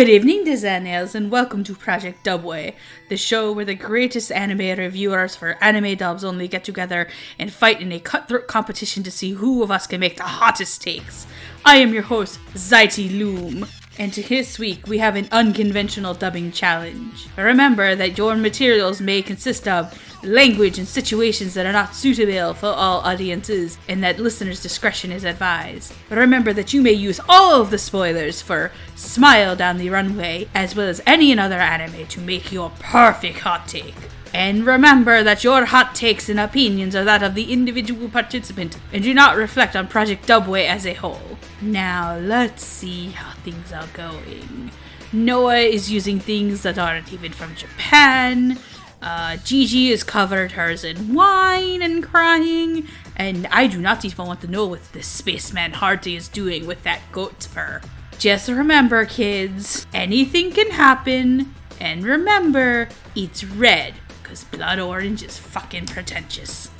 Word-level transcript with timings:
Good 0.00 0.08
evening, 0.08 0.44
designers, 0.44 1.14
and 1.14 1.30
welcome 1.30 1.62
to 1.62 1.74
Project 1.74 2.24
Dubway, 2.24 2.72
the 3.10 3.18
show 3.18 3.52
where 3.52 3.66
the 3.66 3.74
greatest 3.74 4.32
anime 4.32 4.78
reviewers 4.78 5.36
for 5.36 5.62
anime 5.62 5.94
dubs 5.94 6.24
only 6.24 6.48
get 6.48 6.64
together 6.64 7.06
and 7.38 7.52
fight 7.52 7.82
in 7.82 7.92
a 7.92 8.00
cutthroat 8.00 8.46
competition 8.46 9.02
to 9.02 9.10
see 9.10 9.32
who 9.32 9.62
of 9.62 9.70
us 9.70 9.86
can 9.86 10.00
make 10.00 10.16
the 10.16 10.22
hottest 10.22 10.80
takes. 10.80 11.26
I 11.66 11.76
am 11.76 11.92
your 11.92 12.04
host, 12.04 12.40
Zaiti 12.54 13.10
Loom, 13.18 13.66
and 13.98 14.10
this 14.10 14.58
week 14.58 14.86
we 14.86 14.96
have 14.96 15.16
an 15.16 15.28
unconventional 15.32 16.14
dubbing 16.14 16.50
challenge. 16.50 17.26
Remember 17.36 17.94
that 17.94 18.16
your 18.16 18.36
materials 18.36 19.02
may 19.02 19.20
consist 19.20 19.68
of 19.68 20.09
language 20.22 20.78
and 20.78 20.86
situations 20.86 21.54
that 21.54 21.66
are 21.66 21.72
not 21.72 21.94
suitable 21.94 22.54
for 22.54 22.66
all 22.66 23.00
audiences, 23.00 23.78
and 23.88 24.02
that 24.02 24.18
listeners' 24.18 24.62
discretion 24.62 25.12
is 25.12 25.24
advised. 25.24 25.92
Remember 26.10 26.52
that 26.52 26.72
you 26.72 26.82
may 26.82 26.92
use 26.92 27.20
all 27.28 27.60
of 27.60 27.70
the 27.70 27.78
spoilers 27.78 28.42
for 28.42 28.72
Smile 28.94 29.56
Down 29.56 29.78
the 29.78 29.90
Runway, 29.90 30.48
as 30.54 30.74
well 30.74 30.88
as 30.88 31.00
any 31.06 31.38
other 31.38 31.58
anime, 31.58 32.06
to 32.06 32.20
make 32.20 32.52
your 32.52 32.70
perfect 32.78 33.40
hot 33.40 33.66
take. 33.68 33.94
And 34.32 34.64
remember 34.64 35.24
that 35.24 35.42
your 35.42 35.64
hot 35.64 35.94
takes 35.94 36.28
and 36.28 36.38
opinions 36.38 36.94
are 36.94 37.04
that 37.04 37.22
of 37.22 37.34
the 37.34 37.52
individual 37.52 38.08
participant 38.08 38.78
and 38.92 39.02
do 39.02 39.12
not 39.12 39.36
reflect 39.36 39.74
on 39.74 39.88
Project 39.88 40.26
Dubway 40.26 40.66
as 40.66 40.86
a 40.86 40.94
whole. 40.94 41.38
Now, 41.60 42.16
let's 42.16 42.64
see 42.64 43.10
how 43.10 43.32
things 43.42 43.72
are 43.72 43.88
going. 43.92 44.70
Noah 45.12 45.58
is 45.58 45.90
using 45.90 46.20
things 46.20 46.62
that 46.62 46.78
aren't 46.78 47.12
even 47.12 47.32
from 47.32 47.56
Japan. 47.56 48.56
Uh, 49.02 49.38
Gigi 49.38 49.90
is 49.90 50.04
covered 50.04 50.52
hers 50.52 50.84
in 50.84 51.14
wine 51.14 51.80
and 51.80 52.04
crying, 52.04 52.86
and 53.16 53.46
I 53.50 53.66
do 53.66 53.80
not 53.80 54.04
even 54.04 54.26
want 54.26 54.42
to 54.42 54.46
know 54.46 54.66
what 54.66 54.92
this 54.92 55.06
spaceman 55.06 55.72
Hardy 55.72 56.16
is 56.16 56.28
doing 56.28 56.66
with 56.66 56.82
that 56.82 57.00
goat 57.10 57.44
fur. 57.44 57.80
Just 58.18 58.50
remember, 58.50 59.06
kids, 59.06 59.86
anything 59.94 60.52
can 60.52 60.70
happen, 60.72 61.54
and 61.80 62.04
remember, 62.04 62.90
it's 63.16 63.42
red, 63.42 63.94
because 64.22 64.44
blood 64.44 64.78
orange 64.78 65.22
is 65.22 65.38
fucking 65.38 65.86
pretentious. 65.86 66.70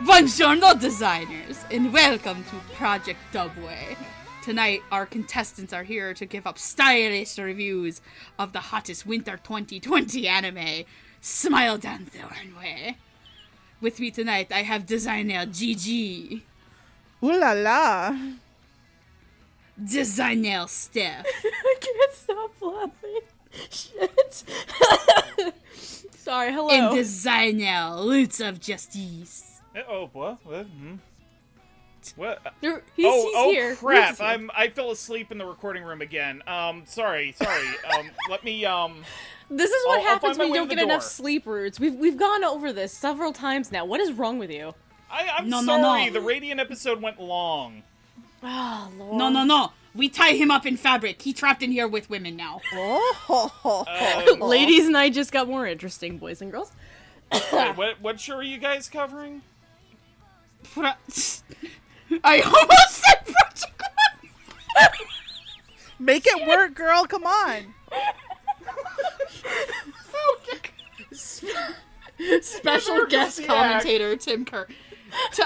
Buongiorno, 0.00 0.78
designers, 0.78 1.64
and 1.70 1.90
welcome 1.90 2.44
to 2.44 2.74
Project 2.74 3.20
Dubway. 3.32 3.96
Tonight, 4.46 4.84
our 4.92 5.06
contestants 5.06 5.72
are 5.72 5.82
here 5.82 6.14
to 6.14 6.24
give 6.24 6.46
up 6.46 6.56
stylish 6.56 7.36
reviews 7.36 8.00
of 8.38 8.52
the 8.52 8.60
hottest 8.60 9.04
winter 9.04 9.40
2020 9.42 10.28
anime, 10.28 10.84
Smile 11.20 11.78
Down 11.78 12.06
the 12.12 12.20
Runway. 12.20 12.96
With 13.80 13.98
me 13.98 14.12
tonight, 14.12 14.52
I 14.52 14.62
have 14.62 14.86
designer 14.86 15.46
Gigi, 15.46 16.44
Ooh 17.24 17.36
la 17.36 17.54
la. 17.54 18.16
designer 19.84 20.66
Steph, 20.68 21.26
I 21.44 21.74
can't 21.80 22.12
stop 22.12 22.52
laughing. 22.60 23.20
Shit. 23.68 24.44
Sorry, 26.14 26.52
hello. 26.52 26.70
and 26.70 26.94
designer 26.94 27.96
Roots 27.98 28.38
of 28.38 28.60
Justice. 28.60 29.60
Oh, 29.88 30.08
what? 30.12 30.38
What? 30.46 30.66
Hmm? 30.66 30.94
What? 32.16 32.40
There- 32.60 32.82
he's, 32.94 33.06
oh, 33.08 33.22
he's 33.26 33.34
oh 33.36 33.50
here. 33.50 33.74
crap! 33.76 34.18
Here. 34.18 34.26
I'm 34.26 34.50
I 34.54 34.68
fell 34.68 34.90
asleep 34.90 35.32
in 35.32 35.38
the 35.38 35.46
recording 35.46 35.82
room 35.82 36.02
again. 36.02 36.42
Um, 36.46 36.84
sorry, 36.86 37.32
sorry. 37.32 37.66
um, 37.98 38.10
let 38.30 38.44
me 38.44 38.64
um. 38.64 39.02
This 39.48 39.70
is 39.70 39.86
what 39.86 40.00
I'll- 40.00 40.06
I'll 40.06 40.12
happens 40.14 40.38
when 40.38 40.48
you 40.48 40.54
don't 40.54 40.68
get 40.68 40.76
the 40.76 40.82
enough 40.82 41.02
door. 41.02 41.08
sleep 41.08 41.46
roots. 41.46 41.78
We've 41.80 41.94
we've 41.94 42.16
gone 42.16 42.44
over 42.44 42.72
this 42.72 42.92
several 42.92 43.32
times 43.32 43.70
now. 43.72 43.84
What 43.84 44.00
is 44.00 44.12
wrong 44.12 44.38
with 44.38 44.50
you? 44.50 44.74
I, 45.10 45.28
I'm 45.38 45.48
No, 45.48 45.60
no, 45.60 45.80
sorry. 45.80 46.06
no. 46.06 46.12
The 46.12 46.20
Radiant 46.20 46.58
episode 46.60 47.00
went 47.00 47.20
long. 47.20 47.82
Oh 48.42 48.90
lord. 48.98 49.16
No, 49.16 49.28
no, 49.28 49.44
no. 49.44 49.72
We 49.94 50.08
tie 50.10 50.32
him 50.32 50.50
up 50.50 50.66
in 50.66 50.76
fabric. 50.76 51.22
He 51.22 51.32
trapped 51.32 51.62
in 51.62 51.70
here 51.72 51.88
with 51.88 52.10
women 52.10 52.36
now. 52.36 52.60
Oh, 53.28 53.84
Uh, 53.88 54.44
Ladies 54.44 54.86
and 54.86 54.96
I 54.96 55.08
just 55.10 55.32
got 55.32 55.48
more 55.48 55.66
interesting, 55.66 56.18
boys 56.18 56.42
and 56.42 56.50
girls. 56.52 56.70
wait, 57.32 57.42
what 57.76 58.00
what 58.00 58.20
show 58.20 58.34
are 58.36 58.42
you 58.42 58.58
guys 58.58 58.88
covering? 58.88 59.42
I 62.24 62.40
almost 62.40 63.04
said 63.04 63.34
Project 63.34 63.82
Make 65.98 66.26
it 66.26 66.46
work, 66.46 66.74
girl. 66.74 67.04
Come 67.06 67.24
on. 67.24 67.74
Special 72.40 73.06
guest 73.06 73.44
commentator 73.44 74.16
Tim 74.16 74.44
Curry. 74.44 74.74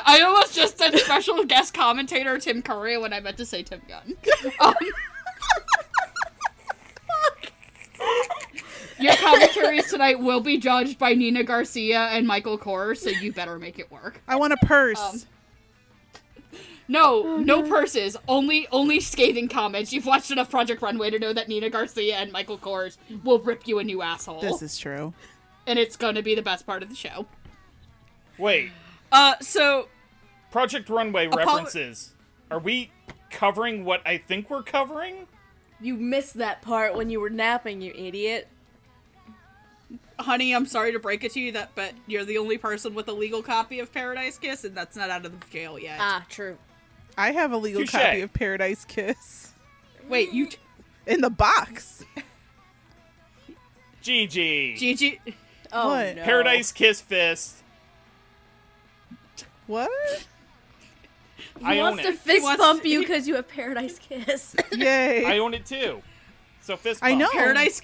I 0.07 0.23
almost 0.23 0.55
just 0.55 0.79
said 0.79 0.97
special 0.99 1.45
guest 1.45 1.75
commentator 1.75 2.39
Tim 2.39 2.63
Curry 2.63 2.99
when 2.99 3.13
I 3.13 3.21
meant 3.21 3.37
to 3.39 3.47
say 3.47 3.63
Tim 3.63 3.83
Gunn. 3.89 4.17
Um, 4.61 4.75
Your 8.99 9.15
commentaries 9.17 9.89
tonight 9.91 10.19
will 10.19 10.41
be 10.41 10.59
judged 10.59 10.99
by 10.99 11.15
Nina 11.15 11.43
Garcia 11.43 12.09
and 12.09 12.27
Michael 12.27 12.59
Kors, 12.59 12.99
so 12.99 13.11
you 13.11 13.33
better 13.33 13.59
make 13.59 13.79
it 13.79 13.91
work. 13.91 14.23
I 14.29 14.37
want 14.37 14.53
a 14.53 14.57
purse. 14.59 15.01
Um, 15.01 15.21
No, 16.91 17.37
no 17.37 17.63
purses. 17.63 18.17
Only, 18.27 18.67
only 18.73 18.99
scathing 18.99 19.49
comments. 19.49 19.93
You've 19.93 20.07
watched 20.07 20.31
enough 20.33 20.51
Project 20.51 20.83
Runway 20.83 21.11
to 21.11 21.19
know 21.21 21.33
that 21.33 21.49
Nina 21.49 21.71
Garcia 21.71 22.17
and 22.17 22.33
Michael 22.33 22.59
Kors 22.59 22.97
will 23.23 23.39
rip 23.39 23.69
you 23.69 23.79
a 23.79 23.85
new 23.85 24.03
asshole, 24.03 24.41
this 24.41 24.61
is 24.61 24.77
true. 24.77 25.15
and 25.69 25.79
it's 25.79 25.97
going 25.97 26.17
to 26.17 26.23
be 26.23 26.35
the 26.35 26.43
best 26.43 26.67
part 26.67 26.83
of 26.83 26.89
the 26.89 26.97
show. 26.97 27.27
Wait, 28.39 28.71
Uh, 29.13 29.35
so 29.41 29.87
Project 30.51 30.89
Runway 30.89 31.27
Apollo- 31.27 31.45
references. 31.47 32.15
Are 32.51 32.59
we 32.59 32.91
covering 33.31 33.85
what 33.85 34.03
I 34.05 34.19
think 34.19 34.51
we're 34.51 34.63
covering? 34.65 35.29
You 35.81 35.95
missed 35.95 36.35
that 36.39 36.61
part 36.61 36.97
when 36.97 37.09
you 37.09 37.21
were 37.21 37.31
napping, 37.31 37.81
you 37.81 37.93
idiot. 37.95 38.49
honey, 40.19 40.55
I'm 40.55 40.67
sorry 40.67 40.93
to 40.93 40.99
break 40.99 41.23
it 41.25 41.33
to 41.33 41.41
you 41.41 41.53
that, 41.53 41.71
but 41.75 41.93
you're 42.07 42.25
the 42.25 42.39
only 42.39 42.59
person 42.59 42.95
with 42.95 43.09
a 43.09 43.13
legal 43.13 43.43
copy 43.43 43.79
of 43.81 43.93
Paradise 43.93 44.39
Kiss, 44.39 44.65
and 44.65 44.77
that's 44.77 44.97
not 44.97 45.09
out 45.11 45.25
of 45.25 45.39
the 45.39 45.47
jail 45.51 45.79
yet. 45.79 45.99
Ah, 46.01 46.25
true. 46.29 46.59
I 47.19 47.33
have 47.33 47.53
a 47.53 47.57
legal 47.57 47.83
Touche. 47.83 47.91
copy 47.93 48.21
of 48.23 48.33
Paradise 48.33 48.85
Kiss 48.85 49.53
Wait, 50.09 50.33
you, 50.33 50.49
in 51.07 51.21
the 51.21 51.31
box. 51.31 52.05
GG. 54.03 54.77
Gigi? 54.79 55.21
Oh 55.73 55.89
What? 55.91 56.17
no. 56.17 56.23
Paradise 56.25 56.73
Kiss 56.73 57.01
Fist. 57.01 57.57
What? 59.67 59.91
He 61.59 61.65
I 61.65 61.77
wants 61.77 61.99
own 61.99 62.05
to 62.07 62.13
it. 62.13 62.19
fist 62.19 62.37
He 62.39 62.43
wants- 62.43 62.59
bump 62.59 62.85
you 62.85 63.01
because 63.01 63.29
you 63.29 63.35
have 63.37 63.47
Paradise 63.49 63.99
Kiss. 63.99 64.57
Yay. 64.73 65.25
I 65.27 65.39
own 65.39 65.55
it 65.55 65.67
too. 65.67 66.03
So 66.63 66.77
fist. 66.77 67.01
I 67.03 67.15
know. 67.15 67.29
Paradise, 67.31 67.81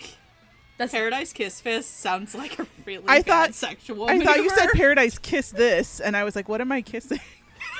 That's 0.78 0.92
Paradise 0.92 1.32
Kiss 1.32 1.60
Fist 1.60 2.00
sounds 2.00 2.34
like 2.34 2.58
a 2.58 2.66
really 2.84 3.04
I 3.06 3.18
bad 3.22 3.26
thought- 3.26 3.54
sexual. 3.54 4.08
I 4.08 4.18
thought 4.18 4.38
you 4.38 4.50
said. 4.50 4.70
Paradise 4.72 5.18
Kiss 5.18 5.50
this, 5.50 6.00
and 6.00 6.16
I 6.16 6.24
was 6.24 6.34
like, 6.34 6.48
what 6.48 6.60
am 6.60 6.72
I 6.72 6.82
kissing? 6.82 7.20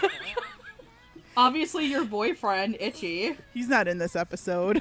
Obviously, 1.37 1.87
your 1.87 2.05
boyfriend, 2.05 2.77
Itchy. 2.81 3.37
He's 3.53 3.69
not 3.69 3.89
in 3.89 3.99
this 3.99 4.17
episode. 4.17 4.81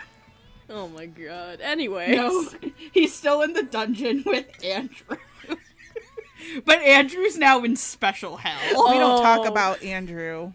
Oh 0.69 0.87
my 0.87 1.05
god. 1.05 1.59
Anyway. 1.61 2.15
No, 2.15 2.47
he's 2.91 3.13
still 3.13 3.41
in 3.43 3.53
the 3.53 3.63
dungeon 3.63 4.23
with 4.25 4.47
Andrew. 4.63 5.17
but 6.65 6.79
Andrew's 6.79 7.37
now 7.37 7.63
in 7.63 7.75
special 7.75 8.37
hell. 8.37 8.89
We 8.91 8.97
don't 8.97 9.21
talk 9.21 9.41
Oh. 9.41 9.51
about 9.51 9.83
Andrew. 9.83 10.53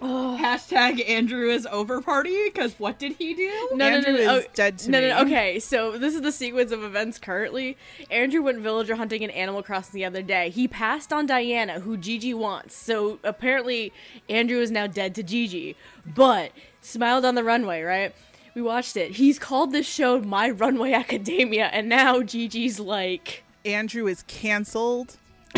Hashtag 0.00 1.08
Andrew 1.08 1.50
is 1.50 1.66
over 1.66 2.00
party, 2.00 2.44
because 2.44 2.74
what 2.78 2.98
did 2.98 3.12
he 3.12 3.34
do? 3.34 3.70
No, 3.72 3.86
Andrew 3.86 4.12
no, 4.12 4.18
no, 4.18 4.24
no. 4.24 4.36
is 4.36 4.44
oh, 4.44 4.48
dead 4.54 4.78
to 4.78 4.90
no, 4.90 5.00
me. 5.00 5.08
no, 5.08 5.16
no. 5.16 5.22
Okay, 5.22 5.58
so 5.58 5.98
this 5.98 6.14
is 6.14 6.22
the 6.22 6.32
sequence 6.32 6.72
of 6.72 6.82
events 6.84 7.18
currently. 7.18 7.76
Andrew 8.10 8.42
went 8.42 8.60
villager 8.60 8.96
hunting 8.96 9.22
in 9.22 9.30
Animal 9.30 9.62
Crossing 9.62 9.98
the 9.98 10.04
other 10.04 10.22
day. 10.22 10.50
He 10.50 10.68
passed 10.68 11.12
on 11.12 11.26
Diana, 11.26 11.80
who 11.80 11.96
Gigi 11.96 12.34
wants. 12.34 12.76
So 12.76 13.18
apparently, 13.24 13.92
Andrew 14.28 14.60
is 14.60 14.70
now 14.70 14.86
dead 14.86 15.14
to 15.16 15.22
Gigi. 15.22 15.76
But 16.06 16.52
smiled 16.80 17.24
on 17.24 17.34
the 17.34 17.44
runway, 17.44 17.82
right? 17.82 18.14
We 18.54 18.62
watched 18.62 18.96
it. 18.96 19.12
He's 19.12 19.38
called 19.38 19.72
this 19.72 19.86
show 19.86 20.20
My 20.20 20.50
Runway 20.50 20.92
Academia, 20.92 21.66
and 21.66 21.88
now 21.88 22.22
Gigi's 22.22 22.80
like 22.80 23.44
Andrew 23.64 24.06
is 24.06 24.22
canceled. 24.24 25.16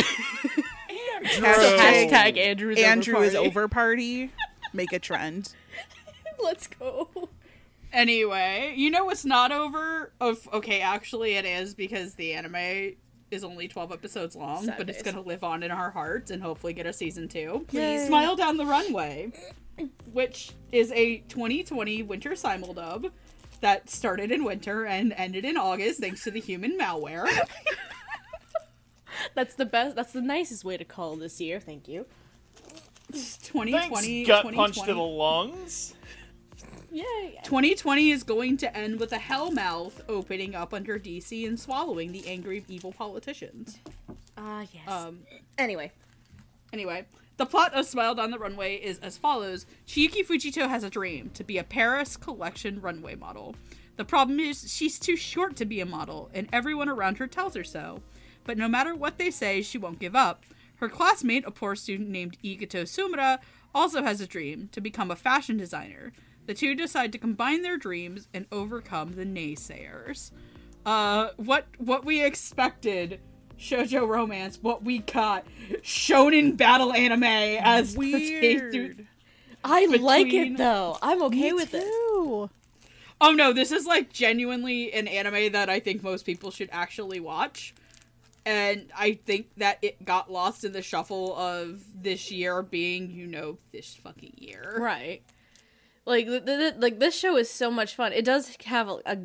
Andrew. 1.24 1.48
hashtag 1.48 2.38
Andrew's 2.38 2.78
Andrew 2.78 3.16
over 3.16 3.24
is 3.24 3.34
party. 3.34 3.48
over 3.48 3.68
party. 3.68 4.30
Make 4.72 4.92
a 4.92 4.98
trend. 4.98 5.54
Let's 6.42 6.66
go. 6.66 7.28
Anyway, 7.92 8.74
you 8.76 8.90
know 8.90 9.04
what's 9.04 9.24
not 9.24 9.52
over? 9.52 10.12
Of 10.20 10.48
okay, 10.52 10.80
actually 10.80 11.34
it 11.34 11.44
is 11.44 11.74
because 11.74 12.14
the 12.14 12.34
anime 12.34 12.94
is 13.30 13.44
only 13.44 13.68
12 13.68 13.92
episodes 13.92 14.36
long, 14.36 14.64
Sad 14.64 14.76
but 14.76 14.88
it's 14.88 15.02
going 15.02 15.16
to 15.16 15.22
live 15.22 15.44
on 15.44 15.62
in 15.62 15.70
our 15.70 15.90
hearts 15.90 16.30
and 16.30 16.42
hopefully 16.42 16.72
get 16.72 16.86
a 16.86 16.92
season 16.92 17.28
2. 17.28 17.66
Please. 17.68 18.06
Smile 18.06 18.36
Down 18.36 18.56
the 18.56 18.66
Runway, 18.66 19.32
which 20.12 20.52
is 20.72 20.92
a 20.92 21.18
2020 21.28 22.02
winter 22.04 22.34
simul 22.36 22.74
simuldub 22.74 23.10
that 23.60 23.90
started 23.90 24.32
in 24.32 24.44
winter 24.44 24.86
and 24.86 25.12
ended 25.16 25.44
in 25.44 25.56
August 25.56 26.00
thanks 26.00 26.24
to 26.24 26.30
the 26.30 26.40
human 26.40 26.78
malware. 26.78 27.28
That's 29.34 29.54
the 29.54 29.66
best. 29.66 29.96
That's 29.96 30.12
the 30.12 30.20
nicest 30.20 30.64
way 30.64 30.76
to 30.76 30.84
call 30.84 31.16
this 31.16 31.40
year. 31.40 31.60
Thank 31.60 31.88
you. 31.88 32.06
2020 33.12 33.72
Thanks, 33.72 34.26
gut 34.26 34.54
punch 34.54 34.80
to 34.82 34.94
the 34.94 35.00
lungs. 35.00 35.94
Yay! 36.92 37.38
2020 37.44 38.10
is 38.10 38.24
going 38.24 38.56
to 38.56 38.76
end 38.76 38.98
with 38.98 39.12
a 39.12 39.18
hell 39.18 39.52
mouth 39.52 40.02
opening 40.08 40.54
up 40.56 40.74
under 40.74 40.98
DC 40.98 41.46
and 41.46 41.58
swallowing 41.58 42.10
the 42.10 42.26
angry 42.26 42.64
evil 42.68 42.92
politicians. 42.92 43.78
Ah, 44.36 44.64
yes. 44.72 44.88
Um, 44.88 45.20
anyway, 45.56 45.92
Anyway, 46.72 47.04
the 47.36 47.46
plot 47.46 47.74
of 47.74 47.84
Smile 47.86 48.14
Down 48.14 48.30
the 48.30 48.38
Runway 48.38 48.76
is 48.76 48.98
as 49.00 49.18
follows 49.18 49.66
Chiyuki 49.86 50.24
Fujito 50.24 50.68
has 50.68 50.84
a 50.84 50.90
dream 50.90 51.30
to 51.34 51.42
be 51.42 51.58
a 51.58 51.64
Paris 51.64 52.16
collection 52.16 52.80
runway 52.80 53.16
model. 53.16 53.56
The 53.96 54.04
problem 54.04 54.38
is 54.38 54.72
she's 54.72 54.98
too 54.98 55.16
short 55.16 55.56
to 55.56 55.64
be 55.64 55.80
a 55.80 55.86
model, 55.86 56.30
and 56.32 56.48
everyone 56.52 56.88
around 56.88 57.18
her 57.18 57.26
tells 57.26 57.54
her 57.54 57.64
so. 57.64 58.02
But 58.44 58.58
no 58.58 58.68
matter 58.68 58.94
what 58.94 59.18
they 59.18 59.30
say, 59.30 59.62
she 59.62 59.78
won't 59.78 59.98
give 59.98 60.16
up. 60.16 60.44
Her 60.76 60.88
classmate, 60.88 61.44
a 61.46 61.50
poor 61.50 61.76
student 61.76 62.08
named 62.08 62.38
Ikuto 62.42 62.82
Tsumura, 62.84 63.38
also 63.74 64.02
has 64.02 64.20
a 64.20 64.26
dream 64.26 64.68
to 64.72 64.80
become 64.80 65.10
a 65.10 65.16
fashion 65.16 65.56
designer. 65.56 66.12
The 66.46 66.54
two 66.54 66.74
decide 66.74 67.12
to 67.12 67.18
combine 67.18 67.62
their 67.62 67.76
dreams 67.76 68.28
and 68.34 68.46
overcome 68.50 69.12
the 69.12 69.24
naysayers. 69.24 70.30
Uh, 70.86 71.28
what 71.36 71.66
what 71.78 72.04
we 72.04 72.24
expected 72.24 73.20
shoujo 73.58 74.08
romance, 74.08 74.58
what 74.62 74.82
we 74.82 75.00
got 75.00 75.44
shonen 75.82 76.56
battle 76.56 76.92
anime 76.92 77.22
as 77.24 77.94
pertained 77.94 78.72
to- 78.72 78.78
Weird. 78.78 79.06
I 79.64 79.84
like 79.86 80.32
it 80.32 80.56
though. 80.56 80.96
I'm 81.02 81.22
okay 81.24 81.50
Me 81.50 81.52
with 81.52 81.74
it. 81.74 81.84
Oh 81.84 83.32
no, 83.34 83.52
this 83.52 83.70
is 83.70 83.84
like 83.84 84.10
genuinely 84.10 84.90
an 84.94 85.06
anime 85.06 85.52
that 85.52 85.68
I 85.68 85.78
think 85.80 86.02
most 86.02 86.24
people 86.24 86.50
should 86.50 86.70
actually 86.72 87.20
watch. 87.20 87.74
And 88.46 88.90
I 88.96 89.12
think 89.26 89.48
that 89.58 89.78
it 89.82 90.04
got 90.04 90.30
lost 90.32 90.64
in 90.64 90.72
the 90.72 90.82
shuffle 90.82 91.36
of 91.36 91.82
this 91.94 92.30
year 92.30 92.62
being, 92.62 93.10
you 93.10 93.26
know, 93.26 93.58
this 93.72 93.94
fucking 93.94 94.34
year. 94.38 94.76
Right. 94.78 95.22
Like 96.06 96.26
th- 96.26 96.46
th- 96.46 96.58
th- 96.58 96.74
like 96.78 96.98
this 96.98 97.14
show 97.14 97.36
is 97.36 97.50
so 97.50 97.70
much 97.70 97.94
fun. 97.94 98.12
It 98.14 98.24
does 98.24 98.56
have 98.64 98.88
a, 98.88 98.98
a 99.04 99.18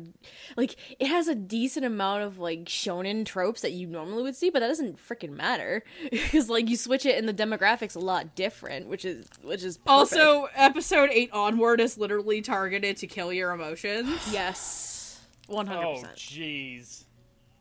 like 0.58 0.76
it 1.00 1.06
has 1.06 1.26
a 1.26 1.34
decent 1.34 1.86
amount 1.86 2.22
of 2.24 2.38
like 2.38 2.64
shonen 2.66 3.24
tropes 3.24 3.62
that 3.62 3.72
you 3.72 3.86
normally 3.86 4.22
would 4.22 4.36
see, 4.36 4.50
but 4.50 4.60
that 4.60 4.68
doesn't 4.68 4.98
freaking 4.98 5.30
matter 5.30 5.82
because 6.10 6.50
like 6.50 6.68
you 6.68 6.76
switch 6.76 7.06
it 7.06 7.16
and 7.18 7.26
the 7.26 7.34
demographics 7.34 7.96
a 7.96 7.98
lot 7.98 8.34
different, 8.36 8.86
which 8.88 9.06
is 9.06 9.26
which 9.42 9.64
is 9.64 9.78
perfect. 9.78 9.90
Also, 9.90 10.48
episode 10.54 11.08
8 11.10 11.30
onward 11.32 11.80
is 11.80 11.96
literally 11.96 12.42
targeted 12.42 12.98
to 12.98 13.06
kill 13.06 13.32
your 13.32 13.52
emotions. 13.52 14.10
yes, 14.30 15.18
oh, 15.48 15.54
one 15.54 15.66
hundred 15.66 15.94
percent. 15.94 16.12
Oh 16.12 16.16
jeez. 16.18 17.04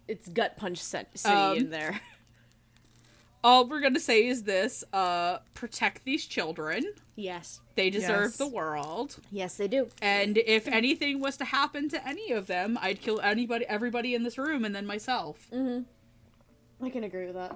It's 0.07 0.27
gut 0.29 0.57
punch 0.57 0.77
cent- 0.79 1.17
city 1.17 1.33
Um, 1.33 1.57
in 1.57 1.69
there. 1.69 1.99
All 3.43 3.67
we're 3.67 3.79
gonna 3.81 3.99
say 3.99 4.25
is 4.25 4.43
this 4.43 4.83
uh, 4.91 5.37
protect 5.53 6.03
these 6.03 6.25
children. 6.25 6.83
Yes, 7.15 7.61
They 7.75 7.89
deserve 7.89 8.25
Yes. 8.31 8.37
the 8.37 8.47
world. 8.47 9.17
yes, 9.31 9.55
they 9.55 9.67
do. 9.69 9.87
And 10.01 10.37
if 10.39 10.67
anything 10.67 11.21
was 11.21 11.37
to 11.37 11.45
happen 11.45 11.87
to 11.89 12.05
any 12.07 12.31
of 12.31 12.47
them, 12.47 12.77
I'd 12.81 12.99
kill 13.01 13.21
anybody, 13.21 13.65
everybody 13.67 14.13
in 14.15 14.23
this 14.23 14.37
room, 14.37 14.65
and 14.65 14.75
then 14.75 14.85
myself. 14.85 15.47
I 15.53 16.89
can 16.89 17.03
agree 17.05 17.27
with 17.27 17.35
that. 17.35 17.55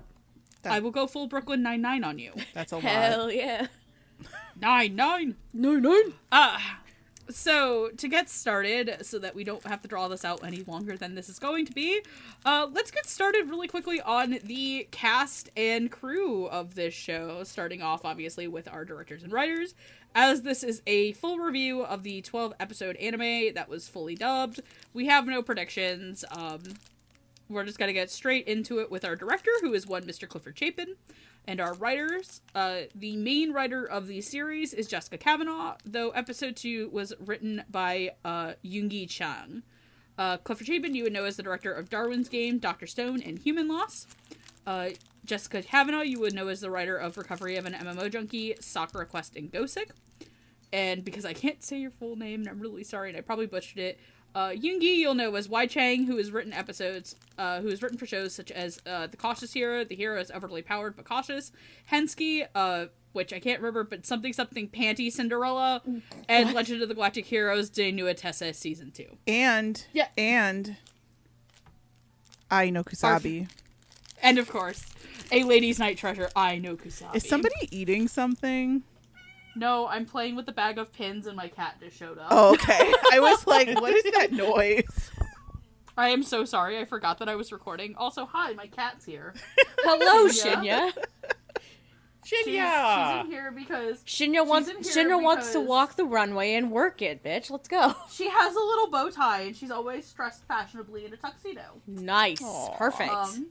I 0.64 0.80
will 0.80 0.92
go 0.92 1.08
full 1.08 1.28
Brooklyn 1.28 1.62
Nine 1.64 1.82
Nine 1.82 2.04
on 2.04 2.20
you. 2.20 2.34
That's 2.54 2.72
a 2.72 2.76
lot. 2.76 2.84
Hell 2.86 3.32
yeah. 3.32 3.68
Nine 4.62 4.96
Nine. 4.96 5.36
No, 5.54 5.74
no. 5.74 6.02
Uh, 6.32 6.58
so 7.30 7.90
to 7.98 8.08
get 8.08 8.30
started, 8.30 9.06
so 9.06 9.20
that 9.20 9.36
we 9.36 9.44
don't 9.44 9.66
have 9.66 9.82
to 9.82 9.88
draw 9.88 10.08
this 10.08 10.26
out 10.26 10.44
any 10.44 10.64
longer 10.64 10.98
than 10.98 11.16
this 11.16 11.30
is 11.30 11.40
going 11.40 11.66
to 11.66 11.74
be, 11.74 12.02
uh, 12.46 12.68
let's 12.72 12.92
get 12.92 13.06
started 13.06 13.50
really 13.50 13.68
quickly 13.68 14.02
on 14.02 14.40
the 14.44 14.88
cast 14.92 15.50
and 15.56 15.92
crew 15.92 16.48
of 16.48 16.76
this 16.76 16.94
show. 16.94 17.44
Starting 17.44 17.82
off, 17.82 18.06
obviously, 18.06 18.48
with 18.48 18.68
our 18.68 18.86
directors 18.86 19.24
and 19.24 19.32
writers, 19.32 19.76
as 20.16 20.42
this 20.42 20.64
is 20.64 20.82
a 20.88 21.14
full 21.14 21.38
review 21.38 21.84
of 21.84 22.04
the 22.04 22.22
12 22.22 22.54
episode 22.60 22.96
anime 22.98 23.54
that 23.54 23.70
was 23.70 23.88
fully 23.88 24.16
dubbed. 24.16 24.62
We 24.94 25.08
have 25.08 25.28
no 25.28 25.42
predictions. 25.42 26.26
Um, 26.32 26.62
we're 27.50 27.66
just 27.66 27.80
gonna 27.80 27.94
get 27.94 28.12
straight 28.12 28.48
into 28.48 28.80
it 28.80 28.92
with 28.92 29.04
our 29.04 29.16
director, 29.16 29.52
who 29.62 29.74
is 29.74 29.88
one 29.88 30.04
Mr. 30.04 30.28
Clifford 30.28 30.58
Chapin, 30.58 30.96
and 31.50 31.60
our 31.60 31.74
writers. 31.74 32.42
Uh, 32.54 32.82
the 32.94 33.18
main 33.18 33.52
writer 33.52 33.84
of 33.84 34.06
the 34.06 34.22
series 34.22 34.72
is 34.72 34.88
Jessica 34.88 35.18
Cavanagh, 35.18 35.78
though 35.84 36.12
episode 36.12 36.56
two 36.56 36.90
was 36.92 37.12
written 37.20 37.64
by 37.72 38.12
uh, 38.24 38.54
Yoongi 38.64 39.10
Chang. 39.10 39.64
Uh, 40.16 40.38
Clifford 40.38 40.68
Chapin, 40.68 40.94
you 40.94 41.04
would 41.04 41.12
know 41.12 41.26
as 41.26 41.38
the 41.38 41.44
director 41.44 41.74
of 41.74 41.90
Darwin's 41.90 42.30
Game, 42.30 42.60
Doctor 42.60 42.86
Stone, 42.86 43.24
and 43.24 43.40
Human 43.40 43.68
Lost. 43.68 44.16
Uh, 44.68 44.90
Jessica 45.26 45.64
Cavanagh, 45.64 46.04
you 46.04 46.20
would 46.20 46.36
know 46.36 46.50
as 46.50 46.62
the 46.62 46.70
writer 46.70 46.96
of 46.96 47.18
Recovery 47.18 47.56
of 47.56 47.66
an 47.66 47.74
MMO 47.74 48.12
Junkie, 48.12 48.54
Sakura 48.60 49.08
Quest, 49.08 49.36
and 49.36 49.52
Gosick. 49.52 49.90
And 50.72 51.04
because 51.04 51.26
I 51.26 51.34
can't 51.34 51.64
say 51.64 51.80
your 51.80 51.90
full 51.90 52.16
name, 52.16 52.42
and 52.42 52.50
I'm 52.50 52.60
really 52.60 52.84
sorry, 52.84 53.10
and 53.10 53.18
I 53.18 53.22
probably 53.22 53.48
butchered 53.48 53.80
it, 53.80 54.00
uh, 54.36 54.50
Yoongi 54.50 54.96
you'll 54.96 55.16
know 55.16 55.36
as 55.36 55.50
Wai 55.50 55.66
Chang, 55.68 56.06
who 56.06 56.18
has 56.18 56.32
written 56.32 56.54
episodes, 56.54 57.16
uh, 57.38 57.62
who 57.62 57.68
has 57.70 57.82
written 57.82 57.98
for 57.98 58.06
shows 58.06 58.34
such 58.34 58.52
as 58.52 58.80
uh, 58.86 59.08
The 59.08 59.18
Cautious 59.18 59.54
Hero, 59.54 59.84
The 59.84 59.96
Hero 59.96 60.20
is 60.20 60.32
Overly 60.32 60.62
Powered 60.62 60.96
but 60.96 61.06
Cautious, 61.06 61.52
Hensuki, 61.92 62.48
uh, 62.56 62.86
which 63.14 63.34
I 63.34 63.40
can't 63.40 63.60
remember, 63.60 63.84
but 63.84 64.06
something 64.06 64.34
something 64.34 64.70
Panty 64.70 65.12
Cinderella, 65.12 65.82
and 66.28 66.54
Legend 66.54 66.82
of 66.82 66.90
the 66.90 66.96
Galactic 66.96 67.26
Heroes 67.26 67.70
Die 67.70 67.90
Neue 67.92 68.14
These 68.14 68.58
Season 68.58 68.92
2. 68.92 69.06
And 69.28 69.84
Yeah. 69.94 70.08
and 70.18 70.78
I 72.52 72.70
know 72.70 72.84
Kusabi. 72.84 73.50
And 74.22 74.38
of 74.38 74.50
course, 74.50 74.86
A 75.32 75.44
Lady's 75.44 75.80
Night 75.80 75.98
Treasure, 75.98 76.30
I 76.36 76.58
know 76.58 76.76
Kusabi. 76.76 77.16
Is 77.16 77.28
somebody 77.28 77.56
eating 77.72 78.08
something? 78.08 78.84
No, 79.60 79.88
I'm 79.88 80.06
playing 80.06 80.36
with 80.38 80.46
the 80.46 80.52
bag 80.54 80.78
of 80.78 80.92
pins 80.94 81.28
and 81.28 81.36
my 81.36 81.50
cat 81.50 81.76
just 81.82 81.98
showed 81.98 82.18
up. 82.18 82.28
Oh, 82.32 82.54
okay. 82.54 82.94
I 83.12 83.20
was 83.20 83.46
like, 83.46 83.68
what 83.82 83.94
is 83.94 84.04
that 84.14 84.32
noise? 84.32 85.12
I 85.98 86.10
am 86.10 86.24
so 86.24 86.46
sorry, 86.46 86.80
I 86.80 86.86
forgot 86.86 87.18
that 87.20 87.28
I 87.28 87.36
was 87.36 87.52
recording. 87.52 87.94
Also, 87.96 88.26
hi, 88.26 88.54
my 88.54 88.68
cat's 88.68 89.04
here. 89.06 89.34
Hello, 89.80 90.28
Yeah. 90.28 90.92
Shinya. 90.92 91.04
She's, 92.26 92.46
she's 92.46 93.26
in 93.26 93.26
here 93.32 93.52
because 93.52 94.04
Shinya 94.04 94.46
wants 94.48 94.70
in 94.70 94.84
here 94.84 94.84
Shinya 94.94 95.22
wants 95.24 95.52
to 95.54 95.60
walk 95.60 95.96
the 95.96 96.06
runway 96.06 96.54
and 96.54 96.72
work 96.72 97.02
it, 97.02 97.24
bitch. 97.24 97.50
Let's 97.50 97.68
go. 97.68 97.96
she 98.12 98.30
has 98.30 98.56
a 98.56 98.60
little 98.60 98.90
bow 98.90 99.10
tie 99.10 99.42
and 99.42 99.56
she's 99.56 99.72
always 99.72 100.10
dressed 100.14 100.44
fashionably 100.48 101.06
in 101.06 101.14
a 101.14 101.18
tuxedo. 101.18 101.82
Nice. 101.88 102.42
Aw. 102.42 102.76
Perfect. 102.78 103.12
Um, 103.12 103.48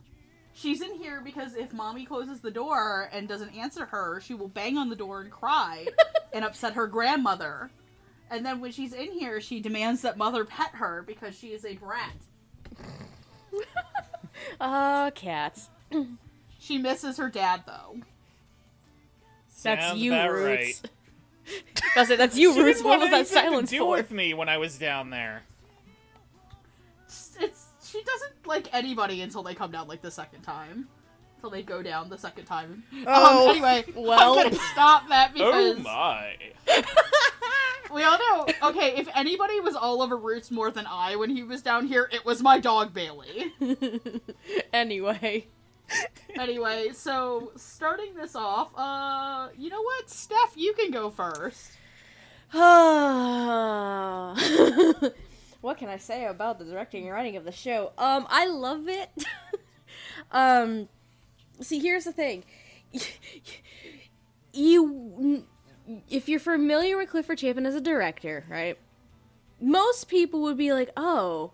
she's 0.59 0.83
in 0.83 0.95
here 0.95 1.21
because 1.25 1.55
if 1.55 1.73
mommy 1.73 2.05
closes 2.05 2.41
the 2.41 2.51
door 2.51 3.09
and 3.13 3.29
doesn't 3.29 3.51
answer 3.51 3.87
her, 3.87 4.21
she 4.21 4.35
will 4.35 4.49
bang 4.49 4.77
on 4.77 4.89
the 4.89 4.97
door 4.97 5.21
and 5.21 5.31
cry 5.31 5.87
and 6.33 6.45
upset 6.45 6.75
her 6.75 6.87
grandmother. 6.87 7.71
And 8.31 8.45
then 8.45 8.61
when 8.61 8.73
she's 8.73 8.93
in 8.93 9.13
here, 9.13 9.41
she 9.41 9.61
demands 9.61 10.03
that 10.03 10.19
mother 10.19 10.45
pet 10.45 10.71
her 10.75 11.03
because 11.07 11.39
she 11.39 11.49
is 11.49 11.65
a 11.65 11.77
brat. 11.77 12.13
oh, 14.61 15.11
cats. 15.15 15.71
She 16.59 16.79
misses 16.79 17.17
her 17.17 17.31
dad 17.31 17.63
though. 17.67 17.97
That's 19.63 19.87
Sounds 19.87 20.01
you, 20.01 20.13
about 20.13 20.31
Roots. 20.33 20.83
right. 20.83 20.91
I 21.97 22.01
was 22.01 22.09
that's 22.09 22.37
you, 22.37 22.53
She 22.53 22.61
Roots. 22.61 22.83
What 22.83 23.01
was 23.01 23.11
that 23.11 23.27
silence 23.27 23.71
do 23.71 23.79
for? 23.79 23.93
with 23.93 24.11
me 24.11 24.35
when 24.35 24.49
I 24.49 24.59
was 24.59 24.77
down 24.77 25.11
there. 25.11 25.43
It's, 27.99 28.09
it's 28.09 28.19
she 28.23 28.25
doesn't 28.27 28.47
like 28.47 28.75
anybody 28.75 29.23
until 29.23 29.43
they 29.43 29.55
come 29.55 29.71
down 29.71 29.89
like 29.89 30.03
the 30.03 30.11
second 30.11 30.43
time. 30.43 30.89
Until 31.37 31.51
they 31.51 31.63
go 31.63 31.83
down 31.83 32.09
the 32.09 32.19
second 32.19 32.47
time. 32.47 32.83
Oh, 33.07 33.45
um, 33.45 33.51
anyway, 33.51 33.85
well. 33.95 34.39
I'm 34.39 34.51
gonna 34.51 34.65
stop 34.73 35.09
that 35.09 35.33
because. 35.33 35.55
Oh 35.55 35.75
because 35.75 35.85
my. 35.85 36.37
we 37.95 38.03
all 38.03 38.19
know. 38.19 38.47
Okay, 38.71 38.97
if 38.97 39.09
anybody 39.15 39.61
was 39.61 39.77
all 39.77 40.03
over 40.03 40.17
Roots 40.17 40.51
more 40.51 40.71
than 40.71 40.87
I 40.87 41.17
when 41.17 41.31
he 41.31 41.43
was 41.43 41.63
down 41.63 41.87
here, 41.87 42.09
it 42.13 42.25
was 42.25 42.43
my 42.43 42.59
dog 42.59 42.93
Bailey. 42.93 43.53
anyway. 44.73 45.47
anyway, 46.39 46.91
so 46.93 47.53
starting 47.57 48.15
this 48.15 48.37
off, 48.37 48.71
uh, 48.77 49.49
you 49.57 49.71
know 49.71 49.81
what, 49.81 50.11
Steph, 50.11 50.53
you 50.57 50.75
can 50.75 50.91
go 50.91 51.09
first. 51.09 51.73
what 55.61 55.79
can 55.79 55.89
I 55.89 55.97
say 55.97 56.27
about 56.27 56.59
the 56.59 56.65
directing 56.65 57.05
and 57.05 57.13
writing 57.13 57.37
of 57.37 57.45
the 57.45 57.53
show? 57.53 57.93
Um, 57.99 58.27
I 58.29 58.47
love 58.47 58.89
it. 58.89 59.11
um, 60.31 60.89
see, 61.61 61.79
here's 61.79 62.05
the 62.05 62.13
thing. 62.13 62.45
You, 64.51 65.45
if 66.09 66.29
you're 66.29 66.41
familiar 66.41 66.97
with 66.97 67.11
Clifford 67.11 67.39
Chapin 67.39 67.65
as 67.65 67.77
a 67.77 67.81
director, 67.81 68.45
right? 68.49 68.77
Most 69.61 70.09
people 70.09 70.41
would 70.43 70.57
be 70.57 70.73
like, 70.73 70.91
"Oh, 70.97 71.53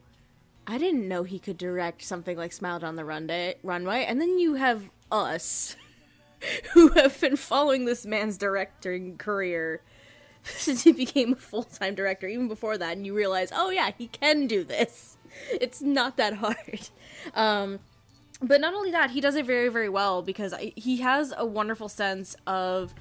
I 0.67 0.79
didn't 0.79 1.07
know 1.07 1.25
he 1.25 1.39
could 1.39 1.59
direct 1.59 2.03
something 2.03 2.39
like 2.39 2.53
Smile 2.53 2.79
Down 2.79 2.97
the 2.97 3.05
Runway." 3.05 3.57
Runway, 3.63 4.07
and 4.07 4.21
then 4.21 4.39
you 4.39 4.55
have 4.55 4.89
us, 5.11 5.77
who 6.73 6.89
have 6.91 7.21
been 7.21 7.37
following 7.37 7.85
this 7.85 8.07
man's 8.07 8.39
directing 8.39 9.19
career 9.19 9.83
since 10.57 10.83
he 10.83 10.93
became 10.93 11.33
a 11.33 11.37
full 11.37 11.65
time 11.65 11.95
director, 11.95 12.29
even 12.29 12.49
before 12.49 12.77
that, 12.79 12.97
and 12.97 13.07
you 13.07 13.15
realize, 13.15 13.51
oh 13.55 13.71
yeah, 13.71 13.91
he 13.97 14.09
can 14.09 14.47
do 14.47 14.65
this. 14.65 15.17
It's 15.51 15.83
not 15.83 16.17
that 16.17 16.35
hard. 16.35 16.89
Um, 17.35 17.81
but 18.43 18.61
not 18.61 18.75
only 18.75 18.91
that, 18.91 19.11
he 19.11 19.21
does 19.23 19.35
it 19.35 19.47
very, 19.47 19.69
very 19.71 19.89
well 19.89 20.21
because 20.21 20.55
he 20.77 20.99
has 20.99 21.33
a 21.35 21.47
wonderful 21.47 21.89
sense 21.89 22.37
of 22.47 22.93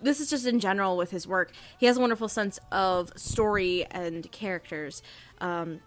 this 0.00 0.20
is 0.20 0.30
just 0.30 0.46
in 0.46 0.60
general 0.60 0.96
with 0.96 1.10
his 1.10 1.26
work. 1.26 1.50
He 1.78 1.86
has 1.86 1.96
a 1.96 2.00
wonderful 2.00 2.28
sense 2.28 2.60
of 2.70 3.12
story 3.16 3.86
and 3.90 4.30
characters, 4.30 5.02
um, 5.40 5.80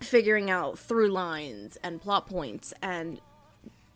figuring 0.00 0.50
out 0.50 0.78
through 0.78 1.08
lines 1.08 1.78
and 1.82 2.00
plot 2.00 2.28
points 2.28 2.74
and 2.82 3.18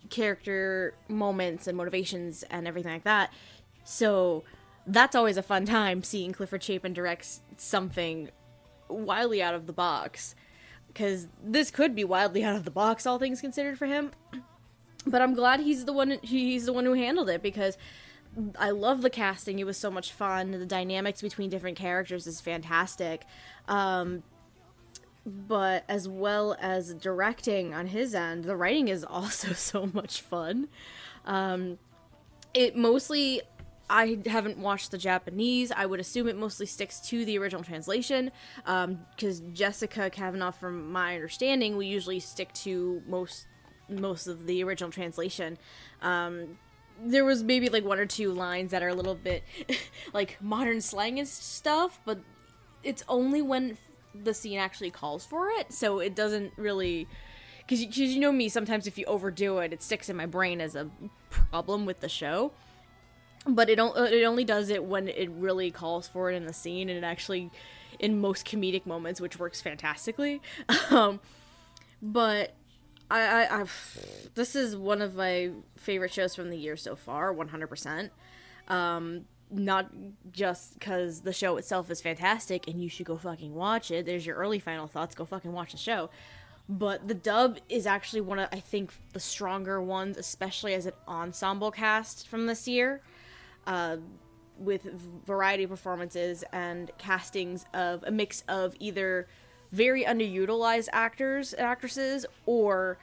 character 0.08 0.94
moments 1.08 1.66
and 1.66 1.76
motivations 1.76 2.44
and 2.44 2.66
everything 2.66 2.92
like 2.92 3.04
that. 3.04 3.30
So 3.84 4.44
that's 4.86 5.16
always 5.16 5.36
a 5.36 5.42
fun 5.42 5.66
time 5.66 6.02
seeing 6.02 6.32
Clifford 6.32 6.62
Chapin 6.62 6.92
direct 6.92 7.26
something 7.56 8.30
wildly 8.88 9.42
out 9.42 9.54
of 9.54 9.66
the 9.66 9.72
box. 9.72 10.34
Because 10.88 11.28
this 11.44 11.70
could 11.70 11.94
be 11.94 12.04
wildly 12.04 12.42
out 12.42 12.56
of 12.56 12.64
the 12.64 12.70
box, 12.70 13.06
all 13.06 13.18
things 13.18 13.40
considered, 13.40 13.78
for 13.78 13.86
him. 13.86 14.12
But 15.08 15.22
I'm 15.22 15.34
glad 15.34 15.60
he's 15.60 15.84
the 15.84 15.92
one. 15.92 16.18
He's 16.22 16.66
the 16.66 16.72
one 16.72 16.84
who 16.84 16.94
handled 16.94 17.28
it 17.28 17.40
because 17.40 17.78
I 18.58 18.70
love 18.70 19.02
the 19.02 19.10
casting. 19.10 19.58
It 19.58 19.64
was 19.64 19.76
so 19.76 19.90
much 19.90 20.12
fun. 20.12 20.50
The 20.50 20.66
dynamics 20.66 21.22
between 21.22 21.48
different 21.48 21.78
characters 21.78 22.26
is 22.26 22.40
fantastic. 22.40 23.24
Um, 23.68 24.24
but 25.24 25.84
as 25.88 26.08
well 26.08 26.56
as 26.60 26.94
directing 26.94 27.74
on 27.74 27.86
his 27.86 28.14
end, 28.14 28.44
the 28.44 28.56
writing 28.56 28.88
is 28.88 29.04
also 29.08 29.52
so 29.52 29.88
much 29.92 30.20
fun. 30.20 30.68
Um, 31.24 31.78
it 32.54 32.76
mostly, 32.76 33.42
I 33.88 34.18
haven't 34.26 34.58
watched 34.58 34.90
the 34.90 34.98
Japanese. 34.98 35.70
I 35.70 35.86
would 35.86 36.00
assume 36.00 36.28
it 36.28 36.36
mostly 36.36 36.66
sticks 36.66 37.00
to 37.02 37.24
the 37.24 37.38
original 37.38 37.62
translation 37.62 38.32
because 38.64 39.40
Jessica 39.52 40.10
Cavanagh, 40.10 40.52
from 40.52 40.90
my 40.90 41.14
understanding, 41.14 41.76
we 41.76 41.86
usually 41.86 42.20
stick 42.20 42.52
to 42.54 43.02
most 43.06 43.46
most 43.88 44.26
of 44.26 44.46
the 44.46 44.64
original 44.64 44.90
translation. 44.90 45.56
Um, 46.02 46.58
there 47.04 47.24
was 47.24 47.42
maybe 47.42 47.68
like 47.68 47.84
one 47.84 47.98
or 47.98 48.06
two 48.06 48.32
lines 48.32 48.70
that 48.70 48.82
are 48.82 48.88
a 48.88 48.94
little 48.94 49.14
bit 49.14 49.44
like 50.12 50.38
modern 50.40 50.80
slang 50.80 51.18
and 51.18 51.28
stuff, 51.28 52.00
but 52.04 52.18
it's 52.82 53.04
only 53.08 53.42
when 53.42 53.76
the 54.14 54.34
scene 54.34 54.58
actually 54.58 54.90
calls 54.90 55.24
for 55.24 55.50
it, 55.50 55.72
so 55.72 55.98
it 55.98 56.14
doesn't 56.14 56.52
really. 56.56 57.06
Because 57.58 57.98
you, 57.98 58.06
you 58.06 58.20
know 58.20 58.30
me, 58.30 58.48
sometimes 58.48 58.86
if 58.86 58.96
you 58.96 59.04
overdo 59.06 59.58
it, 59.58 59.72
it 59.72 59.82
sticks 59.82 60.08
in 60.08 60.16
my 60.16 60.26
brain 60.26 60.60
as 60.60 60.76
a 60.76 60.88
problem 61.30 61.84
with 61.84 62.00
the 62.00 62.08
show. 62.08 62.52
But 63.46 63.70
it, 63.70 63.76
don't, 63.76 63.96
it 63.96 64.24
only 64.24 64.44
does 64.44 64.70
it 64.70 64.84
when 64.84 65.08
it 65.08 65.30
really 65.30 65.70
calls 65.70 66.08
for 66.08 66.30
it 66.30 66.34
in 66.34 66.46
the 66.46 66.52
scene, 66.52 66.88
and 66.88 66.98
it 66.98 67.04
actually, 67.04 67.50
in 67.98 68.20
most 68.20 68.46
comedic 68.46 68.86
moments, 68.86 69.20
which 69.20 69.38
works 69.38 69.60
fantastically. 69.60 70.40
Um, 70.90 71.20
but 72.02 72.54
I, 73.10 73.20
I, 73.20 73.60
I've, 73.60 74.30
this 74.34 74.54
is 74.54 74.76
one 74.76 75.00
of 75.00 75.14
my 75.14 75.50
favorite 75.76 76.12
shows 76.12 76.34
from 76.34 76.50
the 76.50 76.56
year 76.56 76.76
so 76.76 76.96
far, 76.96 77.34
100%. 77.34 78.10
Um, 78.68 79.24
not 79.50 79.90
just 80.32 80.78
because 80.78 81.20
the 81.20 81.32
show 81.32 81.56
itself 81.56 81.90
is 81.90 82.00
fantastic 82.00 82.66
and 82.66 82.82
you 82.82 82.88
should 82.88 83.06
go 83.06 83.16
fucking 83.16 83.54
watch 83.54 83.90
it. 83.90 84.06
There's 84.06 84.26
your 84.26 84.36
early 84.36 84.58
final 84.58 84.88
thoughts. 84.88 85.14
Go 85.14 85.24
fucking 85.24 85.52
watch 85.52 85.72
the 85.72 85.78
show. 85.78 86.10
But 86.68 87.06
the 87.06 87.14
dub 87.14 87.58
is 87.68 87.86
actually 87.86 88.22
one 88.22 88.40
of, 88.40 88.48
I 88.50 88.58
think, 88.58 88.92
the 89.12 89.20
stronger 89.20 89.80
ones, 89.80 90.16
especially 90.16 90.74
as 90.74 90.86
an 90.86 90.94
ensemble 91.06 91.70
cast 91.70 92.26
from 92.26 92.46
this 92.46 92.66
year. 92.66 93.02
Uh, 93.66 93.96
with 94.58 94.84
variety 95.26 95.64
of 95.64 95.70
performances 95.70 96.44
and 96.52 96.90
castings 96.98 97.66
of 97.74 98.02
a 98.04 98.10
mix 98.10 98.42
of 98.48 98.74
either 98.80 99.28
very 99.72 100.04
underutilized 100.04 100.88
actors 100.92 101.52
and 101.52 101.66
actresses 101.66 102.24
or 102.46 102.98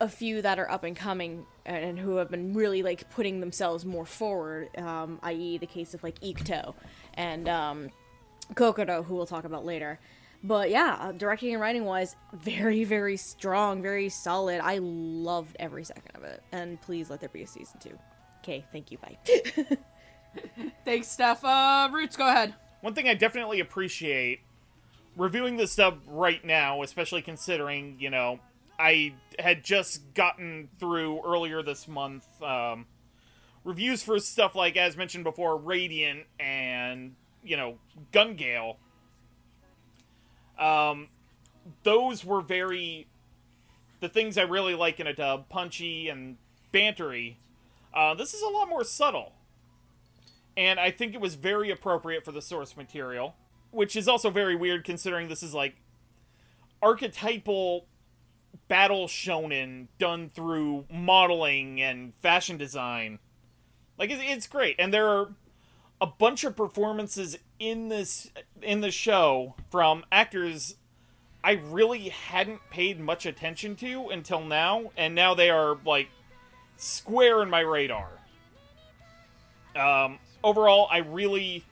a 0.00 0.08
few 0.08 0.42
that 0.42 0.58
are 0.58 0.70
up 0.70 0.84
and 0.84 0.94
coming 0.94 1.44
and 1.64 1.98
who 1.98 2.16
have 2.16 2.30
been 2.30 2.52
really 2.54 2.82
like 2.82 3.08
putting 3.10 3.40
themselves 3.40 3.84
more 3.84 4.04
forward 4.04 4.68
um, 4.78 5.18
i.e 5.22 5.56
the 5.58 5.66
case 5.66 5.94
of 5.94 6.02
like 6.02 6.20
Ikuto 6.20 6.74
and 7.14 7.48
um, 7.48 7.90
Kokoro 8.54 9.02
who 9.02 9.14
we'll 9.14 9.26
talk 9.26 9.44
about 9.44 9.64
later. 9.64 9.98
But 10.44 10.70
yeah 10.70 10.98
uh, 11.00 11.12
directing 11.12 11.52
and 11.52 11.60
writing 11.60 11.84
wise 11.86 12.14
very 12.34 12.84
very 12.84 13.16
strong 13.16 13.80
very 13.80 14.10
solid. 14.10 14.60
I 14.60 14.78
loved 14.80 15.56
every 15.58 15.84
second 15.84 16.14
of 16.14 16.24
it. 16.24 16.42
And 16.52 16.80
please 16.82 17.08
let 17.08 17.20
there 17.20 17.30
be 17.30 17.42
a 17.42 17.46
season 17.46 17.80
two 17.80 17.98
okay 18.46 18.64
thank 18.72 18.92
you 18.92 18.98
bye 18.98 19.16
Thanks, 20.84 21.08
Steph. 21.08 21.44
Uh, 21.44 21.88
Roots, 21.92 22.16
go 22.16 22.28
ahead. 22.28 22.54
One 22.80 22.94
thing 22.94 23.08
I 23.08 23.14
definitely 23.14 23.60
appreciate 23.60 24.40
reviewing 25.16 25.56
this 25.56 25.72
stuff 25.72 25.94
right 26.06 26.44
now, 26.44 26.82
especially 26.82 27.22
considering, 27.22 27.96
you 27.98 28.10
know, 28.10 28.38
I 28.78 29.14
had 29.38 29.64
just 29.64 30.14
gotten 30.14 30.68
through 30.78 31.22
earlier 31.24 31.62
this 31.62 31.88
month 31.88 32.26
um, 32.42 32.86
reviews 33.64 34.02
for 34.02 34.18
stuff 34.18 34.54
like, 34.54 34.76
as 34.76 34.96
mentioned 34.96 35.24
before, 35.24 35.56
Radiant 35.56 36.24
and, 36.38 37.14
you 37.42 37.56
know, 37.56 37.78
Gun 38.12 38.36
Gale. 38.36 38.76
Um, 40.58 41.08
those 41.82 42.24
were 42.24 42.40
very. 42.40 43.08
The 44.00 44.08
things 44.10 44.36
I 44.36 44.42
really 44.42 44.74
like 44.74 45.00
in 45.00 45.06
a 45.06 45.14
dub, 45.14 45.48
punchy 45.48 46.10
and 46.10 46.36
bantery. 46.72 47.36
Uh, 47.96 48.14
this 48.14 48.34
is 48.34 48.42
a 48.42 48.48
lot 48.48 48.68
more 48.68 48.84
subtle. 48.84 49.32
And 50.56 50.78
I 50.78 50.90
think 50.90 51.14
it 51.14 51.20
was 51.20 51.34
very 51.34 51.70
appropriate 51.70 52.24
for 52.24 52.32
the 52.32 52.42
source 52.42 52.76
material 52.76 53.34
which 53.76 53.94
is 53.94 54.08
also 54.08 54.30
very 54.30 54.56
weird 54.56 54.84
considering 54.84 55.28
this 55.28 55.42
is 55.42 55.52
like 55.52 55.76
archetypal 56.82 57.86
battle 58.68 59.06
shonen 59.06 59.88
done 59.98 60.30
through 60.30 60.86
modeling 60.90 61.80
and 61.82 62.14
fashion 62.16 62.56
design. 62.56 63.18
Like 63.98 64.10
it's, 64.10 64.22
it's 64.24 64.46
great, 64.46 64.76
and 64.78 64.94
there 64.94 65.08
are 65.08 65.34
a 66.00 66.06
bunch 66.06 66.42
of 66.44 66.56
performances 66.56 67.38
in 67.58 67.88
this 67.88 68.30
in 68.62 68.80
the 68.80 68.90
show 68.90 69.54
from 69.70 70.04
actors 70.10 70.76
I 71.44 71.52
really 71.52 72.08
hadn't 72.08 72.60
paid 72.70 72.98
much 72.98 73.26
attention 73.26 73.76
to 73.76 74.08
until 74.08 74.42
now, 74.42 74.90
and 74.96 75.14
now 75.14 75.34
they 75.34 75.50
are 75.50 75.76
like 75.84 76.08
square 76.76 77.42
in 77.42 77.50
my 77.50 77.60
radar. 77.60 78.10
Um, 79.74 80.18
overall, 80.42 80.88
I 80.90 80.98
really 80.98 81.64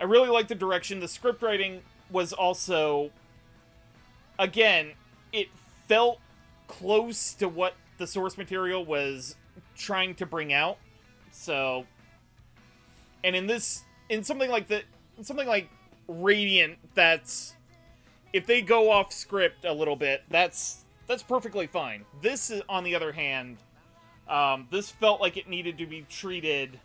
I 0.00 0.04
really 0.04 0.28
like 0.28 0.48
the 0.48 0.56
direction. 0.56 0.98
The 0.98 1.08
script 1.08 1.42
writing 1.42 1.82
was 2.10 2.32
also, 2.32 3.10
again, 4.38 4.92
it 5.32 5.48
felt 5.86 6.18
close 6.66 7.34
to 7.34 7.48
what 7.48 7.74
the 7.98 8.06
source 8.06 8.36
material 8.36 8.84
was 8.84 9.36
trying 9.76 10.16
to 10.16 10.26
bring 10.26 10.52
out. 10.52 10.78
So, 11.30 11.86
and 13.22 13.36
in 13.36 13.46
this, 13.46 13.84
in 14.08 14.24
something 14.24 14.50
like 14.50 14.66
the, 14.66 14.82
something 15.22 15.46
like 15.46 15.68
Radiant, 16.08 16.78
that's 16.94 17.54
if 18.32 18.44
they 18.44 18.60
go 18.60 18.90
off 18.90 19.12
script 19.12 19.64
a 19.64 19.72
little 19.72 19.94
bit, 19.94 20.24
that's 20.28 20.84
that's 21.06 21.22
perfectly 21.22 21.68
fine. 21.68 22.04
This, 22.20 22.52
on 22.68 22.82
the 22.82 22.94
other 22.94 23.12
hand, 23.12 23.58
um, 24.32 24.66
this 24.70 24.90
felt 24.90 25.20
like 25.20 25.36
it 25.36 25.48
needed 25.48 25.78
to 25.78 25.86
be 25.86 26.06
treated 26.08 26.80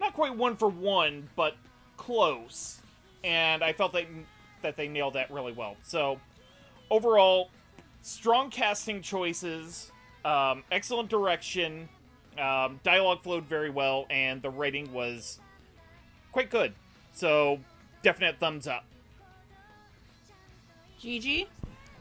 not 0.00 0.12
quite 0.12 0.36
one 0.36 0.56
for 0.56 0.68
one, 0.68 1.28
but 1.34 1.56
close, 1.96 2.80
and 3.22 3.64
I 3.64 3.72
felt 3.72 3.92
that 3.94 4.04
that 4.62 4.76
they 4.76 4.88
nailed 4.88 5.14
that 5.14 5.30
really 5.30 5.52
well. 5.52 5.76
So 5.82 6.20
overall, 6.90 7.50
strong 8.02 8.50
casting 8.50 9.02
choices, 9.02 9.90
um, 10.24 10.62
excellent 10.70 11.08
direction, 11.08 11.88
um, 12.38 12.80
dialogue 12.82 13.22
flowed 13.22 13.44
very 13.44 13.70
well, 13.70 14.06
and 14.10 14.40
the 14.40 14.50
writing 14.50 14.92
was 14.92 15.38
quite 16.32 16.50
good. 16.50 16.74
So 17.12 17.60
definite 18.02 18.38
thumbs 18.38 18.66
up. 18.66 18.84
Gigi? 20.98 21.48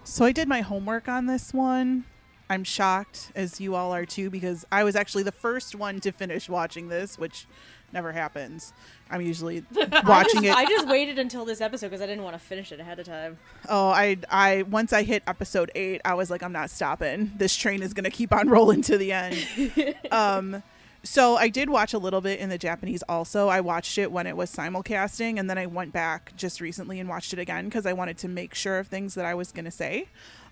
So 0.03 0.25
I 0.25 0.31
did 0.31 0.47
my 0.47 0.61
homework 0.61 1.07
on 1.07 1.25
this 1.25 1.53
one. 1.53 2.05
I'm 2.53 2.63
shocked, 2.63 3.31
as 3.33 3.59
you 3.59 3.73
all 3.73 3.93
are 3.93 4.05
too, 4.05 4.29
because 4.29 4.63
I 4.71 4.83
was 4.83 4.95
actually 4.95 5.23
the 5.23 5.31
first 5.31 5.73
one 5.73 5.99
to 6.01 6.11
finish 6.11 6.47
watching 6.47 6.87
this, 6.87 7.17
which 7.17 7.47
never 7.91 8.11
happens. 8.11 8.73
I'm 9.09 9.21
usually 9.23 9.63
watching 10.05 10.43
it. 10.43 10.55
I 10.55 10.65
just 10.65 10.87
waited 10.87 11.17
until 11.17 11.45
this 11.45 11.61
episode 11.61 11.87
because 11.87 12.01
I 12.01 12.05
didn't 12.05 12.23
want 12.23 12.35
to 12.35 12.39
finish 12.39 12.71
it 12.71 12.79
ahead 12.79 12.99
of 12.99 13.07
time. 13.07 13.39
Oh, 13.67 13.89
I 13.89 14.17
I 14.29 14.63
once 14.63 14.93
I 14.93 15.01
hit 15.01 15.23
episode 15.25 15.71
eight, 15.73 16.01
I 16.05 16.13
was 16.13 16.29
like, 16.29 16.43
I'm 16.43 16.51
not 16.51 16.69
stopping. 16.69 17.31
This 17.37 17.55
train 17.55 17.81
is 17.81 17.93
gonna 17.93 18.11
keep 18.11 18.31
on 18.31 18.47
rolling 18.55 18.83
to 18.83 18.99
the 18.99 19.11
end. 19.11 19.95
um, 20.11 20.61
so 21.01 21.35
I 21.35 21.49
did 21.49 21.71
watch 21.71 21.93
a 21.93 21.97
little 21.97 22.21
bit 22.21 22.39
in 22.39 22.49
the 22.49 22.59
Japanese. 22.59 23.03
Also, 23.09 23.47
I 23.47 23.61
watched 23.61 23.97
it 23.97 24.11
when 24.11 24.27
it 24.27 24.37
was 24.37 24.55
simulcasting, 24.55 25.39
and 25.39 25.49
then 25.49 25.57
I 25.57 25.65
went 25.65 25.91
back 25.91 26.33
just 26.37 26.61
recently 26.61 26.99
and 26.99 27.09
watched 27.09 27.33
it 27.33 27.39
again 27.39 27.65
because 27.65 27.87
I 27.87 27.93
wanted 27.93 28.19
to 28.19 28.27
make 28.27 28.53
sure 28.53 28.77
of 28.77 28.87
things 28.87 29.15
that 29.15 29.25
I 29.25 29.33
was 29.33 29.51
gonna 29.51 29.71
say. 29.71 30.07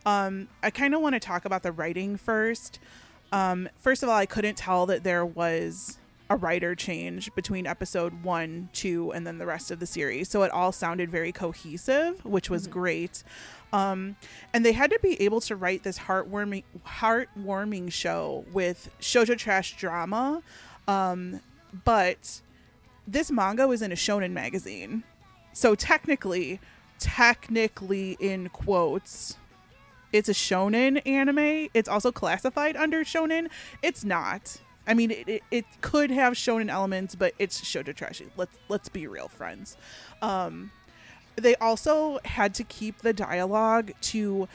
Um, 0.06 0.48
I 0.64 0.70
kind 0.70 0.94
of 0.96 1.02
want 1.02 1.14
to 1.14 1.20
talk 1.20 1.46
about 1.46 1.64
the 1.64 1.72
writing 1.72 2.18
first. 2.18 2.80
Um, 3.32 3.70
first 3.78 4.04
of 4.04 4.10
all, 4.10 4.16
I 4.16 4.26
couldn't 4.26 4.56
tell 4.56 4.86
that 4.88 5.04
there 5.04 5.26
was 5.26 5.98
a 6.30 6.36
writer 6.38 6.76
change 6.76 7.34
between 7.36 7.68
episode 7.68 8.24
one, 8.24 8.70
two, 8.74 9.12
and 9.12 9.28
then 9.28 9.38
the 9.38 9.46
rest 9.46 9.70
of 9.70 9.80
the 9.80 9.86
series. 9.86 10.30
So 10.30 10.44
it 10.44 10.52
all 10.52 10.72
sounded 10.72 11.12
very 11.12 11.32
cohesive, 11.32 12.24
which 12.26 12.50
was 12.50 12.64
Mm-hmm. 12.64 12.72
great. 12.72 13.24
Um, 13.74 14.16
and 14.54 14.66
they 14.66 14.72
had 14.74 14.92
to 14.92 15.00
be 15.02 15.22
able 15.22 15.40
to 15.42 15.56
write 15.56 15.84
this 15.84 15.98
heartwarming, 16.00 16.64
heartwarming 16.86 17.92
show 17.92 18.46
with 18.52 18.90
shoujo 19.00 19.38
trash 19.38 19.78
drama. 19.78 20.42
Um, 20.88 21.40
but 21.86 22.42
this 23.08 23.32
manga 23.32 23.68
was 23.68 23.82
in 23.82 23.92
a 23.92 23.96
shonen 23.96 24.32
magazine. 24.32 25.04
So 25.54 25.76
technically, 25.76 26.60
technically 27.00 28.18
in 28.20 28.50
quotes, 28.50 29.38
it's 30.14 30.30
a 30.30 30.34
shonen 30.34 31.06
anime. 31.08 31.70
It's 31.74 31.90
also 31.90 32.12
classified 32.12 32.76
under 32.76 33.04
shonen. 33.04 33.50
It's 33.82 34.04
not. 34.04 34.60
I 34.88 34.94
mean, 34.94 35.12
it, 35.12 35.30
it, 35.30 35.44
it 35.52 35.66
could 35.82 36.12
have 36.12 36.34
shonen 36.34 36.70
elements, 36.70 37.16
but 37.16 37.34
it's 37.40 37.62
shoujo 37.62 37.96
trashy. 37.96 38.28
Let's 38.36 38.58
let's 38.68 38.90
be 38.90 39.08
real, 39.08 39.28
friends. 39.28 39.78
Um, 40.22 40.72
they 41.36 41.56
also 41.56 42.20
had 42.26 42.54
to 42.56 42.64
keep 42.64 43.00
the 43.00 43.14
dialogue 43.14 43.92
to 44.02 44.48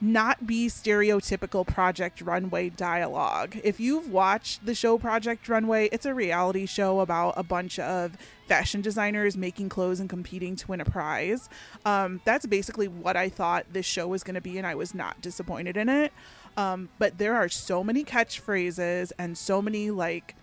not 0.00 0.46
be 0.46 0.68
stereotypical 0.68 1.66
Project 1.66 2.22
Runway 2.22 2.70
dialogue. 2.70 3.56
If 3.62 3.78
you've 3.80 4.10
watched 4.10 4.64
the 4.64 4.74
show 4.74 4.98
Project 4.98 5.48
Runway, 5.48 5.88
it's 5.92 6.06
a 6.06 6.14
reality 6.14 6.66
show 6.66 7.00
about 7.00 7.34
a 7.36 7.42
bunch 7.42 7.78
of 7.78 8.16
fashion 8.46 8.80
designers 8.80 9.36
making 9.36 9.68
clothes 9.68 10.00
and 10.00 10.08
competing 10.08 10.56
to 10.56 10.66
win 10.68 10.80
a 10.80 10.84
prize. 10.84 11.48
Um, 11.84 12.20
that's 12.24 12.46
basically 12.46 12.88
what 12.88 13.16
I 13.16 13.28
thought 13.28 13.66
this 13.72 13.86
show 13.86 14.08
was 14.08 14.24
going 14.24 14.34
to 14.34 14.40
be, 14.40 14.58
and 14.58 14.66
I 14.66 14.74
was 14.74 14.94
not 14.94 15.20
disappointed 15.20 15.76
in 15.76 15.88
it. 15.88 16.12
Um, 16.56 16.88
but 16.98 17.18
there 17.18 17.36
are 17.36 17.48
so 17.48 17.84
many 17.84 18.04
catchphrases 18.04 19.12
and 19.18 19.36
so 19.36 19.62
many 19.62 19.90
like 19.90 20.34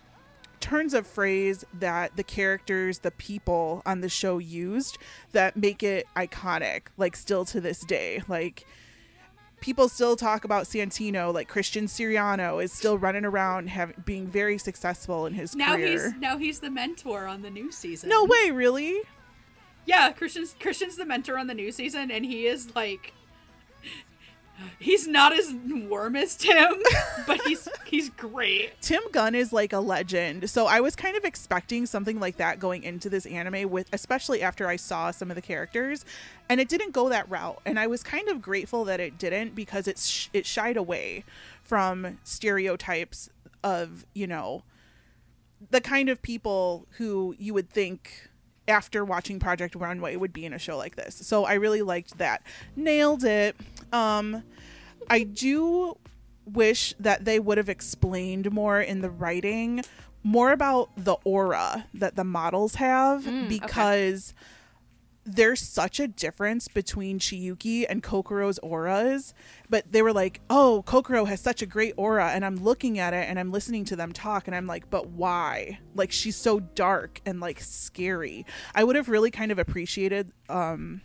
turns 0.59 0.93
of 0.93 1.05
phrase 1.05 1.65
that 1.73 2.15
the 2.15 2.23
characters, 2.23 2.99
the 2.99 3.11
people 3.11 3.81
on 3.85 4.01
the 4.01 4.09
show 4.09 4.37
used 4.37 4.97
that 5.31 5.57
make 5.57 5.83
it 5.83 6.07
iconic, 6.15 6.83
like 6.97 7.15
still 7.15 7.45
to 7.45 7.59
this 7.59 7.81
day. 7.81 8.21
Like 8.27 8.65
people 9.59 9.89
still 9.89 10.15
talk 10.15 10.43
about 10.45 10.65
Santino, 10.65 11.33
like 11.33 11.47
Christian 11.47 11.85
Siriano 11.85 12.63
is 12.63 12.71
still 12.71 12.97
running 12.97 13.25
around 13.25 13.69
having 13.69 13.95
being 14.05 14.27
very 14.27 14.57
successful 14.57 15.25
in 15.25 15.33
his 15.33 15.55
Now 15.55 15.75
career. 15.75 16.11
he's 16.11 16.19
now 16.19 16.37
he's 16.37 16.59
the 16.59 16.69
mentor 16.69 17.25
on 17.27 17.41
the 17.41 17.49
new 17.49 17.71
season. 17.71 18.09
no 18.09 18.25
way, 18.25 18.51
really? 18.51 19.01
Yeah, 19.85 20.11
Christian's 20.11 20.55
Christian's 20.59 20.97
the 20.97 21.05
mentor 21.05 21.37
on 21.37 21.47
the 21.47 21.53
new 21.53 21.71
season, 21.71 22.11
and 22.11 22.25
he 22.25 22.45
is 22.45 22.75
like, 22.75 23.13
he's 24.79 25.07
not 25.07 25.37
as 25.37 25.53
warm 25.65 26.15
as 26.15 26.35
Tim, 26.35 26.75
but 27.25 27.41
he's 27.45 27.67
he's 27.85 28.09
great. 28.09 28.79
Tim 28.81 29.01
Gunn 29.11 29.35
is 29.35 29.53
like 29.53 29.73
a 29.73 29.79
legend. 29.79 30.49
So 30.49 30.67
I 30.67 30.79
was 30.79 30.95
kind 30.95 31.17
of 31.17 31.23
expecting 31.25 31.85
something 31.85 32.19
like 32.19 32.37
that 32.37 32.59
going 32.59 32.83
into 32.83 33.09
this 33.09 33.25
anime 33.25 33.69
with 33.69 33.89
especially 33.93 34.41
after 34.41 34.67
I 34.67 34.75
saw 34.75 35.11
some 35.11 35.29
of 35.29 35.35
the 35.35 35.41
characters 35.41 36.05
and 36.49 36.59
it 36.59 36.69
didn't 36.69 36.91
go 36.91 37.09
that 37.09 37.29
route 37.29 37.59
and 37.65 37.79
I 37.79 37.87
was 37.87 38.03
kind 38.03 38.29
of 38.29 38.41
grateful 38.41 38.85
that 38.85 38.99
it 38.99 39.17
didn't 39.17 39.55
because 39.55 39.87
it's 39.87 40.07
sh- 40.07 40.29
it 40.33 40.45
shied 40.45 40.77
away 40.77 41.23
from 41.63 42.19
stereotypes 42.23 43.29
of, 43.63 44.05
you 44.13 44.27
know, 44.27 44.63
the 45.71 45.81
kind 45.81 46.09
of 46.09 46.21
people 46.21 46.85
who 46.97 47.35
you 47.37 47.53
would 47.53 47.69
think 47.69 48.29
after 48.67 49.03
watching 49.03 49.39
Project 49.39 49.75
Runway 49.75 50.15
would 50.15 50.33
be 50.33 50.45
in 50.45 50.53
a 50.53 50.59
show 50.59 50.77
like 50.77 50.95
this. 50.95 51.15
So 51.15 51.45
I 51.45 51.53
really 51.53 51.81
liked 51.81 52.17
that. 52.17 52.41
Nailed 52.75 53.23
it. 53.23 53.55
Um 53.91 54.43
I 55.09 55.23
do 55.23 55.97
wish 56.45 56.93
that 56.99 57.25
they 57.25 57.39
would 57.39 57.57
have 57.57 57.69
explained 57.69 58.51
more 58.51 58.79
in 58.81 59.01
the 59.01 59.09
writing 59.09 59.83
more 60.23 60.51
about 60.51 60.89
the 60.97 61.15
aura 61.23 61.87
that 61.93 62.15
the 62.15 62.23
models 62.23 62.75
have 62.75 63.25
because 63.47 64.33
there's 65.23 65.61
such 65.61 65.99
a 65.99 66.07
difference 66.07 66.69
between 66.69 67.19
Chiyuki 67.19 67.85
and 67.87 68.01
Kokoro's 68.01 68.59
auras. 68.59 69.33
But 69.69 69.91
they 69.91 70.01
were 70.01 70.13
like, 70.13 70.39
oh, 70.49 70.83
Kokoro 70.85 71.25
has 71.25 71.41
such 71.41 71.61
a 71.61 71.65
great 71.65 71.93
aura. 71.97 72.29
And 72.31 72.45
I'm 72.45 72.55
looking 72.55 72.97
at 72.97 73.13
it 73.13 73.27
and 73.29 73.37
I'm 73.37 73.51
listening 73.51 73.83
to 73.85 73.95
them 73.97 74.13
talk 74.13 74.47
and 74.47 74.55
I'm 74.55 74.67
like, 74.67 74.89
but 74.89 75.09
why? 75.09 75.79
Like, 75.95 76.13
she's 76.13 76.37
so 76.37 76.61
dark 76.61 77.19
and 77.25 77.41
like 77.41 77.59
scary. 77.59 78.45
I 78.73 78.85
would 78.85 78.95
have 78.95 79.09
really 79.09 79.31
kind 79.31 79.51
of 79.51 79.59
appreciated 79.59 80.31
um, 80.47 81.01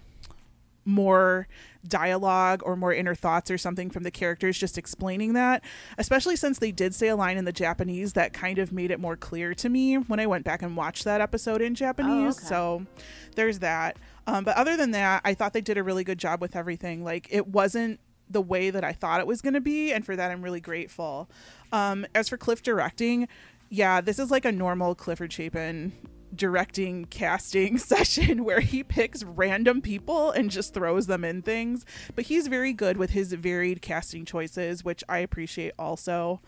more 0.85 1.47
dialogue 1.87 2.62
or 2.65 2.77
more 2.77 2.93
inner 2.93 3.15
thoughts 3.15 3.51
or 3.51 3.59
something 3.59 3.91
from 3.91 4.03
the 4.03 4.11
characters 4.11 4.56
just 4.56 4.78
explaining 4.78 5.33
that 5.33 5.63
especially 5.99 6.37
since 6.37 6.59
they 6.61 6.71
did 6.71 6.95
say 6.95 7.09
a 7.09 7.17
line 7.17 7.37
in 7.37 7.45
the 7.45 7.52
japanese 7.52 8.13
that 8.13 8.33
kind 8.33 8.59
of 8.59 8.73
made 8.73 8.91
it 8.91 9.00
more 9.00 9.17
clear 9.17 9.52
to 9.54 9.69
me 9.69 9.97
when 9.97 10.21
i 10.21 10.26
went 10.26 10.45
back 10.45 10.63
and 10.63 10.76
watched 10.76 11.04
that 11.04 11.21
episode 11.21 11.61
in 11.61 11.75
japanese. 11.75 12.39
okay. 12.39 12.47
so 12.47 12.87
there's 13.35 13.61
that. 13.61 13.97
Um, 14.26 14.45
but 14.45 14.56
other 14.56 14.76
than 14.76 14.93
that 14.93 15.23
i 15.25 15.35
thought 15.35 15.52
they 15.52 15.61
did 15.61 15.78
a 15.78 15.83
really 15.83 16.04
good 16.04 16.19
job 16.19 16.41
with 16.41 16.54
everything. 16.54 17.04
Like 17.04 17.26
it 17.30 17.49
wasn't 17.49 18.00
the 18.30 18.41
way 18.43 18.71
that 18.71 18.85
i 18.85 18.93
thought 18.93 19.21
it 19.21 19.26
was 19.26 19.43
going 19.43 19.54
to 19.54 19.61
be 19.61 19.93
and 19.93 20.06
for 20.06 20.17
that 20.17 20.30
i'm 20.30 20.43
really 20.43 20.61
grateful. 20.61 21.28
Um, 21.73 22.06
as 22.15 22.28
for 22.28 22.37
cliff 22.37 22.63
directing 22.63 23.28
yeah 23.71 24.00
this 24.00 24.19
is 24.19 24.30
like 24.30 24.45
a 24.45 24.52
normal 24.52 24.95
clifford 24.95 25.33
chapin 25.33 25.93
directing 26.34 27.04
casting 27.06 27.78
session 27.92 28.45
where 28.45 28.60
he 28.60 28.82
picks 28.82 29.23
random 29.23 29.80
people 29.80 30.30
and 30.30 30.50
just 30.50 30.75
throws 30.75 31.06
them 31.06 31.25
in 31.25 31.42
things. 31.42 31.84
But 32.14 32.26
he's 32.26 32.49
very 32.49 32.73
good 32.73 32.97
with 32.97 33.10
his 33.10 33.32
varied 33.32 33.82
casting 33.82 34.25
choices 34.25 34.84
which 34.84 35.04
i 35.08 35.18
appreciate 35.18 35.73
also. 35.78 36.40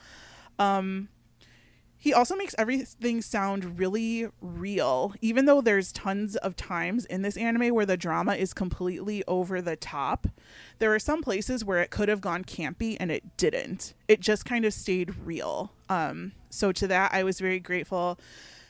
Um 0.59 1.09
he 1.97 2.13
also 2.13 2.37
makes 2.37 2.55
everything 2.59 3.23
sound 3.23 3.79
really 3.79 4.29
real 4.43 5.15
even 5.23 5.47
though 5.47 5.63
there's 5.63 5.91
tons 5.91 6.37
of 6.37 6.55
times 6.55 7.07
in 7.07 7.23
this 7.23 7.39
anime 7.39 7.75
where 7.75 7.87
the 7.87 7.97
drama 7.97 8.35
is 8.35 8.53
completely 8.53 9.25
over 9.27 9.63
the 9.63 9.77
top. 9.77 10.27
There 10.79 10.95
are 10.95 10.99
some 10.99 11.23
places 11.23 11.65
where 11.65 11.81
it 11.81 11.91
could 11.91 12.09
have 12.09 12.21
gone 12.21 12.45
campy 12.45 12.97
and 13.01 13.11
it 13.11 13.37
didn't. 13.37 13.95
It 14.07 14.21
just 14.21 14.45
kind 14.45 14.65
of 14.65 14.75
stayed 14.75 15.17
real. 15.17 15.73
Um 15.89 16.33
so 16.55 16.71
to 16.73 16.87
that 16.87 17.13
i 17.13 17.23
was 17.25 17.41
very 17.41 17.59
grateful 17.59 18.19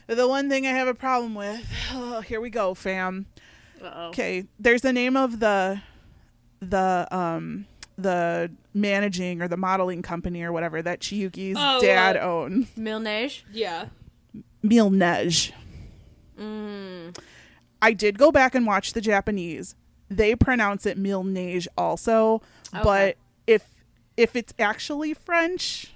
the 0.07 0.29
one 0.29 0.49
thing 0.49 0.67
I 0.67 0.71
have 0.71 0.88
a 0.88 0.95
problem 0.95 1.35
with, 1.35 1.64
oh, 1.93 2.21
here 2.21 2.40
we 2.40 2.51
go, 2.51 2.75
fam. 2.75 3.27
Uh-oh. 3.83 4.09
Okay, 4.09 4.45
there's 4.59 4.83
the 4.83 4.93
name 4.93 5.17
of 5.17 5.40
the 5.40 5.81
the 6.61 7.07
um 7.11 7.67
the 7.99 8.51
managing 8.73 9.40
or 9.43 9.49
the 9.49 9.57
modeling 9.57 10.03
company 10.03 10.43
or 10.43 10.53
whatever 10.53 10.81
that 10.83 11.01
Chiyuki's 11.01 11.57
Oh, 11.59 11.81
dad 11.81 12.17
uh, 12.17 12.21
owns. 12.21 12.69
Milnej. 12.77 13.43
Yeah. 13.53 13.87
Milnej. 14.64 15.53
Mm. 16.38 17.17
I 17.83 17.93
did 17.93 18.19
go 18.19 18.33
back 18.33 18.55
and 18.55 18.67
watch 18.67 18.95
the 18.95 19.01
Japanese. 19.01 19.75
They 20.09 20.35
pronounce 20.35 20.87
it 20.87 20.99
Milnej 20.99 21.67
also, 21.77 22.43
Okay. 22.75 22.83
but 22.83 23.17
if 23.47 23.69
if 24.17 24.35
it's 24.37 24.55
actually 24.59 25.12
French, 25.14 25.94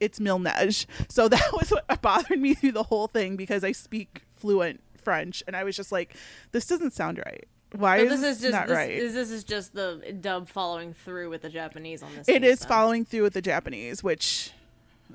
it's 0.00 0.18
Milnej. 0.18 0.86
So 1.08 1.28
that 1.28 1.52
was 1.52 1.70
what 1.70 2.02
bothered 2.02 2.38
me 2.40 2.54
through 2.54 2.72
the 2.72 2.84
whole 2.84 3.06
thing 3.08 3.36
because 3.36 3.64
I 3.64 3.72
speak 3.72 4.22
fluent 4.34 4.80
French 4.96 5.42
and 5.46 5.56
I 5.56 5.64
was 5.64 5.76
just 5.76 5.92
like, 5.92 6.14
this 6.52 6.66
doesn't 6.66 6.92
sound 6.92 7.18
right. 7.24 7.46
Why 7.72 8.04
But 8.04 8.12
is 8.12 8.20
this 8.20 8.36
is 8.36 8.42
just 8.42 8.52
not 8.52 8.68
this, 8.68 8.76
right? 8.76 8.90
is, 8.90 9.14
this 9.14 9.30
is 9.30 9.44
just 9.44 9.74
the 9.74 10.16
dub 10.20 10.48
following 10.48 10.94
through 10.94 11.30
with 11.30 11.42
the 11.42 11.48
Japanese 11.50 12.02
on 12.02 12.14
this. 12.14 12.28
it 12.28 12.42
piece 12.42 12.52
is 12.52 12.58
then. 12.60 12.68
following 12.68 13.04
through 13.04 13.22
with 13.22 13.34
the 13.34 13.42
Japanese, 13.42 14.02
which 14.04 14.52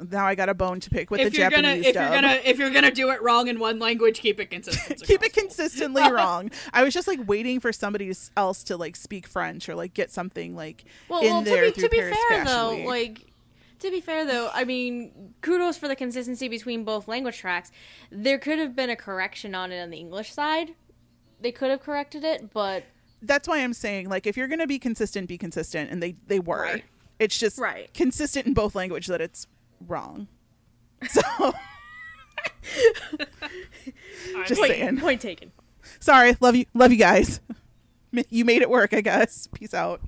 now 0.10 0.26
I 0.26 0.36
got 0.36 0.50
a 0.50 0.54
bone 0.54 0.80
to 0.82 0.90
pick 0.90 1.12
with 1.12 1.22
if 1.22 1.32
the 1.32 1.40
you're 1.40 1.50
Japanese 1.50 1.72
gonna 1.84 1.88
if 1.90 1.94
dub. 1.94 2.04
you're 2.12 2.22
gonna 2.22 2.42
if 2.46 2.60
you're 2.60 2.70
gonna 2.70 2.92
do 2.92 3.10
it 3.12 3.22
wrong 3.22 3.48
in 3.48 3.60
one 3.60 3.80
language, 3.80 4.20
keep 4.20 4.40
it 4.40 4.48
consistent. 4.50 5.02
keep 5.06 5.24
it 5.24 5.34
consistently 5.34 6.04
wrong. 6.12 6.52
I 6.74 6.84
was 6.84 6.94
just 6.94 7.08
like 7.08 7.20
waiting 7.28 7.60
for 7.60 7.72
somebody 7.72 8.12
else 8.38 8.64
to 8.66 8.78
like 8.78 8.96
speak 8.96 9.28
French 9.28 9.68
or 9.70 9.76
like 9.76 9.94
get 9.94 10.12
something 10.12 10.56
like 10.56 10.84
Well, 11.10 11.22
in 11.22 11.28
well 11.30 11.42
there 11.44 11.72
to 11.72 11.72
be 11.72 11.72
through 11.74 11.84
to 11.84 11.90
be 11.90 11.98
Paris 11.98 12.18
fair 12.30 12.46
Fashion 12.46 12.46
though, 12.58 12.76
Week. 12.76 12.86
like 12.86 13.31
to 13.82 13.92
be 13.92 14.02
fair 14.02 14.26
though, 14.26 14.50
I 14.54 14.64
mean, 14.64 15.34
kudos 15.42 15.78
for 15.78 15.88
the 15.88 15.96
consistency 15.96 16.48
between 16.48 16.84
both 16.84 17.08
language 17.08 17.38
tracks. 17.38 17.72
There 18.12 18.40
could 18.40 18.58
have 18.60 18.76
been 18.76 18.90
a 18.90 18.96
correction 18.96 19.54
on 19.56 19.72
it 19.72 19.82
on 19.82 19.90
the 19.90 19.98
English 19.98 20.34
side. 20.34 20.76
They 21.40 21.52
could 21.52 21.70
have 21.72 21.82
corrected 21.82 22.24
it, 22.24 22.52
but 22.54 22.84
that's 23.22 23.48
why 23.48 23.60
I'm 23.60 23.74
saying 23.74 24.10
like 24.10 24.26
if 24.28 24.38
you're 24.38 24.48
gonna 24.48 24.68
be 24.68 24.80
consistent, 24.80 25.28
be 25.28 25.38
consistent, 25.38 25.92
and 25.92 26.02
they 26.02 26.16
they 26.28 26.40
were. 26.40 26.62
Right. 26.64 26.84
It's 27.20 27.38
just 27.38 27.60
Right. 27.60 27.94
consistent 27.94 28.48
in 28.48 28.54
both 28.54 28.74
language 28.74 29.08
that 29.08 29.22
it's 29.22 29.48
wrong. 29.88 30.28
So 31.10 31.22
Just 34.48 34.62
mean, 34.62 34.70
saying. 34.72 34.98
point 35.00 35.22
taken. 35.22 35.52
sorry, 36.00 36.36
love 36.40 36.56
you, 36.56 36.66
love 36.74 36.92
you 36.92 36.98
guys. 36.98 37.40
You 38.30 38.44
made 38.44 38.62
it 38.62 38.70
work, 38.70 38.94
I 38.94 39.00
guess. 39.00 39.48
Peace 39.54 39.74
out. 39.74 40.02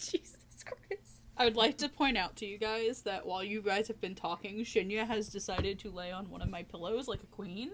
Jesus 0.00 0.38
Christ. 0.64 1.20
I 1.42 1.46
would 1.46 1.56
like 1.56 1.76
to 1.78 1.88
point 1.88 2.16
out 2.16 2.36
to 2.36 2.46
you 2.46 2.56
guys 2.56 3.02
that 3.02 3.26
while 3.26 3.42
you 3.42 3.62
guys 3.62 3.88
have 3.88 4.00
been 4.00 4.14
talking, 4.14 4.60
Shinya 4.60 5.04
has 5.04 5.28
decided 5.28 5.76
to 5.80 5.90
lay 5.90 6.12
on 6.12 6.30
one 6.30 6.40
of 6.40 6.48
my 6.48 6.62
pillows 6.62 7.08
like 7.08 7.20
a 7.20 7.26
queen. 7.26 7.72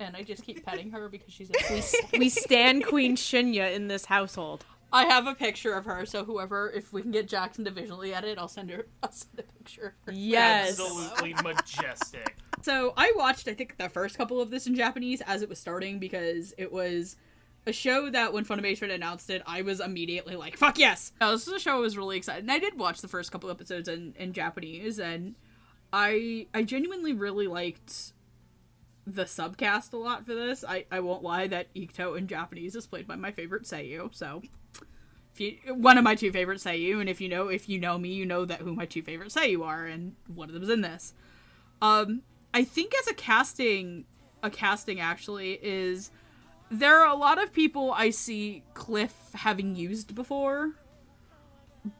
And 0.00 0.16
I 0.16 0.24
just 0.24 0.42
keep 0.42 0.66
petting 0.66 0.90
her 0.90 1.08
because 1.08 1.32
she's 1.32 1.50
a 1.50 1.52
queen. 1.52 1.84
We 2.20 2.28
stand 2.28 2.84
Queen 2.84 3.14
Shinya 3.14 3.72
in 3.72 3.86
this 3.86 4.06
household. 4.06 4.64
I 4.92 5.04
have 5.04 5.28
a 5.28 5.36
picture 5.36 5.74
of 5.74 5.84
her, 5.84 6.04
so 6.04 6.24
whoever, 6.24 6.72
if 6.74 6.92
we 6.92 7.00
can 7.00 7.12
get 7.12 7.28
Jackson 7.28 7.64
to 7.64 7.70
visually 7.70 8.12
edit, 8.12 8.38
I'll 8.38 8.48
send 8.48 8.70
her. 8.70 8.86
I'll 9.04 9.12
send 9.12 9.38
a 9.38 9.44
picture. 9.44 9.94
Of 10.02 10.06
her. 10.06 10.18
Yes. 10.18 10.80
absolutely 10.80 11.34
majestic. 11.34 12.38
So 12.62 12.92
I 12.96 13.12
watched, 13.14 13.46
I 13.46 13.54
think, 13.54 13.76
the 13.76 13.88
first 13.88 14.18
couple 14.18 14.40
of 14.40 14.50
this 14.50 14.66
in 14.66 14.74
Japanese 14.74 15.20
as 15.20 15.42
it 15.42 15.48
was 15.48 15.60
starting 15.60 16.00
because 16.00 16.54
it 16.58 16.72
was 16.72 17.14
a 17.66 17.72
show 17.72 18.10
that 18.10 18.32
when 18.32 18.44
Funimation 18.44 18.90
announced 18.90 19.30
it, 19.30 19.42
I 19.46 19.62
was 19.62 19.80
immediately 19.80 20.36
like, 20.36 20.56
"Fuck 20.56 20.78
yes!" 20.78 21.12
Now, 21.20 21.32
this 21.32 21.46
is 21.46 21.52
a 21.52 21.58
show 21.58 21.76
I 21.76 21.80
was 21.80 21.96
really 21.96 22.16
excited, 22.16 22.44
and 22.44 22.52
I 22.52 22.58
did 22.58 22.78
watch 22.78 23.00
the 23.00 23.08
first 23.08 23.30
couple 23.30 23.50
episodes 23.50 23.88
in, 23.88 24.14
in 24.18 24.32
Japanese, 24.32 24.98
and 24.98 25.34
I 25.92 26.46
I 26.54 26.62
genuinely 26.62 27.12
really 27.12 27.46
liked 27.46 28.12
the 29.06 29.24
subcast 29.24 29.92
a 29.92 29.96
lot 29.96 30.26
for 30.26 30.34
this. 30.34 30.64
I, 30.66 30.84
I 30.90 31.00
won't 31.00 31.22
lie 31.22 31.46
that 31.46 31.72
Ikuto 31.74 32.16
in 32.16 32.26
Japanese 32.26 32.76
is 32.76 32.86
played 32.86 33.06
by 33.06 33.16
my 33.16 33.32
favorite 33.32 33.64
Seiyu, 33.64 34.14
so 34.14 34.42
if 35.32 35.40
you 35.40 35.74
one 35.74 35.98
of 35.98 36.04
my 36.04 36.14
two 36.14 36.32
favorite 36.32 36.58
Seiyu, 36.58 37.00
and 37.00 37.08
if 37.08 37.20
you 37.20 37.28
know 37.28 37.48
if 37.48 37.68
you 37.68 37.78
know 37.78 37.98
me, 37.98 38.10
you 38.10 38.26
know 38.26 38.44
that 38.44 38.60
who 38.60 38.74
my 38.74 38.86
two 38.86 39.02
favorite 39.02 39.30
Seiyu 39.30 39.64
are, 39.64 39.86
and 39.86 40.14
one 40.34 40.48
of 40.48 40.54
them 40.54 40.62
is 40.62 40.70
in 40.70 40.82
this. 40.82 41.14
Um, 41.80 42.22
I 42.52 42.64
think 42.64 42.92
as 42.98 43.08
a 43.08 43.14
casting, 43.14 44.04
a 44.42 44.50
casting 44.50 45.00
actually 45.00 45.52
is 45.62 46.10
there 46.70 47.00
are 47.00 47.08
a 47.08 47.16
lot 47.16 47.42
of 47.42 47.52
people 47.52 47.92
I 47.92 48.10
see 48.10 48.62
Cliff 48.74 49.14
having 49.34 49.74
used 49.74 50.14
before, 50.14 50.72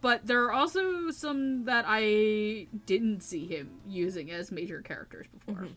but 0.01 0.27
there 0.27 0.45
are 0.45 0.53
also 0.53 1.11
some 1.11 1.65
that 1.65 1.85
I 1.89 2.67
didn't 2.87 3.23
see 3.23 3.47
him 3.47 3.81
using 3.87 4.31
as 4.31 4.53
major 4.53 4.83
characters 4.83 5.27
before. 5.33 5.69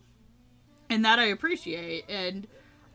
And 0.90 1.04
that 1.04 1.18
I 1.18 1.24
appreciate 1.24 2.04
and 2.08 2.46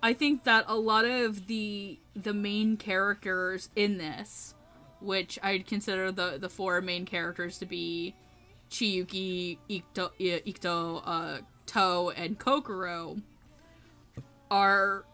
I 0.02 0.14
think 0.14 0.44
that 0.44 0.66
a 0.68 0.76
lot 0.76 1.06
of 1.06 1.48
the 1.48 2.00
the 2.16 2.34
main 2.34 2.78
characters 2.78 3.70
in 3.76 3.98
this, 3.98 4.54
which 5.02 5.40
I'd 5.42 5.66
consider 5.66 6.12
the 6.12 6.38
the 6.40 6.50
four 6.50 6.82
main 6.82 7.06
characters 7.06 7.58
to 7.60 7.66
be 7.66 8.16
Chiyuki, 8.70 9.58
Ikuto, 9.70 10.06
uh, 10.06 10.10
Ikuto 10.20 11.02
uh, 11.06 11.38
To, 11.68 12.10
and 12.16 12.38
Kokoro, 12.38 13.18
are 14.52 15.06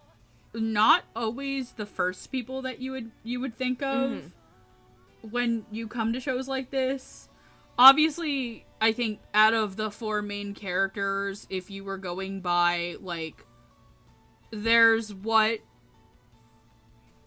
not 0.54 1.04
always 1.16 1.72
the 1.72 1.86
first 1.86 2.32
people 2.32 2.62
that 2.64 2.80
you 2.80 2.92
would 2.92 3.12
you 3.24 3.40
would 3.40 3.58
think 3.58 3.82
of 3.82 4.12
mm-hmm. 4.12 5.28
when 5.30 5.66
you 5.72 5.88
come 5.88 6.14
to 6.14 6.20
shows 6.20 6.48
like 6.48 6.70
this. 6.70 7.30
Obviously, 7.78 8.66
I 8.80 8.92
think 8.92 9.20
out 9.34 9.54
of 9.54 9.76
the 9.76 9.90
four 9.90 10.22
main 10.22 10.54
characters, 10.54 11.48
if 11.50 11.72
you 11.72 11.84
were 11.84 11.98
going 11.98 12.42
by 12.42 12.96
like 13.02 13.46
there's 14.52 15.14
what 15.14 15.60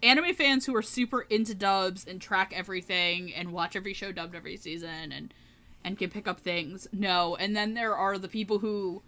anime 0.03 0.35
fans 0.35 0.65
who 0.65 0.77
are 0.77 0.83
super 0.83 1.23
into 1.23 1.55
dubs 1.55 2.07
and 2.07 2.21
track 2.21 2.53
everything 2.55 3.35
and 3.35 3.53
watch 3.53 3.75
every 3.75 3.93
show 3.93 4.13
dubbed 4.13 4.35
every 4.35 4.57
season 4.57 5.11
and 5.13 5.35
and 5.85 5.99
can 5.99 6.11
pick 6.11 6.29
up 6.29 6.41
things 6.41 6.87
No, 6.93 7.37
and 7.37 7.57
then 7.57 7.75
there 7.75 7.97
are 7.97 8.19
the 8.19 8.29
people 8.29 8.59
who 8.59 9.03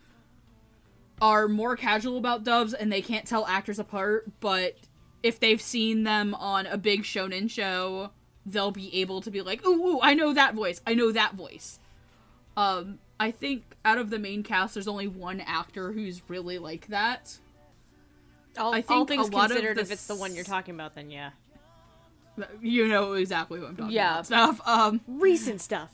are 1.21 1.49
more 1.49 1.77
casual 1.77 2.17
about 2.19 2.45
dubs 2.45 2.75
and 2.75 2.93
they 2.93 3.03
can't 3.03 3.27
tell 3.27 3.47
actors 3.47 3.79
apart 3.79 4.27
but 4.41 4.77
if 5.23 5.41
they've 5.41 5.61
seen 5.63 6.05
them 6.05 6.35
on 6.35 6.67
a 6.67 6.79
big 6.79 7.03
shonen 7.03 7.51
show 7.51 8.11
they'll 8.47 8.71
be 8.71 8.95
able 9.01 9.21
to 9.21 9.31
be 9.31 9.43
like 9.43 9.65
ooh, 9.67 9.87
ooh 9.97 10.01
i 10.03 10.15
know 10.15 10.33
that 10.33 10.55
voice 10.55 10.81
i 10.87 10.95
know 10.95 11.11
that 11.13 11.35
voice 11.35 11.79
um 12.57 12.99
i 13.19 13.31
think 13.31 13.65
out 13.85 13.99
of 13.99 14.11
the 14.11 14.19
main 14.19 14.43
cast 14.43 14.75
there's 14.75 14.89
only 14.89 15.09
one 15.09 15.41
actor 15.41 15.93
who's 15.93 16.23
really 16.29 16.59
like 16.59 16.87
that 16.89 17.37
All, 18.57 18.73
I 18.75 18.79
all 18.89 19.05
think 19.05 19.09
things 19.09 19.29
a 19.29 19.33
lot 19.33 19.47
of 19.47 19.57
considered, 19.57 19.77
the 19.77 19.83
if 19.83 19.91
it's 19.93 20.07
the 20.07 20.17
one 20.17 20.35
you're 20.35 20.45
talking 20.45 20.75
about, 20.75 20.95
then 20.95 21.11
yeah. 21.11 21.31
you 22.63 22.87
know 22.89 23.13
exactly 23.15 23.61
what 23.61 23.71
i'm 23.71 23.77
talking 23.77 23.93
Yeah. 23.93 24.15
about 24.15 24.27
stuff 24.27 24.61
um 24.67 25.01
Recent 25.07 25.61
stuff. 25.61 25.91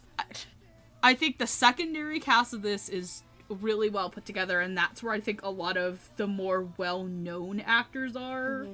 I 1.02 1.12
think 1.14 1.36
the 1.38 1.46
secondary 1.46 2.18
cast 2.18 2.54
of 2.54 2.62
this 2.62 2.88
is 2.88 3.22
really 3.48 3.90
well 3.90 4.10
put 4.10 4.24
together, 4.24 4.60
and 4.60 4.76
that's 4.76 5.02
where 5.02 5.12
I 5.12 5.20
think 5.20 5.42
a 5.42 5.50
lot 5.50 5.76
of 5.76 6.10
the 6.16 6.26
more 6.26 6.68
well 6.76 7.04
known 7.04 7.60
actors 7.60 8.16
are. 8.16 8.66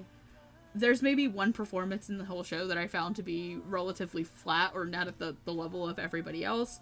There's 0.74 1.02
maybe 1.02 1.26
one 1.26 1.52
performance 1.52 2.08
in 2.08 2.18
the 2.18 2.24
whole 2.24 2.44
show 2.44 2.66
that 2.68 2.78
I 2.78 2.86
found 2.86 3.16
to 3.16 3.22
be 3.22 3.58
relatively 3.68 4.22
flat 4.22 4.72
or 4.74 4.84
not 4.84 5.08
at 5.08 5.18
the, 5.18 5.34
the 5.44 5.52
level 5.52 5.88
of 5.88 5.98
everybody 5.98 6.44
else. 6.44 6.78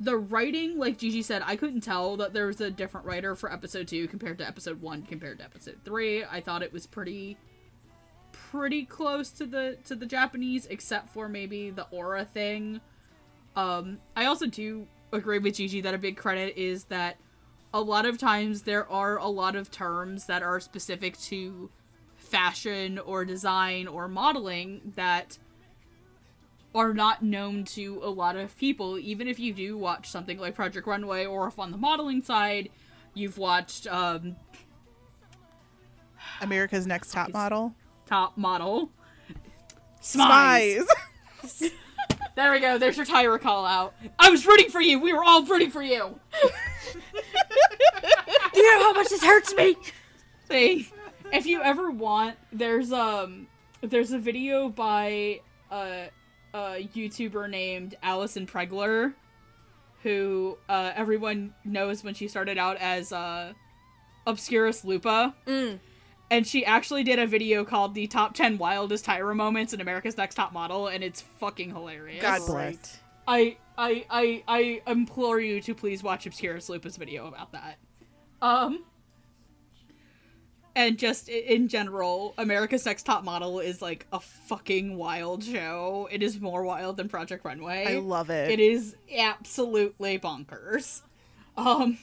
The 0.00 0.16
writing, 0.16 0.78
like 0.78 0.98
Gigi 0.98 1.22
said, 1.22 1.42
I 1.46 1.56
couldn't 1.56 1.80
tell 1.80 2.16
that 2.18 2.34
there 2.34 2.46
was 2.46 2.60
a 2.60 2.70
different 2.70 3.06
writer 3.06 3.34
for 3.34 3.50
episode 3.50 3.88
two 3.88 4.08
compared 4.08 4.38
to 4.38 4.46
episode 4.46 4.82
one 4.82 5.02
compared 5.02 5.38
to 5.38 5.44
episode 5.44 5.78
three. 5.84 6.24
I 6.24 6.40
thought 6.40 6.62
it 6.62 6.72
was 6.72 6.86
pretty 6.86 7.38
pretty 8.32 8.84
close 8.84 9.30
to 9.30 9.46
the 9.46 9.78
to 9.86 9.94
the 9.94 10.06
Japanese, 10.06 10.66
except 10.66 11.10
for 11.10 11.28
maybe 11.28 11.70
the 11.70 11.86
aura 11.90 12.24
thing. 12.24 12.80
Um, 13.56 13.98
I 14.16 14.26
also 14.26 14.46
do 14.46 14.86
agree 15.14 15.38
with 15.38 15.56
Gigi 15.56 15.80
that 15.82 15.94
a 15.94 15.98
big 15.98 16.16
credit 16.16 16.56
is 16.56 16.84
that 16.84 17.16
a 17.72 17.80
lot 17.80 18.06
of 18.06 18.18
times 18.18 18.62
there 18.62 18.90
are 18.90 19.18
a 19.18 19.26
lot 19.26 19.56
of 19.56 19.70
terms 19.70 20.26
that 20.26 20.42
are 20.42 20.60
specific 20.60 21.18
to 21.22 21.70
fashion 22.16 22.98
or 22.98 23.24
design 23.24 23.88
or 23.88 24.08
modeling 24.08 24.92
that 24.94 25.38
are 26.74 26.92
not 26.92 27.22
known 27.22 27.64
to 27.64 28.00
a 28.02 28.10
lot 28.10 28.36
of 28.36 28.56
people, 28.58 28.98
even 28.98 29.28
if 29.28 29.38
you 29.38 29.52
do 29.52 29.78
watch 29.78 30.08
something 30.08 30.38
like 30.38 30.54
Project 30.54 30.86
Runway 30.86 31.24
or 31.26 31.46
if 31.48 31.58
on 31.58 31.70
the 31.70 31.76
modeling 31.76 32.22
side 32.22 32.68
you've 33.14 33.38
watched 33.38 33.86
um, 33.86 34.36
America's 36.40 36.86
Next 36.86 37.12
Top 37.12 37.32
Model. 37.32 37.74
Top 38.06 38.36
Model. 38.36 38.90
Smize. 40.02 40.84
Spies. 41.46 41.70
There 42.36 42.50
we 42.50 42.60
go. 42.60 42.78
There's 42.78 42.96
your 42.96 43.06
Tyra 43.06 43.40
call 43.40 43.64
out. 43.64 43.94
I 44.18 44.30
was 44.30 44.44
rooting 44.46 44.68
for 44.68 44.80
you. 44.80 44.98
We 44.98 45.12
were 45.12 45.22
all 45.22 45.44
rooting 45.44 45.70
for 45.70 45.82
you. 45.82 46.18
Do 46.92 48.60
you 48.60 48.72
know 48.72 48.84
how 48.84 48.92
much 48.92 49.08
this 49.08 49.22
hurts 49.22 49.54
me? 49.54 49.76
See, 50.48 50.88
if 51.32 51.46
you 51.46 51.62
ever 51.62 51.90
want, 51.90 52.36
there's 52.52 52.92
um, 52.92 53.46
there's 53.80 54.12
a 54.12 54.18
video 54.18 54.68
by 54.68 55.40
a, 55.70 56.08
a 56.52 56.88
YouTuber 56.94 57.48
named 57.48 57.96
Allison 58.02 58.46
Pregler, 58.46 59.14
who 60.02 60.58
uh, 60.68 60.92
everyone 60.94 61.54
knows 61.64 62.02
when 62.02 62.14
she 62.14 62.28
started 62.28 62.58
out 62.58 62.76
as 62.78 63.12
uh, 63.12 63.52
Obscurus 64.26 64.84
Lupa. 64.84 65.34
Mm. 65.46 65.78
And 66.30 66.46
she 66.46 66.64
actually 66.64 67.04
did 67.04 67.18
a 67.18 67.26
video 67.26 67.64
called 67.64 67.94
"The 67.94 68.06
Top 68.06 68.34
10 68.34 68.58
Wildest 68.58 69.04
Tyra 69.04 69.36
Moments 69.36 69.72
in 69.72 69.80
America's 69.80 70.16
Next 70.16 70.34
Top 70.34 70.52
Model," 70.52 70.88
and 70.88 71.04
it's 71.04 71.20
fucking 71.20 71.70
hilarious. 71.70 72.22
God 72.22 72.40
bless. 72.46 72.98
I, 73.26 73.56
I, 73.78 74.04
I, 74.10 74.42
I 74.46 74.82
implore 74.86 75.40
you 75.40 75.60
to 75.62 75.74
please 75.74 76.02
watch 76.02 76.26
Obscurus 76.26 76.68
Lupa's 76.68 76.96
video 76.96 77.26
about 77.26 77.52
that. 77.52 77.76
Um, 78.42 78.84
and 80.76 80.98
just 80.98 81.28
in 81.28 81.68
general, 81.68 82.34
America's 82.36 82.84
Next 82.84 83.04
Top 83.04 83.22
Model 83.24 83.60
is 83.60 83.80
like 83.80 84.06
a 84.12 84.18
fucking 84.18 84.96
wild 84.96 85.44
show. 85.44 86.08
It 86.10 86.22
is 86.22 86.40
more 86.40 86.64
wild 86.64 86.96
than 86.96 87.08
Project 87.08 87.44
Runway. 87.44 87.86
I 87.86 87.98
love 87.98 88.28
it. 88.30 88.50
It 88.50 88.60
is 88.60 88.96
absolutely 89.16 90.18
bonkers. 90.18 91.02
Um, 91.56 91.98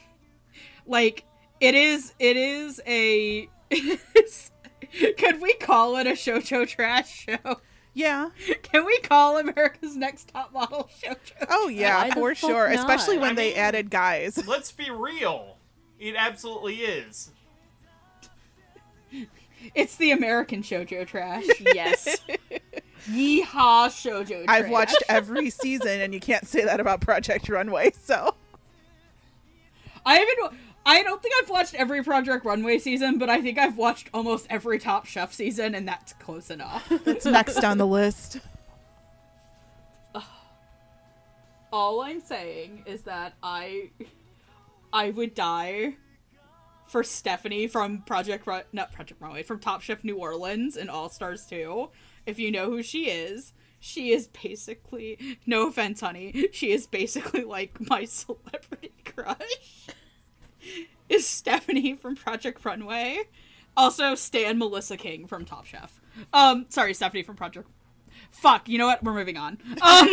like 0.88 1.26
it 1.60 1.76
is. 1.76 2.14
It 2.18 2.38
is 2.38 2.82
a. 2.88 3.50
Could 5.18 5.42
we 5.42 5.54
call 5.54 5.98
it 5.98 6.08
a 6.08 6.12
Shoujo 6.12 6.68
trash 6.68 7.26
show? 7.26 7.62
Yeah. 7.94 8.30
Can 8.64 8.86
we 8.86 9.00
call 9.00 9.38
America's 9.38 9.96
Next 9.96 10.30
Top 10.30 10.54
Model 10.54 10.90
Shoujo? 11.02 11.48
Oh 11.50 11.68
yeah, 11.70 12.04
Why 12.04 12.12
for 12.12 12.36
sure. 12.36 12.70
not? 12.70 12.78
Especially 12.80 13.18
when 13.18 13.32
I 13.32 13.36
they 13.36 13.50
mean- 13.50 13.58
added 13.58 13.90
guys. 13.90 14.44
Let's 14.48 14.72
be 14.72 14.90
real. 14.90 15.58
It 16.00 16.16
absolutely 16.18 16.78
is. 16.78 17.32
It's 19.76 19.96
the 19.98 20.12
American 20.12 20.64
shoujo 20.64 21.06
trash. 21.06 21.46
Yes. 21.60 22.18
Yeehaw 23.08 23.88
shoujo 23.90 24.46
trash. 24.46 24.48
I've 24.48 24.70
watched 24.70 25.04
every 25.08 25.52
season, 25.52 26.02
and 26.02 26.14
you 26.14 26.20
can't 26.20 26.48
say 26.48 26.66
that 26.66 26.80
about 26.80 27.02
Project 27.02 27.48
Runway. 27.50 27.92
So 28.02 28.34
I 30.06 30.16
haven't. 30.16 30.60
I 30.86 31.04
don't 31.04 31.22
think 31.22 31.34
I've 31.42 31.50
watched 31.50 31.76
every 31.76 32.04
Project 32.04 32.44
Runway 32.44 32.80
season, 32.80 33.18
but 33.18 33.30
I 33.30 33.42
think 33.42 33.58
I've 33.58 33.78
watched 33.78 34.10
almost 34.14 34.48
every 34.50 34.80
Top 34.80 35.06
Chef 35.06 35.32
season, 35.34 35.76
and 35.76 35.88
that's 35.88 36.14
close 36.14 36.50
enough. 36.50 36.86
it's 37.06 37.26
next 37.26 37.64
on 37.64 37.78
the 37.78 37.86
list. 37.88 38.40
All 41.74 42.02
I'm 42.02 42.20
saying 42.20 42.84
is 42.86 43.04
that 43.04 43.34
I, 43.44 43.92
I 44.92 45.12
would 45.12 45.36
die 45.36 45.96
for 46.88 47.04
Stephanie 47.04 47.68
from 47.68 48.02
Project 48.02 48.48
Run, 48.48 48.64
not 48.74 48.92
Project 48.92 49.22
Runway, 49.22 49.44
from 49.44 49.60
Top 49.60 49.82
Chef 49.82 50.04
New 50.04 50.18
Orleans 50.18 50.76
and 50.76 50.90
All 50.90 51.10
Stars 51.10 51.46
2. 51.46 51.90
If 52.26 52.40
you 52.40 52.52
know 52.52 52.70
who 52.70 52.84
she 52.84 53.10
is, 53.10 53.54
she 53.80 54.12
is 54.12 54.28
basically, 54.28 55.38
no 55.46 55.68
offense, 55.68 56.02
honey, 56.02 56.48
she 56.52 56.72
is 56.72 56.88
basically 56.88 57.44
like 57.44 57.80
my 57.90 58.06
celebrity 58.06 58.94
crush. 59.06 59.88
Is 61.10 61.28
Stephanie 61.28 61.96
from 61.96 62.16
Project 62.16 62.64
Runway. 62.64 63.20
Also, 63.76 64.16
Stan 64.16 64.58
Melissa 64.58 64.98
King 64.98 65.28
from 65.28 65.46
Top 65.46 65.66
Chef. 65.66 66.00
Um, 66.34 66.66
sorry, 66.70 66.94
Stephanie 66.94 67.24
from 67.24 67.36
Project. 67.36 67.68
Fuck, 68.32 68.70
you 68.70 68.78
know 68.78 68.88
what? 68.88 69.04
We're 69.04 69.14
moving 69.14 69.38
on. 69.38 69.58
Um. 69.82 70.08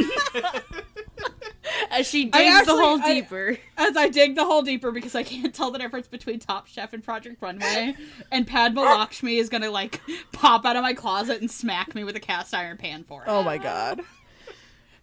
As 1.91 2.07
she 2.09 2.25
digs 2.27 2.37
actually- 2.37 2.77
the 2.77 2.83
hole 2.83 3.01
I- 3.03 3.15
deeper. 3.15 3.57
as 3.77 3.97
I 3.97 4.09
dig 4.09 4.35
the 4.37 4.45
hole 4.45 4.63
deeper 4.63 4.91
because 4.91 5.15
I 5.15 5.23
can't 5.23 5.55
tell 5.55 5.71
the 5.71 5.79
difference 5.79 6.07
between 6.09 6.39
Top 6.39 6.67
Chef 6.67 6.93
and 6.93 7.03
Project 7.05 7.41
Runway, 7.43 7.95
and 8.31 8.47
Padma 8.47 8.81
Lakshmi 8.83 9.37
is 9.37 9.49
gonna 9.49 9.71
like 9.71 10.01
pop 10.33 10.65
out 10.65 10.77
of 10.77 10.83
my 10.83 10.95
closet 10.95 11.41
and 11.41 11.51
smack 11.51 11.95
me 11.95 12.05
with 12.05 12.17
a 12.17 12.21
cast 12.21 12.55
iron 12.55 12.77
pan 12.79 13.05
for 13.05 13.23
it. 13.23 13.29
Oh 13.29 13.43
my 13.43 13.59
god. 13.59 14.01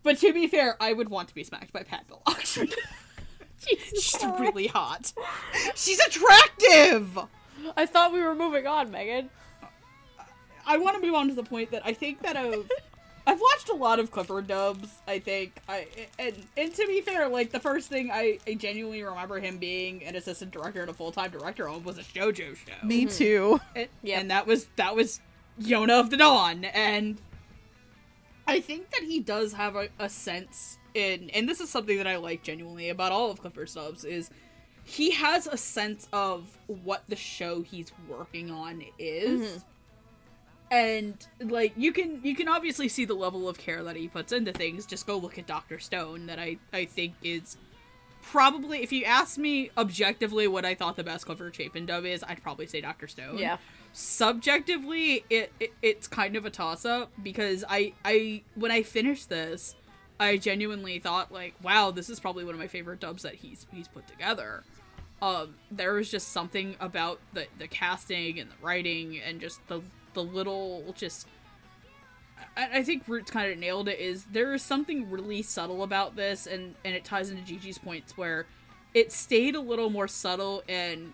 But 0.04 0.18
to 0.20 0.34
be 0.34 0.48
fair, 0.48 0.76
I 0.82 0.94
would 0.94 1.10
want 1.10 1.30
to 1.30 1.36
be 1.36 1.44
smacked 1.44 1.72
by 1.74 1.84
Padma 1.84 2.18
Lakshmi. 2.28 2.70
She's 3.58 4.24
really 4.40 4.68
hot. 4.68 5.14
She's 5.76 6.00
attractive. 6.00 7.18
I 7.76 7.86
thought 7.86 8.14
we 8.14 8.22
were 8.22 8.36
moving 8.36 8.68
on, 8.68 8.92
Megan. 8.92 9.30
I 10.68 10.78
want 10.78 10.96
to 10.96 11.02
move 11.02 11.16
on 11.16 11.28
to 11.30 11.34
the 11.34 11.44
point 11.44 11.72
that 11.72 11.84
I 11.86 11.94
think 11.94 12.22
that 12.22 12.36
I've 12.36 12.70
I've 13.28 13.40
watched 13.42 13.70
a 13.70 13.74
lot 13.74 14.00
of 14.00 14.12
Clifford 14.12 14.48
dubs. 14.48 14.90
I 15.08 15.20
think 15.20 15.54
I 15.68 15.88
and 16.20 16.36
and 16.58 16.74
to 16.76 16.86
be 16.88 17.02
fair, 17.02 17.28
like 17.28 17.52
the 17.52 17.60
first 17.60 17.90
thing 17.90 18.12
I, 18.12 18.40
I 18.48 18.54
genuinely 18.54 19.04
remember 19.04 19.40
him 19.40 19.58
being 19.58 20.04
an 20.04 20.16
assistant 20.16 20.52
director 20.52 20.82
and 20.82 20.90
a 20.90 20.94
full 20.94 21.12
time 21.12 21.32
director 21.32 21.68
on 21.68 21.84
was 21.84 21.98
a 21.98 22.04
JoJo 22.04 22.56
show. 22.56 22.86
Me 22.86 23.06
mm-hmm. 23.06 23.18
too. 23.18 23.62
And, 23.76 23.88
Yep. 24.04 24.22
and 24.22 24.32
that 24.32 24.48
was 24.48 24.68
that 24.76 24.96
was 24.96 25.22
Yona 25.60 26.00
of 26.00 26.10
the 26.10 26.18
Dawn, 26.18 26.66
and 26.66 27.18
I 28.48 28.60
think 28.60 28.92
that 28.92 29.02
he 29.02 29.20
does 29.20 29.54
have 29.54 29.76
a, 29.76 29.90
a 29.98 30.10
sense 30.10 30.78
in, 30.96 31.30
and 31.32 31.48
this 31.48 31.60
is 31.60 31.70
something 31.70 31.98
that 31.98 32.08
I 32.08 32.18
like 32.18 32.44
genuinely 32.44 32.90
about 32.90 33.12
all 33.12 33.32
of 33.32 33.42
Clifford's 33.42 33.74
dubs 33.74 34.04
is 34.06 34.30
he 34.84 35.12
has 35.12 35.48
a 35.48 35.58
sense 35.58 36.08
of 36.14 36.58
what 36.68 37.04
the 37.08 37.16
show 37.16 37.62
he's 37.62 37.92
working 38.08 38.52
on 38.52 38.84
is. 39.00 39.42
Mm-hmm. 39.42 39.58
And 40.72 41.28
like 41.40 41.74
you 41.78 41.92
can 41.92 42.20
you 42.24 42.36
can 42.36 42.48
obviously 42.48 42.88
see 42.90 43.06
the 43.06 43.14
level 43.14 43.48
of 43.48 43.58
care 43.58 43.84
that 43.84 43.96
he 43.96 44.08
puts 44.08 44.32
into 44.32 44.52
things. 44.52 44.86
Just 44.86 45.06
go 45.06 45.16
look 45.18 45.38
at 45.38 45.46
Doctor 45.46 45.80
Stone 45.80 46.26
that 46.26 46.40
I 46.40 46.58
I 46.74 46.86
think 46.86 47.14
is 47.24 47.58
probably 48.24 48.82
if 48.82 48.92
you 48.92 49.06
ask 49.06 49.38
me 49.38 49.70
objectively 49.78 50.48
what 50.48 50.66
I 50.66 50.74
thought 50.74 50.96
the 50.96 51.04
best 51.04 51.28
Clifford 51.28 51.56
Chapin 51.56 51.86
dub 51.86 52.06
is, 52.06 52.24
I'd 52.28 52.42
probably 52.42 52.66
say 52.66 52.82
Doctor 52.82 53.08
Stone 53.08 53.38
Yeah. 53.38 53.58
subjectively 53.94 55.24
it, 55.30 55.54
it 55.60 55.74
it's 55.84 56.08
kind 56.08 56.36
of 56.36 56.46
a 56.46 56.50
toss 56.50 56.84
up 56.84 57.12
because 57.22 57.64
I 57.70 57.94
I 58.04 58.42
when 58.56 58.72
I 58.72 58.82
finished 58.82 59.30
this 59.30 59.76
I 60.20 60.38
genuinely 60.38 61.00
thought 61.00 61.32
like 61.32 61.56
wow 61.62 61.92
this 61.92 62.10
is 62.10 62.20
probably 62.20 62.46
one 62.46 62.54
of 62.54 62.60
my 62.60 62.68
favorite 62.68 63.00
dubs 63.00 63.24
that 63.24 63.36
he's 63.36 63.66
he's 63.72 63.88
put 63.88 64.08
together. 64.08 64.64
Um 65.22 65.56
there 65.72 65.94
was 65.94 66.10
just 66.10 66.30
something 66.30 66.76
about 66.80 67.20
the 67.34 67.48
the 67.58 67.68
casting 67.68 68.40
and 68.40 68.50
the 68.50 68.56
writing 68.62 69.20
and 69.20 69.40
just 69.40 69.66
the 69.68 69.82
the 70.14 70.24
little 70.24 70.94
just 70.98 71.28
I, 72.56 72.80
I 72.80 72.84
think 72.84 73.08
Roots 73.08 73.32
kind 73.32 73.52
of 73.52 73.58
nailed 73.58 73.88
it 73.88 74.00
is 74.00 74.26
there 74.26 74.54
is 74.54 74.62
something 74.62 75.10
really 75.10 75.42
subtle 75.42 75.84
about 75.84 76.16
this 76.16 76.48
and 76.48 76.76
and 76.84 76.96
it 76.96 77.04
ties 77.04 77.30
into 77.30 77.44
Gigi's 77.44 77.78
points 77.78 78.18
where 78.18 78.46
it 78.94 79.12
stayed 79.12 79.56
a 79.56 79.60
little 79.60 79.90
more 79.90 80.08
subtle 80.08 80.64
and 80.70 81.14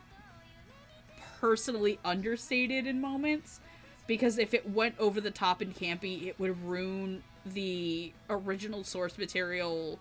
personally 1.39 1.97
understated 2.05 2.85
in 2.85 3.01
moments 3.01 3.59
because 4.05 4.37
if 4.37 4.53
it 4.53 4.69
went 4.69 4.95
over 4.99 5.19
the 5.19 5.31
top 5.31 5.61
and 5.61 5.75
campy, 5.75 6.27
it 6.27 6.39
would 6.39 6.63
ruin 6.63 7.23
the 7.45 8.13
original 8.29 8.83
source 8.83 9.17
material 9.17 9.99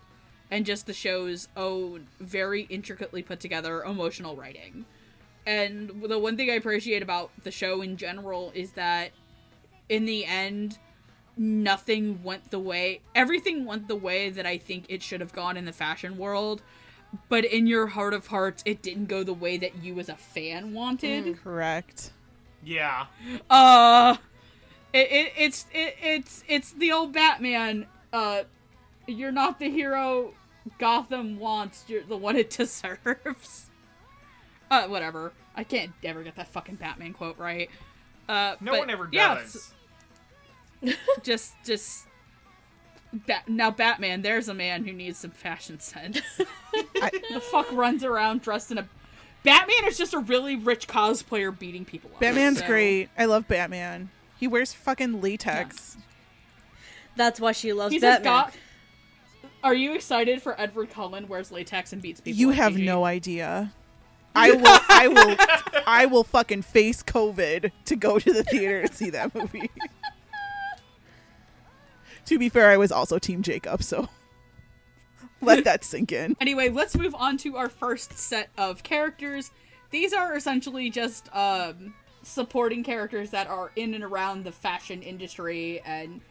and 0.49 0.65
just 0.65 0.85
the 0.85 0.93
show's 0.93 1.47
own 1.55 2.07
very 2.19 2.63
intricately 2.63 3.23
put 3.23 3.39
together 3.39 3.83
emotional 3.83 4.35
writing. 4.35 4.85
And 5.45 6.03
the 6.03 6.19
one 6.19 6.37
thing 6.37 6.49
I 6.49 6.53
appreciate 6.53 7.01
about 7.01 7.31
the 7.43 7.51
show 7.51 7.81
in 7.81 7.97
general 7.97 8.51
is 8.53 8.73
that 8.73 9.11
in 9.89 10.05
the 10.05 10.25
end, 10.25 10.77
nothing 11.37 12.21
went 12.21 12.51
the 12.51 12.59
way, 12.59 13.01
everything 13.15 13.65
went 13.65 13.87
the 13.87 13.95
way 13.95 14.29
that 14.29 14.45
I 14.45 14.57
think 14.57 14.85
it 14.89 15.01
should 15.01 15.21
have 15.21 15.33
gone 15.33 15.57
in 15.57 15.65
the 15.65 15.73
fashion 15.73 16.17
world. 16.17 16.61
But 17.27 17.43
in 17.43 17.67
your 17.67 17.87
heart 17.87 18.13
of 18.13 18.27
hearts, 18.27 18.63
it 18.65 18.81
didn't 18.81 19.07
go 19.07 19.23
the 19.23 19.33
way 19.33 19.57
that 19.57 19.83
you 19.83 19.99
as 19.99 20.07
a 20.07 20.15
fan 20.15 20.73
wanted. 20.73 21.41
Correct. 21.43 22.11
Yeah. 22.63 23.07
Uh, 23.49 24.15
it, 24.93 25.11
it 25.11 25.33
it's 25.37 25.65
it, 25.73 25.95
it's 26.01 26.43
it's 26.47 26.71
the 26.73 26.91
old 26.91 27.13
Batman. 27.13 27.85
Uh, 28.13 28.43
you're 29.07 29.31
not 29.31 29.59
the 29.59 29.69
hero 29.69 30.33
Gotham 30.77 31.39
wants. 31.39 31.83
You're 31.87 32.03
the 32.03 32.17
one 32.17 32.35
it 32.35 32.49
deserves. 32.57 33.67
Uh, 34.69 34.87
whatever. 34.87 35.33
I 35.55 35.63
can't 35.65 35.91
ever 36.03 36.23
get 36.23 36.35
that 36.37 36.47
fucking 36.47 36.75
Batman 36.75 37.13
quote 37.13 37.37
right. 37.37 37.69
Uh, 38.29 38.55
No 38.61 38.71
but 38.71 38.79
one 38.81 38.89
ever 38.89 39.07
does. 39.07 39.73
s- 40.83 40.95
just 41.23 41.53
just. 41.65 42.07
Bat- 43.13 43.49
now 43.49 43.69
Batman, 43.71 44.21
there's 44.21 44.47
a 44.47 44.53
man 44.53 44.85
who 44.85 44.93
needs 44.93 45.17
some 45.19 45.31
fashion 45.31 45.81
sense. 45.81 46.21
I, 47.01 47.11
the 47.33 47.41
fuck 47.41 47.69
runs 47.73 48.05
around 48.05 48.41
dressed 48.41 48.71
in 48.71 48.77
a. 48.77 48.87
Batman 49.43 49.85
is 49.87 49.97
just 49.97 50.13
a 50.13 50.19
really 50.19 50.55
rich 50.55 50.87
cosplayer 50.87 51.57
beating 51.57 51.83
people 51.83 52.09
up. 52.13 52.21
Batman's 52.21 52.59
so- 52.59 52.67
great. 52.67 53.09
I 53.17 53.25
love 53.25 53.47
Batman. 53.49 54.09
He 54.41 54.47
wears 54.47 54.73
fucking 54.73 55.21
latex. 55.21 55.97
That's 57.15 57.39
why 57.39 57.51
she 57.51 57.73
loves 57.73 57.93
He's 57.93 58.01
a 58.01 58.07
Batman. 58.07 58.23
god. 58.23 58.53
Are 59.63 59.75
you 59.75 59.93
excited 59.93 60.41
for 60.41 60.59
Edward 60.59 60.89
Cullen 60.89 61.27
wears 61.27 61.51
latex 61.51 61.93
and 61.93 62.01
beats 62.01 62.19
people? 62.21 62.39
You 62.39 62.49
up, 62.49 62.55
have 62.55 62.73
Gigi? 62.73 62.85
no 62.87 63.05
idea. 63.05 63.71
I 64.35 64.51
will 64.53 64.79
I 64.89 65.07
will 65.09 65.83
I 65.85 66.05
will 66.07 66.23
fucking 66.23 66.63
face 66.63 67.03
COVID 67.03 67.71
to 67.85 67.95
go 67.95 68.17
to 68.17 68.33
the 68.33 68.43
theater 68.43 68.79
and 68.79 68.91
see 68.91 69.11
that 69.11 69.35
movie. 69.35 69.69
to 72.25 72.39
be 72.39 72.49
fair, 72.49 72.71
I 72.71 72.77
was 72.77 72.91
also 72.91 73.19
Team 73.19 73.43
Jacob, 73.43 73.83
so 73.83 74.09
let 75.41 75.65
that 75.65 75.83
sink 75.83 76.11
in. 76.11 76.35
Anyway, 76.41 76.69
let's 76.69 76.97
move 76.97 77.13
on 77.13 77.37
to 77.37 77.57
our 77.57 77.69
first 77.69 78.17
set 78.17 78.49
of 78.57 78.81
characters. 78.81 79.51
These 79.91 80.13
are 80.13 80.35
essentially 80.35 80.89
just 80.89 81.29
um, 81.35 81.93
supporting 82.23 82.83
characters 82.83 83.31
that 83.31 83.47
are 83.47 83.71
in 83.75 83.93
and 83.93 84.03
around 84.03 84.43
the 84.43 84.51
fashion 84.51 85.01
industry 85.01 85.81
and 85.85 86.21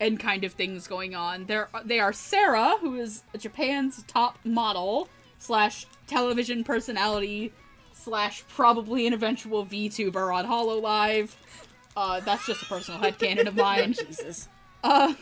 and 0.00 0.20
kind 0.20 0.44
of 0.44 0.52
things 0.52 0.86
going 0.86 1.14
on. 1.14 1.46
There, 1.46 1.68
they 1.84 1.98
are 1.98 2.12
Sarah, 2.12 2.76
who 2.80 2.94
is 3.00 3.24
Japan's 3.36 4.04
top 4.04 4.38
model 4.44 5.08
slash 5.38 5.86
television 6.06 6.62
personality 6.62 7.52
slash 7.92 8.44
probably 8.48 9.06
an 9.06 9.12
eventual 9.12 9.66
VTuber 9.66 10.32
on 10.32 10.46
Hololive. 10.46 11.34
Uh, 11.96 12.20
that's 12.20 12.46
just 12.46 12.62
a 12.62 12.66
personal 12.66 13.00
headcanon 13.00 13.48
of 13.48 13.56
mine. 13.56 13.92
Jesus. 14.06 14.48
Uh, 14.84 15.14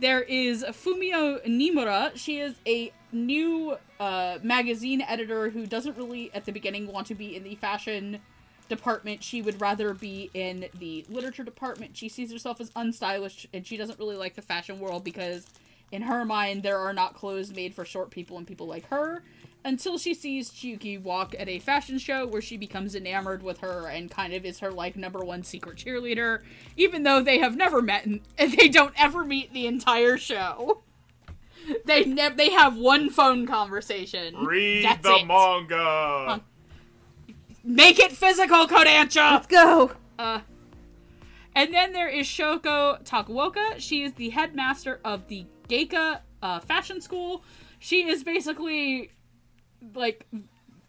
there 0.00 0.22
is 0.22 0.64
Fumio 0.64 1.44
Nimura. 1.46 2.12
She 2.14 2.40
is 2.40 2.54
a 2.66 2.92
new 3.12 3.76
uh, 4.00 4.38
magazine 4.42 5.02
editor 5.02 5.50
who 5.50 5.66
doesn't 5.66 5.96
really, 5.98 6.32
at 6.34 6.46
the 6.46 6.52
beginning, 6.52 6.86
want 6.86 7.06
to 7.08 7.14
be 7.14 7.36
in 7.36 7.44
the 7.44 7.56
fashion 7.56 8.20
department. 8.68 9.22
She 9.22 9.42
would 9.42 9.60
rather 9.60 9.94
be 9.94 10.30
in 10.34 10.66
the 10.78 11.04
literature 11.08 11.44
department. 11.44 11.96
She 11.96 12.08
sees 12.08 12.32
herself 12.32 12.60
as 12.60 12.70
unstylish, 12.70 13.46
and 13.52 13.66
she 13.66 13.76
doesn't 13.76 13.98
really 13.98 14.16
like 14.16 14.34
the 14.34 14.42
fashion 14.42 14.80
world 14.80 15.04
because, 15.04 15.46
in 15.90 16.02
her 16.02 16.24
mind, 16.24 16.62
there 16.62 16.78
are 16.78 16.92
not 16.92 17.14
clothes 17.14 17.52
made 17.52 17.74
for 17.74 17.84
short 17.84 18.10
people 18.10 18.38
and 18.38 18.46
people 18.46 18.66
like 18.66 18.88
her. 18.88 19.22
Until 19.64 19.96
she 19.96 20.12
sees 20.12 20.50
Chiyuki 20.50 21.00
walk 21.00 21.36
at 21.38 21.48
a 21.48 21.60
fashion 21.60 21.96
show 21.98 22.26
where 22.26 22.42
she 22.42 22.56
becomes 22.56 22.96
enamored 22.96 23.44
with 23.44 23.58
her 23.58 23.86
and 23.86 24.10
kind 24.10 24.34
of 24.34 24.44
is 24.44 24.58
her 24.58 24.72
like 24.72 24.96
number 24.96 25.20
one 25.20 25.44
secret 25.44 25.76
cheerleader, 25.76 26.42
even 26.76 27.04
though 27.04 27.22
they 27.22 27.38
have 27.38 27.56
never 27.56 27.80
met 27.80 28.04
and, 28.04 28.20
they 28.36 28.68
don't 28.68 28.94
ever 29.00 29.24
meet 29.24 29.52
the 29.52 29.68
entire 29.68 30.18
show. 30.18 30.82
They 31.84 32.04
never 32.04 32.34
they 32.34 32.50
have 32.50 32.76
one 32.76 33.08
phone 33.08 33.46
conversation. 33.46 34.34
Read 34.44 34.84
That's 34.84 35.02
the 35.02 35.14
it. 35.14 35.26
manga. 35.26 36.42
Make 37.64 37.98
it 37.98 38.12
physical, 38.12 38.66
Kodansha! 38.66 39.32
Let's 39.32 39.46
go. 39.46 39.92
Uh, 40.18 40.40
and 41.54 41.72
then 41.72 41.92
there 41.92 42.08
is 42.08 42.26
Shoko 42.26 43.02
Takawoka. 43.04 43.78
She 43.78 44.02
is 44.02 44.12
the 44.14 44.30
headmaster 44.30 45.00
of 45.04 45.28
the 45.28 45.46
Geika 45.68 46.20
uh, 46.42 46.60
Fashion 46.60 47.00
School. 47.00 47.44
She 47.78 48.08
is 48.08 48.24
basically 48.24 49.10
like 49.94 50.26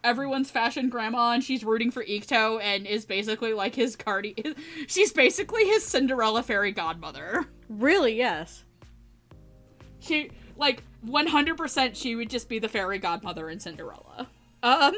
everyone's 0.03 0.51
fashion 0.51 0.89
grandma, 0.89 1.31
and 1.31 1.43
she's 1.43 1.63
rooting 1.63 1.91
for 1.91 2.03
Ikuto 2.03 2.61
and 2.61 2.85
is 2.85 3.05
basically 3.05 3.53
like 3.53 3.75
his 3.75 3.95
cardi. 3.95 4.35
She's 4.87 5.13
basically 5.13 5.65
his 5.65 5.83
Cinderella 5.83 6.43
fairy 6.43 6.71
godmother. 6.71 7.45
Really? 7.69 8.15
Yes. 8.17 8.63
She 9.99 10.31
like 10.57 10.83
100% 11.07 11.95
she 11.95 12.15
would 12.15 12.29
just 12.29 12.49
be 12.49 12.59
the 12.59 12.67
fairy 12.67 12.99
godmother 12.99 13.49
in 13.49 13.59
Cinderella. 13.59 14.27
Um 14.61 14.93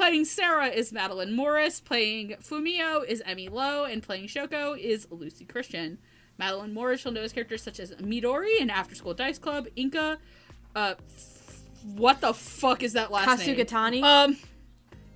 playing 0.00 0.24
Sarah 0.24 0.68
is 0.68 0.94
Madeline 0.94 1.34
Morris, 1.34 1.78
playing 1.78 2.30
Fumio 2.42 3.04
is 3.06 3.22
Emi 3.28 3.50
Lo, 3.50 3.84
and 3.84 4.02
playing 4.02 4.28
Shoko 4.28 4.78
is 4.78 5.06
Lucy 5.10 5.44
Christian. 5.44 5.98
Madeline 6.38 6.72
Morris 6.72 7.04
you'll 7.04 7.12
know 7.12 7.20
as 7.20 7.34
characters 7.34 7.62
such 7.62 7.78
as 7.78 7.90
Midori 7.96 8.60
in 8.60 8.70
After 8.70 8.94
School 8.94 9.12
Dice 9.12 9.38
Club, 9.38 9.66
Inka, 9.76 10.16
uh 10.74 10.94
what 11.96 12.22
the 12.22 12.32
fuck 12.32 12.82
is 12.82 12.94
that 12.94 13.10
last 13.10 13.46
name? 13.46 13.56
Kasugatani. 13.58 14.02
Um, 14.02 14.38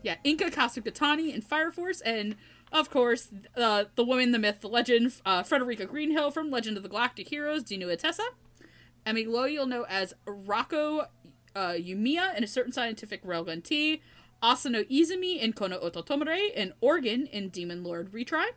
yeah, 0.03 0.16
Inka 0.23 0.51
Kasugatani 0.51 1.35
in 1.35 1.40
Fire 1.40 1.70
Force, 1.70 2.03
and 2.03 2.37
of 2.70 2.90
course, 2.90 3.29
uh, 3.57 3.85
the 3.94 4.05
woman, 4.05 4.33
the 4.33 4.38
myth, 4.38 4.61
the 4.61 4.68
legend, 4.68 5.14
uh, 5.25 5.42
Frederica 5.42 5.87
Greenhill 5.87 6.31
from 6.31 6.51
Legend 6.51 6.77
of 6.77 6.83
the 6.83 6.90
Galactic 6.90 7.29
Heroes, 7.29 7.64
Dinu 7.64 7.87
Atessa. 7.87 8.27
Emi 9.07 9.27
Lo 9.27 9.44
you'll 9.44 9.66
know 9.66 9.87
as 9.88 10.12
Rocco 10.27 11.07
uh, 11.57 11.73
Yumiya 11.73 12.37
in 12.37 12.44
A 12.44 12.47
Certain 12.47 12.73
Scientific 12.73 13.25
Railgun 13.25 13.64
T, 13.64 14.03
Asano 14.44 14.83
Izumi 14.85 15.40
in 15.40 15.54
Kono 15.54 15.83
Ototomare, 15.83 16.50
and 16.54 16.74
Organ 16.83 17.26
in 17.26 17.48
Demon 17.48 17.83
Lord 17.83 18.12
Retry. 18.12 18.48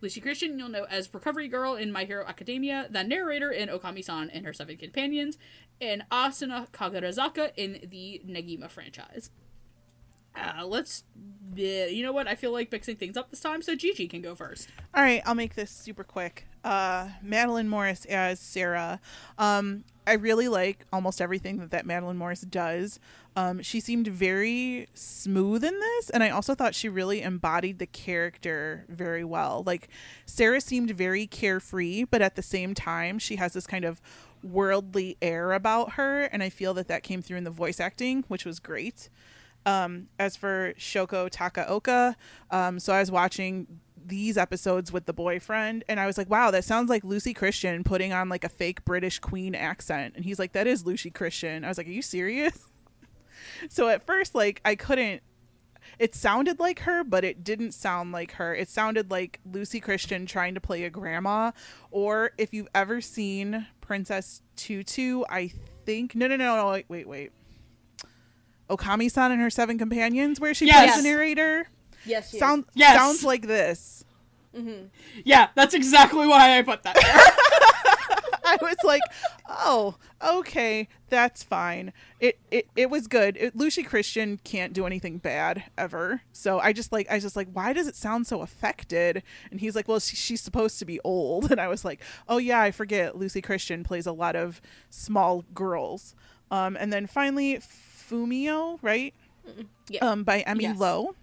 Lucy 0.00 0.20
Christian, 0.20 0.56
you'll 0.56 0.68
know 0.68 0.84
as 0.84 1.12
Recovery 1.12 1.48
Girl 1.48 1.74
in 1.74 1.90
My 1.90 2.04
Hero 2.04 2.24
Academia, 2.24 2.86
the 2.88 3.02
narrator 3.02 3.50
in 3.50 3.68
Okami-san 3.68 4.30
and 4.30 4.46
Her 4.46 4.52
Seven 4.52 4.76
Companions, 4.76 5.38
and 5.80 6.04
Asuna 6.12 6.70
Kagurazaka 6.70 7.50
in 7.56 7.88
the 7.90 8.22
Negima 8.24 8.70
franchise. 8.70 9.30
Uh, 10.34 10.64
let's, 10.64 11.02
uh, 11.58 11.60
you 11.60 12.02
know 12.04 12.12
what? 12.12 12.26
I 12.28 12.36
feel 12.36 12.52
like 12.52 12.70
mixing 12.70 12.96
things 12.96 13.16
up 13.16 13.30
this 13.30 13.40
time, 13.40 13.62
so 13.62 13.74
Gigi 13.74 14.06
can 14.06 14.22
go 14.22 14.34
first. 14.34 14.68
All 14.94 15.02
right, 15.02 15.22
I'll 15.26 15.34
make 15.34 15.56
this 15.56 15.70
super 15.70 16.04
quick. 16.04 16.46
Uh, 16.64 17.08
Madeline 17.20 17.68
Morris 17.68 18.04
as 18.04 18.38
Sarah. 18.38 19.00
Um, 19.38 19.84
I 20.06 20.14
really 20.14 20.48
like 20.48 20.86
almost 20.92 21.20
everything 21.20 21.58
that, 21.58 21.70
that 21.72 21.86
Madeline 21.86 22.16
Morris 22.16 22.40
does. 22.42 22.98
Um, 23.34 23.62
she 23.62 23.80
seemed 23.80 24.08
very 24.08 24.88
smooth 24.92 25.64
in 25.64 25.78
this, 25.78 26.10
and 26.10 26.22
I 26.22 26.30
also 26.30 26.54
thought 26.54 26.74
she 26.74 26.88
really 26.88 27.22
embodied 27.22 27.78
the 27.78 27.86
character 27.86 28.84
very 28.88 29.24
well. 29.24 29.62
Like, 29.64 29.88
Sarah 30.26 30.60
seemed 30.60 30.90
very 30.90 31.26
carefree, 31.26 32.04
but 32.04 32.20
at 32.20 32.36
the 32.36 32.42
same 32.42 32.74
time, 32.74 33.18
she 33.18 33.36
has 33.36 33.54
this 33.54 33.66
kind 33.66 33.86
of 33.86 34.02
worldly 34.42 35.16
air 35.22 35.52
about 35.52 35.92
her, 35.92 36.24
and 36.24 36.42
I 36.42 36.50
feel 36.50 36.74
that 36.74 36.88
that 36.88 37.02
came 37.02 37.22
through 37.22 37.38
in 37.38 37.44
the 37.44 37.50
voice 37.50 37.80
acting, 37.80 38.24
which 38.28 38.44
was 38.44 38.58
great. 38.58 39.08
Um, 39.64 40.08
as 40.18 40.36
for 40.36 40.74
Shoko 40.76 41.30
Takaoka, 41.30 42.16
um, 42.50 42.80
so 42.80 42.92
I 42.92 43.00
was 43.00 43.10
watching 43.10 43.66
these 44.04 44.36
episodes 44.36 44.92
with 44.92 45.06
the 45.06 45.12
boyfriend 45.12 45.84
and 45.88 46.00
I 46.00 46.06
was 46.06 46.18
like, 46.18 46.28
wow, 46.28 46.50
that 46.50 46.64
sounds 46.64 46.90
like 46.90 47.04
Lucy 47.04 47.32
Christian 47.32 47.84
putting 47.84 48.12
on 48.12 48.28
like 48.28 48.42
a 48.42 48.48
fake 48.48 48.84
British 48.84 49.20
queen 49.20 49.54
accent. 49.54 50.14
And 50.16 50.24
he's 50.24 50.40
like, 50.40 50.52
that 50.54 50.66
is 50.66 50.84
Lucy 50.84 51.10
Christian. 51.10 51.64
I 51.64 51.68
was 51.68 51.78
like, 51.78 51.86
are 51.86 51.92
you 51.92 52.02
serious? 52.02 52.71
So 53.68 53.88
at 53.88 54.04
first, 54.06 54.34
like, 54.34 54.60
I 54.64 54.74
couldn't. 54.74 55.22
It 55.98 56.14
sounded 56.14 56.58
like 56.60 56.80
her, 56.80 57.02
but 57.04 57.24
it 57.24 57.42
didn't 57.44 57.72
sound 57.72 58.12
like 58.12 58.32
her. 58.32 58.54
It 58.54 58.68
sounded 58.68 59.10
like 59.10 59.40
Lucy 59.50 59.80
Christian 59.80 60.26
trying 60.26 60.54
to 60.54 60.60
play 60.60 60.84
a 60.84 60.90
grandma. 60.90 61.50
Or 61.90 62.30
if 62.38 62.54
you've 62.54 62.68
ever 62.74 63.00
seen 63.00 63.66
Princess 63.80 64.42
Tutu, 64.56 65.24
I 65.28 65.52
think. 65.84 66.14
No, 66.14 66.28
no, 66.28 66.36
no, 66.36 66.56
no. 66.56 66.68
Wait, 66.70 66.86
wait, 66.88 67.08
wait. 67.08 67.32
Okami-san 68.70 69.32
and 69.32 69.40
her 69.40 69.50
seven 69.50 69.76
companions, 69.78 70.40
where 70.40 70.54
she 70.54 70.66
Yes. 70.66 70.92
plays 70.92 71.02
the 71.02 71.08
narrator. 71.08 71.68
Yes, 72.06 72.30
she 72.30 72.36
is. 72.36 72.40
Sound 72.40 72.64
Yes. 72.74 72.96
sounds 72.96 73.24
like 73.24 73.46
this. 73.46 74.04
Mm-hmm. 74.56 74.86
Yeah, 75.24 75.48
that's 75.54 75.74
exactly 75.74 76.26
why 76.26 76.58
I 76.58 76.62
put 76.62 76.82
that 76.84 76.94
there. 76.94 77.36
I 78.60 78.64
was 78.64 78.76
like, 78.84 79.02
oh, 79.48 79.96
okay, 80.22 80.88
that's 81.08 81.42
fine. 81.42 81.92
It 82.20 82.38
it, 82.50 82.68
it 82.76 82.90
was 82.90 83.06
good. 83.06 83.36
It, 83.36 83.56
Lucy 83.56 83.82
Christian 83.82 84.38
can't 84.44 84.72
do 84.72 84.86
anything 84.86 85.18
bad 85.18 85.64
ever. 85.76 86.22
So 86.32 86.58
I 86.58 86.72
just 86.72 86.92
like 86.92 87.06
I 87.10 87.18
just 87.18 87.36
like 87.36 87.48
why 87.52 87.72
does 87.72 87.86
it 87.86 87.96
sound 87.96 88.26
so 88.26 88.40
affected? 88.42 89.22
And 89.50 89.60
he's 89.60 89.74
like, 89.76 89.88
well, 89.88 90.00
she, 90.00 90.16
she's 90.16 90.40
supposed 90.40 90.78
to 90.78 90.84
be 90.84 91.00
old. 91.04 91.50
And 91.52 91.60
I 91.60 91.68
was 91.68 91.84
like, 91.84 92.00
oh 92.28 92.38
yeah, 92.38 92.60
I 92.62 92.70
forget. 92.70 93.16
Lucy 93.18 93.42
Christian 93.42 93.84
plays 93.84 94.06
a 94.06 94.12
lot 94.12 94.36
of 94.36 94.60
small 94.88 95.44
girls. 95.54 96.14
Um, 96.50 96.76
and 96.80 96.90
then 96.92 97.06
finally, 97.06 97.58
Fumio, 97.58 98.78
right? 98.80 99.14
Yeah. 99.88 100.04
Um, 100.04 100.24
by 100.24 100.42
Emi 100.42 100.62
Yes. 100.62 100.78
Lo. 100.78 101.14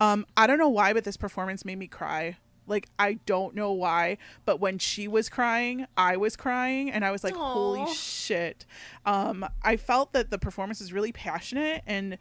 Um, 0.00 0.26
I 0.36 0.46
don't 0.46 0.58
know 0.58 0.68
why, 0.68 0.92
but 0.92 1.04
this 1.04 1.16
performance 1.16 1.64
made 1.64 1.78
me 1.78 1.86
cry. 1.86 2.36
Like 2.66 2.88
I 2.98 3.14
don't 3.26 3.54
know 3.54 3.72
why, 3.72 4.18
but 4.44 4.60
when 4.60 4.78
she 4.78 5.08
was 5.08 5.28
crying, 5.28 5.86
I 5.96 6.16
was 6.16 6.36
crying, 6.36 6.90
and 6.90 7.04
I 7.04 7.10
was 7.10 7.22
like, 7.22 7.34
"Holy 7.34 7.92
shit!" 7.94 8.66
Um, 9.04 9.46
I 9.62 9.76
felt 9.76 10.12
that 10.12 10.30
the 10.30 10.38
performance 10.38 10.80
was 10.80 10.92
really 10.92 11.12
passionate, 11.12 11.82
and 11.86 12.18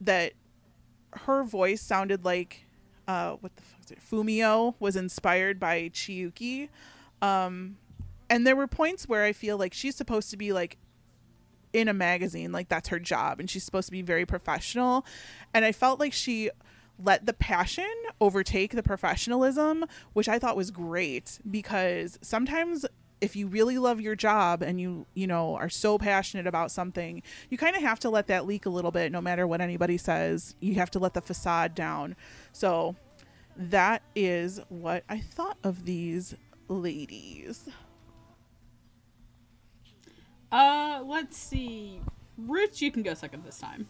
that 0.00 0.32
her 1.12 1.42
voice 1.42 1.80
sounded 1.80 2.24
like, 2.24 2.66
uh, 3.06 3.32
what 3.40 3.56
the 3.56 3.62
fuck 3.62 3.80
is 3.84 3.90
it? 3.92 3.98
Fumio 4.00 4.74
was 4.78 4.96
inspired 4.96 5.58
by 5.58 5.88
Chiyuki, 5.88 6.68
um, 7.22 7.76
and 8.28 8.46
there 8.46 8.56
were 8.56 8.66
points 8.66 9.08
where 9.08 9.24
I 9.24 9.32
feel 9.32 9.56
like 9.56 9.72
she's 9.72 9.96
supposed 9.96 10.30
to 10.30 10.36
be 10.36 10.52
like 10.52 10.76
in 11.72 11.88
a 11.88 11.92
magazine 11.92 12.50
like 12.50 12.68
that's 12.68 12.88
her 12.88 12.98
job 12.98 13.40
and 13.40 13.50
she's 13.50 13.62
supposed 13.62 13.86
to 13.86 13.92
be 13.92 14.00
very 14.00 14.24
professional 14.24 15.04
and 15.52 15.66
i 15.66 15.70
felt 15.72 16.00
like 16.00 16.14
she 16.14 16.50
let 17.02 17.26
the 17.26 17.32
passion 17.32 17.90
overtake 18.20 18.72
the 18.72 18.82
professionalism 18.82 19.84
which 20.12 20.28
i 20.28 20.38
thought 20.38 20.56
was 20.56 20.70
great 20.70 21.38
because 21.50 22.18
sometimes 22.22 22.84
if 23.20 23.34
you 23.34 23.48
really 23.48 23.78
love 23.78 24.00
your 24.00 24.14
job 24.14 24.62
and 24.62 24.80
you 24.80 25.06
you 25.14 25.26
know 25.26 25.54
are 25.56 25.68
so 25.68 25.98
passionate 25.98 26.46
about 26.46 26.70
something 26.70 27.22
you 27.50 27.58
kind 27.58 27.76
of 27.76 27.82
have 27.82 27.98
to 27.98 28.10
let 28.10 28.26
that 28.26 28.46
leak 28.46 28.66
a 28.66 28.70
little 28.70 28.90
bit 28.90 29.12
no 29.12 29.20
matter 29.20 29.46
what 29.46 29.60
anybody 29.60 29.96
says 29.96 30.54
you 30.60 30.74
have 30.74 30.90
to 30.90 30.98
let 30.98 31.14
the 31.14 31.20
facade 31.20 31.74
down 31.74 32.14
so 32.52 32.94
that 33.56 34.02
is 34.14 34.60
what 34.68 35.04
i 35.08 35.18
thought 35.18 35.58
of 35.64 35.84
these 35.84 36.34
ladies 36.68 37.68
uh, 40.50 41.02
let's 41.04 41.36
see. 41.36 42.00
Rich, 42.36 42.80
you 42.80 42.90
can 42.90 43.02
go 43.02 43.14
second 43.14 43.44
this 43.44 43.58
time. 43.58 43.88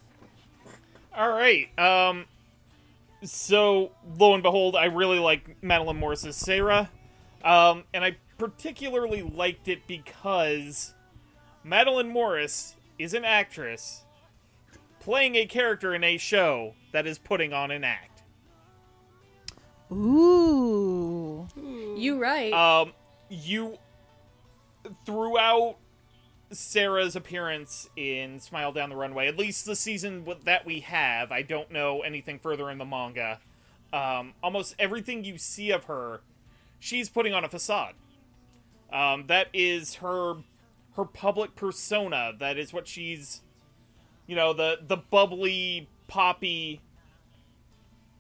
All 1.17 1.31
right. 1.31 1.69
Um. 1.79 2.27
So 3.23 3.93
lo 4.19 4.35
and 4.35 4.43
behold, 4.43 4.77
I 4.77 4.87
really 4.87 5.19
like 5.19 5.63
Madeline 5.63 5.97
Morris's 5.97 6.37
Sarah, 6.37 6.91
um, 7.45 7.85
and 7.93 8.05
I 8.05 8.17
particularly 8.39 9.23
liked 9.23 9.69
it 9.69 9.87
because 9.87 10.95
Madeline 11.65 12.09
Morris 12.11 12.77
is 12.99 13.15
an 13.15 13.25
actress 13.25 14.05
playing 15.01 15.37
a 15.37 15.47
character 15.47 15.95
in 15.95 16.05
a 16.05 16.17
show 16.17 16.75
that 16.93 17.07
is 17.07 17.19
putting 17.19 17.53
on 17.53 17.71
an 17.71 17.83
act. 17.83 18.23
ooh 19.91 21.49
You 21.97 22.21
right. 22.21 22.53
Um, 22.53 22.93
you 23.29 23.79
throughout 25.05 25.77
Sarah's 26.51 27.15
appearance 27.15 27.89
in 27.97 28.41
Smile 28.41 28.73
Down 28.73 28.91
the 28.91 28.97
Runway, 28.97 29.29
at 29.29 29.37
least 29.37 29.67
the 29.67 29.77
season 29.77 30.27
that 30.45 30.65
we 30.65 30.81
have, 30.81 31.31
I 31.31 31.43
don't 31.43 31.71
know 31.71 32.01
anything 32.01 32.39
further 32.39 32.71
in 32.71 32.79
the 32.79 32.85
manga. 32.85 33.41
Um, 33.93 34.35
almost 34.43 34.75
everything 34.79 35.25
you 35.25 35.39
see 35.39 35.71
of 35.71 35.85
her, 35.85 36.21
she's 36.79 37.09
putting 37.09 37.35
on 37.35 37.45
a 37.45 37.49
facade. 37.49 37.95
Um, 38.93 39.27
that 39.27 39.49
is 39.53 39.97
her 39.97 40.37
her 40.97 41.05
public 41.05 41.55
persona. 41.55 42.33
That 42.39 42.59
is 42.59 42.73
what 42.73 42.89
she's, 42.89 43.43
you 44.27 44.35
know, 44.35 44.53
the 44.53 44.79
the 44.87 44.97
bubbly, 44.97 45.89
poppy. 46.07 46.81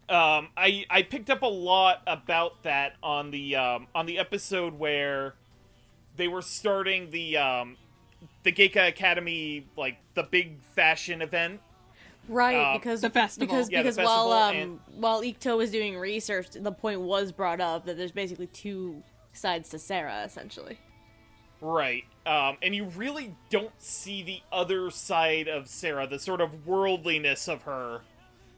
Um, 0.09 0.49
I 0.57 0.85
I 0.91 1.03
picked 1.03 1.31
up 1.31 1.43
a 1.43 1.47
lot 1.47 2.03
about 2.07 2.62
that 2.62 2.97
on 3.03 3.31
the 3.31 3.57
um, 3.57 3.87
on 3.95 4.07
the 4.07 4.19
episode 4.19 4.79
where 4.79 5.35
they 6.17 6.29
were 6.29 6.43
starting 6.43 7.11
the 7.11 7.37
um, 7.37 7.77
the 8.42 8.53
Geika 8.53 8.88
Academy 8.88 9.66
like 9.77 9.98
the 10.14 10.22
big 10.22 10.61
fashion 10.62 11.22
event. 11.22 11.61
right, 12.29 12.57
uh, 12.57 12.79
because 12.79 13.01
the 13.01 13.11
festival. 13.11 13.46
because 13.46 13.70
Yeah, 13.70 13.83
the 13.83 13.90
because 13.90 13.96
while 14.05 14.33
um 14.33 14.57
and- 14.57 14.81
while 14.96 15.22
Ikuto 15.22 15.57
was 15.57 15.70
doing 15.70 15.96
research, 15.98 16.51
the 16.51 16.72
point 16.72 17.01
was 17.01 17.33
brought 17.33 17.61
up 17.61 17.87
that 17.87 17.96
there's 17.96 18.12
basically 18.12 18.46
two 18.48 19.03
sides 19.33 19.68
to 19.70 19.79
Sarah, 19.79 20.22
essentially. 20.24 20.79
Right. 21.61 22.05
Um, 22.27 22.57
and 22.62 22.74
you 22.74 22.85
really 22.85 23.35
don't 23.51 23.72
see 23.79 24.22
the 24.22 24.40
other 24.53 24.90
side 24.90 25.48
of 25.48 25.66
Sarah, 25.68 26.07
the 26.07 26.18
sort 26.18 26.40
of 26.40 26.66
worldliness 26.66 27.48
of 27.48 27.62
her, 27.62 28.03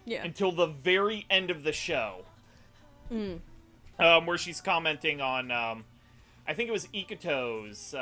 Yeah. 0.04 0.22
until 0.24 0.52
the 0.52 0.66
very 0.66 1.24
end 1.30 1.50
of 1.50 1.62
the 1.62 1.72
show. 1.72 2.24
Um, 3.10 4.26
where 4.26 4.38
she's 4.38 4.60
commenting 4.60 5.20
on, 5.20 5.50
um, 5.50 5.84
I 6.46 6.54
think 6.54 6.68
it 6.68 6.72
was 6.72 6.86
Ikuto's. 6.88 7.94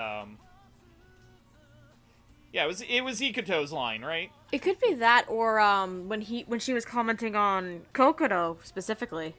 Yeah, 2.53 2.65
it 2.65 2.69
was 2.69 2.83
it 2.83 3.01
was 3.03 3.21
Ikuto's 3.21 3.73
line, 3.73 4.03
right? 4.03 4.31
It 4.53 4.63
could 4.63 4.81
be 4.81 4.95
that, 4.95 5.27
or 5.29 5.61
um, 5.61 6.09
when 6.09 6.23
he 6.23 6.45
when 6.47 6.61
she 6.61 6.73
was 6.73 6.85
commenting 6.85 7.37
on 7.37 7.83
Kokoro 7.93 8.59
specifically. 8.65 9.35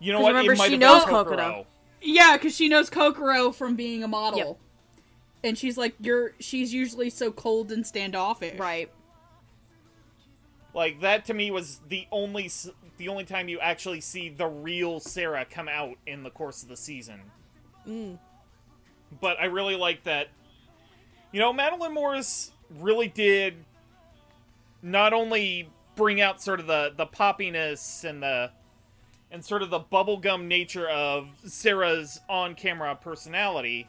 You 0.00 0.12
know 0.12 0.20
what? 0.20 0.30
remember, 0.30 0.52
it 0.52 0.58
might 0.58 0.66
she 0.66 0.72
have 0.72 0.80
knows 0.80 1.04
been 1.04 1.14
Kokoro. 1.14 1.36
Kokoro. 1.36 1.66
Yeah, 2.00 2.36
because 2.36 2.56
she 2.56 2.68
knows 2.68 2.90
Kokoro 2.90 3.52
from 3.52 3.76
being 3.76 4.02
a 4.02 4.08
model. 4.08 4.38
Yep. 4.38 4.58
And 5.44 5.58
she's 5.58 5.76
like, 5.78 5.94
you're. 6.00 6.32
She's 6.40 6.74
usually 6.74 7.10
so 7.10 7.30
cold 7.30 7.70
and 7.70 7.86
standoffish. 7.86 8.58
Right. 8.58 8.90
Like 10.74 11.00
that 11.00 11.26
to 11.26 11.34
me 11.34 11.50
was 11.50 11.80
the 11.88 12.06
only 12.10 12.50
the 12.96 13.08
only 13.08 13.24
time 13.24 13.48
you 13.48 13.60
actually 13.60 14.00
see 14.00 14.28
the 14.28 14.46
real 14.46 15.00
Sarah 15.00 15.44
come 15.48 15.68
out 15.68 15.96
in 16.06 16.22
the 16.22 16.30
course 16.30 16.62
of 16.62 16.68
the 16.68 16.76
season. 16.76 17.20
But 19.20 19.38
I 19.40 19.44
really 19.46 19.76
like 19.76 20.04
that. 20.04 20.28
You 21.32 21.40
know, 21.40 21.52
Madeline 21.52 21.94
Morris 21.94 22.52
really 22.78 23.08
did 23.08 23.54
not 24.82 25.12
only 25.12 25.68
bring 25.96 26.20
out 26.20 26.42
sort 26.42 26.60
of 26.60 26.66
the 26.66 26.92
the 26.96 27.06
poppiness 27.06 28.04
and 28.04 28.22
the 28.22 28.50
and 29.30 29.44
sort 29.44 29.62
of 29.62 29.70
the 29.70 29.80
bubblegum 29.80 30.46
nature 30.46 30.88
of 30.88 31.28
Sarah's 31.44 32.20
on-camera 32.28 32.96
personality. 32.96 33.88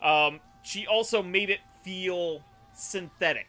Um, 0.00 0.40
she 0.62 0.86
also 0.86 1.22
made 1.22 1.50
it 1.50 1.60
feel 1.82 2.44
synthetic 2.74 3.48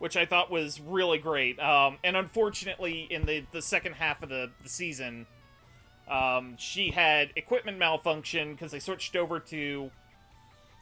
which 0.00 0.16
I 0.16 0.26
thought 0.26 0.50
was 0.50 0.80
really 0.80 1.18
great. 1.18 1.60
Um, 1.60 1.98
and 2.02 2.16
unfortunately, 2.16 3.06
in 3.08 3.24
the, 3.24 3.44
the 3.52 3.62
second 3.62 3.92
half 3.92 4.20
of 4.24 4.28
the, 4.28 4.50
the 4.60 4.68
season, 4.68 5.26
Um, 6.08 6.56
she 6.58 6.90
had 6.90 7.30
equipment 7.36 7.78
malfunction 7.78 8.52
because 8.52 8.72
they 8.72 8.80
switched 8.80 9.14
over 9.14 9.38
to 9.40 9.90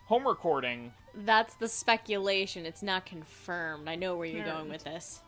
home 0.07 0.27
recording. 0.27 0.93
That's 1.15 1.55
the 1.55 1.69
speculation. 1.69 2.67
It's 2.67 2.83
not 2.83 3.05
confirmed. 3.07 3.89
I 3.89 3.97
know 3.97 4.17
where 4.17 4.27
you're 4.27 4.45
going 4.45 4.69
with 4.69 4.85
this. 4.85 5.21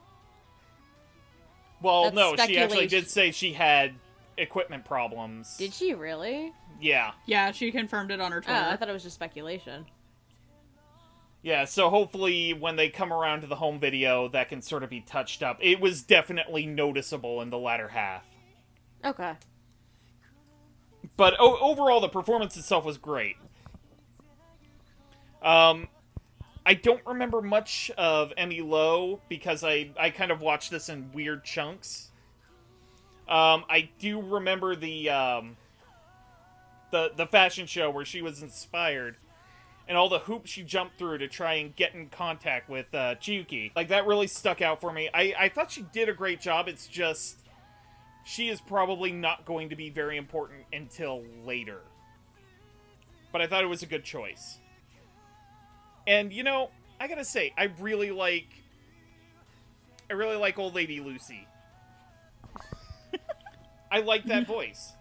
Well, 1.80 2.04
That's 2.04 2.14
no, 2.14 2.36
she 2.46 2.58
actually 2.58 2.86
did 2.86 3.10
say 3.10 3.32
she 3.32 3.52
had 3.52 3.94
equipment 4.38 4.84
problems. 4.84 5.56
Did 5.56 5.72
she 5.72 5.94
really? 5.94 6.52
Yeah. 6.80 7.12
Yeah, 7.26 7.50
she 7.50 7.72
confirmed 7.72 8.10
it 8.12 8.20
on 8.20 8.30
her 8.32 8.38
Oh, 8.38 8.40
Twitter. 8.40 8.58
I 8.70 8.76
thought 8.76 8.88
it 8.88 8.92
was 8.92 9.02
just 9.02 9.16
speculation. 9.16 9.86
Yeah, 11.42 11.64
so 11.64 11.90
hopefully 11.90 12.54
when 12.54 12.76
they 12.76 12.88
come 12.88 13.12
around 13.12 13.40
to 13.40 13.48
the 13.48 13.56
home 13.56 13.80
video, 13.80 14.28
that 14.28 14.48
can 14.48 14.62
sort 14.62 14.84
of 14.84 14.90
be 14.90 15.00
touched 15.00 15.42
up. 15.42 15.58
It 15.60 15.80
was 15.80 16.02
definitely 16.02 16.66
noticeable 16.66 17.40
in 17.42 17.50
the 17.50 17.58
latter 17.58 17.88
half. 17.88 18.24
Okay. 19.04 19.32
But 21.16 21.34
o- 21.40 21.58
overall, 21.58 22.00
the 22.00 22.08
performance 22.08 22.56
itself 22.56 22.84
was 22.84 22.96
great. 22.96 23.36
Um, 25.42 25.88
I 26.64 26.74
don't 26.74 27.04
remember 27.06 27.42
much 27.42 27.90
of 27.98 28.32
Emi 28.38 28.66
Lo 28.66 29.20
because 29.28 29.64
I, 29.64 29.90
I 29.98 30.10
kind 30.10 30.30
of 30.30 30.40
watched 30.40 30.70
this 30.70 30.88
in 30.88 31.10
weird 31.12 31.44
chunks. 31.44 32.10
Um, 33.28 33.64
I 33.68 33.88
do 33.98 34.20
remember 34.20 34.76
the 34.76 35.10
um, 35.10 35.56
the 36.90 37.12
the 37.16 37.26
fashion 37.26 37.66
show 37.66 37.90
where 37.90 38.04
she 38.04 38.22
was 38.22 38.42
inspired, 38.42 39.16
and 39.88 39.96
all 39.96 40.08
the 40.08 40.18
hoops 40.20 40.50
she 40.50 40.62
jumped 40.62 40.98
through 40.98 41.18
to 41.18 41.28
try 41.28 41.54
and 41.54 41.74
get 41.74 41.94
in 41.94 42.08
contact 42.08 42.68
with 42.68 42.86
uh, 42.94 43.14
Chiyuki. 43.16 43.72
Like 43.74 43.88
that 43.88 44.06
really 44.06 44.26
stuck 44.26 44.60
out 44.60 44.80
for 44.80 44.92
me. 44.92 45.08
I 45.12 45.34
I 45.38 45.48
thought 45.48 45.70
she 45.70 45.82
did 45.92 46.08
a 46.08 46.12
great 46.12 46.40
job. 46.40 46.68
It's 46.68 46.86
just 46.86 47.38
she 48.24 48.48
is 48.48 48.60
probably 48.60 49.12
not 49.12 49.44
going 49.44 49.70
to 49.70 49.76
be 49.76 49.90
very 49.90 50.16
important 50.16 50.64
until 50.72 51.24
later. 51.44 51.80
But 53.32 53.40
I 53.40 53.46
thought 53.46 53.64
it 53.64 53.68
was 53.68 53.82
a 53.82 53.86
good 53.86 54.04
choice. 54.04 54.58
And 56.06 56.32
you 56.32 56.42
know, 56.42 56.70
I 57.00 57.08
gotta 57.08 57.24
say, 57.24 57.52
I 57.56 57.70
really 57.80 58.10
like 58.10 58.48
I 60.10 60.14
really 60.14 60.36
like 60.36 60.58
old 60.58 60.74
lady 60.74 61.00
Lucy. 61.00 61.46
I 63.90 64.00
like 64.00 64.24
that 64.24 64.46
voice. 64.48 64.92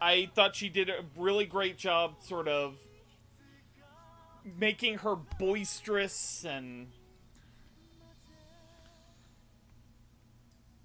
I 0.00 0.30
thought 0.34 0.54
she 0.54 0.68
did 0.68 0.90
a 0.90 1.04
really 1.16 1.46
great 1.46 1.78
job 1.78 2.16
sort 2.20 2.48
of 2.48 2.76
making 4.58 4.98
her 4.98 5.16
boisterous 5.16 6.44
and 6.44 6.88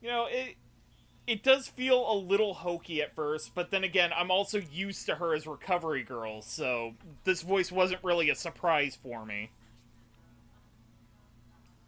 you 0.01 0.09
know, 0.09 0.25
it 0.29 0.55
it 1.27 1.43
does 1.43 1.67
feel 1.67 2.11
a 2.11 2.15
little 2.15 2.53
hokey 2.53 3.01
at 3.01 3.15
first, 3.15 3.53
but 3.53 3.71
then 3.71 3.83
again, 3.83 4.11
I'm 4.15 4.31
also 4.31 4.59
used 4.59 5.05
to 5.05 5.15
her 5.15 5.33
as 5.33 5.45
Recovery 5.45 6.03
Girl, 6.03 6.41
so 6.41 6.93
this 7.23 7.41
voice 7.41 7.71
wasn't 7.71 8.03
really 8.03 8.29
a 8.29 8.35
surprise 8.35 8.97
for 9.01 9.25
me. 9.25 9.51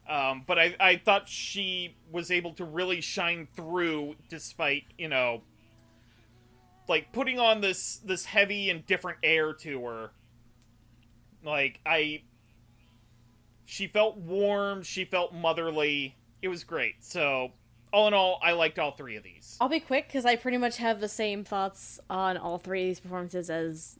Um, 0.08 0.44
but 0.46 0.60
I, 0.60 0.76
I 0.80 0.96
thought 0.98 1.30
she 1.30 1.96
was 2.12 2.30
able 2.30 2.54
to 2.54 2.66
really 2.66 3.02
shine 3.02 3.48
through 3.56 4.16
despite, 4.30 4.84
you 4.98 5.08
know, 5.08 5.42
like 6.90 7.14
putting 7.14 7.40
on 7.40 7.62
this 7.62 8.02
this 8.04 8.26
heavy 8.26 8.70
and 8.70 8.86
different 8.86 9.20
air 9.24 9.54
to 9.54 9.86
her. 9.86 10.12
Like 11.44 11.80
I 11.86 12.24
she 13.66 13.88
felt 13.88 14.18
warm, 14.18 14.84
she 14.84 15.06
felt 15.06 15.34
motherly. 15.34 16.16
It 16.42 16.50
was 16.50 16.64
great. 16.66 16.96
So, 17.00 17.52
all 17.94 18.08
in 18.08 18.14
all, 18.14 18.40
I 18.42 18.54
liked 18.54 18.80
all 18.80 18.92
three 18.92 19.16
of 19.16 19.24
these. 19.24 19.56
I'll 19.62 19.70
be 19.70 19.80
quick 19.80 20.08
because 20.08 20.26
I 20.26 20.36
pretty 20.36 20.58
much 20.58 20.78
have 20.78 21.00
the 21.00 21.08
same 21.08 21.44
thoughts 21.44 22.00
on 22.10 22.38
all 22.38 22.58
three 22.58 22.82
of 22.82 22.88
these 22.88 23.00
performances 23.00 23.50
as 23.52 24.00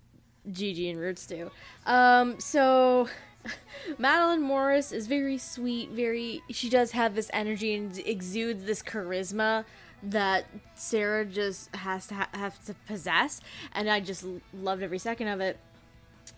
Gigi 0.52 0.90
and 0.90 1.00
Roots 1.00 1.28
do. 1.28 1.52
Um, 1.86 2.40
so 2.40 3.08
Madeline 4.00 4.42
Morris 4.42 4.92
is 4.92 5.06
very 5.06 5.38
sweet, 5.38 5.92
very. 5.92 6.42
She 6.50 6.70
does 6.70 6.92
have 6.92 7.14
this 7.14 7.30
energy 7.34 7.76
and 7.76 7.98
exudes 8.00 8.64
this 8.64 8.82
charisma 8.82 9.64
that 10.02 10.46
Sarah 10.76 11.24
just 11.24 11.74
has 11.76 12.08
to 12.08 12.16
ha- 12.16 12.30
have 12.34 12.64
to 12.66 12.74
possess, 12.88 13.42
and 13.74 13.90
I 13.90 14.00
just 14.00 14.26
loved 14.54 14.82
every 14.82 15.00
second 15.00 15.28
of 15.28 15.40
it. 15.40 15.58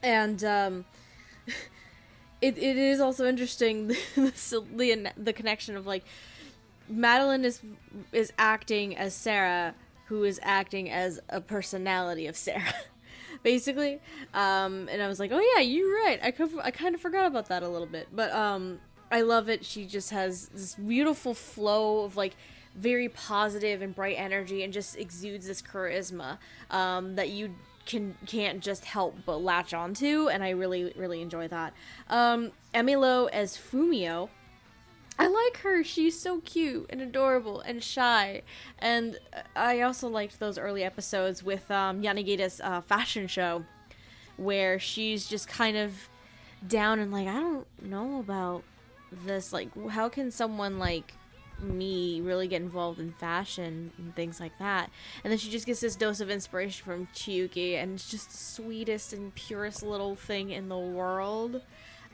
And 0.03 0.43
um, 0.43 0.85
it, 2.41 2.57
it 2.57 2.77
is 2.77 2.99
also 2.99 3.25
interesting 3.25 3.87
the, 4.15 4.63
the 4.75 5.11
the 5.15 5.33
connection 5.33 5.77
of 5.77 5.87
like 5.87 6.03
Madeline 6.87 7.45
is 7.45 7.61
is 8.11 8.31
acting 8.37 8.95
as 8.95 9.13
Sarah, 9.13 9.73
who 10.07 10.23
is 10.23 10.39
acting 10.43 10.89
as 10.89 11.19
a 11.29 11.41
personality 11.41 12.27
of 12.27 12.35
Sarah, 12.35 12.73
basically. 13.43 13.99
Um, 14.33 14.87
and 14.91 15.01
I 15.01 15.07
was 15.07 15.19
like, 15.19 15.31
oh 15.31 15.53
yeah, 15.55 15.61
you're 15.61 15.93
right. 16.03 16.19
I 16.21 16.33
I 16.63 16.71
kind 16.71 16.95
of 16.95 17.01
forgot 17.01 17.25
about 17.25 17.47
that 17.47 17.63
a 17.63 17.67
little 17.67 17.87
bit, 17.87 18.07
but 18.13 18.31
um, 18.31 18.79
I 19.11 19.21
love 19.21 19.49
it. 19.49 19.65
She 19.65 19.85
just 19.85 20.11
has 20.11 20.47
this 20.49 20.75
beautiful 20.75 21.33
flow 21.33 22.03
of 22.03 22.17
like 22.17 22.35
very 22.75 23.09
positive 23.09 23.81
and 23.81 23.95
bright 23.95 24.17
energy, 24.17 24.63
and 24.63 24.71
just 24.71 24.97
exudes 24.97 25.47
this 25.47 25.61
charisma 25.61 26.37
um, 26.69 27.15
that 27.15 27.29
you 27.29 27.55
can 27.85 28.15
can't 28.25 28.61
just 28.61 28.85
help 28.85 29.15
but 29.25 29.37
latch 29.37 29.73
onto, 29.73 30.27
and 30.27 30.43
I 30.43 30.49
really 30.51 30.91
really 30.95 31.21
enjoy 31.21 31.47
that. 31.47 31.73
Um, 32.09 32.51
Emi 32.73 32.99
Lo 32.99 33.25
as 33.27 33.57
Fumio. 33.57 34.29
I 35.17 35.27
like 35.27 35.57
her. 35.57 35.83
She's 35.83 36.19
so 36.19 36.41
cute 36.41 36.87
and 36.89 37.01
adorable 37.01 37.61
and 37.61 37.83
shy. 37.83 38.41
And 38.79 39.17
I 39.55 39.81
also 39.81 40.09
liked 40.09 40.39
those 40.39 40.57
early 40.57 40.83
episodes 40.83 41.41
with 41.41 41.69
um, 41.71 42.01
Yanagida's 42.01 42.59
uh, 42.61 42.81
fashion 42.81 43.27
show, 43.27 43.63
where 44.37 44.77
she's 44.79 45.27
just 45.27 45.47
kind 45.47 45.77
of 45.77 46.09
down 46.67 46.99
and 46.99 47.11
like, 47.11 47.27
I 47.27 47.39
don't 47.39 47.67
know 47.81 48.19
about 48.19 48.63
this. 49.23 49.53
Like, 49.53 49.69
how 49.89 50.09
can 50.09 50.31
someone 50.31 50.79
like 50.79 51.13
me 51.61 52.19
really 52.19 52.49
get 52.49 52.61
involved 52.61 52.99
in 52.99 53.13
fashion 53.13 53.91
and 53.97 54.13
things 54.15 54.41
like 54.41 54.57
that? 54.59 54.89
And 55.23 55.31
then 55.31 55.37
she 55.37 55.49
just 55.49 55.65
gets 55.65 55.79
this 55.79 55.95
dose 55.95 56.19
of 56.19 56.29
inspiration 56.29 56.83
from 56.83 57.07
Chiyuki, 57.13 57.75
and 57.75 57.93
it's 57.93 58.09
just 58.09 58.31
the 58.31 58.37
sweetest 58.37 59.13
and 59.13 59.33
purest 59.33 59.81
little 59.81 60.15
thing 60.15 60.49
in 60.49 60.67
the 60.67 60.77
world. 60.77 61.61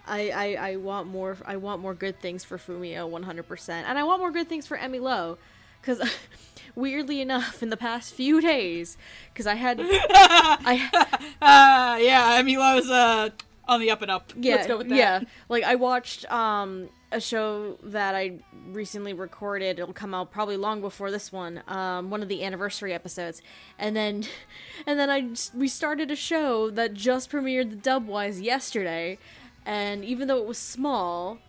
I, 0.07 0.29
I, 0.29 0.69
I 0.71 0.75
want 0.77 1.07
more 1.07 1.37
I 1.45 1.57
want 1.57 1.81
more 1.81 1.93
good 1.93 2.19
things 2.19 2.43
for 2.43 2.57
Fumio 2.57 3.09
100% 3.09 3.69
and 3.69 3.97
I 3.99 4.03
want 4.03 4.19
more 4.19 4.31
good 4.31 4.47
things 4.49 4.65
for 4.67 4.77
Emi 4.77 4.99
Lo 5.01 5.37
cuz 5.83 5.99
weirdly 6.75 7.21
enough 7.21 7.61
in 7.63 7.69
the 7.69 7.77
past 7.77 8.13
few 8.13 8.41
days 8.41 8.97
cuz 9.35 9.45
I 9.47 9.55
had 9.55 9.79
I 9.81 10.89
Uh, 11.41 11.97
yeah, 12.01 12.41
Emi 12.41 12.57
Lo's 12.57 12.89
uh, 12.89 13.29
on 13.67 13.79
the 13.79 13.89
up 13.91 14.01
and 14.01 14.11
up. 14.11 14.31
yeah 14.35 14.55
Let's 14.55 14.67
go 14.67 14.77
with 14.77 14.89
that. 14.89 14.95
yeah. 14.97 15.21
Like 15.49 15.63
I 15.63 15.75
watched 15.75 16.29
um 16.31 16.89
a 17.13 17.19
show 17.19 17.77
that 17.83 18.15
I 18.15 18.39
recently 18.67 19.11
recorded. 19.11 19.79
It'll 19.79 19.91
come 19.93 20.13
out 20.13 20.31
probably 20.31 20.55
long 20.55 20.79
before 20.81 21.11
this 21.11 21.31
one 21.31 21.61
um 21.67 22.09
one 22.09 22.21
of 22.21 22.29
the 22.29 22.43
anniversary 22.43 22.93
episodes. 22.93 23.41
And 23.77 23.95
then 23.95 24.23
and 24.87 24.99
then 24.99 25.09
I 25.09 25.21
just- 25.21 25.53
we 25.55 25.67
started 25.67 26.09
a 26.11 26.15
show 26.15 26.69
that 26.71 26.93
just 26.93 27.29
premiered 27.31 27.69
the 27.69 27.75
dubwise 27.89 28.41
yesterday 28.41 29.17
and 29.65 30.03
even 30.03 30.27
though 30.27 30.37
it 30.37 30.45
was 30.45 30.57
small 30.57 31.39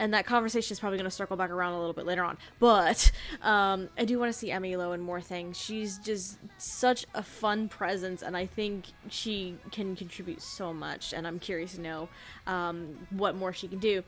and 0.00 0.14
that 0.14 0.24
conversation 0.24 0.72
is 0.72 0.80
probably 0.80 0.96
going 0.96 1.08
to 1.08 1.14
circle 1.14 1.36
back 1.36 1.50
around 1.50 1.74
a 1.74 1.78
little 1.78 1.92
bit 1.92 2.06
later 2.06 2.24
on. 2.24 2.38
But 2.58 3.12
um, 3.42 3.90
I 3.98 4.06
do 4.06 4.18
want 4.18 4.32
to 4.32 4.38
see 4.38 4.48
Emi 4.48 4.76
Lo 4.76 4.92
in 4.92 5.00
more 5.02 5.20
things. 5.20 5.58
She's 5.58 5.98
just 5.98 6.38
such 6.56 7.04
a 7.14 7.22
fun 7.22 7.68
presence, 7.68 8.22
and 8.22 8.34
I 8.34 8.46
think 8.46 8.86
she 9.10 9.56
can 9.70 9.94
contribute 9.94 10.40
so 10.40 10.72
much. 10.72 11.12
And 11.12 11.26
I'm 11.26 11.38
curious 11.38 11.74
to 11.74 11.82
know 11.82 12.08
um, 12.46 13.06
what 13.10 13.34
more 13.36 13.52
she 13.52 13.68
can 13.68 13.78
do. 13.78 14.02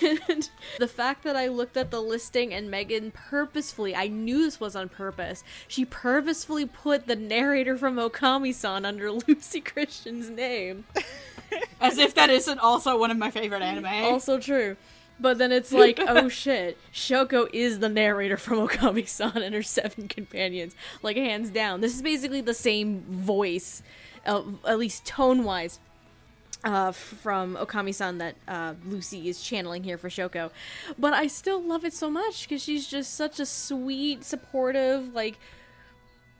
and 0.00 0.48
the 0.78 0.88
fact 0.88 1.24
that 1.24 1.36
I 1.36 1.48
looked 1.48 1.76
at 1.76 1.90
the 1.90 2.00
listing 2.00 2.54
and 2.54 2.70
Megan 2.70 3.10
purposefully, 3.10 3.94
I 3.94 4.08
knew 4.08 4.38
this 4.38 4.58
was 4.58 4.74
on 4.74 4.88
purpose. 4.88 5.44
She 5.68 5.84
purposefully 5.84 6.64
put 6.64 7.06
the 7.06 7.16
narrator 7.16 7.76
from 7.76 7.96
Okami-san 7.96 8.86
under 8.86 9.12
Lucy 9.28 9.60
Christian's 9.60 10.30
name. 10.30 10.86
As 11.82 11.98
if 11.98 12.14
that 12.14 12.30
isn't 12.30 12.58
also 12.58 12.98
one 12.98 13.10
of 13.10 13.18
my 13.18 13.30
favorite 13.30 13.62
anime. 13.62 13.86
also 13.86 14.38
true. 14.38 14.76
But 15.20 15.38
then 15.38 15.52
it's 15.52 15.72
like, 15.72 15.98
oh 16.06 16.28
shit, 16.28 16.78
Shoko 16.92 17.48
is 17.52 17.80
the 17.80 17.88
narrator 17.88 18.36
from 18.36 18.66
Okami-san 18.66 19.42
and 19.42 19.54
her 19.54 19.62
seven 19.62 20.08
companions, 20.08 20.74
like 21.02 21.16
hands 21.16 21.50
down. 21.50 21.80
This 21.80 21.94
is 21.94 22.02
basically 22.02 22.40
the 22.40 22.54
same 22.54 23.02
voice, 23.02 23.82
uh, 24.26 24.42
at 24.66 24.78
least 24.78 25.04
tone-wise, 25.04 25.80
uh, 26.64 26.92
from 26.92 27.56
Okami-san 27.56 28.18
that 28.18 28.36
uh, 28.46 28.74
Lucy 28.86 29.28
is 29.28 29.40
channeling 29.40 29.84
here 29.84 29.98
for 29.98 30.08
Shoko. 30.08 30.50
But 30.98 31.14
I 31.14 31.26
still 31.26 31.62
love 31.62 31.84
it 31.84 31.92
so 31.92 32.10
much 32.10 32.48
because 32.48 32.62
she's 32.62 32.86
just 32.86 33.14
such 33.14 33.40
a 33.40 33.46
sweet, 33.46 34.24
supportive, 34.24 35.14
like 35.14 35.38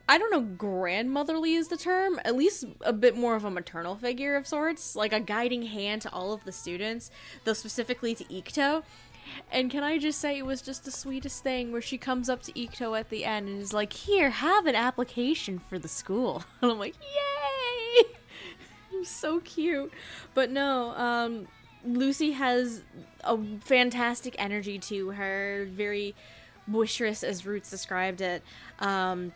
I 0.09 0.17
don't 0.17 0.31
know, 0.31 0.41
grandmotherly 0.41 1.53
is 1.53 1.67
the 1.67 1.77
term. 1.77 2.19
At 2.25 2.35
least 2.35 2.65
a 2.81 2.91
bit 2.91 3.15
more 3.15 3.35
of 3.35 3.45
a 3.45 3.51
maternal 3.51 3.95
figure 3.95 4.35
of 4.35 4.47
sorts, 4.47 4.95
like 4.95 5.13
a 5.13 5.19
guiding 5.19 5.61
hand 5.61 6.01
to 6.01 6.11
all 6.11 6.33
of 6.33 6.43
the 6.45 6.51
students, 6.51 7.11
though 7.43 7.53
specifically 7.53 8.15
to 8.15 8.23
Ikuto. 8.23 8.81
And 9.51 9.69
can 9.69 9.83
I 9.83 9.99
just 9.99 10.19
say 10.19 10.39
it 10.39 10.47
was 10.47 10.63
just 10.63 10.83
the 10.83 10.89
sweetest 10.89 11.43
thing 11.43 11.71
where 11.71 11.79
she 11.79 11.99
comes 11.99 12.27
up 12.27 12.41
to 12.43 12.51
Ikuto 12.53 12.99
at 12.99 13.11
the 13.11 13.23
end 13.23 13.47
and 13.47 13.61
is 13.61 13.71
like, 13.71 13.93
"Here, 13.93 14.31
have 14.31 14.65
an 14.65 14.73
application 14.73 15.59
for 15.59 15.77
the 15.77 15.87
school." 15.87 16.43
And 16.63 16.71
I'm 16.71 16.79
like, 16.79 16.95
"Yay!" 16.99 18.03
so 19.03 19.41
cute. 19.41 19.93
But 20.33 20.49
no, 20.49 20.95
um 20.95 21.47
Lucy 21.85 22.31
has 22.31 22.81
a 23.23 23.37
fantastic 23.61 24.35
energy 24.39 24.79
to 24.79 25.11
her, 25.11 25.67
very 25.69 26.15
boisterous 26.67 27.23
as 27.23 27.45
Roots 27.45 27.69
described 27.69 28.21
it. 28.21 28.41
Um 28.79 29.33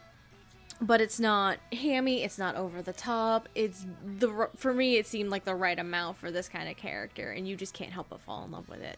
but 0.81 0.99
it's 1.01 1.19
not 1.19 1.57
hammy 1.71 2.23
it's 2.23 2.37
not 2.37 2.55
over 2.55 2.81
the 2.81 2.93
top 2.93 3.47
it's 3.55 3.85
the 4.17 4.49
for 4.55 4.73
me 4.73 4.97
it 4.97 5.07
seemed 5.07 5.29
like 5.29 5.45
the 5.45 5.55
right 5.55 5.79
amount 5.79 6.17
for 6.17 6.31
this 6.31 6.49
kind 6.49 6.67
of 6.69 6.75
character 6.75 7.31
and 7.31 7.47
you 7.47 7.55
just 7.55 7.73
can't 7.73 7.91
help 7.91 8.09
but 8.09 8.19
fall 8.19 8.43
in 8.43 8.51
love 8.51 8.67
with 8.69 8.81
it 8.81 8.97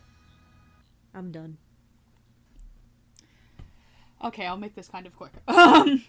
i'm 1.13 1.31
done 1.31 1.57
Okay, 4.23 4.45
I'll 4.45 4.57
make 4.57 4.75
this 4.75 4.87
kind 4.87 5.05
of 5.05 5.15
quick. 5.15 5.31
Um, 5.47 6.03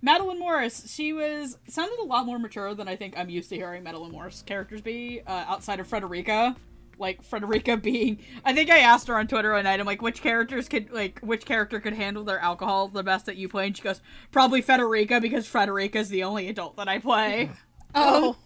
Madeline 0.00 0.38
Morris, 0.38 0.94
she 0.94 1.12
was 1.12 1.58
sounded 1.66 1.98
a 1.98 2.04
lot 2.04 2.24
more 2.24 2.38
mature 2.38 2.72
than 2.72 2.86
I 2.86 2.94
think 2.94 3.18
I'm 3.18 3.28
used 3.28 3.48
to 3.48 3.56
hearing 3.56 3.82
Madeline 3.82 4.12
Morris 4.12 4.42
characters 4.46 4.80
be. 4.80 5.22
Uh, 5.26 5.44
outside 5.48 5.80
of 5.80 5.88
Frederica, 5.88 6.54
like 6.98 7.22
Frederica 7.22 7.76
being, 7.76 8.18
I 8.44 8.52
think 8.52 8.70
I 8.70 8.78
asked 8.78 9.08
her 9.08 9.18
on 9.18 9.26
Twitter 9.28 9.52
one 9.52 9.64
night. 9.64 9.80
I'm 9.80 9.86
like, 9.86 10.02
which 10.02 10.22
characters 10.22 10.68
could 10.68 10.90
like 10.90 11.20
which 11.20 11.44
character 11.44 11.80
could 11.80 11.94
handle 11.94 12.24
their 12.24 12.38
alcohol 12.38 12.88
the 12.88 13.02
best 13.02 13.26
that 13.26 13.36
you 13.36 13.48
play? 13.48 13.66
And 13.66 13.76
she 13.76 13.82
goes, 13.82 14.00
probably 14.32 14.60
Frederica 14.60 15.20
because 15.20 15.46
Frederica's 15.46 16.08
the 16.08 16.24
only 16.24 16.48
adult 16.48 16.76
that 16.76 16.88
I 16.88 16.98
play. 16.98 17.50
Oh, 17.94 18.36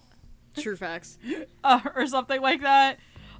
true 0.55 0.77
facts 0.77 1.17
uh, 1.65 1.81
or 1.95 2.07
something 2.07 2.41
like 2.41 2.61
that. 2.61 2.97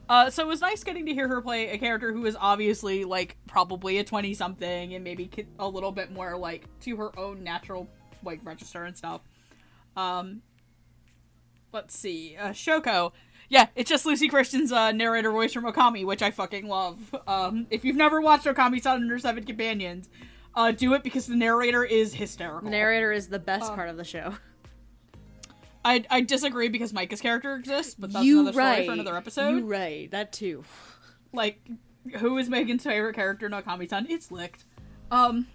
Uh, 0.09 0.29
so 0.29 0.43
it 0.43 0.47
was 0.47 0.59
nice 0.59 0.83
getting 0.83 1.05
to 1.05 1.13
hear 1.13 1.29
her 1.29 1.41
play 1.41 1.69
a 1.69 1.77
character 1.77 2.11
who 2.11 2.25
is 2.25 2.35
obviously 2.37 3.05
like 3.05 3.37
probably 3.47 3.99
a 3.99 4.03
twenty 4.03 4.33
something 4.33 4.93
and 4.93 5.03
maybe 5.03 5.29
a 5.59 5.67
little 5.67 5.93
bit 5.93 6.11
more 6.11 6.35
like 6.37 6.65
to 6.81 6.97
her 6.97 7.17
own 7.17 7.41
natural 7.41 7.87
like 8.23 8.41
register 8.43 8.83
and 8.83 8.97
stuff. 8.97 9.21
Um, 9.95 10.41
let's 11.71 11.97
see, 11.97 12.35
uh, 12.37 12.49
Shoko. 12.49 13.13
Yeah, 13.53 13.67
it's 13.75 13.87
just 13.87 14.03
Lucy 14.07 14.29
Christian's 14.29 14.71
uh, 14.71 14.91
narrator 14.93 15.31
voice 15.31 15.53
from 15.53 15.65
Okami, 15.65 16.07
which 16.07 16.23
I 16.23 16.31
fucking 16.31 16.67
love. 16.67 17.15
Um, 17.27 17.67
if 17.69 17.85
you've 17.85 17.95
never 17.95 18.19
watched 18.19 18.45
Okami-san 18.45 19.07
Her 19.07 19.19
Seven 19.19 19.43
Companions, 19.43 20.09
uh, 20.55 20.71
do 20.71 20.95
it 20.95 21.03
because 21.03 21.27
the 21.27 21.35
narrator 21.35 21.83
is 21.83 22.15
hysterical. 22.15 22.63
the 22.63 22.71
narrator 22.71 23.11
is 23.11 23.27
the 23.27 23.37
best 23.37 23.75
part 23.75 23.89
of 23.89 23.97
the 23.97 24.03
show 24.03 24.33
I 25.85 26.03
I 26.09 26.21
disagree 26.21 26.67
because 26.67 26.93
Micah's 26.93 27.21
character 27.21 27.55
exists, 27.55 27.93
but 27.93 28.11
that's 28.11 28.25
you 28.25 28.39
another 28.39 28.53
story 28.53 28.65
right 28.65 28.85
for 28.87 28.93
another 28.93 29.15
episode. 29.15 29.49
you 29.49 29.65
right 29.67 30.09
that 30.09 30.33
too 30.33 30.63
like 31.31 31.59
who 32.17 32.39
is 32.39 32.49
Megan's 32.49 32.83
favorite 32.83 33.13
character 33.13 33.45
in 33.45 33.51
Okami-san? 33.51 34.07
It's 34.09 34.31
Licked. 34.31 34.65
Um 35.11 35.45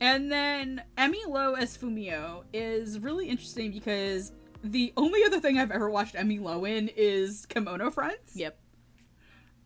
and 0.00 0.30
then 0.32 0.82
Emi 0.98 1.24
Lo 1.28 1.54
as 1.54 1.78
Fumio 1.78 2.42
is 2.52 2.98
really 2.98 3.28
interesting 3.28 3.70
because 3.70 4.32
the 4.62 4.92
only 4.96 5.24
other 5.24 5.40
thing 5.40 5.58
I've 5.58 5.70
ever 5.70 5.90
watched 5.90 6.14
Emi 6.14 6.40
Lo 6.40 6.64
in 6.64 6.88
is 6.88 7.46
Kemono 7.48 7.92
Friends. 7.92 8.34
yep 8.34 8.58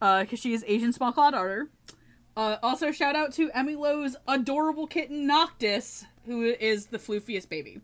Uh, 0.00 0.22
because 0.22 0.38
she 0.38 0.52
is 0.52 0.64
Asian 0.66 0.92
small 0.92 1.12
claw 1.12 1.30
daughter. 1.30 1.68
Uh, 2.36 2.56
also 2.62 2.92
shout 2.92 3.16
out 3.16 3.32
to 3.32 3.48
Emi 3.50 3.78
Lo's 3.78 4.16
adorable 4.28 4.86
kitten 4.86 5.26
Noctis, 5.26 6.04
who 6.26 6.42
is 6.42 6.86
the 6.86 6.98
floofiest 6.98 7.48
baby. 7.48 7.80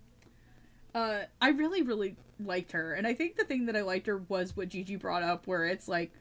Uh, 0.94 1.22
I 1.40 1.50
really, 1.50 1.80
really 1.80 2.16
liked 2.38 2.72
her, 2.72 2.92
and 2.92 3.06
I 3.06 3.14
think 3.14 3.36
the 3.36 3.44
thing 3.44 3.66
that 3.66 3.76
I 3.76 3.80
liked 3.80 4.06
her 4.06 4.18
was 4.28 4.54
what 4.54 4.68
Gigi 4.68 4.96
brought 4.96 5.22
up, 5.22 5.46
where 5.46 5.64
it's 5.64 5.88
like 5.88 6.12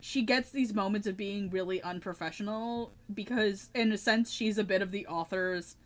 she 0.00 0.22
gets 0.22 0.50
these 0.50 0.74
moments 0.74 1.06
of 1.06 1.16
being 1.16 1.48
really 1.50 1.80
unprofessional 1.80 2.92
because, 3.12 3.70
in 3.72 3.92
a 3.92 3.98
sense, 3.98 4.32
she's 4.32 4.58
a 4.58 4.64
bit 4.64 4.82
of 4.82 4.90
the 4.90 5.06
author's, 5.06 5.76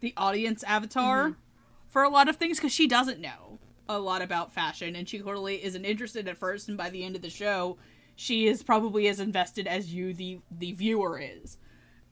the 0.00 0.14
audience 0.16 0.62
avatar 0.62 1.34
for 1.88 2.04
a 2.04 2.08
lot 2.08 2.28
of 2.28 2.36
things 2.36 2.58
because 2.58 2.72
she 2.72 2.86
doesn't 2.86 3.20
know 3.20 3.57
a 3.88 3.98
lot 3.98 4.22
about 4.22 4.52
fashion, 4.52 4.96
and 4.96 5.08
she 5.08 5.18
totally 5.18 5.64
isn't 5.64 5.84
interested 5.84 6.28
at 6.28 6.38
first, 6.38 6.68
and 6.68 6.76
by 6.76 6.90
the 6.90 7.04
end 7.04 7.16
of 7.16 7.22
the 7.22 7.30
show, 7.30 7.78
she 8.16 8.46
is 8.46 8.62
probably 8.62 9.08
as 9.08 9.20
invested 9.20 9.66
as 9.66 9.92
you, 9.92 10.12
the 10.12 10.40
the 10.50 10.72
viewer, 10.72 11.20
is. 11.20 11.58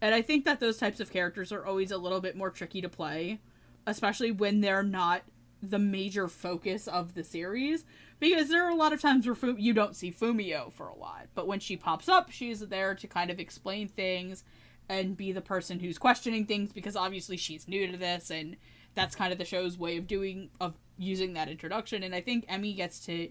And 0.00 0.14
I 0.14 0.22
think 0.22 0.44
that 0.44 0.60
those 0.60 0.78
types 0.78 1.00
of 1.00 1.10
characters 1.10 1.52
are 1.52 1.64
always 1.64 1.90
a 1.90 1.98
little 1.98 2.20
bit 2.20 2.36
more 2.36 2.50
tricky 2.50 2.80
to 2.82 2.88
play, 2.88 3.40
especially 3.86 4.30
when 4.30 4.60
they're 4.60 4.82
not 4.82 5.22
the 5.62 5.78
major 5.78 6.28
focus 6.28 6.86
of 6.86 7.14
the 7.14 7.24
series. 7.24 7.84
Because 8.18 8.48
there 8.48 8.64
are 8.64 8.70
a 8.70 8.76
lot 8.76 8.92
of 8.94 9.00
times 9.00 9.26
where 9.26 9.52
you 9.58 9.74
don't 9.74 9.96
see 9.96 10.10
Fumio 10.10 10.72
for 10.72 10.88
a 10.88 10.96
lot, 10.96 11.26
but 11.34 11.46
when 11.46 11.60
she 11.60 11.76
pops 11.76 12.08
up, 12.08 12.30
she's 12.30 12.60
there 12.60 12.94
to 12.94 13.06
kind 13.06 13.30
of 13.30 13.38
explain 13.38 13.88
things 13.88 14.42
and 14.88 15.16
be 15.16 15.32
the 15.32 15.40
person 15.40 15.80
who's 15.80 15.98
questioning 15.98 16.46
things 16.46 16.72
because 16.72 16.96
obviously 16.96 17.36
she's 17.36 17.68
new 17.68 17.90
to 17.90 17.96
this 17.96 18.30
and 18.30 18.56
that's 18.94 19.16
kind 19.16 19.32
of 19.32 19.38
the 19.38 19.44
show's 19.44 19.76
way 19.76 19.96
of 19.96 20.06
doing 20.06 20.48
of 20.60 20.74
using 20.98 21.34
that 21.34 21.48
introduction 21.48 22.02
and 22.02 22.14
I 22.14 22.20
think 22.20 22.46
Emi 22.48 22.76
gets 22.76 23.00
to 23.06 23.28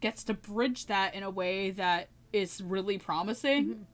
gets 0.00 0.24
to 0.24 0.34
bridge 0.34 0.86
that 0.86 1.14
in 1.14 1.22
a 1.22 1.30
way 1.30 1.70
that 1.72 2.08
is 2.32 2.62
really 2.62 2.98
promising. 2.98 3.86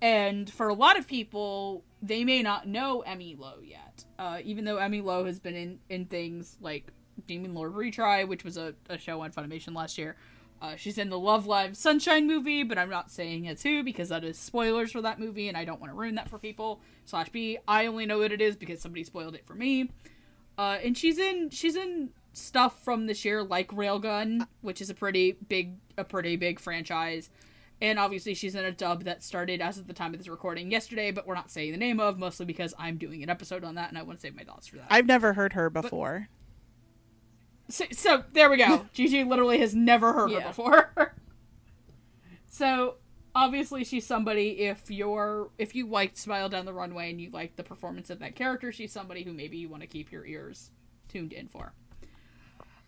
And 0.00 0.50
for 0.50 0.68
a 0.68 0.74
lot 0.74 0.98
of 0.98 1.06
people, 1.06 1.84
they 2.02 2.24
may 2.24 2.42
not 2.42 2.66
know 2.66 3.04
Emi 3.06 3.38
Lo 3.38 3.54
yet. 3.62 4.04
Uh, 4.18 4.38
even 4.44 4.64
though 4.64 4.76
Emi 4.76 5.02
Lo 5.02 5.24
has 5.24 5.38
been 5.38 5.54
in, 5.54 5.78
in 5.88 6.06
things 6.06 6.56
like 6.60 6.92
Demon 7.26 7.54
Lord 7.54 7.74
Retry, 7.74 8.26
which 8.26 8.44
was 8.44 8.56
a, 8.56 8.74
a 8.88 8.98
show 8.98 9.20
on 9.20 9.30
Funimation 9.32 9.74
last 9.74 9.98
year. 9.98 10.16
Uh, 10.60 10.76
she's 10.76 10.98
in 10.98 11.10
the 11.10 11.18
Love 11.18 11.46
Live 11.46 11.76
Sunshine 11.76 12.26
movie, 12.26 12.62
but 12.62 12.78
I'm 12.78 12.90
not 12.90 13.10
saying 13.10 13.46
it's 13.46 13.64
who 13.64 13.82
because 13.82 14.10
that 14.10 14.22
is 14.22 14.38
spoilers 14.38 14.92
for 14.92 15.02
that 15.02 15.18
movie, 15.18 15.48
and 15.48 15.56
I 15.56 15.64
don't 15.64 15.80
want 15.80 15.92
to 15.92 15.96
ruin 15.96 16.14
that 16.16 16.30
for 16.30 16.38
people. 16.38 16.80
Slash 17.04 17.30
B, 17.30 17.58
I 17.66 17.86
only 17.86 18.06
know 18.06 18.18
what 18.18 18.30
it 18.30 18.40
is 18.40 18.56
because 18.56 18.80
somebody 18.80 19.02
spoiled 19.02 19.34
it 19.34 19.44
for 19.44 19.54
me. 19.54 19.90
Uh, 20.56 20.78
and 20.84 20.96
she's 20.96 21.18
in 21.18 21.50
she's 21.50 21.74
in 21.74 22.10
stuff 22.32 22.82
from 22.82 23.06
this 23.06 23.24
year 23.24 23.42
like 23.42 23.68
Railgun, 23.68 24.46
which 24.60 24.80
is 24.80 24.90
a 24.90 24.94
pretty 24.94 25.36
big 25.48 25.76
a 25.96 26.04
pretty 26.04 26.36
big 26.36 26.58
franchise. 26.58 27.30
And 27.80 27.98
obviously 27.98 28.34
she's 28.34 28.54
in 28.54 28.64
a 28.64 28.70
dub 28.70 29.04
that 29.04 29.24
started 29.24 29.60
as 29.60 29.76
of 29.76 29.88
the 29.88 29.92
time 29.92 30.14
of 30.14 30.18
this 30.18 30.28
recording 30.28 30.70
yesterday, 30.70 31.10
but 31.10 31.26
we're 31.26 31.34
not 31.34 31.50
saying 31.50 31.72
the 31.72 31.78
name 31.78 31.98
of, 31.98 32.16
mostly 32.16 32.46
because 32.46 32.72
I'm 32.78 32.96
doing 32.96 33.24
an 33.24 33.28
episode 33.28 33.64
on 33.64 33.74
that 33.74 33.88
and 33.88 33.98
I 33.98 34.02
want 34.02 34.18
to 34.18 34.22
save 34.22 34.36
my 34.36 34.44
thoughts 34.44 34.68
for 34.68 34.76
that. 34.76 34.86
I've 34.88 35.06
never 35.06 35.32
heard 35.32 35.54
her 35.54 35.68
before. 35.68 36.28
So, 37.68 37.84
so 37.90 38.24
there 38.32 38.50
we 38.50 38.56
go. 38.56 38.86
Gigi 38.92 39.24
literally 39.24 39.58
has 39.58 39.74
never 39.74 40.12
heard 40.12 40.30
her 40.30 40.40
before. 40.42 41.14
so 42.46 42.96
obviously 43.34 43.82
she's 43.82 44.06
somebody 44.06 44.60
if 44.60 44.90
you're 44.90 45.50
if 45.58 45.74
you 45.74 45.88
liked 45.88 46.18
Smile 46.18 46.48
Down 46.48 46.66
the 46.66 46.72
Runway 46.72 47.10
and 47.10 47.20
you 47.20 47.30
like 47.30 47.56
the 47.56 47.64
performance 47.64 48.10
of 48.10 48.20
that 48.20 48.36
character, 48.36 48.70
she's 48.70 48.92
somebody 48.92 49.24
who 49.24 49.32
maybe 49.32 49.58
you 49.58 49.68
want 49.68 49.82
to 49.82 49.88
keep 49.88 50.12
your 50.12 50.24
ears 50.24 50.70
tuned 51.08 51.32
in 51.32 51.48
for. 51.48 51.72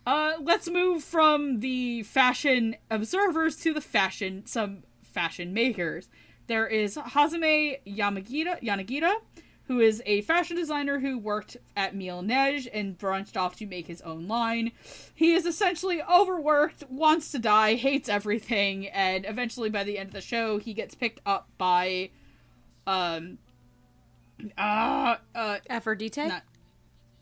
Uh, 0.05 0.33
let's 0.39 0.69
move 0.69 1.03
from 1.03 1.61
the 1.61 2.03
fashion 2.03 2.75
observers 2.91 3.55
to 3.57 3.73
the 3.73 3.81
fashion 3.81 4.45
some 4.45 4.83
fashion 5.01 5.53
makers. 5.53 6.07
There 6.47 6.67
is 6.67 6.95
Hajime 6.95 7.79
Yamagita 7.87 8.61
Yanagita, 8.61 9.15
who 9.67 9.79
is 9.79 10.03
a 10.05 10.21
fashion 10.21 10.55
designer 10.55 10.99
who 10.99 11.17
worked 11.17 11.57
at 11.75 11.95
Mille 11.95 12.21
Neige 12.21 12.67
and 12.71 12.95
branched 12.97 13.35
off 13.35 13.55
to 13.55 13.65
make 13.65 13.87
his 13.87 14.01
own 14.01 14.27
line. 14.27 14.71
He 15.15 15.33
is 15.33 15.47
essentially 15.47 16.03
overworked, 16.03 16.83
wants 16.89 17.31
to 17.31 17.39
die, 17.39 17.73
hates 17.73 18.07
everything, 18.07 18.87
and 18.89 19.25
eventually 19.25 19.71
by 19.71 19.83
the 19.83 19.97
end 19.97 20.09
of 20.09 20.13
the 20.13 20.21
show 20.21 20.59
he 20.59 20.73
gets 20.73 20.93
picked 20.93 21.21
up 21.25 21.47
by 21.57 22.11
um 22.85 23.39
uh 24.57 25.15
uh 25.33 25.57
aphrodite 25.69 26.27
not 26.27 26.43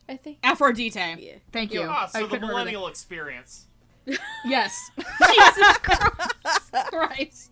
i 0.08 0.16
think 0.16 0.38
Aphrodite. 0.42 0.98
Yeah. 1.18 1.34
Thank 1.52 1.72
you. 1.72 1.82
Ah, 1.82 2.06
so 2.06 2.26
the 2.26 2.38
the- 2.38 2.46
millennial 2.46 2.86
experience. 2.88 3.66
Yes. 4.44 4.78
Jesus 4.96 5.76
Christ. 5.82 6.72
Christ. 6.90 7.50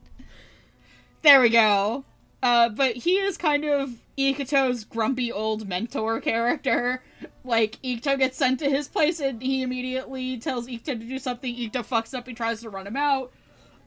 There 1.22 1.40
we 1.40 1.48
go. 1.48 2.04
Uh, 2.42 2.68
but 2.68 2.96
he 2.96 3.12
is 3.12 3.38
kind 3.38 3.64
of 3.64 3.90
Ikuto's 4.18 4.84
grumpy 4.84 5.30
old 5.32 5.66
mentor 5.68 6.20
character. 6.20 7.02
Like, 7.44 7.78
Ikuto 7.82 8.18
gets 8.18 8.36
sent 8.36 8.58
to 8.58 8.68
his 8.68 8.88
place 8.88 9.20
and 9.20 9.40
he 9.40 9.62
immediately 9.62 10.36
tells 10.38 10.66
Ikuto 10.66 10.84
to 10.84 10.94
do 10.96 11.18
something. 11.18 11.54
Ikuto 11.54 11.86
fucks 11.86 12.12
up, 12.12 12.26
he 12.26 12.34
tries 12.34 12.60
to 12.62 12.68
run 12.70 12.86
him 12.86 12.96
out. 12.96 13.32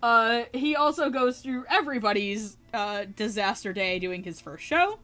Uh, 0.01 0.43
he 0.53 0.75
also 0.75 1.09
goes 1.09 1.41
through 1.41 1.65
everybody's 1.69 2.57
uh, 2.73 3.05
disaster 3.15 3.73
day 3.73 3.99
doing 3.99 4.23
his 4.23 4.39
first 4.41 4.63
show. 4.63 4.99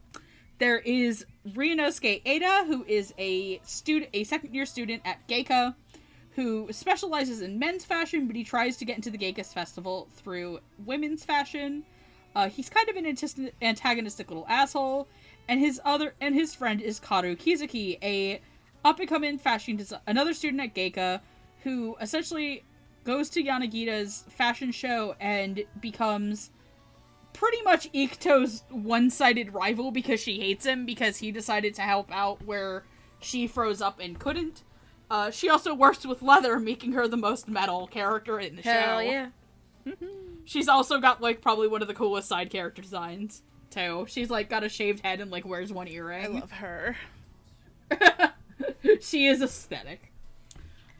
There 0.60 0.80
is 0.80 1.26
Ryunosuke 1.48 2.22
Ada, 2.26 2.66
who 2.68 2.84
is 2.86 3.14
a 3.18 3.60
student, 3.64 4.10
a 4.14 4.24
second 4.24 4.54
year 4.54 4.66
student 4.66 5.02
at 5.06 5.28
Geika, 5.28 5.76
who 6.36 6.72
specializes 6.72 7.42
in 7.42 7.60
men's 7.60 7.84
fashion, 7.84 8.28
but 8.28 8.36
he 8.36 8.44
tries 8.44 8.78
to 8.78 8.86
get 8.86 8.96
into 8.96 9.10
the 9.10 9.18
Gekas 9.18 9.54
festival 9.54 10.08
through 10.14 10.60
women's 10.86 11.26
fashion. 11.26 11.84
Uh, 12.36 12.48
he's 12.48 12.70
kind 12.70 12.88
of 12.90 12.96
an 12.96 13.52
antagonistic 13.62 14.30
little 14.30 14.46
asshole, 14.48 15.08
and 15.48 15.60
his 15.60 15.82
other 15.84 16.14
and 16.22 16.34
his 16.36 16.56
friend 16.56 16.82
is 16.82 17.00
Kaoru 17.00 17.36
Kizuki, 17.36 17.98
a 18.02 18.40
up 18.86 19.00
and 19.00 19.10
coming 19.10 19.38
fashion 19.38 19.78
desi- 19.78 20.00
another 20.08 20.34
student 20.34 20.62
at 20.62 20.74
Geika, 20.74 21.22
who 21.64 21.96
essentially 22.00 22.64
goes 23.04 23.30
to 23.32 23.44
Yanagita's 23.44 24.26
fashion 24.30 24.72
show 24.72 25.16
and 25.20 25.64
becomes 25.80 26.52
pretty 27.34 27.62
much 27.64 27.92
Ikuto's 27.92 28.64
one-sided 28.70 29.54
rival 29.54 29.92
because 29.92 30.20
she 30.20 30.40
hates 30.40 30.66
him 30.66 30.86
because 30.86 31.18
he 31.18 31.32
decided 31.32 31.74
to 31.76 31.82
help 31.82 32.12
out 32.12 32.44
where 32.46 32.84
she 33.20 33.48
froze 33.48 33.82
up 33.82 34.00
and 34.00 34.20
couldn't. 34.20 34.64
Uh, 35.10 35.30
she 35.30 35.50
also 35.50 35.74
works 35.74 36.06
with 36.06 36.22
Leather, 36.22 36.60
making 36.60 36.94
her 36.94 37.08
the 37.08 37.18
most 37.18 37.48
metal 37.48 37.88
character 37.88 38.40
in 38.40 38.56
the 38.56 38.64
show. 38.64 38.72
Hell 38.72 39.04
yeah. 39.04 39.28
She's 40.46 40.68
also 40.68 41.00
got 41.00 41.22
like 41.22 41.42
probably 41.42 41.68
one 41.68 41.82
of 41.82 41.88
the 41.88 41.94
coolest 41.94 42.28
side 42.28 42.50
character 42.50 42.82
designs 42.82 43.44
too. 43.70 44.06
She's 44.08 44.30
like 44.30 44.50
got 44.50 44.64
a 44.64 44.70
shaved 44.70 45.02
head 45.02 45.20
and 45.22 45.32
like 45.32 45.46
wears 45.46 45.74
one 45.74 45.88
earring. 45.88 46.26
I 46.26 46.40
love 46.40 46.52
her. 46.52 46.96
she 49.02 49.28
is 49.28 49.42
aesthetic. 49.42 50.11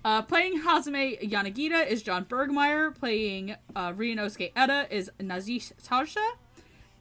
Uh, 0.04 0.22
playing 0.24 0.60
Hajime 0.60 1.22
Yanagita 1.22 1.86
is 1.86 2.02
John 2.02 2.26
Burgmeier. 2.26 2.98
Playing 2.98 3.56
uh, 3.76 3.94
Ryunosuke 3.94 4.52
Eda 4.58 4.88
is 4.90 5.12
Nazeeh 5.20 5.72
Tarsha. 5.84 6.28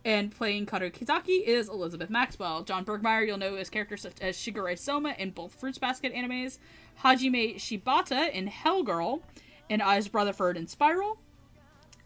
And 0.05 0.31
playing 0.31 0.67
Kaoru 0.67 0.93
Kizaki 0.93 1.43
is 1.43 1.69
Elizabeth 1.71 2.11
Maxwell. 2.11 2.63
John 2.63 2.85
Burgmeier, 2.85 3.27
you'll 3.27 3.39
know 3.39 3.55
as 3.55 3.71
characters 3.71 4.03
such 4.03 4.21
as 4.21 4.37
Shigure 4.37 4.79
Soma 4.79 5.15
in 5.19 5.31
both 5.31 5.55
Fruits 5.55 5.79
Basket 5.79 6.15
animes, 6.15 6.59
Hajime 7.03 7.57
Shibata 7.57 8.31
in 8.33 8.49
Hellgirl, 8.49 9.21
and 9.71 9.83
Eyes 9.83 10.13
Rutherford 10.13 10.57
in 10.57 10.67
Spiral. 10.67 11.19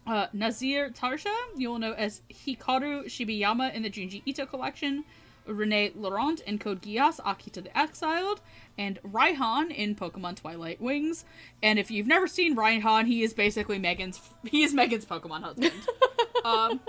Uh, 0.07 0.27
Nazeeh 0.35 0.95
Tarsha, 0.95 1.33
you'll 1.57 1.79
know 1.79 1.93
as 1.93 2.21
Hikaru 2.29 3.05
Shibiyama 3.05 3.73
in 3.73 3.81
the 3.81 3.89
Junji 3.89 4.21
Ito 4.25 4.45
collection, 4.45 5.03
Renee 5.45 5.91
Laurent 5.95 6.39
in 6.41 6.57
Code 6.59 6.81
Geass 6.81 7.19
Akito 7.21 7.63
the 7.63 7.77
Exiled, 7.77 8.41
and 8.77 8.99
Raihan 9.03 9.73
in 9.73 9.95
Pokemon 9.95 10.35
Twilight 10.35 10.81
Wings. 10.81 11.25
And 11.61 11.79
if 11.79 11.91
you've 11.91 12.07
never 12.07 12.27
seen 12.27 12.55
Raihan, 12.55 13.07
he 13.07 13.23
is 13.23 13.33
basically 13.33 13.79
Megan's 13.79 14.19
he 14.45 14.63
is 14.63 14.73
Megan's 14.73 15.05
Pokemon 15.05 15.43
husband. 15.43 15.73
um, 16.45 16.79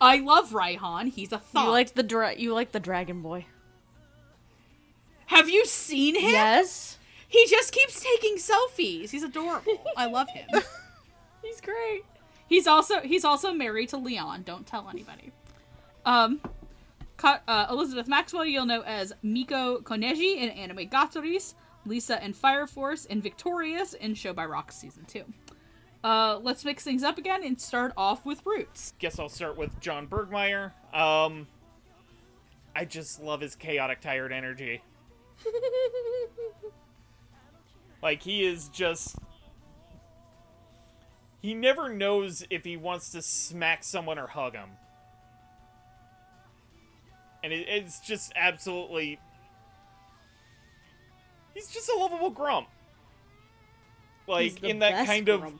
I 0.00 0.18
love 0.18 0.50
Raihan. 0.50 1.08
He's 1.12 1.32
a 1.32 1.38
thought. 1.38 1.66
You 1.66 1.70
like 1.70 1.94
the 1.94 2.02
dra- 2.02 2.36
you 2.36 2.54
like 2.54 2.72
the 2.72 2.80
Dragon 2.80 3.22
Boy. 3.22 3.46
Have 5.26 5.48
you 5.48 5.64
seen 5.64 6.16
him? 6.16 6.32
Yes. 6.32 6.98
He 7.28 7.46
just 7.46 7.72
keeps 7.72 8.00
taking 8.00 8.36
selfies. 8.36 9.10
He's 9.10 9.22
adorable. 9.22 9.80
I 9.96 10.06
love 10.06 10.28
him. 10.30 10.48
He's 11.42 11.60
great. 11.60 12.02
He's 12.48 12.66
also 12.66 13.00
he's 13.00 13.24
also 13.24 13.52
married 13.52 13.90
to 13.90 13.96
Leon. 13.96 14.42
Don't 14.42 14.66
tell 14.66 14.88
anybody. 14.88 15.30
Um, 16.04 16.40
uh, 17.24 17.66
Elizabeth 17.70 18.08
Maxwell, 18.08 18.44
you'll 18.44 18.66
know 18.66 18.82
as 18.82 19.12
Miko 19.22 19.80
Koenji 19.80 20.36
in 20.36 20.50
anime 20.50 20.88
Gataris, 20.88 21.54
Lisa 21.86 22.22
in 22.24 22.32
Fire 22.32 22.66
Force, 22.66 23.06
and 23.06 23.22
Victorious 23.22 23.94
in 23.94 24.14
Show 24.14 24.32
by 24.32 24.44
Rock 24.44 24.72
season 24.72 25.04
two. 25.06 25.24
Uh, 26.02 26.38
let's 26.42 26.64
mix 26.64 26.82
things 26.82 27.02
up 27.02 27.18
again 27.18 27.44
and 27.44 27.60
start 27.60 27.92
off 27.96 28.24
with 28.24 28.44
Roots. 28.46 28.94
Guess 28.98 29.18
I'll 29.18 29.28
start 29.28 29.56
with 29.56 29.78
John 29.80 30.06
Burgmeier. 30.06 30.72
Um, 30.94 31.46
I 32.74 32.84
just 32.86 33.20
love 33.20 33.40
his 33.40 33.54
chaotic, 33.54 34.00
tired 34.00 34.32
energy. 34.32 34.82
Like 38.02 38.22
he 38.22 38.44
is 38.44 38.68
just 38.68 39.16
he 41.40 41.54
never 41.54 41.88
knows 41.88 42.44
if 42.50 42.64
he 42.64 42.76
wants 42.76 43.10
to 43.12 43.22
smack 43.22 43.84
someone 43.84 44.18
or 44.18 44.26
hug 44.26 44.54
him. 44.54 44.70
And 47.42 47.52
it, 47.52 47.66
it's 47.68 48.00
just 48.00 48.32
absolutely 48.36 49.18
He's 51.54 51.68
just 51.68 51.88
a 51.88 51.96
lovable 51.98 52.30
grump. 52.30 52.68
Like 54.26 54.62
in 54.62 54.78
that 54.78 55.06
kind 55.06 55.28
of 55.28 55.52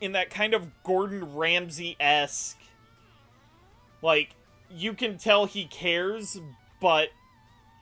in 0.00 0.12
that 0.12 0.30
kind 0.30 0.54
of 0.54 0.66
Gordon 0.82 1.36
Ramsay 1.36 1.96
esque. 2.00 2.58
Like, 4.02 4.34
you 4.70 4.92
can 4.92 5.16
tell 5.16 5.46
he 5.46 5.64
cares, 5.64 6.38
but 6.80 7.08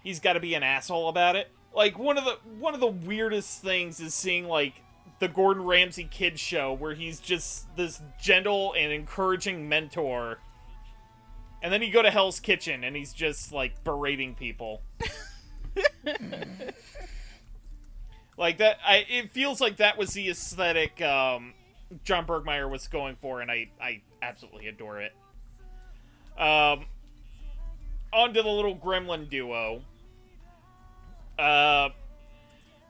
he's 0.04 0.20
got 0.20 0.34
to 0.34 0.40
be 0.40 0.54
an 0.54 0.62
asshole 0.62 1.08
about 1.08 1.36
it. 1.36 1.48
Like 1.74 1.98
one 1.98 2.18
of 2.18 2.24
the 2.24 2.38
one 2.58 2.74
of 2.74 2.80
the 2.80 2.86
weirdest 2.86 3.62
things 3.62 4.00
is 4.00 4.14
seeing 4.14 4.46
like 4.46 4.74
the 5.20 5.28
Gordon 5.28 5.64
Ramsay 5.64 6.08
kids 6.10 6.40
show 6.40 6.72
where 6.72 6.94
he's 6.94 7.20
just 7.20 7.74
this 7.76 8.00
gentle 8.20 8.74
and 8.76 8.92
encouraging 8.92 9.68
mentor. 9.68 10.38
And 11.62 11.72
then 11.72 11.80
you 11.80 11.92
go 11.92 12.02
to 12.02 12.10
Hell's 12.10 12.40
Kitchen 12.40 12.82
and 12.84 12.96
he's 12.96 13.12
just 13.12 13.52
like 13.52 13.84
berating 13.84 14.34
people. 14.34 14.82
like 18.36 18.58
that 18.58 18.78
I 18.84 19.06
it 19.08 19.32
feels 19.32 19.60
like 19.60 19.76
that 19.76 19.96
was 19.96 20.12
the 20.12 20.28
aesthetic 20.28 21.00
um 21.00 21.54
John 22.04 22.26
Burgmeier 22.26 22.68
was 22.68 22.88
going 22.88 23.16
for 23.22 23.40
and 23.40 23.50
I 23.50 23.70
I 23.80 24.02
absolutely 24.20 24.66
adore 24.66 25.00
it. 25.00 25.12
Um 26.36 26.86
on 28.12 28.34
to 28.34 28.42
the 28.42 28.48
little 28.48 28.76
gremlin 28.76 29.30
duo. 29.30 29.82
Uh 31.38 31.90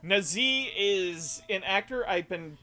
Nazeeh 0.02 0.70
is 0.76 1.42
an 1.48 1.62
actor 1.62 2.08
I've 2.08 2.28
been 2.28 2.58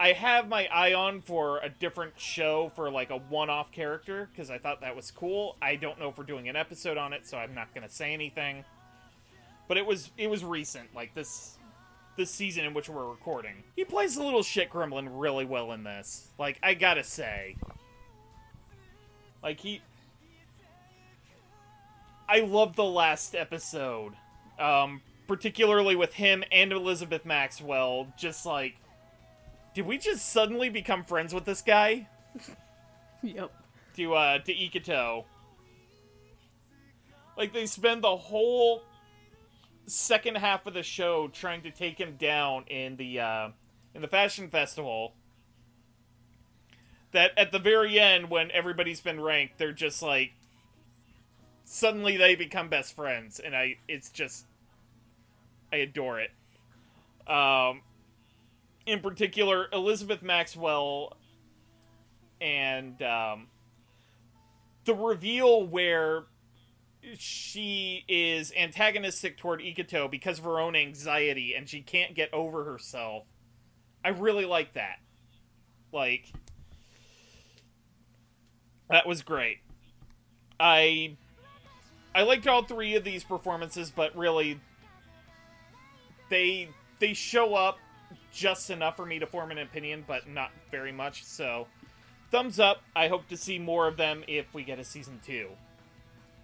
I 0.00 0.12
have 0.12 0.48
my 0.48 0.66
eye 0.66 0.94
on 0.94 1.22
for 1.22 1.58
a 1.58 1.68
different 1.68 2.12
show 2.18 2.70
for 2.76 2.90
like 2.90 3.10
a 3.10 3.16
one-off 3.16 3.72
character 3.72 4.28
because 4.30 4.48
I 4.48 4.58
thought 4.58 4.80
that 4.82 4.94
was 4.94 5.10
cool. 5.10 5.56
I 5.60 5.74
don't 5.74 5.98
know 5.98 6.08
if 6.08 6.18
we're 6.18 6.24
doing 6.24 6.48
an 6.48 6.54
episode 6.54 6.96
on 6.96 7.12
it, 7.12 7.26
so 7.26 7.36
I'm 7.36 7.54
not 7.54 7.74
to 7.74 7.88
say 7.88 8.12
anything. 8.14 8.64
But 9.66 9.76
it 9.76 9.84
was 9.84 10.10
it 10.16 10.30
was 10.30 10.44
recent, 10.44 10.94
like 10.94 11.14
this 11.14 11.58
this 12.16 12.30
season 12.30 12.64
in 12.64 12.74
which 12.74 12.88
we're 12.88 13.08
recording. 13.08 13.64
He 13.76 13.84
plays 13.84 14.16
the 14.16 14.22
little 14.22 14.42
shit 14.42 14.70
gremlin 14.70 15.08
really 15.10 15.44
well 15.44 15.72
in 15.72 15.84
this. 15.84 16.28
Like 16.38 16.58
I 16.62 16.74
got 16.74 16.94
to 16.94 17.04
say. 17.04 17.56
Like 19.42 19.60
he 19.60 19.82
I 22.28 22.40
love 22.40 22.76
the 22.76 22.84
last 22.84 23.34
episode. 23.34 24.14
Um 24.60 25.02
particularly 25.26 25.94
with 25.94 26.14
him 26.14 26.42
and 26.50 26.72
Elizabeth 26.72 27.26
Maxwell 27.26 28.08
just 28.16 28.46
like 28.46 28.76
did 29.78 29.86
we 29.86 29.96
just 29.96 30.32
suddenly 30.32 30.68
become 30.70 31.04
friends 31.04 31.32
with 31.32 31.44
this 31.44 31.62
guy? 31.62 32.08
Yep. 33.22 33.50
To 33.96 34.14
uh 34.14 34.38
to 34.38 34.54
Ikuto. 34.54 35.24
Like 37.36 37.52
they 37.52 37.66
spend 37.66 38.02
the 38.02 38.16
whole 38.16 38.84
second 39.86 40.36
half 40.36 40.66
of 40.66 40.74
the 40.74 40.84
show 40.84 41.26
trying 41.26 41.62
to 41.62 41.72
take 41.72 41.98
him 41.98 42.14
down 42.16 42.64
in 42.68 42.94
the 42.96 43.18
uh 43.18 43.48
in 43.94 44.02
the 44.02 44.06
fashion 44.06 44.50
festival. 44.50 45.14
That 47.10 47.32
at 47.36 47.50
the 47.50 47.58
very 47.58 47.98
end 47.98 48.30
when 48.30 48.52
everybody's 48.52 49.00
been 49.00 49.20
ranked, 49.20 49.58
they're 49.58 49.72
just 49.72 50.00
like 50.00 50.32
suddenly 51.64 52.16
they 52.16 52.36
become 52.36 52.68
best 52.68 52.94
friends 52.94 53.40
and 53.40 53.54
I 53.54 53.78
it's 53.88 54.10
just 54.10 54.44
I 55.72 55.76
adore 55.76 56.20
it. 56.20 56.30
Um 57.26 57.82
in 58.88 59.00
particular 59.00 59.68
Elizabeth 59.70 60.22
Maxwell 60.22 61.14
and 62.40 63.00
um, 63.02 63.48
the 64.86 64.94
reveal 64.94 65.66
where 65.66 66.24
she 67.18 68.02
is 68.08 68.50
antagonistic 68.56 69.36
toward 69.36 69.60
Ikuto 69.60 70.10
because 70.10 70.38
of 70.38 70.44
her 70.46 70.58
own 70.58 70.74
anxiety 70.74 71.54
and 71.54 71.68
she 71.68 71.82
can't 71.82 72.14
get 72.14 72.32
over 72.32 72.64
herself. 72.64 73.24
I 74.02 74.08
really 74.08 74.46
like 74.46 74.72
that. 74.72 74.96
Like 75.92 76.32
that 78.88 79.06
was 79.06 79.20
great. 79.20 79.58
I 80.58 81.18
I 82.14 82.22
liked 82.22 82.46
all 82.46 82.64
three 82.64 82.94
of 82.94 83.04
these 83.04 83.22
performances, 83.22 83.92
but 83.94 84.16
really 84.16 84.58
they 86.30 86.70
they 87.00 87.12
show 87.12 87.54
up 87.54 87.78
just 88.32 88.70
enough 88.70 88.96
for 88.96 89.06
me 89.06 89.18
to 89.18 89.26
form 89.26 89.50
an 89.50 89.58
opinion, 89.58 90.04
but 90.06 90.28
not 90.28 90.50
very 90.70 90.92
much. 90.92 91.24
So, 91.24 91.66
thumbs 92.30 92.60
up. 92.60 92.82
I 92.94 93.08
hope 93.08 93.28
to 93.28 93.36
see 93.36 93.58
more 93.58 93.88
of 93.88 93.96
them 93.96 94.24
if 94.26 94.52
we 94.54 94.62
get 94.62 94.78
a 94.78 94.84
season 94.84 95.20
two. 95.24 95.48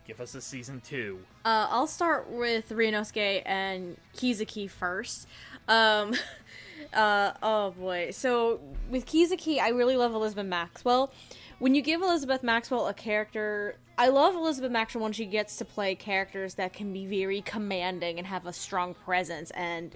Give 0.06 0.20
us 0.20 0.34
a 0.34 0.40
season 0.40 0.82
two. 0.84 1.20
Uh, 1.44 1.66
I'll 1.70 1.86
start 1.86 2.30
with 2.30 2.68
Ryunosuke 2.68 3.42
and 3.46 3.96
Kizuki 4.14 4.68
first. 4.68 5.26
Um, 5.66 6.14
uh, 6.92 7.32
oh 7.42 7.70
boy. 7.70 8.10
So 8.10 8.60
with 8.90 9.06
Kizuki, 9.06 9.60
I 9.60 9.70
really 9.70 9.96
love 9.96 10.14
Elizabeth 10.14 10.46
Maxwell. 10.46 11.10
When 11.58 11.74
you 11.74 11.80
give 11.80 12.02
Elizabeth 12.02 12.42
Maxwell 12.42 12.88
a 12.88 12.94
character, 12.94 13.76
I 13.96 14.08
love 14.08 14.34
Elizabeth 14.34 14.72
Maxwell 14.72 15.04
when 15.04 15.12
she 15.12 15.24
gets 15.24 15.56
to 15.56 15.64
play 15.64 15.94
characters 15.94 16.54
that 16.54 16.74
can 16.74 16.92
be 16.92 17.06
very 17.06 17.40
commanding 17.40 18.18
and 18.18 18.26
have 18.26 18.44
a 18.44 18.52
strong 18.52 18.92
presence. 18.92 19.50
And 19.52 19.94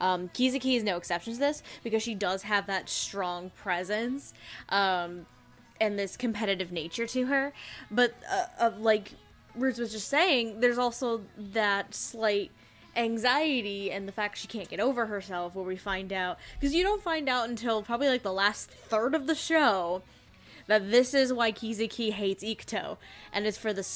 um, 0.00 0.28
Kizuki 0.28 0.76
is 0.76 0.82
no 0.82 0.96
exception 0.96 1.34
to 1.34 1.38
this 1.38 1.62
because 1.84 2.02
she 2.02 2.14
does 2.14 2.42
have 2.42 2.66
that 2.66 2.88
strong 2.88 3.50
presence. 3.50 4.32
Um, 4.68 5.26
and 5.80 5.98
this 5.98 6.16
competitive 6.16 6.70
nature 6.70 7.06
to 7.06 7.26
her. 7.26 7.52
But 7.90 8.14
uh, 8.30 8.44
uh, 8.58 8.70
like 8.78 9.12
Roots 9.54 9.78
was 9.78 9.92
just 9.92 10.08
saying, 10.08 10.60
there's 10.60 10.78
also 10.78 11.22
that 11.38 11.94
slight 11.94 12.50
anxiety 12.96 13.90
and 13.90 14.06
the 14.06 14.12
fact 14.12 14.36
she 14.36 14.48
can't 14.48 14.68
get 14.68 14.80
over 14.80 15.06
herself 15.06 15.54
where 15.54 15.64
we 15.64 15.76
find 15.76 16.12
out 16.12 16.38
because 16.58 16.74
you 16.74 16.82
don't 16.82 17.02
find 17.02 17.28
out 17.28 17.48
until 17.48 17.82
probably 17.82 18.08
like 18.08 18.22
the 18.22 18.32
last 18.32 18.68
third 18.68 19.14
of 19.14 19.26
the 19.26 19.34
show 19.34 20.02
that 20.66 20.90
this 20.90 21.14
is 21.14 21.32
why 21.32 21.50
Kizuki 21.52 22.12
hates 22.12 22.44
Ikuto, 22.44 22.96
and 23.32 23.46
it's 23.46 23.58
for 23.58 23.72
the 23.72 23.86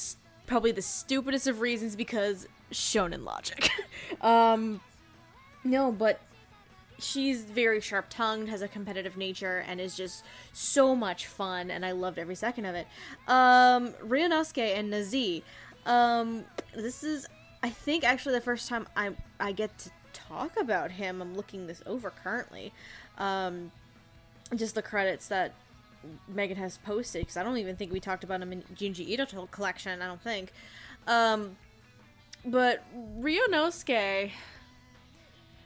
probably 0.47 0.73
the 0.73 0.83
stupidest 0.83 1.47
of 1.47 1.61
reasons 1.61 1.95
because 1.95 2.49
shonen 2.73 3.25
logic. 3.25 3.71
um, 4.21 4.81
no, 5.65 5.91
but 5.91 6.21
she's 6.99 7.43
very 7.43 7.81
sharp 7.81 8.07
tongued, 8.09 8.49
has 8.49 8.63
a 8.63 8.69
competitive 8.69 9.17
nature, 9.17 9.65
and 9.67 9.81
is 9.81 9.97
just 9.97 10.25
so 10.53 10.95
much 10.95 11.27
fun, 11.27 11.71
and 11.71 11.85
I 11.85 11.93
loved 11.93 12.19
every 12.19 12.37
second 12.37 12.67
of 12.67 12.75
it. 12.75 12.87
Um, 13.27 13.93
Ryunosuke 14.07 14.79
and 14.79 14.93
Nazeeh. 14.93 15.43
Um, 15.87 16.45
this 16.75 17.03
is, 17.03 17.27
I 17.63 17.71
think, 17.71 18.05
actually 18.05 18.35
the 18.35 18.41
first 18.41 18.69
time 18.69 18.87
I 18.97 19.11
I 19.41 19.53
get 19.53 19.77
to 19.79 19.91
talk 20.13 20.57
about 20.57 20.93
him. 20.93 21.21
I'm 21.21 21.35
looking 21.35 21.67
this 21.67 21.83
over 21.87 22.11
currently. 22.11 22.73
Um, 23.19 23.73
just 24.55 24.75
the 24.75 24.83
credits 24.83 25.29
that 25.29 25.53
Megan 26.29 26.57
has 26.57 26.79
posted, 26.79 27.23
because 27.23 27.37
I 27.37 27.43
don't 27.43 27.59
even 27.59 27.77
think 27.77 27.93
we 27.93 28.01
talked 28.01 28.25
about 28.25 28.41
him 28.41 28.53
in 28.53 28.63
Junji 28.77 29.09
Ito 29.09 29.49
collection. 29.51 30.01
I 30.01 30.07
don't 30.07 30.23
think. 30.23 30.53
Um, 31.07 31.57
but 32.45 32.85
Ryunosuke 33.21 34.31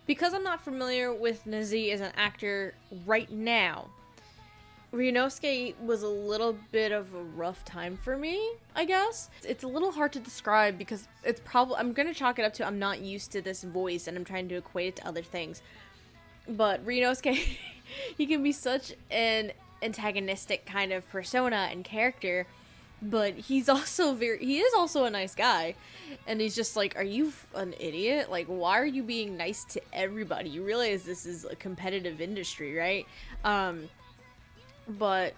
because 0.08 0.32
I'm 0.32 0.42
not 0.42 0.64
familiar 0.64 1.14
with 1.14 1.44
Nazeeh 1.44 1.92
as 1.92 2.00
an 2.00 2.12
actor 2.16 2.74
right 3.06 3.30
now, 3.30 3.90
Ryunosuke 4.92 5.78
was 5.82 6.02
a 6.02 6.08
little 6.08 6.56
bit 6.72 6.92
of 6.92 7.14
a 7.14 7.22
rough 7.22 7.62
time 7.66 7.98
for 8.02 8.16
me, 8.16 8.52
I 8.74 8.86
guess. 8.86 9.28
It's 9.46 9.64
a 9.64 9.68
little 9.68 9.92
hard 9.92 10.14
to 10.14 10.18
describe 10.18 10.78
because 10.78 11.06
it's 11.24 11.42
probably 11.44 11.76
I'm 11.76 11.92
gonna 11.92 12.14
chalk 12.14 12.38
it 12.38 12.44
up 12.46 12.54
to 12.54 12.66
I'm 12.66 12.78
not 12.78 13.00
used 13.00 13.30
to 13.32 13.42
this 13.42 13.62
voice 13.62 14.08
and 14.08 14.16
I'm 14.16 14.24
trying 14.24 14.48
to 14.48 14.56
equate 14.56 14.88
it 14.88 14.96
to 14.96 15.06
other 15.06 15.22
things. 15.22 15.60
But 16.48 16.84
Ryunosuke, 16.86 17.58
he 18.16 18.26
can 18.26 18.42
be 18.42 18.52
such 18.52 18.94
an 19.10 19.52
antagonistic 19.82 20.64
kind 20.64 20.94
of 20.94 21.06
persona 21.10 21.68
and 21.70 21.84
character 21.84 22.46
but 23.00 23.34
he's 23.34 23.68
also 23.68 24.14
very 24.14 24.38
he 24.44 24.58
is 24.58 24.74
also 24.74 25.04
a 25.04 25.10
nice 25.10 25.34
guy. 25.34 25.74
And 26.26 26.40
he's 26.40 26.54
just 26.54 26.76
like 26.76 26.96
are 26.96 27.04
you 27.04 27.32
an 27.54 27.74
idiot? 27.78 28.30
Like 28.30 28.46
why 28.46 28.78
are 28.78 28.86
you 28.86 29.02
being 29.02 29.36
nice 29.36 29.64
to 29.66 29.80
everybody? 29.92 30.50
You 30.50 30.64
realize 30.64 31.04
this 31.04 31.26
is 31.26 31.44
a 31.44 31.56
competitive 31.56 32.20
industry 32.20 32.74
right? 32.74 33.06
Um 33.44 33.88
but 34.88 35.34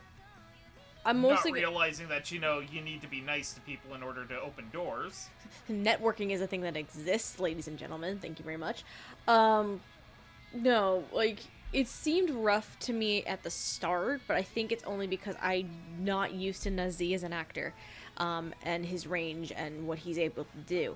i'm 1.04 1.18
mostly 1.18 1.50
Not 1.50 1.58
realizing 1.60 2.08
that 2.08 2.30
you 2.30 2.38
know 2.38 2.60
you 2.60 2.82
need 2.82 3.00
to 3.00 3.08
be 3.08 3.22
nice 3.22 3.54
to 3.54 3.60
people 3.62 3.94
in 3.94 4.02
order 4.02 4.24
to 4.26 4.40
open 4.40 4.68
doors. 4.72 5.28
networking 5.70 6.30
is 6.30 6.40
a 6.40 6.46
thing 6.46 6.60
that 6.60 6.76
exists 6.76 7.40
ladies 7.40 7.68
and 7.68 7.78
gentlemen. 7.78 8.18
Thank 8.18 8.38
you 8.38 8.44
very 8.44 8.56
much. 8.56 8.84
Um 9.26 9.80
no 10.52 11.04
like 11.12 11.40
it 11.72 11.86
seemed 11.86 12.30
rough 12.30 12.76
to 12.80 12.92
me 12.92 13.22
at 13.24 13.42
the 13.42 13.50
start 13.50 14.20
but 14.26 14.36
i 14.36 14.42
think 14.42 14.72
it's 14.72 14.84
only 14.84 15.06
because 15.06 15.36
i'm 15.40 15.68
not 16.00 16.32
used 16.32 16.62
to 16.62 16.70
nazeeh 16.70 17.14
as 17.14 17.22
an 17.22 17.32
actor 17.32 17.72
um, 18.16 18.52
and 18.64 18.84
his 18.84 19.06
range 19.06 19.52
and 19.56 19.86
what 19.86 19.96
he's 19.98 20.18
able 20.18 20.44
to 20.44 20.58
do. 20.66 20.94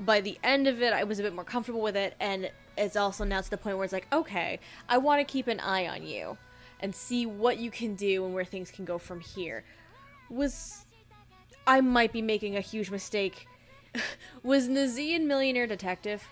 By 0.00 0.20
the 0.20 0.38
end 0.42 0.66
of 0.66 0.80
it 0.82 0.92
i 0.92 1.04
was 1.04 1.18
a 1.18 1.22
bit 1.22 1.34
more 1.34 1.44
comfortable 1.44 1.80
with 1.82 1.96
it 1.96 2.14
and 2.20 2.50
it's 2.76 2.96
also 2.96 3.24
now 3.24 3.40
to 3.40 3.50
the 3.50 3.56
point 3.56 3.76
where 3.76 3.84
it's 3.84 3.92
like 3.92 4.06
okay 4.12 4.58
i 4.88 4.96
want 4.98 5.20
to 5.20 5.30
keep 5.30 5.46
an 5.48 5.60
eye 5.60 5.86
on 5.88 6.04
you 6.06 6.36
and 6.80 6.94
see 6.94 7.26
what 7.26 7.58
you 7.58 7.70
can 7.70 7.94
do 7.96 8.24
and 8.24 8.32
where 8.32 8.44
things 8.44 8.70
can 8.70 8.84
go 8.84 8.98
from 8.98 9.18
here. 9.20 9.64
Was 10.30 10.84
i 11.66 11.80
might 11.80 12.12
be 12.12 12.22
making 12.22 12.56
a 12.56 12.60
huge 12.60 12.90
mistake. 12.90 13.46
Was 14.42 14.68
nazeeh 14.68 15.14
in 15.16 15.26
millionaire 15.26 15.66
detective? 15.66 16.22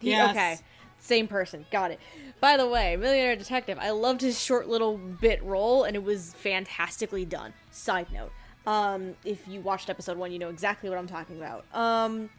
He- 0.00 0.10
Yes. 0.10 0.30
okay 0.30 0.58
same 1.02 1.26
person. 1.26 1.66
Got 1.70 1.90
it. 1.90 2.00
By 2.40 2.56
the 2.56 2.66
way 2.66 2.96
millionaire 2.96 3.36
detective 3.36 3.78
i 3.80 3.90
loved 3.90 4.20
his 4.20 4.40
short 4.40 4.68
little 4.68 4.96
bit 4.96 5.42
role 5.42 5.84
and 5.84 5.96
it 5.96 6.02
was 6.02 6.32
fantastically 6.34 7.24
done. 7.24 7.52
Side 7.70 8.06
note. 8.12 8.30
Um 8.66 9.14
if 9.24 9.46
you 9.48 9.60
watched 9.60 9.90
episode 9.90 10.16
one 10.16 10.32
you 10.32 10.38
know 10.38 10.48
exactly 10.48 10.88
what 10.88 10.98
i'm 10.98 11.08
talking 11.08 11.36
about. 11.36 11.64
Um 11.74 12.30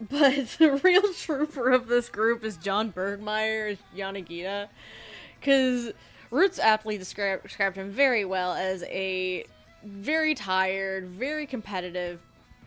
but 0.10 0.48
the 0.58 0.80
real 0.82 1.12
trooper 1.14 1.70
of 1.70 1.86
this 1.86 2.08
group 2.08 2.42
is 2.42 2.56
john 2.56 2.92
burgmeier 2.92 3.70
as 3.70 3.78
yanagita 3.96 4.66
because 5.38 5.92
roots 6.32 6.58
aptly 6.58 6.98
described, 6.98 7.44
described 7.44 7.76
him 7.76 7.90
very 7.90 8.24
well 8.24 8.54
as 8.54 8.82
a 8.84 9.44
very 9.84 10.34
tired 10.34 11.06
very 11.06 11.46
competitive 11.46 12.18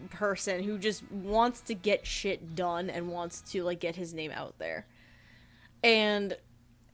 person 0.10 0.64
who 0.64 0.78
just 0.78 1.10
wants 1.12 1.62
to 1.62 1.74
get 1.74 2.06
shit 2.06 2.56
done 2.56 2.90
and 2.90 3.10
wants 3.10 3.42
to 3.52 3.64
like 3.64 3.80
get 3.80 3.96
his 3.96 4.14
name 4.14 4.32
out 4.32 4.58
there. 4.60 4.86
And 5.84 6.36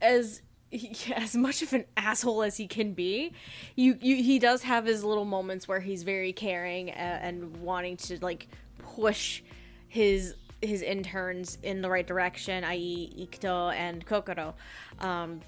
as 0.00 0.42
he, 0.70 0.96
as 1.14 1.36
much 1.36 1.62
of 1.62 1.72
an 1.72 1.84
asshole 1.96 2.42
as 2.42 2.56
he 2.56 2.66
can 2.66 2.92
be, 2.92 3.32
you, 3.76 3.98
you 4.00 4.16
he 4.16 4.38
does 4.38 4.62
have 4.62 4.86
his 4.86 5.04
little 5.04 5.24
moments 5.24 5.66
where 5.68 5.80
he's 5.80 6.02
very 6.02 6.32
caring 6.32 6.90
and, 6.90 7.42
and 7.42 7.56
wanting 7.58 7.96
to 7.98 8.18
like 8.20 8.48
push 8.78 9.42
his 9.88 10.34
his 10.60 10.82
interns 10.82 11.58
in 11.62 11.82
the 11.82 11.90
right 11.90 12.06
direction, 12.06 12.64
i.e., 12.64 13.28
Ikuto 13.30 13.72
and 13.74 14.04
Kokoro. 14.06 14.54
Um, 14.98 15.40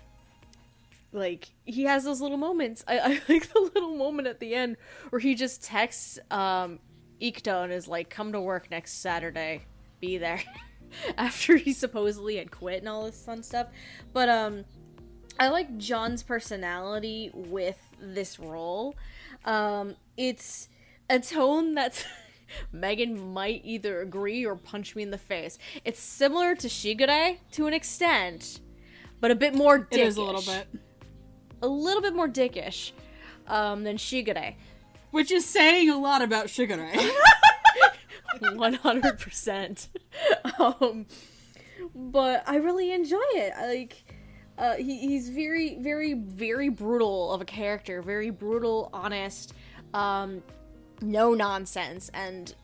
like 1.12 1.48
he 1.64 1.84
has 1.84 2.04
those 2.04 2.20
little 2.20 2.36
moments. 2.36 2.84
I, 2.86 2.98
I 3.04 3.20
like 3.28 3.52
the 3.52 3.70
little 3.74 3.96
moment 3.96 4.28
at 4.28 4.40
the 4.40 4.54
end 4.54 4.76
where 5.10 5.20
he 5.20 5.34
just 5.34 5.62
texts 5.62 6.18
um 6.30 6.78
Ikuto 7.20 7.64
and 7.64 7.72
is 7.72 7.88
like, 7.88 8.10
"Come 8.10 8.32
to 8.32 8.40
work 8.40 8.70
next 8.70 9.00
Saturday, 9.00 9.62
be 10.00 10.18
there." 10.18 10.42
After 11.18 11.56
he 11.56 11.72
supposedly 11.72 12.36
had 12.36 12.50
quit 12.50 12.78
and 12.78 12.88
all 12.88 13.04
this 13.04 13.24
fun 13.24 13.42
stuff, 13.42 13.66
but 14.12 14.28
um, 14.28 14.64
I 15.38 15.48
like 15.48 15.76
John's 15.78 16.22
personality 16.22 17.30
with 17.34 17.78
this 18.00 18.38
role. 18.38 18.94
Um, 19.44 19.96
it's 20.16 20.68
a 21.10 21.18
tone 21.18 21.74
that's 21.74 22.04
Megan 22.72 23.32
might 23.32 23.62
either 23.64 24.00
agree 24.00 24.44
or 24.44 24.56
punch 24.56 24.96
me 24.96 25.02
in 25.02 25.10
the 25.10 25.18
face. 25.18 25.58
It's 25.84 26.00
similar 26.00 26.54
to 26.56 26.68
Shigure 26.68 27.38
to 27.52 27.66
an 27.66 27.74
extent, 27.74 28.60
but 29.20 29.30
a 29.30 29.34
bit 29.34 29.54
more 29.54 29.80
dickish. 29.80 29.98
It 29.98 30.06
is 30.06 30.16
a 30.16 30.22
little 30.22 30.42
bit. 30.42 30.66
a 31.62 31.68
little 31.68 32.02
bit 32.02 32.14
more 32.14 32.28
dickish 32.28 32.92
um, 33.46 33.84
than 33.84 33.96
Shigure. 33.96 34.54
Which 35.10 35.30
is 35.30 35.44
saying 35.46 35.90
a 35.90 35.98
lot 35.98 36.22
about 36.22 36.46
Shigure. 36.46 36.90
One 38.54 38.74
hundred 38.74 39.18
percent. 39.18 39.88
Um, 40.58 41.06
but 41.94 42.42
I 42.46 42.56
really 42.56 42.92
enjoy 42.92 43.24
it. 43.34 43.52
I 43.56 43.66
like. 43.66 44.04
Uh, 44.58 44.74
he, 44.76 44.98
he's 44.98 45.28
very, 45.28 45.76
very, 45.80 46.14
very 46.14 46.70
brutal 46.70 47.32
of 47.32 47.40
a 47.42 47.44
character. 47.44 48.00
Very 48.00 48.30
brutal, 48.30 48.88
honest, 48.92 49.52
um, 49.92 50.42
no 51.02 51.34
nonsense, 51.34 52.10
and 52.14 52.54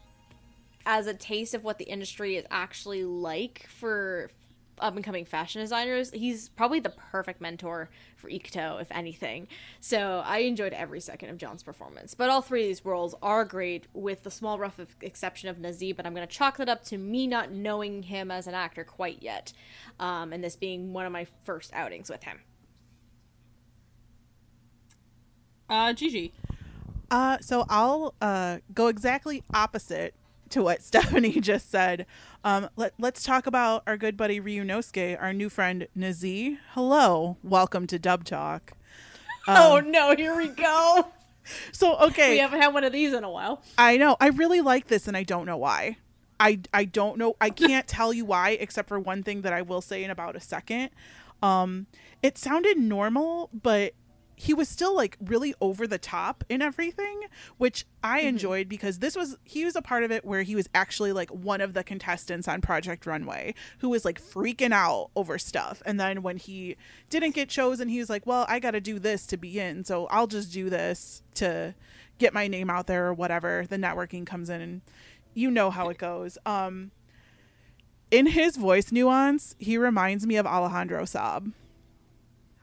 as 0.87 1.07
a 1.07 1.15
taste 1.15 1.55
of 1.55 1.65
what 1.65 1.79
the 1.79 1.85
industry 1.85 2.37
is 2.37 2.45
actually 2.51 3.05
like 3.05 3.67
for 3.69 4.31
up 4.79 4.95
and 4.97 5.05
coming 5.05 5.25
fashion 5.25 5.61
designers, 5.61 6.11
he's 6.11 6.49
probably 6.51 6.81
the 6.81 6.91
perfect 6.91 7.41
mentor 7.41 7.91
for 8.17 8.31
Ikuto, 8.31 8.81
if 8.81 8.91
anything. 8.91 9.49
So 9.81 10.23
I 10.25 10.39
enjoyed 10.39 10.73
every 10.73 11.01
second 11.01 11.31
of 11.31 11.39
John's 11.39 11.63
performance. 11.63 12.15
But 12.15 12.31
all 12.31 12.43
three 12.43 12.63
of 12.63 12.69
these 12.69 12.85
roles 12.85 13.15
are 13.23 13.45
great, 13.45 13.87
with 13.93 14.23
the 14.23 14.31
small 14.31 14.59
rough 14.59 14.79
of 14.79 14.95
exception 15.01 15.49
of 15.49 15.59
Nazeeh, 15.59 15.97
but 15.97 16.07
I'm 16.07 16.15
going 16.15 16.27
to 16.27 16.33
chalk 16.33 16.57
that 16.57 16.69
up 16.69 16.85
to 16.87 16.99
me 16.99 17.27
not 17.27 17.53
knowing 17.53 18.03
him 18.03 18.31
as 18.31 18.47
an 18.47 18.55
actor 18.55 18.85
quite 18.85 19.23
yet, 19.23 19.53
um, 20.01 20.33
and 20.33 20.43
this 20.43 20.57
being 20.57 20.93
one 20.93 21.07
of 21.07 21.13
my 21.13 21.27
first 21.45 21.73
outings 21.75 22.09
with 22.11 22.23
him. 22.23 22.41
Uh, 25.69 25.93
Gigi. 25.93 26.33
Uh, 27.11 27.39
so 27.41 27.65
I'll 27.69 28.15
uh, 28.21 28.59
go 28.75 28.89
exactly 28.89 29.43
opposite 29.53 30.15
to 30.51 30.63
what 30.63 30.83
Stephanie 30.83 31.41
just 31.41 31.71
said. 31.71 32.07
Um, 32.45 32.69
let, 32.75 32.93
let's 32.99 33.23
talk 33.23 33.47
about 33.47 33.85
our 33.87 33.97
good 33.97 34.17
buddy 34.17 34.41
Ryunosuke, 34.41 35.21
our 35.21 35.33
new 35.33 35.49
friend 35.49 35.87
Nazeeh. 35.97 36.59
Hello, 36.73 37.37
welcome 37.45 37.87
to 37.87 38.01
Dub 38.01 38.25
Talk. 38.25 38.73
oh 39.49 39.81
no, 39.85 40.15
here 40.17 40.37
we 40.37 40.49
go. 40.49 41.07
So 41.73 41.97
okay, 41.97 42.31
We 42.31 42.39
haven't 42.39 42.61
had 42.61 42.73
one 42.73 42.85
of 42.85 42.93
these 42.93 43.13
in 43.13 43.25
a 43.25 43.31
while. 43.31 43.65
I 43.77 43.97
know 43.97 44.17
I 44.21 44.29
really 44.29 44.61
like 44.61 44.87
this, 44.87 45.09
and 45.09 45.17
I 45.17 45.25
don't 45.25 45.45
know 45.45 45.57
why. 45.57 45.97
I 46.39 46.61
I 46.73 46.85
don't 46.85 47.19
know. 47.19 47.35
I 47.41 47.51
can't 47.51 47.89
tell 47.89 48.13
you 48.13 48.25
why, 48.25 48.51
except 48.51 48.87
for 48.87 49.01
one 49.01 49.25
thing 49.25 49.43
that 49.43 49.53
I 49.53 49.63
will 49.63 49.81
say 49.81 50.05
in 50.05 50.11
about 50.13 50.37
a 50.37 50.41
second. 50.41 50.91
Um, 51.43 51.89
it 52.23 52.39
sounded 52.39 52.79
normal, 52.79 53.51
but 53.53 53.95
he 54.43 54.53
was 54.53 54.69
still 54.69 54.97
like 54.97 55.17
really 55.21 55.55
over 55.61 55.87
the 55.87 55.99
top 55.99 56.43
in 56.49 56.61
everything, 56.61 57.21
which 57.59 57.87
I 58.03 58.23
enjoyed 58.23 58.69
because 58.69 58.99
this 58.99 59.15
was 59.15 59.37
he 59.45 59.65
was 59.65 59.77
a 59.77 59.83
part 59.83 60.03
of 60.03 60.11
it 60.11 60.25
where 60.25 60.43
he 60.43 60.57
was 60.57 60.69
actually 60.75 61.13
like 61.13 61.31
one 61.31 61.61
of 61.61 61.75
the 61.75 61.85
contestants 61.85 62.49
on 62.49 62.61
Project 62.61 63.07
Runway 63.07 63.55
who 63.79 63.89
was 63.89 64.05
like 64.05 64.21
freaking 64.21 64.73
out 64.73 65.11
over 65.15 65.39
stuff. 65.39 65.81
And 65.87 66.01
then 66.01 66.23
when 66.23 66.39
he 66.39 66.77
didn't 67.09 67.37
get 67.37 67.51
chosen, 67.51 67.89
he 67.89 68.01
was 68.01 68.11
like, 68.11 68.27
"Well, 68.27 68.45
I 68.49 68.59
got 68.59 68.73
to 68.73 68.81
do 68.81 68.99
this 68.99 69.29
to 69.29 69.37
be 69.37 69.61
in, 69.61 69.85
so 69.85 70.07
I'll 70.07 70.27
just 70.27 70.53
do 70.53 70.69
this 70.69 71.23
to 71.35 71.77
get 72.19 72.35
my 72.35 72.49
name 72.49 72.69
out 72.69 72.89
there 72.89 73.07
or 73.07 73.15
whatever." 73.15 73.65
The 73.69 73.77
networking 73.77 74.27
comes 74.27 74.51
in 74.51 74.61
and 74.61 74.81
you 75.35 75.53
know 75.53 75.71
how 75.71 75.89
it 75.89 75.99
goes. 75.99 76.37
Um 76.45 76.91
in 78.11 78.27
his 78.27 78.57
voice 78.57 78.91
nuance, 78.91 79.55
he 79.61 79.79
reminds 79.79 80.27
me 80.27 80.35
of 80.35 80.47
Alejandro 80.47 81.05
Saab 81.05 81.53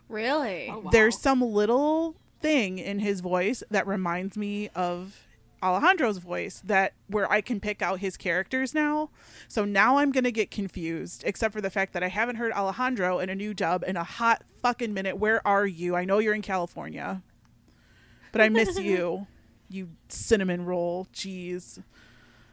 Really? 0.10 0.70
Oh, 0.70 0.80
wow. 0.80 0.90
there's 0.92 1.18
some 1.18 1.42
little 1.42 2.16
thing 2.42 2.78
in 2.80 3.00
his 3.00 3.22
voice 3.22 3.64
that 3.72 3.86
reminds 3.88 4.36
me 4.38 4.70
of 4.76 5.26
Alejandro's 5.62 6.18
voice 6.18 6.62
that 6.66 6.94
where 7.08 7.30
I 7.32 7.42
can 7.42 7.60
pick 7.60 7.82
out 7.82 8.00
his 8.00 8.16
characters 8.18 8.74
now. 8.74 9.10
So 9.48 9.66
now 9.66 9.98
I'm 9.98 10.12
going 10.12 10.24
to 10.24 10.32
get 10.32 10.50
confused 10.52 11.24
except 11.26 11.54
for 11.54 11.62
the 11.62 11.70
fact 11.70 11.94
that 11.94 12.04
I 12.04 12.08
haven't 12.08 12.38
heard 12.38 12.52
Alejandro 12.54 13.20
in 13.20 13.30
a 13.30 13.36
new 13.36 13.54
dub 13.54 13.84
in 13.86 13.98
a 13.98 14.04
hot 14.04 14.44
fucking 14.62 14.94
minute. 14.94 15.18
Where 15.18 15.46
are 15.46 15.68
you? 15.68 15.96
I 15.96 16.06
know 16.06 16.20
you're 16.20 16.34
in 16.34 16.42
California. 16.42 17.22
But 18.32 18.42
I 18.42 18.50
miss 18.50 18.80
you. 18.80 19.28
You 19.70 19.90
cinnamon 20.08 20.66
roll. 20.66 21.08
Jeez. 21.14 21.84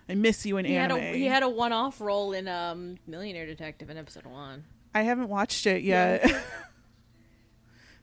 I 0.08 0.14
miss 0.14 0.44
you 0.44 0.56
in 0.56 0.64
He 0.66 0.74
had 0.74 0.90
anime. 0.92 1.04
a 1.04 1.12
he 1.16 1.24
had 1.26 1.42
a 1.42 1.48
one 1.48 1.72
off 1.72 2.00
role 2.00 2.32
in 2.32 2.46
um 2.48 2.96
Millionaire 3.06 3.46
Detective 3.46 3.88
in 3.90 3.96
episode 3.96 4.26
one. 4.26 4.64
I 4.94 5.02
haven't 5.02 5.28
watched 5.28 5.66
it 5.66 5.82
yet. 5.82 6.28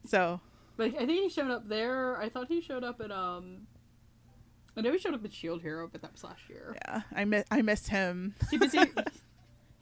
so, 0.06 0.40
But 0.78 0.88
I 0.96 1.06
think 1.06 1.12
he 1.12 1.30
showed 1.30 1.52
up 1.52 1.68
there. 1.68 2.18
I 2.18 2.30
thought 2.30 2.48
he 2.48 2.62
showed 2.62 2.84
up 2.84 3.02
at 3.02 3.12
um. 3.12 3.68
I 4.76 4.82
know 4.82 4.92
he 4.92 4.98
showed 4.98 5.14
up 5.14 5.24
at 5.24 5.32
Shield 5.34 5.62
Hero, 5.62 5.88
but 5.92 6.02
that 6.02 6.12
was 6.12 6.24
last 6.24 6.50
year. 6.50 6.76
yeah, 6.86 7.02
I 7.16 7.26
miss 7.26 7.46
I 7.52 7.62
miss 7.62 7.88
him. 7.88 8.34
Too 8.50 8.60
busy. 8.60 8.80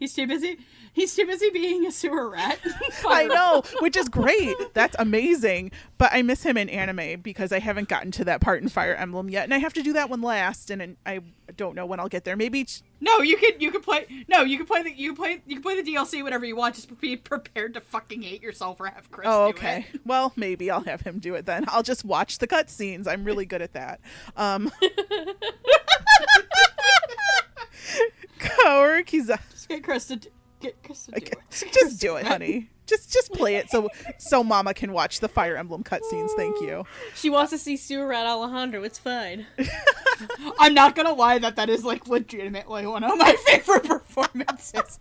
He's 0.02 0.16
too 0.16 0.26
busy. 0.26 0.58
He's 0.94 1.16
too 1.16 1.28
busy 1.28 1.52
being 1.52 1.86
a 1.86 1.92
sewer 1.92 2.32
rat. 2.32 2.58
I 3.08 3.28
know, 3.28 3.62
which 3.82 3.96
is 3.96 4.10
great. 4.10 4.56
That's 4.74 4.96
amazing. 4.98 5.72
But 6.00 6.10
I 6.12 6.24
miss 6.24 6.42
him 6.42 6.58
in 6.58 6.70
anime 6.70 7.22
because 7.22 7.52
I 7.52 7.60
haven't 7.60 7.88
gotten 7.88 8.10
to 8.14 8.26
that 8.26 8.42
part 8.42 8.64
in 8.64 8.70
Fire 8.70 8.96
Emblem 8.96 9.30
yet, 9.30 9.44
and 9.44 9.54
I 9.54 9.60
have 9.60 9.74
to 9.74 9.84
do 9.84 9.94
that 9.94 10.10
one 10.10 10.24
last, 10.24 10.72
and 10.72 10.98
I 11.06 11.20
don't 11.52 11.76
know 11.76 11.86
when 11.86 12.00
I'll 12.00 12.08
get 12.10 12.24
there. 12.24 12.36
Maybe 12.36 12.66
No, 13.00 13.20
you 13.20 13.38
can 13.38 13.60
you 13.60 13.72
can 13.72 13.82
play. 13.82 14.06
No, 14.28 14.42
you 14.42 14.58
can 14.58 14.66
play 14.66 14.84
the 14.84 14.92
you 14.92 15.10
can 15.14 15.16
play 15.16 15.42
you 15.46 15.56
can 15.56 15.64
play 15.64 15.82
the 15.82 15.92
DLC 15.92 16.24
whenever 16.24 16.46
you 16.46 16.56
want. 16.56 16.76
Just 16.76 17.00
be 17.00 17.16
prepared 17.18 17.74
to 17.76 17.82
fucking 17.82 18.22
hate 18.22 18.42
yourself 18.42 18.80
or 18.80 18.88
have 18.88 19.10
Chris. 19.12 19.28
Oh, 19.30 19.46
okay. 19.50 19.86
Well, 20.06 20.34
maybe 20.36 20.70
I'll 20.72 20.82
have 20.84 21.02
him 21.02 21.20
do 21.20 21.36
it 21.36 21.46
then. 21.46 21.66
I'll 21.68 21.84
just 21.84 22.04
watch 22.04 22.40
the 22.40 22.48
cutscenes. 22.48 23.08
I'm 23.08 23.24
really 23.24 23.46
good 23.46 23.62
at 23.62 23.74
that. 23.74 24.00
Um, 24.36 24.72
Kaoru 28.40 29.06
Kiza- 29.06 29.40
Just 29.52 29.70
get 29.70 29.84
Chris 29.84 30.06
to 30.08 30.16
do, 30.18 30.30
get 30.62 30.82
Chris 30.84 31.06
to 31.06 31.12
do 31.12 31.18
Okay, 31.18 31.32
it. 31.32 31.72
Just 31.74 32.00
do 32.00 32.16
it, 32.16 32.26
honey. 32.26 32.70
Just 32.88 33.14
just 33.14 33.32
play 33.32 33.56
it 33.56 33.70
so 33.70 33.88
so 34.18 34.44
Mama 34.44 34.74
can 34.74 34.92
watch 34.92 35.22
the 35.22 35.30
Fire 35.30 35.56
Emblem 35.56 35.82
cutscenes. 35.82 36.30
Thank 36.36 36.60
you. 36.60 36.84
She 37.16 37.30
wants 37.30 37.52
to 37.52 37.58
see 37.58 37.78
Sewer 37.78 38.06
Rat 38.08 38.26
Alejandro. 38.26 38.84
It's 38.84 39.00
fine. 39.00 39.46
I'm 40.60 40.74
not 40.74 40.96
gonna 40.96 41.14
lie 41.14 41.38
that 41.40 41.56
that 41.56 41.70
is 41.70 41.86
like 41.86 42.08
legitimately 42.08 42.86
one 42.88 43.04
of 43.06 43.18
my 43.18 43.34
favorite 43.46 43.84
performances. 43.86 45.00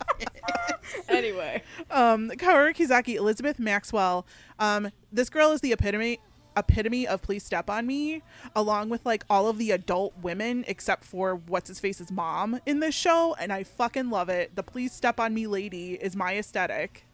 anyway, 1.09 1.63
um, 1.91 2.31
Kaoru 2.31 2.75
Kizaki, 2.77 3.15
Elizabeth 3.17 3.59
Maxwell. 3.59 4.25
Um, 4.61 4.91
this 5.11 5.29
girl 5.31 5.51
is 5.51 5.61
the 5.61 5.73
epitome 5.73 6.21
epitome 6.57 7.07
of 7.07 7.23
please 7.23 7.43
step 7.43 7.71
on 7.71 7.87
me 7.87 8.23
along 8.55 8.89
with 8.89 9.05
like 9.07 9.25
all 9.31 9.49
of 9.49 9.59
the 9.59 9.71
adult 9.71 10.13
women 10.21 10.65
except 10.69 11.05
for 11.05 11.35
what's 11.35 11.69
his 11.69 11.81
face's 11.81 12.11
mom 12.11 12.61
in 12.67 12.81
this 12.81 12.95
show 12.95 13.35
and 13.39 13.53
i 13.53 13.63
fucking 13.63 14.11
love 14.11 14.29
it. 14.29 14.55
The 14.57 14.63
please 14.63 14.93
step 14.93 15.19
on 15.19 15.33
me 15.35 15.47
lady 15.47 15.95
is 15.95 16.15
my 16.15 16.37
aesthetic. 16.37 17.07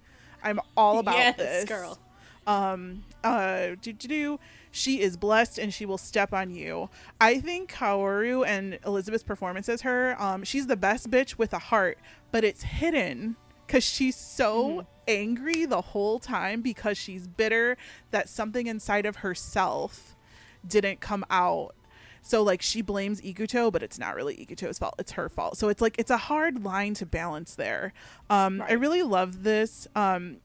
I'm 0.43 0.61
all 0.77 0.99
about 0.99 1.17
yes, 1.17 1.37
this. 1.37 1.65
girl. 1.65 1.99
um 2.47 3.05
uh 3.25 3.69
do 3.81 3.93
do 3.93 4.09
do 4.09 4.41
she 4.71 5.01
is 5.01 5.17
blessed 5.17 5.59
and 5.59 5.73
she 5.73 5.87
will 5.87 5.99
step 5.99 6.33
on 6.33 6.51
you. 6.51 6.91
I 7.21 7.41
think 7.41 7.73
kaoru 7.73 8.47
and 8.47 8.79
elizabeth's 8.85 9.25
performance 9.25 9.69
as 9.69 9.83
her 9.83 10.21
um 10.21 10.45
she's 10.45 10.67
the 10.67 10.77
best 10.77 11.11
bitch 11.11 11.39
with 11.39 11.53
a 11.53 11.59
heart 11.59 11.99
but 12.33 12.45
it's 12.45 12.63
hidden 12.63 13.37
because 13.67 13.85
she's 13.85 14.17
so 14.17 14.87
angry 15.09 15.67
the 15.67 15.81
whole 15.81 16.19
time 16.19 16.63
because 16.63 16.99
she's 16.99 17.27
bitter 17.27 17.77
that 18.11 18.29
something 18.29 18.67
inside 18.67 19.07
of 19.07 19.17
herself 19.17 20.17
didn't 20.67 21.01
come 21.01 21.25
out 21.31 21.75
so 22.27 22.43
like 22.43 22.61
she 22.61 22.83
blames 22.83 23.21
Ikuto, 23.21 23.71
but 23.71 23.85
it's 23.85 24.01
not 24.01 24.17
really 24.17 24.35
Ikuto's 24.35 24.79
fault. 24.79 24.97
It's 24.99 25.13
her 25.13 25.29
fault. 25.29 25.57
So 25.57 25.69
it's 25.69 25.81
like 25.81 25.95
it's 25.97 26.11
a 26.11 26.17
hard 26.17 26.65
line 26.65 26.93
to 26.95 27.07
balance 27.07 27.55
there. 27.55 27.93
Um, 28.29 28.65
I 28.67 28.73
really 28.73 29.05
love 29.05 29.45
this. 29.45 29.87
Um, 29.95 30.39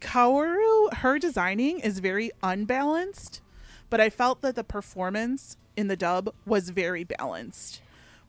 Kaoru, 0.00 0.92
her 0.94 1.16
designing 1.20 1.78
is 1.78 2.00
very 2.00 2.32
unbalanced, 2.42 3.40
but 3.88 4.00
I 4.00 4.10
felt 4.10 4.42
that 4.42 4.56
the 4.56 4.64
performance 4.64 5.56
in 5.76 5.86
the 5.86 5.96
dub 5.96 6.34
was 6.44 6.70
very 6.70 7.04
balanced, 7.04 7.82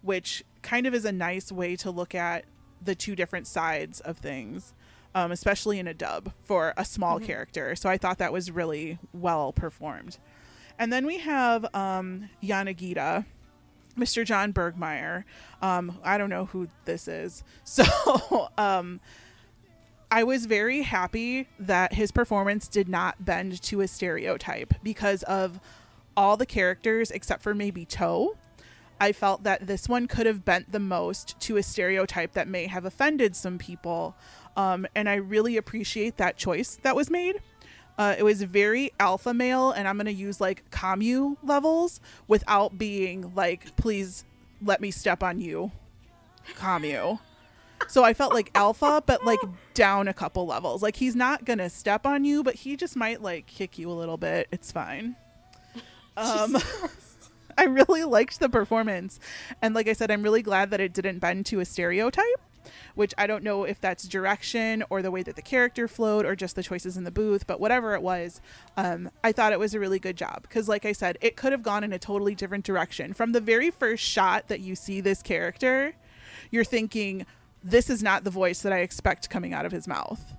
which 0.04 0.44
kind 0.62 0.86
of 0.86 0.94
is 0.94 1.04
a 1.04 1.12
nice 1.12 1.52
way 1.52 1.76
to 1.78 1.90
look 1.90 2.14
at 2.14 2.46
the 2.82 2.96
two 2.96 3.16
different 3.16 3.48
sides 3.48 4.00
of 4.02 4.18
things, 4.18 4.74
um, 5.16 5.32
especially 5.32 5.80
in 5.80 5.88
a 5.88 5.94
dub 5.94 6.32
for 6.44 6.74
a 6.78 6.86
small 6.86 7.20
character. 7.20 7.76
So 7.76 7.90
I 7.90 7.98
thought 7.98 8.18
that 8.20 8.34
was 8.34 8.52
really 8.52 9.00
well 9.14 9.52
performed. 9.52 10.18
And 10.78 10.94
then 10.94 11.06
we 11.06 11.18
have 11.18 11.66
um, 11.76 12.30
Yanagita, 12.42 13.26
Mr. 13.98 14.26
John 14.26 14.54
Burgmeier. 14.54 15.26
Um, 15.62 16.00
I 16.04 16.18
don't 16.18 16.30
know 16.30 16.46
who 16.46 16.70
this 16.86 17.08
is. 17.08 17.44
So 17.66 18.50
um, 18.58 19.00
I 20.12 20.24
was 20.24 20.46
very 20.46 20.82
happy 20.82 21.48
that 21.60 21.94
his 21.94 22.12
performance 22.12 22.68
did 22.68 22.90
not 22.90 23.24
bend 23.24 23.62
to 23.64 23.82
a 23.82 23.88
stereotype 23.88 24.74
because 24.82 25.22
of 25.24 25.60
all 26.18 26.36
the 26.36 26.46
characters 26.46 27.12
except 27.12 27.44
for 27.44 27.54
maybe 27.54 27.86
Toe. 27.86 28.36
I 29.00 29.12
felt 29.12 29.44
that 29.44 29.68
this 29.68 29.88
one 29.88 30.08
could 30.08 30.26
have 30.26 30.44
bent 30.44 30.72
the 30.72 30.80
most 30.80 31.40
to 31.42 31.58
a 31.58 31.64
stereotype 31.64 32.34
that 32.34 32.48
may 32.48 32.68
have 32.68 32.86
offended 32.86 33.36
some 33.36 33.58
people. 33.58 34.16
Um, 34.58 34.86
and 34.96 35.08
I 35.08 35.16
really 35.16 35.58
appreciate 35.58 36.18
that 36.18 36.38
choice 36.38 36.78
that 36.84 36.96
was 36.96 37.10
made. 37.10 37.42
Uh, 37.98 38.16
it 38.18 38.24
was 38.24 38.42
very 38.44 38.94
alpha 39.00 39.34
male, 39.34 39.72
and 39.72 39.88
I'm 39.88 39.98
going 39.98 40.06
to 40.06 40.14
use 40.14 40.40
like 40.40 40.70
commu 40.72 41.36
levels 41.44 42.00
without 42.28 42.78
being 42.78 43.34
like, 43.36 43.76
please 43.76 44.24
let 44.62 44.80
me 44.80 44.90
step 44.90 45.22
on 45.22 45.42
you, 45.42 45.72
commu. 46.56 47.20
So 47.88 48.04
I 48.04 48.14
felt 48.14 48.34
like 48.34 48.52
alpha, 48.56 49.04
but 49.06 49.26
like 49.26 49.40
down 49.74 50.08
a 50.08 50.14
couple 50.14 50.46
levels. 50.46 50.82
Like 50.82 50.96
he's 50.96 51.16
not 51.16 51.44
going 51.46 51.60
to 51.60 51.70
step 51.70 52.06
on 52.06 52.24
you, 52.24 52.44
but 52.44 52.56
he 52.56 52.76
just 52.76 52.96
might 52.96 53.22
like 53.22 53.48
kick 53.48 53.78
you 53.78 53.90
a 53.90 53.94
little 53.94 54.18
bit. 54.18 54.48
It's 54.52 54.72
fine. 54.72 55.16
Um, 56.18 56.58
I 57.60 57.66
really 57.66 58.06
liked 58.06 58.40
the 58.40 58.48
performance. 58.48 59.20
And 59.62 59.76
like 59.76 59.90
I 59.90 59.94
said, 59.94 60.10
I'm 60.10 60.24
really 60.24 60.42
glad 60.42 60.72
that 60.72 60.80
it 60.80 60.94
didn't 60.94 61.20
bend 61.20 61.46
to 61.48 61.60
a 61.60 61.66
stereotype, 61.66 62.42
which 62.96 63.14
I 63.18 63.28
don't 63.28 63.44
know 63.44 63.66
if 63.66 63.82
that's 63.82 64.08
direction 64.08 64.82
or 64.90 65.02
the 65.02 65.12
way 65.12 65.24
that 65.24 65.36
the 65.36 65.42
character 65.42 65.90
flowed 65.90 66.26
or 66.26 66.38
just 66.38 66.56
the 66.56 66.64
choices 66.64 66.96
in 66.96 67.04
the 67.04 67.12
booth, 67.12 67.46
but 67.48 67.60
whatever 67.60 67.96
it 67.96 68.02
was, 68.02 68.40
um, 68.78 69.12
I 69.26 69.34
thought 69.34 69.52
it 69.52 69.60
was 69.60 69.74
a 69.74 69.80
really 69.80 70.00
good 70.00 70.16
job. 70.16 70.44
Because, 70.44 70.70
like 70.70 70.86
I 70.86 70.94
said, 70.94 71.18
it 71.20 71.36
could 71.36 71.52
have 71.52 71.62
gone 71.62 71.84
in 71.84 71.92
a 71.92 72.00
totally 72.00 72.34
different 72.34 72.64
direction. 72.64 73.14
From 73.14 73.34
the 73.34 73.42
very 73.42 73.72
first 73.72 74.06
shot 74.06 74.48
that 74.48 74.62
you 74.62 74.74
see 74.74 75.02
this 75.02 75.22
character, 75.22 75.94
you're 76.52 76.64
thinking, 76.64 77.26
this 77.62 77.90
is 77.90 78.02
not 78.02 78.24
the 78.24 78.32
voice 78.32 78.62
that 78.62 78.72
I 78.72 78.80
expect 78.80 79.30
coming 79.30 79.54
out 79.54 79.66
of 79.66 79.74
his 79.74 79.86
mouth. 79.86 80.34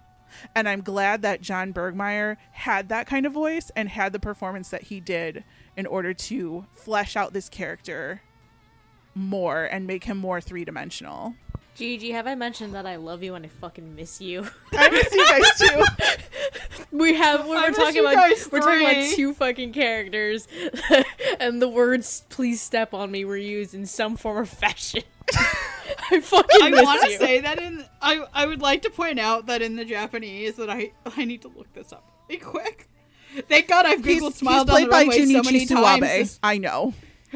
And 0.54 0.66
I'm 0.66 0.80
glad 0.80 1.20
that 1.20 1.42
John 1.42 1.74
Burgmeier 1.74 2.38
had 2.52 2.88
that 2.88 3.06
kind 3.06 3.26
of 3.26 3.32
voice 3.34 3.70
and 3.76 3.90
had 3.90 4.14
the 4.14 4.18
performance 4.18 4.70
that 4.70 4.84
he 4.84 5.00
did 5.00 5.44
in 5.76 5.86
order 5.86 6.12
to 6.12 6.66
flesh 6.72 7.16
out 7.16 7.32
this 7.32 7.48
character 7.48 8.22
more 9.14 9.64
and 9.64 9.86
make 9.86 10.04
him 10.04 10.16
more 10.16 10.40
three 10.40 10.64
dimensional. 10.64 11.34
Gigi, 11.74 12.10
have 12.10 12.26
I 12.26 12.34
mentioned 12.34 12.74
that 12.74 12.84
I 12.84 12.96
love 12.96 13.22
you 13.22 13.34
and 13.34 13.46
I 13.46 13.48
fucking 13.48 13.94
miss 13.94 14.20
you? 14.20 14.46
I 14.72 14.90
miss 14.90 15.12
you 15.14 15.26
guys 15.26 15.58
too. 15.58 16.86
we 16.96 17.14
have 17.14 17.46
we're, 17.48 17.72
talking 17.72 18.00
about 18.00 18.14
guys 18.14 18.48
we're 18.50 18.60
talking 18.60 18.82
about 18.82 19.14
two 19.14 19.32
fucking 19.32 19.72
characters, 19.72 20.46
and 21.40 21.62
the 21.62 21.68
words 21.68 22.24
"please 22.28 22.60
step 22.60 22.92
on 22.92 23.10
me" 23.10 23.24
were 23.24 23.36
used 23.36 23.74
in 23.74 23.86
some 23.86 24.16
form 24.16 24.38
or 24.38 24.44
fashion. 24.44 25.02
I 26.10 26.20
fucking 26.20 26.74
I 26.74 26.82
want 26.82 27.02
to 27.02 27.16
say 27.16 27.40
that 27.40 27.58
in 27.58 27.84
I 28.02 28.26
I 28.34 28.46
would 28.46 28.60
like 28.60 28.82
to 28.82 28.90
point 28.90 29.18
out 29.18 29.46
that 29.46 29.62
in 29.62 29.76
the 29.76 29.84
Japanese 29.84 30.56
that 30.56 30.68
I 30.68 30.92
I 31.16 31.24
need 31.24 31.42
to 31.42 31.48
look 31.48 31.72
this 31.72 31.92
up 31.92 32.04
really 32.28 32.40
quick. 32.40 32.89
Thank 33.48 33.68
God 33.68 33.86
I've 33.86 34.04
He's, 34.04 34.20
googled 34.22 34.28
he's 34.30 34.36
smiled 34.36 34.68
on 34.70 34.74
played 34.74 34.86
the 34.86 34.90
by 34.90 34.98
runway 35.00 35.24
so 35.26 35.42
many 35.42 35.66
Junichi 35.66 35.68
Suwabe. 35.68 36.00
times. 36.00 36.40
I 36.42 36.58
know. 36.58 36.94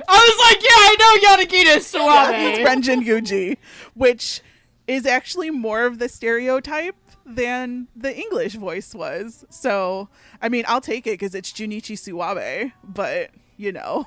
I 0.08 0.36
was 0.36 0.38
like, 0.50 0.62
yeah, 0.62 0.68
I 0.74 0.96
know 0.98 1.28
Yanagita 1.28 1.76
Suwabe. 1.78 2.56
He's 2.56 2.64
Ren 2.64 2.82
Jinguji, 2.82 3.56
which 3.94 4.40
is 4.88 5.06
actually 5.06 5.50
more 5.50 5.86
of 5.86 5.98
the 5.98 6.08
stereotype 6.08 6.96
than 7.24 7.86
the 7.94 8.14
English 8.16 8.54
voice 8.54 8.94
was. 8.94 9.44
So, 9.50 10.08
I 10.42 10.48
mean, 10.48 10.64
I'll 10.66 10.80
take 10.80 11.06
it 11.06 11.12
because 11.12 11.34
it's 11.34 11.52
Junichi 11.52 11.96
Suwabe, 11.96 12.72
but, 12.82 13.30
you 13.56 13.70
know, 13.72 14.06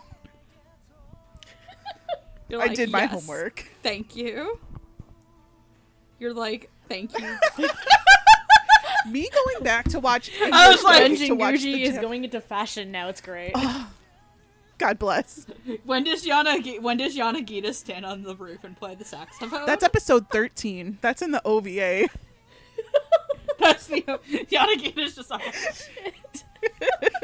I 2.60 2.68
did 2.68 2.92
my 2.92 3.02
"Yes, 3.04 3.12
homework. 3.12 3.66
Thank 3.82 4.16
you. 4.16 4.60
You're 6.20 6.34
like, 6.34 6.70
thank 6.90 7.18
you. 7.18 7.38
Me 9.10 9.30
going 9.30 9.64
back 9.64 9.86
to 9.90 10.00
watch 10.00 10.30
English 10.34 10.52
I 10.54 10.70
was 10.70 10.84
like- 10.84 11.04
movies 11.04 11.28
to 11.28 11.36
watch 11.36 11.62
the 11.62 11.84
is 11.84 11.96
Jap- 11.96 12.02
going 12.02 12.24
into 12.24 12.42
fashion 12.42 12.92
now. 12.92 13.10
It's 13.10 13.22
great. 13.22 13.52
Oh, 13.56 13.92
god 14.78 15.00
bless. 15.00 15.46
when 15.86 16.04
does 16.04 16.26
Yana 16.26 16.82
when 16.82 16.98
does 16.98 17.16
Yanagita 17.16 17.74
stand 17.74 18.06
on 18.06 18.24
the 18.24 18.36
roof 18.36 18.64
and 18.64 18.76
play 18.78 18.96
the 18.96 19.06
saxophone? 19.06 19.66
That's 19.66 19.84
episode 19.84 20.30
13. 20.30 20.98
That's 21.02 21.22
in 21.22 21.32
the 21.32 21.42
OVA. 21.46 22.08
That's 23.60 23.88
the 23.88 24.02
Yanagita's 24.02 25.16
just 25.16 25.32
like 25.32 25.44
oh, 27.04 27.18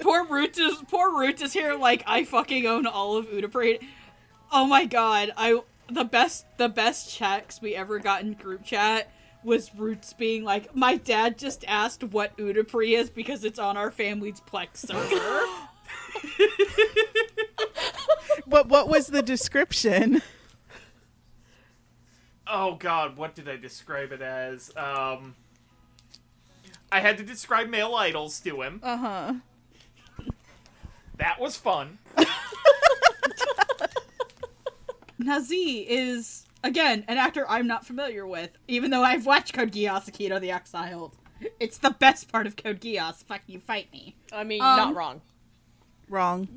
poor 0.00 0.26
Root 0.26 0.58
is 0.58 0.76
poor 0.88 1.18
Root 1.18 1.40
is 1.40 1.52
here 1.52 1.74
like 1.74 2.02
I 2.06 2.24
fucking 2.24 2.66
own 2.66 2.86
all 2.86 3.16
of 3.16 3.26
Udaprade. 3.26 3.80
Oh 4.52 4.66
my 4.66 4.84
god, 4.84 5.32
I 5.36 5.60
the 5.90 6.04
best 6.04 6.46
the 6.58 6.68
best 6.68 7.14
checks 7.14 7.60
we 7.62 7.74
ever 7.74 7.98
got 7.98 8.22
in 8.22 8.34
group 8.34 8.64
chat 8.64 9.10
was 9.44 9.74
Roots 9.74 10.12
being 10.12 10.44
like, 10.44 10.74
My 10.74 10.96
dad 10.96 11.38
just 11.38 11.64
asked 11.66 12.04
what 12.04 12.36
Utapri 12.36 12.98
is 12.98 13.10
because 13.10 13.44
it's 13.44 13.58
on 13.58 13.76
our 13.76 13.90
family's 13.90 14.40
Plex 14.40 14.78
server. 14.78 15.44
But 18.46 18.68
what 18.68 18.88
was 18.88 19.08
the 19.08 19.22
description? 19.22 20.22
Oh 22.46 22.76
god, 22.76 23.18
what 23.18 23.34
did 23.34 23.46
I 23.46 23.56
describe 23.56 24.10
it 24.10 24.22
as? 24.22 24.74
Um 24.74 25.34
I 26.90 27.00
had 27.00 27.18
to 27.18 27.24
describe 27.24 27.68
male 27.68 27.94
idols 27.94 28.40
to 28.40 28.62
him. 28.62 28.80
Uh 28.82 28.96
huh. 28.96 29.34
That 31.16 31.38
was 31.38 31.56
fun. 31.56 31.98
Nazeeh 35.20 35.84
is 35.86 36.46
again 36.64 37.04
an 37.08 37.18
actor 37.18 37.46
I'm 37.48 37.66
not 37.66 37.86
familiar 37.86 38.26
with, 38.26 38.50
even 38.66 38.90
though 38.90 39.02
I've 39.02 39.26
watched 39.26 39.52
Code 39.54 39.72
Geass 39.72 40.10
Akito 40.10 40.40
the 40.40 40.50
Exiled. 40.50 41.16
It's 41.60 41.78
the 41.78 41.90
best 41.90 42.30
part 42.32 42.46
of 42.46 42.56
Code 42.56 42.80
Geass. 42.80 43.22
Fuck 43.24 43.42
you, 43.46 43.60
fight 43.60 43.92
me. 43.92 44.16
I 44.32 44.44
mean, 44.44 44.60
Um, 44.60 44.76
not 44.76 44.94
wrong. 44.94 45.20
Wrong. 46.08 46.48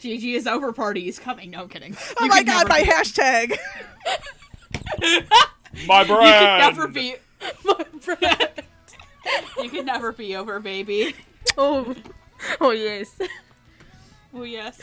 GG 0.00 0.34
is 0.34 0.46
over 0.46 0.72
party 0.72 1.08
is 1.08 1.18
coming. 1.18 1.50
No 1.50 1.62
I'm 1.62 1.68
kidding. 1.68 1.96
Oh 2.20 2.26
my 2.26 2.42
god, 2.42 2.68
my 2.68 2.82
be- 2.82 2.86
hashtag. 2.88 3.56
My 5.86 6.02
brand. 6.04 6.26
You 6.26 6.40
could 6.40 6.76
never 6.76 6.88
be. 6.88 7.14
my 7.64 7.84
brand. 8.04 8.50
you 9.62 9.68
could 9.70 9.86
never 9.86 10.12
be 10.12 10.34
over, 10.34 10.58
baby. 10.60 11.14
Oh, 11.56 11.94
oh 12.60 12.70
yes. 12.70 13.18
Oh 14.34 14.42
yes. 14.42 14.80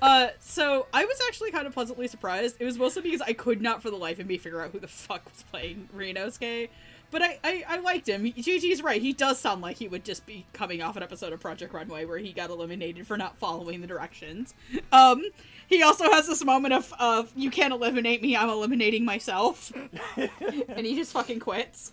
Uh, 0.00 0.28
so 0.38 0.86
I 0.92 1.04
was 1.04 1.18
actually 1.26 1.50
kind 1.50 1.66
of 1.66 1.72
pleasantly 1.72 2.06
surprised. 2.06 2.56
It 2.60 2.64
was 2.64 2.78
mostly 2.78 3.02
because 3.02 3.22
I 3.22 3.32
could 3.32 3.60
not 3.62 3.82
for 3.82 3.90
the 3.90 3.96
life 3.96 4.18
of 4.20 4.26
me 4.26 4.38
figure 4.38 4.60
out 4.60 4.70
who 4.70 4.78
the 4.78 4.86
fuck 4.86 5.24
was 5.24 5.42
playing 5.50 5.88
Rinosuke. 5.96 6.68
But 7.10 7.22
I, 7.22 7.38
I, 7.44 7.64
I 7.68 7.78
liked 7.78 8.08
him. 8.08 8.24
Gigi's 8.32 8.82
right. 8.82 9.00
He 9.00 9.12
does 9.12 9.38
sound 9.38 9.62
like 9.62 9.76
he 9.76 9.88
would 9.88 10.04
just 10.04 10.26
be 10.26 10.44
coming 10.52 10.82
off 10.82 10.96
an 10.96 11.02
episode 11.02 11.32
of 11.32 11.40
Project 11.40 11.72
Runway 11.72 12.04
where 12.04 12.18
he 12.18 12.32
got 12.32 12.50
eliminated 12.50 13.06
for 13.06 13.16
not 13.16 13.38
following 13.38 13.80
the 13.80 13.86
directions. 13.86 14.54
Um, 14.92 15.22
he 15.68 15.82
also 15.82 16.10
has 16.10 16.26
this 16.26 16.44
moment 16.44 16.74
of, 16.74 16.92
of 16.98 17.32
you 17.36 17.50
can't 17.50 17.72
eliminate 17.72 18.22
me, 18.22 18.36
I'm 18.36 18.48
eliminating 18.48 19.04
myself. 19.04 19.72
and 20.16 20.86
he 20.86 20.96
just 20.96 21.12
fucking 21.12 21.40
quits. 21.40 21.92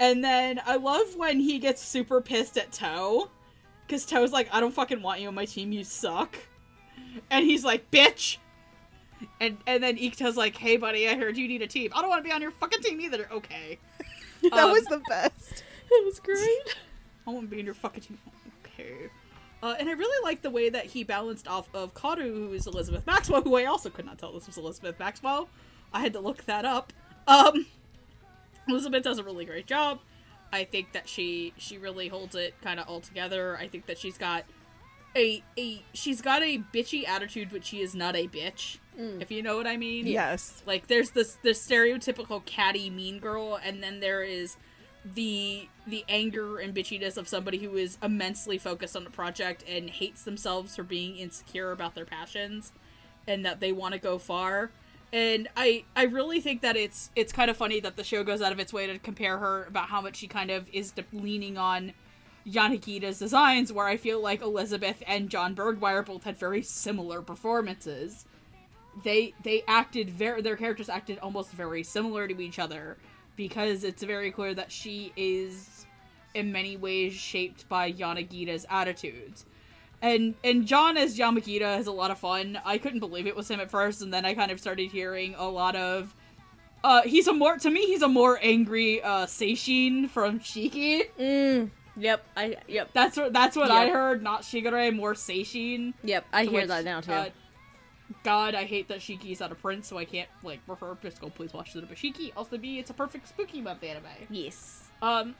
And 0.00 0.22
then 0.22 0.60
I 0.66 0.76
love 0.76 1.16
when 1.16 1.40
he 1.40 1.58
gets 1.58 1.82
super 1.82 2.20
pissed 2.20 2.58
at 2.58 2.72
Toe. 2.72 3.30
Because 3.86 4.06
Toe's 4.06 4.32
like, 4.32 4.48
I 4.52 4.60
don't 4.60 4.72
fucking 4.72 5.02
want 5.02 5.20
you 5.20 5.28
on 5.28 5.34
my 5.34 5.44
team, 5.44 5.72
you 5.72 5.84
suck. 5.84 6.36
And 7.30 7.44
he's 7.44 7.64
like, 7.64 7.90
bitch! 7.90 8.38
And 9.40 9.58
and 9.66 9.82
then 9.82 9.96
Ikuto's 9.98 10.36
like, 10.36 10.56
hey 10.56 10.76
buddy, 10.76 11.08
I 11.08 11.14
heard 11.16 11.36
you 11.36 11.46
need 11.46 11.62
a 11.62 11.66
team. 11.66 11.90
I 11.94 12.00
don't 12.00 12.10
want 12.10 12.24
to 12.24 12.28
be 12.28 12.32
on 12.32 12.42
your 12.42 12.50
fucking 12.52 12.80
team 12.82 13.00
either. 13.00 13.28
Okay. 13.30 13.78
that 14.42 14.52
Um, 14.52 14.70
was 14.72 14.84
the 14.84 15.00
best. 15.08 15.64
That 15.90 16.02
was 16.06 16.20
great. 16.20 16.38
I 17.26 17.30
want 17.30 17.42
to 17.50 17.54
be 17.54 17.60
in 17.60 17.66
your 17.66 17.74
fucking 17.74 18.02
team. 18.02 18.18
Okay. 18.64 19.10
Uh, 19.62 19.74
and 19.78 19.90
I 19.90 19.92
really 19.92 20.24
like 20.24 20.40
the 20.40 20.48
way 20.48 20.70
that 20.70 20.86
he 20.86 21.04
balanced 21.04 21.46
off 21.46 21.68
of 21.74 21.92
Kaoru, 21.92 22.22
who 22.34 22.52
is 22.54 22.66
Elizabeth 22.66 23.06
Maxwell, 23.06 23.42
who 23.42 23.56
I 23.56 23.66
also 23.66 23.90
could 23.90 24.06
not 24.06 24.18
tell 24.18 24.32
this 24.32 24.46
was 24.46 24.56
Elizabeth 24.56 24.98
Maxwell. 24.98 25.50
I 25.92 26.00
had 26.00 26.14
to 26.14 26.20
look 26.20 26.44
that 26.46 26.64
up. 26.64 26.94
Um, 27.28 27.66
Elizabeth 28.66 29.02
does 29.04 29.18
a 29.18 29.22
really 29.22 29.44
great 29.44 29.66
job. 29.66 30.00
I 30.52 30.64
think 30.64 30.92
that 30.92 31.08
she 31.08 31.54
she 31.56 31.78
really 31.78 32.08
holds 32.08 32.34
it 32.34 32.54
kind 32.62 32.78
of 32.78 32.88
all 32.88 33.00
together. 33.00 33.56
I 33.58 33.68
think 33.68 33.86
that 33.86 33.98
she's 33.98 34.18
got 34.18 34.44
a 35.16 35.42
a 35.58 35.82
she's 35.94 36.20
got 36.20 36.42
a 36.42 36.62
bitchy 36.72 37.08
attitude, 37.08 37.48
but 37.50 37.64
she 37.64 37.80
is 37.80 37.94
not 37.94 38.16
a 38.16 38.28
bitch. 38.28 38.78
Mm. 38.98 39.22
If 39.22 39.30
you 39.30 39.42
know 39.42 39.56
what 39.56 39.66
I 39.66 39.76
mean. 39.76 40.06
Yes. 40.06 40.62
Like 40.66 40.86
there's 40.88 41.10
this 41.10 41.38
the 41.42 41.50
stereotypical 41.50 42.44
catty 42.44 42.90
mean 42.90 43.18
girl, 43.18 43.58
and 43.62 43.82
then 43.82 44.00
there 44.00 44.22
is 44.22 44.56
the 45.14 45.68
the 45.86 46.04
anger 46.08 46.58
and 46.58 46.74
bitchiness 46.74 47.16
of 47.16 47.26
somebody 47.26 47.58
who 47.58 47.76
is 47.76 47.98
immensely 48.02 48.58
focused 48.58 48.96
on 48.96 49.04
the 49.04 49.10
project 49.10 49.64
and 49.68 49.90
hates 49.90 50.22
themselves 50.22 50.76
for 50.76 50.84
being 50.84 51.16
insecure 51.16 51.72
about 51.72 51.94
their 51.94 52.04
passions 52.04 52.72
and 53.26 53.44
that 53.44 53.60
they 53.60 53.72
want 53.72 53.94
to 53.94 54.00
go 54.00 54.18
far. 54.18 54.70
And 55.12 55.48
I 55.56 55.84
I 55.94 56.04
really 56.04 56.40
think 56.40 56.62
that 56.62 56.76
it's 56.76 57.10
it's 57.14 57.32
kind 57.32 57.50
of 57.50 57.56
funny 57.56 57.80
that 57.80 57.96
the 57.96 58.04
show 58.04 58.24
goes 58.24 58.40
out 58.40 58.52
of 58.52 58.58
its 58.58 58.72
way 58.72 58.86
to 58.86 58.98
compare 58.98 59.38
her 59.38 59.64
about 59.64 59.88
how 59.88 60.00
much 60.00 60.16
she 60.16 60.26
kind 60.26 60.50
of 60.50 60.66
is 60.72 60.92
de- 60.92 61.04
leaning 61.12 61.58
on 61.58 61.92
Yanagita's 62.46 63.18
designs, 63.18 63.72
where 63.72 63.86
I 63.86 63.96
feel 63.96 64.20
like 64.20 64.42
Elizabeth 64.42 65.02
and 65.06 65.28
John 65.28 65.54
Burgmeier 65.54 66.04
both 66.04 66.24
had 66.24 66.36
very 66.36 66.62
similar 66.62 67.22
performances 67.22 68.24
they 69.02 69.34
they 69.42 69.62
acted 69.66 70.10
very 70.10 70.42
their 70.42 70.56
characters 70.56 70.88
acted 70.88 71.18
almost 71.20 71.50
very 71.50 71.82
similar 71.82 72.28
to 72.28 72.40
each 72.40 72.58
other 72.58 72.96
because 73.36 73.84
it's 73.84 74.02
very 74.02 74.30
clear 74.30 74.54
that 74.54 74.70
she 74.70 75.12
is 75.16 75.86
in 76.34 76.52
many 76.52 76.76
ways 76.76 77.12
shaped 77.14 77.68
by 77.68 77.90
Yanagita's 77.90 78.66
attitudes. 78.68 79.46
And 80.02 80.34
and 80.42 80.66
John 80.66 80.96
as 80.96 81.16
Yanagita 81.16 81.76
has 81.76 81.86
a 81.86 81.92
lot 81.92 82.10
of 82.10 82.18
fun. 82.18 82.58
I 82.64 82.76
couldn't 82.76 83.00
believe 83.00 83.26
it 83.26 83.36
was 83.36 83.48
him 83.48 83.60
at 83.60 83.70
first, 83.70 84.02
and 84.02 84.12
then 84.12 84.24
I 84.24 84.34
kind 84.34 84.50
of 84.50 84.60
started 84.60 84.90
hearing 84.90 85.34
a 85.38 85.48
lot 85.48 85.76
of 85.76 86.14
uh 86.84 87.02
he's 87.02 87.28
a 87.28 87.32
more 87.32 87.56
to 87.58 87.70
me 87.70 87.86
he's 87.86 88.02
a 88.02 88.08
more 88.08 88.38
angry 88.42 89.00
uh 89.02 89.26
Seishin 89.26 90.10
from 90.10 90.40
Shiki. 90.40 91.04
Mm. 91.18 91.70
Yep. 91.96 92.24
I. 92.36 92.56
Yep. 92.68 92.90
That's 92.92 93.16
what 93.16 93.32
that's 93.32 93.56
what 93.56 93.70
I 93.70 93.88
heard, 93.90 94.22
not 94.22 94.42
Shigure, 94.42 94.94
more 94.94 95.14
Seishin. 95.14 95.94
Yep. 96.02 96.24
I 96.32 96.44
hear 96.44 96.52
which, 96.60 96.68
that 96.68 96.84
now 96.84 97.00
too. 97.00 97.12
uh, 97.12 97.28
God, 98.24 98.54
I 98.54 98.64
hate 98.64 98.88
that 98.88 98.98
Shiki's 98.98 99.40
out 99.40 99.52
of 99.52 99.60
print, 99.60 99.84
so 99.84 99.98
I 99.98 100.04
can't 100.04 100.28
like 100.42 100.60
refer. 100.66 100.94
To 100.94 101.02
just 101.02 101.20
go, 101.20 101.30
please 101.30 101.52
watch 101.52 101.72
the 101.72 101.82
but 101.82 101.96
Shiki. 101.96 102.32
Also, 102.36 102.58
B, 102.58 102.78
it's 102.78 102.90
a 102.90 102.94
perfect 102.94 103.28
spooky 103.28 103.60
month 103.60 103.82
anime. 103.84 104.04
yes. 104.30 104.88
Um, 105.00 105.34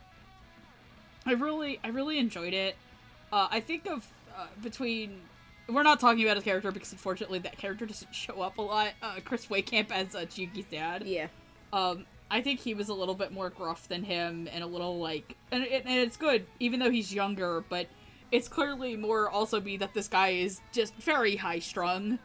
I 1.25 1.33
really, 1.33 1.79
I 1.85 1.89
really 1.89 2.19
enjoyed 2.19 2.53
it. 2.53 2.77
Uh, 3.33 3.49
I 3.51 3.61
think 3.61 3.87
of 3.87 4.07
uh, 4.37 4.47
between. 4.63 5.21
We're 5.69 5.85
not 5.85 6.01
talking 6.01 6.25
about 6.25 6.37
his 6.37 6.45
character 6.45 6.73
because 6.73 6.93
unfortunately 6.93 7.39
that 7.41 7.57
character 7.57 7.87
doesn't 7.87 8.13
show 8.15 8.43
up 8.43 8.59
a 8.59 8.63
lot. 8.63 8.93
Uh, 9.01 9.21
Chris 9.25 9.47
Wehkamp 9.47 9.93
as 9.93 10.15
uh, 10.15 10.27
dad. 10.71 11.05
Yeah. 11.07 11.29
Um, 11.73 12.05
I 12.31 12.41
think 12.41 12.61
he 12.61 12.75
was 12.75 12.89
a 12.89 12.95
little 12.95 13.15
bit 13.15 13.31
more 13.31 13.51
gruff 13.51 13.89
than 13.89 14.03
him, 14.03 14.49
and 14.51 14.65
a 14.65 14.67
little 14.67 14.99
like, 14.99 15.37
and, 15.51 15.65
and 15.65 15.87
and 15.87 16.01
it's 16.01 16.17
good, 16.17 16.47
even 16.61 16.81
though 16.81 16.91
he's 16.91 17.15
younger. 17.15 17.63
But 17.69 17.87
it's 18.33 18.49
clearly 18.49 18.97
more 18.97 19.29
also 19.29 19.61
be 19.61 19.77
that 19.77 19.93
this 19.93 20.09
guy 20.09 20.31
is 20.31 20.61
just 20.73 20.95
very 20.97 21.37
high 21.37 21.59
strung, 21.59 22.19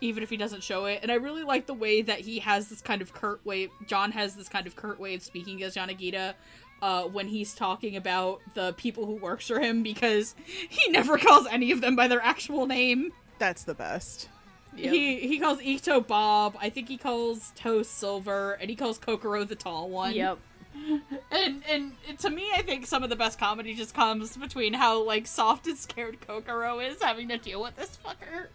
even 0.00 0.22
if 0.22 0.30
he 0.30 0.36
doesn't 0.36 0.62
show 0.62 0.84
it. 0.86 1.00
And 1.02 1.10
I 1.10 1.16
really 1.16 1.42
like 1.42 1.66
the 1.66 1.74
way 1.74 2.02
that 2.02 2.20
he 2.20 2.38
has 2.38 2.68
this 2.68 2.80
kind 2.80 3.02
of 3.02 3.12
curt 3.12 3.44
way. 3.44 3.68
John 3.88 4.12
has 4.12 4.36
this 4.36 4.48
kind 4.48 4.66
of 4.68 4.76
curt 4.76 5.00
way 5.00 5.14
of 5.14 5.22
speaking 5.22 5.62
as 5.64 5.74
Yanagita. 5.74 6.34
Uh, 6.82 7.04
when 7.04 7.28
he's 7.28 7.54
talking 7.54 7.96
about 7.96 8.42
the 8.52 8.74
people 8.74 9.06
who 9.06 9.14
works 9.14 9.46
for 9.46 9.58
him, 9.58 9.82
because 9.82 10.34
he 10.68 10.90
never 10.90 11.16
calls 11.16 11.46
any 11.50 11.72
of 11.72 11.80
them 11.80 11.96
by 11.96 12.08
their 12.08 12.20
actual 12.20 12.66
name. 12.66 13.10
That's 13.38 13.64
the 13.64 13.74
best. 13.74 14.28
He 14.76 15.20
he 15.20 15.38
calls 15.38 15.60
Ikuto 15.60 16.06
Bob. 16.06 16.56
I 16.60 16.68
think 16.68 16.88
he 16.88 16.96
calls 16.96 17.52
Toe 17.54 17.82
Silver, 17.82 18.54
and 18.54 18.68
he 18.68 18.76
calls 18.76 18.98
Kokoro 18.98 19.44
the 19.44 19.54
tall 19.54 19.88
one. 19.88 20.14
Yep. 20.14 20.38
And 21.30 21.62
and 21.68 21.92
to 22.18 22.30
me, 22.30 22.50
I 22.54 22.62
think 22.62 22.86
some 22.86 23.04
of 23.04 23.10
the 23.10 23.16
best 23.16 23.38
comedy 23.38 23.74
just 23.74 23.94
comes 23.94 24.36
between 24.36 24.72
how 24.72 25.02
like 25.02 25.26
soft 25.26 25.66
and 25.68 25.78
scared 25.78 26.20
Kokoro 26.20 26.80
is 26.80 27.00
having 27.00 27.28
to 27.28 27.38
deal 27.38 27.62
with 27.62 27.76
this 27.76 27.96
fucker. 28.04 28.48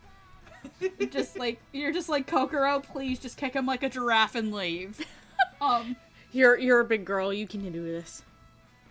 just 1.09 1.37
like 1.39 1.61
you're 1.71 1.93
just 1.93 2.09
like 2.09 2.27
Kokoro, 2.27 2.81
please 2.81 3.19
just 3.19 3.37
kick 3.37 3.53
him 3.53 3.65
like 3.65 3.83
a 3.83 3.89
giraffe 3.89 4.35
and 4.35 4.53
leave. 4.53 4.99
Um, 5.61 5.95
You're 6.31 6.57
you're 6.57 6.79
a 6.81 6.85
big 6.85 7.05
girl. 7.05 7.33
You 7.33 7.47
can 7.47 7.71
do 7.71 7.83
this. 7.83 8.23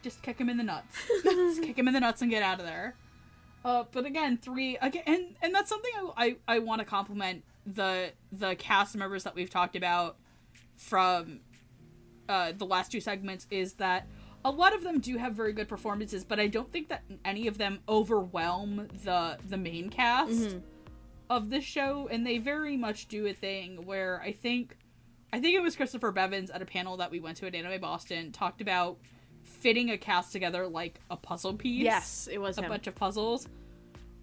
just 0.02 0.22
kick 0.22 0.38
him 0.38 0.48
in 0.48 0.56
the 0.56 0.64
nuts. 0.64 0.96
just 1.22 1.62
kick 1.62 1.78
him 1.78 1.88
in 1.88 1.94
the 1.94 2.00
nuts 2.00 2.22
and 2.22 2.30
get 2.30 2.42
out 2.42 2.60
of 2.60 2.66
there. 2.66 2.94
Uh, 3.64 3.84
but 3.92 4.06
again, 4.06 4.36
three 4.38 4.76
again, 4.78 5.02
and 5.06 5.26
and 5.42 5.54
that's 5.54 5.68
something 5.68 5.90
I 6.16 6.36
I, 6.48 6.56
I 6.56 6.58
want 6.60 6.80
to 6.80 6.84
compliment 6.84 7.44
the 7.66 8.12
the 8.32 8.54
cast 8.56 8.96
members 8.96 9.24
that 9.24 9.34
we've 9.34 9.50
talked 9.50 9.76
about 9.76 10.16
from 10.76 11.40
uh, 12.28 12.52
the 12.56 12.64
last 12.64 12.92
two 12.92 13.00
segments 13.00 13.46
is 13.50 13.74
that 13.74 14.06
a 14.44 14.50
lot 14.50 14.74
of 14.74 14.84
them 14.84 15.00
do 15.00 15.16
have 15.16 15.34
very 15.34 15.52
good 15.52 15.68
performances, 15.68 16.24
but 16.24 16.38
I 16.38 16.46
don't 16.46 16.70
think 16.72 16.88
that 16.88 17.02
any 17.24 17.48
of 17.48 17.58
them 17.58 17.80
overwhelm 17.88 18.88
the 19.04 19.38
the 19.48 19.56
main 19.56 19.90
cast 19.90 20.56
of 21.28 21.50
this 21.50 21.64
show, 21.64 22.08
and 22.10 22.26
they 22.26 22.38
very 22.38 22.76
much 22.76 23.08
do 23.08 23.26
a 23.26 23.32
thing 23.32 23.84
where 23.84 24.20
I 24.22 24.32
think 24.32 24.76
I 25.32 25.40
think 25.40 25.54
it 25.54 25.60
was 25.60 25.76
Christopher 25.76 26.10
Bevins 26.10 26.50
at 26.50 26.62
a 26.62 26.64
panel 26.64 26.96
that 26.98 27.10
we 27.10 27.20
went 27.20 27.36
to 27.38 27.46
at 27.46 27.54
Anime 27.54 27.80
Boston 27.80 28.32
talked 28.32 28.60
about 28.60 28.98
fitting 29.44 29.90
a 29.90 29.98
cast 29.98 30.32
together 30.32 30.66
like 30.66 31.00
a 31.10 31.16
puzzle 31.16 31.54
piece. 31.54 31.82
Yes, 31.82 32.28
it 32.30 32.38
was 32.38 32.58
a 32.58 32.62
him. 32.62 32.70
bunch 32.70 32.86
of 32.86 32.94
puzzles 32.94 33.48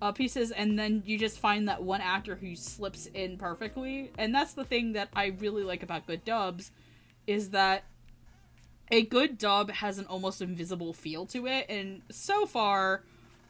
uh, 0.01 0.11
pieces, 0.11 0.51
and 0.51 0.77
then 0.77 1.03
you 1.05 1.17
just 1.17 1.39
find 1.39 1.67
that 1.67 1.81
one 1.83 2.01
actor 2.01 2.35
who 2.35 2.55
slips 2.55 3.07
in 3.07 3.37
perfectly. 3.37 4.11
And 4.17 4.33
that's 4.33 4.53
the 4.53 4.63
thing 4.63 4.93
that 4.93 5.09
I 5.15 5.27
really 5.39 5.63
like 5.63 5.83
about 5.83 6.07
good 6.07 6.25
dubs 6.25 6.71
is 7.27 7.51
that 7.51 7.83
a 8.91 9.03
good 9.03 9.37
dub 9.37 9.71
has 9.71 9.97
an 9.97 10.05
almost 10.05 10.41
invisible 10.41 10.93
feel 10.93 11.25
to 11.27 11.47
it, 11.47 11.65
and 11.69 12.01
so 12.11 12.45
far, 12.45 13.03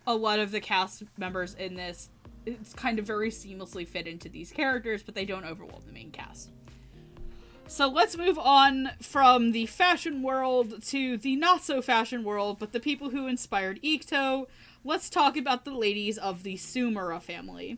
a 0.08 0.16
lot 0.16 0.40
of 0.40 0.52
the 0.52 0.62
cast 0.62 1.04
members 1.18 1.56
in 1.56 1.76
this 1.76 2.10
it's 2.46 2.74
kind 2.74 3.00
of 3.00 3.06
very 3.06 3.32
seamlessly 3.32 3.88
fit 3.88 4.08
into 4.08 4.30
these 4.30 4.52
characters, 4.52 5.02
but 5.02 5.16
they 5.16 5.26
don't 5.26 5.46
overwhelm 5.46 5.82
the 5.86 5.92
main 5.92 6.12
cast. 6.12 6.52
So 7.68 7.88
let's 7.90 8.16
move 8.16 8.38
on 8.38 8.92
from 9.02 9.52
the 9.52 9.66
fashion 9.66 10.22
world 10.22 10.84
to 10.88 11.18
the 11.18 11.36
not 11.36 11.64
so 11.64 11.82
fashion 11.82 12.24
world, 12.24 12.60
but 12.60 12.72
the 12.72 12.80
people 12.80 13.10
who 13.10 13.28
inspired 13.28 13.82
Ikuto. 13.82 14.46
Let's 14.84 15.10
talk 15.10 15.36
about 15.36 15.66
the 15.66 15.74
ladies 15.74 16.18
of 16.18 16.44
the 16.44 16.56
Tsumura 16.56 17.22
family. 17.22 17.78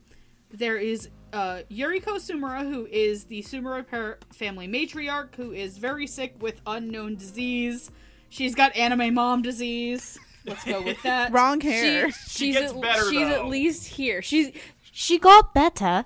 There 0.51 0.77
is 0.77 1.09
uh, 1.31 1.61
Yuriko 1.71 2.17
Tsumura, 2.17 2.61
who 2.61 2.85
is 2.85 3.25
the 3.25 3.41
Tsumura 3.41 3.87
par- 3.89 4.19
family 4.33 4.67
matriarch, 4.67 5.35
who 5.35 5.51
is 5.53 5.77
very 5.77 6.05
sick 6.05 6.35
with 6.41 6.61
unknown 6.67 7.15
disease. 7.15 7.89
She's 8.29 8.55
got 8.55 8.75
anime 8.75 9.13
mom 9.13 9.41
disease. 9.41 10.19
Let's 10.45 10.63
go 10.65 10.81
with 10.81 11.01
that. 11.03 11.31
Wrong 11.33 11.61
hair. 11.61 12.11
She, 12.11 12.17
She 12.29 12.45
she's 12.45 12.55
gets 12.55 12.73
at, 12.73 12.81
better, 12.81 13.09
she's 13.09 13.27
at 13.27 13.45
least 13.47 13.87
here. 13.87 14.21
She's 14.21 14.51
she 14.91 15.17
got 15.17 15.53
better. 15.53 16.05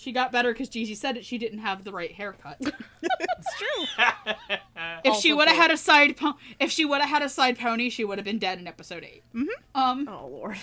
She 0.00 0.12
got 0.12 0.32
better 0.32 0.50
because 0.52 0.70
Gigi 0.70 0.94
said 0.94 1.18
it. 1.18 1.26
She 1.26 1.36
didn't 1.36 1.58
have 1.58 1.84
the 1.84 1.92
right 1.92 2.10
haircut. 2.10 2.56
it's 2.60 3.58
true. 3.58 3.84
if 5.04 5.16
she 5.16 5.34
would 5.34 5.46
have 5.46 5.56
had 5.58 5.70
a 5.70 5.76
side, 5.76 6.16
po- 6.16 6.36
if 6.58 6.70
she 6.70 6.86
would 6.86 7.02
have 7.02 7.10
had 7.10 7.20
a 7.22 7.28
side 7.28 7.58
pony, 7.58 7.90
she 7.90 8.02
would 8.04 8.16
have 8.16 8.24
been 8.24 8.38
dead 8.38 8.58
in 8.58 8.66
episode 8.66 9.04
8 9.04 9.22
Mm-hmm. 9.34 9.48
Um, 9.78 10.08
Oh 10.08 10.26
lord. 10.28 10.56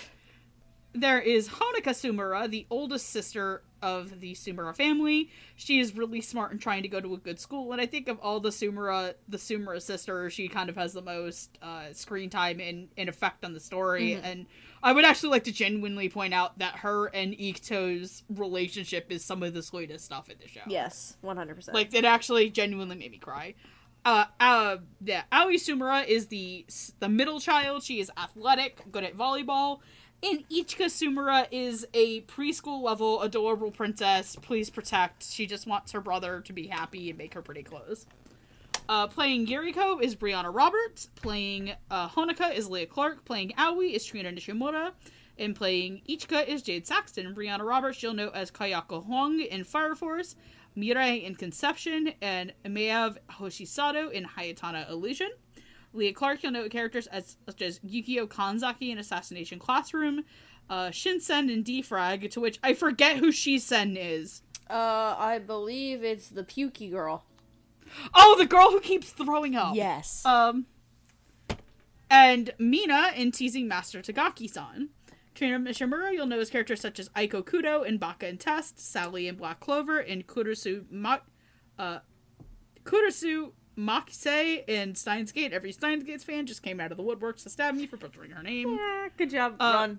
there 0.92 1.20
is 1.20 1.48
Honoka 1.50 1.90
Tsumura, 1.90 2.50
the 2.50 2.66
oldest 2.68 3.10
sister 3.10 3.62
of 3.82 4.20
the 4.20 4.32
Tsumura 4.34 4.74
family. 4.74 5.30
She 5.56 5.80
is 5.80 5.96
really 5.96 6.20
smart 6.20 6.52
and 6.52 6.60
trying 6.60 6.82
to 6.82 6.88
go 6.88 7.00
to 7.00 7.14
a 7.14 7.18
good 7.18 7.38
school, 7.38 7.72
and 7.72 7.80
I 7.80 7.86
think 7.86 8.08
of 8.08 8.18
all 8.20 8.40
the 8.40 8.50
Tsumura, 8.50 9.14
the 9.28 9.38
Tsumura 9.38 9.80
sisters, 9.80 10.32
she 10.32 10.48
kind 10.48 10.68
of 10.68 10.76
has 10.76 10.92
the 10.92 11.02
most 11.02 11.58
uh, 11.62 11.92
screen 11.92 12.30
time 12.30 12.60
and, 12.60 12.88
and 12.96 13.08
effect 13.08 13.44
on 13.44 13.52
the 13.52 13.60
story. 13.60 14.14
And 14.14 14.46
I 14.82 14.92
would 14.92 15.04
actually 15.04 15.30
like 15.30 15.44
to 15.44 15.52
genuinely 15.52 16.08
point 16.08 16.34
out 16.34 16.58
that 16.58 16.76
her 16.76 17.06
and 17.06 17.34
Ikuto's 17.34 18.22
relationship 18.28 19.10
is 19.10 19.24
some 19.24 19.42
of 19.42 19.54
the 19.54 19.62
sweetest 19.62 20.04
stuff 20.04 20.28
in 20.30 20.36
the 20.40 20.48
show. 20.48 20.60
Yes, 20.66 21.16
one 21.20 21.36
hundred 21.36 21.56
percent. 21.56 21.74
Like 21.74 21.94
it 21.94 22.04
actually 22.04 22.50
genuinely 22.50 22.96
made 22.96 23.10
me 23.10 23.18
cry. 23.18 23.54
Uh, 24.04 24.24
uh, 24.38 24.76
yeah, 25.04 25.24
Aoi 25.32 25.56
Tsumura 25.56 26.06
is 26.06 26.28
the 26.28 26.64
the 27.00 27.08
middle 27.08 27.40
child. 27.40 27.82
She 27.82 28.00
is 28.00 28.10
athletic, 28.16 28.80
good 28.92 29.04
at 29.04 29.16
volleyball. 29.16 29.80
And 30.20 30.48
Ichika 30.48 30.86
Tsumura 30.86 31.46
is 31.52 31.86
a 31.94 32.22
preschool 32.22 32.82
level 32.82 33.22
adorable 33.22 33.70
princess. 33.70 34.34
Please 34.34 34.68
protect. 34.68 35.22
She 35.22 35.46
just 35.46 35.66
wants 35.66 35.92
her 35.92 36.00
brother 36.00 36.40
to 36.40 36.52
be 36.52 36.66
happy 36.66 37.10
and 37.10 37.18
make 37.18 37.34
her 37.34 37.42
pretty 37.42 37.62
clothes. 37.62 38.04
Uh, 38.88 39.06
playing 39.06 39.46
Yuriko 39.46 40.02
is 40.02 40.16
Brianna 40.16 40.52
Roberts. 40.52 41.08
Playing 41.14 41.72
uh, 41.90 42.08
Honoka 42.08 42.52
is 42.52 42.68
Leah 42.68 42.86
Clark. 42.86 43.24
Playing 43.24 43.52
Aoi 43.58 43.94
is 43.94 44.04
Trina 44.04 44.32
Nishimura. 44.32 44.92
And 45.38 45.54
playing 45.54 46.02
Ichika 46.08 46.48
is 46.48 46.62
Jade 46.62 46.86
Saxton. 46.86 47.32
Brianna 47.32 47.64
Roberts 47.64 48.02
you'll 48.02 48.14
know 48.14 48.30
as 48.30 48.50
Kayoko 48.50 49.04
Huang 49.04 49.40
in 49.40 49.62
Fire 49.62 49.94
Force, 49.94 50.34
Mirai 50.76 51.22
in 51.22 51.36
Conception, 51.36 52.12
and 52.20 52.52
Maev 52.64 53.18
Hoshisato 53.30 54.10
in 54.10 54.24
Hayatana 54.24 54.90
Illusion. 54.90 55.30
Leah 55.92 56.12
Clark 56.12 56.42
you'll 56.42 56.52
know 56.52 56.68
characters 56.68 57.06
as, 57.08 57.36
such 57.46 57.62
as 57.62 57.80
Yukiko 57.82 58.26
Kanzaki 58.26 58.90
in 58.90 58.98
Assassination 58.98 59.58
Classroom, 59.58 60.24
uh, 60.68 60.88
Shinsen 60.88 61.50
in 61.50 61.64
Defrag, 61.64 62.30
to 62.30 62.40
which 62.40 62.58
I 62.62 62.74
forget 62.74 63.16
who 63.16 63.32
Shisen 63.32 63.96
is. 63.98 64.42
uh, 64.68 65.14
I 65.18 65.38
believe 65.38 66.04
it's 66.04 66.28
the 66.28 66.42
pukey 66.44 66.90
girl. 66.90 67.24
Oh, 68.14 68.36
the 68.38 68.44
girl 68.46 68.70
who 68.70 68.80
keeps 68.80 69.10
throwing 69.10 69.56
up. 69.56 69.74
Yes. 69.74 70.24
Um, 70.26 70.66
and 72.10 72.52
Mina 72.58 73.12
in 73.16 73.32
Teasing 73.32 73.66
Master 73.66 74.00
Takagi-san. 74.02 74.90
Trina 75.34 75.58
Nishimura, 75.58 76.12
you'll 76.12 76.26
know 76.26 76.40
as 76.40 76.50
characters 76.50 76.80
such 76.80 76.98
as 76.98 77.08
Aiko 77.10 77.42
Kudo 77.44 77.86
in 77.86 77.96
Baka 77.96 78.26
and 78.26 78.40
Test, 78.40 78.78
Sally 78.80 79.28
in 79.28 79.36
Black 79.36 79.60
Clover, 79.60 80.00
and 80.00 80.26
Kurusu 80.26 80.84
Ma- 80.90 81.18
uh, 81.78 82.00
Kurusu 82.84 83.52
Makise 83.78 84.68
in 84.68 84.94
Steins 84.94 85.30
Gate. 85.32 85.52
Every 85.52 85.72
Steins 85.72 86.02
Gate 86.04 86.20
fan 86.22 86.46
just 86.46 86.62
came 86.62 86.80
out 86.80 86.90
of 86.90 86.96
the 86.96 87.04
woodworks 87.04 87.44
to 87.44 87.50
stab 87.50 87.74
me 87.74 87.86
for 87.86 87.96
butchering 87.96 88.32
her 88.32 88.42
name. 88.42 88.74
Yeah, 88.76 89.08
good 89.16 89.30
job, 89.30 89.56
Uh, 89.60 89.72
Ron. 89.74 89.98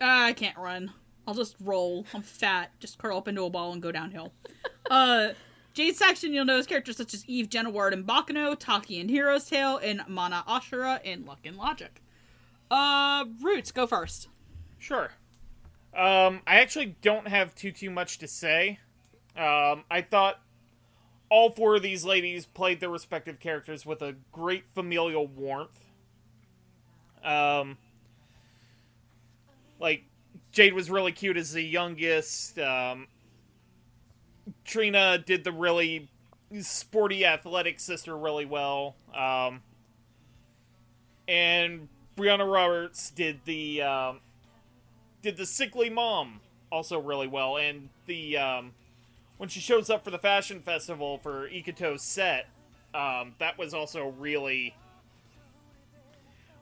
Ah, 0.00 0.24
I 0.26 0.32
can't 0.32 0.56
run. 0.56 0.92
I'll 1.26 1.34
just 1.34 1.56
roll. 1.60 2.06
I'm 2.14 2.22
fat. 2.22 2.70
Just 2.80 2.98
curl 2.98 3.18
up 3.18 3.28
into 3.28 3.42
a 3.44 3.50
ball 3.50 3.72
and 3.72 3.82
go 3.82 3.92
downhill. 3.92 4.32
uh, 4.90 5.30
Jade 5.74 5.96
Saxton, 5.96 6.32
you'll 6.32 6.44
know 6.44 6.58
as 6.58 6.66
characters 6.66 6.96
such 6.96 7.14
as 7.14 7.24
Eve 7.26 7.48
Genoard 7.48 7.92
in 7.92 8.04
Baccano, 8.04 8.56
Taki 8.58 8.98
in 9.00 9.08
Hero's 9.08 9.44
Tale, 9.48 9.78
and 9.78 10.02
Mana 10.08 10.42
Ashura 10.48 11.02
in 11.02 11.26
Luck 11.26 11.40
and 11.44 11.56
Logic. 11.56 12.00
Uh, 12.70 13.24
Roots, 13.42 13.72
go 13.72 13.86
first. 13.86 14.28
Sure. 14.78 15.10
Um, 15.94 16.40
I 16.46 16.60
actually 16.60 16.96
don't 17.02 17.26
have 17.28 17.54
too 17.54 17.72
too 17.72 17.90
much 17.90 18.18
to 18.18 18.28
say. 18.28 18.78
Um, 19.36 19.84
I 19.90 20.04
thought 20.08 20.40
all 21.30 21.50
four 21.50 21.76
of 21.76 21.82
these 21.82 22.04
ladies 22.04 22.44
played 22.44 22.80
their 22.80 22.90
respective 22.90 23.38
characters 23.38 23.86
with 23.86 24.02
a 24.02 24.16
great 24.32 24.64
familial 24.74 25.26
warmth. 25.26 25.78
Um, 27.24 27.78
like 29.78 30.04
Jade 30.52 30.74
was 30.74 30.90
really 30.90 31.12
cute 31.12 31.36
as 31.36 31.52
the 31.52 31.62
youngest. 31.62 32.58
Um, 32.58 33.06
Trina 34.64 35.18
did 35.18 35.44
the 35.44 35.52
really 35.52 36.08
sporty 36.60 37.24
athletic 37.24 37.78
sister 37.78 38.16
really 38.16 38.44
well. 38.44 38.96
Um, 39.14 39.62
and 41.28 41.88
Brianna 42.16 42.52
Roberts 42.52 43.10
did 43.10 43.40
the 43.44 43.82
um, 43.82 44.20
did 45.22 45.36
the 45.36 45.46
sickly 45.46 45.90
mom 45.90 46.40
also 46.72 46.98
really 47.00 47.28
well, 47.28 47.56
and 47.56 47.88
the 48.06 48.36
um, 48.36 48.72
when 49.40 49.48
she 49.48 49.58
shows 49.58 49.88
up 49.88 50.04
for 50.04 50.10
the 50.10 50.18
fashion 50.18 50.60
festival 50.60 51.16
for 51.16 51.48
Ikuto's 51.48 52.02
set, 52.02 52.46
um, 52.92 53.32
that 53.38 53.56
was 53.56 53.72
also 53.72 54.08
really 54.18 54.74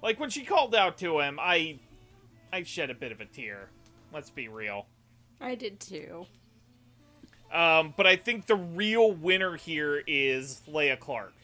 like 0.01 0.21
when 0.21 0.31
she 0.31 0.45
called 0.45 0.77
out 0.77 0.97
to 0.99 1.19
him. 1.19 1.41
I 1.41 1.81
I 2.53 2.63
shed 2.63 2.89
a 2.89 2.95
bit 2.95 3.11
of 3.11 3.21
a 3.21 3.25
tear. 3.25 3.69
Let's 4.15 4.31
be 4.31 4.47
real. 4.47 4.87
I 5.41 5.57
did 5.57 5.81
too. 5.81 6.27
Um, 7.53 7.95
but 7.97 8.07
I 8.07 8.15
think 8.15 8.47
the 8.47 8.55
real 8.55 9.11
winner 9.11 9.57
here 9.57 10.01
is 10.07 10.63
Leah 10.69 10.99
Clark. 10.99 11.35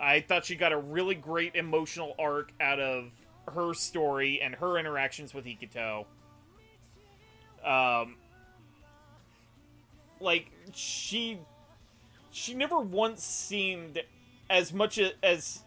I 0.00 0.20
thought 0.20 0.44
she 0.44 0.54
got 0.54 0.70
a 0.70 0.78
really 0.78 1.16
great 1.16 1.56
emotional 1.56 2.14
arc 2.20 2.52
out 2.60 2.78
of 2.78 3.10
her 3.52 3.74
story 3.74 4.40
and 4.40 4.54
her 4.54 4.78
interactions 4.78 5.34
with 5.34 5.44
Ikuto. 5.44 6.04
Um, 7.64 8.14
like 10.20 10.50
she, 10.72 11.38
she 12.30 12.54
never 12.54 12.78
once 12.78 13.24
seemed 13.24 14.02
as 14.50 14.72
much 14.72 14.98
as 15.22 15.62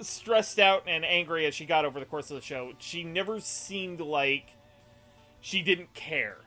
stressed 0.00 0.58
out 0.58 0.84
and 0.86 1.04
angry 1.04 1.46
as 1.46 1.54
she 1.54 1.64
got 1.64 1.84
over 1.84 2.00
the 2.00 2.06
course 2.06 2.30
of 2.30 2.36
the 2.36 2.42
show. 2.42 2.72
She 2.78 3.04
never 3.04 3.40
seemed 3.40 4.00
like 4.00 4.56
she 5.40 5.62
didn't 5.62 5.92
care. 5.94 6.38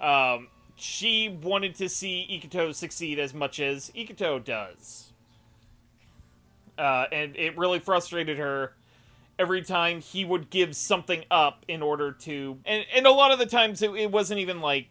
Um, 0.00 0.48
she 0.76 1.28
wanted 1.28 1.76
to 1.76 1.88
see 1.88 2.26
Ikuto 2.30 2.74
succeed 2.74 3.18
as 3.18 3.32
much 3.32 3.60
as 3.60 3.90
Ikuto 3.94 4.42
does. 4.42 5.12
Uh, 6.76 7.06
and 7.12 7.36
it 7.36 7.56
really 7.56 7.78
frustrated 7.78 8.38
her 8.38 8.72
every 9.38 9.62
time 9.62 10.00
he 10.00 10.24
would 10.24 10.50
give 10.50 10.74
something 10.74 11.24
up 11.30 11.64
in 11.68 11.82
order 11.82 12.12
to. 12.12 12.58
And, 12.64 12.84
and 12.94 13.06
a 13.06 13.12
lot 13.12 13.30
of 13.30 13.38
the 13.38 13.46
times 13.46 13.82
it, 13.82 13.90
it 13.94 14.10
wasn't 14.10 14.40
even 14.40 14.60
like. 14.60 14.88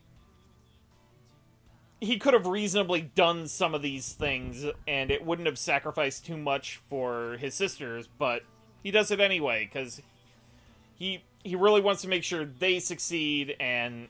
He 2.01 2.17
could 2.17 2.33
have 2.33 2.47
reasonably 2.47 3.01
done 3.01 3.47
some 3.47 3.73
of 3.73 3.81
these 3.81 4.11
things 4.11 4.65
and 4.87 5.11
it 5.11 5.25
wouldn't 5.25 5.45
have 5.45 5.57
sacrificed 5.57 6.25
too 6.25 6.35
much 6.35 6.81
for 6.89 7.37
his 7.39 7.53
sisters, 7.53 8.09
but 8.17 8.43
he 8.83 8.91
does 8.91 9.11
it 9.11 9.19
anyway 9.19 9.69
because 9.71 10.01
he 10.95 11.23
he 11.43 11.55
really 11.55 11.81
wants 11.81 12.01
to 12.01 12.07
make 12.07 12.23
sure 12.23 12.43
they 12.45 12.79
succeed 12.79 13.55
and 13.59 14.07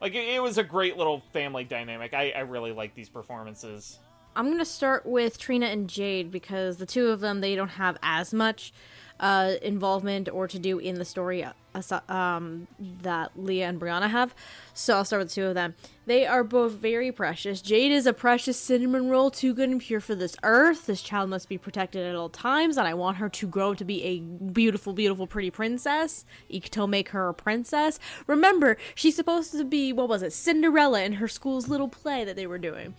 like 0.00 0.14
it, 0.14 0.28
it 0.28 0.42
was 0.42 0.58
a 0.58 0.64
great 0.64 0.96
little 0.96 1.22
family 1.32 1.64
dynamic. 1.64 2.14
I, 2.14 2.30
I 2.30 2.40
really 2.40 2.72
like 2.72 2.94
these 2.94 3.08
performances. 3.08 3.98
I'm 4.36 4.50
gonna 4.50 4.64
start 4.64 5.06
with 5.06 5.38
Trina 5.38 5.66
and 5.66 5.88
Jade 5.88 6.30
because 6.30 6.78
the 6.78 6.86
two 6.86 7.08
of 7.08 7.20
them 7.20 7.40
they 7.40 7.54
don't 7.54 7.68
have 7.68 7.96
as 8.02 8.34
much 8.34 8.72
uh, 9.20 9.54
involvement 9.62 10.28
or 10.28 10.48
to 10.48 10.58
do 10.58 10.78
in 10.78 10.96
the 10.96 11.04
story 11.04 11.44
uh, 11.44 12.00
um, 12.08 12.66
that 13.02 13.32
Leah 13.36 13.68
and 13.68 13.80
Brianna 13.80 14.10
have. 14.10 14.34
So 14.74 14.96
I'll 14.96 15.04
start 15.04 15.20
with 15.20 15.28
the 15.28 15.34
two 15.34 15.46
of 15.46 15.54
them. 15.54 15.74
They 16.06 16.26
are 16.26 16.44
both 16.44 16.72
very 16.72 17.10
precious. 17.10 17.62
Jade 17.62 17.92
is 17.92 18.06
a 18.06 18.12
precious 18.12 18.58
cinnamon 18.58 19.08
roll, 19.08 19.30
too 19.30 19.54
good 19.54 19.70
and 19.70 19.80
pure 19.80 20.00
for 20.00 20.14
this 20.14 20.36
earth. 20.42 20.86
This 20.86 21.00
child 21.00 21.30
must 21.30 21.48
be 21.48 21.56
protected 21.56 22.04
at 22.06 22.14
all 22.14 22.28
times, 22.28 22.76
and 22.76 22.86
I 22.86 22.94
want 22.94 23.16
her 23.16 23.28
to 23.28 23.46
grow 23.46 23.72
to 23.74 23.84
be 23.84 24.02
a 24.04 24.18
beautiful, 24.20 24.92
beautiful, 24.92 25.26
pretty 25.26 25.50
princess. 25.50 26.24
Ikuto 26.52 26.88
make 26.88 27.10
her 27.10 27.28
a 27.28 27.34
princess. 27.34 27.98
Remember, 28.26 28.76
she's 28.94 29.16
supposed 29.16 29.52
to 29.52 29.64
be, 29.64 29.92
what 29.92 30.08
was 30.08 30.22
it, 30.22 30.32
Cinderella 30.32 31.02
in 31.02 31.14
her 31.14 31.28
school's 31.28 31.68
little 31.68 31.88
play 31.88 32.24
that 32.24 32.36
they 32.36 32.46
were 32.46 32.58
doing. 32.58 32.94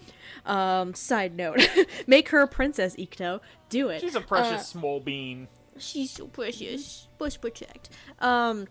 Um, 0.45 0.93
side 0.93 1.35
note, 1.35 1.59
make 2.07 2.29
her 2.29 2.39
a 2.39 2.47
princess, 2.47 2.95
Ikuto. 2.95 3.41
Do 3.69 3.89
it. 3.89 4.01
She's 4.01 4.15
a 4.15 4.21
precious 4.21 4.67
small 4.67 4.99
bean. 4.99 5.47
She's 5.77 6.11
so 6.11 6.27
precious. 6.27 7.07
Bush 7.17 7.37
protect. 7.39 7.89
Um, 8.19 8.67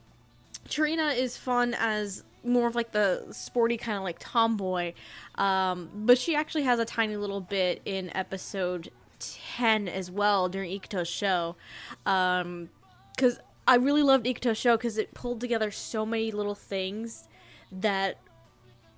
Trina 0.68 1.08
is 1.08 1.36
fun 1.36 1.74
as 1.78 2.24
more 2.42 2.66
of 2.66 2.74
like 2.74 2.92
the 2.92 3.26
sporty 3.30 3.76
kind 3.76 3.96
of 3.96 4.04
like 4.04 4.18
tomboy, 4.18 4.92
um, 5.36 5.90
but 5.94 6.18
she 6.18 6.34
actually 6.34 6.62
has 6.64 6.78
a 6.78 6.84
tiny 6.84 7.16
little 7.16 7.40
bit 7.40 7.80
in 7.84 8.14
episode 8.16 8.90
ten 9.18 9.88
as 9.88 10.10
well 10.10 10.48
during 10.48 10.70
Ikuto's 10.70 11.08
show, 11.08 11.56
um, 12.04 12.68
because 13.14 13.38
I 13.66 13.76
really 13.76 14.02
loved 14.02 14.26
Ikuto's 14.26 14.58
show 14.58 14.76
because 14.76 14.98
it 14.98 15.14
pulled 15.14 15.40
together 15.40 15.70
so 15.70 16.04
many 16.04 16.30
little 16.30 16.54
things 16.54 17.28
that 17.72 18.18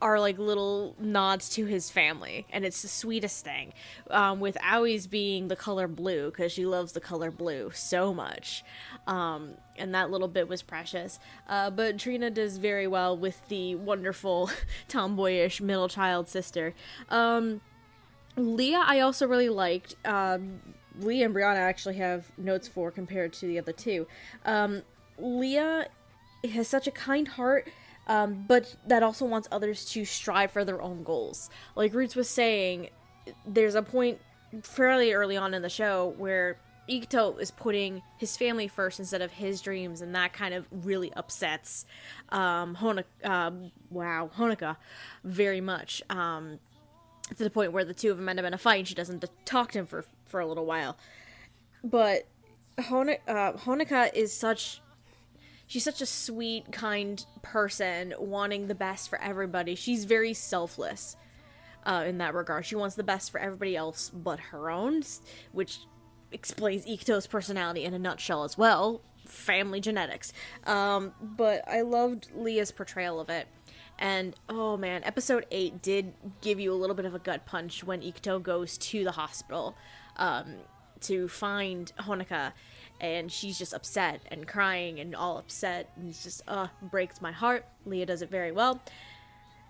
are 0.01 0.21
like 0.21 0.39
little 0.39 0.95
nods 0.99 1.49
to 1.51 1.65
his 1.67 1.91
family, 1.91 2.47
and 2.51 2.65
it's 2.65 2.83
the 2.83 2.89
sweetest 2.89 3.45
thing. 3.45 3.73
Um, 4.11 4.41
with 4.41 4.57
Aoi's 4.63 5.07
being 5.07 5.49
the 5.49 5.57
color 5.57 5.89
blue 5.89 6.31
because 6.31 6.53
she 6.53 6.67
loves 6.67 6.93
the 6.93 7.01
color 7.01 7.31
blue 7.31 7.71
so 7.75 8.13
much, 8.13 8.65
um, 9.07 9.55
and 9.77 9.95
that 9.95 10.11
little 10.11 10.29
bit 10.29 10.49
was 10.49 10.63
precious. 10.63 11.19
Uh, 11.49 11.71
but 11.71 11.99
Trina 11.99 12.31
does 12.31 12.59
very 12.59 12.87
well 12.87 13.17
with 13.17 13.49
the 13.49 13.75
wonderful 13.75 14.51
tomboyish 14.89 15.61
middle 15.61 15.89
child 15.89 16.29
sister. 16.29 16.75
Um, 17.09 17.61
Leah, 18.37 18.85
I 18.87 19.01
also 19.01 19.27
really 19.27 19.49
liked. 19.49 19.97
Um, 20.05 20.61
Leah 20.99 21.27
and 21.27 21.35
Brianna 21.35 21.57
actually 21.57 21.97
have 21.97 22.31
notes 22.39 22.69
for 22.69 22.91
compared 22.91 23.33
to 23.35 23.47
the 23.47 23.59
other 23.59 23.73
two. 23.73 24.07
Um, 24.45 24.83
Leah 25.19 25.89
has 26.45 26.69
such 26.69 26.87
a 26.87 26.91
kind 26.91 27.29
heart, 27.29 27.69
um, 28.07 28.45
but 28.47 28.77
that 28.87 29.03
also 29.03 29.25
wants 29.25 29.49
others 29.51 29.85
to 29.87 30.05
strive 30.05 30.51
for 30.51 30.65
their 30.65 30.81
own 30.81 31.03
goals. 31.03 31.51
Like 31.75 31.95
Roots 31.95 32.17
was 32.17 32.29
saying, 32.29 32.91
there's 33.47 33.75
a 33.75 33.83
point 33.83 34.21
fairly 34.63 35.13
early 35.13 35.37
on 35.37 35.55
in 35.55 35.63
the 35.63 35.69
show 35.69 36.15
where 36.17 36.59
Ikuto 36.89 37.41
is 37.41 37.51
putting 37.51 38.03
his 38.17 38.37
family 38.37 38.69
first 38.69 39.01
instead 39.01 39.21
of 39.21 39.33
his 39.33 39.61
dreams, 39.61 40.01
and 40.01 40.15
that 40.15 40.33
kind 40.33 40.55
of 40.55 40.67
really 40.71 41.13
upsets 41.15 41.85
um, 42.29 42.77
Honoka. 42.77 43.05
Um, 43.25 43.73
wow, 43.91 44.31
Honoka 44.37 44.77
very 45.25 45.61
much. 45.61 46.03
Um, 46.11 46.61
to 47.37 47.43
the 47.43 47.51
point 47.51 47.73
where 47.73 47.85
the 47.85 47.95
two 47.95 48.13
of 48.13 48.19
them 48.19 48.29
end 48.29 48.39
up 48.39 48.45
in 48.45 48.55
a 48.55 48.59
fight, 48.59 48.79
and 48.79 48.89
she 48.89 48.95
doesn't 48.95 49.25
talk 49.45 49.73
to 49.73 49.81
him 49.81 49.87
for 49.87 50.05
for 50.27 50.39
a 50.39 50.47
little 50.47 50.65
while. 50.65 50.97
But 51.83 52.27
Hon- 52.79 53.17
uh, 53.27 53.53
Honoka 53.53 54.15
is 54.15 54.33
such 54.33 54.81
she's 55.67 55.85
such 55.85 56.01
a 56.01 56.07
sweet, 56.07 56.73
kind 56.73 57.25
person, 57.43 58.15
wanting 58.19 58.69
the 58.69 58.75
best 58.75 59.09
for 59.09 59.21
everybody. 59.21 59.75
She's 59.75 60.05
very 60.05 60.35
selfless 60.35 61.17
uh, 61.85 62.05
in 62.07 62.19
that 62.19 62.35
regard. 62.35 62.67
She 62.67 62.77
wants 62.77 62.97
the 62.97 63.05
best 63.05 63.31
for 63.31 63.39
everybody 63.39 63.77
else 63.77 64.11
but 64.11 64.41
her 64.41 64.71
own, 64.71 65.03
which 65.53 65.79
explains 66.33 66.85
Ikuto's 66.87 67.27
personality 67.27 67.85
in 67.85 67.95
a 67.95 67.99
nutshell 67.99 68.45
as 68.45 68.59
well. 68.59 69.01
Family 69.27 69.81
genetics. 69.81 70.33
Um, 70.65 71.13
but 71.21 71.67
I 71.69 71.83
loved 71.83 72.29
Leah's 72.35 72.73
portrayal 72.73 73.21
of 73.21 73.31
it. 73.31 73.49
And 73.99 74.35
oh 74.49 74.77
man, 74.77 75.03
episode 75.05 75.47
8 75.51 75.81
did 75.83 76.13
give 76.43 76.61
you 76.61 76.73
a 76.73 76.77
little 76.77 76.95
bit 76.95 77.07
of 77.07 77.15
a 77.15 77.19
gut 77.19 77.47
punch 77.47 77.83
when 77.83 78.03
Ikuto 78.03 78.43
goes 78.43 78.77
to 78.79 79.05
the 79.05 79.13
hospital 79.13 79.75
um, 80.17 80.57
to 81.01 81.29
find 81.29 81.93
Honoka 82.01 82.53
and 83.01 83.31
she's 83.31 83.59
just 83.59 83.75
upset 83.75 84.21
and 84.29 84.47
crying 84.47 85.01
and 85.01 85.15
all 85.15 85.39
upset 85.39 85.91
and 85.97 86.09
it's 86.09 86.23
just 86.23 86.43
uh 86.49 86.69
breaks 86.83 87.21
my 87.21 87.33
heart. 87.33 87.67
Leah 87.85 88.07
does 88.07 88.23
it 88.23 88.31
very 88.31 88.53
well. 88.53 88.81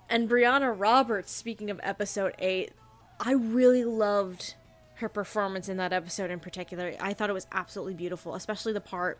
And 0.08 0.28
brianna 0.28 0.74
roberts 0.76 1.32
speaking 1.32 1.70
of 1.70 1.80
episode 1.82 2.34
8 2.38 2.72
i 3.20 3.32
really 3.32 3.84
loved 3.84 4.54
her 4.96 5.08
performance 5.08 5.68
in 5.68 5.76
that 5.76 5.92
episode 5.92 6.30
in 6.30 6.40
particular. 6.40 6.94
I 7.00 7.12
thought 7.12 7.28
it 7.28 7.34
was 7.34 7.46
absolutely 7.52 7.94
beautiful 7.94 8.34
especially 8.34 8.72
the 8.72 8.80
part 8.80 9.18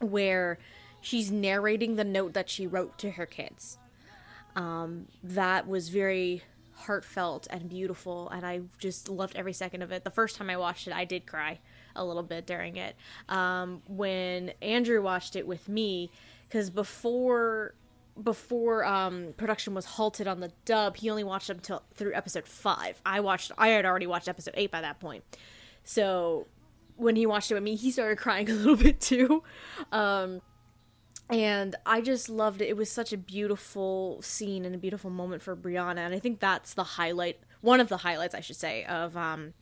where 0.00 0.58
she's 1.00 1.30
narrating 1.30 1.96
the 1.96 2.04
note 2.04 2.32
that 2.34 2.50
she 2.50 2.66
wrote 2.66 2.98
to 2.98 3.12
her 3.12 3.26
kids. 3.26 3.78
Um, 4.56 5.06
that 5.22 5.68
was 5.68 5.88
very 5.88 6.42
heartfelt 6.72 7.46
and 7.50 7.68
beautiful 7.68 8.28
and 8.30 8.44
i 8.44 8.62
just 8.78 9.08
loved 9.08 9.36
every 9.36 9.52
second 9.52 9.82
of 9.82 9.92
it. 9.92 10.02
The 10.02 10.10
first 10.10 10.36
time 10.36 10.50
i 10.50 10.56
watched 10.56 10.88
it 10.88 10.94
i 10.94 11.04
did 11.04 11.26
cry 11.26 11.60
a 11.96 12.04
little 12.04 12.22
bit 12.22 12.46
during 12.46 12.76
it 12.76 12.96
um, 13.28 13.82
when 13.88 14.52
andrew 14.62 15.02
watched 15.02 15.36
it 15.36 15.46
with 15.46 15.68
me 15.68 16.10
because 16.48 16.70
before 16.70 17.74
before 18.22 18.84
um, 18.84 19.32
production 19.36 19.74
was 19.74 19.84
halted 19.84 20.26
on 20.26 20.40
the 20.40 20.52
dub 20.64 20.96
he 20.96 21.10
only 21.10 21.24
watched 21.24 21.50
up 21.50 21.62
till 21.62 21.82
through 21.94 22.14
episode 22.14 22.46
five. 22.46 23.00
I 23.04 23.20
watched 23.20 23.52
i 23.56 23.68
had 23.68 23.84
already 23.84 24.06
watched 24.06 24.28
episode 24.28 24.54
eight 24.56 24.70
by 24.70 24.80
that 24.80 25.00
point. 25.00 25.24
So 25.84 26.46
when 26.96 27.16
he 27.16 27.24
watched 27.26 27.50
it 27.50 27.54
with 27.54 27.62
me 27.62 27.76
he 27.76 27.90
started 27.90 28.18
crying 28.18 28.48
a 28.50 28.54
little 28.54 28.76
bit 28.76 29.00
too. 29.00 29.42
Um, 29.92 30.42
and 31.30 31.76
I 31.86 32.00
just 32.00 32.28
loved 32.28 32.60
it. 32.60 32.68
It 32.68 32.76
was 32.76 32.90
such 32.90 33.12
a 33.12 33.16
beautiful 33.16 34.20
scene 34.20 34.64
and 34.64 34.74
a 34.74 34.78
beautiful 34.78 35.10
moment 35.10 35.42
for 35.42 35.54
Brianna, 35.54 35.98
and 35.98 36.12
I 36.12 36.18
think 36.18 36.40
that's 36.40 36.74
the 36.74 36.82
highlight, 36.82 37.38
one 37.60 37.78
of 37.78 37.88
the 37.88 37.98
highlights, 37.98 38.34
I 38.34 38.40
should 38.40 38.56
say, 38.56 38.84
of 38.84 39.16
um, 39.16 39.54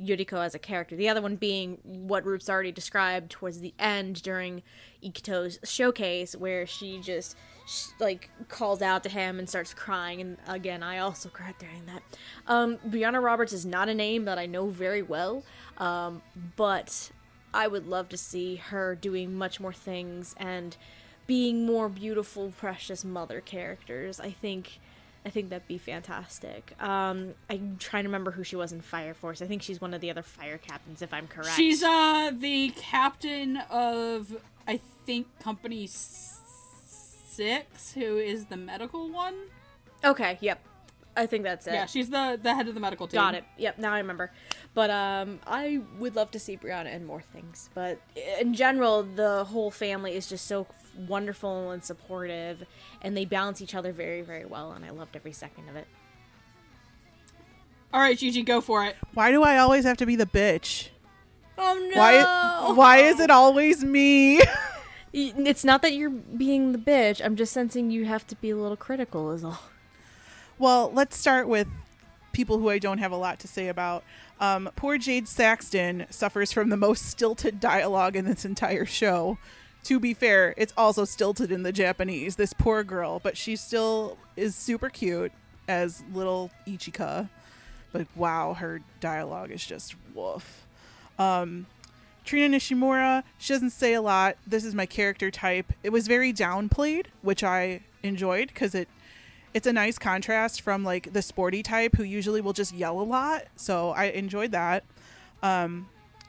Yuriko 0.00 0.44
as 0.44 0.54
a 0.54 0.58
character. 0.58 0.96
The 0.96 1.08
other 1.08 1.22
one 1.22 1.36
being 1.36 1.78
what 1.82 2.24
Roots 2.24 2.50
already 2.50 2.72
described 2.72 3.30
towards 3.30 3.60
the 3.60 3.74
end 3.78 4.22
during 4.22 4.62
Ikuto's 5.02 5.58
showcase, 5.64 6.36
where 6.36 6.66
she 6.66 7.00
just 7.00 7.36
sh- 7.66 7.88
like 7.98 8.30
calls 8.48 8.82
out 8.82 9.02
to 9.04 9.08
him 9.08 9.38
and 9.38 9.48
starts 9.48 9.72
crying. 9.72 10.20
And 10.20 10.36
again, 10.46 10.82
I 10.82 10.98
also 10.98 11.28
cried 11.28 11.54
during 11.58 11.86
that. 11.86 12.02
Um, 12.46 12.76
Brianna 12.88 13.22
Roberts 13.22 13.52
is 13.52 13.64
not 13.64 13.88
a 13.88 13.94
name 13.94 14.26
that 14.26 14.38
I 14.38 14.46
know 14.46 14.68
very 14.68 15.02
well, 15.02 15.44
um, 15.78 16.22
but 16.56 17.10
I 17.54 17.66
would 17.66 17.86
love 17.86 18.08
to 18.10 18.16
see 18.18 18.56
her 18.56 18.94
doing 18.94 19.34
much 19.34 19.60
more 19.60 19.72
things 19.72 20.34
and 20.38 20.76
being 21.26 21.64
more 21.64 21.88
beautiful, 21.88 22.52
precious 22.56 23.04
mother 23.04 23.40
characters. 23.40 24.20
I 24.20 24.30
think 24.30 24.78
I 25.26 25.30
think 25.30 25.50
that'd 25.50 25.66
be 25.66 25.76
fantastic. 25.76 26.72
Um, 26.80 27.34
I'm 27.50 27.76
trying 27.80 28.04
to 28.04 28.08
remember 28.08 28.30
who 28.30 28.44
she 28.44 28.54
was 28.54 28.70
in 28.70 28.80
Fire 28.80 29.12
Force. 29.12 29.42
I 29.42 29.46
think 29.46 29.60
she's 29.60 29.80
one 29.80 29.92
of 29.92 30.00
the 30.00 30.08
other 30.08 30.22
fire 30.22 30.56
captains, 30.56 31.02
if 31.02 31.12
I'm 31.12 31.26
correct. 31.26 31.56
She's 31.56 31.82
uh 31.82 32.30
the 32.32 32.70
captain 32.76 33.56
of 33.68 34.40
I 34.68 34.80
think 35.04 35.26
Company 35.40 35.88
Six, 36.86 37.92
who 37.92 38.16
is 38.18 38.46
the 38.46 38.56
medical 38.56 39.08
one. 39.10 39.34
okay. 40.04 40.38
Yep, 40.40 40.60
I 41.16 41.26
think 41.26 41.42
that's 41.44 41.66
it. 41.66 41.74
Yeah, 41.74 41.86
she's 41.86 42.08
the 42.10 42.38
the 42.40 42.54
head 42.54 42.68
of 42.68 42.74
the 42.74 42.80
medical 42.80 43.06
team. 43.08 43.18
Got 43.18 43.34
it. 43.34 43.44
Yep, 43.58 43.78
now 43.78 43.92
I 43.92 43.98
remember. 43.98 44.30
But 44.74 44.90
um, 44.90 45.40
I 45.46 45.80
would 45.98 46.14
love 46.16 46.30
to 46.32 46.38
see 46.38 46.56
Brianna 46.56 46.94
in 46.94 47.04
more 47.04 47.22
things. 47.22 47.68
But 47.74 48.00
in 48.40 48.54
general, 48.54 49.02
the 49.02 49.44
whole 49.44 49.70
family 49.70 50.14
is 50.14 50.28
just 50.28 50.46
so 50.46 50.66
wonderful 51.08 51.70
and 51.70 51.82
supportive, 51.82 52.64
and 53.02 53.16
they 53.16 53.24
balance 53.24 53.60
each 53.60 53.74
other 53.74 53.92
very, 53.92 54.22
very 54.22 54.44
well. 54.44 54.72
And 54.72 54.84
I 54.84 54.90
loved 54.90 55.16
every 55.16 55.32
second 55.32 55.68
of 55.68 55.76
it. 55.76 55.86
All 57.92 58.00
right, 58.00 58.18
Gigi, 58.18 58.42
go 58.42 58.60
for 58.60 58.84
it. 58.84 58.96
Why 59.14 59.30
do 59.30 59.42
I 59.42 59.58
always 59.58 59.84
have 59.84 59.96
to 59.98 60.06
be 60.06 60.16
the 60.16 60.26
bitch? 60.26 60.88
Oh 61.58 61.90
no! 61.94 61.98
Why 61.98 62.72
why 62.74 62.98
is 62.98 63.20
it 63.20 63.30
always 63.30 63.84
me? 63.84 64.40
It's 65.12 65.64
not 65.64 65.80
that 65.80 65.94
you're 65.94 66.10
being 66.10 66.72
the 66.72 66.78
bitch. 66.78 67.24
I'm 67.24 67.36
just 67.36 67.54
sensing 67.54 67.90
you 67.90 68.04
have 68.04 68.26
to 68.26 68.36
be 68.36 68.50
a 68.50 68.56
little 68.56 68.76
critical, 68.76 69.32
is 69.32 69.44
all. 69.44 69.62
well, 70.58 70.90
let's 70.92 71.16
start 71.16 71.48
with 71.48 71.68
people 72.32 72.58
who 72.58 72.68
I 72.68 72.78
don't 72.78 72.98
have 72.98 73.12
a 73.12 73.16
lot 73.16 73.38
to 73.40 73.48
say 73.48 73.68
about. 73.68 74.04
Um, 74.40 74.68
poor 74.76 74.98
Jade 74.98 75.26
Saxton 75.26 76.04
suffers 76.10 76.52
from 76.52 76.68
the 76.68 76.76
most 76.76 77.06
stilted 77.06 77.60
dialogue 77.60 78.14
in 78.14 78.26
this 78.26 78.44
entire 78.44 78.84
show. 78.84 79.38
To 79.86 80.00
be 80.00 80.14
fair, 80.14 80.52
it's 80.56 80.72
also 80.76 81.04
stilted 81.04 81.52
in 81.52 81.62
the 81.62 81.70
Japanese. 81.70 82.34
This 82.34 82.52
poor 82.52 82.82
girl, 82.82 83.20
but 83.20 83.36
she 83.36 83.54
still 83.54 84.18
is 84.34 84.56
super 84.56 84.88
cute 84.88 85.30
as 85.68 86.02
little 86.12 86.50
Ichika. 86.66 87.28
But 87.92 88.08
wow, 88.16 88.54
her 88.54 88.80
dialogue 88.98 89.52
is 89.52 89.64
just 89.64 89.94
woof. 90.12 90.66
Um, 91.20 91.66
Trina 92.24 92.56
Nishimura, 92.56 93.22
she 93.38 93.52
doesn't 93.52 93.70
say 93.70 93.94
a 93.94 94.02
lot. 94.02 94.36
This 94.44 94.64
is 94.64 94.74
my 94.74 94.86
character 94.86 95.30
type. 95.30 95.72
It 95.84 95.90
was 95.90 96.08
very 96.08 96.32
downplayed, 96.32 97.06
which 97.22 97.44
I 97.44 97.82
enjoyed 98.02 98.48
because 98.48 98.74
it 98.74 98.88
it's 99.54 99.68
a 99.68 99.72
nice 99.72 99.98
contrast 100.00 100.62
from 100.62 100.82
like 100.82 101.12
the 101.12 101.22
sporty 101.22 101.62
type 101.62 101.94
who 101.94 102.02
usually 102.02 102.40
will 102.40 102.52
just 102.52 102.74
yell 102.74 103.00
a 103.00 103.04
lot. 103.04 103.44
So 103.54 103.90
I 103.90 104.06
enjoyed 104.06 104.50
that. 104.50 104.82
Um, 105.44 105.86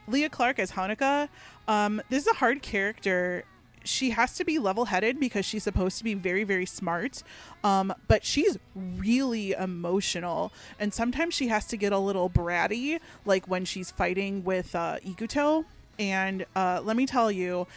Leah 0.08 0.30
Clark 0.30 0.60
as 0.60 0.72
Honoka. 0.74 1.28
Um, 1.68 2.02
this 2.10 2.24
is 2.24 2.28
a 2.28 2.36
hard 2.36 2.62
character. 2.62 3.44
She 3.84 4.10
has 4.12 4.36
to 4.36 4.44
be 4.44 4.60
level 4.60 4.86
headed 4.86 5.20
because 5.20 5.46
she's 5.46 5.64
supposed 5.64 5.98
to 5.98 6.04
be 6.04 6.14
very, 6.14 6.44
very 6.44 6.66
smart. 6.66 7.24
Um, 7.64 7.94
but 8.08 8.26
she's 8.26 8.58
really 8.76 9.54
emotional. 9.54 10.52
And 10.80 10.94
sometimes 10.94 11.34
she 11.34 11.48
has 11.48 11.66
to 11.68 11.78
get 11.78 11.94
a 11.94 12.00
little 12.00 12.30
bratty, 12.30 13.00
like 13.26 13.48
when 13.48 13.66
she's 13.66 13.92
fighting 13.92 14.44
with 14.44 14.76
uh, 14.76 14.98
Ikuto. 15.06 15.66
And 16.00 16.46
uh, 16.56 16.82
let 16.84 16.96
me 16.98 17.06
tell 17.06 17.32
you, 17.32 17.68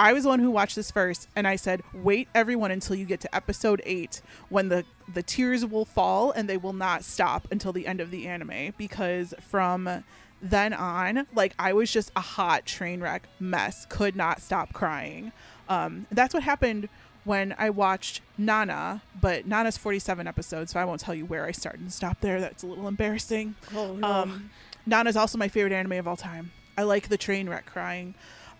I 0.00 0.14
was 0.14 0.22
the 0.22 0.30
one 0.30 0.38
who 0.38 0.50
watched 0.50 0.76
this 0.76 0.90
first, 0.90 1.28
and 1.36 1.46
I 1.46 1.56
said, 1.56 1.82
"Wait, 1.92 2.26
everyone, 2.34 2.70
until 2.70 2.96
you 2.96 3.04
get 3.04 3.20
to 3.20 3.34
episode 3.34 3.82
eight, 3.84 4.22
when 4.48 4.70
the 4.70 4.86
the 5.12 5.22
tears 5.22 5.66
will 5.66 5.84
fall 5.84 6.30
and 6.30 6.48
they 6.48 6.56
will 6.56 6.72
not 6.72 7.04
stop 7.04 7.46
until 7.52 7.70
the 7.70 7.86
end 7.86 8.00
of 8.00 8.10
the 8.10 8.26
anime." 8.26 8.72
Because 8.78 9.34
from 9.40 10.02
then 10.42 10.72
on, 10.72 11.26
like 11.34 11.54
I 11.58 11.72
was 11.72 11.92
just 11.92 12.10
a 12.16 12.20
hot 12.20 12.66
train 12.66 13.00
wreck 13.00 13.28
mess, 13.38 13.86
could 13.88 14.16
not 14.16 14.40
stop 14.40 14.72
crying. 14.72 15.32
Um, 15.68 16.06
that's 16.10 16.34
what 16.34 16.42
happened 16.42 16.88
when 17.24 17.54
I 17.58 17.70
watched 17.70 18.22
Nana, 18.38 19.02
but 19.20 19.46
Nana's 19.46 19.76
forty 19.76 19.98
seven 19.98 20.26
episodes, 20.26 20.72
so 20.72 20.80
I 20.80 20.84
won't 20.84 21.00
tell 21.00 21.14
you 21.14 21.26
where 21.26 21.44
I 21.44 21.52
started 21.52 21.80
and 21.82 21.92
stopped 21.92 22.22
there. 22.22 22.40
That's 22.40 22.62
a 22.62 22.66
little 22.66 22.88
embarrassing. 22.88 23.54
Oh 23.74 23.94
no. 23.94 24.08
Um, 24.08 24.50
Nana's 24.86 25.16
also 25.16 25.36
my 25.36 25.48
favorite 25.48 25.74
anime 25.74 25.92
of 25.92 26.08
all 26.08 26.16
time. 26.16 26.52
I 26.78 26.84
like 26.84 27.08
the 27.08 27.18
train 27.18 27.48
wreck 27.48 27.66
crying. 27.66 28.14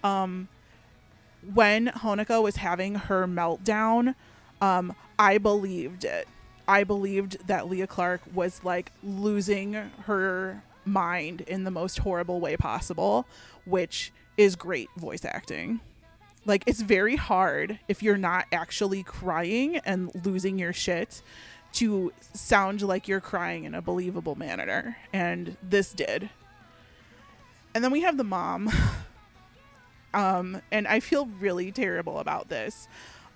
Um, 0.04 0.48
when 1.54 1.86
Honoka 1.86 2.42
was 2.42 2.56
having 2.56 2.94
her 2.94 3.26
meltdown, 3.26 4.14
um, 4.60 4.94
I 5.18 5.38
believed 5.38 6.04
it. 6.04 6.28
I 6.68 6.84
believed 6.84 7.46
that 7.48 7.68
Leah 7.68 7.86
Clark 7.86 8.20
was 8.32 8.62
like 8.62 8.92
losing 9.02 9.72
her 9.72 10.62
mind 10.84 11.42
in 11.42 11.64
the 11.64 11.70
most 11.70 11.98
horrible 11.98 12.40
way 12.40 12.56
possible, 12.56 13.26
which 13.64 14.12
is 14.36 14.56
great 14.56 14.88
voice 14.96 15.24
acting. 15.24 15.80
Like, 16.46 16.64
it's 16.66 16.80
very 16.80 17.16
hard 17.16 17.78
if 17.88 18.02
you're 18.02 18.16
not 18.16 18.46
actually 18.52 19.02
crying 19.02 19.76
and 19.78 20.10
losing 20.24 20.58
your 20.58 20.72
shit 20.72 21.22
to 21.74 22.12
sound 22.32 22.82
like 22.82 23.06
you're 23.08 23.20
crying 23.20 23.64
in 23.64 23.74
a 23.74 23.82
believable 23.82 24.34
manner. 24.34 24.96
And 25.12 25.56
this 25.62 25.92
did. 25.92 26.30
And 27.74 27.84
then 27.84 27.90
we 27.90 28.00
have 28.00 28.16
the 28.16 28.24
mom. 28.24 28.70
Um, 30.12 30.60
and 30.70 30.88
I 30.88 31.00
feel 31.00 31.26
really 31.26 31.72
terrible 31.72 32.18
about 32.18 32.48
this. 32.48 32.88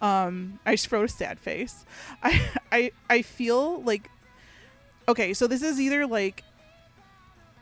Um, 0.02 0.58
I 0.66 0.72
just 0.72 0.90
wrote 0.90 1.04
a 1.04 1.12
sad 1.12 1.38
face. 1.38 1.84
I, 2.22 2.48
I, 2.72 2.92
I 3.08 3.22
feel 3.22 3.80
like, 3.82 4.10
okay, 5.08 5.34
so 5.34 5.46
this 5.46 5.62
is 5.62 5.80
either 5.80 6.06
like, 6.06 6.42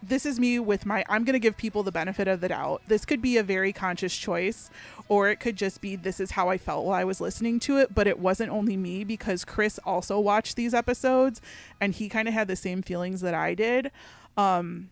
this 0.02 0.26
is 0.26 0.40
me 0.40 0.58
with 0.58 0.84
my, 0.84 1.04
I'm 1.08 1.24
going 1.24 1.34
to 1.34 1.38
give 1.38 1.56
people 1.56 1.82
the 1.82 1.92
benefit 1.92 2.26
of 2.26 2.40
the 2.40 2.48
doubt. 2.48 2.82
This 2.88 3.04
could 3.04 3.22
be 3.22 3.36
a 3.36 3.42
very 3.42 3.72
conscious 3.72 4.16
choice, 4.16 4.68
or 5.08 5.30
it 5.30 5.38
could 5.38 5.56
just 5.56 5.80
be 5.80 5.94
this 5.94 6.18
is 6.18 6.32
how 6.32 6.48
I 6.48 6.58
felt 6.58 6.84
while 6.84 6.98
I 6.98 7.04
was 7.04 7.20
listening 7.20 7.60
to 7.60 7.78
it. 7.78 7.94
But 7.94 8.06
it 8.06 8.18
wasn't 8.18 8.50
only 8.50 8.76
me 8.76 9.04
because 9.04 9.44
Chris 9.44 9.78
also 9.84 10.18
watched 10.18 10.56
these 10.56 10.74
episodes 10.74 11.40
and 11.80 11.94
he 11.94 12.08
kind 12.08 12.26
of 12.26 12.34
had 12.34 12.48
the 12.48 12.56
same 12.56 12.82
feelings 12.82 13.20
that 13.20 13.34
I 13.34 13.54
did. 13.54 13.90
Um, 14.36 14.90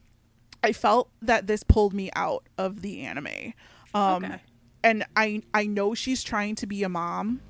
I 0.63 0.73
felt 0.73 1.09
that 1.23 1.47
this 1.47 1.63
pulled 1.63 1.93
me 1.95 2.11
out 2.15 2.45
of 2.57 2.83
the 2.83 3.01
anime. 3.03 3.55
Um, 3.95 4.25
Okay. 4.25 4.41
And 4.83 5.05
I 5.17 5.43
I 5.53 5.67
know 5.67 5.95
she's 5.95 6.23
trying 6.23 6.55
to 6.55 6.67
be 6.67 6.83
a 6.83 6.89
mom, 6.89 7.41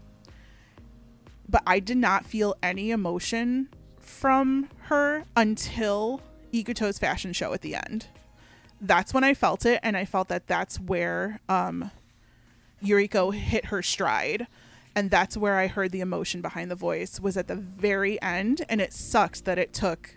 but 1.49 1.63
I 1.67 1.79
did 1.79 1.97
not 1.97 2.25
feel 2.25 2.57
any 2.63 2.91
emotion 2.91 3.69
from 3.99 4.69
her 4.87 5.25
until 5.37 6.23
Ikuto's 6.53 6.99
fashion 6.99 7.33
show 7.33 7.53
at 7.53 7.63
the 7.63 7.75
end. 7.75 8.07
That's 8.81 9.13
when 9.13 9.25
I 9.25 9.35
felt 9.35 9.67
it, 9.67 9.81
and 9.83 9.97
I 9.97 10.05
felt 10.05 10.29
that 10.29 10.47
that's 10.47 10.81
where 10.81 11.41
um, 11.49 11.91
Yuriko 12.83 13.35
hit 13.35 13.67
her 13.67 13.83
stride. 13.83 14.47
And 14.97 15.09
that's 15.11 15.37
where 15.37 15.57
I 15.57 15.69
heard 15.69 15.93
the 15.93 16.01
emotion 16.01 16.41
behind 16.41 16.71
the 16.71 16.75
voice 16.75 17.21
was 17.21 17.37
at 17.37 17.47
the 17.47 17.55
very 17.55 18.21
end, 18.21 18.65
and 18.69 18.81
it 18.81 18.93
sucks 18.93 19.41
that 19.43 19.59
it 19.59 19.73
took 19.73 20.17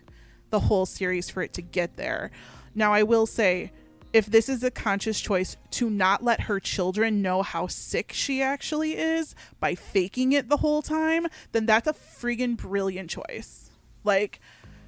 the 0.49 0.61
whole 0.61 0.85
series 0.85 1.30
for 1.30 1.43
it 1.43 1.53
to 1.53 1.61
get 1.61 1.95
there. 1.95 2.31
Now, 2.73 2.91
I 2.91 3.03
will 3.03 3.27
say, 3.27 3.72
if 4.14 4.26
this 4.26 4.49
is 4.49 4.64
a 4.64 4.72
conscious 4.72 5.19
choice 5.19 5.57
to 5.72 5.89
not 5.89 6.23
let 6.23 6.41
her 6.41 6.60
children 6.60 7.22
know 7.22 7.43
how 7.43 7.68
sick 7.68 8.11
she 8.14 8.41
actually 8.41 8.97
is 8.97 9.35
by 9.60 9.76
faking 9.76 10.31
it 10.31 10.49
the 10.49 10.57
whole 10.57 10.81
time, 10.81 11.27
then 11.51 11.65
that's 11.65 11.88
a 11.88 11.93
friggin' 11.93 12.57
brilliant 12.57 13.10
choice. 13.10 13.69
Like, 14.03 14.39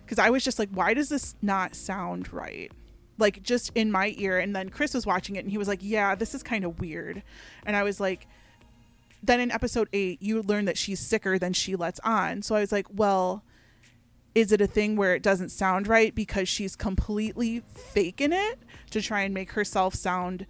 because 0.05 0.19
I 0.19 0.29
was 0.29 0.43
just 0.43 0.59
like, 0.59 0.69
why 0.69 0.93
does 0.93 1.09
this 1.09 1.35
not 1.41 1.75
sound 1.75 2.31
right? 2.31 2.71
Like, 3.17 3.41
just 3.41 3.71
in 3.75 3.91
my 3.91 4.13
ear. 4.17 4.39
And 4.39 4.55
then 4.55 4.69
Chris 4.69 4.93
was 4.93 5.05
watching 5.05 5.35
it 5.35 5.39
and 5.39 5.51
he 5.51 5.57
was 5.57 5.67
like, 5.67 5.79
yeah, 5.81 6.15
this 6.15 6.35
is 6.35 6.43
kind 6.43 6.63
of 6.63 6.79
weird. 6.79 7.23
And 7.65 7.75
I 7.75 7.83
was 7.83 7.99
like, 7.99 8.27
then 9.23 9.39
in 9.39 9.51
episode 9.51 9.89
eight, 9.93 10.21
you 10.21 10.41
learn 10.43 10.65
that 10.65 10.77
she's 10.77 10.99
sicker 10.99 11.39
than 11.39 11.53
she 11.53 11.75
lets 11.75 11.99
on. 12.01 12.41
So 12.43 12.55
I 12.55 12.59
was 12.59 12.71
like, 12.71 12.87
well, 12.93 13.43
is 14.35 14.51
it 14.51 14.61
a 14.61 14.67
thing 14.67 14.95
where 14.95 15.15
it 15.15 15.23
doesn't 15.23 15.49
sound 15.49 15.87
right 15.87 16.13
because 16.13 16.47
she's 16.47 16.75
completely 16.75 17.61
faking 17.73 18.33
it 18.33 18.59
to 18.91 19.01
try 19.01 19.21
and 19.21 19.33
make 19.33 19.51
herself 19.53 19.95
sound 19.95 20.45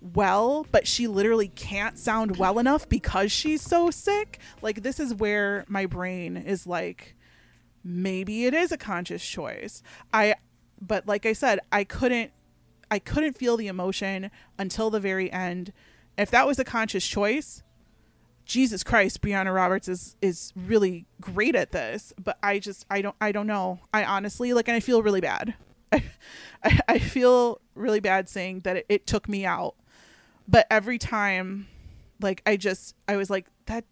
well, 0.00 0.66
but 0.72 0.86
she 0.86 1.06
literally 1.06 1.48
can't 1.48 1.98
sound 1.98 2.36
well 2.36 2.58
enough 2.58 2.88
because 2.88 3.30
she's 3.30 3.62
so 3.62 3.90
sick? 3.90 4.40
Like, 4.62 4.82
this 4.82 4.98
is 4.98 5.14
where 5.14 5.64
my 5.68 5.86
brain 5.86 6.36
is 6.36 6.66
like, 6.66 7.14
maybe 7.84 8.46
it 8.46 8.54
is 8.54 8.72
a 8.72 8.76
conscious 8.76 9.24
choice. 9.24 9.82
I, 10.12 10.34
but 10.80 11.06
like 11.06 11.26
I 11.26 11.32
said, 11.32 11.60
I 11.72 11.84
couldn't, 11.84 12.32
I 12.90 12.98
couldn't 12.98 13.36
feel 13.36 13.56
the 13.56 13.68
emotion 13.68 14.30
until 14.58 14.90
the 14.90 15.00
very 15.00 15.30
end. 15.32 15.72
If 16.18 16.30
that 16.30 16.46
was 16.46 16.58
a 16.58 16.64
conscious 16.64 17.06
choice, 17.06 17.62
Jesus 18.50 18.82
Christ, 18.82 19.22
Brianna 19.22 19.54
Roberts 19.54 19.86
is 19.86 20.16
is 20.20 20.52
really 20.56 21.06
great 21.20 21.54
at 21.54 21.70
this, 21.70 22.12
but 22.22 22.36
I 22.42 22.58
just 22.58 22.84
I 22.90 23.00
don't 23.00 23.14
I 23.20 23.30
don't 23.30 23.46
know. 23.46 23.78
I 23.94 24.02
honestly 24.02 24.52
like 24.52 24.66
and 24.66 24.74
I 24.74 24.80
feel 24.80 25.04
really 25.04 25.20
bad. 25.20 25.54
I 25.92 26.02
I, 26.88 26.98
feel 26.98 27.60
really 27.76 28.00
bad 28.00 28.28
saying 28.28 28.60
that 28.60 28.78
it, 28.78 28.86
it 28.88 29.06
took 29.06 29.28
me 29.28 29.46
out. 29.46 29.76
But 30.48 30.66
every 30.68 30.98
time 30.98 31.68
like 32.20 32.42
I 32.44 32.56
just 32.56 32.96
I 33.06 33.16
was 33.16 33.30
like 33.30 33.46
that 33.66 33.84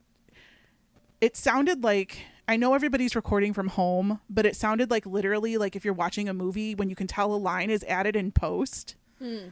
it 1.20 1.36
sounded 1.36 1.84
like 1.84 2.18
I 2.48 2.56
know 2.56 2.72
everybody's 2.72 3.14
recording 3.14 3.52
from 3.52 3.68
home, 3.68 4.20
but 4.30 4.46
it 4.46 4.56
sounded 4.56 4.90
like 4.90 5.04
literally 5.04 5.58
like 5.58 5.76
if 5.76 5.84
you're 5.84 5.92
watching 5.92 6.30
a 6.30 6.34
movie 6.34 6.74
when 6.74 6.88
you 6.88 6.96
can 6.96 7.06
tell 7.06 7.34
a 7.34 7.36
line 7.36 7.68
is 7.68 7.84
added 7.84 8.16
in 8.16 8.32
post 8.32 8.96
hmm. 9.18 9.48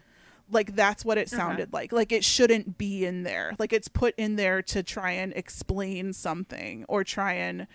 like 0.50 0.74
that's 0.74 1.04
what 1.04 1.18
it 1.18 1.28
sounded 1.28 1.74
like. 1.74 1.92
Like 1.92 2.10
it 2.10 2.24
shouldn't 2.24 2.78
be 2.78 3.04
in 3.04 3.22
there. 3.22 3.54
Like 3.58 3.74
it's 3.74 3.88
put 3.88 4.14
in 4.16 4.36
there 4.36 4.62
to 4.62 4.82
try 4.82 5.10
and 5.10 5.34
explain 5.34 6.14
something 6.14 6.86
or 6.88 7.04
try 7.04 7.34
and 7.34 7.66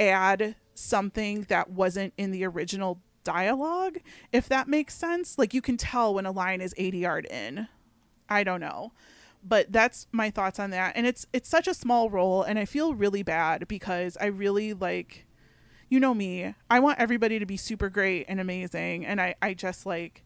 add 0.00 0.56
something 0.74 1.42
that 1.42 1.70
wasn't 1.70 2.12
in 2.16 2.32
the 2.32 2.44
original 2.44 3.00
dialogue 3.22 3.98
if 4.32 4.48
that 4.48 4.66
makes 4.66 4.94
sense. 4.96 5.38
Like 5.38 5.54
you 5.54 5.62
can 5.62 5.76
tell 5.76 6.14
when 6.14 6.26
a 6.26 6.32
line 6.32 6.60
is 6.60 6.74
ADR'd 6.74 7.26
in. 7.26 7.68
I 8.28 8.42
don't 8.42 8.60
know 8.60 8.90
but 9.42 9.70
that's 9.72 10.06
my 10.12 10.30
thoughts 10.30 10.58
on 10.58 10.70
that 10.70 10.92
and 10.96 11.06
it's 11.06 11.26
it's 11.32 11.48
such 11.48 11.66
a 11.66 11.74
small 11.74 12.10
role 12.10 12.42
and 12.42 12.58
i 12.58 12.64
feel 12.64 12.94
really 12.94 13.22
bad 13.22 13.66
because 13.68 14.16
i 14.20 14.26
really 14.26 14.74
like 14.74 15.26
you 15.88 15.98
know 15.98 16.12
me 16.12 16.54
i 16.68 16.78
want 16.78 16.98
everybody 16.98 17.38
to 17.38 17.46
be 17.46 17.56
super 17.56 17.88
great 17.88 18.26
and 18.28 18.38
amazing 18.40 19.04
and 19.06 19.20
i 19.20 19.34
i 19.40 19.54
just 19.54 19.86
like 19.86 20.22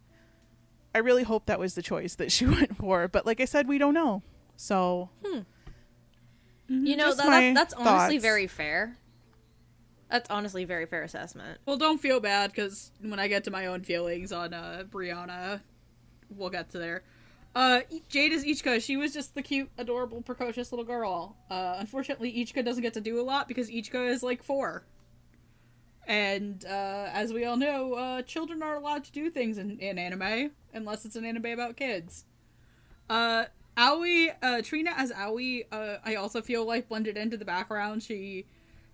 I 0.95 0.99
really 0.99 1.25
hope 1.25 1.47
that 1.47 1.59
was 1.59 1.75
the 1.75 1.83
choice 1.83 2.15
that 2.15 2.31
she 2.37 2.47
went 2.47 2.77
for, 2.77 3.09
but 3.09 3.27
like 3.27 3.41
I 3.41 3.47
said, 3.47 3.67
we 3.67 3.79
don't 3.79 3.95
know. 3.95 4.23
So 4.57 5.11
You 6.69 6.97
know, 6.97 7.13
that, 7.13 7.27
that, 7.27 7.55
that's 7.55 7.75
honestly 7.75 8.17
thoughts. 8.17 8.23
very 8.23 8.47
fair. 8.47 8.97
That's 10.09 10.31
honestly 10.31 10.63
a 10.63 10.67
very 10.67 10.87
fair 10.87 11.03
assessment. 11.03 11.59
Well, 11.67 11.77
don't 11.77 12.01
feel 12.01 12.21
bad 12.21 12.53
because 12.53 12.93
when 13.01 13.19
I 13.19 13.27
get 13.27 13.45
to 13.45 13.51
my 13.51 13.67
own 13.67 13.83
feelings 13.83 14.31
on 14.31 14.55
uh, 14.55 14.85
Brianna, 14.89 15.61
we'll 16.31 16.51
get 16.51 16.71
to 16.71 16.79
there. 16.79 17.03
Uh, 17.55 17.81
Jade 18.09 18.33
is 18.33 18.45
Ichika. 18.45 18.83
She 18.83 18.97
was 18.97 19.15
just 19.15 19.35
the 19.35 19.43
cute, 19.43 19.71
adorable, 19.79 20.23
precocious 20.23 20.73
little 20.73 20.85
girl. 20.85 21.37
Uh, 21.49 21.77
unfortunately, 21.79 22.33
Ichika 22.33 22.65
doesn't 22.65 22.83
get 22.83 22.95
to 22.95 23.01
do 23.01 23.21
a 23.21 23.23
lot 23.23 23.47
because 23.47 23.71
Ichika 23.71 24.09
is 24.09 24.23
like 24.23 24.43
four. 24.43 24.85
And 26.07 26.65
uh, 26.65 27.09
as 27.13 27.33
we 27.33 27.45
all 27.45 27.57
know, 27.57 27.95
uh, 27.95 28.23
children 28.23 28.63
aren't 28.63 28.83
allowed 28.83 29.05
to 29.05 29.13
do 29.13 29.31
things 29.31 29.57
in, 29.57 29.79
in 29.79 29.99
anime 29.99 30.51
unless 30.73 31.05
it's 31.05 31.17
an 31.17 31.25
anime 31.25 31.47
about 31.47 31.77
kids. 31.77 32.25
Uh, 33.09 33.45
Aoi, 33.77 34.29
uh, 34.43 34.63
Trina 34.63 34.93
as 34.97 35.13
Aoi, 35.13 35.63
uh, 35.73 35.97
I 36.05 36.17
also 36.17 36.43
feel 36.43 36.65
like 36.65 36.89
blended 36.89 37.17
into 37.17 37.37
the 37.37 37.45
background. 37.45 38.03
She 38.03 38.47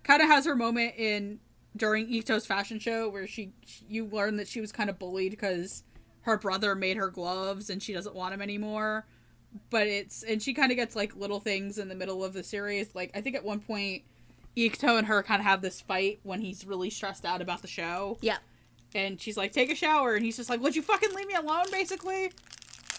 kind 0.03 0.21
of 0.21 0.27
has 0.27 0.45
her 0.45 0.55
moment 0.55 0.95
in 0.97 1.39
during 1.75 2.07
Ikuto's 2.07 2.45
fashion 2.45 2.79
show 2.79 3.09
where 3.09 3.27
she 3.27 3.53
you 3.87 4.05
learn 4.05 4.37
that 4.37 4.47
she 4.47 4.59
was 4.59 4.71
kind 4.71 4.89
of 4.89 4.99
bullied 4.99 5.31
because 5.31 5.83
her 6.21 6.37
brother 6.37 6.75
made 6.75 6.97
her 6.97 7.09
gloves 7.09 7.69
and 7.69 7.81
she 7.81 7.93
doesn't 7.93 8.15
want 8.15 8.33
them 8.33 8.41
anymore. 8.41 9.05
But 9.69 9.87
it's 9.87 10.23
and 10.23 10.41
she 10.41 10.53
kind 10.53 10.71
of 10.71 10.77
gets 10.77 10.95
like 10.95 11.15
little 11.15 11.39
things 11.39 11.77
in 11.77 11.89
the 11.89 11.95
middle 11.95 12.23
of 12.23 12.33
the 12.33 12.43
series. 12.43 12.93
Like 12.95 13.11
I 13.13 13.21
think 13.21 13.35
at 13.35 13.43
one 13.43 13.59
point, 13.59 14.03
Ikuto 14.55 14.97
and 14.97 15.07
her 15.07 15.23
kind 15.23 15.39
of 15.39 15.45
have 15.45 15.61
this 15.61 15.81
fight 15.81 16.19
when 16.23 16.41
he's 16.41 16.65
really 16.65 16.89
stressed 16.89 17.25
out 17.25 17.41
about 17.41 17.61
the 17.61 17.67
show 17.67 18.17
Yeah. 18.21 18.37
and 18.95 19.19
she's 19.19 19.35
like, 19.37 19.51
"Take 19.51 19.71
a 19.71 19.75
shower," 19.75 20.15
and 20.15 20.23
he's 20.23 20.37
just 20.37 20.49
like, 20.49 20.61
"Would 20.61 20.75
you 20.75 20.81
fucking 20.81 21.13
leave 21.13 21.27
me 21.27 21.33
alone?" 21.33 21.65
Basically, 21.71 22.31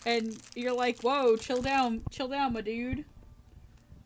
and 0.04 0.36
you're 0.54 0.74
like, 0.74 1.00
"Whoa, 1.02 1.36
chill 1.36 1.62
down, 1.62 2.02
chill 2.10 2.28
down, 2.28 2.52
my 2.54 2.60
dude." 2.60 3.04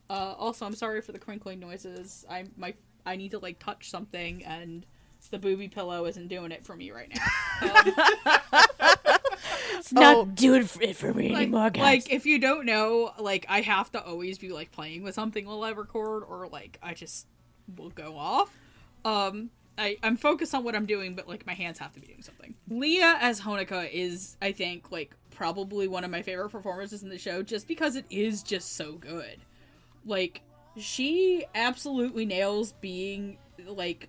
Uh, 0.08 0.34
also, 0.38 0.66
I'm 0.66 0.74
sorry 0.74 1.00
for 1.00 1.10
the 1.12 1.18
crinkling 1.18 1.58
noises. 1.58 2.24
I 2.30 2.44
my 2.56 2.74
I 3.04 3.16
need 3.16 3.32
to 3.32 3.38
like 3.40 3.58
touch 3.58 3.90
something, 3.90 4.44
and 4.44 4.86
the 5.28 5.38
booby 5.38 5.68
pillow 5.68 6.04
isn't 6.06 6.28
doing 6.28 6.52
it 6.52 6.64
for 6.64 6.76
me 6.76 6.90
right 6.90 7.12
now. 7.14 7.70
Um, 7.70 7.92
It's 9.78 9.92
not 9.92 10.16
Oh. 10.16 10.24
doing 10.24 10.68
it 10.80 10.96
for 10.96 11.12
me 11.12 11.28
like, 11.30 11.42
anymore, 11.42 11.70
guys. 11.70 11.82
like 11.82 12.12
if 12.12 12.26
you 12.26 12.38
don't 12.38 12.64
know, 12.66 13.12
like 13.18 13.46
I 13.48 13.60
have 13.60 13.90
to 13.92 14.02
always 14.02 14.38
be 14.38 14.48
like 14.48 14.72
playing 14.72 15.02
with 15.02 15.14
something 15.14 15.46
while 15.46 15.62
I 15.62 15.70
record, 15.70 16.24
or 16.24 16.48
like 16.48 16.78
I 16.82 16.94
just 16.94 17.26
will 17.76 17.90
go 17.90 18.16
off. 18.16 18.56
Um, 19.04 19.50
I 19.78 19.98
I'm 20.02 20.16
focused 20.16 20.54
on 20.54 20.64
what 20.64 20.74
I'm 20.74 20.86
doing, 20.86 21.14
but 21.14 21.28
like 21.28 21.46
my 21.46 21.52
hands 21.54 21.78
have 21.78 21.92
to 21.94 22.00
be 22.00 22.06
doing 22.06 22.22
something. 22.22 22.54
Leah 22.68 23.18
as 23.20 23.40
Honoka 23.42 23.88
is, 23.92 24.36
I 24.40 24.52
think, 24.52 24.90
like 24.90 25.14
probably 25.30 25.86
one 25.86 26.02
of 26.04 26.10
my 26.10 26.22
favorite 26.22 26.50
performances 26.50 27.02
in 27.02 27.08
the 27.10 27.18
show, 27.18 27.42
just 27.42 27.68
because 27.68 27.94
it 27.96 28.06
is 28.10 28.42
just 28.42 28.76
so 28.76 28.92
good. 28.94 29.36
Like 30.04 30.40
she 30.78 31.44
absolutely 31.54 32.24
nails 32.24 32.72
being 32.80 33.36
like 33.66 34.08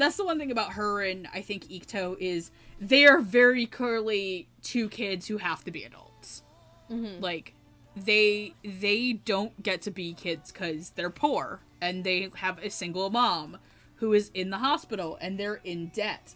that's 0.00 0.16
the 0.16 0.24
one 0.24 0.38
thing 0.38 0.50
about 0.50 0.72
her 0.72 1.02
and 1.02 1.28
I 1.32 1.40
think 1.42 1.68
Ikuto 1.68 2.16
is 2.18 2.50
they 2.80 3.06
are 3.06 3.20
very 3.20 3.66
clearly 3.66 4.48
two 4.62 4.88
kids 4.88 5.26
who 5.26 5.38
have 5.38 5.64
to 5.64 5.70
be 5.70 5.84
adults. 5.84 6.42
Mm-hmm. 6.90 7.22
Like 7.22 7.54
they 7.96 8.54
they 8.64 9.12
don't 9.12 9.62
get 9.62 9.82
to 9.82 9.90
be 9.90 10.14
kids 10.14 10.52
because 10.52 10.90
they're 10.90 11.10
poor 11.10 11.60
and 11.80 12.04
they 12.04 12.30
have 12.36 12.58
a 12.58 12.70
single 12.70 13.10
mom 13.10 13.58
who 13.96 14.12
is 14.12 14.30
in 14.34 14.50
the 14.50 14.58
hospital 14.58 15.18
and 15.20 15.38
they're 15.38 15.60
in 15.64 15.88
debt. 15.88 16.34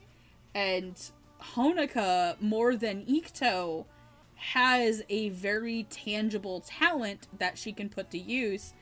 And 0.55 0.95
Honoka, 1.55 2.41
more 2.41 2.77
than 2.77 3.05
Ikuto, 3.07 3.87
has 4.37 5.03
a 5.09 5.31
very 5.31 5.87
tangible 5.91 6.61
talent 6.61 7.29
that 7.39 7.57
she 7.57 7.73
can 7.73 7.89
put 7.89 8.11
to 8.11 8.19
use 8.19 8.75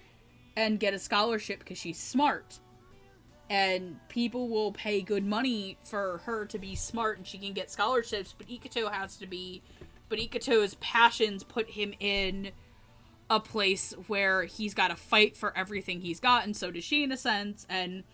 and 0.57 0.81
get 0.81 0.95
a 0.95 0.99
scholarship 0.99 1.61
because 1.61 1.79
she's 1.79 1.99
smart. 1.99 2.59
And 3.53 3.99
people 4.09 4.49
will 4.49 4.73
pay 4.73 5.03
good 5.03 5.27
money 5.27 5.77
for 5.85 6.23
her 6.25 6.47
to 6.47 6.59
be 6.59 6.75
smart 6.75 7.19
and 7.19 7.27
she 7.27 7.37
can 7.37 7.53
get 7.53 7.71
scholarships, 7.71 8.35
but 8.37 8.49
Ikuto 8.49 8.91
has 8.91 9.19
to 9.19 9.27
be. 9.27 9.61
But 10.09 10.19
Ikuto's 10.21 10.77
passions 10.77 11.45
put 11.45 11.69
him 11.69 11.93
in 12.01 12.53
a 13.29 13.39
place 13.41 13.93
where 14.07 14.45
he's 14.45 14.73
got 14.73 14.89
to 14.89 14.97
fight 14.97 15.37
for 15.37 15.55
everything 15.55 16.01
he's 16.01 16.19
got, 16.19 16.47
and 16.47 16.57
so 16.57 16.71
does 16.71 16.83
she 16.83 17.03
in 17.05 17.13
a 17.13 17.17
sense. 17.19 17.67
And 17.69 18.05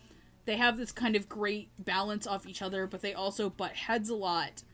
they 0.45 0.57
have 0.57 0.77
this 0.77 0.91
kind 0.91 1.15
of 1.15 1.29
great 1.29 1.69
balance 1.79 2.27
off 2.27 2.45
each 2.45 2.61
other, 2.61 2.89
but 2.89 3.01
they 3.01 3.15
also 3.15 3.49
butt 3.49 3.77
heads 3.77 4.09
a 4.09 4.17
lot, 4.17 4.65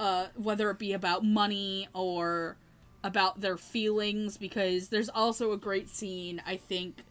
uh, 0.00 0.26
whether 0.34 0.68
it 0.70 0.80
be 0.80 0.94
about 0.94 1.24
money 1.24 1.86
or 1.94 2.56
about 3.04 3.40
their 3.40 3.56
feelings. 3.56 4.36
Because 4.36 4.88
there's 4.88 5.08
also 5.08 5.52
a 5.52 5.56
great 5.56 5.88
scene, 5.88 6.42
I 6.44 6.56
think, 6.56 7.04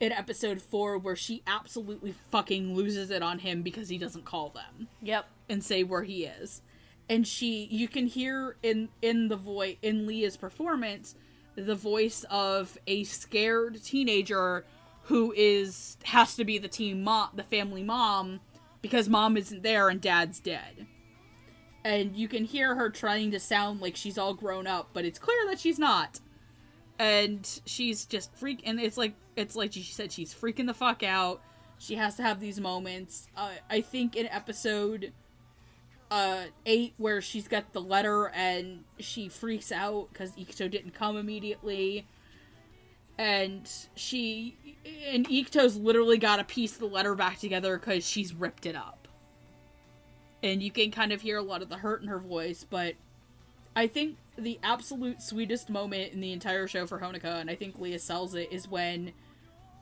in 0.00 0.12
episode 0.12 0.60
four 0.60 0.98
where 0.98 1.16
she 1.16 1.42
absolutely 1.46 2.14
fucking 2.30 2.74
loses 2.74 3.10
it 3.10 3.22
on 3.22 3.38
him 3.38 3.62
because 3.62 3.88
he 3.88 3.98
doesn't 3.98 4.24
call 4.24 4.50
them 4.50 4.88
yep. 5.00 5.26
and 5.48 5.62
say 5.62 5.82
where 5.82 6.02
he 6.02 6.24
is. 6.24 6.62
And 7.08 7.26
she 7.26 7.68
you 7.70 7.88
can 7.88 8.06
hear 8.06 8.56
in 8.62 8.88
in 9.02 9.28
the 9.28 9.36
voice 9.36 9.76
in 9.82 10.06
Leah's 10.06 10.36
performance 10.36 11.14
the 11.56 11.74
voice 11.74 12.24
of 12.30 12.76
a 12.86 13.04
scared 13.04 13.82
teenager 13.82 14.64
who 15.02 15.32
is 15.36 15.96
has 16.04 16.34
to 16.36 16.44
be 16.44 16.58
the 16.58 16.68
team 16.68 17.02
mom 17.02 17.28
the 17.34 17.42
family 17.42 17.82
mom 17.82 18.40
because 18.82 19.08
mom 19.08 19.36
isn't 19.36 19.62
there 19.62 19.88
and 19.88 20.00
dad's 20.00 20.40
dead. 20.40 20.86
And 21.84 22.16
you 22.16 22.28
can 22.28 22.44
hear 22.44 22.74
her 22.74 22.90
trying 22.90 23.30
to 23.30 23.40
sound 23.40 23.80
like 23.80 23.96
she's 23.96 24.16
all 24.18 24.34
grown 24.34 24.66
up, 24.66 24.90
but 24.92 25.04
it's 25.04 25.18
clear 25.18 25.46
that 25.48 25.58
she's 25.58 25.78
not. 25.78 26.20
And 26.98 27.60
she's 27.66 28.06
just 28.06 28.34
freak 28.34 28.62
and 28.64 28.80
it's 28.80 28.96
like 28.96 29.14
it's 29.36 29.56
like 29.56 29.72
she 29.72 29.82
said 29.82 30.12
she's 30.12 30.34
freaking 30.34 30.66
the 30.66 30.74
fuck 30.74 31.02
out. 31.02 31.40
She 31.78 31.96
has 31.96 32.16
to 32.16 32.22
have 32.22 32.40
these 32.40 32.60
moments. 32.60 33.28
Uh, 33.36 33.50
I 33.68 33.80
think 33.80 34.16
in 34.16 34.26
episode 34.26 35.12
uh 36.10 36.44
eight 36.66 36.92
where 36.98 37.22
she's 37.22 37.48
got 37.48 37.72
the 37.72 37.80
letter 37.80 38.28
and 38.28 38.84
she 38.98 39.28
freaks 39.28 39.72
out 39.72 40.08
because 40.12 40.32
Ikuto 40.32 40.70
didn't 40.70 40.92
come 40.92 41.16
immediately. 41.16 42.06
And 43.18 43.70
she 43.94 44.56
and 45.08 45.26
Ikuto's 45.28 45.76
literally 45.76 46.18
got 46.18 46.36
to 46.36 46.44
piece 46.44 46.76
the 46.76 46.86
letter 46.86 47.14
back 47.14 47.38
together 47.38 47.78
because 47.78 48.06
she's 48.06 48.34
ripped 48.34 48.66
it 48.66 48.76
up. 48.76 49.08
And 50.42 50.62
you 50.62 50.70
can 50.70 50.90
kind 50.90 51.12
of 51.12 51.22
hear 51.22 51.38
a 51.38 51.42
lot 51.42 51.62
of 51.62 51.68
the 51.68 51.76
hurt 51.76 52.02
in 52.02 52.08
her 52.08 52.18
voice, 52.18 52.66
but 52.68 52.94
I 53.76 53.86
think 53.86 54.16
the 54.36 54.58
absolute 54.62 55.22
sweetest 55.22 55.70
moment 55.70 56.12
in 56.12 56.20
the 56.20 56.32
entire 56.32 56.66
show 56.66 56.86
for 56.86 56.98
Honoka, 56.98 57.40
and 57.40 57.50
I 57.50 57.54
think 57.54 57.78
Leah 57.78 57.98
sells 57.98 58.34
it, 58.34 58.52
is 58.52 58.68
when 58.68 59.12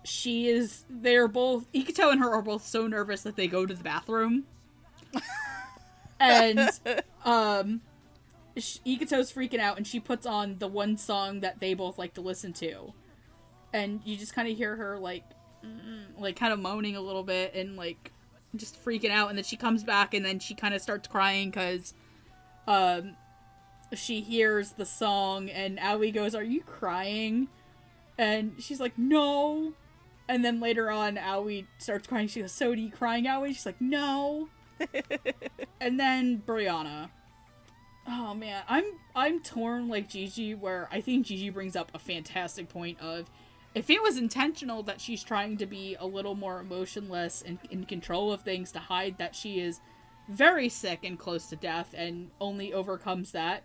she 0.05 0.49
is 0.49 0.85
they're 0.91 1.29
both 1.29 1.71
Ikuto 1.73 2.11
and 2.11 2.21
her 2.21 2.31
are 2.31 2.43
both 2.43 2.67
so 2.67 2.87
nervous 2.87 3.23
that 3.23 3.37
they 3.37 3.47
go 3.47 3.67
to 3.67 3.75
the 3.75 3.83
bathroom. 3.85 4.45
And 6.21 6.71
um 7.25 7.81
sh- 8.57 8.79
Ikuto's 8.87 9.33
freaking 9.33 9.59
out 9.59 9.77
and 9.77 9.85
she 9.85 9.99
puts 9.99 10.25
on 10.25 10.59
the 10.59 10.69
one 10.69 10.97
song 10.97 11.41
that 11.41 11.59
they 11.59 11.75
both 11.75 11.99
like 11.99 12.15
to 12.15 12.21
listen 12.21 12.53
to. 12.55 12.93
And 13.73 14.01
you 14.05 14.17
just 14.17 14.35
kind 14.35 14.49
of 14.49 14.57
hear 14.57 14.77
her 14.77 14.99
like 14.99 15.25
like 16.19 16.37
kind 16.37 16.53
of 16.53 16.61
moaning 16.61 16.97
a 16.97 17.01
little 17.01 17.25
bit 17.25 17.55
and 17.55 17.77
like 17.77 18.13
just 18.55 18.83
freaking 18.85 19.11
out. 19.11 19.31
And 19.31 19.39
then 19.39 19.45
she 19.45 19.57
comes 19.57 19.83
back 19.83 20.15
and 20.15 20.25
then 20.25 20.39
she 20.39 20.55
kind 20.55 20.75
of 20.75 20.81
starts 20.81 21.09
crying 21.09 21.51
because 21.51 21.93
um 22.69 23.17
she 23.95 24.21
hears 24.21 24.73
the 24.73 24.87
song 24.87 25.51
and 25.51 25.79
Aoi 25.81 26.13
goes 26.13 26.37
are 26.37 26.45
you 26.45 26.63
crying? 26.63 27.49
And 28.17 28.55
she's 28.59 28.79
like 28.79 28.97
no 28.97 29.73
and 30.33 30.45
then 30.45 30.61
later 30.61 30.91
on 30.91 31.19
Aoi 31.19 31.65
starts 31.79 32.07
crying 32.07 32.29
she 32.29 32.41
goes 32.41 32.53
so 32.53 32.75
do 32.75 32.81
you 32.81 32.91
crying 32.91 33.27
Aoi 33.27 33.49
she's 33.49 33.67
like 33.67 33.81
no 33.81 34.49
and 35.81 35.99
then 35.99 36.43
Brianna. 36.47 37.11
Oh 38.07 38.35
man, 38.35 38.63
I'm 38.69 38.85
I'm 39.15 39.41
torn 39.41 39.89
like 39.89 40.09
Gigi, 40.09 40.55
where 40.55 40.89
I 40.91 41.01
think 41.01 41.27
Gigi 41.27 41.51
brings 41.51 41.77
up 41.77 41.91
a 41.95 41.99
fantastic 41.99 42.69
point 42.69 43.01
of 43.01 43.31
if 43.75 43.89
it 43.89 44.03
was 44.03 44.19
intentional 44.19 44.83
that 44.85 45.01
she's 45.01 45.23
trying 45.23 45.57
to 45.59 45.67
be 45.67 45.97
a 45.99 46.07
little 46.07 46.35
more 46.35 46.61
emotionless 46.61 47.43
and 47.47 47.59
in 47.71 47.85
control 47.85 48.33
of 48.33 48.43
things 48.43 48.73
to 48.73 48.79
hide 48.79 49.19
that 49.19 49.35
she 49.35 49.61
is 49.61 49.81
very 50.29 50.69
sick 50.69 51.01
and 51.05 51.19
close 51.19 51.47
to 51.47 51.57
death 51.57 51.95
and 51.97 52.31
only 52.41 52.73
overcomes 52.73 53.31
that 53.33 53.63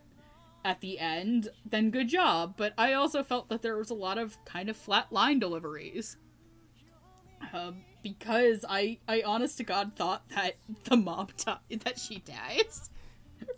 at 0.64 0.82
the 0.82 1.00
end, 1.00 1.50
then 1.70 1.92
good 1.92 2.10
job. 2.10 2.54
But 2.58 2.74
I 2.78 2.94
also 2.94 3.24
felt 3.24 3.50
that 3.50 3.62
there 3.62 3.78
was 3.78 3.90
a 3.90 3.96
lot 3.96 4.18
of 4.18 4.44
kind 4.46 4.70
of 4.70 4.78
flat 4.78 5.12
line 5.12 5.40
deliveries. 5.40 6.18
Because 8.04 8.64
I, 8.68 9.00
I 9.08 9.22
honest 9.26 9.58
to 9.58 9.64
God 9.64 9.94
thought 9.96 10.28
that 10.30 10.56
the 10.86 10.96
mom 10.98 11.28
died, 11.38 11.58
that 11.84 12.00
she 12.00 12.20
dies 12.20 12.90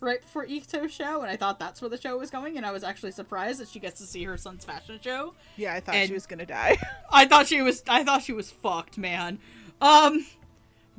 right 0.00 0.20
before 0.20 0.44
Ikuto's 0.46 0.92
show, 0.92 1.22
and 1.22 1.30
I 1.30 1.36
thought 1.36 1.58
that's 1.58 1.80
where 1.80 1.88
the 1.88 2.00
show 2.00 2.18
was 2.18 2.30
going, 2.30 2.56
and 2.56 2.66
I 2.66 2.72
was 2.72 2.82
actually 2.84 3.12
surprised 3.12 3.60
that 3.60 3.68
she 3.68 3.78
gets 3.78 4.00
to 4.00 4.06
see 4.06 4.24
her 4.24 4.36
son's 4.36 4.64
fashion 4.64 4.98
show. 5.02 5.34
Yeah, 5.56 5.74
I 5.74 5.80
thought 5.80 5.94
And- 5.94 6.08
she 6.08 6.14
was 6.14 6.26
gonna 6.26 6.46
die. 6.46 6.78
I 7.12 7.26
thought 7.26 7.46
she 7.46 7.62
was, 7.62 7.82
I 7.88 8.02
thought 8.04 8.22
she 8.22 8.32
was 8.32 8.50
fucked, 8.50 8.98
man. 8.98 9.38
Um, 9.80 10.26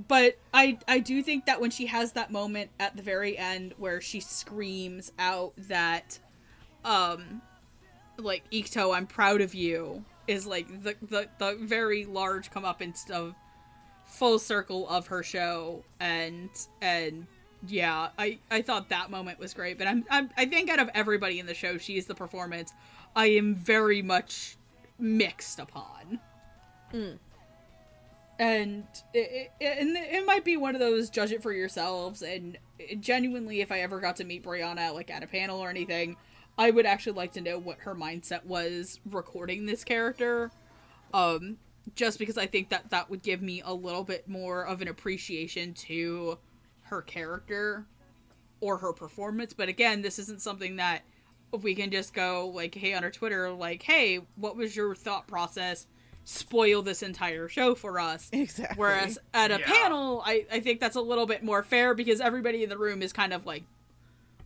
but 0.08 0.38
I, 0.54 0.80
I 0.88 1.00
do 1.00 1.22
think 1.22 1.46
that 1.46 1.62
when 1.62 1.70
she 1.72 1.86
has 1.88 2.14
that 2.14 2.32
moment 2.32 2.72
at 2.80 2.96
the 2.96 3.04
very 3.04 3.38
end 3.38 3.74
where 3.78 4.02
she 4.02 4.20
screams 4.20 5.12
out 5.20 5.54
that, 5.58 6.18
um, 6.86 7.42
like 8.18 8.44
Ikuto, 8.52 8.96
I'm 8.96 9.06
proud 9.08 9.42
of 9.42 9.54
you, 9.54 10.04
is 10.28 10.46
like 10.46 10.84
the 10.84 10.96
the, 11.02 11.28
the 11.38 11.58
very 11.62 12.06
large 12.06 12.52
comeuppance 12.52 13.10
of 13.10 13.36
full 14.06 14.40
circle 14.40 14.88
of 14.90 15.08
her 15.08 15.24
show 15.24 15.84
and 16.00 16.50
and 16.82 17.26
yeah 17.68 18.10
i 18.18 18.38
i 18.50 18.62
thought 18.62 18.90
that 18.90 19.10
moment 19.10 19.40
was 19.40 19.54
great 19.54 19.78
but 19.78 19.88
i'm, 19.88 20.04
I'm 20.10 20.30
i 20.36 20.46
think 20.46 20.70
out 20.70 20.80
of 20.80 20.90
everybody 20.94 21.40
in 21.40 21.46
the 21.46 21.54
show 21.54 21.78
she's 21.78 22.08
the 22.08 22.16
performance 22.16 22.74
i 23.16 23.28
am 23.28 23.56
very 23.56 24.02
much 24.02 24.58
mixed 25.02 25.60
upon. 25.60 26.20
Mm. 26.94 27.18
And 28.40 28.84
it, 29.14 29.52
it, 29.60 29.78
and 29.80 29.96
it 29.98 30.26
might 30.26 30.46
be 30.46 30.58
one 30.58 30.76
of 30.76 30.80
those 30.80 31.10
judge 31.10 31.32
it 31.32 31.44
for 31.44 31.52
yourselves 31.52 32.22
and 32.22 32.58
genuinely 33.00 33.62
if 33.62 33.72
i 33.72 33.82
ever 33.82 34.00
got 34.00 34.16
to 34.16 34.24
meet 34.24 34.44
brianna 34.44 34.92
like 34.96 35.12
at 35.12 35.22
a 35.22 35.28
panel 35.28 35.60
or 35.60 35.70
anything 35.70 36.18
i 36.58 36.70
would 36.72 36.86
actually 36.86 37.14
like 37.14 37.32
to 37.34 37.42
know 37.42 37.58
what 37.58 37.80
her 37.80 37.96
mindset 37.96 38.46
was 38.46 39.00
recording 39.10 39.66
this 39.66 39.84
character 39.84 40.52
um 41.14 41.58
just 41.96 42.20
because 42.20 42.38
i 42.38 42.46
think 42.46 42.70
that 42.70 42.90
that 42.90 43.10
would 43.10 43.22
give 43.22 43.42
me 43.42 43.62
a 43.66 43.74
little 43.74 44.04
bit 44.04 44.28
more 44.28 44.66
of 44.66 44.82
an 44.82 44.88
appreciation 44.88 45.74
to 45.74 46.38
her 46.84 47.02
character 47.02 47.86
or 48.60 48.78
her 48.78 48.94
performance 48.94 49.54
but 49.54 49.68
again 49.70 50.02
this 50.02 50.20
isn't 50.20 50.42
something 50.42 50.76
that 50.76 51.02
we 51.62 51.74
can 51.76 51.90
just 51.92 52.14
go 52.14 52.48
like 52.54 52.76
hey 52.76 52.94
on 52.94 53.04
our 53.04 53.12
twitter 53.12 53.50
like 53.52 53.82
hey 53.84 54.20
what 54.36 54.56
was 54.56 54.76
your 54.76 54.94
thought 54.96 55.28
process 55.28 55.88
spoil 56.24 56.82
this 56.84 57.02
entire 57.02 57.48
show 57.48 57.74
for 57.74 58.00
us 58.00 58.30
Exactly. 58.34 58.78
whereas 58.80 59.18
at 59.34 59.50
a 59.52 59.60
Yeah. 59.60 59.66
panel 59.66 60.22
I, 60.26 60.46
I 60.52 60.60
think 60.60 60.80
that's 60.80 60.96
a 60.96 61.02
little 61.02 61.26
bit 61.26 61.44
more 61.44 61.64
fair 61.64 61.96
because 61.96 62.22
everybody 62.22 62.64
in 62.64 62.70
the 62.70 62.78
room 62.78 63.02
is 63.02 63.12
kind 63.12 63.34
of 63.34 63.46
like 63.46 63.64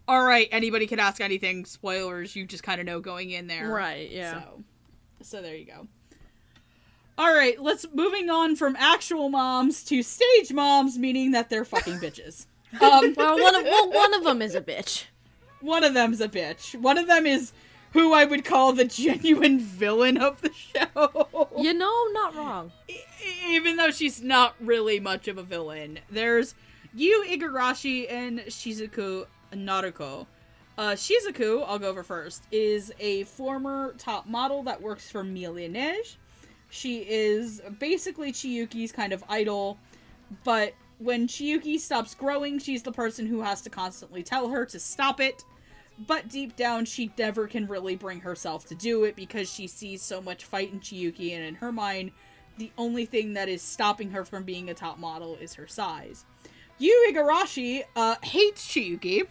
all 0.07 0.23
right, 0.23 0.47
anybody 0.51 0.87
can 0.87 0.99
ask 0.99 1.21
anything. 1.21 1.65
Spoilers, 1.65 2.35
you 2.35 2.45
just 2.45 2.63
kind 2.63 2.79
of 2.79 2.85
know 2.85 2.99
going 2.99 3.31
in 3.31 3.47
there. 3.47 3.69
Right, 3.69 4.09
yeah. 4.11 4.41
So, 4.41 4.63
so 5.21 5.41
there 5.41 5.55
you 5.55 5.65
go. 5.65 5.87
All 7.17 7.33
right, 7.33 7.59
let's 7.61 7.85
moving 7.93 8.29
on 8.29 8.55
from 8.55 8.75
actual 8.77 9.29
moms 9.29 9.83
to 9.85 10.03
stage 10.03 10.51
moms, 10.51 10.97
meaning 10.97 11.31
that 11.31 11.49
they're 11.49 11.63
fucking 11.65 11.99
bitches. 11.99 12.45
Um, 12.81 13.13
Well, 13.17 13.39
one 13.41 13.55
of 13.55 13.63
well, 13.63 13.89
one 13.93 14.13
of 14.13 14.23
them 14.25 14.41
is 14.41 14.53
a 14.53 14.61
bitch. 14.61 15.05
one 15.61 15.83
of 15.83 15.93
them's 15.93 16.19
a 16.19 16.27
bitch. 16.27 16.75
One 16.79 16.97
of 16.97 17.07
them 17.07 17.25
is 17.25 17.53
who 17.93 18.13
I 18.13 18.25
would 18.25 18.43
call 18.43 18.73
the 18.73 18.83
genuine 18.83 19.59
villain 19.59 20.17
of 20.17 20.41
the 20.41 20.51
show. 20.53 21.49
You 21.57 21.73
know, 21.73 22.07
not 22.11 22.35
wrong. 22.35 22.71
E- 22.89 22.99
even 23.55 23.77
though 23.77 23.89
she's 23.91 24.21
not 24.21 24.53
really 24.59 24.99
much 24.99 25.27
of 25.29 25.37
a 25.39 25.43
villain. 25.43 25.97
There's 26.11 26.53
Yu 26.93 27.25
Igarashi 27.27 28.11
and 28.11 28.39
Shizuku 28.41 29.25
Naruko. 29.53 30.27
Uh, 30.77 30.91
Shizuku, 30.91 31.63
I'll 31.65 31.79
go 31.79 31.89
over 31.89 32.03
first, 32.03 32.43
is 32.51 32.91
a 32.99 33.23
former 33.23 33.93
top 33.97 34.27
model 34.27 34.63
that 34.63 34.81
works 34.81 35.09
for 35.09 35.23
Mille 35.23 35.69
Neige. 35.69 36.15
She 36.69 36.99
is 37.07 37.61
basically 37.79 38.33
Chiyuki's 38.33 38.91
kind 38.91 39.13
of 39.13 39.23
idol, 39.29 39.77
but 40.43 40.73
when 40.97 41.27
Chiyuki 41.27 41.79
stops 41.79 42.13
growing, 42.13 42.59
she's 42.59 42.83
the 42.83 42.91
person 42.91 43.25
who 43.25 43.41
has 43.41 43.61
to 43.61 43.69
constantly 43.69 44.23
tell 44.23 44.49
her 44.49 44.65
to 44.65 44.79
stop 44.79 45.19
it. 45.19 45.43
But 46.07 46.27
deep 46.27 46.57
down, 46.57 46.83
she 46.83 47.09
never 47.17 47.47
can 47.47 47.67
really 47.67 47.95
bring 47.95 48.19
herself 48.19 48.65
to 48.67 48.75
do 48.75 49.05
it 49.05 49.15
because 49.15 49.49
she 49.49 49.67
sees 49.67 50.01
so 50.01 50.21
much 50.21 50.43
fight 50.43 50.73
in 50.73 50.81
Chiyuki, 50.81 51.33
and 51.33 51.43
in 51.45 51.55
her 51.55 51.71
mind, 51.71 52.11
the 52.57 52.71
only 52.77 53.05
thing 53.05 53.33
that 53.33 53.47
is 53.47 53.61
stopping 53.61 54.11
her 54.11 54.25
from 54.25 54.43
being 54.43 54.69
a 54.69 54.73
top 54.73 54.97
model 54.97 55.35
is 55.35 55.53
her 55.53 55.67
size. 55.67 56.25
Yu 56.77 57.11
Igarashi 57.11 57.83
uh, 57.95 58.15
hates 58.21 58.67
Chiyuki 58.67 59.27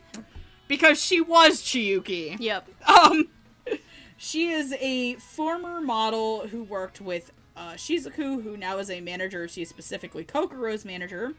because 0.68 1.02
she 1.02 1.20
was 1.20 1.62
Chiyuki. 1.62 2.36
Yep. 2.38 2.68
Um, 2.88 3.28
she 4.16 4.50
is 4.50 4.74
a 4.80 5.14
former 5.16 5.80
model 5.80 6.46
who 6.48 6.62
worked 6.62 7.00
with 7.00 7.32
uh, 7.56 7.72
Shizuku, 7.72 8.42
who 8.42 8.56
now 8.56 8.78
is 8.78 8.90
a 8.90 9.00
manager. 9.00 9.46
She's 9.46 9.68
specifically 9.68 10.24
Kokoro's 10.24 10.84
manager, 10.84 11.34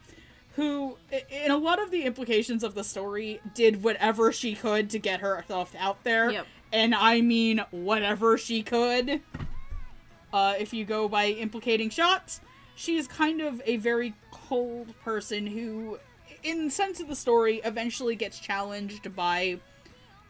who, 0.56 0.98
in 1.30 1.52
a 1.52 1.58
lot 1.58 1.82
of 1.82 1.92
the 1.92 2.04
implications 2.04 2.64
of 2.64 2.76
the 2.76 2.84
story, 2.84 3.42
did 3.54 3.84
whatever 3.84 4.32
she 4.32 4.56
could 4.56 4.90
to 4.92 5.00
get 5.00 5.20
herself 5.20 5.76
out 5.78 6.04
there. 6.04 6.32
Yep. 6.32 6.48
And 6.72 6.96
I 6.96 7.22
mean 7.22 7.64
whatever 7.72 8.38
she 8.38 8.64
could. 8.64 9.22
Uh, 10.32 10.56
if 10.60 10.74
you 10.74 10.86
go 10.86 11.08
by 11.08 11.28
implicating 11.28 11.90
shots, 11.90 12.42
she 12.76 12.98
is 12.98 13.08
kind 13.08 13.42
of 13.42 13.62
a 13.66 13.78
very 13.78 14.14
cold 14.48 14.94
person 15.04 15.48
who, 15.48 16.00
in 16.44 16.66
the 16.66 16.72
sense 16.72 17.00
of 17.00 17.08
the 17.08 17.16
story, 17.16 17.62
eventually 17.64 18.16
gets 18.16 18.40
challenged 18.40 19.16
by 19.16 19.60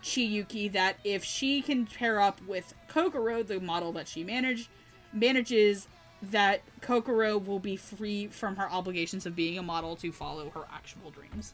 Chiyuki 0.03 0.71
that 0.71 0.97
if 1.03 1.23
she 1.23 1.61
can 1.61 1.85
pair 1.85 2.21
up 2.21 2.39
with 2.47 2.73
Kokoro, 2.87 3.43
the 3.43 3.59
model 3.59 3.91
that 3.93 4.07
she 4.07 4.23
managed 4.23 4.69
manages, 5.11 5.87
that 6.21 6.61
Kokoro 6.81 7.37
will 7.37 7.59
be 7.59 7.75
free 7.75 8.27
from 8.27 8.55
her 8.55 8.69
obligations 8.69 9.25
of 9.25 9.35
being 9.35 9.57
a 9.57 9.63
model 9.63 9.95
to 9.97 10.11
follow 10.11 10.49
her 10.51 10.65
actual 10.71 11.11
dreams. 11.11 11.53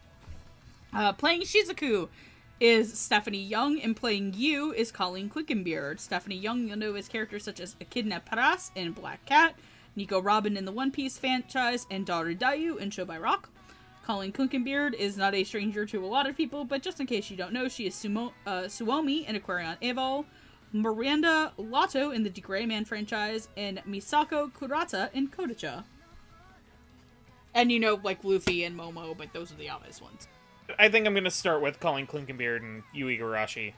Uh, 0.93 1.13
playing 1.13 1.41
Shizuku 1.41 2.09
is 2.59 2.97
Stephanie 2.97 3.41
Young, 3.41 3.79
and 3.81 3.95
playing 3.95 4.33
Yu 4.35 4.71
is 4.71 4.91
Colleen 4.91 5.29
Clinkenbeard. 5.29 5.99
Stephanie 5.99 6.37
Young, 6.37 6.67
you'll 6.67 6.77
know 6.77 6.95
as 6.95 7.07
characters 7.07 7.43
such 7.43 7.59
as 7.59 7.75
Echidna 7.79 8.21
Paras 8.23 8.71
in 8.75 8.91
Black 8.91 9.25
Cat, 9.25 9.55
Nico 9.95 10.21
Robin 10.21 10.57
in 10.57 10.65
the 10.65 10.71
One 10.71 10.91
Piece 10.91 11.17
franchise, 11.17 11.85
and 11.89 12.05
Daru 12.05 12.35
Dayu 12.35 12.77
in 12.77 12.89
Show 12.91 13.05
by 13.05 13.17
Rock. 13.17 13.49
Colleen 14.03 14.31
Clinkenbeard 14.31 14.93
is 14.93 15.17
not 15.17 15.35
a 15.35 15.43
stranger 15.43 15.85
to 15.85 16.03
a 16.03 16.07
lot 16.07 16.27
of 16.27 16.35
people, 16.35 16.63
but 16.65 16.81
just 16.81 16.99
in 16.99 17.07
case 17.07 17.29
you 17.29 17.37
don't 17.37 17.53
know, 17.53 17.67
she 17.67 17.85
is 17.87 17.95
Sumo- 17.95 18.33
uh, 18.47 18.67
Suomi 18.67 19.27
in 19.27 19.39
Aquarion 19.39 19.77
Evo, 19.81 20.25
Miranda 20.73 21.53
Lotto 21.57 22.11
in 22.11 22.23
the 22.23 22.29
Gray 22.29 22.65
Man 22.65 22.85
franchise, 22.85 23.49
and 23.55 23.81
Misako 23.87 24.51
Kurata 24.51 25.09
in 25.13 25.27
Kodocha. 25.27 25.83
And 27.53 27.71
you 27.71 27.79
know, 27.79 27.99
like 28.03 28.23
Luffy 28.23 28.63
and 28.63 28.77
Momo, 28.77 29.15
but 29.15 29.33
those 29.33 29.51
are 29.51 29.55
the 29.55 29.69
obvious 29.69 30.01
ones. 30.01 30.27
I 30.79 30.89
think 30.89 31.05
I'm 31.05 31.13
going 31.13 31.25
to 31.25 31.31
start 31.31 31.61
with 31.61 31.79
Colleen 31.79 32.07
Clinkenbeard 32.07 32.61
and 32.61 32.83
Yu 32.93 33.07
Igarashi. 33.07 33.73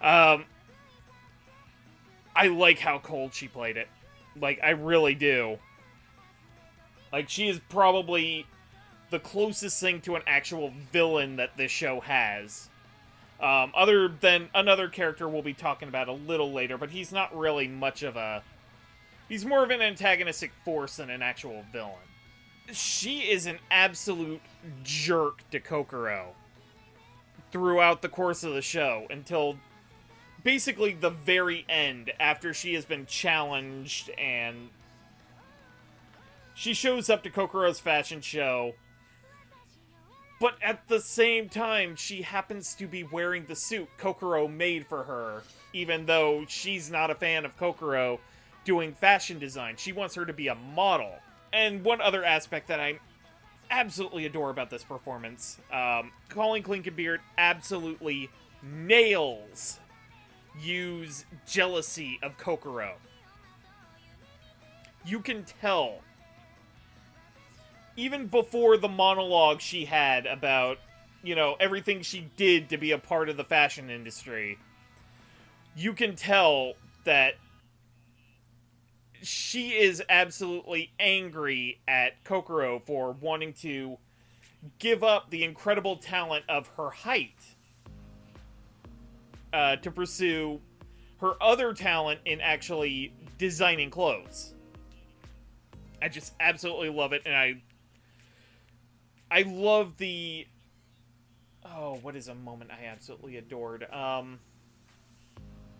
Um, 0.00 0.44
I 2.36 2.48
like 2.48 2.78
how 2.78 2.98
cold 2.98 3.34
she 3.34 3.48
played 3.48 3.76
it. 3.76 3.88
Like, 4.40 4.60
I 4.62 4.70
really 4.70 5.14
do. 5.14 5.58
Like, 7.12 7.28
she 7.28 7.48
is 7.48 7.60
probably 7.68 8.46
the 9.10 9.18
closest 9.18 9.80
thing 9.80 10.00
to 10.02 10.16
an 10.16 10.22
actual 10.26 10.72
villain 10.92 11.36
that 11.36 11.56
this 11.56 11.70
show 11.70 12.00
has. 12.00 12.68
Um, 13.40 13.72
other 13.74 14.08
than 14.08 14.50
another 14.54 14.88
character 14.88 15.28
we'll 15.28 15.42
be 15.42 15.54
talking 15.54 15.88
about 15.88 16.08
a 16.08 16.12
little 16.12 16.52
later, 16.52 16.76
but 16.76 16.90
he's 16.90 17.12
not 17.12 17.36
really 17.36 17.68
much 17.68 18.02
of 18.02 18.16
a. 18.16 18.42
He's 19.28 19.44
more 19.44 19.62
of 19.62 19.70
an 19.70 19.80
antagonistic 19.80 20.50
force 20.64 20.96
than 20.96 21.08
an 21.08 21.22
actual 21.22 21.64
villain 21.72 22.08
she 22.72 23.20
is 23.30 23.46
an 23.46 23.58
absolute 23.70 24.42
jerk 24.82 25.48
to 25.50 25.60
Kokoro 25.60 26.34
throughout 27.50 28.02
the 28.02 28.08
course 28.08 28.44
of 28.44 28.52
the 28.52 28.62
show 28.62 29.06
until 29.10 29.58
basically 30.42 30.94
the 30.94 31.10
very 31.10 31.64
end 31.68 32.12
after 32.20 32.54
she 32.54 32.74
has 32.74 32.84
been 32.84 33.06
challenged 33.06 34.10
and 34.10 34.70
she 36.54 36.74
shows 36.74 37.10
up 37.10 37.22
to 37.22 37.30
Kokoro's 37.30 37.80
fashion 37.80 38.20
show 38.20 38.74
but 40.40 40.54
at 40.62 40.86
the 40.88 41.00
same 41.00 41.48
time 41.48 41.96
she 41.96 42.22
happens 42.22 42.74
to 42.74 42.86
be 42.86 43.02
wearing 43.02 43.44
the 43.46 43.56
suit 43.56 43.88
Kokoro 43.98 44.46
made 44.46 44.86
for 44.86 45.04
her 45.04 45.42
even 45.72 46.06
though 46.06 46.44
she's 46.48 46.90
not 46.90 47.10
a 47.10 47.14
fan 47.14 47.44
of 47.44 47.56
Kokoro 47.56 48.20
doing 48.68 48.92
fashion 48.92 49.38
design. 49.38 49.76
She 49.78 49.92
wants 49.92 50.14
her 50.14 50.26
to 50.26 50.32
be 50.34 50.48
a 50.48 50.54
model. 50.54 51.14
And 51.54 51.82
one 51.82 52.02
other 52.02 52.22
aspect 52.22 52.68
that 52.68 52.78
I 52.78 52.98
absolutely 53.70 54.26
adore 54.26 54.50
about 54.50 54.68
this 54.68 54.84
performance, 54.84 55.58
um, 55.72 56.12
Colleen 56.28 56.62
Clinkenbeard 56.62 57.20
absolutely 57.38 58.28
nails 58.62 59.80
Yu's 60.60 61.24
jealousy 61.46 62.18
of 62.22 62.36
Kokoro. 62.36 62.94
You 65.04 65.20
can 65.20 65.44
tell, 65.44 66.00
even 67.96 68.26
before 68.26 68.76
the 68.76 68.88
monologue 68.88 69.60
she 69.60 69.84
had 69.84 70.26
about, 70.26 70.78
you 71.22 71.34
know, 71.34 71.56
everything 71.58 72.02
she 72.02 72.28
did 72.36 72.68
to 72.70 72.76
be 72.76 72.92
a 72.92 72.98
part 72.98 73.28
of 73.28 73.36
the 73.36 73.44
fashion 73.44 73.90
industry, 73.90 74.58
you 75.76 75.92
can 75.92 76.16
tell 76.16 76.74
that 77.04 77.34
she 79.22 79.70
is 79.70 80.02
absolutely 80.08 80.92
angry 80.98 81.80
at 81.88 82.22
Kokoro 82.24 82.80
for 82.84 83.12
wanting 83.12 83.52
to 83.54 83.98
give 84.78 85.02
up 85.02 85.30
the 85.30 85.44
incredible 85.44 85.96
talent 85.96 86.44
of 86.48 86.68
her 86.76 86.90
height 86.90 87.56
uh, 89.52 89.76
to 89.76 89.90
pursue 89.90 90.60
her 91.20 91.34
other 91.42 91.72
talent 91.72 92.20
in 92.24 92.40
actually 92.40 93.12
designing 93.38 93.90
clothes. 93.90 94.54
I 96.00 96.08
just 96.08 96.34
absolutely 96.40 96.90
love 96.90 97.12
it, 97.12 97.22
and 97.26 97.34
I 97.34 97.62
I 99.30 99.42
love 99.42 99.96
the 99.96 100.46
oh, 101.64 101.98
what 102.02 102.16
is 102.16 102.28
a 102.28 102.34
moment 102.34 102.70
I 102.70 102.86
absolutely 102.86 103.36
adored? 103.36 103.90
Um, 103.92 104.38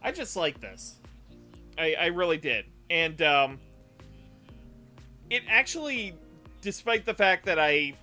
I 0.03 0.13
just 0.13 0.37
like 0.37 0.61
this. 0.61 0.97
I, 1.79 1.95
I 1.95 2.07
really 2.07 2.37
did. 2.37 2.67
And 2.91 3.21
um, 3.23 3.61
it 5.31 5.43
actually, 5.49 6.15
despite 6.61 7.05
the 7.07 7.15
fact 7.15 7.47
that 7.47 7.59
I 7.59 7.95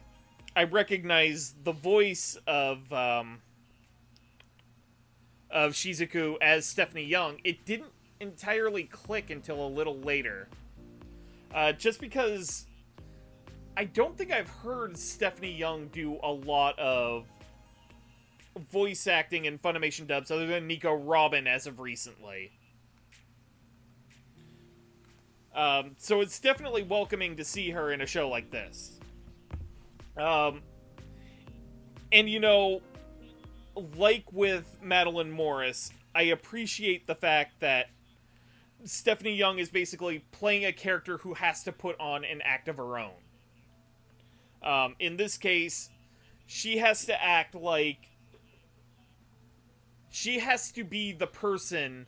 I 0.55 0.63
recognize 0.63 1.53
the 1.63 1.73
voice 1.73 2.37
of 2.47 2.91
um, 2.93 3.41
of 5.49 5.73
Shizuku 5.73 6.35
as 6.41 6.65
Stephanie 6.65 7.05
Young, 7.05 7.39
it 7.43 7.65
didn't 7.65 7.91
entirely 8.19 8.83
click 8.83 9.29
until 9.29 9.65
a 9.65 9.69
little 9.69 9.99
later. 9.99 10.47
Uh, 11.53 11.71
just 11.71 12.01
because 12.01 12.65
I 13.77 13.85
don't 13.85 14.17
think 14.17 14.31
I've 14.31 14.49
heard 14.49 14.97
Stephanie 14.97 15.55
Young 15.55 15.87
do 15.87 16.19
a 16.23 16.31
lot 16.31 16.77
of 16.79 17.25
voice 18.71 19.07
acting 19.07 19.47
and 19.47 19.61
Funimation 19.61 20.07
dubs 20.07 20.31
other 20.31 20.47
than 20.47 20.67
Nico 20.67 20.93
Robin 20.93 21.45
as 21.47 21.67
of 21.67 21.79
recently. 21.79 22.51
Um, 25.53 25.91
so 25.97 26.21
it's 26.21 26.39
definitely 26.39 26.83
welcoming 26.83 27.37
to 27.37 27.45
see 27.45 27.69
her 27.69 27.91
in 27.91 28.01
a 28.01 28.05
show 28.05 28.27
like 28.27 28.51
this. 28.51 28.99
Um, 30.17 30.61
and 32.11 32.29
you 32.29 32.39
know, 32.39 32.81
like 33.97 34.25
with 34.31 34.77
Madeline 34.81 35.31
Morris, 35.31 35.91
I 36.13 36.23
appreciate 36.23 37.07
the 37.07 37.15
fact 37.15 37.59
that 37.59 37.87
Stephanie 38.85 39.35
Young 39.35 39.59
is 39.59 39.69
basically 39.69 40.19
playing 40.31 40.65
a 40.65 40.71
character 40.71 41.17
who 41.17 41.33
has 41.33 41.63
to 41.63 41.71
put 41.71 41.99
on 41.99 42.23
an 42.23 42.41
act 42.43 42.67
of 42.67 42.77
her 42.77 42.97
own. 42.97 43.11
Um, 44.63 44.95
in 44.99 45.17
this 45.17 45.37
case, 45.37 45.89
she 46.47 46.77
has 46.77 47.05
to 47.05 47.21
act 47.21 47.55
like 47.55 48.09
she 50.09 50.39
has 50.39 50.71
to 50.71 50.83
be 50.83 51.11
the 51.11 51.27
person 51.27 52.05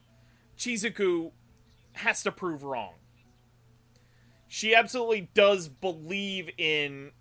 Chizuku 0.57 1.31
has 1.93 2.23
to 2.23 2.31
prove 2.31 2.63
wrong. 2.63 2.93
She 4.47 4.73
absolutely 4.73 5.29
does 5.33 5.67
believe 5.67 6.49
in 6.57 7.11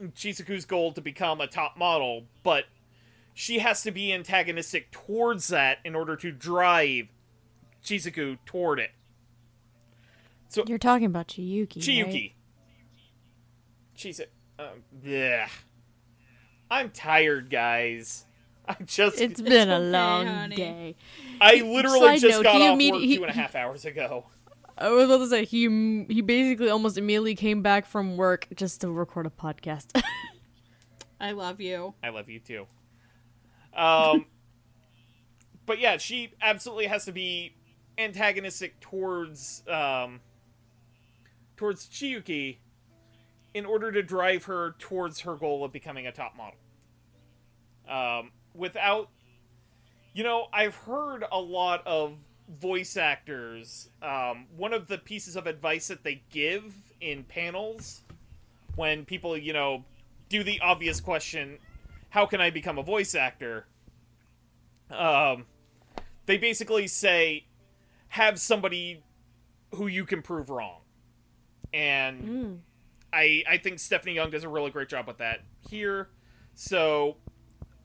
Chizuku's 0.00 0.64
goal 0.64 0.92
to 0.92 1.00
become 1.00 1.40
a 1.40 1.46
top 1.46 1.76
model, 1.76 2.24
but 2.42 2.64
she 3.38 3.58
has 3.58 3.82
to 3.82 3.90
be 3.90 4.14
antagonistic 4.14 4.90
towards 4.90 5.48
that 5.48 5.76
in 5.84 5.94
order 5.94 6.16
to 6.16 6.32
drive 6.32 7.08
Chizuku 7.84 8.38
toward 8.46 8.78
it. 8.80 8.92
So 10.48 10.64
You're 10.66 10.78
talking 10.78 11.04
about 11.04 11.28
Chiyuki. 11.28 11.76
Chiyuki. 11.76 12.12
Right? 12.12 12.32
Chizu. 13.94 14.22
Um, 14.58 14.66
yeah. 15.04 15.48
I'm 16.70 16.88
tired, 16.90 17.50
guys. 17.50 18.24
I 18.68 18.76
just. 18.86 19.20
It's 19.20 19.42
been 19.42 19.68
a 19.68 19.80
long 19.80 20.26
honey. 20.26 20.56
day. 20.56 20.96
I 21.38 21.56
literally 21.60 22.18
Side 22.18 22.20
just 22.20 22.38
note, 22.38 22.44
got 22.44 22.56
he 22.56 22.68
off 22.68 22.78
immedi- 22.78 22.90
work 22.92 23.00
he- 23.02 23.16
two 23.18 23.22
and 23.24 23.30
a 23.30 23.34
half 23.34 23.54
hours 23.54 23.84
ago. 23.84 24.24
I 24.78 24.88
was 24.88 25.04
about 25.04 25.18
to 25.18 25.28
say 25.28 25.44
he 25.44 26.04
he 26.08 26.22
basically 26.22 26.70
almost 26.70 26.96
immediately 26.96 27.34
came 27.34 27.60
back 27.60 27.84
from 27.84 28.16
work 28.16 28.46
just 28.56 28.80
to 28.80 28.90
record 28.90 29.26
a 29.26 29.30
podcast. 29.30 30.02
I 31.20 31.32
love 31.32 31.60
you. 31.60 31.92
I 32.02 32.08
love 32.08 32.30
you 32.30 32.40
too. 32.40 32.66
Um, 33.76 34.26
but 35.66 35.78
yeah, 35.78 35.98
she 35.98 36.32
absolutely 36.40 36.86
has 36.86 37.04
to 37.04 37.12
be 37.12 37.54
antagonistic 37.98 38.80
towards 38.80 39.62
um, 39.68 40.20
towards 41.56 41.86
Chiyuki 41.86 42.58
in 43.54 43.64
order 43.64 43.90
to 43.90 44.02
drive 44.02 44.44
her 44.44 44.74
towards 44.78 45.20
her 45.20 45.34
goal 45.34 45.64
of 45.64 45.72
becoming 45.72 46.06
a 46.06 46.12
top 46.12 46.34
model. 46.36 46.58
Um, 47.88 48.32
without, 48.54 49.08
you 50.12 50.24
know, 50.24 50.48
I've 50.52 50.74
heard 50.74 51.24
a 51.30 51.40
lot 51.40 51.82
of 51.86 52.16
voice 52.60 52.96
actors. 52.96 53.88
Um, 54.02 54.46
one 54.56 54.72
of 54.72 54.88
the 54.88 54.98
pieces 54.98 55.36
of 55.36 55.46
advice 55.46 55.88
that 55.88 56.04
they 56.04 56.22
give 56.30 56.74
in 57.00 57.24
panels 57.24 58.02
when 58.74 59.04
people, 59.04 59.36
you 59.36 59.52
know, 59.52 59.84
do 60.28 60.42
the 60.42 60.60
obvious 60.60 61.00
question, 61.00 61.58
how 62.16 62.24
can 62.24 62.40
I 62.40 62.48
become 62.48 62.78
a 62.78 62.82
voice 62.82 63.14
actor? 63.14 63.66
Um, 64.90 65.44
they 66.24 66.38
basically 66.38 66.86
say, 66.86 67.44
have 68.08 68.40
somebody 68.40 69.02
who 69.74 69.86
you 69.86 70.06
can 70.06 70.22
prove 70.22 70.48
wrong. 70.48 70.80
And 71.74 72.62
I 73.12 73.44
I 73.46 73.58
think 73.58 73.80
Stephanie 73.80 74.14
Young 74.14 74.30
does 74.30 74.44
a 74.44 74.48
really 74.48 74.70
great 74.70 74.88
job 74.88 75.06
with 75.06 75.18
that 75.18 75.40
here. 75.68 76.08
So 76.54 77.18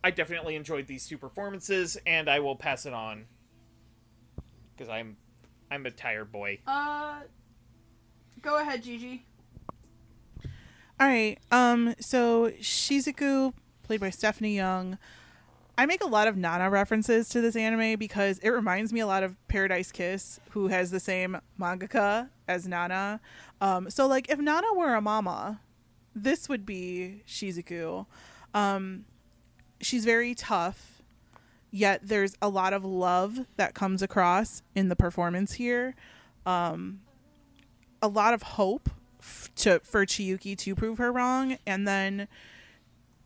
I 0.01 0.11
definitely 0.11 0.55
enjoyed 0.55 0.87
these 0.87 1.05
two 1.05 1.17
performances, 1.17 1.97
and 2.05 2.29
I 2.29 2.39
will 2.39 2.55
pass 2.55 2.85
it 2.85 2.93
on 2.93 3.25
because 4.73 4.87
I'm 4.87 5.17
I'm 5.69 5.85
a 5.85 5.91
tired 5.91 6.31
boy. 6.31 6.59
Uh, 6.65 7.23
go 8.41 8.61
ahead, 8.61 8.83
Gigi. 8.83 9.25
All 11.01 11.07
right. 11.07 11.37
Um. 11.51 11.95
So 11.99 12.51
Shizuku, 12.61 13.51
played 13.91 13.99
by 13.99 14.09
Stephanie 14.09 14.55
Young. 14.55 14.97
I 15.77 15.85
make 15.85 16.01
a 16.01 16.07
lot 16.07 16.29
of 16.29 16.37
Nana 16.37 16.69
references 16.69 17.27
to 17.27 17.41
this 17.41 17.57
anime 17.57 17.99
because 17.99 18.39
it 18.39 18.47
reminds 18.47 18.93
me 18.93 19.01
a 19.01 19.05
lot 19.05 19.21
of 19.21 19.35
Paradise 19.49 19.91
Kiss, 19.91 20.39
who 20.51 20.69
has 20.69 20.91
the 20.91 20.99
same 21.01 21.41
mangaka 21.59 22.29
as 22.47 22.65
Nana. 22.65 23.19
Um. 23.59 23.89
So 23.89 24.07
like, 24.07 24.29
if 24.29 24.39
Nana 24.39 24.67
were 24.73 24.95
a 24.95 25.01
mama, 25.01 25.59
this 26.15 26.47
would 26.47 26.65
be 26.65 27.23
Shizuku. 27.27 28.05
Um. 28.53 29.03
She's 29.81 30.05
very 30.05 30.35
tough, 30.35 31.01
yet 31.69 31.99
there's 32.01 32.37
a 32.41 32.47
lot 32.47 32.71
of 32.71 32.85
love 32.85 33.39
that 33.57 33.73
comes 33.73 34.01
across 34.01 34.61
in 34.73 34.87
the 34.87 34.95
performance 34.95 35.51
here. 35.51 35.95
Um. 36.45 37.01
A 38.01 38.07
lot 38.07 38.33
of 38.33 38.41
hope 38.41 38.89
f- 39.19 39.49
to 39.55 39.81
for 39.81 40.05
Chiyuki 40.05 40.57
to 40.59 40.75
prove 40.75 40.97
her 40.97 41.11
wrong 41.11 41.57
and 41.67 41.85
then 41.85 42.29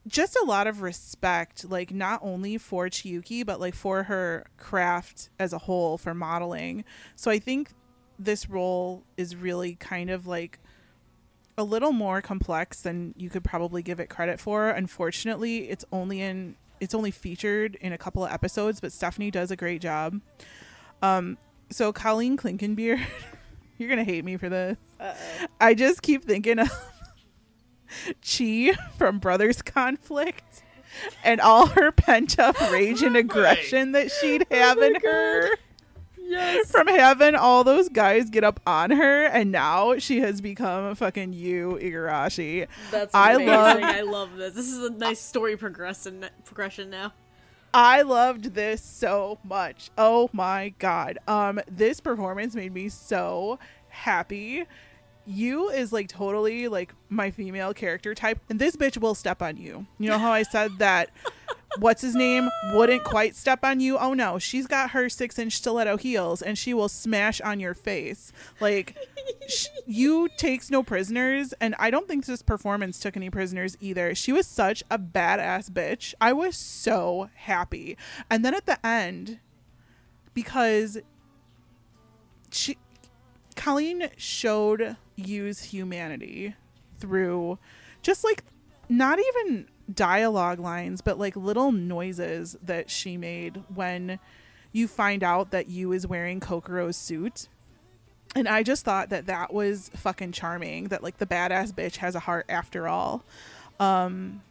just 0.08 0.36
a 0.36 0.44
lot 0.46 0.68
of 0.68 0.82
respect 0.82 1.70
like 1.70 1.92
not 1.92 2.20
only 2.22 2.58
for 2.58 2.88
Chiyuki 2.88 3.46
but 3.46 3.60
like 3.60 3.74
for 3.74 4.04
her 4.04 4.46
craft 4.58 5.30
as 5.40 5.54
a 5.54 5.58
whole 5.58 5.98
for 5.98 6.14
modeling. 6.14 6.84
So 7.16 7.32
I 7.32 7.40
think 7.40 7.72
this 8.20 8.50
role 8.50 9.04
is 9.18 9.36
really 9.36 9.76
kind 9.76 10.10
of 10.10 10.28
like 10.28 10.60
a 11.58 11.64
little 11.64 11.92
more 11.92 12.22
complex 12.22 12.82
than 12.82 13.14
you 13.18 13.30
could 13.30 13.44
probably 13.44 13.82
give 13.82 14.00
it 14.00 14.10
credit 14.10 14.40
for. 14.40 14.70
Unfortunately, 14.70 15.70
it's 15.70 15.86
only 15.92 16.22
in 16.22 16.56
it's 16.80 16.94
only 16.94 17.12
featured 17.12 17.76
in 17.76 17.94
a 17.94 17.98
couple 17.98 18.24
of 18.26 18.32
episodes, 18.32 18.82
but 18.82 18.92
Stephanie 18.92 19.32
does 19.32 19.50
a 19.50 19.56
great 19.56 19.82
job. 19.82 20.22
Um 21.02 21.38
so 21.72 21.92
Colleen 21.92 22.38
Clinkenbeard 22.38 23.04
you're 23.78 23.90
gonna 23.90 24.04
hate 24.04 24.24
me 24.24 24.38
for 24.38 24.50
this. 24.50 24.78
I 25.60 25.74
just 25.74 26.04
keep 26.04 26.24
thinking 26.24 26.60
of 26.60 26.70
Chi 28.22 28.74
from 28.98 29.20
Brothers 29.20 29.62
Conflict 29.62 30.64
and 31.24 31.42
all 31.42 31.68
her 31.68 31.92
pent 31.92 32.40
up 32.40 32.60
rage 32.72 33.02
and 33.02 33.16
aggression 33.18 33.92
that 33.94 34.12
she'd 34.12 34.46
have 34.52 34.78
in 34.80 34.96
her. 35.02 35.50
yes. 36.18 36.72
From 36.72 36.88
having 36.88 37.36
all 37.36 37.64
those 37.64 37.90
guys 37.90 38.30
get 38.30 38.44
up 38.44 38.60
on 38.66 38.92
her, 38.92 39.26
and 39.26 39.52
now 39.52 39.98
she 39.98 40.22
has 40.22 40.42
become 40.42 40.86
a 40.86 40.96
fucking 40.96 41.34
Yu, 41.34 41.78
Igarashi. 41.82 42.68
That's 42.92 43.14
I 43.14 43.36
love- 43.36 43.80
I 43.84 44.02
love 44.02 44.36
this. 44.36 44.54
This 44.54 44.68
is 44.72 44.84
a 44.84 44.90
nice 44.92 45.20
story 45.20 45.58
progression 45.58 46.26
progression 46.46 46.90
now. 46.90 47.14
I 47.74 48.04
loved 48.04 48.54
this 48.54 48.82
so 48.82 49.38
much. 49.44 49.90
Oh 49.98 50.30
my 50.32 50.74
god. 50.80 51.20
Um 51.28 51.60
this 51.70 52.00
performance 52.00 52.56
made 52.56 52.74
me 52.74 52.88
so 52.88 53.60
happy. 53.90 54.64
Yu 55.26 55.70
is 55.70 55.92
like 55.92 56.08
totally 56.08 56.68
like 56.68 56.94
my 57.10 57.32
female 57.32 57.74
character 57.74 58.14
type 58.14 58.40
and 58.50 58.60
this 58.60 58.76
bitch 58.76 58.98
will 58.98 59.16
step 59.16 59.42
on 59.42 59.58
you. 59.58 59.86
You 59.98 60.10
know 60.10 60.20
how 60.20 60.32
I 60.32 60.44
said 60.44 60.72
that 60.80 61.10
what's 61.80 62.02
his 62.02 62.16
name 62.16 62.50
wouldn't 62.74 63.04
quite 63.04 63.36
step 63.36 63.64
on 63.64 63.80
you? 63.80 63.98
Oh 63.98 64.14
no, 64.14 64.40
she's 64.40 64.68
got 64.68 64.92
her 64.92 65.06
6-inch 65.06 65.54
stiletto 65.54 65.98
heels 65.98 66.42
and 66.42 66.58
she 66.58 66.74
will 66.74 66.90
smash 66.90 67.42
on 67.42 67.60
your 67.60 67.74
face. 67.74 68.32
Like 68.60 68.96
sh- 69.48 69.68
Yu 69.88 70.30
takes 70.38 70.70
no 70.70 70.84
prisoners 70.84 71.54
and 71.60 71.76
I 71.80 71.90
don't 71.90 72.08
think 72.08 72.26
this 72.26 72.42
performance 72.42 73.00
took 73.00 73.18
any 73.18 73.30
prisoners 73.30 73.78
either. 73.82 74.16
She 74.16 74.32
was 74.32 74.48
such 74.48 74.84
a 74.90 75.00
badass 75.00 75.70
bitch. 75.70 76.14
I 76.22 76.34
was 76.34 76.56
so 76.56 77.30
happy. 77.36 77.98
And 78.30 78.46
then 78.46 78.54
at 78.54 78.66
the 78.66 78.84
end 78.86 79.40
because 80.34 81.00
she 82.52 82.78
Colleen 83.56 84.10
showed 84.18 84.98
Yu's 85.16 85.64
humanity 85.64 86.56
through 87.00 87.58
just 88.02 88.24
like 88.24 88.44
not 88.90 89.20
even 89.20 89.68
dialogue 89.94 90.60
lines 90.60 91.02
but 91.02 91.20
like 91.20 91.36
little 91.36 91.72
noises 91.72 92.58
that 92.64 92.90
she 92.90 93.18
made 93.18 93.64
when 93.74 94.20
you 94.72 94.88
find 94.88 95.24
out 95.24 95.52
that 95.52 95.70
Yu 95.70 95.92
is 95.92 96.06
wearing 96.08 96.40
Kokoro's 96.40 96.98
suit 96.98 97.48
and 98.36 98.50
I 98.50 98.64
just 98.64 98.84
thought 98.84 99.10
that 99.10 99.28
that 99.28 99.54
was 99.54 99.90
fucking 99.96 100.34
charming. 100.34 100.90
That 100.90 101.02
like 101.02 101.18
the 101.18 101.26
badass 101.26 101.74
bitch 101.74 101.98
has 101.98 102.16
a 102.16 102.20
heart 102.20 102.46
after 102.50 102.88
all, 102.88 103.24
um, 103.80 104.42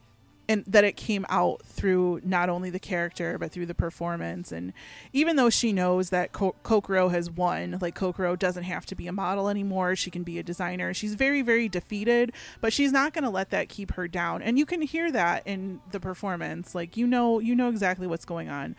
and 0.48 0.64
that 0.66 0.84
it 0.84 0.96
came 0.96 1.24
out 1.28 1.62
through 1.64 2.20
not 2.24 2.48
only 2.48 2.70
the 2.70 2.78
character 2.78 3.38
but 3.38 3.50
through 3.50 3.66
the 3.66 3.74
performance. 3.74 4.52
And 4.52 4.72
even 5.12 5.36
though 5.36 5.50
she 5.50 5.72
knows 5.72 6.10
that 6.10 6.32
Ko- 6.32 6.54
Kokoro 6.62 7.08
has 7.08 7.30
won, 7.30 7.78
like 7.80 7.94
Kokoro 7.94 8.36
doesn't 8.36 8.64
have 8.64 8.86
to 8.86 8.94
be 8.94 9.06
a 9.06 9.12
model 9.12 9.48
anymore. 9.48 9.96
She 9.96 10.10
can 10.10 10.22
be 10.22 10.38
a 10.38 10.42
designer. 10.42 10.92
She's 10.94 11.14
very 11.14 11.42
very 11.42 11.68
defeated, 11.68 12.32
but 12.60 12.72
she's 12.72 12.92
not 12.92 13.12
going 13.12 13.24
to 13.24 13.30
let 13.30 13.50
that 13.50 13.68
keep 13.68 13.92
her 13.92 14.08
down. 14.08 14.42
And 14.42 14.58
you 14.58 14.66
can 14.66 14.82
hear 14.82 15.10
that 15.12 15.46
in 15.46 15.80
the 15.90 16.00
performance. 16.00 16.74
Like 16.74 16.96
you 16.96 17.06
know 17.06 17.38
you 17.38 17.54
know 17.54 17.68
exactly 17.68 18.06
what's 18.06 18.24
going 18.24 18.48
on. 18.48 18.76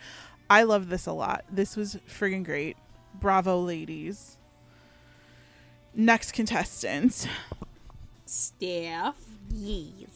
I 0.48 0.62
love 0.62 0.88
this 0.88 1.06
a 1.06 1.12
lot. 1.12 1.44
This 1.50 1.76
was 1.76 1.98
friggin' 2.08 2.44
great. 2.44 2.76
Bravo, 3.14 3.58
ladies. 3.60 4.36
Next 5.94 6.32
contestant. 6.32 7.26
Steph. 8.26 9.16
Yes. 9.50 10.15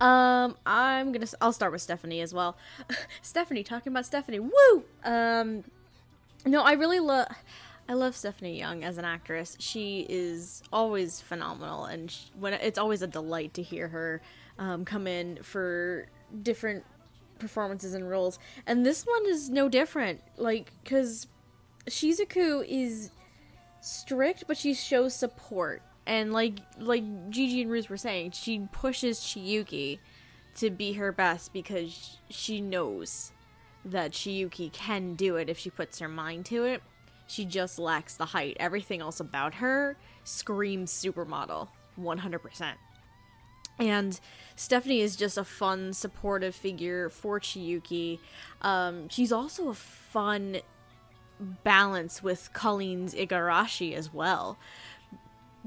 Um, 0.00 0.56
I'm 0.64 1.12
gonna. 1.12 1.26
I'll 1.40 1.52
start 1.52 1.72
with 1.72 1.82
Stephanie 1.82 2.20
as 2.20 2.32
well. 2.32 2.56
Stephanie 3.22 3.62
talking 3.62 3.92
about 3.92 4.06
Stephanie. 4.06 4.40
Woo. 4.40 4.84
Um, 5.04 5.64
no, 6.46 6.62
I 6.62 6.72
really 6.72 7.00
love. 7.00 7.28
I 7.88 7.94
love 7.94 8.16
Stephanie 8.16 8.58
Young 8.58 8.84
as 8.84 8.98
an 8.98 9.04
actress. 9.04 9.56
She 9.58 10.06
is 10.08 10.62
always 10.72 11.20
phenomenal, 11.20 11.84
and 11.84 12.10
sh 12.10 12.26
when 12.38 12.54
it's 12.54 12.78
always 12.78 13.02
a 13.02 13.06
delight 13.06 13.54
to 13.54 13.62
hear 13.62 13.88
her 13.88 14.22
um, 14.58 14.84
come 14.84 15.06
in 15.06 15.42
for 15.42 16.06
different 16.42 16.84
performances 17.38 17.94
and 17.94 18.08
roles. 18.08 18.38
And 18.66 18.86
this 18.86 19.04
one 19.04 19.26
is 19.26 19.50
no 19.50 19.68
different. 19.68 20.20
Like, 20.36 20.72
because 20.84 21.26
Shizuku 21.86 22.64
is 22.68 23.10
strict, 23.80 24.44
but 24.46 24.56
she 24.56 24.74
shows 24.74 25.14
support. 25.14 25.82
And 26.10 26.32
like 26.32 26.58
like 26.76 27.04
Gigi 27.30 27.62
and 27.62 27.70
Ruth 27.70 27.88
were 27.88 27.96
saying, 27.96 28.32
she 28.32 28.66
pushes 28.72 29.20
Chiyuki 29.20 30.00
to 30.56 30.68
be 30.68 30.94
her 30.94 31.12
best 31.12 31.52
because 31.52 32.18
she 32.28 32.60
knows 32.60 33.30
that 33.84 34.10
Chiyuki 34.10 34.72
can 34.72 35.14
do 35.14 35.36
it 35.36 35.48
if 35.48 35.56
she 35.56 35.70
puts 35.70 36.00
her 36.00 36.08
mind 36.08 36.46
to 36.46 36.64
it. 36.64 36.82
She 37.28 37.44
just 37.44 37.78
lacks 37.78 38.16
the 38.16 38.24
height. 38.24 38.56
Everything 38.58 39.00
else 39.00 39.20
about 39.20 39.54
her 39.54 39.96
screams 40.24 40.90
supermodel, 40.90 41.68
100%. 41.96 42.72
And 43.78 44.18
Stephanie 44.56 45.02
is 45.02 45.14
just 45.14 45.38
a 45.38 45.44
fun, 45.44 45.92
supportive 45.92 46.56
figure 46.56 47.08
for 47.08 47.38
Chiyuki. 47.38 48.18
Um, 48.62 49.08
she's 49.10 49.30
also 49.30 49.68
a 49.68 49.74
fun 49.74 50.56
balance 51.40 52.22
with 52.22 52.50
Colleen's 52.52 53.14
Igarashi 53.14 53.94
as 53.94 54.12
well. 54.12 54.58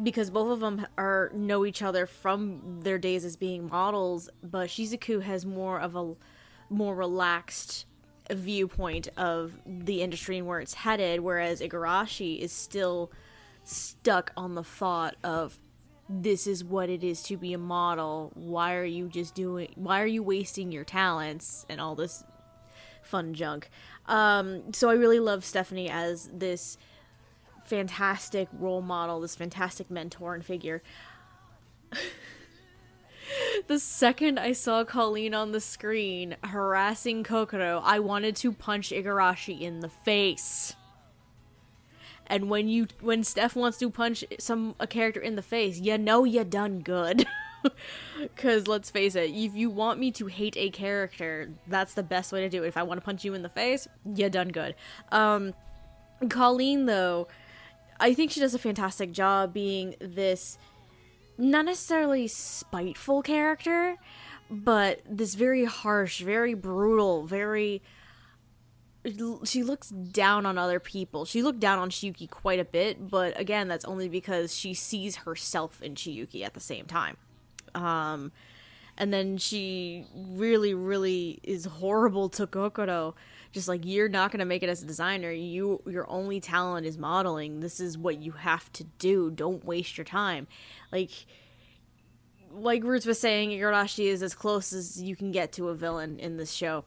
Because 0.02 0.32
both 0.32 0.52
of 0.52 0.60
them 0.60 0.88
are 0.98 1.32
know 1.36 1.66
each 1.66 1.84
other 1.84 2.06
from 2.08 2.82
their 2.82 2.98
days 2.98 3.24
as 3.24 3.36
being 3.36 3.70
models, 3.70 4.30
but 4.42 4.70
Shizuku 4.70 5.22
has 5.22 5.46
more 5.46 5.80
of 5.80 5.96
a 5.96 6.16
more 6.70 6.96
relaxed 6.96 7.86
viewpoint 8.32 9.08
of 9.18 9.54
the 9.66 10.02
industry 10.02 10.38
and 10.38 10.48
where 10.48 10.60
it's 10.60 10.74
headed, 10.74 11.20
whereas 11.20 11.62
Igarashi 11.62 12.40
is 12.40 12.52
still 12.52 13.12
stuck 13.64 14.32
on 14.36 14.56
the 14.56 14.64
thought 14.64 15.16
of 15.24 15.60
this 16.10 16.48
is 16.48 16.64
what 16.64 16.90
it 16.90 17.04
is 17.04 17.24
to 17.24 17.38
be 17.38 17.54
a 17.54 17.58
model. 17.58 18.32
Why 18.36 18.76
are 18.76 18.84
you 18.84 19.08
just 19.08 19.36
doing 19.36 19.72
why 19.76 20.02
are 20.02 20.08
you 20.08 20.22
wasting 20.22 20.72
your 20.72 20.84
talents 20.84 21.66
and 21.70 21.80
all 21.80 21.96
this 21.96 22.24
fun 23.02 23.34
junk? 23.34 23.70
Um, 24.06 24.74
so 24.74 24.90
I 24.90 24.94
really 24.94 25.20
love 25.20 25.46
Stephanie 25.46 25.90
as 25.90 26.30
this 26.34 26.78
fantastic 27.66 28.48
role 28.52 28.82
model, 28.82 29.22
this 29.22 29.36
fantastic 29.36 29.90
mentor 29.90 30.36
and 30.36 30.46
figure. 30.46 30.82
the 33.68 33.80
second 33.80 34.40
I 34.40 34.52
saw 34.52 34.84
Colleen 34.84 35.34
on 35.34 35.52
the 35.52 35.60
screen 35.60 36.36
harassing 36.44 37.24
Kokoro, 37.24 37.82
I 37.84 38.00
wanted 38.00 38.36
to 38.38 38.52
punch 38.52 38.90
Igarashi 38.90 39.62
in 39.62 39.80
the 39.80 39.90
face. 39.90 40.76
And 42.28 42.50
when 42.50 42.70
you 42.70 42.88
when 43.02 43.24
Steph 43.24 43.56
wants 43.56 43.78
to 43.80 43.90
punch 43.90 44.24
some 44.40 44.76
a 44.80 44.88
character 44.88 45.20
in 45.20 45.36
the 45.36 45.42
face, 45.42 45.80
you 45.80 45.98
know 45.98 46.24
you 46.24 46.44
done 46.44 46.80
good. 46.80 47.26
Cause 48.36 48.68
let's 48.68 48.90
face 48.90 49.16
it, 49.16 49.32
if 49.32 49.56
you 49.56 49.70
want 49.70 50.00
me 50.00 50.12
to 50.12 50.28
hate 50.28 50.58
a 50.58 50.70
character, 50.70 51.50
that's 51.68 51.94
the 51.94 52.04
best 52.04 52.32
way 52.32 52.42
to 52.42 52.50
do 52.50 52.64
it. 52.64 52.68
If 52.68 52.78
I 52.78 52.84
want 52.84 53.00
to 53.00 53.06
punch 53.06 53.24
you 53.26 53.34
in 53.34 53.42
the 53.42 53.50
face, 53.50 53.88
you 54.06 54.30
done 54.30 54.50
good. 54.50 54.76
Um 55.12 55.54
Colleen 56.30 56.86
though, 56.86 57.28
I 58.00 58.14
think 58.14 58.32
she 58.32 58.40
does 58.40 58.54
a 58.54 58.60
fantastic 58.60 59.12
job 59.12 59.54
being 59.54 59.96
this 60.00 60.58
not 61.38 61.66
necessarily 61.66 62.28
spiteful 62.28 63.22
character, 63.22 63.98
but 64.50 65.02
this 65.10 65.34
very 65.34 65.66
harsh, 65.66 66.22
very 66.22 66.54
brutal, 66.54 67.26
very 67.26 67.82
she 69.44 69.64
looks 69.64 69.90
down 69.90 70.46
on 70.46 70.58
other 70.58 70.80
people. 70.80 71.26
She 71.26 71.42
looked 71.44 71.60
down 71.60 71.78
on 71.78 71.90
Chiyuki 71.90 72.30
quite 72.30 72.60
a 72.60 72.66
bit, 72.66 73.10
but 73.10 73.38
again, 73.38 73.68
that's 73.68 73.84
only 73.84 74.08
because 74.08 74.56
she 74.56 74.74
sees 74.74 75.18
herself 75.18 75.82
in 75.82 75.96
Chiyuki 75.96 76.44
at 76.44 76.54
the 76.54 76.62
same 76.62 76.86
time. 76.86 77.18
Um, 77.76 78.32
and 78.98 79.12
then 79.12 79.38
she 79.38 80.06
really, 80.16 80.74
really 80.74 81.40
is 81.44 81.66
horrible 81.66 82.30
to 82.30 82.48
Kokoro. 82.48 83.16
Just 83.54 83.68
like 83.68 83.86
you're 83.86 84.10
not 84.10 84.32
gonna 84.32 84.46
make 84.46 84.64
it 84.64 84.70
as 84.70 84.84
a 84.84 84.86
designer. 84.86 85.32
You 85.32 85.82
your 85.86 86.10
only 86.10 86.42
talent 86.42 86.86
is 86.86 86.98
modeling. 86.98 87.62
This 87.62 87.80
is 87.80 87.98
what 87.98 88.18
you 88.18 88.32
have 88.34 88.72
to 88.74 88.84
do. 88.84 89.32
Don't 89.32 89.64
waste 89.64 89.98
your 89.98 90.06
time. 90.06 90.48
Like 90.92 91.12
like 92.52 92.84
Roots 92.84 93.06
was 93.06 93.20
saying, 93.20 93.50
Igarashi 93.50 94.06
is 94.06 94.22
as 94.22 94.36
close 94.36 94.74
as 94.74 95.02
you 95.02 95.16
can 95.16 95.32
get 95.32 95.52
to 95.54 95.70
a 95.70 95.76
villain 95.76 96.20
in 96.20 96.38
this 96.38 96.52
show. 96.52 96.84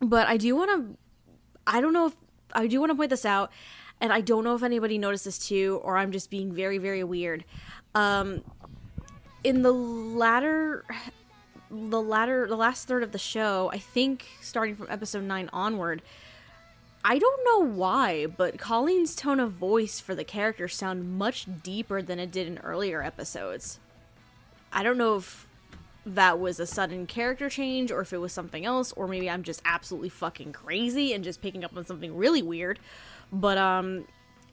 But 0.00 0.26
I 0.26 0.36
do 0.36 0.56
want 0.56 0.70
to 0.70 0.96
I 1.66 1.80
don't 1.80 1.92
know 1.92 2.06
if 2.06 2.14
I 2.54 2.66
do 2.66 2.80
want 2.80 2.90
to 2.90 2.96
point 2.96 3.10
this 3.10 3.24
out, 3.24 3.50
and 4.00 4.12
I 4.12 4.20
don't 4.20 4.44
know 4.44 4.54
if 4.54 4.62
anybody 4.62 4.98
noticed 4.98 5.24
this 5.24 5.38
too, 5.38 5.80
or 5.82 5.96
I'm 5.96 6.12
just 6.12 6.30
being 6.30 6.52
very, 6.52 6.78
very 6.78 7.04
weird. 7.04 7.44
Um, 7.94 8.42
in 9.44 9.62
the 9.62 9.72
latter, 9.72 10.84
the 11.72 12.00
latter, 12.00 12.46
the 12.46 12.56
last 12.56 12.86
third 12.86 13.02
of 13.02 13.12
the 13.12 13.18
show, 13.18 13.70
I 13.72 13.78
think 13.78 14.26
starting 14.40 14.76
from 14.76 14.88
episode 14.90 15.24
nine 15.24 15.48
onward, 15.52 16.02
I 17.04 17.18
don't 17.18 17.44
know 17.44 17.66
why, 17.66 18.26
but 18.26 18.58
Colleen's 18.58 19.16
tone 19.16 19.40
of 19.40 19.52
voice 19.52 19.98
for 19.98 20.14
the 20.14 20.22
character 20.22 20.68
sound 20.68 21.18
much 21.18 21.46
deeper 21.62 22.02
than 22.02 22.18
it 22.18 22.30
did 22.30 22.46
in 22.46 22.58
earlier 22.58 23.02
episodes. 23.02 23.80
I 24.72 24.82
don't 24.82 24.98
know 24.98 25.16
if 25.16 25.48
that 26.04 26.38
was 26.38 26.60
a 26.60 26.66
sudden 26.66 27.06
character 27.06 27.48
change 27.48 27.90
or 27.90 28.00
if 28.00 28.12
it 28.12 28.18
was 28.18 28.32
something 28.32 28.64
else 28.64 28.92
or 28.92 29.08
maybe 29.08 29.30
I'm 29.30 29.42
just 29.42 29.62
absolutely 29.64 30.08
fucking 30.10 30.52
crazy 30.52 31.12
and 31.12 31.24
just 31.24 31.40
picking 31.40 31.64
up 31.64 31.76
on 31.76 31.86
something 31.86 32.16
really 32.16 32.42
weird. 32.42 32.78
But 33.32 33.56
um 33.56 34.06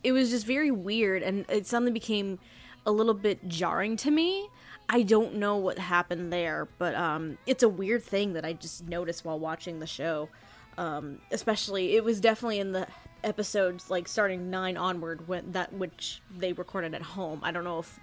it 0.04 0.12
was 0.12 0.30
just 0.30 0.46
very 0.46 0.72
weird 0.72 1.24
and 1.24 1.46
it 1.50 1.68
suddenly 1.68 1.92
became 1.92 2.40
a 2.86 2.92
little 2.92 3.14
bit 3.14 3.48
jarring 3.48 3.98
to 3.98 4.12
me. 4.12 4.48
I 4.92 5.04
don't 5.04 5.36
know 5.36 5.56
what 5.56 5.78
happened 5.78 6.34
there, 6.34 6.68
but 6.78 6.96
um 6.96 7.38
it's 7.46 7.64
a 7.64 7.70
weird 7.70 8.04
thing 8.04 8.34
that 8.34 8.44
I 8.44 8.54
just 8.54 8.88
noticed 8.88 9.24
while 9.24 9.40
watching 9.40 9.80
the 9.80 9.88
show. 9.88 10.30
Um 10.78 11.20
especially 11.32 11.96
it 11.96 12.04
was 12.04 12.20
definitely 12.20 12.60
in 12.60 12.72
the 12.72 12.88
episodes 13.24 13.90
like 13.90 14.08
starting 14.08 14.50
9 14.50 14.78
onward 14.78 15.28
when 15.28 15.52
that 15.52 15.74
which 15.74 16.22
they 16.36 16.54
recorded 16.54 16.96
at 16.96 17.02
home. 17.02 17.42
I 17.44 17.52
don't 17.52 17.64
know 17.64 17.80
if 17.80 18.00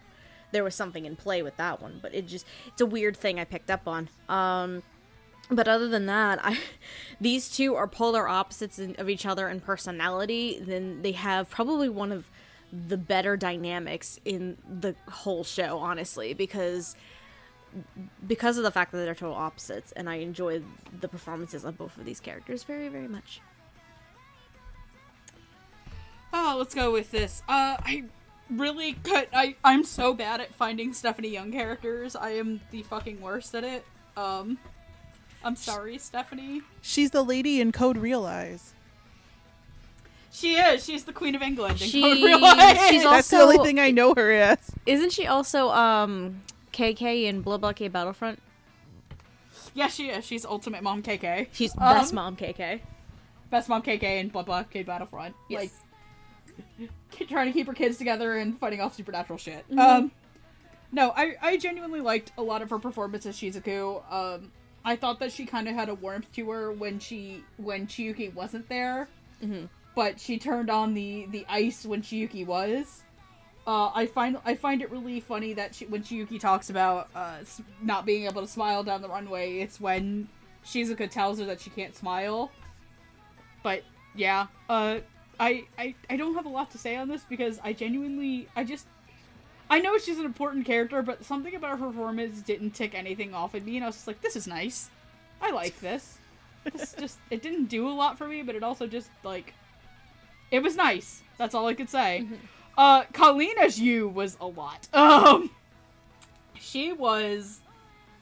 there 0.53 0.63
was 0.63 0.75
something 0.75 1.05
in 1.05 1.17
play 1.17 1.43
with 1.43 1.57
that 1.57 1.83
one, 1.83 1.99
but 2.01 2.15
it 2.15 2.27
just 2.29 2.47
it's 2.69 2.81
a 2.81 2.87
weird 2.87 3.17
thing 3.17 3.41
I 3.41 3.45
picked 3.45 3.71
up 3.71 3.89
on. 3.89 4.09
Um, 4.29 4.83
but 5.51 5.69
other 5.69 5.89
than 5.89 6.07
that, 6.07 6.45
I 6.45 6.59
these 7.21 7.51
two 7.51 7.75
are 7.75 7.87
polar 7.87 8.29
opposites 8.29 8.79
in, 8.79 8.95
of 8.97 9.09
each 9.09 9.27
other 9.27 9.49
in 9.49 9.61
personality. 9.61 10.59
Then 10.61 11.03
they 11.03 11.13
have 11.13 11.51
probably 11.51 11.89
one 11.89 12.13
of 12.13 12.31
the 12.73 12.97
better 12.97 13.37
dynamics 13.37 14.19
in 14.25 14.57
the 14.69 14.95
whole 15.09 15.45
show, 15.45 15.79
honestly, 15.79 16.35
because 16.35 16.97
because 18.27 18.57
of 18.57 18.65
the 18.65 18.71
fact 18.71 18.93
that 18.93 18.99
they're 18.99 19.15
total 19.15 19.35
opposites, 19.35 19.93
and 19.93 20.09
I 20.09 20.17
enjoy 20.17 20.63
the 21.01 21.09
performances 21.09 21.65
of 21.65 21.77
both 21.77 21.97
of 21.99 22.05
these 22.05 22.21
characters 22.21 22.63
very, 22.63 22.89
very 22.89 23.09
much. 23.09 23.41
Oh, 26.33 26.57
let's 26.59 26.75
go 26.75 26.93
with 26.93 27.11
this. 27.11 27.43
Uh, 27.49 27.77
I 27.79 28.05
really 28.51 28.95
could. 28.95 29.29
I 29.33 29.57
I'm 29.65 29.85
so 29.85 30.15
bad 30.15 30.41
at 30.41 30.55
finding 30.55 30.93
Stephanie 30.93 31.29
Young 31.29 31.53
characters. 31.53 32.17
I 32.17 32.31
am 32.31 32.61
the 32.71 32.83
fucking 32.83 33.21
worst 33.21 33.55
at 33.55 33.65
it. 33.65 33.85
Um, 34.17 34.59
I'm 35.45 35.57
sorry, 35.57 35.99
Stephanie. 35.99 36.63
She's 36.83 37.11
the 37.11 37.23
lady 37.23 37.61
in 37.61 37.73
Code 37.73 37.99
Realize. 37.99 38.75
She 40.37 40.55
is. 40.57 40.85
She's 40.85 41.05
the 41.05 41.15
Queen 41.15 41.35
of 41.35 41.41
England. 41.41 41.81
in 41.81 41.89
She- 41.89 42.03
Code 42.03 42.23
Realize. 42.23 42.79
she's 42.91 43.03
That's 43.05 43.29
the 43.31 43.39
only 43.39 43.59
thing 43.59 43.79
I 43.81 43.91
know 43.91 44.13
her 44.15 44.31
as. 44.33 44.59
Isn't 44.85 45.11
she 45.13 45.27
also 45.27 45.71
um 45.71 46.43
KK 46.73 47.25
in 47.25 47.41
Blood 47.41 47.63
Blockade 47.63 47.93
Battlefront? 47.93 48.41
yeah, 49.75 49.89
she 49.89 50.09
is. 50.11 50.25
She's 50.27 50.45
Ultimate 50.45 50.83
Mom 50.83 51.03
KK. 51.03 51.49
She's 51.53 51.73
Um, 51.79 51.95
best 51.97 52.13
mom 52.13 52.37
KK. 52.37 52.81
Best 53.51 53.69
Mom 53.69 53.83
KK 53.83 54.03
in 54.21 54.29
Blood 54.29 54.47
Blockade 54.47 54.85
Battlefront. 54.87 55.35
Yes. 55.49 55.71
Like 56.79 56.91
trying 57.29 57.47
to 57.47 57.53
keep 57.53 57.67
her 57.67 57.73
kids 57.75 57.97
together 57.99 58.37
and 58.37 58.59
fighting 58.59 58.81
off 58.81 58.95
supernatural 58.95 59.39
shit. 59.39 59.65
Mm-hmm. 59.71 59.79
Um, 59.79 60.11
no, 60.93 61.13
I 61.17 61.35
I 61.41 61.57
genuinely 61.57 62.01
liked 62.01 62.33
a 62.37 62.43
lot 62.43 62.61
of 62.63 62.69
her 62.71 62.79
performance 62.79 63.25
as 63.27 63.37
Shizuku. 63.37 64.03
Um, 64.13 64.53
I 64.85 64.97
thought 64.97 65.19
that 65.21 65.33
she 65.33 65.47
kind 65.47 65.67
of 65.69 65.75
had 65.75 65.89
a 65.89 65.95
warmth 65.95 66.31
to 66.35 66.51
her 66.51 66.73
when 66.73 66.99
she 66.99 67.43
when 67.57 67.87
Chiyuki 67.87 68.33
wasn't 68.35 68.69
there, 68.69 69.09
Mhm. 69.43 69.69
But 69.97 70.21
she 70.21 70.39
turned 70.39 70.71
on 70.71 70.95
the 70.95 71.27
the 71.31 71.45
ice 71.49 71.85
when 71.85 72.03
Chiyuki 72.03 72.47
was. 72.47 73.03
Uh, 73.67 73.91
I 73.93 74.07
find 74.07 74.39
I 74.45 74.55
find 74.55 74.81
it 74.81 74.93
really 74.93 75.19
funny 75.19 75.55
that 75.55 75.75
she, 75.75 75.87
when 75.87 76.03
Chiyuki 76.03 76.39
talks 76.39 76.71
about 76.71 77.09
uh, 77.17 77.39
not 77.83 78.07
being 78.07 78.27
able 78.27 78.43
to 78.43 78.47
smile 78.47 78.85
down 78.85 79.03
the 79.03 79.09
runway, 79.09 79.59
it's 79.59 79.81
when 79.81 80.29
Shizuka 80.65 81.11
tells 81.11 81.41
her 81.41 81.47
that 81.47 81.61
she 81.61 81.71
can't 81.71 81.97
smile. 81.97 82.53
But 83.65 83.83
yeah, 84.15 84.47
uh, 84.69 84.99
I, 85.41 85.65
I 85.79 85.95
I 86.11 86.17
don't 86.17 86.35
have 86.35 86.47
a 86.47 86.51
lot 86.51 86.71
to 86.73 86.79
say 86.79 86.95
on 86.95 87.09
this 87.09 87.25
because 87.25 87.59
I 87.65 87.73
genuinely 87.73 88.49
I 88.55 88.63
just 88.63 88.87
I 89.71 89.81
know 89.81 89.97
she's 89.99 90.19
an 90.19 90.27
important 90.27 90.67
character, 90.67 91.01
but 91.03 91.25
something 91.25 91.55
about 91.57 91.81
her 91.81 91.87
performance 91.87 92.43
didn't 92.43 92.73
tick 92.73 92.95
anything 92.95 93.35
off 93.35 93.55
in 93.55 93.65
me, 93.65 93.77
and 93.77 93.85
I 93.85 93.89
was 93.89 93.97
just 93.97 94.07
like, 94.07 94.21
this 94.21 94.37
is 94.37 94.47
nice. 94.47 94.91
I 95.41 95.51
like 95.51 95.81
this. 95.81 96.19
This 96.65 96.95
just 97.01 97.19
it 97.31 97.43
didn't 97.43 97.65
do 97.65 97.89
a 97.89 97.91
lot 97.91 98.19
for 98.19 98.29
me, 98.29 98.43
but 98.43 98.55
it 98.55 98.63
also 98.63 98.87
just 98.87 99.09
like 99.25 99.55
it 100.51 100.63
was 100.63 100.77
nice. 100.77 101.23
That's 101.39 101.55
all 101.55 101.67
I 101.67 101.75
could 101.75 101.91
say. 101.91 102.27
Uh, 102.77 103.05
Colleen 103.13 103.55
as 103.61 103.81
Yu 103.81 104.09
was 104.09 104.37
a 104.41 104.47
lot. 104.47 104.89
Um, 104.97 105.51
she 106.59 106.93
was 106.93 107.61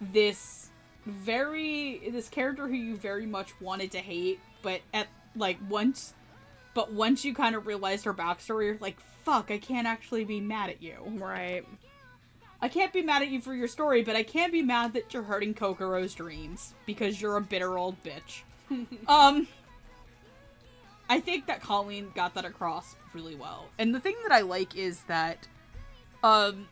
this 0.01 0.69
very 1.07 2.01
this 2.11 2.29
character 2.29 2.67
who 2.67 2.75
you 2.75 2.97
very 2.97 3.27
much 3.27 3.59
wanted 3.61 3.91
to 3.93 3.99
hate, 3.99 4.41
but 4.63 4.81
at 4.93 5.07
like 5.37 5.59
once, 5.69 6.15
but 6.75 6.93
once 6.93 7.25
you 7.25 7.35
kind 7.35 7.55
of 7.55 7.67
realized 7.67 8.05
her 8.05 8.15
backstory, 8.15 8.67
you're 8.67 8.79
like, 8.81 8.99
fuck, 9.25 9.51
I 9.51 9.59
can't 9.59 9.87
actually 9.87 10.25
be 10.25 10.41
mad 10.41 10.71
at 10.71 10.83
you. 10.83 10.97
Right. 11.17 11.65
I 12.61 12.69
can't 12.69 12.93
be 12.93 13.03
mad 13.03 13.23
at 13.23 13.29
you 13.29 13.41
for 13.41 13.55
your 13.55 13.69
story, 13.69 14.03
but 14.03 14.17
I 14.17 14.23
can't 14.23 14.53
be 14.53 14.63
mad 14.63 14.95
that 14.95 15.13
you're 15.13 15.23
hurting 15.23 15.55
Kokoro's 15.55 16.15
dreams 16.15 16.75
because 16.87 17.21
you're 17.21 17.37
a 17.37 17.41
bitter 17.41 17.77
old 17.77 17.97
bitch. 18.03 18.43
um, 19.09 19.47
I 21.15 21.21
think 21.21 21.47
that 21.47 21.61
Colleen 21.63 22.11
got 22.15 22.35
that 22.35 22.45
across 22.45 22.97
really 23.13 23.37
well. 23.37 23.69
And 23.79 23.95
the 23.95 24.01
thing 24.01 24.17
that 24.25 24.33
I 24.33 24.41
like 24.41 24.77
is 24.77 25.03
that, 25.05 25.47
um, 26.25 26.67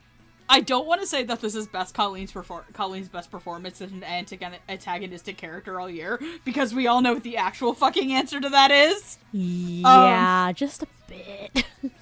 I 0.48 0.60
don't 0.60 0.86
want 0.86 1.00
to 1.00 1.06
say 1.06 1.22
that 1.22 1.40
this 1.40 1.54
is 1.54 1.68
best 1.68 1.94
Colleen's 1.94 2.32
perfor- 2.32 2.64
Colleen's 2.72 3.08
best 3.08 3.30
performance 3.30 3.80
as 3.80 3.92
an 3.92 4.00
antagon- 4.00 4.58
antagonistic 4.68 5.36
character 5.36 5.78
all 5.80 5.88
year 5.88 6.20
because 6.44 6.74
we 6.74 6.88
all 6.88 7.00
know 7.00 7.14
what 7.14 7.22
the 7.22 7.36
actual 7.36 7.72
fucking 7.72 8.12
answer 8.12 8.40
to 8.40 8.48
that 8.48 8.70
is. 8.72 9.18
Yeah, 9.30 10.50
just 10.52 10.82
a 10.82 10.86
bit. 11.08 11.64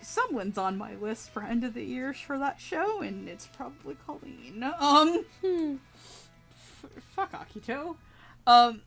Someone's 0.00 0.58
on 0.58 0.76
my 0.76 0.94
list 0.96 1.30
for 1.30 1.42
end 1.44 1.62
of 1.64 1.74
the 1.74 1.84
years 1.84 2.18
for 2.18 2.36
that 2.38 2.60
show, 2.60 3.00
and 3.00 3.28
it's 3.28 3.46
probably 3.46 3.96
Colleen. 4.06 4.62
Um, 4.78 5.24
f- 5.42 6.90
fuck 7.14 7.32
Akito. 7.32 7.96
Um, 8.46 8.82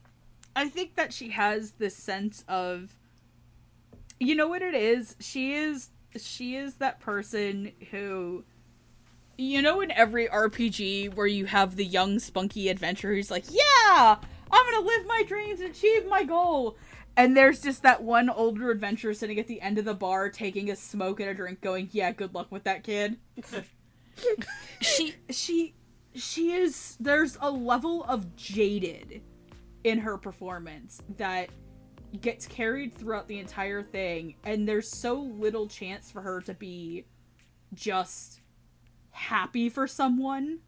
I 0.58 0.68
think 0.68 0.96
that 0.96 1.12
she 1.12 1.28
has 1.30 1.70
this 1.78 1.94
sense 1.94 2.44
of, 2.48 2.96
you 4.18 4.34
know 4.34 4.48
what 4.48 4.60
it 4.60 4.74
is. 4.74 5.14
She 5.20 5.54
is 5.54 5.90
she 6.16 6.56
is 6.56 6.74
that 6.74 6.98
person 6.98 7.70
who 7.92 8.42
you 9.36 9.62
know 9.62 9.80
in 9.80 9.92
every 9.92 10.26
RPG 10.26 11.14
where 11.14 11.28
you 11.28 11.44
have 11.44 11.76
the 11.76 11.84
young 11.84 12.18
spunky 12.18 12.70
adventurer 12.70 13.14
who's 13.14 13.30
like, 13.30 13.44
"Yeah, 13.48 14.16
I'm 14.50 14.72
going 14.72 14.82
to 14.82 14.88
live 14.88 15.06
my 15.06 15.22
dreams 15.28 15.60
and 15.60 15.70
achieve 15.70 16.08
my 16.08 16.24
goal." 16.24 16.76
And 17.16 17.36
there's 17.36 17.60
just 17.60 17.84
that 17.84 18.02
one 18.02 18.28
older 18.28 18.72
adventurer 18.72 19.14
sitting 19.14 19.38
at 19.38 19.46
the 19.46 19.60
end 19.60 19.78
of 19.78 19.84
the 19.84 19.94
bar 19.94 20.28
taking 20.28 20.72
a 20.72 20.76
smoke 20.76 21.20
and 21.20 21.30
a 21.30 21.34
drink 21.34 21.60
going, 21.60 21.88
"Yeah, 21.92 22.10
good 22.10 22.34
luck 22.34 22.50
with 22.50 22.64
that 22.64 22.82
kid." 22.82 23.16
she 24.80 25.14
she 25.30 25.74
she 26.16 26.50
is 26.50 26.96
there's 26.98 27.38
a 27.40 27.48
level 27.48 28.02
of 28.02 28.34
jaded 28.34 29.22
in 29.84 29.98
her 29.98 30.18
performance 30.18 31.00
that 31.16 31.48
gets 32.20 32.46
carried 32.46 32.94
throughout 32.94 33.28
the 33.28 33.38
entire 33.38 33.82
thing 33.82 34.34
and 34.44 34.66
there's 34.66 34.88
so 34.88 35.14
little 35.20 35.66
chance 35.66 36.10
for 36.10 36.22
her 36.22 36.40
to 36.40 36.54
be 36.54 37.04
just 37.74 38.40
happy 39.10 39.68
for 39.68 39.86
someone 39.86 40.58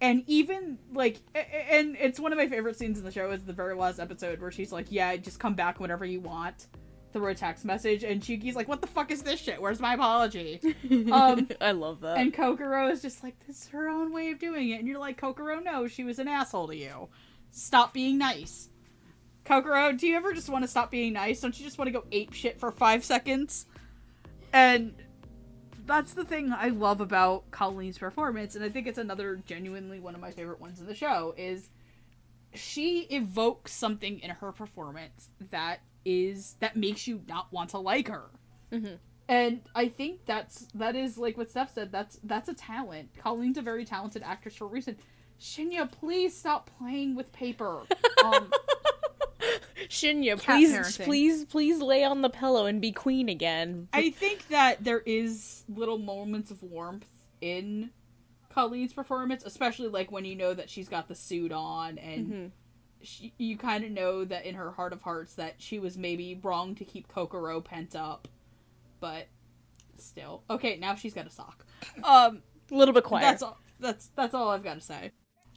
and 0.00 0.24
even 0.26 0.78
like 0.94 1.20
and 1.34 1.96
it's 2.00 2.18
one 2.18 2.32
of 2.32 2.38
my 2.38 2.48
favorite 2.48 2.76
scenes 2.76 2.98
in 2.98 3.04
the 3.04 3.10
show 3.10 3.30
is 3.30 3.44
the 3.44 3.52
very 3.52 3.74
last 3.74 4.00
episode 4.00 4.40
where 4.40 4.50
she's 4.50 4.72
like 4.72 4.86
yeah 4.88 5.14
just 5.16 5.38
come 5.38 5.54
back 5.54 5.80
whenever 5.80 6.04
you 6.04 6.18
want 6.20 6.66
through 7.12 7.28
a 7.28 7.34
text 7.34 7.66
message 7.66 8.02
and 8.02 8.22
Chiyuki's 8.22 8.56
like 8.56 8.68
what 8.68 8.80
the 8.80 8.86
fuck 8.86 9.10
is 9.10 9.22
this 9.22 9.38
shit 9.38 9.60
where's 9.60 9.80
my 9.80 9.94
apology 9.94 10.60
um 11.12 11.46
I 11.60 11.72
love 11.72 12.00
that. 12.00 12.16
and 12.16 12.32
Kokoro 12.32 12.88
is 12.90 13.02
just 13.02 13.22
like, 13.22 13.34
this 13.46 13.62
is 13.62 13.68
her 13.68 13.88
own 13.88 14.12
way 14.12 14.30
of 14.30 14.38
doing 14.38 14.70
it. 14.70 14.78
And 14.78 14.88
you're 14.88 14.98
like, 14.98 15.18
Kokoro, 15.20 15.60
no, 15.60 15.86
she 15.86 16.04
was 16.04 16.18
an 16.18 16.26
asshole 16.26 16.68
to 16.68 16.76
you. 16.76 17.08
Stop 17.52 17.94
being 17.94 18.18
nice. 18.18 18.68
Kokoro, 19.44 19.92
do 19.92 20.06
you 20.06 20.16
ever 20.16 20.32
just 20.32 20.48
want 20.48 20.64
to 20.64 20.68
stop 20.68 20.90
being 20.90 21.12
nice? 21.12 21.40
Don't 21.40 21.56
you 21.58 21.64
just 21.64 21.78
want 21.78 21.86
to 21.86 21.92
go 21.92 22.04
ape 22.10 22.32
shit 22.32 22.58
for 22.58 22.70
five 22.72 23.04
seconds? 23.04 23.66
And 24.52 24.94
that's 25.86 26.14
the 26.14 26.24
thing 26.24 26.52
I 26.52 26.68
love 26.68 27.00
about 27.00 27.50
Colleen's 27.50 27.98
performance, 27.98 28.54
and 28.54 28.64
I 28.64 28.68
think 28.68 28.86
it's 28.86 28.98
another 28.98 29.36
genuinely 29.46 30.00
one 30.00 30.14
of 30.14 30.20
my 30.20 30.30
favorite 30.30 30.60
ones 30.60 30.80
in 30.80 30.86
the 30.86 30.94
show, 30.94 31.34
is 31.36 31.70
she 32.54 33.00
evokes 33.10 33.72
something 33.72 34.20
in 34.20 34.30
her 34.30 34.52
performance 34.52 35.30
that 35.50 35.80
is 36.04 36.56
that 36.60 36.76
makes 36.76 37.06
you 37.06 37.22
not 37.28 37.50
want 37.52 37.70
to 37.70 37.78
like 37.78 38.08
her 38.08 38.28
mm-hmm. 38.72 38.94
and 39.28 39.60
I 39.74 39.88
think 39.88 40.26
that's 40.26 40.66
that 40.74 40.96
is 40.96 41.16
like 41.16 41.38
what 41.38 41.50
Steph 41.50 41.72
said. 41.72 41.92
That's 41.92 42.18
that's 42.24 42.48
a 42.48 42.54
talent. 42.54 43.10
Colleen's 43.16 43.56
a 43.56 43.62
very 43.62 43.84
talented 43.84 44.22
actress 44.22 44.56
for 44.56 44.64
a 44.64 44.68
reason. 44.68 44.96
Shinya, 45.42 45.90
please 45.90 46.36
stop 46.36 46.70
playing 46.78 47.14
with 47.16 47.32
paper. 47.32 47.80
Um, 48.24 48.52
Shinya, 49.88 50.38
please, 50.38 50.72
parenting. 50.72 51.04
please, 51.04 51.44
please 51.44 51.80
lay 51.82 52.04
on 52.04 52.22
the 52.22 52.30
pillow 52.30 52.66
and 52.66 52.80
be 52.80 52.92
queen 52.92 53.28
again. 53.28 53.88
I 53.92 54.10
think 54.10 54.46
that 54.48 54.84
there 54.84 55.00
is 55.00 55.64
little 55.68 55.98
moments 55.98 56.52
of 56.52 56.62
warmth 56.62 57.08
in 57.40 57.90
Colleen's 58.50 58.92
performance, 58.92 59.42
especially 59.44 59.88
like 59.88 60.12
when 60.12 60.24
you 60.24 60.36
know 60.36 60.54
that 60.54 60.70
she's 60.70 60.88
got 60.88 61.08
the 61.08 61.16
suit 61.16 61.50
on 61.50 61.98
and 61.98 62.52
she, 63.02 63.32
you 63.38 63.56
kind 63.56 63.82
of 63.82 63.90
know 63.90 64.24
that 64.24 64.46
in 64.46 64.54
her 64.54 64.70
heart 64.70 64.92
of 64.92 65.02
hearts 65.02 65.34
that 65.34 65.54
she 65.58 65.80
was 65.80 65.98
maybe 65.98 66.38
wrong 66.44 66.76
to 66.76 66.84
keep 66.84 67.08
Kokoro 67.08 67.60
pent 67.60 67.96
up, 67.96 68.28
but 69.00 69.26
still. 69.98 70.44
Okay, 70.48 70.76
now 70.76 70.94
she's 70.94 71.12
got 71.12 71.26
a 71.26 71.30
sock. 71.30 71.66
Um 72.04 72.42
A 72.70 72.74
little 72.74 72.94
bit 72.94 73.02
quiet. 73.02 73.22
That's 73.22 73.42
all. 73.42 73.58
That's 73.80 74.10
that's 74.14 74.32
all 74.32 74.48
I've 74.50 74.62
got 74.62 74.74
to 74.74 74.80
say. 74.80 75.10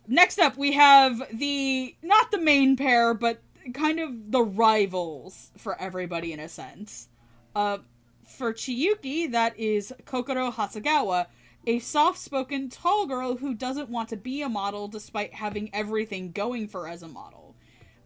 Next 0.07 0.39
up, 0.39 0.57
we 0.57 0.73
have 0.73 1.21
the 1.33 1.95
not 2.01 2.31
the 2.31 2.39
main 2.39 2.75
pair, 2.75 3.13
but 3.13 3.41
kind 3.73 3.99
of 3.99 4.31
the 4.31 4.43
rivals 4.43 5.51
for 5.57 5.79
everybody 5.81 6.31
in 6.31 6.39
a 6.39 6.49
sense. 6.49 7.07
Uh, 7.55 7.79
for 8.27 8.53
Chiyuki, 8.53 9.31
that 9.31 9.57
is 9.57 9.93
Kokoro 10.05 10.51
Hasegawa, 10.51 11.27
a 11.65 11.79
soft-spoken 11.79 12.69
tall 12.69 13.07
girl 13.07 13.37
who 13.37 13.53
doesn't 13.53 13.89
want 13.89 14.09
to 14.09 14.17
be 14.17 14.41
a 14.41 14.49
model 14.49 14.87
despite 14.87 15.33
having 15.33 15.69
everything 15.73 16.31
going 16.31 16.67
for 16.67 16.87
as 16.87 17.01
a 17.01 17.07
model. 17.07 17.55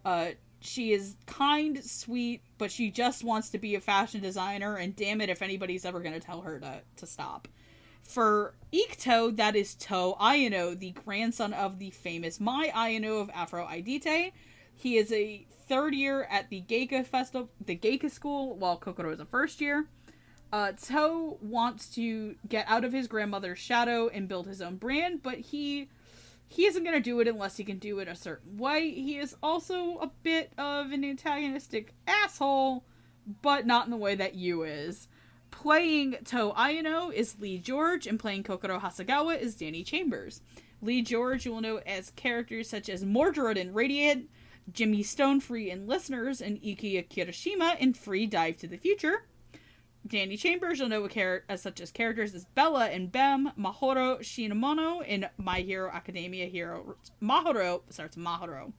Uh, 0.06 0.30
she 0.62 0.94
is 0.94 1.16
kind, 1.26 1.84
sweet, 1.84 2.42
but 2.58 2.72
she 2.72 2.92
just 2.92 3.24
wants 3.24 3.50
to 3.50 3.58
be 3.58 3.76
a 3.76 3.82
fashion 3.82 4.22
designer, 4.22 4.76
and 4.76 4.96
damn 4.96 5.22
it 5.22 5.30
if 5.30 5.42
anybody's 5.42 5.86
ever 5.86 6.00
going 6.00 6.14
to 6.14 6.20
tell 6.20 6.42
her 6.42 6.60
to, 6.60 6.82
to 6.98 7.06
stop. 7.06 7.48
For 8.10 8.56
Ikuto, 8.74 9.38
that 9.38 9.56
is 9.56 9.76
To 9.76 10.16
Ayano, 10.20 10.78
the 10.78 10.92
grandson 11.06 11.54
of 11.54 11.78
the 11.78 11.92
famous 11.92 12.40
Mai 12.40 12.70
Ayano 12.70 13.22
of 13.22 13.30
Aphrodite. 13.30 14.34
He 14.76 14.98
is 14.98 15.12
a 15.12 15.46
third 15.68 15.94
year 15.94 16.24
at 16.24 16.50
the 16.50 16.64
Geika 16.68 17.06
festival, 17.06 17.52
the 17.64 17.78
Geika 17.78 18.10
school, 18.10 18.56
while 18.56 18.80
Kokoro 18.80 19.14
is 19.14 19.20
a 19.20 19.26
first 19.26 19.62
year. 19.62 19.86
Uh, 20.52 20.72
To 20.88 21.38
wants 21.40 21.88
to 21.90 22.36
get 22.48 22.66
out 22.68 22.84
of 22.84 22.94
his 22.94 23.08
grandmother's 23.08 23.60
shadow 23.60 24.08
and 24.08 24.28
build 24.28 24.48
his 24.48 24.60
own 24.60 24.78
brand, 24.78 25.22
but 25.22 25.38
he 25.38 25.88
he 26.48 26.66
isn't 26.66 26.84
going 26.84 26.96
to 26.96 27.00
do 27.00 27.20
it 27.20 27.28
unless 27.28 27.58
he 27.58 27.64
can 27.64 27.78
do 27.78 28.00
it 28.00 28.08
a 28.08 28.16
certain 28.16 28.58
way. 28.58 28.90
He 28.90 29.20
is 29.20 29.36
also 29.44 30.00
a 30.00 30.10
bit 30.24 30.52
of 30.58 30.92
an 30.92 31.06
antagonistic 31.06 31.94
asshole, 32.08 32.86
but 33.44 33.68
not 33.68 33.86
in 33.86 33.92
the 33.92 33.98
way 33.98 34.16
that 34.16 34.34
Yu 34.34 34.64
is. 34.64 35.08
Playing 35.62 36.16
To 36.24 36.54
Ayano 36.56 37.12
is 37.14 37.38
Lee 37.38 37.58
George, 37.58 38.08
and 38.08 38.18
playing 38.18 38.44
Kokoro 38.44 38.80
Hasegawa 38.80 39.38
is 39.38 39.58
Dani 39.58 39.86
Chambers. 39.86 40.42
Lee 40.82 41.02
George 41.02 41.46
you 41.46 41.52
will 41.52 41.60
know 41.60 41.80
as 41.80 42.12
characters 42.12 42.70
such 42.70 42.88
as 42.88 43.04
Mordred 43.04 43.58
in 43.58 43.74
Radiant, 43.74 44.30
Jimmy 44.72 45.04
Stonefree 45.04 45.68
in 45.68 45.86
Listeners, 45.86 46.42
and 46.42 46.62
Ikuya 46.62 47.06
Kirishima 47.10 47.78
in 47.78 47.94
Free 47.94 48.26
Dive 48.26 48.56
to 48.56 48.68
the 48.68 48.78
Future. 48.78 49.26
Dani 50.08 50.40
Chambers, 50.40 50.80
you'll 50.80 50.88
know 50.88 51.10
as 51.50 51.62
such 51.62 51.82
as 51.82 51.92
characters 51.92 52.34
as 52.34 52.46
Bela 52.56 52.86
and 52.86 53.12
Bem, 53.12 53.52
Mahoro 53.60 54.20
Shinamono 54.22 55.06
in 55.06 55.28
My 55.38 55.60
Hero 55.60 55.92
Academia 55.92 56.46
Hero 56.46 56.96
Mahoro 57.22 57.82
starts 57.90 58.16
Mahoro. 58.16 58.72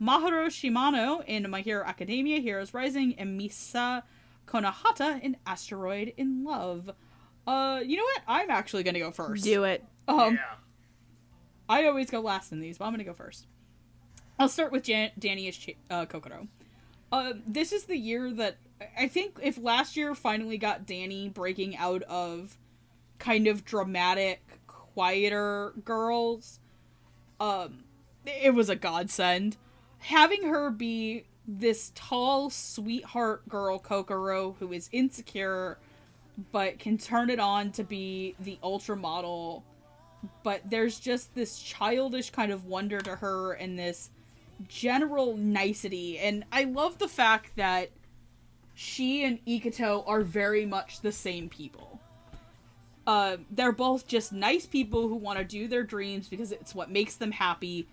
Mahoro 0.00 0.46
Shimano 0.46 1.24
in 1.26 1.50
My 1.50 1.60
Hero 1.60 1.84
Academia 1.84 2.38
Heroes 2.38 2.72
Rising 2.72 3.16
and 3.18 3.38
Misa 3.38 4.04
Konohata 4.50 5.22
in 5.22 5.36
Asteroid 5.46 6.12
in 6.16 6.44
Love. 6.44 6.90
Uh, 7.46 7.80
you 7.84 7.96
know 7.96 8.02
what? 8.02 8.22
I'm 8.26 8.50
actually 8.50 8.82
gonna 8.82 8.98
go 8.98 9.10
first. 9.10 9.44
Do 9.44 9.64
it. 9.64 9.84
Um, 10.08 10.34
yeah. 10.34 10.40
I 11.68 11.86
always 11.86 12.10
go 12.10 12.20
last 12.20 12.52
in 12.52 12.60
these, 12.60 12.78
but 12.78 12.86
I'm 12.86 12.92
gonna 12.92 13.04
go 13.04 13.14
first. 13.14 13.46
I'll 14.38 14.48
start 14.48 14.72
with 14.72 14.84
Jan- 14.84 15.12
Dani 15.18 15.48
as 15.48 15.56
Ch- 15.56 15.76
uh, 15.90 16.06
Kokoro. 16.06 16.48
Uh, 17.12 17.34
this 17.46 17.72
is 17.72 17.84
the 17.84 17.96
year 17.96 18.30
that 18.32 18.56
I 18.98 19.08
think 19.08 19.38
if 19.42 19.58
last 19.58 19.96
year 19.96 20.14
finally 20.14 20.58
got 20.58 20.86
Dani 20.86 21.32
breaking 21.32 21.76
out 21.76 22.02
of 22.04 22.56
kind 23.18 23.46
of 23.46 23.64
dramatic, 23.64 24.42
quieter 24.66 25.74
girls, 25.84 26.58
um, 27.38 27.84
it 28.26 28.54
was 28.54 28.68
a 28.68 28.76
godsend. 28.76 29.56
Having 29.98 30.44
her 30.44 30.70
be 30.70 31.24
this 31.58 31.90
tall, 31.94 32.50
sweetheart 32.50 33.48
girl, 33.48 33.78
Kokoro, 33.78 34.56
who 34.58 34.72
is 34.72 34.88
insecure, 34.92 35.78
but 36.52 36.78
can 36.78 36.96
turn 36.96 37.28
it 37.28 37.40
on 37.40 37.72
to 37.72 37.84
be 37.84 38.34
the 38.40 38.58
ultra 38.62 38.96
model. 38.96 39.64
But 40.42 40.62
there's 40.68 41.00
just 41.00 41.34
this 41.34 41.58
childish 41.58 42.30
kind 42.30 42.52
of 42.52 42.66
wonder 42.66 43.00
to 43.00 43.16
her 43.16 43.54
and 43.54 43.78
this 43.78 44.10
general 44.68 45.36
nicety. 45.36 46.18
And 46.18 46.44
i 46.52 46.64
love 46.64 46.98
the 46.98 47.08
fact 47.08 47.56
that 47.56 47.90
she 48.74 49.24
and 49.24 49.44
ikuto 49.46 50.04
are 50.06 50.20
very 50.20 50.66
much 50.66 51.00
the 51.00 51.12
same 51.12 51.48
people. 51.48 52.00
Uh, 53.06 53.38
they're 53.50 53.72
both 53.72 54.06
just 54.06 54.32
nice 54.32 54.66
people 54.66 55.08
who 55.08 55.16
want 55.16 55.38
to 55.38 55.44
do 55.44 55.66
their 55.66 55.82
dreams 55.82 56.28
because 56.28 56.52
it's 56.52 56.74
what 56.74 56.90
makes 56.90 57.16
them 57.16 57.32
happy 57.32 57.88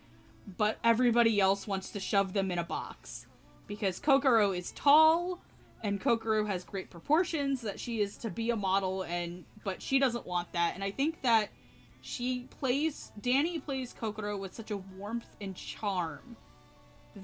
but 0.58 0.78
everybody 0.84 1.42
else 1.42 1.68
wants 1.68 1.90
to 1.92 2.00
shove 2.00 2.32
them 2.34 2.52
in 2.52 2.60
a 2.60 2.64
box 2.64 3.27
because 3.68 4.00
kokoro 4.00 4.52
is 4.52 4.72
tall 4.72 5.40
and 5.84 6.02
kokoro 6.02 6.46
has 6.46 6.64
great 6.64 6.90
proportions 6.90 7.62
that 7.62 7.80
she 7.80 8.02
is 8.02 8.18
to 8.18 8.30
be 8.30 8.50
a 8.50 8.56
model 8.56 9.04
and 9.04 9.44
but 9.64 9.82
she 9.82 10.00
doesn't 10.00 10.26
want 10.26 10.52
that 10.54 10.74
and 10.76 10.84
i 10.84 10.90
think 10.92 11.22
that 11.22 11.50
she 12.02 12.48
plays 12.60 13.12
Dani 13.20 13.64
plays 13.64 13.94
Kokoro 13.94 14.38
with 14.38 14.54
such 14.54 14.72
a 14.72 14.78
warmth 14.78 15.28
and 15.42 15.56
charm 15.56 16.38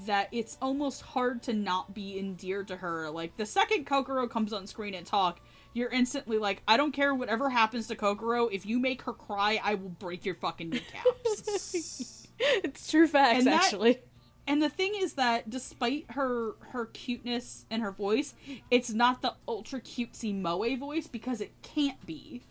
that 0.06 0.28
it's 0.32 0.58
almost 0.60 1.00
hard 1.02 1.42
to 1.44 1.52
not 1.52 1.94
be 1.94 2.18
endeared 2.18 2.68
to 2.68 2.76
her. 2.76 3.08
Like 3.10 3.36
the 3.36 3.46
second 3.46 3.86
Kokoro 3.86 4.26
comes 4.26 4.52
on 4.52 4.66
screen 4.66 4.94
and 4.94 5.06
talk, 5.06 5.40
you're 5.72 5.90
instantly 5.90 6.38
like, 6.38 6.62
I 6.66 6.76
don't 6.76 6.92
care 6.92 7.14
whatever 7.14 7.48
happens 7.48 7.86
to 7.88 7.94
Kokoro. 7.94 8.48
If 8.48 8.66
you 8.66 8.78
make 8.80 9.02
her 9.02 9.12
cry, 9.12 9.60
I 9.62 9.74
will 9.74 9.90
break 9.90 10.24
your 10.24 10.34
fucking 10.34 10.70
kneecaps. 10.70 12.20
It's 12.40 12.90
true 12.90 13.06
facts, 13.06 13.38
And 13.38 13.46
that- 13.46 13.64
actually. 13.64 14.00
And 14.46 14.62
the 14.62 14.68
thing 14.68 14.92
is 14.94 15.14
that 15.14 15.48
despite 15.48 16.10
her 16.10 16.52
her 16.70 16.86
cuteness 16.86 17.64
and 17.70 17.82
her 17.82 17.92
voice, 17.92 18.34
it's 18.70 18.90
not 18.90 19.22
the 19.22 19.34
ultra 19.48 19.80
cutesy 19.80 20.38
moe 20.38 20.76
voice 20.76 21.06
because 21.06 21.40
it 21.40 21.52
can't 21.62 22.04
be. 22.04 22.42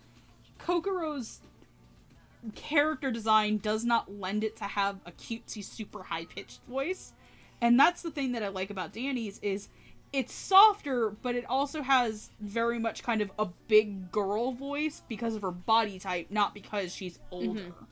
Kokoro's 0.60 1.41
character 2.56 3.11
design 3.11 3.57
does 3.57 3.86
not 3.86 4.11
lend 4.11 4.44
it 4.44 4.56
to 4.57 4.65
have 4.65 4.99
a 5.06 5.11
cutesy 5.11 5.64
super 5.64 6.03
high 6.03 6.26
pitched 6.26 6.61
voice. 6.68 7.14
And 7.61 7.80
that's 7.80 8.02
the 8.02 8.11
thing 8.11 8.34
that 8.34 8.44
I 8.44 8.49
like 8.49 8.70
about 8.70 8.91
Dani's 8.91 9.40
is 9.41 9.70
it's 10.11 10.34
softer, 10.34 11.10
but 11.10 11.36
it 11.36 11.45
also 11.49 11.82
has 11.82 12.30
very 12.40 12.78
much 12.78 13.03
kind 13.03 13.22
of 13.22 13.32
a 13.40 13.48
big 13.68 14.11
girl 14.11 14.52
voice 14.52 15.02
because 15.07 15.36
of 15.36 15.41
her 15.41 15.52
body 15.52 15.98
type, 15.99 16.28
not 16.30 16.53
because 16.53 16.94
she's 16.94 17.20
older. 17.32 17.61
Mm-hmm. 17.61 17.84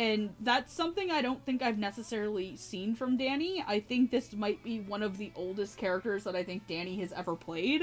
And 0.00 0.30
that's 0.40 0.72
something 0.72 1.10
I 1.10 1.20
don't 1.20 1.44
think 1.44 1.60
I've 1.60 1.76
necessarily 1.76 2.56
seen 2.56 2.94
from 2.94 3.18
Dani. 3.18 3.62
I 3.66 3.80
think 3.80 4.10
this 4.10 4.32
might 4.32 4.64
be 4.64 4.80
one 4.80 5.02
of 5.02 5.18
the 5.18 5.30
oldest 5.36 5.76
characters 5.76 6.24
that 6.24 6.34
I 6.34 6.42
think 6.42 6.66
Dani 6.66 6.98
has 7.00 7.12
ever 7.12 7.36
played, 7.36 7.82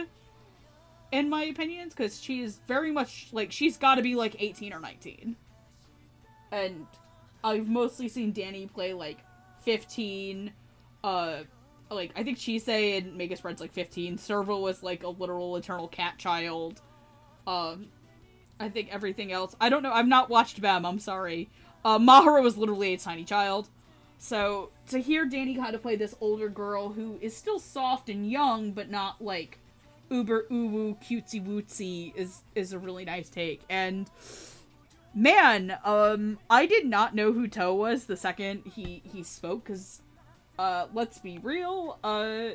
in 1.12 1.30
my 1.30 1.44
opinions, 1.44 1.94
because 1.94 2.20
she 2.20 2.42
is 2.42 2.60
very 2.68 2.92
much 2.92 3.28
like 3.34 3.52
she's 3.52 3.78
got 3.78 3.96
to 3.96 4.02
be 4.02 4.16
like 4.16 4.36
18 4.40 4.74
or 4.74 4.80
19. 4.80 5.36
And 6.52 6.88
I've 7.44 7.68
mostly 7.68 8.10
seen 8.10 8.34
Dani 8.34 8.68
play 8.74 8.94
like 8.94 9.20
15, 9.62 10.52
uh, 11.04 11.42
like 11.92 12.14
I 12.16 12.24
think 12.24 12.40
Chise 12.40 12.98
and 12.98 13.16
Magus 13.16 13.42
Bride's 13.42 13.62
like 13.62 13.74
15. 13.74 14.18
Servo 14.18 14.58
was 14.58 14.82
like 14.82 15.04
a 15.04 15.10
literal 15.10 15.56
eternal 15.56 15.88
cat 15.88 16.18
child. 16.18 16.82
Um, 17.46 17.90
I 18.60 18.70
think 18.70 18.90
everything 18.92 19.32
else. 19.32 19.56
I 19.62 19.70
don't 19.70 19.84
know. 19.84 19.92
I've 19.92 20.08
not 20.08 20.32
watched 20.32 20.60
Bem. 20.60 20.84
I'm 20.84 20.98
sorry. 20.98 21.52
Uh, 21.88 21.98
Mahoro 21.98 22.44
was 22.44 22.58
literally 22.58 22.94
a 22.94 22.98
tiny 22.98 23.24
child. 23.24 23.70
So 24.18 24.72
to 24.90 25.00
hear 25.00 25.26
Dani 25.26 25.56
kind 25.56 25.74
of 25.74 25.82
play 25.82 25.96
this 25.96 26.16
older 26.20 26.50
girl 26.50 26.90
who 26.90 27.18
is 27.22 27.34
still 27.34 27.60
soft 27.60 28.10
and 28.10 28.30
young, 28.30 28.74
but 28.74 28.90
not 28.90 29.22
like 29.22 29.60
uber 30.10 30.48
uwu 30.52 31.02
cutesy 31.02 31.42
wootsy 31.42 32.14
is 32.14 32.42
is 32.56 32.74
a 32.74 32.80
really 32.80 33.06
nice 33.06 33.30
take. 33.30 33.62
And 33.70 34.12
man, 35.16 35.78
um, 35.86 36.40
I 36.50 36.66
did 36.66 36.86
not 36.86 37.16
know 37.16 37.32
who 37.32 37.48
Toe 37.48 37.74
was 37.74 38.04
the 38.04 38.18
second 38.18 38.64
he 38.76 39.02
he 39.06 39.24
spoke 39.24 39.64
because, 39.64 40.02
uh, 40.60 40.88
let's 40.94 41.20
be 41.20 41.38
real. 41.38 42.00
Uh, 42.04 42.50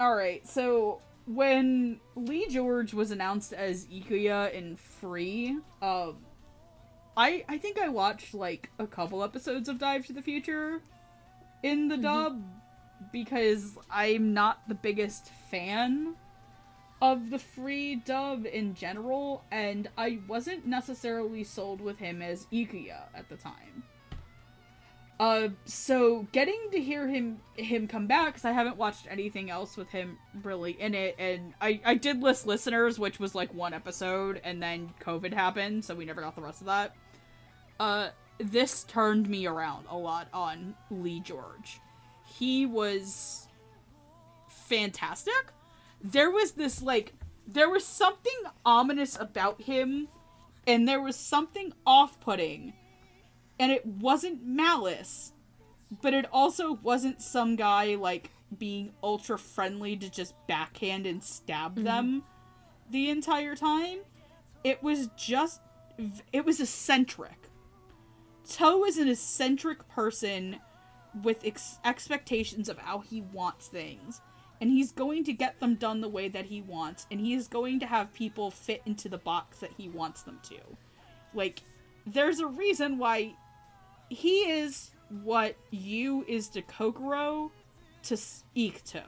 all 0.00 0.14
right, 0.14 0.46
so 0.48 1.02
when 1.26 2.00
Lee 2.14 2.46
George 2.48 2.94
was 2.94 3.10
announced 3.10 3.52
as 3.52 3.84
Ikuya 3.86 4.54
in 4.54 4.76
Free, 4.76 5.58
um, 5.82 6.16
I 7.16 7.44
I 7.48 7.58
think 7.58 7.78
I 7.78 7.88
watched 7.88 8.34
like 8.34 8.70
a 8.78 8.86
couple 8.86 9.24
episodes 9.24 9.68
of 9.68 9.78
Dive 9.78 10.06
to 10.06 10.12
the 10.12 10.22
Future 10.22 10.82
in 11.62 11.88
the 11.88 11.96
dub 11.96 12.42
because 13.12 13.78
I'm 13.90 14.34
not 14.34 14.60
the 14.68 14.74
biggest 14.74 15.30
fan 15.50 16.14
of 17.00 17.30
the 17.30 17.38
free 17.38 17.96
dub 17.96 18.46
in 18.46 18.74
general, 18.74 19.44
and 19.50 19.88
I 19.98 20.18
wasn't 20.26 20.66
necessarily 20.66 21.44
sold 21.44 21.80
with 21.80 21.98
him 21.98 22.22
as 22.22 22.46
Ikuya 22.52 23.02
at 23.14 23.28
the 23.28 23.36
time. 23.36 23.84
Uh, 25.18 25.48
so 25.64 26.26
getting 26.32 26.60
to 26.72 26.80
hear 26.80 27.08
him 27.08 27.40
him 27.54 27.88
come 27.88 28.06
back 28.06 28.26
because 28.26 28.44
I 28.44 28.52
haven't 28.52 28.76
watched 28.76 29.06
anything 29.10 29.50
else 29.50 29.76
with 29.76 29.88
him 29.88 30.18
really 30.42 30.72
in 30.72 30.94
it, 30.94 31.16
and 31.18 31.54
I 31.60 31.80
I 31.84 31.94
did 31.94 32.22
list 32.22 32.46
listeners, 32.46 32.98
which 32.98 33.18
was 33.18 33.34
like 33.34 33.52
one 33.54 33.72
episode, 33.72 34.40
and 34.44 34.62
then 34.62 34.92
COVID 35.00 35.32
happened, 35.32 35.84
so 35.84 35.94
we 35.94 36.04
never 36.04 36.20
got 36.20 36.34
the 36.34 36.42
rest 36.42 36.60
of 36.60 36.66
that. 36.66 36.94
Uh, 37.78 38.08
this 38.38 38.84
turned 38.84 39.28
me 39.28 39.46
around 39.46 39.86
a 39.90 39.96
lot 39.96 40.28
on 40.32 40.74
Lee 40.90 41.20
George. 41.20 41.80
He 42.26 42.66
was 42.66 43.48
fantastic. 44.48 45.52
There 46.02 46.30
was 46.30 46.52
this 46.52 46.82
like 46.82 47.14
there 47.46 47.70
was 47.70 47.84
something 47.84 48.32
ominous 48.64 49.16
about 49.18 49.62
him 49.62 50.08
and 50.66 50.88
there 50.88 51.00
was 51.00 51.16
something 51.16 51.72
off-putting 51.86 52.72
and 53.58 53.72
it 53.72 53.86
wasn't 53.86 54.44
malice 54.44 55.32
but 56.02 56.12
it 56.12 56.26
also 56.32 56.74
wasn't 56.82 57.22
some 57.22 57.54
guy 57.54 57.94
like 57.94 58.30
being 58.58 58.92
ultra 59.02 59.38
friendly 59.38 59.96
to 59.96 60.10
just 60.10 60.34
backhand 60.48 61.06
and 61.06 61.22
stab 61.22 61.76
them 61.76 62.22
the 62.90 63.10
entire 63.10 63.54
time 63.54 63.98
it 64.64 64.82
was 64.82 65.08
just 65.16 65.60
it 66.32 66.44
was 66.44 66.60
eccentric 66.60 67.48
toe 68.48 68.84
is 68.84 68.98
an 68.98 69.08
eccentric 69.08 69.86
person 69.88 70.56
with 71.22 71.44
ex- 71.44 71.78
expectations 71.84 72.68
of 72.68 72.78
how 72.78 73.00
he 73.00 73.22
wants 73.32 73.68
things. 73.68 74.20
And 74.60 74.70
he's 74.70 74.92
going 74.92 75.24
to 75.24 75.32
get 75.32 75.60
them 75.60 75.74
done 75.74 76.00
the 76.00 76.08
way 76.08 76.28
that 76.28 76.46
he 76.46 76.62
wants 76.62 77.06
and 77.10 77.20
he 77.20 77.34
is 77.34 77.46
going 77.46 77.80
to 77.80 77.86
have 77.86 78.12
people 78.14 78.50
fit 78.50 78.80
into 78.86 79.08
the 79.08 79.18
box 79.18 79.58
that 79.58 79.72
he 79.76 79.88
wants 79.88 80.22
them 80.22 80.40
to. 80.44 80.56
Like 81.34 81.62
there's 82.06 82.40
a 82.40 82.46
reason 82.46 82.96
why 82.96 83.34
he 84.08 84.50
is 84.50 84.92
what 85.22 85.56
Yu 85.70 86.24
is 86.26 86.48
to 86.50 86.62
kokoro 86.62 87.50
to 88.04 88.14
ikuto. 88.14 89.04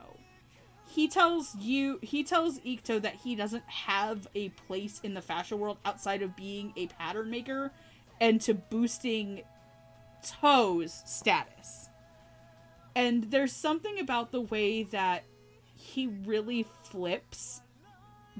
He 0.87 1.07
tells 1.07 1.55
you 1.55 1.99
he 2.03 2.23
tells 2.23 2.59
ikuto 2.59 3.01
that 3.01 3.15
he 3.15 3.35
doesn't 3.35 3.67
have 3.67 4.27
a 4.35 4.49
place 4.49 4.99
in 5.03 5.15
the 5.15 5.21
fashion 5.21 5.59
world 5.59 5.77
outside 5.85 6.21
of 6.21 6.35
being 6.35 6.73
a 6.75 6.87
pattern 6.87 7.31
maker 7.31 7.71
and 8.21 8.41
to 8.41 8.53
boosting 8.53 9.41
toe's 10.23 11.01
status 11.05 11.89
and 12.95 13.31
there's 13.31 13.53
something 13.53 13.99
about 13.99 14.31
the 14.31 14.41
way 14.41 14.83
that 14.83 15.23
he 15.75 16.07
really 16.25 16.65
flips 16.83 17.61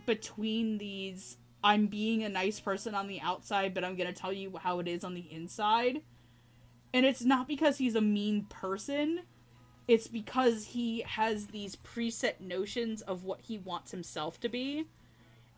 between 0.06 0.78
these 0.78 1.38
I'm 1.64 1.88
being 1.88 2.24
a 2.24 2.30
nice 2.30 2.60
person 2.60 2.96
on 2.96 3.08
the 3.08 3.20
outside, 3.20 3.74
but 3.74 3.84
I'm 3.84 3.96
going 3.96 4.14
to 4.14 4.20
tell 4.20 4.32
you 4.32 4.58
how 4.62 4.80
it 4.80 4.88
is 4.88 5.04
on 5.04 5.14
the 5.14 5.26
inside. 5.30 6.02
And 6.94 7.06
it's 7.06 7.24
not 7.24 7.48
because 7.48 7.78
he's 7.78 7.96
a 7.96 8.02
mean 8.02 8.46
person. 8.50 9.22
It's 9.88 10.08
because 10.08 10.66
he 10.66 11.02
has 11.02 11.48
these 11.48 11.76
preset 11.76 12.40
notions 12.40 13.02
of 13.02 13.26
what 13.26 13.42
he 13.42 13.58
wants 13.58 13.92
himself 13.92 14.40
to 14.42 14.50
be. 14.50 14.88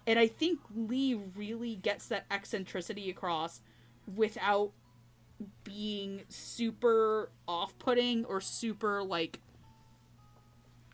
And 0.08 0.18
I 0.18 0.28
think 0.28 0.60
Lee 0.76 1.20
really 1.36 1.76
gets 1.76 2.08
that 2.08 2.26
eccentricity 2.32 3.10
across 3.10 3.62
without 4.16 4.72
being 5.64 6.22
super 6.30 7.32
off 7.48 7.78
putting 7.80 8.26
or 8.26 8.42
super 8.42 9.02
like 9.04 9.40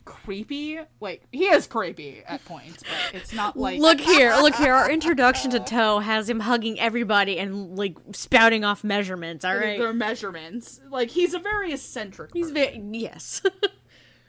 creepy. 0.08 0.78
Like 1.00 1.22
he 1.30 1.44
is 1.44 1.66
creepy 1.66 2.22
at 2.26 2.44
points, 2.44 2.82
but 2.82 3.20
it's 3.20 3.32
not 3.32 3.56
like 3.56 3.80
look 3.80 4.00
here, 4.00 4.34
look 4.36 4.54
here. 4.54 4.74
Our 4.74 4.90
introduction 4.90 5.50
to 5.52 5.60
Toe 5.60 6.00
has 6.00 6.28
him 6.28 6.40
hugging 6.40 6.80
everybody 6.80 7.38
and 7.38 7.76
like 7.76 7.96
spouting 8.12 8.64
off 8.64 8.82
measurements. 8.82 9.44
All 9.44 9.56
right, 9.56 9.78
their 9.78 9.92
measurements. 9.92 10.80
Like 10.90 11.10
he's 11.10 11.34
a 11.34 11.38
very 11.38 11.72
eccentric. 11.72 12.30
he's 12.32 12.50
very 12.50 12.80
yes. 12.92 13.42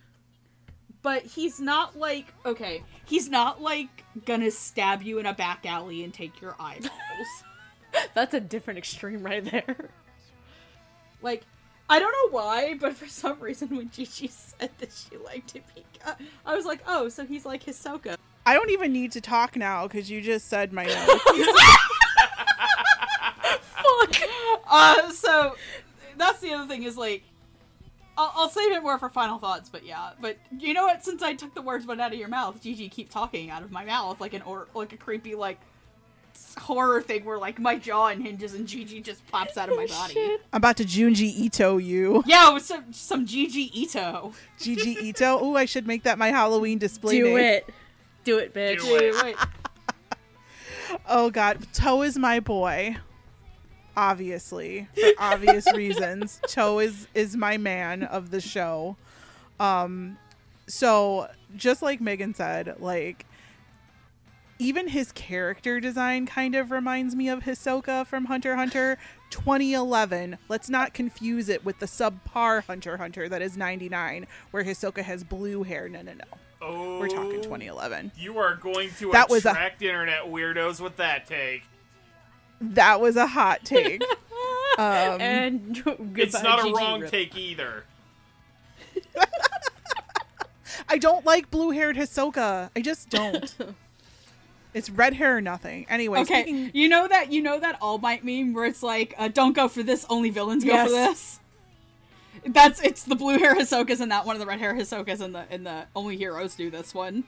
but 1.02 1.24
he's 1.24 1.60
not 1.60 1.98
like 1.98 2.34
okay. 2.46 2.84
He's 3.06 3.30
not 3.30 3.62
like 3.62 4.04
gonna 4.26 4.52
stab 4.52 5.02
you 5.02 5.20
in 5.20 5.26
a 5.26 5.34
back 5.34 5.66
alley 5.66 6.04
and 6.04 6.14
take 6.14 6.42
your 6.42 6.56
eyeballs. 6.60 6.92
That's 8.14 8.34
a 8.34 8.40
different 8.40 8.78
extreme 8.78 9.24
right 9.24 9.44
there. 9.44 9.90
like 11.22 11.44
I 11.90 11.98
don't 11.98 12.12
know 12.12 12.38
why, 12.38 12.76
but 12.80 12.96
for 12.96 13.08
some 13.08 13.40
reason 13.40 13.76
when 13.76 13.90
Gigi 13.90 14.28
said 14.28 14.70
that 14.78 14.92
she 14.92 15.18
liked 15.18 15.56
Hibika, 15.56 16.16
I 16.46 16.56
was 16.56 16.66
like, 16.66 16.82
oh, 16.88 17.10
so 17.10 17.26
he's 17.26 17.46
like 17.46 17.64
Hisoka. 17.64 18.16
I 18.46 18.54
don't 18.54 18.70
even 18.70 18.94
need 18.94 19.12
to 19.14 19.22
talk 19.22 19.56
now 19.56 19.88
because 19.88 20.10
you 20.10 20.22
just 20.22 20.48
said 20.48 20.72
my 20.72 20.86
name. 20.86 20.98
Fuck. 23.72 24.16
Uh, 24.68 25.12
so 25.12 25.56
that's 26.18 26.40
the 26.42 26.54
other 26.54 26.68
thing 26.68 26.84
is 26.84 26.96
like, 26.96 27.24
I'll, 28.18 28.32
I'll 28.36 28.50
save 28.50 28.72
it 28.72 28.84
more 28.84 29.00
for 29.00 29.10
final 29.10 29.40
thoughts, 29.40 29.70
but 29.70 29.84
yeah. 29.86 30.12
But 30.22 30.38
you 30.60 30.76
know 30.76 30.86
what? 30.86 31.04
Since 31.04 31.24
I 31.24 31.34
took 31.34 31.56
the 31.56 31.62
words 31.62 31.88
right 31.88 32.00
out 32.00 32.14
of 32.14 32.20
your 32.20 32.28
mouth, 32.28 32.62
Gigi 32.62 32.88
keep 32.90 33.10
talking 33.10 33.50
out 33.50 33.64
of 33.64 33.72
my 33.72 33.84
mouth 33.84 34.22
like 34.22 34.34
an 34.34 34.44
or 34.44 34.68
like 34.76 34.94
a 34.94 34.98
creepy 34.98 35.34
like 35.34 35.60
horror 36.58 37.02
thing 37.02 37.26
where 37.26 37.38
like 37.38 37.60
my 37.60 37.78
jaw 37.78 38.08
unhinges 38.08 38.54
and 38.54 38.68
Gigi 38.68 39.02
just 39.02 39.26
pops 39.28 39.58
out 39.58 39.70
of 39.70 39.78
my 39.78 39.86
body. 39.90 40.38
I'm 40.54 40.58
about 40.58 40.78
to 40.78 40.86
Junji 40.86 41.32
Ito 41.38 41.78
you. 41.78 42.24
Yeah, 42.26 42.54
with 42.54 42.64
some 42.66 42.92
some 42.94 43.26
Gigi 43.26 43.70
Ito. 43.82 44.34
Gigi 44.60 44.92
Ito. 45.10 45.44
Ooh, 45.44 45.56
I 45.56 45.66
should 45.66 45.88
make 45.88 46.04
that 46.04 46.18
my 46.18 46.30
Halloween 46.30 46.78
display 46.78 47.18
Do 47.20 47.24
name. 47.26 47.38
it, 47.38 47.70
do 48.24 48.38
it, 48.38 48.54
bitch. 48.54 48.82
Do 48.82 48.96
it. 48.96 49.14
Wait, 49.16 49.24
wait. 50.90 51.00
Oh 51.08 51.30
god, 51.30 51.66
Toe 51.74 52.02
is 52.02 52.18
my 52.18 52.40
boy. 52.40 52.98
obviously 53.96 54.88
for 54.96 55.08
obvious 55.20 55.66
reasons. 55.76 56.40
Toe 56.48 56.80
is 56.80 57.08
is 57.14 57.36
my 57.36 57.58
man 57.58 58.04
of 58.04 58.32
the 58.32 58.42
show. 58.42 58.96
Um 59.60 60.18
so 60.68 61.28
just 61.56 61.82
like 61.82 62.00
Megan 62.00 62.34
said, 62.34 62.76
like 62.80 63.26
even 64.60 64.90
his 64.90 65.12
character 65.14 65.80
design 65.80 66.26
kind 66.26 66.54
of 66.54 66.70
reminds 66.72 67.16
me 67.16 67.30
of 67.30 67.44
Hisoka 67.44 68.06
from 68.06 68.26
Hunter 68.26 68.56
Hunter 68.58 68.98
2011. 69.30 70.38
Let's 70.50 70.70
not 70.70 70.94
confuse 70.94 71.48
it 71.50 71.64
with 71.64 71.80
the 71.80 71.86
subpar 71.86 72.64
Hunter 72.66 72.98
Hunter 72.98 73.30
that 73.30 73.42
is 73.42 73.56
99, 73.58 74.28
where 74.52 74.64
Hisoka 74.64 75.02
has 75.02 75.24
blue 75.24 75.64
hair. 75.64 75.88
No, 75.88 76.02
no, 76.02 76.12
no. 76.14 76.26
Oh, 76.62 77.00
We're 77.00 77.08
talking 77.08 77.42
2011. 77.42 78.12
You 78.18 78.38
are 78.38 78.56
going 78.56 78.90
to 79.00 79.12
That 79.14 79.30
was 79.30 79.46
a- 79.46 79.52
attract 79.52 79.82
internet 79.82 80.24
weirdos 80.26 80.82
with 80.82 80.98
that 80.98 81.26
take. 81.26 81.64
That 82.60 83.00
was 83.00 83.16
a 83.16 83.28
hot 83.28 83.62
take. 83.64 84.02
um, 84.78 85.22
and 85.22 85.74
goodbye, 85.86 86.22
it's 86.22 86.44
not 86.44 86.60
a 86.60 86.64
GG 86.64 86.74
wrong 86.76 87.00
Rip. 87.02 87.12
take 87.12 87.38
either. 87.38 87.86
I 90.90 90.98
don't 90.98 91.26
like 91.26 91.50
blue 91.50 91.70
haired 91.72 91.96
Hisoka. 91.96 92.70
I 92.76 92.82
just 92.82 93.10
don't. 93.10 93.56
It's 94.74 94.90
red 94.90 95.14
hair 95.14 95.38
or 95.38 95.42
nothing. 95.42 95.86
Anyway, 95.90 96.20
Okay, 96.20 96.42
speaking- 96.44 96.72
you 96.74 96.88
know 96.90 97.08
that 97.08 97.32
you 97.32 97.42
know 97.42 97.60
that 97.60 97.78
All 97.82 97.98
Might 97.98 98.24
meme 98.24 98.54
where 98.54 98.66
it's 98.66 98.84
like, 98.84 99.14
uh, 99.18 99.28
"Don't 99.28 99.54
go 99.54 99.68
for 99.68 99.82
this, 99.84 100.06
only 100.10 100.30
villains 100.30 100.64
go 100.64 100.84
for 100.86 100.92
this." 100.92 101.40
That's 102.46 102.80
it's 102.82 103.04
the 103.04 103.16
blue 103.16 103.38
hair 103.38 103.54
Hisokas 103.56 104.00
and 104.00 104.12
that 104.12 104.26
one 104.26 104.36
of 104.36 104.40
the 104.40 104.46
red 104.46 104.60
hair 104.60 104.74
Hisokas 104.74 105.20
and 105.22 105.36
the 105.36 105.46
and 105.52 105.66
the 105.66 105.88
only 105.96 106.16
heroes 106.18 106.56
do 106.56 106.70
this 106.70 106.94
one. 106.94 107.24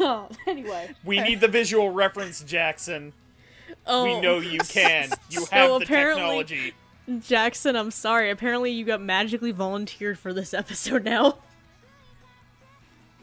Oh, 0.00 0.28
anyway. 0.46 0.90
We 1.04 1.20
need 1.20 1.40
the 1.40 1.48
visual 1.48 1.90
reference, 1.90 2.42
Jackson. 2.42 3.12
Oh, 3.86 4.04
We 4.04 4.20
know 4.20 4.38
you 4.38 4.58
can. 4.68 5.10
You 5.30 5.40
So 5.40 5.46
have 5.50 5.80
the 5.80 5.86
technology. 5.86 6.74
Jackson, 7.20 7.76
I'm 7.76 7.90
sorry. 7.90 8.30
Apparently, 8.30 8.70
you 8.70 8.84
got 8.84 9.00
magically 9.02 9.50
volunteered 9.52 10.18
for 10.18 10.32
this 10.32 10.54
episode 10.54 11.04
now. 11.04 11.38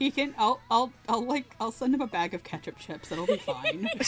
He 0.02 0.10
can. 0.10 0.34
I'll. 0.36 0.60
I'll. 0.72 0.92
I'll 1.08 1.24
like. 1.24 1.56
I'll 1.60 1.72
send 1.72 1.94
him 1.94 2.02
a 2.02 2.08
bag 2.08 2.34
of 2.34 2.44
ketchup 2.44 2.80
chips. 2.80 3.12
It'll 3.12 3.28
be 3.28 3.38
fine. 3.38 3.88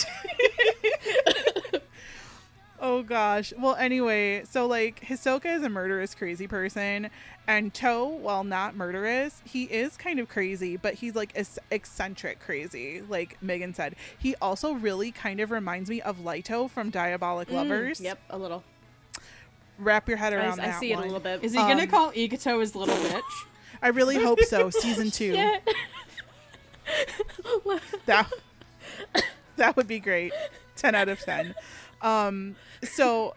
Oh 2.85 3.01
gosh. 3.01 3.53
Well, 3.57 3.75
anyway, 3.75 4.43
so 4.43 4.65
like 4.67 4.99
Hisoka 5.05 5.45
is 5.45 5.63
a 5.63 5.69
murderous, 5.69 6.13
crazy 6.13 6.47
person, 6.47 7.09
and 7.47 7.73
Toe, 7.73 8.05
while 8.07 8.43
not 8.43 8.75
murderous, 8.75 9.41
he 9.45 9.63
is 9.63 9.95
kind 9.95 10.19
of 10.19 10.27
crazy, 10.27 10.75
but 10.75 10.95
he's 10.95 11.15
like 11.15 11.31
ec- 11.33 11.47
eccentric 11.71 12.41
crazy, 12.41 13.01
like 13.07 13.41
Megan 13.41 13.73
said. 13.73 13.95
He 14.19 14.35
also 14.41 14.73
really 14.73 15.11
kind 15.11 15.39
of 15.39 15.49
reminds 15.49 15.89
me 15.89 16.01
of 16.01 16.17
Laito 16.17 16.69
from 16.69 16.91
Diabolik 16.91 17.49
Lovers. 17.49 18.01
Yep, 18.01 18.19
a 18.31 18.37
little. 18.37 18.63
Wrap 19.79 20.09
your 20.09 20.17
head 20.17 20.33
I, 20.33 20.37
around 20.37 20.59
I 20.59 20.65
that 20.67 20.79
see 20.81 20.91
it 20.91 20.97
a 20.99 21.01
little 21.01 21.21
bit. 21.21 21.41
Is 21.41 21.53
he 21.53 21.59
gonna 21.59 21.83
Um, 21.83 21.87
call 21.87 22.11
Ikuto 22.11 22.59
his 22.59 22.75
little 22.75 22.95
bitch? 22.95 23.21
I 23.83 23.89
really 23.89 24.17
hope 24.17 24.39
so. 24.41 24.69
Season 24.71 25.11
two. 25.11 25.33
That 28.05 28.29
that 29.57 29.75
would 29.77 29.87
be 29.87 29.99
great. 29.99 30.33
10 30.75 30.95
out 30.95 31.07
of 31.07 31.19
10 31.19 31.53
um 32.01 32.55
so 32.81 33.35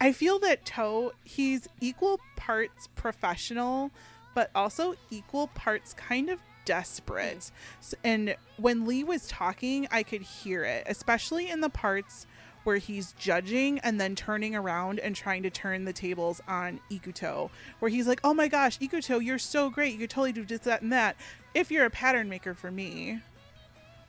i 0.00 0.12
feel 0.12 0.38
that 0.38 0.64
toe 0.66 1.12
he's 1.24 1.66
equal 1.80 2.20
parts 2.36 2.88
professional 2.94 3.90
but 4.34 4.50
also 4.54 4.94
equal 5.10 5.46
parts 5.48 5.94
kind 5.94 6.28
of 6.28 6.38
desperate. 6.66 7.50
S- 7.80 7.94
and 8.04 8.36
when 8.58 8.86
lee 8.86 9.02
was 9.02 9.26
talking 9.26 9.88
i 9.90 10.02
could 10.02 10.20
hear 10.22 10.62
it 10.62 10.84
especially 10.86 11.48
in 11.48 11.60
the 11.62 11.70
parts 11.70 12.26
where 12.64 12.78
he's 12.78 13.12
judging 13.12 13.78
and 13.80 14.00
then 14.00 14.14
turning 14.14 14.54
around 14.54 14.98
and 14.98 15.14
trying 15.14 15.42
to 15.42 15.50
turn 15.50 15.84
the 15.84 15.92
tables 15.92 16.40
on 16.48 16.80
Ikuto, 16.90 17.50
where 17.78 17.90
he's 17.90 18.06
like, 18.06 18.20
"Oh 18.24 18.34
my 18.34 18.48
gosh, 18.48 18.78
Ikuto, 18.78 19.24
you're 19.24 19.38
so 19.38 19.70
great. 19.70 19.92
You 19.92 20.00
could 20.00 20.10
totally 20.10 20.32
do 20.32 20.44
this, 20.44 20.60
that, 20.60 20.82
and 20.82 20.92
that. 20.92 21.16
If 21.54 21.70
you're 21.70 21.84
a 21.84 21.90
pattern 21.90 22.28
maker 22.28 22.54
for 22.54 22.70
me, 22.70 23.20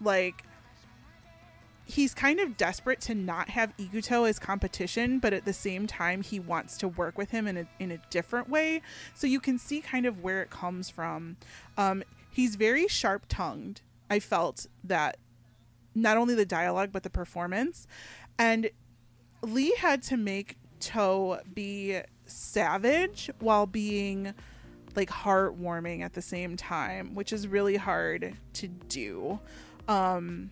like." 0.01 0.43
He's 1.87 2.15
kind 2.15 2.39
of 2.39 2.57
desperate 2.57 2.99
to 3.01 3.13
not 3.13 3.49
have 3.49 3.77
Ikuto 3.77 4.27
as 4.27 4.39
competition, 4.39 5.19
but 5.19 5.33
at 5.33 5.45
the 5.45 5.53
same 5.53 5.85
time, 5.85 6.23
he 6.23 6.39
wants 6.39 6.77
to 6.77 6.87
work 6.87 7.15
with 7.15 7.29
him 7.29 7.45
in 7.45 7.57
a 7.57 7.67
in 7.77 7.91
a 7.91 7.99
different 8.09 8.49
way. 8.49 8.81
So 9.13 9.27
you 9.27 9.39
can 9.39 9.59
see 9.59 9.81
kind 9.81 10.07
of 10.07 10.23
where 10.23 10.41
it 10.41 10.49
comes 10.49 10.89
from. 10.89 11.37
Um, 11.77 12.03
he's 12.31 12.55
very 12.55 12.87
sharp 12.87 13.25
tongued. 13.29 13.81
I 14.09 14.19
felt 14.19 14.65
that 14.83 15.17
not 15.95 16.17
only 16.17 16.35
the 16.35 16.45
dialogue 16.45 16.89
but 16.91 17.03
the 17.03 17.09
performance 17.09 17.87
and 18.37 18.69
lee 19.41 19.75
had 19.77 20.01
to 20.01 20.17
make 20.17 20.57
toe 20.79 21.39
be 21.53 21.99
savage 22.25 23.29
while 23.39 23.65
being 23.65 24.33
like 24.95 25.09
heartwarming 25.09 26.01
at 26.01 26.13
the 26.13 26.21
same 26.21 26.55
time 26.55 27.13
which 27.15 27.31
is 27.33 27.47
really 27.47 27.75
hard 27.75 28.35
to 28.53 28.67
do 28.67 29.39
um 29.87 30.49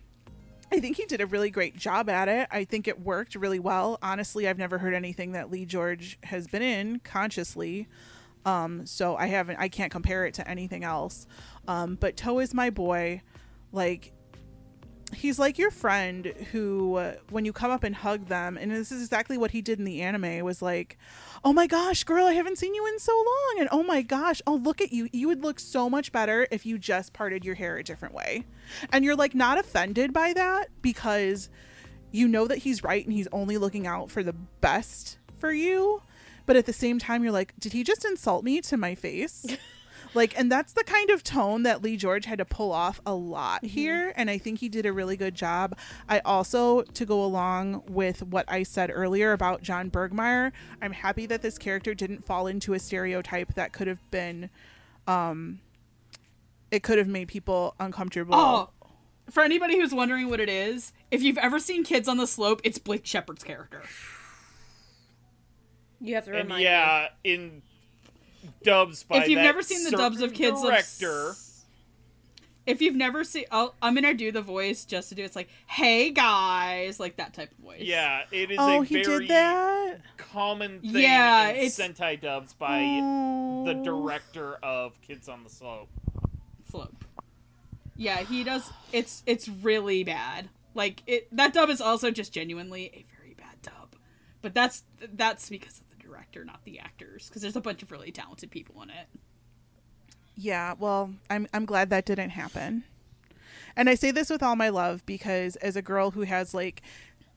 I 0.72 0.80
think 0.80 0.96
he 0.96 1.06
did 1.06 1.20
a 1.20 1.26
really 1.26 1.50
great 1.50 1.76
job 1.76 2.08
at 2.08 2.26
it. 2.26 2.48
I 2.50 2.64
think 2.64 2.88
it 2.88 3.00
worked 3.00 3.36
really 3.36 3.60
well. 3.60 3.96
Honestly, 4.02 4.48
I've 4.48 4.58
never 4.58 4.78
heard 4.78 4.92
anything 4.92 5.32
that 5.32 5.48
Lee 5.48 5.64
George 5.64 6.18
has 6.24 6.48
been 6.48 6.62
in 6.62 6.98
consciously. 7.00 7.86
Um, 8.44 8.84
so 8.84 9.16
I 9.16 9.26
haven't 9.26 9.56
I 9.58 9.68
can't 9.68 9.92
compare 9.92 10.26
it 10.26 10.34
to 10.34 10.48
anything 10.48 10.82
else. 10.82 11.26
Um, 11.68 11.94
but 11.94 12.16
Toe 12.16 12.40
is 12.40 12.52
my 12.52 12.70
boy. 12.70 13.22
Like 13.72 14.12
he's 15.14 15.38
like 15.38 15.58
your 15.58 15.70
friend 15.70 16.26
who 16.52 17.14
when 17.30 17.44
you 17.44 17.52
come 17.52 17.70
up 17.70 17.84
and 17.84 17.94
hug 17.94 18.26
them 18.26 18.56
and 18.56 18.70
this 18.70 18.90
is 18.90 19.02
exactly 19.02 19.38
what 19.38 19.52
he 19.52 19.62
did 19.62 19.78
in 19.78 19.84
the 19.84 20.00
anime 20.02 20.44
was 20.44 20.60
like 20.60 20.98
oh 21.44 21.52
my 21.52 21.66
gosh 21.66 22.04
girl 22.04 22.26
i 22.26 22.32
haven't 22.32 22.58
seen 22.58 22.74
you 22.74 22.86
in 22.86 22.98
so 22.98 23.12
long 23.14 23.56
and 23.60 23.68
oh 23.70 23.82
my 23.82 24.02
gosh 24.02 24.42
oh 24.46 24.54
look 24.64 24.80
at 24.80 24.92
you. 24.92 25.08
You 25.12 25.28
would 25.28 25.42
look 25.42 25.60
so 25.60 25.88
much 25.88 26.10
better 26.10 26.48
if 26.50 26.66
you 26.66 26.78
just 26.78 27.12
parted 27.12 27.44
your 27.44 27.54
hair 27.54 27.76
a 27.76 27.84
different 27.84 28.14
way. 28.14 28.44
And 28.90 29.04
you're 29.04 29.16
like 29.16 29.34
not 29.34 29.58
offended 29.58 30.12
by 30.12 30.32
that 30.32 30.68
because 30.82 31.50
you 32.10 32.26
know 32.26 32.46
that 32.46 32.58
he's 32.58 32.82
right 32.82 33.04
and 33.04 33.12
he's 33.12 33.28
only 33.32 33.58
looking 33.58 33.86
out 33.86 34.10
for 34.10 34.22
the 34.22 34.32
best 34.32 35.18
for 35.38 35.52
you 35.52 36.00
but 36.46 36.56
at 36.56 36.64
the 36.64 36.72
same 36.72 36.98
time 36.98 37.22
you're 37.22 37.32
like 37.32 37.52
did 37.58 37.72
he 37.72 37.82
just 37.82 38.04
insult 38.04 38.44
me 38.44 38.60
to 38.60 38.76
my 38.76 38.94
face 38.94 39.44
like 40.14 40.38
and 40.38 40.50
that's 40.50 40.72
the 40.72 40.84
kind 40.84 41.10
of 41.10 41.22
tone 41.22 41.62
that 41.64 41.82
lee 41.82 41.96
george 41.96 42.24
had 42.24 42.38
to 42.38 42.44
pull 42.44 42.72
off 42.72 43.00
a 43.04 43.14
lot 43.14 43.64
here 43.64 44.12
and 44.16 44.30
i 44.30 44.38
think 44.38 44.60
he 44.60 44.68
did 44.68 44.86
a 44.86 44.92
really 44.92 45.16
good 45.16 45.34
job. 45.34 45.76
I 46.08 46.20
also 46.20 46.82
to 46.82 47.04
go 47.04 47.22
along 47.24 47.82
with 47.88 48.22
what 48.22 48.44
i 48.48 48.62
said 48.62 48.90
earlier 48.92 49.32
about 49.32 49.62
john 49.62 49.90
burgmeier 49.90 50.52
i'm 50.80 50.92
happy 50.92 51.26
that 51.26 51.42
this 51.42 51.58
character 51.58 51.94
didn't 51.94 52.24
fall 52.24 52.46
into 52.46 52.74
a 52.74 52.78
stereotype 52.78 53.54
that 53.54 53.72
could 53.72 53.86
have 53.86 54.10
been 54.10 54.50
um 55.06 55.60
it 56.74 56.82
could 56.82 56.98
have 56.98 57.08
made 57.08 57.28
people 57.28 57.74
uncomfortable. 57.78 58.34
Oh, 58.34 58.70
for 59.30 59.42
anybody 59.42 59.78
who's 59.78 59.94
wondering 59.94 60.28
what 60.28 60.40
it 60.40 60.48
is, 60.48 60.92
if 61.10 61.22
you've 61.22 61.38
ever 61.38 61.58
seen 61.58 61.84
Kids 61.84 62.08
on 62.08 62.16
the 62.16 62.26
Slope, 62.26 62.60
it's 62.64 62.78
Blake 62.78 63.06
Shepard's 63.06 63.44
character. 63.44 63.82
You 66.00 66.16
have 66.16 66.24
to 66.24 66.32
And 66.32 66.48
remind 66.48 66.62
yeah, 66.64 67.08
in 67.22 67.62
dubs 68.62 69.02
by 69.02 69.18
if 69.18 69.28
you've 69.28 69.38
that 69.38 69.42
never 69.44 69.62
seen 69.62 69.84
the 69.84 69.90
dubs 69.90 70.16
of 70.16 70.30
certain 70.30 70.36
Kids 70.36 70.58
of 70.62 70.66
director. 70.70 71.30
S- 71.30 71.50
if 72.66 72.80
you've 72.80 72.96
never 72.96 73.24
seen, 73.24 73.44
I'll, 73.50 73.74
I'm 73.82 73.94
gonna 73.94 74.14
do 74.14 74.32
the 74.32 74.40
voice 74.40 74.84
just 74.86 75.10
to 75.10 75.14
do. 75.14 75.22
It's 75.22 75.36
like, 75.36 75.48
"Hey 75.66 76.10
guys," 76.10 76.98
like 76.98 77.16
that 77.16 77.34
type 77.34 77.50
of 77.58 77.58
voice. 77.64 77.82
Yeah, 77.82 78.22
it 78.32 78.50
is 78.50 78.56
oh 78.58 78.80
a 78.80 78.84
he 78.84 79.02
very 79.02 79.26
did 79.26 79.30
that 79.30 80.00
common 80.16 80.80
thing 80.80 80.94
Yeah, 81.02 81.48
in 81.50 81.56
it's- 81.66 81.78
Sentai 81.78 82.18
dubs 82.20 82.54
by 82.54 82.78
the 82.80 83.78
Oh. 83.78 83.82
director 83.84 84.54
of 84.62 84.98
Kids 85.02 85.28
on 85.28 85.44
the 85.44 85.50
Slope. 85.50 85.88
slope. 86.70 87.04
Yeah, 87.96 88.18
he 88.24 88.42
does. 88.44 88.72
It's 88.92 89.22
it's 89.26 89.46
really 89.48 90.02
bad. 90.02 90.48
Like 90.74 91.02
it. 91.06 91.28
That 91.36 91.52
dub 91.52 91.68
is 91.70 91.80
also 91.82 92.10
just 92.10 92.32
genuinely 92.32 92.86
a 92.94 93.04
very 93.20 93.34
bad 93.34 93.60
dub. 93.62 93.94
But 94.42 94.54
that's 94.54 94.84
that's 95.12 95.48
because 95.50 95.80
of 95.80 95.90
the 95.90 95.93
director, 96.04 96.44
not 96.44 96.64
the 96.64 96.78
actors. 96.78 97.28
Because 97.28 97.42
there's 97.42 97.56
a 97.56 97.60
bunch 97.60 97.82
of 97.82 97.90
really 97.90 98.12
talented 98.12 98.50
people 98.50 98.82
in 98.82 98.90
it. 98.90 99.06
Yeah, 100.36 100.74
well, 100.78 101.14
I'm 101.30 101.46
I'm 101.52 101.64
glad 101.64 101.90
that 101.90 102.06
didn't 102.06 102.30
happen. 102.30 102.84
And 103.76 103.88
I 103.88 103.94
say 103.94 104.10
this 104.10 104.30
with 104.30 104.42
all 104.42 104.56
my 104.56 104.68
love 104.68 105.04
because 105.06 105.56
as 105.56 105.76
a 105.76 105.82
girl 105.82 106.12
who 106.12 106.22
has 106.22 106.54
like 106.54 106.82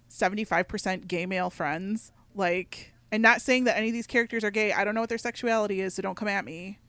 75% 0.10 1.08
gay 1.08 1.26
male 1.26 1.50
friends, 1.50 2.12
like 2.36 2.94
and 3.12 3.24
not 3.24 3.42
saying 3.42 3.64
that 3.66 3.78
any 3.78 3.88
of 3.88 3.94
these 3.94 4.08
characters 4.08 4.44
are 4.44 4.52
gay. 4.52 4.74
I 4.74 4.84
don't 4.84 4.94
know 4.94 5.02
what 5.02 5.10
their 5.10 5.18
sexuality 5.18 5.82
is, 5.82 5.94
so 5.94 6.02
don't 6.02 6.16
come 6.16 6.28
at 6.28 6.46
me. 6.46 6.80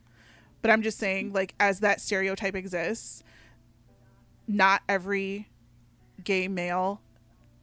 But 0.63 0.71
I'm 0.71 0.83
just 0.83 0.99
saying 0.99 1.33
like 1.33 1.55
as 1.61 1.81
that 1.81 2.01
stereotype 2.01 2.55
exists, 2.55 3.23
not 4.47 4.83
every 4.89 5.49
gay 6.25 6.49
male 6.49 7.01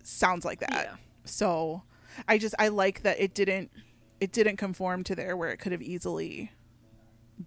sounds 0.03 0.45
like 0.45 0.59
that. 0.59 0.71
Yeah. 0.71 0.95
So 1.25 1.83
I 2.27 2.37
just 2.37 2.55
I 2.57 2.69
like 2.69 3.03
that 3.03 3.19
it 3.19 3.33
didn't 3.33 3.71
it 4.19 4.31
didn't 4.31 4.57
conform 4.57 5.03
to 5.05 5.15
there 5.15 5.35
where 5.35 5.49
it 5.51 5.57
could 5.57 5.71
have 5.71 5.81
easily 5.81 6.51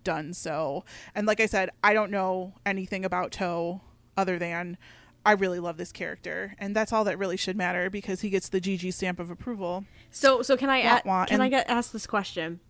done 0.05 0.35
so. 0.35 0.85
And 1.15 1.27
like 1.27 1.41
I 1.41 1.47
said, 1.47 1.71
I 1.83 1.95
don't 1.95 2.11
know 2.11 2.55
anything 2.67 3.05
about 3.05 3.33
Toe 3.33 3.81
other 4.17 4.39
than 4.39 4.77
I 5.25 5.33
really 5.33 5.61
love 5.61 5.77
this 5.77 5.93
character, 5.93 6.55
and 6.59 6.75
that's 6.75 6.93
all 6.93 7.05
that 7.05 7.19
really 7.19 7.37
should 7.37 7.57
matter 7.57 7.91
because 7.91 8.21
he 8.23 8.31
gets 8.31 8.49
the 8.49 8.61
GG 8.61 8.93
stamp 8.95 9.19
of 9.21 9.31
approval. 9.31 9.85
So, 10.11 10.43
so 10.43 10.57
can 10.57 10.71
I 10.71 10.83
Wah, 10.85 10.97
a- 10.97 11.03
wah, 11.09 11.25
can 11.27 11.41
I 11.41 11.49
get 11.49 11.69
ask 11.69 11.93
this 11.93 12.07
question? 12.07 12.61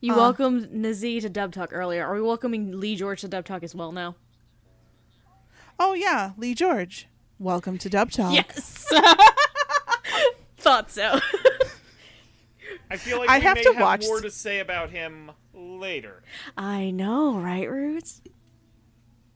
You 0.00 0.14
Uh. 0.14 0.16
welcomed 0.16 0.68
Nazeeh 0.70 1.20
to 1.22 1.28
Dub 1.28 1.52
Talk 1.52 1.70
earlier. 1.72 2.04
Are 2.06 2.14
we 2.14 2.22
welcoming 2.22 2.78
Lee 2.80 2.96
George 2.96 3.20
to 3.22 3.28
Dub 3.28 3.44
Talk 3.44 3.62
as 3.62 3.74
well 3.74 3.92
now? 3.92 4.16
Oh 5.78 5.94
yeah, 5.94 6.32
Lee 6.36 6.54
George, 6.54 7.06
welcome 7.38 7.76
to 7.78 7.88
Dub 7.90 8.10
Talk. 8.10 8.32
Yes. 8.34 8.86
Thought 10.58 10.90
so. 10.90 11.18
I 12.92 12.96
feel 12.96 13.18
like 13.18 13.30
I 13.30 13.38
we 13.38 13.44
have 13.44 13.56
may 13.56 13.62
to 13.62 13.72
have 13.72 13.82
watch- 13.82 14.04
more 14.04 14.20
to 14.20 14.30
say 14.30 14.60
about 14.60 14.90
him 14.90 15.30
later. 15.54 16.22
I 16.56 16.90
know, 16.90 17.38
right, 17.38 17.68
Roots? 17.70 18.20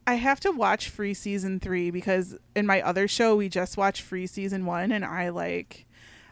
I 0.07 0.15
have 0.15 0.39
to 0.41 0.53
watch 0.53 0.89
Free 0.89 1.15
season 1.15 1.59
three 1.59 1.91
because 1.91 2.37
in 2.55 2.67
my 2.67 2.81
other 2.83 3.09
show 3.09 3.35
we 3.35 3.49
just 3.49 3.77
watched 3.77 4.03
Free 4.03 4.27
season 4.27 4.65
one, 4.67 4.93
and 4.93 5.05
I 5.05 5.31
like. 5.31 5.87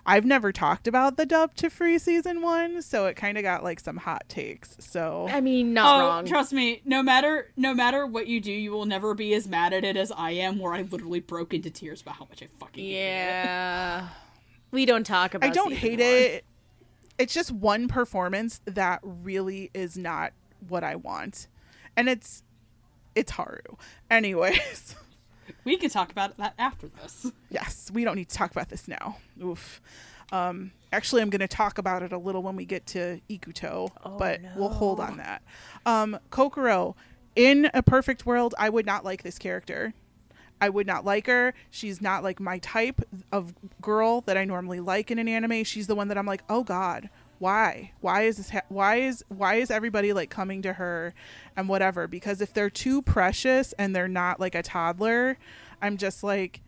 I've 0.07 0.27
never 0.27 0.53
talked 0.53 0.87
about 0.87 1.17
the 1.17 1.25
dub 1.25 1.55
to 1.55 1.71
Free 1.71 1.99
season 1.99 2.43
one, 2.43 2.83
so 2.83 3.07
it 3.07 3.15
kind 3.17 3.39
of 3.39 3.43
got 3.43 3.65
like 3.65 3.81
some 3.81 3.97
hot 3.97 4.29
takes. 4.29 4.77
So 4.79 5.27
I 5.31 5.41
mean, 5.41 5.73
not 5.73 5.97
oh, 6.01 6.07
wrong. 6.07 6.27
trust 6.27 6.53
me. 6.53 6.83
No 6.85 7.03
matter 7.03 7.51
no 7.57 7.73
matter 7.73 8.07
what 8.07 8.27
you 8.27 8.39
do, 8.39 8.53
you 8.53 8.71
will 8.71 8.85
never 8.85 9.15
be 9.15 9.33
as 9.33 9.49
mad 9.49 9.73
at 9.73 9.83
it 9.83 9.97
as 9.97 10.13
I 10.13 10.33
am. 10.33 10.59
Where 10.59 10.75
I 10.75 10.83
literally 10.83 11.21
broke 11.21 11.55
into 11.55 11.71
tears 11.71 12.03
about 12.03 12.17
how 12.17 12.27
much 12.27 12.43
I 12.43 12.49
fucking 12.61 12.85
hate 12.85 12.91
it. 12.91 12.97
yeah. 12.97 14.09
We 14.71 14.87
don't 14.87 15.05
talk 15.07 15.35
about. 15.35 15.49
I 15.49 15.53
don't 15.53 15.73
hate 15.73 16.01
one. 16.01 16.09
it. 16.09 16.45
It's 17.19 17.33
just 17.35 17.53
one 17.53 17.89
performance 17.89 18.61
that 18.65 19.01
really 19.03 19.71
is 19.75 19.97
not 19.97 20.33
what 20.69 20.83
I 20.83 20.97
want, 20.97 21.47
and 21.97 22.09
it's 22.09 22.43
it's 23.15 23.33
Haru. 23.33 23.61
Anyways, 24.11 24.97
We 25.65 25.77
can 25.77 25.91
talk 25.91 26.11
about 26.11 26.37
that 26.39 26.55
after 26.59 26.89
this. 26.89 27.31
yes, 27.51 27.91
we 27.93 28.05
don't 28.05 28.17
need 28.17 28.29
to 28.29 28.37
talk 28.37 28.51
about 28.51 28.69
this 28.69 28.89
now. 28.89 29.17
Oof. 29.43 29.81
Um, 30.33 30.73
actually, 30.93 31.23
I'm 31.23 31.31
going 31.31 31.41
to 31.41 31.49
talk 31.49 31.79
about 31.79 32.03
it 32.03 32.13
a 32.13 32.19
little 32.19 32.43
when 32.43 32.57
we 32.57 32.65
get 32.65 32.87
to 32.89 33.21
Ikuto, 33.31 33.91
but 34.19 34.41
we'll 34.57 34.71
hold 34.71 35.01
on 35.01 35.19
that. 35.19 35.43
Um, 35.87 36.19
Kokoro, 36.31 36.97
in 37.37 37.71
a 37.75 37.83
perfect 37.83 38.27
world, 38.27 38.55
I 38.59 38.69
would 38.71 38.87
not 38.87 39.05
like 39.05 39.23
this 39.23 39.39
character. 39.39 39.93
I 40.65 40.71
would 40.71 40.87
not 40.87 41.05
like 41.05 41.27
her. 41.27 41.53
She's 41.71 42.01
not 42.01 42.23
like 42.23 42.41
my 42.41 42.57
type 42.61 43.03
of 43.31 43.53
girl 43.83 44.23
that 44.23 44.39
I 44.39 44.47
normally 44.47 44.81
like 44.81 45.11
in 45.11 45.19
an 45.19 45.29
anime. 45.29 45.63
She's 45.63 45.89
the 45.89 45.95
one 45.95 46.09
that 46.09 46.17
I'm 46.17 46.25
like, 46.25 46.43
oh 46.49 46.65
god, 46.65 47.11
why? 47.39 47.93
Why 48.01 48.23
is 48.23 48.39
this? 48.39 48.49
Ha- 48.49 48.63
why 48.71 48.97
is 48.97 49.23
why 49.29 49.57
is 49.57 49.71
everybody 49.71 50.15
like 50.15 50.31
coming 50.31 50.63
to 50.63 50.73
her 50.73 51.13
and 51.55 51.69
whatever? 51.69 52.07
Because 52.07 52.41
if 52.41 52.55
they're 52.55 52.71
too 52.71 53.03
precious 53.03 53.75
and 53.75 53.95
they're 53.95 54.09
not 54.09 54.41
like 54.41 54.55
a 54.55 54.63
toddler, 54.63 55.37
I'm 55.83 55.99
just 55.99 56.25
like, 56.25 56.63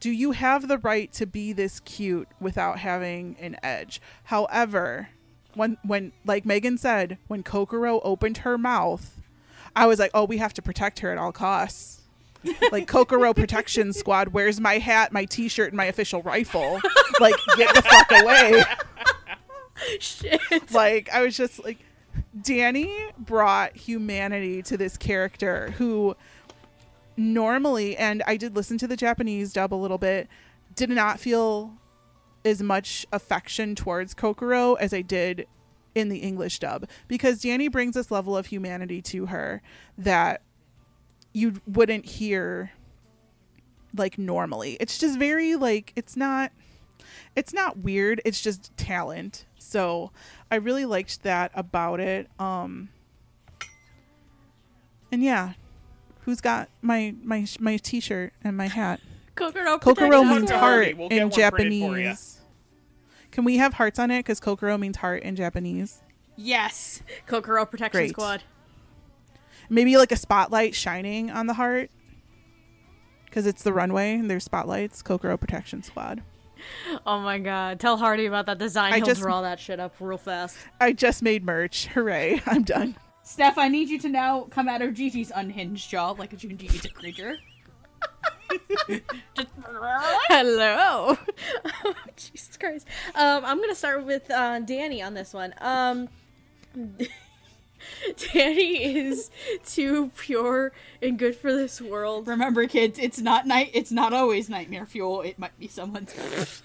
do 0.00 0.10
you 0.10 0.30
have 0.30 0.66
the 0.66 0.78
right 0.78 1.12
to 1.12 1.26
be 1.26 1.52
this 1.52 1.80
cute 1.80 2.28
without 2.40 2.78
having 2.78 3.36
an 3.38 3.58
edge? 3.62 4.00
However, 4.24 5.10
when 5.52 5.76
when 5.82 6.12
like 6.24 6.46
Megan 6.46 6.78
said, 6.78 7.18
when 7.26 7.42
Kokoro 7.42 8.00
opened 8.00 8.38
her 8.38 8.56
mouth, 8.56 9.20
I 9.74 9.86
was 9.86 9.98
like, 9.98 10.12
oh, 10.14 10.24
we 10.24 10.38
have 10.38 10.54
to 10.54 10.62
protect 10.62 11.00
her 11.00 11.10
at 11.12 11.18
all 11.18 11.32
costs. 11.32 11.95
Like 12.72 12.86
Kokoro 12.86 13.34
Protection 13.34 13.92
Squad, 13.92 14.28
where's 14.28 14.60
my 14.60 14.78
hat, 14.78 15.12
my 15.12 15.24
T-shirt, 15.24 15.68
and 15.68 15.76
my 15.76 15.86
official 15.86 16.22
rifle? 16.22 16.80
Like, 17.20 17.34
get 17.56 17.74
the 17.74 17.82
fuck 17.82 18.12
away! 18.12 18.62
Shit. 20.00 20.40
like, 20.72 21.08
I 21.12 21.22
was 21.22 21.36
just 21.36 21.64
like, 21.64 21.78
Dani 22.38 22.90
brought 23.18 23.76
humanity 23.76 24.62
to 24.64 24.76
this 24.76 24.96
character 24.96 25.72
who 25.78 26.16
normally, 27.16 27.96
and 27.96 28.22
I 28.26 28.36
did 28.36 28.54
listen 28.54 28.78
to 28.78 28.86
the 28.86 28.96
Japanese 28.96 29.52
dub 29.52 29.72
a 29.72 29.76
little 29.76 29.98
bit, 29.98 30.28
did 30.74 30.90
not 30.90 31.18
feel 31.18 31.72
as 32.44 32.62
much 32.62 33.06
affection 33.12 33.74
towards 33.74 34.14
Kokoro 34.14 34.74
as 34.74 34.92
I 34.92 35.02
did 35.02 35.46
in 35.94 36.10
the 36.10 36.18
English 36.18 36.58
dub 36.58 36.86
because 37.08 37.40
Dani 37.40 37.72
brings 37.72 37.94
this 37.94 38.10
level 38.10 38.36
of 38.36 38.46
humanity 38.46 39.00
to 39.00 39.26
her 39.26 39.62
that 39.96 40.42
you 41.36 41.60
wouldn't 41.66 42.06
hear 42.06 42.72
like 43.94 44.16
normally. 44.16 44.78
It's 44.80 44.96
just 44.96 45.18
very 45.18 45.54
like 45.54 45.92
it's 45.94 46.16
not 46.16 46.50
it's 47.36 47.52
not 47.52 47.76
weird, 47.76 48.22
it's 48.24 48.40
just 48.40 48.74
talent. 48.78 49.44
So, 49.58 50.12
I 50.50 50.56
really 50.56 50.86
liked 50.86 51.22
that 51.24 51.50
about 51.54 52.00
it. 52.00 52.30
Um 52.38 52.88
and 55.12 55.22
yeah, 55.22 55.52
who's 56.20 56.40
got 56.40 56.70
my 56.80 57.14
my 57.22 57.46
my 57.60 57.76
t-shirt 57.76 58.32
and 58.42 58.56
my 58.56 58.68
hat? 58.68 59.00
Kokoro. 59.34 59.78
Kokoro 59.78 60.24
means 60.24 60.50
heart 60.50 60.96
We'll 60.96 61.08
in 61.08 61.28
one 61.28 61.30
printed 61.30 61.82
for 61.82 61.98
ya. 61.98 62.12
Japanese. 62.12 62.40
Can 63.30 63.44
we 63.44 63.58
have 63.58 63.74
hearts 63.74 63.98
on 63.98 64.10
it? 64.10 64.20
Because 64.20 64.40
Kokoro 64.40 64.78
means 64.78 64.96
heart 64.96 65.22
in 65.22 65.36
Japanese. 65.36 66.00
Yes. 66.36 67.02
Kokoro 67.26 67.66
Protection 67.66 67.98
Great. 67.98 68.10
Squad. 68.10 68.42
Maybe 69.68 69.96
like 69.96 70.12
a 70.12 70.16
spotlight 70.16 70.74
shining 70.74 71.30
on 71.30 71.46
the 71.46 71.54
heart. 71.54 71.90
Because 73.24 73.46
it's 73.46 73.62
the 73.62 73.72
runway 73.72 74.14
and 74.14 74.30
there's 74.30 74.44
spotlights. 74.44 75.02
Kokoro 75.02 75.36
Protection 75.36 75.82
Squad. 75.82 76.22
Oh 77.06 77.20
my 77.20 77.38
god. 77.38 77.78
Tell 77.80 77.96
Hardy 77.96 78.26
about 78.26 78.46
that 78.46 78.58
design. 78.58 78.92
I 78.94 78.96
He'll 78.96 79.06
just- 79.06 79.20
draw 79.20 79.42
that 79.42 79.60
shit 79.60 79.78
up 79.78 79.94
real 80.00 80.16
fast. 80.18 80.56
I 80.80 80.92
just 80.92 81.22
made 81.22 81.44
merch. 81.44 81.86
Hooray. 81.88 82.40
I'm 82.46 82.62
done. 82.62 82.96
Steph, 83.22 83.58
I 83.58 83.68
need 83.68 83.88
you 83.88 83.98
to 84.00 84.08
now 84.08 84.42
come 84.50 84.68
out 84.68 84.82
of 84.82 84.94
Gigi's 84.94 85.32
unhinged 85.34 85.90
jaw 85.90 86.12
like 86.12 86.32
a 86.32 86.36
Gigi's 86.36 86.84
a 86.84 86.88
creature. 86.88 87.38
Just- 88.88 89.02
Hello. 90.28 91.18
Jesus 92.16 92.56
Christ. 92.56 92.86
Um, 93.14 93.44
I'm 93.44 93.60
gonna 93.60 93.74
start 93.74 94.04
with 94.04 94.30
uh, 94.30 94.60
Dani 94.60 95.04
on 95.04 95.14
this 95.14 95.34
one. 95.34 95.52
Um, 95.60 96.08
Dani 98.08 98.80
is 98.80 99.30
too 99.64 100.10
pure 100.16 100.72
and 101.02 101.18
good 101.18 101.36
for 101.36 101.52
this 101.52 101.80
world. 101.80 102.26
Remember, 102.28 102.66
kids, 102.66 102.98
it's 102.98 103.18
not 103.18 103.46
night. 103.46 103.70
It's 103.74 103.92
not 103.92 104.12
always 104.12 104.48
nightmare 104.48 104.86
fuel. 104.86 105.22
It 105.22 105.38
might 105.38 105.58
be 105.58 105.68
someone's. 105.68 106.14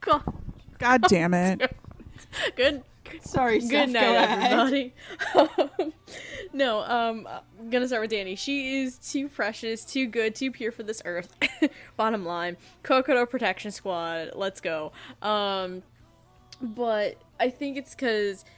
Cool. 0.00 0.22
God 0.78 1.02
damn 1.02 1.34
it. 1.34 1.76
Good. 2.56 2.82
Sorry, 3.22 3.60
Steph. 3.60 3.86
Good 3.86 3.92
night, 3.94 4.02
ahead. 4.02 4.52
everybody. 4.52 4.94
no, 6.52 6.80
um, 6.82 7.28
I'm 7.58 7.70
gonna 7.70 7.86
start 7.86 8.02
with 8.02 8.10
Dani. 8.10 8.36
She 8.38 8.82
is 8.82 8.98
too 8.98 9.28
precious, 9.28 9.84
too 9.84 10.06
good, 10.06 10.34
too 10.34 10.50
pure 10.50 10.72
for 10.72 10.82
this 10.82 11.00
earth. 11.06 11.34
Bottom 11.96 12.26
line, 12.26 12.58
Kokoro 12.82 13.24
Protection 13.24 13.70
Squad. 13.70 14.32
Let's 14.34 14.60
go. 14.60 14.92
Um, 15.22 15.82
but 16.60 17.16
I 17.40 17.48
think 17.48 17.78
it's 17.78 17.94
because, 17.94 18.44
like, 18.44 18.52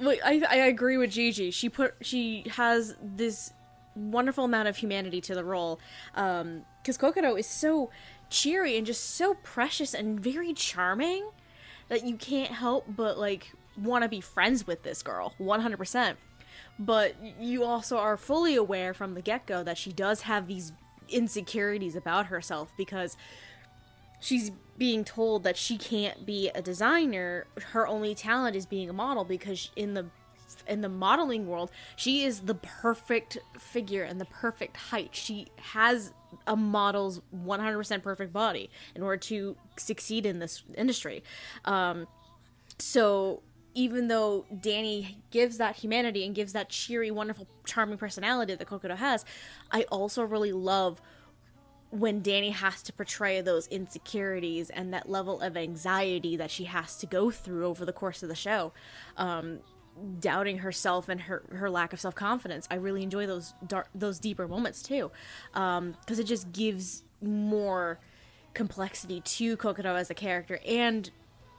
I 0.00 0.42
I 0.48 0.56
agree 0.56 0.96
with 0.96 1.10
Gigi. 1.10 1.50
She 1.50 1.68
put 1.68 1.94
she 2.02 2.44
has 2.50 2.96
this 3.02 3.52
wonderful 3.94 4.44
amount 4.44 4.68
of 4.68 4.76
humanity 4.76 5.20
to 5.22 5.34
the 5.34 5.44
role. 5.44 5.80
Um, 6.14 6.64
because 6.82 6.98
Kokoro 6.98 7.34
is 7.34 7.46
so 7.48 7.90
cheery 8.30 8.76
and 8.76 8.86
just 8.86 9.16
so 9.16 9.34
precious 9.42 9.92
and 9.92 10.20
very 10.20 10.52
charming 10.52 11.28
that 11.88 12.04
you 12.04 12.16
can't 12.16 12.52
help 12.52 12.84
but 12.88 13.18
like 13.18 13.52
want 13.76 14.02
to 14.02 14.08
be 14.08 14.20
friends 14.20 14.66
with 14.66 14.82
this 14.82 15.02
girl 15.02 15.34
100% 15.40 16.14
but 16.78 17.14
you 17.40 17.64
also 17.64 17.98
are 17.98 18.16
fully 18.16 18.54
aware 18.54 18.94
from 18.94 19.14
the 19.14 19.22
get-go 19.22 19.62
that 19.62 19.78
she 19.78 19.92
does 19.92 20.22
have 20.22 20.46
these 20.46 20.72
insecurities 21.08 21.94
about 21.96 22.26
herself 22.26 22.72
because 22.76 23.16
she's 24.26 24.50
being 24.76 25.04
told 25.04 25.44
that 25.44 25.56
she 25.56 25.78
can't 25.78 26.26
be 26.26 26.50
a 26.54 26.60
designer. 26.60 27.46
Her 27.72 27.86
only 27.86 28.14
talent 28.14 28.56
is 28.56 28.66
being 28.66 28.90
a 28.90 28.92
model 28.92 29.24
because 29.24 29.70
in 29.76 29.94
the 29.94 30.06
in 30.66 30.80
the 30.80 30.88
modeling 30.88 31.46
world 31.46 31.70
she 31.94 32.24
is 32.24 32.40
the 32.40 32.54
perfect 32.54 33.38
figure 33.58 34.02
and 34.02 34.20
the 34.20 34.24
perfect 34.24 34.76
height. 34.76 35.10
She 35.12 35.46
has 35.58 36.12
a 36.46 36.56
model's 36.56 37.20
100% 37.34 38.02
perfect 38.02 38.32
body 38.32 38.68
in 38.94 39.02
order 39.02 39.16
to 39.16 39.56
succeed 39.76 40.26
in 40.26 40.40
this 40.40 40.64
industry. 40.76 41.22
Um, 41.64 42.08
so 42.78 43.42
even 43.74 44.08
though 44.08 44.44
Dani 44.52 45.16
gives 45.30 45.58
that 45.58 45.76
humanity 45.76 46.24
and 46.26 46.34
gives 46.34 46.52
that 46.52 46.68
cheery, 46.68 47.10
wonderful, 47.10 47.46
charming 47.64 47.98
personality 47.98 48.54
that 48.54 48.66
Kokoro 48.66 48.96
has, 48.96 49.24
I 49.70 49.82
also 49.84 50.22
really 50.22 50.52
love 50.52 51.00
when 51.90 52.20
Dani 52.22 52.52
has 52.52 52.82
to 52.82 52.92
portray 52.92 53.40
those 53.40 53.66
insecurities 53.68 54.70
and 54.70 54.92
that 54.92 55.08
level 55.08 55.40
of 55.40 55.56
anxiety 55.56 56.36
that 56.36 56.50
she 56.50 56.64
has 56.64 56.96
to 56.98 57.06
go 57.06 57.30
through 57.30 57.66
over 57.66 57.84
the 57.84 57.92
course 57.92 58.22
of 58.22 58.28
the 58.28 58.34
show. 58.34 58.72
Um, 59.16 59.60
doubting 60.20 60.58
herself 60.58 61.08
and 61.08 61.22
her 61.22 61.42
her 61.52 61.70
lack 61.70 61.92
of 61.92 62.00
self-confidence. 62.00 62.66
I 62.70 62.74
really 62.74 63.02
enjoy 63.02 63.26
those 63.26 63.54
dark 63.66 63.88
those 63.94 64.18
deeper 64.18 64.46
moments 64.46 64.82
too. 64.82 65.10
Um 65.54 65.94
because 66.00 66.18
it 66.18 66.24
just 66.24 66.52
gives 66.52 67.02
more 67.22 67.98
complexity 68.54 69.20
to 69.20 69.56
Kokoro 69.56 69.94
as 69.96 70.10
a 70.10 70.14
character 70.14 70.60
and 70.66 71.10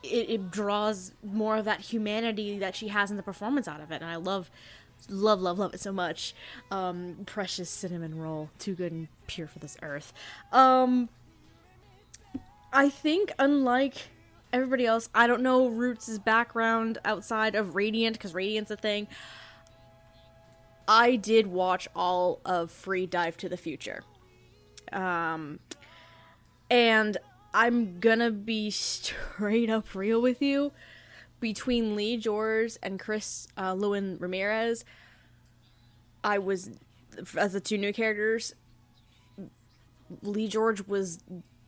it, 0.03 0.29
it 0.29 0.51
draws 0.51 1.13
more 1.23 1.57
of 1.57 1.65
that 1.65 1.81
humanity 1.81 2.59
that 2.59 2.75
she 2.75 2.89
has 2.89 3.09
in 3.09 3.17
the 3.17 3.23
performance 3.23 3.67
out 3.67 3.81
of 3.81 3.91
it 3.91 4.01
and 4.01 4.05
I 4.05 4.17
love 4.17 4.51
love, 5.09 5.41
love, 5.41 5.59
love 5.59 5.73
it 5.73 5.79
so 5.79 5.91
much. 5.91 6.33
Um, 6.71 7.17
precious 7.25 7.69
cinnamon 7.69 8.17
roll, 8.17 8.49
too 8.59 8.75
good 8.75 8.91
and 8.91 9.07
pure 9.27 9.47
for 9.47 9.59
this 9.59 9.77
earth. 9.81 10.13
Um, 10.51 11.09
I 12.71 12.89
think 12.89 13.31
unlike 13.39 14.09
everybody 14.51 14.85
else, 14.85 15.09
I 15.13 15.27
don't 15.27 15.41
know 15.41 15.67
Roots' 15.67 16.17
background 16.19 16.97
outside 17.05 17.55
of 17.55 17.75
Radiant 17.75 18.13
because 18.17 18.33
Radiant's 18.33 18.71
a 18.71 18.77
thing. 18.77 19.07
I 20.87 21.15
did 21.17 21.47
watch 21.47 21.87
all 21.95 22.39
of 22.45 22.71
Free 22.71 23.05
Dive 23.05 23.35
to 23.37 23.49
the 23.49 23.57
Future. 23.57 24.03
Um, 24.93 25.59
and 26.69 27.17
I'm 27.53 27.99
gonna 27.99 28.31
be 28.31 28.69
straight 28.71 29.69
up 29.69 29.93
real 29.95 30.21
with 30.21 30.41
you. 30.41 30.71
Between 31.39 31.95
Lee 31.95 32.17
George 32.17 32.77
and 32.81 32.99
Chris 32.99 33.47
uh, 33.57 33.73
Lewin 33.73 34.17
Ramirez, 34.19 34.83
I 36.23 36.39
was, 36.39 36.71
as 37.37 37.53
the 37.53 37.59
two 37.59 37.77
new 37.77 37.93
characters, 37.93 38.53
Lee 40.21 40.47
George 40.47 40.87
was 40.87 41.19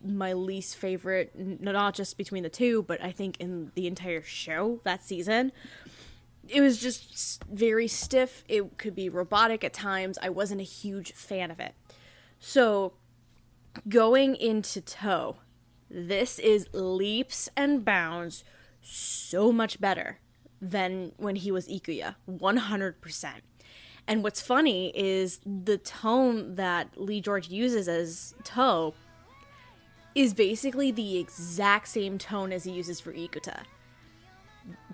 my 0.03 0.33
least 0.33 0.77
favorite, 0.77 1.31
not 1.61 1.93
just 1.93 2.17
between 2.17 2.43
the 2.43 2.49
two, 2.49 2.83
but 2.83 3.03
I 3.03 3.11
think 3.11 3.39
in 3.39 3.71
the 3.75 3.87
entire 3.87 4.21
show 4.21 4.79
that 4.83 5.03
season. 5.03 5.51
It 6.47 6.61
was 6.61 6.79
just 6.79 7.43
very 7.45 7.87
stiff. 7.87 8.43
It 8.47 8.77
could 8.77 8.95
be 8.95 9.09
robotic 9.09 9.63
at 9.63 9.73
times. 9.73 10.17
I 10.21 10.29
wasn't 10.29 10.61
a 10.61 10.65
huge 10.65 11.11
fan 11.11 11.51
of 11.51 11.59
it. 11.59 11.73
So, 12.39 12.93
going 13.87 14.35
into 14.35 14.81
Toe, 14.81 15.37
this 15.89 16.39
is 16.39 16.67
leaps 16.71 17.49
and 17.55 17.83
bounds 17.83 18.43
so 18.89 19.51
much 19.51 19.79
better 19.79 20.19
than 20.61 21.13
when 21.17 21.35
he 21.35 21.51
was 21.51 21.67
Ikuya. 21.67 22.15
100%. 22.29 23.31
And 24.07 24.23
what's 24.23 24.41
funny 24.41 24.91
is 24.95 25.39
the 25.45 25.77
tone 25.77 26.55
that 26.55 26.99
Lee 26.99 27.21
George 27.21 27.49
uses 27.49 27.87
as 27.87 28.33
Toe 28.43 28.93
is 30.15 30.33
basically 30.33 30.91
the 30.91 31.17
exact 31.17 31.87
same 31.87 32.17
tone 32.17 32.51
as 32.51 32.63
he 32.63 32.71
uses 32.71 32.99
for 32.99 33.13
Ikuya. 33.13 33.61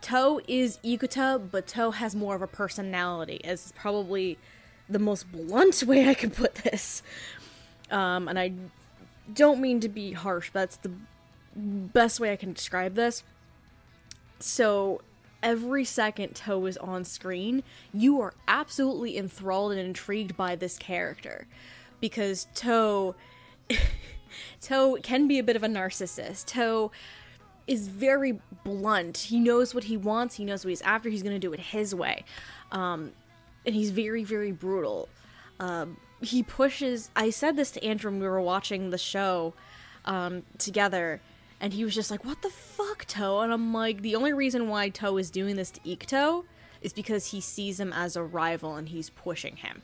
Toe 0.01 0.41
is 0.47 0.79
Ikuya, 0.83 1.49
but 1.49 1.67
Toe 1.67 1.91
has 1.91 2.15
more 2.15 2.35
of 2.35 2.41
a 2.41 2.47
personality, 2.47 3.43
as 3.43 3.71
probably 3.75 4.37
the 4.89 4.99
most 4.99 5.31
blunt 5.31 5.83
way 5.83 6.07
I 6.09 6.13
can 6.13 6.29
put 6.29 6.55
this. 6.55 7.01
Um, 7.89 8.27
and 8.27 8.37
I 8.37 8.53
don't 9.33 9.61
mean 9.61 9.79
to 9.79 9.89
be 9.89 10.11
harsh, 10.11 10.49
but 10.51 10.59
that's 10.59 10.77
the 10.77 10.91
best 11.55 12.19
way 12.19 12.31
I 12.31 12.35
can 12.35 12.53
describe 12.53 12.95
this. 12.95 13.23
So 14.45 15.01
every 15.41 15.85
second 15.85 16.35
Toe 16.35 16.67
is 16.67 16.77
on 16.77 17.03
screen, 17.03 17.63
you 17.91 18.21
are 18.21 18.35
absolutely 18.47 19.17
enthralled 19.17 19.71
and 19.71 19.81
intrigued 19.81 20.37
by 20.37 20.55
this 20.55 20.77
character. 20.77 21.47
Because 21.99 22.47
Toe 22.53 23.15
Toe 24.61 24.99
can 25.01 25.27
be 25.27 25.39
a 25.39 25.43
bit 25.43 25.55
of 25.55 25.63
a 25.63 25.67
narcissist. 25.67 26.45
Toe 26.45 26.91
is 27.65 27.87
very 27.87 28.39
blunt. 28.63 29.17
He 29.17 29.39
knows 29.39 29.73
what 29.73 29.85
he 29.85 29.97
wants, 29.97 30.35
he 30.35 30.45
knows 30.45 30.63
what 30.63 30.69
he's 30.69 30.81
after, 30.83 31.09
he's 31.09 31.23
gonna 31.23 31.39
do 31.39 31.51
it 31.51 31.59
his 31.59 31.95
way. 31.95 32.23
Um, 32.71 33.13
and 33.65 33.73
he's 33.73 33.89
very, 33.89 34.23
very 34.23 34.51
brutal. 34.51 35.09
Um, 35.59 35.97
he 36.21 36.43
pushes. 36.43 37.09
I 37.15 37.31
said 37.31 37.55
this 37.55 37.71
to 37.71 37.83
Andrew 37.83 38.11
when 38.11 38.19
we 38.19 38.27
were 38.27 38.41
watching 38.41 38.91
the 38.91 38.99
show 38.99 39.55
um, 40.05 40.43
together, 40.59 41.19
and 41.65 41.73
he 41.73 41.83
was 41.83 41.95
just 41.95 42.11
like, 42.11 42.23
"What 42.23 42.43
the 42.43 42.51
fuck, 42.51 43.05
Toe?" 43.05 43.39
And 43.39 43.51
I'm 43.51 43.73
like, 43.73 44.03
the 44.03 44.15
only 44.15 44.33
reason 44.33 44.69
why 44.69 44.89
Toe 44.89 45.17
is 45.17 45.31
doing 45.31 45.55
this 45.55 45.71
to 45.71 45.79
Ikuto 45.79 46.45
is 46.79 46.93
because 46.93 47.31
he 47.31 47.41
sees 47.41 47.79
him 47.79 47.91
as 47.91 48.15
a 48.15 48.21
rival 48.21 48.75
and 48.75 48.89
he's 48.89 49.09
pushing 49.09 49.55
him. 49.55 49.81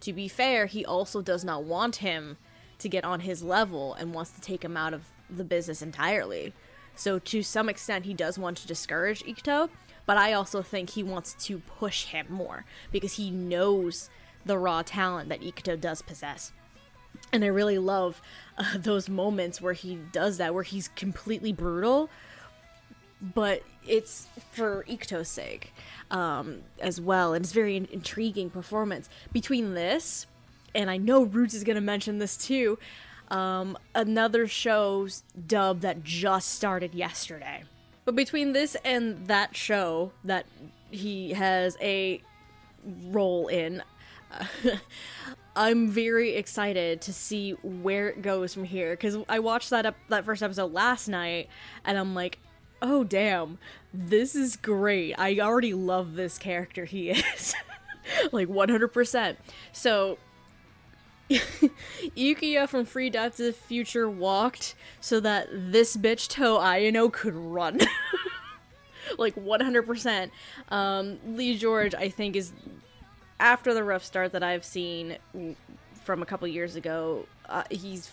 To 0.00 0.12
be 0.12 0.28
fair, 0.28 0.66
he 0.66 0.84
also 0.84 1.22
does 1.22 1.42
not 1.42 1.64
want 1.64 1.96
him 1.96 2.36
to 2.80 2.88
get 2.90 3.02
on 3.02 3.20
his 3.20 3.42
level 3.42 3.94
and 3.94 4.12
wants 4.12 4.32
to 4.32 4.42
take 4.42 4.62
him 4.62 4.76
out 4.76 4.92
of 4.92 5.06
the 5.30 5.42
business 5.42 5.80
entirely. 5.80 6.52
So 6.94 7.18
to 7.18 7.42
some 7.42 7.70
extent, 7.70 8.04
he 8.04 8.12
does 8.12 8.38
want 8.38 8.58
to 8.58 8.66
discourage 8.66 9.24
Ikuto, 9.24 9.70
but 10.04 10.18
I 10.18 10.34
also 10.34 10.60
think 10.60 10.90
he 10.90 11.02
wants 11.02 11.32
to 11.46 11.60
push 11.60 12.04
him 12.04 12.26
more 12.28 12.66
because 12.92 13.14
he 13.14 13.30
knows 13.30 14.10
the 14.44 14.58
raw 14.58 14.82
talent 14.82 15.30
that 15.30 15.40
Ikuto 15.40 15.80
does 15.80 16.02
possess. 16.02 16.52
And 17.32 17.42
I 17.42 17.48
really 17.48 17.78
love 17.78 18.20
uh, 18.60 18.64
those 18.78 19.08
moments 19.08 19.60
where 19.60 19.72
he 19.72 19.96
does 20.12 20.38
that, 20.38 20.54
where 20.54 20.62
he's 20.62 20.88
completely 20.88 21.52
brutal, 21.52 22.10
but 23.20 23.62
it's 23.86 24.28
for 24.52 24.84
Ikuto's 24.88 25.28
sake 25.28 25.72
um, 26.10 26.62
as 26.78 27.00
well. 27.00 27.34
And 27.34 27.44
it's 27.44 27.52
very 27.52 27.76
in- 27.76 27.88
intriguing 27.90 28.50
performance. 28.50 29.08
Between 29.32 29.74
this, 29.74 30.26
and 30.74 30.90
I 30.90 30.96
know 30.96 31.24
Roots 31.24 31.54
is 31.54 31.64
going 31.64 31.76
to 31.76 31.82
mention 31.82 32.18
this 32.18 32.36
too, 32.36 32.78
um, 33.30 33.78
another 33.94 34.46
show's 34.46 35.22
dub 35.46 35.80
that 35.80 36.02
just 36.02 36.50
started 36.50 36.94
yesterday. 36.94 37.62
But 38.04 38.16
between 38.16 38.52
this 38.52 38.76
and 38.84 39.26
that 39.28 39.54
show 39.56 40.12
that 40.24 40.46
he 40.90 41.32
has 41.32 41.76
a 41.80 42.22
role 43.04 43.48
in, 43.48 43.82
I'm 45.56 45.88
very 45.88 46.34
excited 46.34 47.00
to 47.02 47.12
see 47.12 47.52
where 47.62 48.08
it 48.08 48.22
goes 48.22 48.54
from 48.54 48.64
here 48.64 48.92
because 48.92 49.16
I 49.28 49.40
watched 49.40 49.70
that 49.70 49.86
up 49.86 49.96
that 50.08 50.24
first 50.24 50.42
episode 50.42 50.72
last 50.72 51.08
night 51.08 51.48
and 51.84 51.98
I'm 51.98 52.14
like, 52.14 52.38
oh 52.82 53.04
damn, 53.04 53.58
this 53.92 54.34
is 54.34 54.56
great. 54.56 55.14
I 55.18 55.38
already 55.40 55.74
love 55.74 56.14
this 56.14 56.38
character 56.38 56.84
he 56.84 57.10
is, 57.10 57.54
like 58.32 58.48
100%. 58.48 59.36
So 59.72 60.18
Yukiya 61.30 62.68
from 62.68 62.84
Free 62.84 63.10
Dive 63.10 63.36
to 63.36 63.44
the 63.44 63.52
Future 63.52 64.08
walked 64.08 64.74
so 65.00 65.20
that 65.20 65.48
this 65.52 65.96
bitch 65.96 66.28
Toe 66.28 66.58
Ayano 66.58 67.12
could 67.12 67.34
run. 67.34 67.80
like 69.18 69.34
100%. 69.36 70.30
Um, 70.70 71.18
Lee 71.26 71.56
George, 71.56 71.94
I 71.94 72.08
think, 72.08 72.36
is 72.36 72.52
after 73.40 73.74
the 73.74 73.82
rough 73.82 74.04
start 74.04 74.32
that 74.32 74.42
I've 74.42 74.64
seen 74.64 75.16
from 76.04 76.22
a 76.22 76.26
couple 76.26 76.46
years 76.46 76.76
ago. 76.76 77.26
Uh, 77.48 77.64
he's 77.70 78.12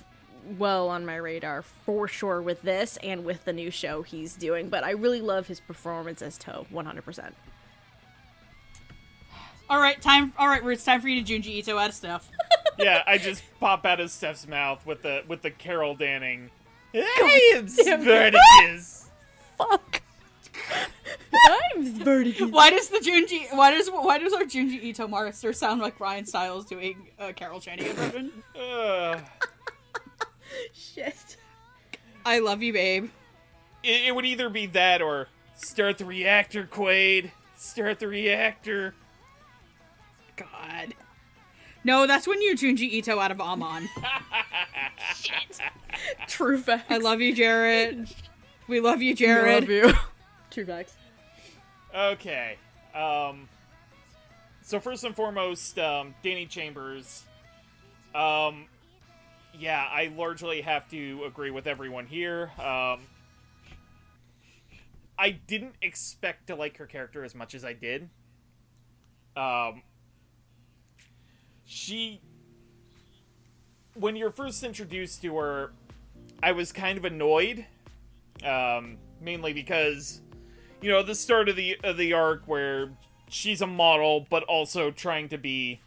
well 0.58 0.90
on 0.90 1.06
my 1.06 1.18
radar 1.18 1.62
for 1.62 2.08
sure 2.08 2.42
with 2.42 2.62
this 2.62 2.98
and 3.04 3.26
with 3.26 3.44
the 3.46 3.54
new 3.54 3.70
show 3.70 4.02
he's 4.02 4.36
doing. 4.36 4.70
But 4.70 4.84
I 4.84 4.92
really 4.92 5.22
love 5.22 5.48
his 5.48 5.60
performance 5.60 6.22
as 6.22 6.38
Toe, 6.38 6.66
100%. 6.74 7.32
All 9.70 9.80
right, 9.80 10.02
time. 10.02 10.34
All 10.38 10.48
right, 10.48 10.66
it's 10.66 10.86
time 10.86 11.02
for 11.02 11.10
you 11.10 11.22
to 11.22 11.34
Junji 11.34 11.48
Ito 11.48 11.78
out 11.78 11.90
of 11.90 11.96
stuff. 11.96 12.30
yeah, 12.80 13.04
I 13.06 13.18
just 13.18 13.44
pop 13.60 13.86
out 13.86 14.00
of 14.00 14.10
Steph's 14.10 14.48
mouth 14.48 14.86
with 14.86 15.02
the 15.02 15.24
with 15.28 15.42
the 15.42 15.52
Carol 15.52 15.98
Channing. 15.98 16.50
Hey, 16.94 17.68
Spartacus. 17.68 19.10
Fuck. 19.58 20.02
I'm 21.50 21.94
Vertigo. 22.04 22.48
Why 22.48 22.70
does 22.70 22.90
the 22.90 23.00
Junji? 23.00 23.54
Why 23.56 23.72
does 23.72 23.90
why 23.90 24.18
does 24.18 24.34
our 24.34 24.44
Junji 24.44 24.82
Ito 24.84 25.08
master 25.08 25.54
sound 25.54 25.82
like 25.82 26.00
Ryan 26.00 26.26
Stiles 26.26 26.66
doing 26.66 27.10
uh, 27.20 27.32
Carol 27.36 27.60
Channing 27.60 27.88
impression? 27.88 28.32
Uh, 28.60 29.20
Shit. 30.74 31.38
I 32.26 32.40
love 32.40 32.62
you, 32.62 32.74
babe. 32.74 33.10
it, 33.84 34.08
it 34.08 34.16
would 34.16 34.26
either 34.26 34.50
be 34.50 34.66
that 34.68 35.02
or 35.02 35.28
start 35.56 35.98
the 35.98 36.06
reactor, 36.06 36.66
Quaid. 36.66 37.32
Start 37.56 38.00
the 38.00 38.08
reactor. 38.08 38.94
God. 40.36 40.94
No, 41.84 42.06
that's 42.06 42.28
when 42.28 42.42
you 42.42 42.56
Junji 42.56 42.90
Ito 42.92 43.18
out 43.20 43.32
of 43.32 43.40
Amon. 43.40 43.88
True 46.28 46.58
facts. 46.58 46.86
I 46.90 46.98
love 46.98 47.22
you, 47.22 47.34
Jared. 47.34 48.08
We 48.70 48.82
love 48.82 49.02
you, 49.02 49.16
Jared. 49.16 49.64
Love 49.64 49.70
you. 49.70 49.94
True 50.52 50.66
facts. 50.66 50.96
Okay. 51.96 52.58
Um. 52.94 53.48
So 54.62 54.80
first 54.80 55.04
and 55.04 55.16
foremost, 55.16 55.78
um, 55.80 56.16
Dani 56.24 56.48
Chambers. 56.50 57.24
Um. 58.14 58.66
Yeah, 59.58 59.86
I 59.90 60.12
largely 60.16 60.62
have 60.62 60.90
to 60.90 61.24
agree 61.26 61.52
with 61.52 61.68
everyone 61.68 62.06
here. 62.06 62.52
Um. 62.60 63.02
I 65.20 65.32
didn't 65.32 65.76
expect 65.82 66.48
to 66.48 66.56
like 66.56 66.78
her 66.78 66.86
character 66.86 67.24
as 67.24 67.34
much 67.34 67.56
as 67.56 67.66
I 67.66 67.74
did. 67.74 68.10
Um. 69.36 69.84
She. 71.66 72.22
When 73.96 74.16
you're 74.16 74.32
first 74.32 74.64
introduced 74.64 75.22
to 75.24 75.36
her, 75.38 75.72
I 76.42 76.52
was 76.52 76.72
kind 76.72 76.98
of 76.98 77.06
annoyed. 77.06 77.66
Um, 78.44 78.98
mainly 79.20 79.54
because 79.54 80.22
you 80.82 80.92
know 80.92 81.04
the 81.04 81.16
start 81.16 81.50
of 81.50 81.56
the 81.56 81.78
of 81.84 81.98
the 81.98 82.14
arc 82.14 82.44
where 82.46 82.90
she's 83.30 83.62
a 83.62 83.68
model 83.68 84.26
but 84.30 84.44
also 84.44 84.92
trying 84.92 85.30
to 85.30 85.38
be 85.38 85.80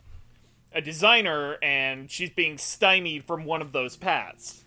a 0.73 0.81
designer 0.81 1.57
and 1.63 2.11
she's 2.11 2.31
being 2.31 2.59
stymied 2.59 3.25
from 3.25 3.45
one 3.45 3.61
of 3.61 3.73
those 3.73 3.97
paths. 3.97 4.65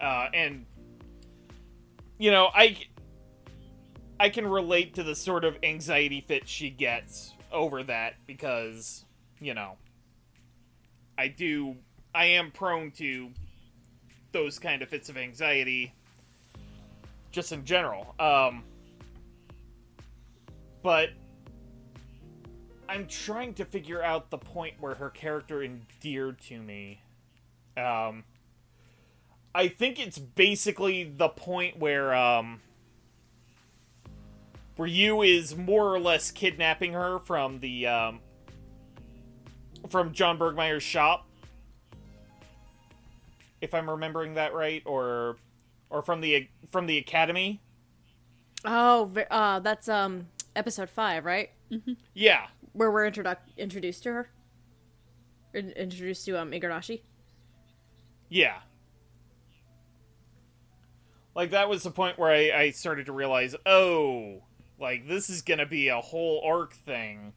Uh, 0.00 0.28
and 0.32 0.64
you 2.18 2.30
know 2.30 2.48
i 2.54 2.76
I 4.20 4.30
can 4.30 4.46
relate 4.46 4.94
to 4.94 5.04
the 5.04 5.14
sort 5.14 5.44
of 5.44 5.56
anxiety 5.62 6.20
fit 6.20 6.48
she 6.48 6.70
gets 6.70 7.34
over 7.52 7.84
that 7.84 8.14
because, 8.26 9.04
you 9.40 9.54
know, 9.54 9.76
I 11.16 11.28
do 11.28 11.76
I 12.14 12.24
am 12.26 12.50
prone 12.50 12.90
to 12.92 13.30
those 14.32 14.58
kind 14.58 14.82
of 14.82 14.88
fits 14.88 15.08
of 15.08 15.16
anxiety 15.16 15.94
just 17.38 17.52
in 17.52 17.64
general. 17.64 18.16
Um 18.18 18.64
but 20.82 21.10
I'm 22.88 23.06
trying 23.06 23.54
to 23.54 23.64
figure 23.64 24.02
out 24.02 24.30
the 24.30 24.38
point 24.38 24.74
where 24.80 24.96
her 24.96 25.08
character 25.08 25.62
endeared 25.62 26.40
to 26.48 26.60
me. 26.60 27.00
Um 27.76 28.24
I 29.54 29.68
think 29.68 30.00
it's 30.00 30.18
basically 30.18 31.04
the 31.04 31.28
point 31.28 31.78
where 31.78 32.12
um 32.12 32.60
Yu 34.76 35.22
is 35.22 35.56
more 35.56 35.94
or 35.94 36.00
less 36.00 36.32
kidnapping 36.32 36.92
her 36.94 37.20
from 37.20 37.60
the 37.60 37.86
um 37.86 38.18
from 39.88 40.12
John 40.12 40.40
Burgmeier's 40.40 40.82
shop. 40.82 41.28
If 43.60 43.74
I'm 43.74 43.88
remembering 43.88 44.34
that 44.34 44.54
right 44.54 44.82
or 44.84 45.36
or 45.90 46.02
from 46.02 46.20
the 46.20 46.48
from 46.70 46.86
the 46.86 46.98
academy. 46.98 47.60
Oh, 48.64 49.12
uh, 49.30 49.60
that's 49.60 49.88
um 49.88 50.26
episode 50.56 50.90
five, 50.90 51.24
right? 51.24 51.50
Yeah. 52.14 52.46
Where 52.72 52.90
we're 52.90 53.10
introduc- 53.10 53.36
introduced 53.56 54.02
to 54.04 54.12
her. 54.12 54.30
In- 55.54 55.70
introduced 55.72 56.24
to 56.26 56.38
um 56.38 56.50
Igarashi. 56.52 57.02
Yeah. 58.28 58.58
Like 61.34 61.50
that 61.50 61.68
was 61.68 61.82
the 61.84 61.90
point 61.90 62.18
where 62.18 62.32
I, 62.32 62.50
I 62.62 62.70
started 62.70 63.06
to 63.06 63.12
realize, 63.12 63.54
oh, 63.64 64.42
like 64.80 65.06
this 65.06 65.30
is 65.30 65.42
gonna 65.42 65.66
be 65.66 65.88
a 65.88 66.00
whole 66.00 66.42
arc 66.44 66.74
thing. 66.74 67.32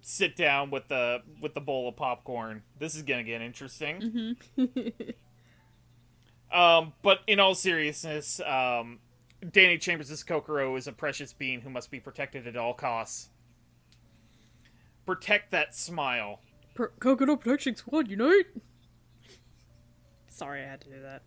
Sit 0.00 0.36
down 0.36 0.70
with 0.70 0.88
the 0.88 1.22
with 1.40 1.54
the 1.54 1.60
bowl 1.60 1.88
of 1.88 1.96
popcorn. 1.96 2.62
This 2.78 2.94
is 2.94 3.02
gonna 3.02 3.24
get 3.24 3.40
interesting. 3.42 4.36
um, 6.54 6.92
but 7.02 7.20
in 7.26 7.40
all 7.40 7.54
seriousness, 7.54 8.40
um, 8.40 9.00
Dani 9.44 9.78
Chambers' 9.80 10.22
Kokoro 10.22 10.74
is 10.76 10.86
a 10.86 10.92
precious 10.92 11.32
being 11.32 11.60
who 11.60 11.70
must 11.70 11.90
be 11.90 12.00
protected 12.00 12.46
at 12.46 12.56
all 12.56 12.72
costs. 12.72 13.28
Protect 15.04 15.50
that 15.50 15.74
smile. 15.74 16.40
Per- 16.74 16.92
Coconut 16.98 17.40
Protection 17.40 17.76
Squad, 17.76 18.08
unite! 18.10 18.46
Sorry, 20.28 20.62
I 20.62 20.66
had 20.66 20.80
to 20.82 20.88
do 20.88 20.96
that. 21.02 21.22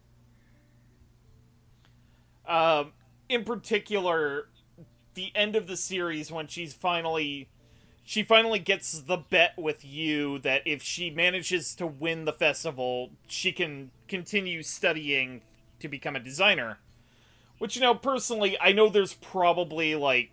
um, 2.52 2.94
in 3.30 3.44
particular, 3.44 4.48
the 5.14 5.32
end 5.36 5.56
of 5.56 5.68
the 5.68 5.78
series 5.78 6.32
when 6.32 6.48
she's 6.48 6.74
finally 6.74 7.50
she 8.08 8.24
finally 8.24 8.58
gets 8.58 9.02
the 9.02 9.18
bet 9.18 9.52
with 9.58 9.84
Yu 9.84 10.40
that 10.40 10.62
if 10.64 10.82
she 10.82 11.10
manages 11.10 11.76
to 11.76 11.86
win 11.86 12.24
the 12.24 12.32
festival, 12.32 13.10
she 13.28 13.52
can 13.52 13.92
continue 14.08 14.64
studying 14.64 15.42
to 15.82 15.90
become 15.90 16.16
a 16.16 16.22
designer. 16.22 16.78
Which 17.58 17.76
you 17.76 17.82
know, 17.82 17.94
personally, 17.94 18.58
I 18.62 18.72
know 18.72 18.88
there's 18.88 19.16
probably 19.16 19.94
like 19.96 20.32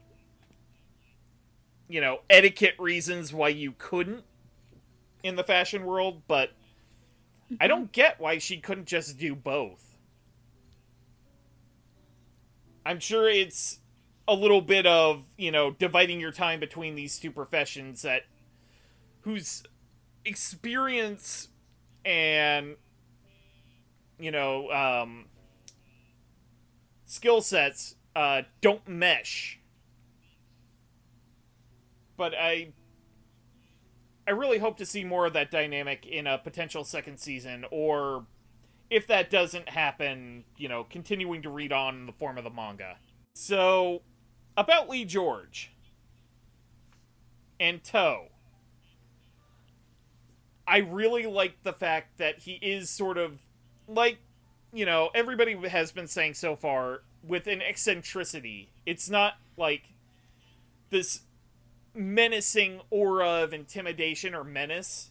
you 1.89 2.01
know, 2.01 2.21
etiquette 2.31 2.77
reasons 2.79 3.33
why 3.33 3.49
you 3.49 3.75
couldn't 3.77 4.23
in 5.25 5.35
the 5.35 5.43
fashion 5.43 5.85
world, 5.85 6.23
but 6.29 6.53
I 7.61 7.67
don't 7.67 7.87
mm-hmm. 7.87 7.91
get 7.91 8.21
why 8.21 8.39
she 8.39 8.59
couldn't 8.59 8.87
just 8.87 9.19
do 9.19 9.35
both. 9.35 9.97
I'm 12.87 13.01
sure 13.01 13.29
it's 13.29 13.81
a 14.27 14.35
little 14.35 14.61
bit 14.61 14.87
of, 14.87 15.25
you 15.37 15.51
know, 15.51 15.71
dividing 15.73 16.21
your 16.21 16.33
time 16.33 16.61
between 16.61 16.95
these 16.95 17.19
two 17.19 17.31
professions 17.31 18.03
that 18.03 18.23
whose 19.23 19.63
experience 20.25 21.49
and 22.05 22.77
you 24.19 24.31
know, 24.31 24.71
um 24.71 25.27
skill 27.05 27.43
sets 27.43 27.97
uh 28.17 28.43
don't 28.61 28.87
mesh. 28.89 29.61
But 32.17 32.35
I 32.35 32.73
I 34.27 34.31
really 34.31 34.59
hope 34.59 34.79
to 34.79 34.87
see 34.87 35.05
more 35.05 35.27
of 35.27 35.35
that 35.35 35.51
dynamic 35.51 36.07
in 36.07 36.27
a 36.27 36.39
potential 36.39 36.85
second 36.85 37.19
season 37.19 37.67
or 37.71 38.25
if 38.91 39.07
that 39.09 39.31
doesn't 39.31 39.69
happen, 39.69 40.45
you 40.57 40.69
know, 40.69 40.85
continuing 40.85 41.43
to 41.43 41.51
read 41.51 41.73
on 41.73 41.97
in 41.97 42.07
the 42.07 42.13
form 42.13 42.39
of 42.39 42.45
the 42.45 42.51
manga. 42.51 42.97
So, 43.35 44.03
about 44.57 44.89
Lee 44.89 45.05
George 45.05 45.73
and 47.59 47.83
Toe. 47.83 48.27
I 50.67 50.79
really 50.79 51.27
like 51.27 51.63
the 51.63 51.73
fact 51.73 52.19
that 52.19 52.41
he 52.41 52.53
is 52.63 52.89
sort 52.89 53.19
of 53.19 53.41
like, 53.87 54.19
you 54.73 54.87
know, 54.87 55.11
everybody 55.15 55.55
has 55.69 55.93
been 55.93 56.07
saying 56.07 56.35
so 56.35 56.57
far 56.57 57.03
with 57.27 57.47
an 57.47 57.61
eccentricity. 57.61 58.71
It's 58.87 59.11
not 59.11 59.35
like 59.57 59.83
this 60.91 61.21
menacing 61.95 62.81
aura 62.91 63.43
of 63.43 63.53
intimidation 63.53 64.35
or 64.35 64.43
menace. 64.43 65.11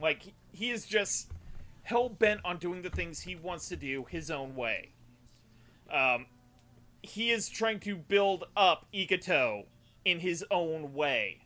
Like, 0.00 0.32
he 0.52 0.70
is 0.70 0.86
just 0.86 1.30
hell 1.82 2.08
bent 2.08 2.40
on 2.44 2.58
doing 2.58 2.82
the 2.82 2.90
things 2.90 3.20
he 3.20 3.34
wants 3.34 3.68
to 3.68 3.76
do 3.76 4.06
his 4.08 4.30
own 4.30 4.54
way. 4.54 4.90
Um, 5.92 6.26
he 7.02 7.30
is 7.30 7.48
trying 7.48 7.80
to 7.80 7.96
build 7.96 8.44
up 8.56 8.86
Ikuto 8.92 9.64
in 10.04 10.20
his 10.20 10.44
own 10.50 10.94
way. 10.94 11.44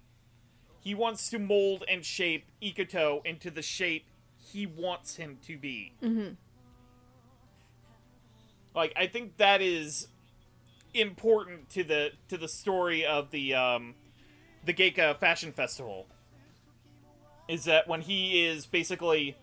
He 0.80 0.94
wants 0.94 1.30
to 1.30 1.38
mold 1.38 1.84
and 1.88 2.04
shape 2.04 2.46
Ikuto 2.62 3.24
into 3.24 3.50
the 3.50 3.62
shape 3.62 4.06
he 4.36 4.66
wants 4.66 5.16
him 5.16 5.38
to 5.46 5.56
be. 5.56 5.92
Mm-hmm. 6.02 6.34
Like 8.74 8.92
I 8.96 9.06
think 9.06 9.36
that 9.36 9.60
is 9.60 10.08
important 10.94 11.70
to 11.70 11.84
the 11.84 12.10
to 12.28 12.36
the 12.36 12.48
story 12.48 13.04
of 13.04 13.30
the 13.30 13.54
um, 13.54 13.94
the 14.64 14.72
Geika 14.74 15.18
Fashion 15.18 15.52
Festival. 15.52 16.06
Is 17.48 17.64
that 17.64 17.86
when 17.86 18.00
he 18.00 18.44
is 18.44 18.66
basically 18.66 19.36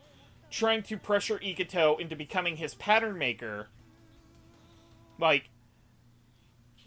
trying 0.50 0.82
to 0.84 0.98
pressure 0.98 1.38
Ikuto 1.38 2.00
into 2.00 2.16
becoming 2.16 2.58
his 2.58 2.74
pattern 2.74 3.18
maker, 3.18 3.68
like 5.20 5.50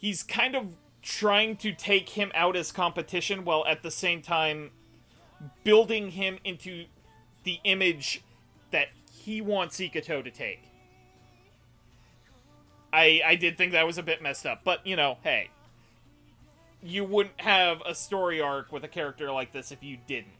he's 0.02 0.22
kind 0.24 0.54
of 0.54 0.66
trying 1.00 1.56
to 1.56 1.72
take 1.72 2.10
him 2.10 2.30
out 2.34 2.56
as 2.56 2.70
competition 2.70 3.44
while 3.44 3.64
at 3.66 3.82
the 3.82 3.90
same 3.90 4.20
time 4.20 4.70
building 5.64 6.10
him 6.10 6.38
into 6.44 6.84
the 7.44 7.58
image 7.64 8.22
that 8.72 8.88
he 9.10 9.40
wants 9.40 9.78
Ikuto 9.78 10.22
to 10.22 10.30
take. 10.30 10.64
I 12.92 13.22
I 13.24 13.36
did 13.36 13.56
think 13.56 13.72
that 13.72 13.86
was 13.86 13.96
a 13.96 14.02
bit 14.02 14.20
messed 14.20 14.44
up, 14.44 14.62
but 14.64 14.86
you 14.86 14.96
know, 14.96 15.16
hey. 15.22 15.48
You 16.84 17.04
wouldn't 17.04 17.40
have 17.40 17.80
a 17.86 17.94
story 17.94 18.40
arc 18.40 18.72
with 18.72 18.82
a 18.82 18.88
character 18.88 19.30
like 19.30 19.52
this 19.52 19.70
if 19.70 19.84
you 19.84 19.98
didn't. 20.08 20.34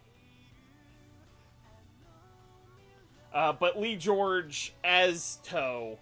Uh, 3.33 3.53
but 3.53 3.81
Lee 3.81 3.95
George 3.95 4.75
as 4.83 5.39
Toe. 5.45 6.01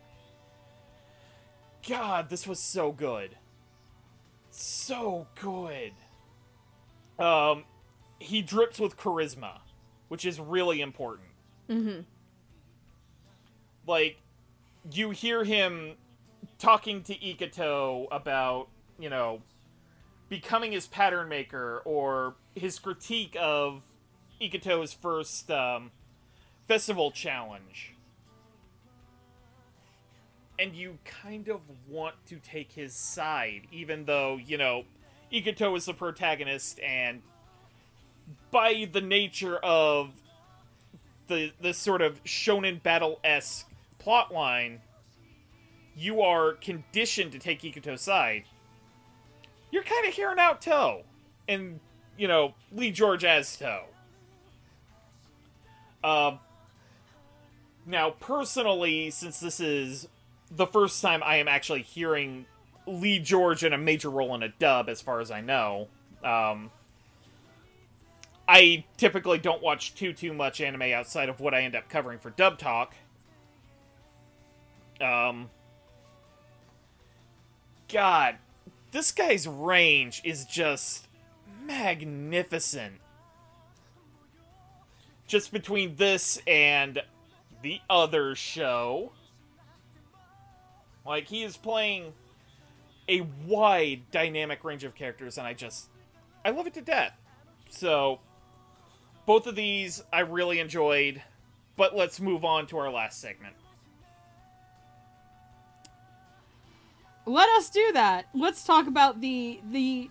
God, 1.87 2.31
this 2.31 2.47
was 2.47 2.59
so 2.59 2.91
good. 2.91 3.37
So 4.51 5.27
good. 5.41 5.93
Um, 7.19 7.65
he 8.19 8.43
drips 8.43 8.79
with 8.79 8.97
charisma, 8.97 9.61
which 10.09 10.25
is 10.25 10.41
really 10.41 10.81
important. 10.81 11.29
Mm-hmm. 11.69 12.01
Like, 13.87 14.19
you 14.93 15.11
hear 15.11 15.45
him 15.45 15.95
talking 16.59 17.03
to 17.05 17.15
Ikuto 17.15 18.07
about, 18.11 18.69
you 18.99 19.11
know, 19.11 19.43
becoming 20.29 20.73
his 20.73 20.87
pattern 20.87 21.29
maker 21.29 21.83
or 21.85 22.37
his 22.55 22.79
critique 22.79 23.37
of 23.41 23.83
Ikuto's 24.41 24.93
first 24.93 25.51
um, 25.51 25.91
festival 26.67 27.11
challenge. 27.11 27.95
And 30.61 30.74
you 30.74 30.99
kind 31.05 31.49
of 31.49 31.61
want 31.89 32.16
to 32.27 32.37
take 32.37 32.73
his 32.73 32.93
side, 32.93 33.62
even 33.73 34.05
though, 34.05 34.37
you 34.37 34.59
know, 34.59 34.85
Ikuto 35.32 35.77
is 35.77 35.87
the 35.87 35.95
protagonist, 35.95 36.81
and 36.81 37.23
by 38.51 38.89
the 38.93 39.01
nature 39.01 39.57
of 39.59 40.11
the 41.28 41.53
the 41.61 41.73
sort 41.73 42.03
of 42.03 42.23
shonen 42.24 42.82
battle 42.82 43.20
esque 43.24 43.66
plotline, 44.05 44.81
you 45.97 46.20
are 46.20 46.55
conditioned 46.55 47.32
to 47.32 47.39
take 47.39 47.62
Ikuto's 47.62 48.03
side. 48.03 48.45
You're 49.70 49.85
kind 49.85 50.07
of 50.07 50.15
hearing 50.15 50.39
out 50.39 50.61
Toe, 50.61 51.05
and 51.49 51.81
you 52.19 52.28
know 52.28 52.55
Lee 52.73 52.91
George 52.91 53.24
as 53.24 53.57
Toe. 53.57 53.85
Uh, 56.03 56.37
now, 57.87 58.11
personally, 58.11 59.11
since 59.11 59.39
this 59.41 59.61
is 59.61 60.09
the 60.51 60.67
first 60.67 61.01
time 61.01 61.23
I 61.25 61.37
am 61.37 61.49
actually 61.49 61.83
hearing 61.83 62.47
Lee 62.87 63.19
George 63.19 63.65
in 63.65 63.73
a 63.73 63.79
major 63.79 64.11
role 64.11 64.35
in 64.35 64.43
a 64.43 64.49
dub, 64.49 64.89
as 64.89 65.01
far 65.01 65.21
as 65.21 65.31
I 65.31 65.41
know. 65.41 65.89
Um, 66.25 66.71
I 68.49 68.85
typically 68.97 69.39
don't 69.39 69.63
watch 69.63 69.95
too 69.95 70.13
too 70.13 70.33
much 70.35 70.61
anime 70.61 70.83
outside 70.83 71.29
of 71.29 71.41
what 71.41 71.55
I 71.55 71.63
end 71.63 71.77
up 71.77 71.89
covering 71.89 72.19
for 72.19 72.31
Dub 72.31 72.59
Talk. 72.59 72.95
Um, 75.01 75.51
God, 77.89 78.37
this 78.91 79.13
guy's 79.13 79.47
range 79.47 80.21
is 80.25 80.45
just 80.45 81.07
magnificent. 81.65 82.95
Just 85.27 85.53
between 85.53 85.95
this 85.95 86.43
and 86.47 87.01
the 87.63 87.81
other 87.89 88.35
show. 88.35 89.13
Like, 91.07 91.27
he 91.27 91.43
is 91.43 91.57
playing 91.57 92.13
a 93.09 93.23
wide, 93.47 94.03
dynamic 94.11 94.65
range 94.65 94.85
of 94.85 94.95
characters, 94.95 95.39
and 95.39 95.47
I 95.47 95.55
just. 95.55 95.89
I 96.45 96.51
love 96.51 96.67
it 96.67 96.75
to 96.75 96.81
death. 96.81 97.13
So, 97.71 98.21
both 99.27 99.47
of 99.47 99.55
these 99.55 100.03
I 100.13 100.21
really 100.21 100.59
enjoyed, 100.59 101.23
but 101.77 101.95
let's 101.95 102.21
move 102.21 102.45
on 102.45 102.67
to 102.69 102.79
our 102.79 102.91
last 102.91 103.21
segment. 103.21 103.55
Let 107.27 107.49
us 107.51 107.71
do 107.71 107.93
that. 107.93 108.27
Let's 108.35 108.65
talk 108.65 108.87
about 108.87 109.21
the 109.21 109.61
the 109.71 110.11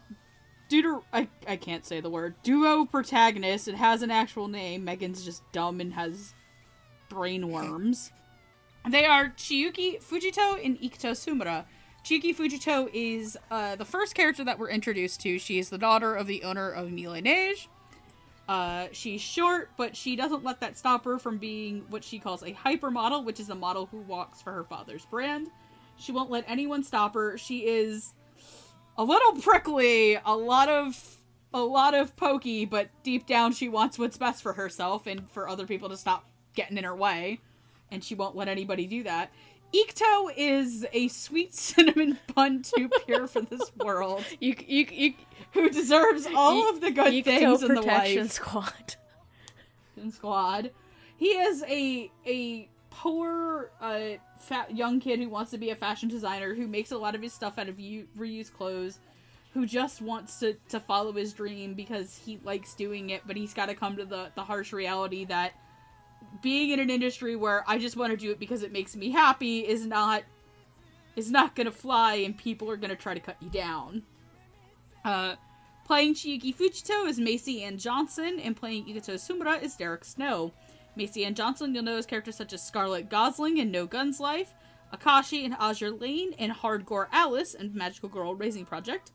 duo. 0.69 1.03
I 1.11 1.27
I 1.47 1.55
can't 1.55 1.85
say 1.85 1.99
the 1.99 2.09
word 2.09 2.35
duo 2.43 2.85
protagonist. 2.85 3.67
It 3.67 3.75
has 3.75 4.03
an 4.03 4.11
actual 4.11 4.47
name. 4.47 4.85
Megan's 4.85 5.25
just 5.25 5.43
dumb 5.51 5.81
and 5.81 5.93
has 5.93 6.33
brain 7.09 7.49
worms. 7.49 8.11
they 8.87 9.05
are 9.05 9.29
Chiyuki 9.29 10.01
Fujito 10.01 10.63
and 10.63 10.79
Ikuto 10.79 11.11
Tsumura. 11.11 11.65
Chiyuki 12.03 12.35
Fujito 12.35 12.89
is 12.93 13.37
uh, 13.51 13.75
the 13.75 13.85
first 13.85 14.15
character 14.15 14.43
that 14.43 14.57
we're 14.57 14.69
introduced 14.69 15.21
to. 15.21 15.37
She 15.37 15.59
is 15.59 15.69
the 15.69 15.77
daughter 15.77 16.15
of 16.15 16.27
the 16.27 16.43
owner 16.43 16.69
of 16.69 16.91
Mille 16.91 17.21
Neige. 17.21 17.67
Uh, 18.47 18.87
she's 18.91 19.21
short, 19.21 19.69
but 19.77 19.95
she 19.95 20.15
doesn't 20.15 20.43
let 20.43 20.59
that 20.61 20.75
stop 20.77 21.05
her 21.05 21.19
from 21.19 21.37
being 21.37 21.85
what 21.89 22.03
she 22.03 22.17
calls 22.17 22.41
a 22.41 22.51
hypermodel, 22.51 23.23
which 23.23 23.39
is 23.39 23.49
a 23.49 23.55
model 23.55 23.85
who 23.85 23.99
walks 23.99 24.41
for 24.41 24.51
her 24.51 24.63
father's 24.63 25.05
brand. 25.05 25.49
She 25.97 26.11
won't 26.11 26.31
let 26.31 26.45
anyone 26.47 26.83
stop 26.83 27.13
her. 27.13 27.37
She 27.37 27.67
is 27.67 28.13
a 28.97 29.03
little 29.03 29.33
prickly, 29.41 30.17
a 30.25 30.35
lot 30.35 30.67
of 30.67 31.19
a 31.53 31.61
lot 31.61 31.93
of 31.93 32.15
pokey, 32.15 32.65
but 32.65 32.89
deep 33.03 33.25
down 33.25 33.51
she 33.51 33.69
wants 33.69 33.97
what's 33.99 34.17
best 34.17 34.41
for 34.41 34.53
herself 34.53 35.07
and 35.07 35.29
for 35.29 35.49
other 35.49 35.65
people 35.65 35.89
to 35.89 35.97
stop 35.97 36.29
getting 36.53 36.77
in 36.77 36.83
her 36.83 36.95
way, 36.95 37.39
and 37.91 38.03
she 38.03 38.15
won't 38.15 38.35
let 38.35 38.47
anybody 38.47 38.85
do 38.87 39.03
that. 39.03 39.31
Ikuto 39.73 40.31
is 40.35 40.85
a 40.93 41.07
sweet 41.09 41.53
cinnamon 41.67 42.17
bun 42.33 42.61
too 42.63 42.89
pure 43.05 43.27
for 43.27 43.41
this 43.41 43.71
world, 43.77 44.23
You 44.39 44.55
you 44.67 44.85
you 44.91 45.13
who 45.53 45.69
deserves 45.69 46.27
all 46.35 46.69
of 46.69 46.81
the 46.81 46.91
good 46.91 47.13
Ikuto 47.13 47.23
things 47.25 47.63
in 47.63 47.75
the 47.75 47.81
life 47.81 48.31
Squad. 48.31 48.95
squad. 50.11 50.71
He 51.17 51.27
is 51.29 51.63
a 51.67 52.11
a 52.25 52.69
poor 52.89 53.71
uh, 53.81 54.17
fat 54.39 54.75
young 54.75 54.99
kid 54.99 55.19
who 55.19 55.29
wants 55.29 55.51
to 55.51 55.57
be 55.57 55.69
a 55.69 55.75
fashion 55.75 56.09
designer 56.09 56.53
who 56.55 56.67
makes 56.67 56.91
a 56.91 56.97
lot 56.97 57.15
of 57.15 57.21
his 57.21 57.33
stuff 57.33 57.57
out 57.59 57.69
of 57.69 57.79
u- 57.79 58.07
reused 58.17 58.53
clothes. 58.53 58.99
Who 59.55 59.65
just 59.65 59.99
wants 59.99 60.39
to, 60.41 60.55
to 60.69 60.79
follow 60.79 61.11
his 61.11 61.33
dream 61.33 61.73
because 61.73 62.15
he 62.23 62.39
likes 62.43 62.75
doing 62.75 63.09
it, 63.09 63.23
but 63.25 63.35
he's 63.35 63.51
got 63.51 63.65
to 63.65 63.73
come 63.73 63.97
to 63.97 64.05
the, 64.05 64.29
the 64.35 64.43
harsh 64.43 64.71
reality 64.73 65.25
that 65.25 65.53
being 66.41 66.71
in 66.71 66.79
an 66.79 66.89
industry 66.89 67.35
where 67.35 67.63
I 67.67 67.77
just 67.77 67.97
want 67.97 68.11
to 68.11 68.17
do 68.17 68.31
it 68.31 68.39
because 68.39 68.63
it 68.63 68.71
makes 68.71 68.95
me 68.95 69.09
happy 69.09 69.59
is 69.59 69.85
not 69.85 70.23
is 71.15 71.31
not 71.31 71.55
gonna 71.55 71.71
fly, 71.71 72.15
and 72.15 72.37
people 72.37 72.69
are 72.69 72.77
gonna 72.77 72.95
try 72.95 73.13
to 73.13 73.19
cut 73.19 73.35
you 73.41 73.49
down. 73.49 74.03
Uh, 75.03 75.35
playing 75.85 76.13
Chiyuki 76.13 76.55
Fujito 76.55 77.07
is 77.07 77.19
Macy 77.19 77.63
Ann 77.63 77.77
Johnson, 77.77 78.39
and 78.39 78.55
playing 78.55 78.85
Ikuto 78.85 79.15
Tsumura 79.15 79.61
is 79.61 79.75
Derek 79.75 80.05
Snow. 80.05 80.53
Macy 80.95 81.25
Ann 81.25 81.35
Johnson, 81.35 81.73
you'll 81.73 81.83
know 81.83 81.97
as 81.97 82.05
characters 82.05 82.35
such 82.35 82.53
as 82.53 82.65
Scarlet 82.65 83.09
Gosling 83.09 83.57
in 83.57 83.71
No 83.71 83.85
Guns 83.85 84.19
Life, 84.19 84.53
Akashi 84.93 85.45
and 85.45 85.53
Azur 85.55 85.99
Lane 85.99 86.33
in 86.33 86.51
Hardcore 86.51 87.07
Alice 87.11 87.53
and 87.53 87.73
Magical 87.73 88.09
Girl 88.09 88.35
Raising 88.35 88.65
Project. 88.65 89.11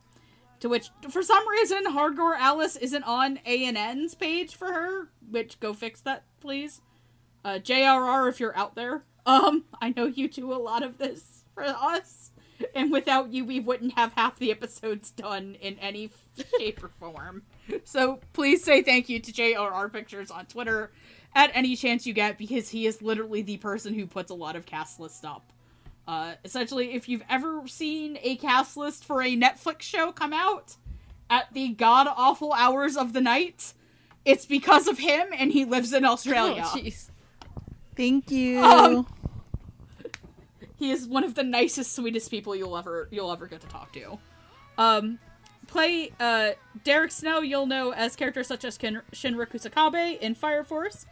To 0.61 0.69
which, 0.69 0.91
for 1.11 1.23
some 1.23 1.47
reason, 1.49 1.85
Hardcore 1.85 2.39
Alice 2.39 2.77
isn't 2.77 3.03
on 3.05 3.39
ANN's 3.39 4.15
page 4.15 4.55
for 4.55 4.73
her, 4.73 5.09
which 5.31 5.61
go 5.61 5.75
fix 5.75 6.01
that, 6.03 6.25
please. 6.41 6.81
Uh, 7.45 7.59
JRR, 7.59 8.29
if 8.29 8.41
you're 8.41 8.57
out 8.57 8.75
there, 8.75 9.05
um, 9.27 9.65
I 9.81 9.93
know 9.95 10.07
you 10.07 10.29
do 10.29 10.53
a 10.53 10.57
lot 10.57 10.83
of 10.83 10.99
this 10.99 11.45
for 11.55 11.65
us, 11.65 12.31
and 12.75 12.91
without 12.91 13.33
you, 13.33 13.45
we 13.45 13.61
wouldn't 13.61 13.95
have 13.99 14.13
half 14.15 14.39
the 14.39 14.51
episodes 14.51 15.11
done 15.11 15.57
in 15.61 15.79
any 15.79 16.11
shape 16.59 16.83
or 16.83 16.89
form. 16.89 17.43
So 17.85 18.21
please 18.33 18.65
say 18.65 18.83
thank 18.83 19.09
you 19.09 19.21
to 19.21 19.33
JRR 19.33 19.93
Pictures 19.93 20.31
on 20.31 20.47
Twitter 20.47 20.91
at 21.35 21.51
any 21.55 21.77
chance 21.77 22.07
you 22.07 22.15
get, 22.15 22.39
because 22.39 22.71
he 22.71 22.87
is 22.87 23.03
literally 23.03 23.43
the 23.43 23.59
person 23.59 23.93
who 23.93 24.07
puts 24.07 24.31
a 24.31 24.35
lot 24.35 24.57
of 24.57 24.65
cast 24.67 24.99
lists 24.99 25.25
up. 25.25 25.53
Uh, 26.07 26.35
essentially, 26.45 26.93
if 26.93 27.09
you've 27.09 27.25
ever 27.29 27.67
seen 27.67 28.19
a 28.23 28.37
cast 28.37 28.77
list 28.77 29.05
for 29.05 29.23
a 29.23 29.37
Netflix 29.37 29.83
show 29.83 30.13
come 30.13 30.33
out 30.33 30.77
at 31.31 31.53
the 31.53 31.69
god 31.71 32.07
awful 32.15 32.53
hours 32.53 32.97
of 32.97 33.13
the 33.13 33.21
night, 33.21 33.73
it's 34.25 34.47
because 34.47 34.87
of 34.87 34.99
him, 34.99 35.29
and 35.37 35.53
he 35.53 35.65
lives 35.65 35.93
in 35.93 36.05
Australia. 36.05 36.63
Oh, 36.65 36.79
jeez. 36.79 37.11
Thank 37.97 38.31
you. 38.31 38.63
Um, 38.63 39.07
he 40.77 40.91
is 40.91 41.07
one 41.07 41.25
of 41.25 41.35
the 41.35 41.43
nicest, 41.43 41.95
sweetest 41.95 42.31
people 42.31 42.57
you'll 42.57 42.77
ever 42.77 43.09
you'll 43.11 43.33
ever 43.33 43.47
get 43.47 43.61
to 43.61 43.69
talk 43.69 43.93
to. 43.93 44.19
Um, 44.79 45.19
play 45.67 46.13
uh, 46.19 46.51
Derek 46.83 47.13
Snow. 47.13 47.41
You'll 47.41 47.67
know 47.67 47.93
as 47.93 48.17
characters 48.17 48.47
such 48.47 48.65
as 48.65 48.77
Ken- 48.77 49.03
Shinra 49.13 49.47
Kusakabe 49.47 50.19
in 50.21 50.35
Fire 50.35 50.65
Force, 50.65 51.07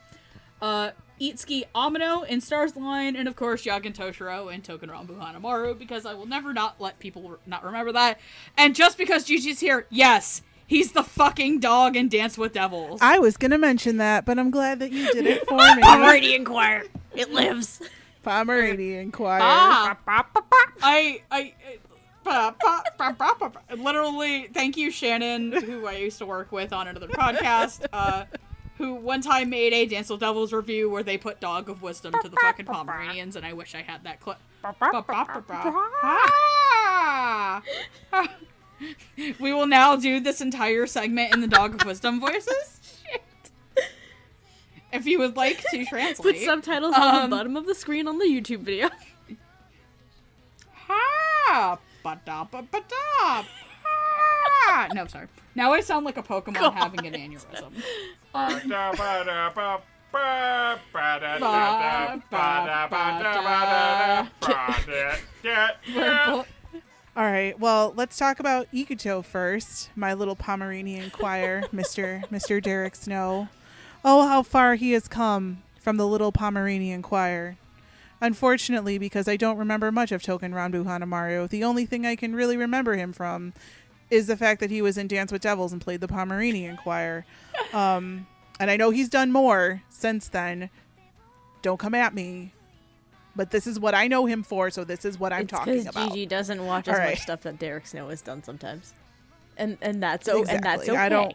uh, 0.61 0.91
Itsuki 1.21 1.65
Amino 1.75 2.27
in 2.27 2.41
Stars 2.41 2.75
Align, 2.75 3.15
and 3.15 3.29
of 3.29 3.37
course 3.37 3.65
Yagen 3.65 3.95
Toshiro 3.95 4.53
in 4.53 4.63
Touken 4.63 4.91
Ranbu 4.91 5.19
Hanamaru. 5.19 5.79
Because 5.79 6.05
I 6.05 6.15
will 6.15 6.27
never 6.27 6.53
not 6.53 6.81
let 6.81 6.99
people 6.99 7.39
not 7.47 7.65
remember 7.65 7.93
that. 7.93 8.19
And 8.57 8.75
just 8.75 8.99
because 8.99 9.25
Gigi's 9.25 9.61
here, 9.61 9.87
yes, 9.91 10.43
he's 10.73 10.93
the 10.93 11.03
fucking 11.03 11.61
dog 11.61 11.97
in 11.97 12.09
Dance 12.09 12.39
with 12.39 12.55
Devils. 12.55 13.01
I 13.03 13.19
was 13.19 13.37
gonna 13.37 13.59
mention 13.59 13.99
that, 13.99 14.25
but 14.25 14.39
I'm 14.39 14.51
glad 14.51 14.79
that 14.81 14.91
you 14.91 15.13
did 15.13 15.27
it 15.27 15.47
for 15.47 15.57
me. 15.77 15.83
Pomeranian 15.83 16.45
Choir. 16.45 16.85
It 17.15 17.31
lives. 17.31 17.81
Pomeranian 18.23 19.11
choir. 19.13 19.41
Ah. 19.43 19.97
I 20.83 21.23
I 21.31 21.55
ba. 22.25 22.55
literally 23.77 24.49
thank 24.55 24.77
you 24.77 24.91
Shannon 24.91 25.53
who 25.53 25.87
I 25.87 25.97
used 25.97 26.19
to 26.19 26.27
work 26.27 26.53
with 26.53 26.73
on 26.73 26.87
another 26.87 27.09
podcast 27.09 27.85
uh 27.93 28.25
who 28.79 28.95
one 28.95 29.21
time 29.21 29.51
made 29.51 29.73
a 29.73 29.87
Dance 29.87 30.09
with 30.09 30.21
Devils 30.21 30.53
review 30.53 30.89
where 30.89 31.03
they 31.03 31.19
put 31.19 31.41
Dog 31.41 31.69
of 31.69 31.83
Wisdom 31.83 32.15
to 32.23 32.29
the 32.29 32.37
fucking 32.37 32.67
Pomeranians 32.67 33.37
and 33.37 33.45
I 33.45 33.53
wish 33.53 33.75
I 33.75 33.83
had 33.83 34.05
that 34.05 34.21
clip. 34.21 34.39
We 39.17 39.53
will 39.53 39.67
now 39.67 39.97
do 39.97 40.21
this 40.21 40.41
entire 40.41 40.87
segment 40.87 41.35
in 41.35 41.41
the 41.41 41.47
Dog 41.49 41.75
of 41.81 41.87
Wisdom 41.87 42.21
voices. 42.21 42.81
Shit. 43.11 43.23
If 44.93 45.07
you 45.07 45.19
would 45.19 45.37
like 45.37 45.63
to 45.71 45.85
translate. 45.87 46.37
Put 46.37 46.45
subtitles 46.45 46.95
on 46.95 47.15
Um, 47.15 47.31
the 47.31 47.37
bottom 47.37 47.57
of 47.57 47.67
the 47.67 47.75
screen 47.75 48.07
on 48.09 48.19
the 48.19 48.27
YouTube 48.27 48.61
video. 48.61 48.91
Ha! 50.89 51.79
Ba-da, 52.03 52.45
ba, 52.45 52.63
ba-da, 52.71 53.45
ha! 53.85 54.89
No, 54.93 55.07
sorry. 55.07 55.29
Now 55.55 55.73
I 55.73 55.81
sound 55.81 56.05
like 56.05 56.17
a 56.17 56.23
Pokemon 56.23 56.75
having 56.75 57.07
an 57.07 57.15
aneurysm. 57.15 57.73
All 67.15 67.25
right. 67.25 67.59
Well, 67.61 67.93
let's 67.95 68.17
talk 68.17 68.41
about 68.41 68.69
Ikuto 68.73 69.23
first. 69.23 69.91
My 69.95 70.15
little 70.15 70.35
Pomeranian 70.35 71.11
choir, 71.11 71.65
Mister 71.73 72.23
Mister 72.31 72.59
Derek 72.59 72.95
Snow. 72.95 73.49
Oh, 74.03 74.27
how 74.27 74.43
far 74.43 74.77
he 74.77 74.93
has 74.93 75.09
come 75.09 75.63
from 75.79 75.99
the 75.99 76.07
little 76.07 76.33
Pomeranian 76.33 77.03
choir. 77.03 77.59
Unfortunately, 78.23 78.97
because 78.99 79.29
I 79.29 79.37
don't 79.37 79.59
remember 79.59 79.93
much 79.93 80.11
of 80.11 80.23
Touken 80.23 80.53
Ranbu 80.53 80.85
Hanamaru, 80.85 81.49
the 81.51 81.65
only 81.65 81.85
thing 81.85 82.07
I 82.07 82.17
can 82.17 82.35
really 82.35 82.57
remember 82.57 82.95
him 82.95 83.13
from 83.13 83.53
is 84.11 84.27
the 84.27 84.37
fact 84.37 84.61
that 84.61 84.71
he 84.71 84.81
was 84.81 84.97
in 84.97 85.09
Dance 85.09 85.33
with 85.33 85.43
Devils 85.43 85.73
and 85.73 85.83
played 85.83 86.01
the 86.01 86.09
Pomeranian 86.09 86.77
choir. 86.77 87.27
Um, 87.73 88.27
and 88.61 88.71
I 88.71 88.77
know 88.77 88.91
he's 88.91 89.09
done 89.09 89.33
more 89.33 89.83
since 89.89 90.29
then. 90.29 90.71
Don't 91.63 91.79
come 91.79 91.95
at 91.95 92.15
me. 92.15 92.53
But 93.35 93.51
this 93.51 93.67
is 93.67 93.81
what 93.81 93.95
I 93.95 94.09
know 94.09 94.27
him 94.27 94.43
for, 94.43 94.71
so 94.71 94.85
this 94.85 95.05
is 95.05 95.19
what 95.19 95.33
I'm 95.33 95.43
it's 95.43 95.51
talking 95.51 95.87
about. 95.87 96.11
Gigi 96.11 96.27
doesn't 96.27 96.65
watch 96.67 96.87
as 96.89 96.99
All 96.99 97.05
much 97.07 97.21
stuff 97.21 97.41
that 97.43 97.59
Derek 97.59 97.87
Snow 97.87 98.09
has 98.11 98.21
done 98.21 98.43
sometimes, 98.43 98.93
and 99.57 99.79
and 99.81 100.03
that's 100.03 100.29
o- 100.29 100.41
and 100.45 100.63
that's 100.63 100.83
Exactly. 100.83 100.91
okay. 100.91 101.01
I 101.01 101.09
don't. 101.09 101.35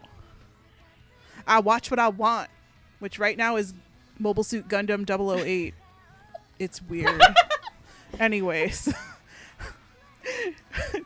I 1.47 1.59
watch 1.59 1.89
what 1.89 1.99
I 1.99 2.09
want, 2.09 2.49
which 2.99 3.17
right 3.17 3.37
now 3.37 3.55
is 3.55 3.73
Mobile 4.19 4.43
Suit 4.43 4.67
Gundam 4.67 5.09
008. 5.09 5.73
it's 6.59 6.81
weird. 6.83 7.21
Anyways. 8.19 8.93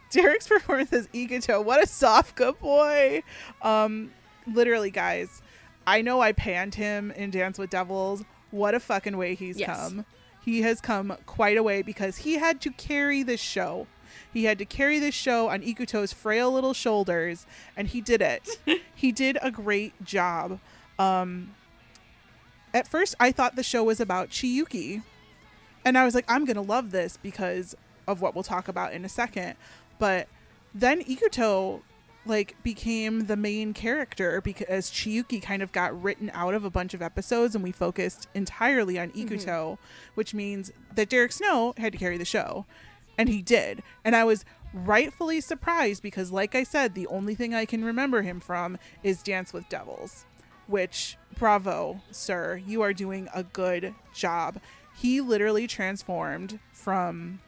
Derek's 0.09 0.47
performance 0.47 0.91
as 0.93 1.07
Ikuto, 1.09 1.63
what 1.63 1.83
a 1.83 1.87
soft 1.87 2.35
good 2.35 2.57
boy. 2.59 3.21
Um, 3.61 4.11
literally, 4.51 4.89
guys, 4.91 5.41
I 5.85 6.01
know 6.01 6.21
I 6.21 6.31
panned 6.31 6.75
him 6.75 7.11
in 7.11 7.29
Dance 7.29 7.59
with 7.59 7.69
Devils. 7.69 8.23
What 8.49 8.73
a 8.75 8.79
fucking 8.79 9.15
way 9.17 9.35
he's 9.35 9.59
Yes. 9.59 9.77
come. 9.77 10.05
He 10.43 10.61
has 10.61 10.81
come 10.81 11.15
quite 11.25 11.57
a 11.57 11.63
way 11.63 11.81
because 11.81 12.17
he 12.17 12.33
had 12.33 12.59
to 12.61 12.71
carry 12.71 13.23
this 13.23 13.39
show. 13.39 13.87
He 14.33 14.45
had 14.45 14.57
to 14.57 14.65
carry 14.65 14.99
this 14.99 15.13
show 15.13 15.49
on 15.49 15.61
Ikuto's 15.61 16.13
frail 16.13 16.51
little 16.51 16.73
shoulders, 16.73 17.45
and 17.77 17.87
he 17.87 18.01
did 18.01 18.21
it. 18.21 18.47
he 18.95 19.11
did 19.11 19.37
a 19.41 19.51
great 19.51 20.03
job. 20.03 20.59
Um, 20.97 21.53
at 22.73 22.87
first, 22.87 23.15
I 23.19 23.31
thought 23.31 23.55
the 23.55 23.63
show 23.63 23.83
was 23.83 23.99
about 23.99 24.29
Chiyuki, 24.29 25.03
and 25.85 25.97
I 25.97 26.05
was 26.05 26.15
like, 26.15 26.25
I'm 26.27 26.45
gonna 26.45 26.61
love 26.61 26.91
this 26.91 27.17
because 27.17 27.75
of 28.07 28.21
what 28.21 28.33
we'll 28.33 28.43
talk 28.43 28.67
about 28.67 28.93
in 28.93 29.05
a 29.05 29.09
second. 29.09 29.55
But 29.99 30.27
then 30.73 31.03
Ikuto 31.03 31.81
like 32.25 32.55
became 32.63 33.25
the 33.25 33.35
main 33.35 33.73
character 33.73 34.41
because 34.41 34.91
Chiyuki 34.91 35.41
kind 35.41 35.61
of 35.61 35.71
got 35.71 35.99
written 36.01 36.29
out 36.33 36.53
of 36.53 36.63
a 36.63 36.69
bunch 36.69 36.93
of 36.93 37.01
episodes 37.01 37.55
and 37.55 37.63
we 37.63 37.71
focused 37.71 38.27
entirely 38.33 38.99
on 38.99 39.09
Ikuto, 39.11 39.45
mm-hmm. 39.45 39.83
which 40.15 40.33
means 40.33 40.71
that 40.93 41.09
Derek 41.09 41.31
Snow 41.31 41.73
had 41.77 41.91
to 41.93 41.97
carry 41.97 42.17
the 42.17 42.25
show. 42.25 42.65
And 43.17 43.27
he 43.27 43.41
did. 43.41 43.83
And 44.05 44.15
I 44.15 44.23
was 44.23 44.45
rightfully 44.73 45.41
surprised 45.41 46.03
because 46.03 46.31
like 46.31 46.55
I 46.55 46.63
said, 46.63 46.93
the 46.93 47.07
only 47.07 47.35
thing 47.35 47.53
I 47.53 47.65
can 47.65 47.83
remember 47.83 48.21
him 48.21 48.39
from 48.39 48.77
is 49.03 49.23
Dance 49.23 49.51
with 49.51 49.67
Devils, 49.67 50.25
which 50.67 51.17
bravo, 51.37 52.01
sir. 52.11 52.61
You 52.65 52.81
are 52.81 52.93
doing 52.93 53.29
a 53.33 53.43
good 53.43 53.95
job. 54.13 54.59
He 54.95 55.21
literally 55.21 55.65
transformed 55.67 56.59
from 56.71 57.39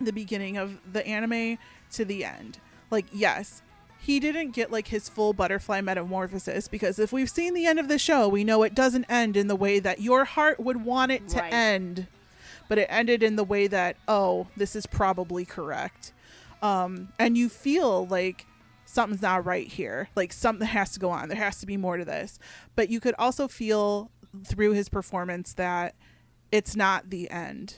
the 0.00 0.12
beginning 0.12 0.56
of 0.56 0.78
the 0.90 1.06
anime 1.06 1.58
to 1.92 2.04
the 2.04 2.24
end. 2.24 2.58
Like, 2.90 3.06
yes, 3.12 3.62
he 4.04 4.18
didn't 4.18 4.50
get 4.50 4.72
like 4.72 4.88
his 4.88 5.08
full 5.08 5.32
butterfly 5.32 5.80
metamorphosis 5.80 6.66
because 6.66 6.98
if 6.98 7.12
we've 7.12 7.30
seen 7.30 7.54
the 7.54 7.66
end 7.66 7.78
of 7.78 7.86
the 7.86 7.98
show, 7.98 8.26
we 8.28 8.42
know 8.42 8.64
it 8.64 8.74
doesn't 8.74 9.04
end 9.04 9.36
in 9.36 9.46
the 9.46 9.54
way 9.54 9.78
that 9.78 10.00
your 10.00 10.24
heart 10.24 10.58
would 10.58 10.84
want 10.84 11.12
it 11.12 11.28
to 11.28 11.38
Right. 11.38 11.52
end. 11.52 12.08
But 12.68 12.78
it 12.78 12.86
ended 12.90 13.22
in 13.22 13.36
the 13.36 13.44
way 13.44 13.68
that, 13.68 13.96
oh, 14.08 14.48
this 14.56 14.74
is 14.74 14.86
probably 14.86 15.44
correct. 15.44 16.12
Um, 16.62 17.12
and 17.18 17.36
you 17.38 17.48
feel 17.48 18.06
like 18.06 18.44
something's 18.86 19.22
not 19.22 19.44
right 19.44 19.68
here. 19.68 20.08
Like 20.16 20.32
something 20.32 20.66
has 20.66 20.90
to 20.92 20.98
go 21.00 21.10
on. 21.10 21.28
There 21.28 21.36
has 21.38 21.60
to 21.60 21.66
be 21.66 21.76
more 21.76 21.96
to 21.96 22.04
this. 22.04 22.38
But 22.74 22.88
you 22.88 22.98
could 22.98 23.14
also 23.20 23.46
feel 23.46 24.10
through 24.44 24.72
his 24.72 24.88
performance 24.88 25.54
that 25.54 25.94
it's 26.50 26.74
not 26.74 27.10
the 27.10 27.30
end. 27.30 27.76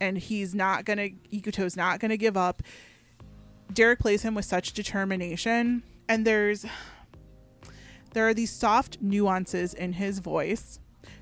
And 0.00 0.16
he's 0.18 0.54
not 0.54 0.84
gonna 0.84 1.08
Ikuto's 1.32 1.76
not 1.76 2.00
gonna 2.00 2.16
give 2.16 2.36
up. 2.36 2.62
Derek 3.72 3.98
plays 3.98 4.22
him 4.22 4.34
with 4.34 4.44
such 4.44 4.72
determination. 4.72 5.82
And 6.08 6.26
there's 6.26 6.64
there 8.12 8.26
are 8.26 8.34
these 8.34 8.50
soft 8.50 8.98
nuances 9.02 9.74
in 9.74 9.94
his 9.94 10.20
voice 10.20 10.78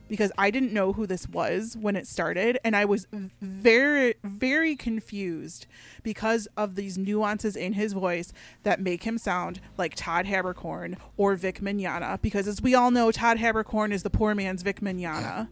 because 0.09 0.31
I 0.39 0.51
didn't 0.51 0.73
know 0.73 0.93
who 0.93 1.07
this 1.07 1.29
was 1.29 1.77
when 1.81 1.97
it 1.97 2.07
started 2.07 2.59
and 2.63 2.77
I 2.77 2.85
was 2.85 3.07
very 3.41 4.15
very 4.23 4.77
confused 4.77 5.67
because 6.03 6.47
of 6.57 6.75
these 6.77 6.97
nuances 6.99 7.57
in 7.57 7.73
his 7.73 7.95
voice 7.95 8.33
that 8.63 8.81
make 8.81 9.03
him 9.03 9.19
sound 9.19 9.61
like 9.77 9.95
Todd 9.97 10.27
Haberkorn 10.27 10.97
or 11.17 11.35
Vic 11.35 11.61
Mignogna 11.61 12.21
because 12.23 12.47
as 12.47 12.63
we 12.63 12.75
all 12.75 12.91
know 12.91 13.11
Todd 13.11 13.39
Haberkorn 13.39 13.93
is 13.93 14.03
the 14.03 14.11
poor 14.11 14.35
man's 14.35 14.63
Vic 14.63 14.81
Mignogna. 14.81 15.49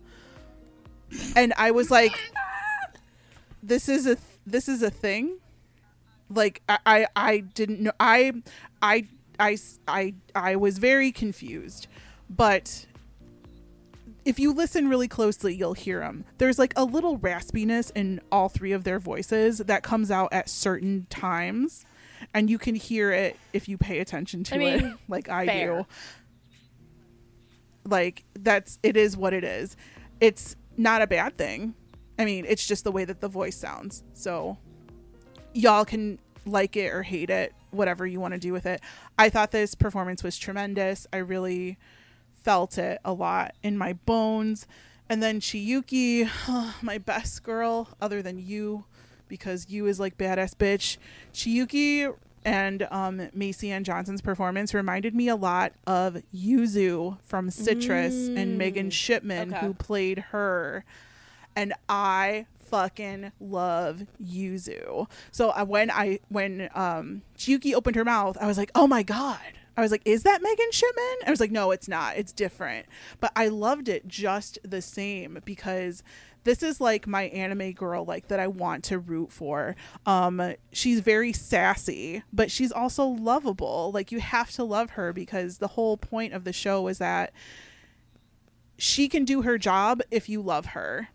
And 1.34 1.52
I 1.56 1.70
was 1.70 1.90
like 1.90 2.12
this 3.62 3.88
is 3.88 4.06
a 4.06 4.16
this 4.46 4.68
is 4.68 4.82
a 4.82 4.90
thing 4.90 5.38
like 6.34 6.62
I, 6.68 6.78
I 6.86 7.06
I 7.16 7.38
didn't 7.38 7.80
know 7.80 7.92
I 8.00 8.32
I 8.80 9.06
I 9.38 9.56
I 9.88 10.14
I 10.34 10.56
was 10.56 10.78
very 10.78 11.12
confused. 11.12 11.86
But 12.28 12.86
if 14.24 14.38
you 14.38 14.52
listen 14.52 14.88
really 14.88 15.08
closely 15.08 15.54
you'll 15.54 15.72
hear 15.74 15.98
them 15.98 16.24
there's 16.38 16.58
like 16.58 16.72
a 16.76 16.84
little 16.84 17.18
raspiness 17.18 17.90
in 17.94 18.20
all 18.30 18.48
three 18.48 18.70
of 18.70 18.84
their 18.84 19.00
voices 19.00 19.58
that 19.58 19.82
comes 19.82 20.12
out 20.12 20.32
at 20.32 20.48
certain 20.48 21.06
times 21.10 21.84
and 22.34 22.48
you 22.48 22.58
can 22.58 22.74
hear 22.74 23.10
it 23.12 23.36
if 23.52 23.68
you 23.68 23.76
pay 23.76 23.98
attention 23.98 24.44
to 24.44 24.54
I 24.54 24.58
it 24.58 24.94
like 25.08 25.28
I 25.28 25.46
fair. 25.46 25.78
do. 25.78 25.86
Like 27.84 28.24
that's 28.34 28.78
it 28.82 28.96
is 28.96 29.16
what 29.16 29.32
it 29.32 29.44
is. 29.44 29.76
It's 30.20 30.56
not 30.76 31.02
a 31.02 31.06
bad 31.06 31.36
thing. 31.36 31.74
I 32.18 32.24
mean 32.24 32.44
it's 32.46 32.66
just 32.66 32.84
the 32.84 32.92
way 32.92 33.04
that 33.04 33.20
the 33.20 33.28
voice 33.28 33.56
sounds. 33.56 34.04
So 34.14 34.56
y'all 35.52 35.84
can 35.84 36.18
like 36.46 36.76
it 36.76 36.92
or 36.92 37.02
hate 37.02 37.30
it 37.30 37.54
whatever 37.70 38.06
you 38.06 38.20
want 38.20 38.34
to 38.34 38.40
do 38.40 38.52
with 38.52 38.66
it. 38.66 38.80
I 39.18 39.28
thought 39.30 39.50
this 39.50 39.74
performance 39.74 40.22
was 40.22 40.36
tremendous. 40.36 41.06
I 41.12 41.18
really 41.18 41.78
felt 42.34 42.76
it 42.78 43.00
a 43.04 43.12
lot 43.12 43.54
in 43.62 43.78
my 43.78 43.92
bones. 43.94 44.66
And 45.08 45.22
then 45.22 45.40
chiyuki 45.40 46.28
my 46.82 46.98
best 46.98 47.42
girl 47.42 47.88
other 48.00 48.22
than 48.22 48.38
Yu 48.38 48.84
because 49.28 49.68
Yu 49.70 49.86
is 49.86 49.98
like 50.00 50.18
badass 50.18 50.54
bitch. 50.54 50.98
Chiyuki 51.32 52.14
and 52.44 52.86
um, 52.90 53.28
Macy 53.32 53.70
Ann 53.70 53.84
Johnson's 53.84 54.20
performance 54.20 54.74
reminded 54.74 55.14
me 55.14 55.28
a 55.28 55.36
lot 55.36 55.72
of 55.86 56.18
Yuzu 56.34 57.18
from 57.22 57.50
Citrus 57.50 58.28
and 58.28 58.58
Megan 58.58 58.90
Shipman, 58.90 59.54
Okay. 59.54 59.64
who 59.64 59.74
played 59.74 60.18
her. 60.30 60.84
And 61.54 61.72
I 61.88 62.46
fucking 62.72 63.32
love 63.38 64.06
Yuzu. 64.24 65.06
So 65.30 65.50
I, 65.50 65.62
when 65.62 65.90
I 65.90 66.20
when 66.30 66.70
um 66.74 67.22
opened 67.44 67.96
her 67.96 68.04
mouth, 68.04 68.38
I 68.40 68.46
was 68.46 68.56
like, 68.56 68.70
"Oh 68.74 68.86
my 68.86 69.02
god." 69.02 69.38
I 69.76 69.82
was 69.82 69.90
like, 69.90 70.02
"Is 70.06 70.22
that 70.22 70.42
Megan 70.42 70.72
Shipman?" 70.72 71.16
I 71.26 71.30
was 71.30 71.38
like, 71.38 71.50
"No, 71.50 71.70
it's 71.70 71.86
not. 71.86 72.16
It's 72.16 72.32
different." 72.32 72.86
But 73.20 73.30
I 73.36 73.48
loved 73.48 73.88
it 73.90 74.08
just 74.08 74.58
the 74.64 74.80
same 74.80 75.38
because 75.44 76.02
this 76.44 76.62
is 76.62 76.80
like 76.80 77.06
my 77.06 77.24
anime 77.24 77.72
girl 77.72 78.06
like 78.06 78.28
that 78.28 78.40
I 78.40 78.46
want 78.46 78.84
to 78.84 78.98
root 78.98 79.32
for. 79.32 79.76
Um 80.06 80.54
she's 80.72 81.00
very 81.00 81.34
sassy, 81.34 82.22
but 82.32 82.50
she's 82.50 82.72
also 82.72 83.06
lovable. 83.06 83.90
Like 83.92 84.10
you 84.12 84.20
have 84.20 84.50
to 84.52 84.64
love 84.64 84.90
her 84.92 85.12
because 85.12 85.58
the 85.58 85.68
whole 85.68 85.98
point 85.98 86.32
of 86.32 86.44
the 86.44 86.54
show 86.54 86.88
is 86.88 86.96
that 86.98 87.34
she 88.78 89.08
can 89.08 89.26
do 89.26 89.42
her 89.42 89.58
job 89.58 90.00
if 90.10 90.30
you 90.30 90.40
love 90.40 90.66
her 90.66 91.10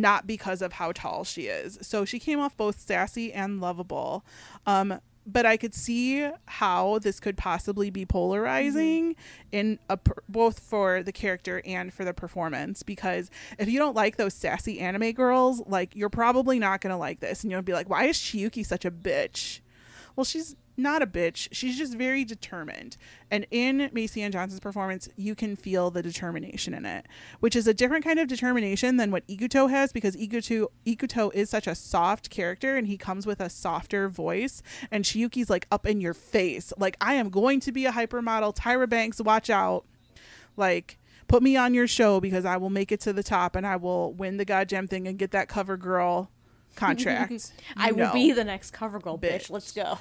not 0.00 0.26
because 0.26 0.62
of 0.62 0.74
how 0.74 0.92
tall 0.92 1.24
she 1.24 1.42
is. 1.42 1.78
So 1.82 2.04
she 2.04 2.18
came 2.18 2.40
off 2.40 2.56
both 2.56 2.80
sassy 2.80 3.32
and 3.32 3.60
lovable. 3.60 4.24
Um, 4.66 5.00
but 5.30 5.44
I 5.44 5.58
could 5.58 5.74
see 5.74 6.28
how 6.46 7.00
this 7.00 7.20
could 7.20 7.36
possibly 7.36 7.90
be 7.90 8.06
polarizing 8.06 9.14
in 9.52 9.78
a 9.90 9.98
both 10.26 10.58
for 10.58 11.02
the 11.02 11.12
character 11.12 11.60
and 11.66 11.92
for 11.92 12.04
the 12.06 12.14
performance 12.14 12.82
because 12.82 13.30
if 13.58 13.68
you 13.68 13.78
don't 13.78 13.94
like 13.94 14.16
those 14.16 14.32
sassy 14.32 14.80
anime 14.80 15.12
girls, 15.12 15.62
like 15.66 15.94
you're 15.94 16.08
probably 16.08 16.58
not 16.58 16.80
going 16.80 16.92
to 16.92 16.96
like 16.96 17.20
this 17.20 17.42
and 17.42 17.52
you'll 17.52 17.60
be 17.60 17.74
like, 17.74 17.90
"Why 17.90 18.04
is 18.04 18.16
Chiyuki 18.16 18.64
such 18.64 18.86
a 18.86 18.90
bitch?" 18.90 19.60
Well, 20.16 20.24
she's 20.24 20.56
not 20.78 21.02
a 21.02 21.06
bitch. 21.06 21.48
She's 21.52 21.76
just 21.76 21.94
very 21.94 22.24
determined. 22.24 22.96
And 23.30 23.46
in 23.50 23.90
Macy 23.92 24.22
Ann 24.22 24.32
Johnson's 24.32 24.60
performance, 24.60 25.08
you 25.16 25.34
can 25.34 25.56
feel 25.56 25.90
the 25.90 26.02
determination 26.02 26.72
in 26.72 26.86
it, 26.86 27.06
which 27.40 27.56
is 27.56 27.66
a 27.66 27.74
different 27.74 28.04
kind 28.04 28.18
of 28.18 28.28
determination 28.28 28.96
than 28.96 29.10
what 29.10 29.26
Ikuto 29.26 29.68
has 29.68 29.92
because 29.92 30.16
Ikuto 30.16 30.68
Ikuto 30.86 31.34
is 31.34 31.50
such 31.50 31.66
a 31.66 31.74
soft 31.74 32.30
character 32.30 32.76
and 32.76 32.86
he 32.86 32.96
comes 32.96 33.26
with 33.26 33.40
a 33.40 33.50
softer 33.50 34.08
voice 34.08 34.62
and 34.90 35.04
Chiyuki's 35.04 35.50
like 35.50 35.66
up 35.70 35.86
in 35.86 36.00
your 36.00 36.14
face. 36.14 36.72
Like 36.78 36.96
I 37.00 37.14
am 37.14 37.28
going 37.28 37.60
to 37.60 37.72
be 37.72 37.84
a 37.84 37.92
hypermodel. 37.92 38.56
Tyra 38.56 38.88
Banks, 38.88 39.20
watch 39.20 39.50
out. 39.50 39.84
Like 40.56 40.98
put 41.26 41.42
me 41.42 41.56
on 41.56 41.74
your 41.74 41.86
show 41.86 42.20
because 42.20 42.44
I 42.44 42.56
will 42.56 42.70
make 42.70 42.90
it 42.90 43.00
to 43.00 43.12
the 43.12 43.22
top 43.22 43.54
and 43.54 43.66
I 43.66 43.76
will 43.76 44.12
win 44.14 44.38
the 44.38 44.44
goddamn 44.44 44.88
thing 44.88 45.06
and 45.06 45.18
get 45.18 45.32
that 45.32 45.48
cover 45.48 45.76
girl 45.76 46.30
contract. 46.76 47.52
I 47.76 47.88
You 47.88 47.96
will 47.96 48.12
be 48.12 48.32
the 48.32 48.44
next 48.44 48.70
cover 48.70 48.98
girl, 48.98 49.18
bitch. 49.18 49.46
Bitch. 49.46 49.50
Let's 49.50 49.72
go. 49.72 49.98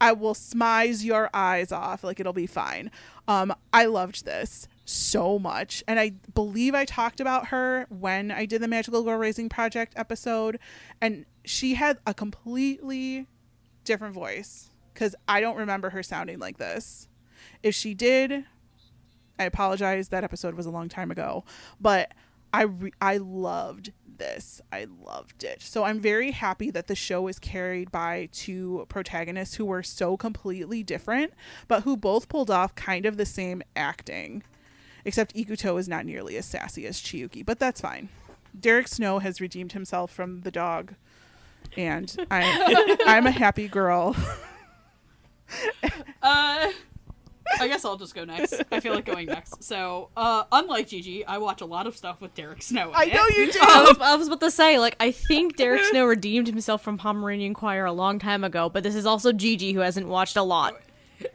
I 0.00 0.12
will 0.12 0.34
smize 0.34 1.04
your 1.04 1.28
eyes 1.34 1.72
off. 1.72 2.02
Like 2.02 2.20
it'll 2.20 2.32
be 2.32 2.46
fine. 2.46 2.90
Um, 3.28 3.54
I 3.72 3.84
loved 3.84 4.24
this 4.24 4.66
so 4.84 5.38
much. 5.38 5.84
And 5.86 6.00
I 6.00 6.10
believe 6.34 6.74
I 6.74 6.84
talked 6.84 7.20
about 7.20 7.48
her 7.48 7.86
when 7.90 8.30
I 8.30 8.46
did 8.46 8.62
the 8.62 8.68
Magical 8.68 9.02
Girl 9.02 9.18
Raising 9.18 9.48
Project 9.48 9.92
episode. 9.96 10.58
And 11.00 11.26
she 11.44 11.74
had 11.74 11.98
a 12.06 12.14
completely 12.14 13.26
different 13.84 14.14
voice 14.14 14.70
because 14.92 15.14
I 15.28 15.40
don't 15.40 15.56
remember 15.56 15.90
her 15.90 16.02
sounding 16.02 16.38
like 16.38 16.58
this. 16.58 17.08
If 17.62 17.74
she 17.74 17.94
did, 17.94 18.44
I 19.38 19.44
apologize. 19.44 20.08
That 20.08 20.24
episode 20.24 20.54
was 20.54 20.66
a 20.66 20.70
long 20.70 20.88
time 20.88 21.10
ago. 21.10 21.44
But 21.80 22.12
I 22.52 22.62
re- 22.62 22.92
I 23.00 23.18
loved 23.18 23.92
this. 24.20 24.60
I 24.70 24.86
loved 25.04 25.42
it. 25.42 25.60
So 25.62 25.82
I'm 25.82 25.98
very 25.98 26.30
happy 26.30 26.70
that 26.70 26.86
the 26.86 26.94
show 26.94 27.26
is 27.26 27.40
carried 27.40 27.90
by 27.90 28.28
two 28.30 28.86
protagonists 28.88 29.56
who 29.56 29.64
were 29.64 29.82
so 29.82 30.16
completely 30.16 30.84
different, 30.84 31.32
but 31.66 31.82
who 31.82 31.96
both 31.96 32.28
pulled 32.28 32.50
off 32.50 32.76
kind 32.76 33.06
of 33.06 33.16
the 33.16 33.26
same 33.26 33.62
acting. 33.74 34.44
Except 35.04 35.34
Ikuto 35.34 35.80
is 35.80 35.88
not 35.88 36.04
nearly 36.04 36.36
as 36.36 36.46
sassy 36.46 36.86
as 36.86 37.00
Chiyuki, 37.00 37.44
but 37.44 37.58
that's 37.58 37.80
fine. 37.80 38.10
Derek 38.58 38.86
Snow 38.86 39.18
has 39.18 39.40
redeemed 39.40 39.72
himself 39.72 40.12
from 40.12 40.42
the 40.42 40.50
dog, 40.50 40.94
and 41.76 42.14
I 42.30 42.96
I'm 43.06 43.26
a 43.26 43.30
happy 43.30 43.68
girl. 43.68 44.14
Uh, 46.22 46.68
I 47.58 47.68
guess 47.68 47.84
I'll 47.84 47.96
just 47.96 48.14
go 48.14 48.24
next. 48.24 48.62
I 48.70 48.80
feel 48.80 48.94
like 48.94 49.04
going 49.04 49.26
next. 49.26 49.62
So, 49.64 50.10
uh, 50.16 50.44
unlike 50.52 50.88
Gigi, 50.88 51.24
I 51.24 51.38
watch 51.38 51.60
a 51.60 51.66
lot 51.66 51.86
of 51.86 51.96
stuff 51.96 52.20
with 52.20 52.34
Derek 52.34 52.62
Snow. 52.62 52.90
in 52.90 52.94
I 52.94 53.04
it. 53.04 53.14
know 53.14 53.26
you 53.28 53.50
do. 53.52 53.58
I 53.62 53.82
was, 53.82 53.98
I 54.00 54.14
was 54.16 54.28
about 54.28 54.40
to 54.40 54.50
say, 54.50 54.78
like, 54.78 54.96
I 55.00 55.10
think 55.10 55.56
Derek 55.56 55.84
Snow 55.84 56.06
redeemed 56.06 56.46
himself 56.46 56.82
from 56.82 56.98
Pomeranian 56.98 57.54
Choir 57.54 57.84
a 57.84 57.92
long 57.92 58.18
time 58.18 58.44
ago, 58.44 58.68
but 58.68 58.82
this 58.82 58.94
is 58.94 59.06
also 59.06 59.32
Gigi 59.32 59.72
who 59.72 59.80
hasn't 59.80 60.06
watched 60.06 60.36
a 60.36 60.42
lot. 60.42 60.74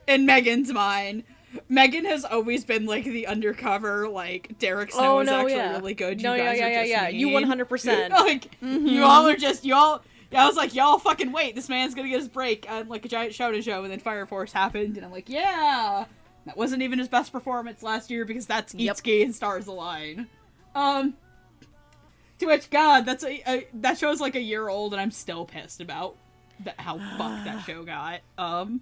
in 0.07 0.25
Megan's 0.25 0.71
mind. 0.71 1.23
Megan 1.69 2.05
has 2.05 2.25
always 2.25 2.65
been 2.65 2.85
like 2.85 3.05
the 3.05 3.27
undercover, 3.27 4.09
like 4.09 4.57
Derek 4.59 4.91
Snow 4.91 5.17
oh 5.17 5.19
is 5.21 5.27
no, 5.27 5.39
actually 5.39 5.53
yeah, 5.53 5.71
really 5.71 5.93
good. 5.93 6.21
You 6.21 6.27
no, 6.27 6.35
yeah, 6.35 6.45
guys 6.45 6.59
yeah, 6.59 6.65
are 6.65 6.69
yeah, 6.69 6.81
just 6.81 6.89
yeah. 6.89 7.07
You 7.09 7.25
mean. 7.27 7.33
one 7.33 7.43
hundred 7.43 7.65
percent. 7.65 8.11
like 8.13 8.57
you 8.61 9.03
all 9.03 9.27
are 9.27 9.35
just 9.35 9.63
y'all. 9.65 10.01
Yeah, 10.35 10.43
I 10.43 10.47
was 10.47 10.57
like, 10.57 10.75
y'all 10.75 10.99
fucking 10.99 11.31
wait. 11.31 11.55
This 11.55 11.69
man's 11.69 11.95
gonna 11.95 12.09
get 12.09 12.19
his 12.19 12.27
break 12.27 12.69
on 12.69 12.89
like 12.89 13.05
a 13.05 13.07
giant 13.09 13.33
show 13.33 13.51
to 13.51 13.61
show, 13.61 13.83
and 13.83 13.91
then 13.91 13.99
Fire 13.99 14.25
Force 14.25 14.51
happened, 14.51 14.97
and 14.97 15.05
I'm 15.05 15.11
like, 15.11 15.29
yeah, 15.29 16.05
that 16.45 16.57
wasn't 16.57 16.81
even 16.81 16.99
his 16.99 17.07
best 17.07 17.31
performance 17.31 17.81
last 17.81 18.09
year 18.11 18.25
because 18.25 18.45
that's 18.45 18.73
Yep. 18.73 18.97
Itsuki 18.97 19.23
and 19.23 19.33
Stars 19.33 19.67
Align. 19.67 20.27
Um, 20.75 21.15
to 22.39 22.47
which 22.47 22.69
God, 22.69 23.05
that's 23.05 23.23
a, 23.23 23.41
a 23.49 23.67
that 23.75 23.97
show's 23.97 24.19
like 24.19 24.35
a 24.35 24.41
year 24.41 24.67
old, 24.67 24.93
and 24.93 25.01
I'm 25.01 25.11
still 25.11 25.45
pissed 25.45 25.79
about 25.79 26.17
that 26.65 26.79
how 26.79 26.97
fucked 27.17 27.45
that 27.45 27.63
show 27.65 27.83
got. 27.83 28.19
Um, 28.37 28.81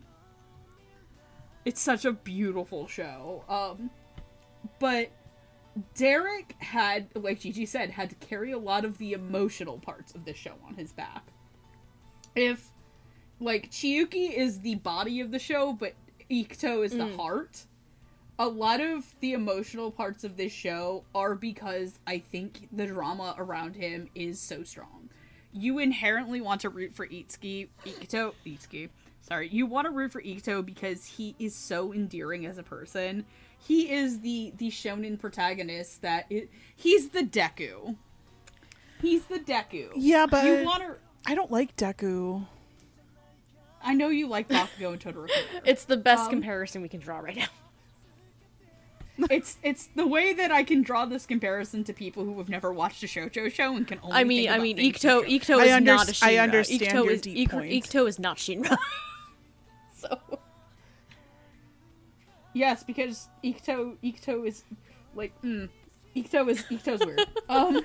it's 1.65 1.79
such 1.79 2.05
a 2.05 2.11
beautiful 2.11 2.87
show. 2.87 3.43
Um, 3.47 3.89
but 4.79 5.11
Derek 5.95 6.55
had, 6.59 7.07
like 7.15 7.39
Gigi 7.39 7.65
said, 7.65 7.89
had 7.89 8.09
to 8.09 8.15
carry 8.15 8.51
a 8.51 8.57
lot 8.57 8.85
of 8.85 8.97
the 8.97 9.13
emotional 9.13 9.77
parts 9.77 10.13
of 10.15 10.25
this 10.25 10.37
show 10.37 10.53
on 10.67 10.75
his 10.75 10.91
back. 10.91 11.23
If, 12.35 12.71
like, 13.39 13.71
Chiyuki 13.71 14.33
is 14.33 14.61
the 14.61 14.75
body 14.75 15.21
of 15.21 15.31
the 15.31 15.39
show, 15.39 15.73
but 15.73 15.93
Ikuto 16.29 16.83
is 16.83 16.91
the 16.91 17.05
mm. 17.05 17.15
heart, 17.15 17.65
a 18.39 18.47
lot 18.47 18.81
of 18.81 19.13
the 19.19 19.33
emotional 19.33 19.91
parts 19.91 20.23
of 20.23 20.37
this 20.37 20.51
show 20.51 21.03
are 21.13 21.35
because 21.35 21.99
I 22.07 22.19
think 22.19 22.67
the 22.71 22.87
drama 22.87 23.35
around 23.37 23.75
him 23.75 24.09
is 24.15 24.39
so 24.39 24.63
strong. 24.63 25.09
You 25.51 25.79
inherently 25.79 26.41
want 26.41 26.61
to 26.61 26.69
root 26.69 26.95
for 26.95 27.07
Itsuki, 27.07 27.67
Ikuto, 27.85 28.33
Itsuki. 28.45 28.89
Sorry, 29.21 29.47
you 29.49 29.65
want 29.65 29.85
to 29.85 29.91
root 29.91 30.11
for 30.11 30.21
Ikuto 30.21 30.65
because 30.65 31.05
he 31.05 31.35
is 31.39 31.55
so 31.55 31.93
endearing 31.93 32.45
as 32.45 32.57
a 32.57 32.63
person. 32.63 33.25
He 33.59 33.91
is 33.91 34.19
the 34.19 34.51
the 34.57 34.69
shonen 34.69 35.17
protagonist 35.17 36.01
that 36.01 36.25
it, 36.29 36.49
he's 36.75 37.09
the 37.09 37.23
Deku. 37.23 37.95
He's 39.01 39.25
the 39.25 39.39
Deku. 39.39 39.91
Yeah, 39.95 40.25
but 40.25 40.43
you 40.43 40.65
want 40.65 40.81
to. 40.81 40.95
I 41.25 41.35
don't 41.35 41.51
like 41.51 41.75
Deku. 41.75 42.45
I 43.81 43.93
know 43.93 44.09
you 44.09 44.27
like 44.27 44.47
Bakugo 44.47 44.93
and 44.93 44.99
Todoroki. 44.99 45.31
It's 45.65 45.85
the 45.85 45.97
best 45.97 46.23
Um, 46.25 46.29
comparison 46.29 46.81
we 46.81 46.89
can 46.89 46.99
draw 46.99 47.19
right 47.19 47.35
now. 47.35 47.47
it's 49.29 49.57
it's 49.61 49.89
the 49.95 50.07
way 50.07 50.33
that 50.33 50.51
I 50.51 50.63
can 50.63 50.81
draw 50.81 51.05
this 51.05 51.25
comparison 51.25 51.83
to 51.85 51.93
people 51.93 52.23
who 52.25 52.37
have 52.39 52.49
never 52.49 52.73
watched 52.73 53.03
a 53.03 53.07
shoujo 53.07 53.51
show 53.51 53.75
and 53.75 53.87
can 53.87 53.99
only. 54.01 54.15
I 54.15 54.23
mean, 54.23 54.43
think 54.45 54.51
I 54.51 54.57
mean, 54.59 54.77
things 54.77 54.97
Ikuto, 54.97 55.21
from 55.21 55.29
shoujo. 55.29 55.39
Ikuto 55.39 55.59
I 55.59 55.65
is 55.65 55.71
underst- 55.71 55.85
not 55.85 56.09
a 56.09 56.11
Shinra. 56.13 56.27
I 56.27 56.37
understand 56.37 56.81
Ikuto 56.81 56.93
your 57.03 57.11
is 57.11 57.21
deep 57.21 57.37
Ikuto, 57.49 57.51
point. 57.51 57.71
Ikuto 57.83 58.07
is 58.07 58.19
not 58.19 58.37
Shinra. 58.37 58.77
so 59.95 60.19
Yes, 62.53 62.83
because 62.83 63.27
Ikuto 63.43 63.97
Ikuto 64.03 64.47
is 64.47 64.63
like 65.15 65.33
mm, 65.43 65.69
Ikuto 66.15 66.49
is 66.49 66.63
Ikuto's 66.63 67.05
weird. 67.05 67.21
Um 67.49 67.83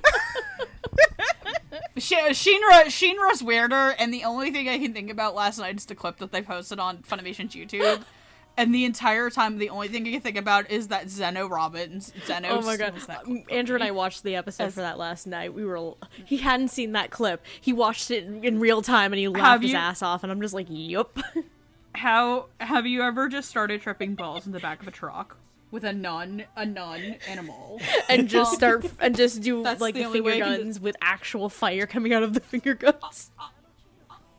Sh- 1.96 2.12
Shinra 2.12 2.86
Shinra's 2.86 3.42
weirder 3.42 3.94
and 3.98 4.12
the 4.12 4.24
only 4.24 4.50
thing 4.50 4.68
I 4.68 4.78
can 4.78 4.92
think 4.92 5.10
about 5.10 5.34
last 5.34 5.58
night 5.58 5.76
is 5.76 5.84
the 5.84 5.94
clip 5.94 6.18
that 6.18 6.32
they 6.32 6.42
posted 6.42 6.78
on 6.78 6.98
Funimation's 6.98 7.54
YouTube. 7.54 8.02
And 8.58 8.74
the 8.74 8.84
entire 8.84 9.30
time, 9.30 9.58
the 9.58 9.70
only 9.70 9.86
thing 9.86 10.04
I 10.08 10.10
can 10.10 10.20
think 10.20 10.36
about 10.36 10.68
is 10.68 10.88
that 10.88 11.08
Zeno 11.08 11.46
Robbins. 11.46 12.12
Zeno. 12.26 12.48
Oh 12.48 12.62
my 12.62 12.76
god, 12.76 12.92
that 13.06 13.20
mm, 13.20 13.44
clip 13.44 13.52
Andrew 13.52 13.76
and. 13.76 13.84
I 13.84 13.92
watched 13.92 14.24
the 14.24 14.34
episode 14.34 14.64
As- 14.64 14.74
for 14.74 14.80
that 14.80 14.98
last 14.98 15.28
night. 15.28 15.54
We 15.54 15.64
were 15.64 15.94
he 16.24 16.38
hadn't 16.38 16.68
seen 16.68 16.90
that 16.92 17.12
clip. 17.12 17.46
He 17.60 17.72
watched 17.72 18.10
it 18.10 18.24
in, 18.24 18.58
real 18.58 18.82
time 18.82 19.12
and 19.12 19.20
he 19.20 19.28
laughed 19.28 19.46
Have 19.46 19.62
his 19.62 19.74
ass 19.74 20.02
off. 20.02 20.24
And 20.24 20.32
I'm 20.32 20.40
just 20.40 20.54
like, 20.54 20.66
yup. 20.68 21.16
How 21.94 22.46
have 22.58 22.84
you 22.84 23.02
ever 23.02 23.28
just 23.28 23.48
started 23.48 23.80
tripping 23.80 24.16
balls 24.16 24.44
in 24.44 24.50
the 24.50 24.58
back 24.58 24.82
of 24.82 24.88
a 24.88 24.90
truck 24.90 25.36
with 25.70 25.84
a 25.84 25.92
nun, 25.92 26.44
a 26.56 26.64
nun, 26.64 27.16
and 27.28 27.40
a 27.40 27.42
mole? 27.42 27.80
and 28.08 28.28
just 28.28 28.54
start 28.54 28.86
and 29.00 29.16
just 29.16 29.42
do 29.42 29.62
That's 29.62 29.80
like 29.80 29.94
the 29.94 30.04
the, 30.04 30.10
finger 30.10 30.22
way 30.22 30.42
I 30.42 30.46
can 30.46 30.60
guns 30.62 30.80
with 30.80 30.96
actual 31.00 31.48
fire 31.48 31.86
coming 31.86 32.12
out 32.12 32.22
of 32.22 32.34
the 32.34 32.40
finger 32.52 32.74
guns. 32.74 33.30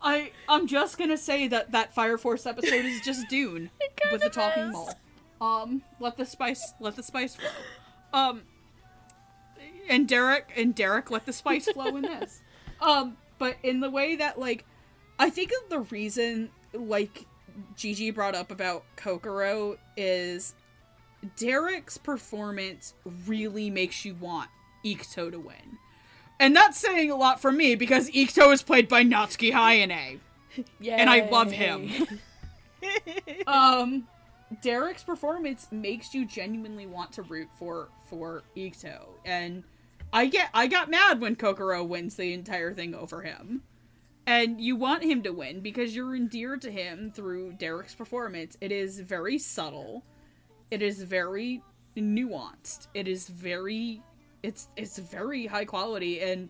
I 0.01 0.31
I'm 0.47 0.67
just 0.67 0.97
gonna 0.97 1.17
say 1.17 1.47
that 1.49 1.71
that 1.71 1.93
Fire 1.93 2.17
Force 2.17 2.45
episode 2.45 2.85
is 2.85 3.01
just 3.01 3.27
Dune 3.29 3.69
with 4.11 4.21
the 4.21 4.29
talking 4.29 4.63
is. 4.63 4.73
mole. 4.73 4.93
Um, 5.41 5.81
let 5.99 6.17
the 6.17 6.25
spice 6.25 6.73
let 6.79 6.95
the 6.95 7.03
spice 7.03 7.35
flow. 7.35 7.49
Um, 8.13 8.43
and 9.89 10.07
Derek 10.07 10.51
and 10.55 10.73
Derek 10.73 11.11
let 11.11 11.25
the 11.25 11.33
spice 11.33 11.67
flow 11.73 11.95
in 11.97 12.03
this. 12.03 12.41
Um, 12.81 13.17
but 13.37 13.57
in 13.63 13.79
the 13.79 13.89
way 13.89 14.15
that 14.17 14.39
like, 14.39 14.65
I 15.17 15.29
think 15.29 15.51
the 15.69 15.79
reason 15.79 16.49
like 16.73 17.25
Gigi 17.75 18.11
brought 18.11 18.35
up 18.35 18.51
about 18.51 18.83
Kokoro 18.95 19.77
is 19.97 20.55
Derek's 21.35 21.97
performance 21.97 22.93
really 23.27 23.69
makes 23.69 24.05
you 24.05 24.15
want 24.15 24.49
Ikuto 24.85 25.31
to 25.31 25.39
win. 25.39 25.77
And 26.39 26.55
that's 26.55 26.77
saying 26.77 27.11
a 27.11 27.15
lot 27.15 27.41
for 27.41 27.51
me 27.51 27.75
because 27.75 28.09
Ikuto 28.09 28.53
is 28.53 28.63
played 28.63 28.87
by 28.87 29.03
Natsuki 29.03 29.51
Hanae. 29.51 30.19
And 30.97 31.09
I 31.09 31.29
love 31.29 31.51
him. 31.51 31.91
um 33.47 34.07
Derek's 34.61 35.03
performance 35.03 35.67
makes 35.71 36.13
you 36.13 36.25
genuinely 36.25 36.87
want 36.87 37.11
to 37.13 37.21
root 37.23 37.49
for 37.57 37.89
for 38.09 38.43
Ikuto. 38.55 39.07
And 39.25 39.63
I 40.11 40.27
get 40.27 40.49
I 40.53 40.67
got 40.67 40.89
mad 40.89 41.21
when 41.21 41.35
Kokoro 41.35 41.83
wins 41.83 42.15
the 42.15 42.33
entire 42.33 42.73
thing 42.73 42.95
over 42.95 43.21
him. 43.21 43.63
And 44.25 44.61
you 44.61 44.75
want 44.75 45.03
him 45.03 45.23
to 45.23 45.31
win 45.31 45.61
because 45.61 45.95
you're 45.95 46.15
endeared 46.15 46.61
to 46.61 46.71
him 46.71 47.11
through 47.11 47.53
Derek's 47.53 47.95
performance. 47.95 48.57
It 48.61 48.71
is 48.71 48.99
very 48.99 49.39
subtle. 49.39 50.03
It 50.71 50.81
is 50.81 51.03
very 51.03 51.61
nuanced. 51.97 52.87
It 52.93 53.07
is 53.07 53.27
very 53.27 54.01
it's 54.41 54.69
it's 54.77 54.97
very 54.97 55.47
high 55.47 55.65
quality 55.65 56.21
and 56.21 56.49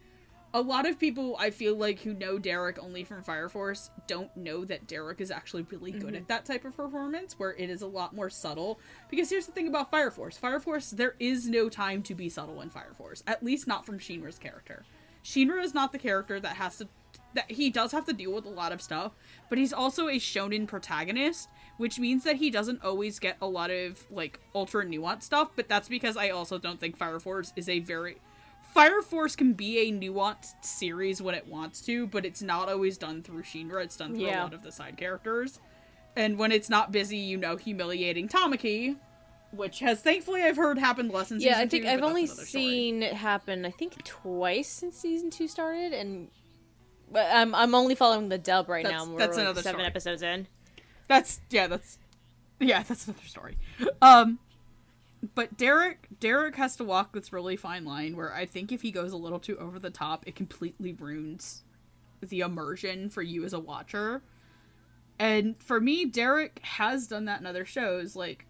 a 0.53 0.61
lot 0.61 0.87
of 0.87 0.99
people 0.99 1.35
I 1.39 1.51
feel 1.51 1.75
like 1.75 1.99
who 1.99 2.13
know 2.13 2.39
Derek 2.39 2.81
only 2.81 3.03
from 3.03 3.21
Fire 3.21 3.49
Force 3.49 3.91
don't 4.07 4.35
know 4.35 4.65
that 4.65 4.87
Derek 4.87 5.21
is 5.21 5.29
actually 5.29 5.63
really 5.69 5.91
good 5.91 6.07
mm-hmm. 6.07 6.15
at 6.15 6.27
that 6.27 6.45
type 6.45 6.65
of 6.65 6.75
performance 6.75 7.37
where 7.37 7.53
it 7.53 7.69
is 7.69 7.83
a 7.83 7.87
lot 7.87 8.15
more 8.15 8.29
subtle. 8.31 8.79
Because 9.11 9.29
here's 9.29 9.45
the 9.45 9.51
thing 9.51 9.67
about 9.67 9.91
Fire 9.91 10.09
Force. 10.09 10.37
Fire 10.37 10.59
Force 10.59 10.89
there 10.89 11.15
is 11.19 11.47
no 11.47 11.69
time 11.69 12.01
to 12.03 12.15
be 12.15 12.29
subtle 12.29 12.61
in 12.61 12.69
Fire 12.69 12.93
Force. 12.97 13.23
At 13.27 13.43
least 13.43 13.67
not 13.67 13.85
from 13.85 13.99
Shinra's 13.99 14.39
character. 14.39 14.83
Shinra 15.23 15.63
is 15.63 15.73
not 15.73 15.91
the 15.91 15.99
character 15.99 16.39
that 16.39 16.55
has 16.55 16.77
to 16.77 16.87
that 17.33 17.51
he 17.51 17.69
does 17.69 17.91
have 17.91 18.05
to 18.05 18.13
deal 18.13 18.33
with 18.33 18.45
a 18.45 18.49
lot 18.49 18.71
of 18.71 18.81
stuff, 18.81 19.13
but 19.49 19.57
he's 19.57 19.73
also 19.73 20.07
a 20.07 20.15
shonen 20.15 20.67
protagonist, 20.67 21.49
which 21.77 21.99
means 21.99 22.23
that 22.23 22.37
he 22.37 22.49
doesn't 22.49 22.83
always 22.83 23.19
get 23.19 23.37
a 23.41 23.47
lot 23.47 23.69
of 23.69 24.05
like 24.09 24.39
ultra 24.55 24.85
nuanced 24.85 25.23
stuff, 25.23 25.51
but 25.55 25.67
that's 25.67 25.87
because 25.87 26.17
I 26.17 26.29
also 26.29 26.57
don't 26.57 26.79
think 26.79 26.97
Fire 26.97 27.19
Force 27.19 27.53
is 27.55 27.69
a 27.69 27.79
very 27.79 28.17
Fire 28.73 29.01
Force 29.01 29.35
can 29.35 29.53
be 29.53 29.79
a 29.79 29.91
nuanced 29.91 30.63
series 30.63 31.21
when 31.21 31.33
it 31.33 31.47
wants 31.47 31.81
to, 31.81 32.07
but 32.07 32.25
it's 32.25 32.41
not 32.41 32.69
always 32.69 32.97
done 32.97 33.23
through 33.23 33.41
Shinra. 33.41 33.83
It's 33.83 33.97
done 33.97 34.15
through 34.15 34.29
a 34.29 34.37
lot 34.41 34.53
of 34.53 34.61
the 34.61 34.71
side 34.71 34.95
characters. 34.95 35.59
And 36.15 36.37
when 36.37 36.51
it's 36.51 36.69
not 36.69 36.91
busy, 36.91 37.17
you 37.17 37.37
know, 37.37 37.55
humiliating 37.55 38.27
Tamaki, 38.27 38.97
which 39.51 39.79
has 39.79 40.01
thankfully 40.01 40.43
I've 40.43 40.57
heard 40.57 40.77
happened 40.77 41.11
less 41.11 41.31
in 41.31 41.39
Yeah, 41.39 41.53
season 41.53 41.61
I 41.61 41.67
think 41.67 41.83
two, 41.85 41.89
I've 41.89 42.03
only 42.03 42.27
seen 42.27 43.01
it 43.01 43.13
happen. 43.13 43.65
I 43.65 43.71
think 43.71 44.03
twice 44.03 44.67
since 44.67 44.97
season 44.97 45.31
two 45.31 45.47
started, 45.47 45.93
and 45.93 46.29
but 47.11 47.27
I'm 47.31 47.53
I'm 47.55 47.73
only 47.75 47.95
following 47.95 48.29
the 48.29 48.37
dub 48.37 48.69
right 48.69 48.83
That's- 48.83 49.07
now. 49.07 49.17
that's 49.17 49.29
we're 49.37 49.43
like 49.43 49.45
another 49.45 49.61
seven 49.61 49.79
story. 49.79 49.87
episodes 49.87 50.21
in. 50.21 50.47
That's 51.07 51.41
yeah, 51.49 51.67
that's 51.67 51.97
yeah, 52.59 52.83
that's 52.83 53.07
another 53.07 53.25
story. 53.25 53.57
Um 54.01 54.39
but 55.35 55.57
Derek 55.57 56.07
Derek 56.19 56.55
has 56.55 56.75
to 56.77 56.83
walk 56.83 57.13
this 57.13 57.33
really 57.33 57.57
fine 57.57 57.83
line 57.85 58.15
where 58.15 58.33
I 58.33 58.45
think 58.45 58.71
if 58.71 58.81
he 58.81 58.91
goes 58.91 59.11
a 59.11 59.17
little 59.17 59.39
too 59.39 59.57
over 59.57 59.77
the 59.79 59.89
top, 59.89 60.25
it 60.27 60.35
completely 60.35 60.93
ruins 60.93 61.63
the 62.21 62.39
immersion 62.41 63.09
for 63.09 63.21
you 63.21 63.43
as 63.43 63.53
a 63.53 63.59
watcher. 63.59 64.21
And 65.17 65.61
for 65.61 65.81
me, 65.81 66.05
Derek 66.05 66.59
has 66.63 67.07
done 67.07 67.25
that 67.25 67.41
in 67.41 67.45
other 67.45 67.65
shows. 67.65 68.15
Like 68.15 68.45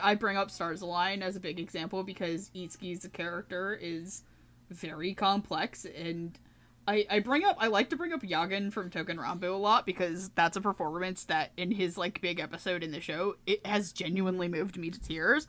I 0.00 0.14
bring 0.14 0.36
up 0.36 0.50
Stars 0.52 0.82
Align 0.82 1.20
as 1.22 1.34
a 1.34 1.40
big 1.40 1.58
example 1.58 2.04
because 2.04 2.50
Itsuki's 2.54 3.08
character 3.12 3.76
is 3.80 4.22
very 4.70 5.14
complex 5.14 5.84
and 5.84 6.38
I, 6.86 7.06
I 7.10 7.18
bring 7.20 7.44
up 7.44 7.56
I 7.58 7.68
like 7.68 7.90
to 7.90 7.96
bring 7.96 8.12
up 8.12 8.22
Yagen 8.22 8.72
from 8.72 8.90
Touken 8.90 9.16
Ranbu 9.16 9.44
a 9.44 9.56
lot 9.56 9.86
because 9.86 10.30
that's 10.30 10.56
a 10.56 10.60
performance 10.60 11.24
that 11.24 11.52
in 11.56 11.70
his 11.70 11.96
like 11.96 12.20
big 12.20 12.40
episode 12.40 12.82
in 12.82 12.92
the 12.92 13.00
show 13.00 13.36
it 13.46 13.66
has 13.66 13.92
genuinely 13.92 14.48
moved 14.48 14.76
me 14.76 14.90
to 14.90 15.00
tears. 15.00 15.46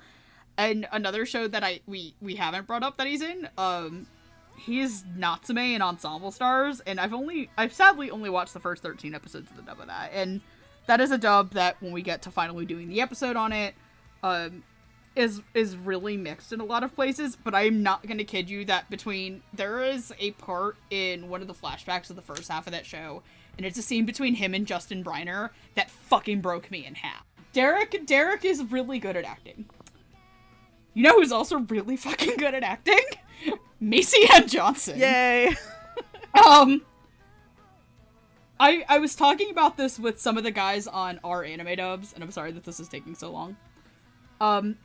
And 0.57 0.87
another 0.91 1.25
show 1.25 1.47
that 1.47 1.63
I 1.63 1.81
we 1.85 2.15
we 2.21 2.35
haven't 2.35 2.67
brought 2.67 2.83
up 2.83 2.97
that 2.97 3.07
he's 3.07 3.21
in 3.21 3.49
um 3.57 4.07
he's 4.57 5.03
Natsume 5.15 5.57
in 5.57 5.81
Ensemble 5.81 6.31
Stars, 6.31 6.79
and 6.81 6.99
I've 6.99 7.13
only 7.13 7.49
I've 7.57 7.73
sadly 7.73 8.09
only 8.11 8.29
watched 8.29 8.53
the 8.53 8.59
first 8.59 8.81
thirteen 8.81 9.13
episodes 9.13 9.49
of 9.51 9.57
the 9.57 9.63
dub 9.63 9.79
of 9.79 9.87
that, 9.87 10.11
and 10.13 10.41
that 10.87 11.01
is 11.01 11.11
a 11.11 11.17
dub 11.17 11.51
that 11.51 11.75
when 11.81 11.91
we 11.91 12.01
get 12.01 12.21
to 12.23 12.31
finally 12.31 12.65
doing 12.65 12.87
the 12.87 13.01
episode 13.01 13.35
on 13.35 13.51
it, 13.51 13.75
um, 14.23 14.63
is 15.15 15.41
is 15.53 15.75
really 15.75 16.17
mixed 16.17 16.51
in 16.51 16.59
a 16.59 16.65
lot 16.65 16.83
of 16.83 16.93
places. 16.93 17.35
But 17.35 17.55
I'm 17.55 17.83
not 17.83 18.05
gonna 18.07 18.23
kid 18.23 18.49
you 18.49 18.65
that 18.65 18.89
between 18.89 19.41
there 19.53 19.83
is 19.83 20.13
a 20.19 20.31
part 20.31 20.77
in 20.89 21.29
one 21.29 21.41
of 21.41 21.47
the 21.47 21.53
flashbacks 21.53 22.09
of 22.09 22.15
the 22.15 22.21
first 22.21 22.49
half 22.49 22.67
of 22.67 22.73
that 22.73 22.85
show, 22.85 23.23
and 23.57 23.65
it's 23.65 23.77
a 23.77 23.81
scene 23.81 24.05
between 24.05 24.35
him 24.35 24.53
and 24.53 24.65
Justin 24.67 25.03
Briner 25.03 25.49
that 25.75 25.89
fucking 25.89 26.41
broke 26.41 26.69
me 26.71 26.85
in 26.85 26.95
half. 26.95 27.25
Derek 27.53 28.05
Derek 28.05 28.43
is 28.45 28.63
really 28.63 28.99
good 28.99 29.15
at 29.15 29.25
acting. 29.25 29.65
You 30.93 31.03
know 31.03 31.13
who's 31.15 31.31
also 31.31 31.59
really 31.59 31.97
fucking 31.97 32.37
good 32.37 32.53
at 32.53 32.63
acting? 32.63 32.99
Macy 33.79 34.27
Ann 34.33 34.47
Johnson. 34.47 34.99
Yay! 34.99 35.55
Um 36.45 36.81
I 38.59 38.83
I 38.89 38.99
was 38.99 39.15
talking 39.15 39.51
about 39.51 39.77
this 39.77 39.97
with 39.97 40.19
some 40.19 40.37
of 40.37 40.43
the 40.43 40.51
guys 40.51 40.85
on 40.85 41.17
our 41.23 41.45
anime 41.45 41.75
dubs, 41.77 42.11
and 42.11 42.21
I'm 42.21 42.31
sorry 42.31 42.51
that 42.51 42.65
this 42.65 42.79
is 42.81 42.89
taking 42.89 43.15
so 43.15 43.31
long. 43.31 43.55
Um 44.41 44.77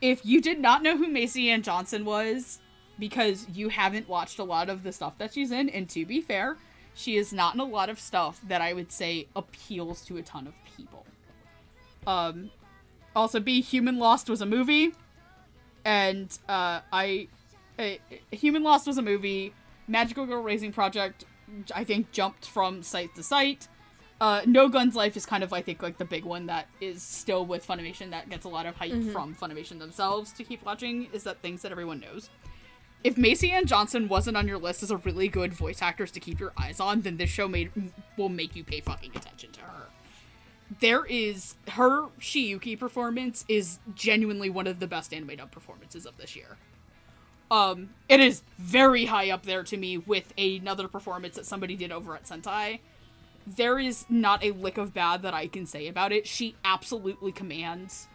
if 0.00 0.24
you 0.24 0.40
did 0.40 0.60
not 0.60 0.82
know 0.82 0.96
who 0.96 1.08
Macy 1.08 1.50
Ann 1.50 1.62
Johnson 1.62 2.04
was, 2.04 2.60
because 2.98 3.46
you 3.52 3.68
haven't 3.68 4.08
watched 4.08 4.38
a 4.38 4.44
lot 4.44 4.68
of 4.68 4.82
the 4.82 4.92
stuff 4.92 5.18
that 5.18 5.32
she's 5.32 5.50
in, 5.50 5.68
and 5.70 5.88
to 5.90 6.04
be 6.04 6.20
fair, 6.20 6.56
she 6.94 7.16
is 7.16 7.32
not 7.32 7.54
in 7.54 7.60
a 7.60 7.64
lot 7.64 7.88
of 7.88 7.98
stuff 7.98 8.40
that 8.48 8.60
I 8.60 8.72
would 8.72 8.92
say 8.92 9.26
appeals 9.36 10.02
to 10.06 10.16
a 10.18 10.22
ton 10.22 10.46
of 10.46 10.54
people. 10.76 11.06
Um 12.06 12.50
also 13.14 13.40
B 13.40 13.60
Human 13.60 13.98
Lost 13.98 14.28
was 14.28 14.40
a 14.40 14.46
movie 14.46 14.92
and 15.84 16.36
uh 16.48 16.80
I 16.92 17.28
uh, 17.78 17.92
Human 18.30 18.62
Lost 18.62 18.86
was 18.86 18.98
a 18.98 19.02
movie. 19.02 19.54
Magical 19.88 20.26
Girl 20.26 20.42
Raising 20.42 20.72
Project, 20.72 21.24
I 21.74 21.84
think, 21.84 22.12
jumped 22.12 22.46
from 22.46 22.82
site 22.82 23.14
to 23.16 23.22
site. 23.22 23.68
Uh, 24.20 24.42
no 24.44 24.68
Guns 24.68 24.94
Life 24.94 25.16
is 25.16 25.24
kind 25.24 25.42
of, 25.42 25.52
I 25.52 25.62
think, 25.62 25.82
like 25.82 25.96
the 25.96 26.04
big 26.04 26.24
one 26.24 26.46
that 26.46 26.68
is 26.80 27.02
still 27.02 27.46
with 27.46 27.66
Funimation 27.66 28.10
that 28.10 28.28
gets 28.28 28.44
a 28.44 28.50
lot 28.50 28.66
of 28.66 28.76
hype 28.76 29.02
from 29.12 29.34
Funimation 29.34 29.78
themselves 29.78 30.30
to 30.32 30.44
keep 30.44 30.62
watching. 30.64 31.08
Is 31.14 31.24
that 31.24 31.40
things 31.40 31.62
that 31.62 31.72
everyone 31.72 32.00
knows? 32.00 32.28
If 33.02 33.16
Macy 33.16 33.50
Ann 33.50 33.64
Johnson 33.64 34.08
wasn't 34.08 34.36
on 34.36 34.46
your 34.46 34.58
list 34.58 34.82
as 34.82 34.90
a 34.90 34.98
really 34.98 35.28
good 35.28 35.54
voice 35.54 35.80
actress 35.80 36.10
to 36.10 36.20
keep 36.20 36.38
your 36.38 36.52
eyes 36.58 36.80
on, 36.80 37.00
then 37.00 37.16
this 37.16 37.30
show 37.30 37.48
made 37.48 37.70
will 38.18 38.28
make 38.28 38.54
you 38.54 38.62
pay 38.62 38.80
fucking 38.80 39.12
attention 39.16 39.52
to 39.52 39.60
her. 39.60 39.86
There 40.80 41.06
is 41.06 41.54
her 41.70 42.08
Chiyuki 42.20 42.78
performance 42.78 43.46
is 43.48 43.78
genuinely 43.94 44.50
one 44.50 44.66
of 44.66 44.80
the 44.80 44.86
best 44.86 45.14
anime 45.14 45.36
dub 45.36 45.50
performances 45.50 46.04
of 46.04 46.18
this 46.18 46.36
year. 46.36 46.58
Um, 47.50 47.90
it 48.08 48.20
is 48.20 48.42
very 48.58 49.06
high 49.06 49.30
up 49.30 49.44
there 49.44 49.64
to 49.64 49.76
me 49.78 49.96
with 49.96 50.32
another 50.38 50.86
performance 50.86 51.36
that 51.36 51.46
somebody 51.46 51.74
did 51.76 51.90
over 51.90 52.14
at 52.14 52.24
Sentai. 52.24 52.80
There 53.46 53.78
is 53.78 54.04
not 54.08 54.44
a 54.44 54.52
lick 54.52 54.78
of 54.78 54.94
bad 54.94 55.22
that 55.22 55.34
I 55.34 55.46
can 55.46 55.66
say 55.66 55.88
about 55.88 56.12
it. 56.12 56.26
She 56.26 56.56
absolutely 56.64 57.32
commands 57.32 58.06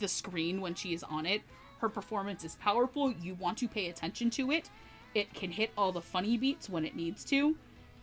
the 0.00 0.08
screen 0.08 0.60
when 0.60 0.74
she 0.74 0.92
is 0.92 1.02
on 1.02 1.26
it. 1.26 1.42
Her 1.78 1.88
performance 1.88 2.44
is 2.44 2.56
powerful. 2.56 3.12
You 3.12 3.34
want 3.34 3.58
to 3.58 3.68
pay 3.68 3.88
attention 3.88 4.30
to 4.30 4.50
it. 4.50 4.70
It 5.14 5.34
can 5.34 5.50
hit 5.50 5.70
all 5.76 5.92
the 5.92 6.00
funny 6.00 6.36
beats 6.36 6.68
when 6.68 6.84
it 6.84 6.96
needs 6.96 7.24
to. 7.26 7.56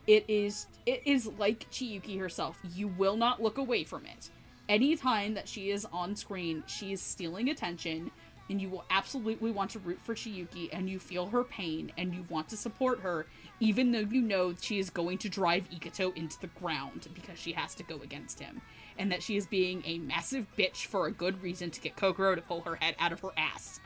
It 0.08 0.26
is 0.28 0.68
it 0.86 1.02
is 1.06 1.28
like 1.38 1.70
Chiyuki 1.72 2.20
herself. 2.20 2.60
You 2.74 2.88
will 2.88 3.16
not 3.16 3.42
look 3.42 3.58
away 3.58 3.84
from 3.84 4.06
it. 4.06 4.30
Anytime 4.68 5.34
that 5.34 5.48
she 5.48 5.72
is 5.72 5.86
on 5.92 6.16
screen, 6.16 6.64
she 6.68 6.92
is 6.92 7.02
stealing 7.02 7.50
attention 7.50 8.12
and 8.50 8.62
you 8.62 8.70
will 8.70 8.86
absolutely 8.90 9.52
want 9.52 9.72
to 9.72 9.80
root 9.80 10.00
for 10.02 10.16
Chiyuki 10.16 10.70
and 10.72 10.90
you 10.90 11.00
feel 11.00 11.28
her 11.28 11.44
pain 11.44 11.92
and 11.98 12.14
you 12.14 12.26
want 12.30 12.50
to 12.50 12.58
support 12.58 13.00
her 13.02 13.28
even 13.60 13.92
though 13.92 14.00
you 14.00 14.22
know 14.22 14.54
she 14.60 14.80
is 14.80 14.90
going 14.90 15.18
to 15.18 15.30
drive 15.30 15.70
Ikuto 15.70 16.16
into 16.16 16.40
the 16.40 16.48
ground 16.48 17.08
because 17.14 17.38
she 17.38 17.54
has 17.54 17.76
to 17.76 17.84
go 17.84 18.02
against 18.02 18.40
him 18.40 18.62
and 18.98 19.12
that 19.12 19.24
she 19.24 19.36
is 19.36 19.48
being 19.48 19.84
a 19.86 20.00
massive 20.00 20.46
bitch 20.58 20.86
for 20.86 21.08
a 21.08 21.12
good 21.12 21.42
reason 21.42 21.72
to 21.72 21.82
get 21.82 21.96
Kokoro 21.96 22.36
to 22.36 22.42
pull 22.42 22.62
her 22.62 22.76
head 22.76 22.96
out 23.00 23.12
of 23.12 23.22
her 23.22 23.32
ass. 23.38 23.80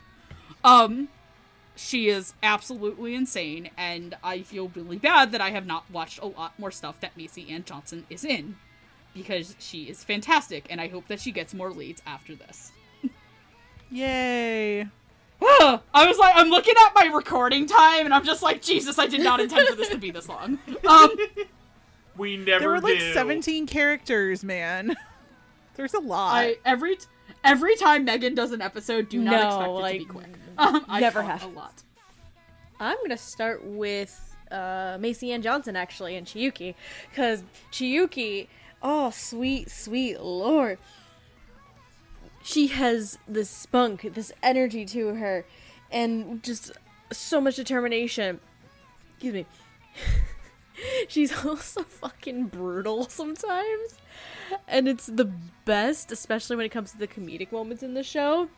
Um 0.63 1.09
she 1.75 2.07
is 2.09 2.33
absolutely 2.43 3.15
insane 3.15 3.69
and 3.77 4.15
I 4.23 4.43
feel 4.43 4.71
really 4.75 4.97
bad 4.97 5.31
that 5.31 5.41
I 5.41 5.49
have 5.49 5.65
not 5.65 5.89
watched 5.89 6.19
a 6.21 6.27
lot 6.27 6.57
more 6.59 6.71
stuff 6.71 6.99
that 6.99 7.17
Macy 7.17 7.49
Ann 7.49 7.63
Johnson 7.63 8.05
is 8.09 8.23
in 8.23 8.57
because 9.13 9.55
she 9.59 9.83
is 9.83 10.03
fantastic 10.03 10.67
and 10.69 10.79
I 10.79 10.87
hope 10.87 11.07
that 11.07 11.19
she 11.19 11.31
gets 11.31 11.53
more 11.53 11.71
leads 11.71 12.01
after 12.05 12.35
this. 12.35 12.71
Yay! 13.89 14.87
I 15.93 16.07
was 16.07 16.17
like, 16.17 16.33
I'm 16.35 16.49
looking 16.49 16.73
at 16.85 16.93
my 16.95 17.13
recording 17.13 17.65
time, 17.65 18.05
and 18.05 18.13
I'm 18.13 18.23
just 18.23 18.41
like, 18.41 18.61
Jesus, 18.61 18.97
I 18.99 19.07
did 19.07 19.21
not 19.21 19.39
intend 19.39 19.67
for 19.67 19.75
this 19.75 19.89
to 19.89 19.97
be 19.97 20.11
this 20.11 20.27
long. 20.29 20.59
Um, 20.87 21.09
We 22.17 22.37
never 22.37 22.59
There 22.59 22.69
were 22.69 22.79
like 22.81 22.99
17 22.99 23.65
characters, 23.67 24.43
man. 24.43 24.95
There's 25.75 25.93
a 25.95 25.99
lot. 25.99 26.35
I 26.35 26.57
every 26.63 26.97
every 27.43 27.75
time 27.77 28.05
Megan 28.05 28.35
does 28.35 28.51
an 28.51 28.61
episode, 28.61 29.09
do 29.09 29.19
not 29.19 29.31
No, 29.31 29.47
expect 29.47 29.67
it 29.67 29.71
like, 29.71 29.93
to 29.93 29.99
be 29.99 30.05
quick. 30.05 30.27
Um, 30.59 30.85
I 30.87 30.99
never 30.99 31.21
talk 31.21 31.31
have. 31.31 31.43
a 31.45 31.47
lot. 31.47 31.81
I'm 32.79 32.97
gonna 33.01 33.17
start 33.17 33.63
with 33.65 34.35
uh, 34.51 34.97
Macy 34.99 35.31
Ann 35.31 35.41
Johnson 35.41 35.75
actually 35.75 36.15
and 36.15 36.27
Chiyuki, 36.27 36.75
because 37.09 37.41
Chiyuki, 37.71 38.47
oh 38.83 39.09
sweet 39.09 39.71
sweet 39.71 40.19
lord, 40.21 40.77
she 42.43 42.67
has 42.67 43.17
this 43.27 43.49
spunk, 43.49 44.13
this 44.13 44.31
energy 44.43 44.85
to 44.85 45.15
her, 45.15 45.45
and 45.91 46.43
just 46.43 46.71
so 47.11 47.39
much 47.39 47.55
determination. 47.55 48.39
Excuse 49.13 49.33
me. 49.33 49.45
She's 51.07 51.45
also 51.45 51.83
fucking 51.83 52.47
brutal 52.47 53.07
sometimes. 53.09 53.97
And 54.67 54.87
it's 54.87 55.07
the 55.07 55.31
best, 55.65 56.11
especially 56.11 56.57
when 56.57 56.65
it 56.65 56.69
comes 56.69 56.91
to 56.91 56.97
the 56.97 57.07
comedic 57.07 57.51
moments 57.51 57.83
in 57.83 57.93
the 57.93 58.03
show. 58.03 58.49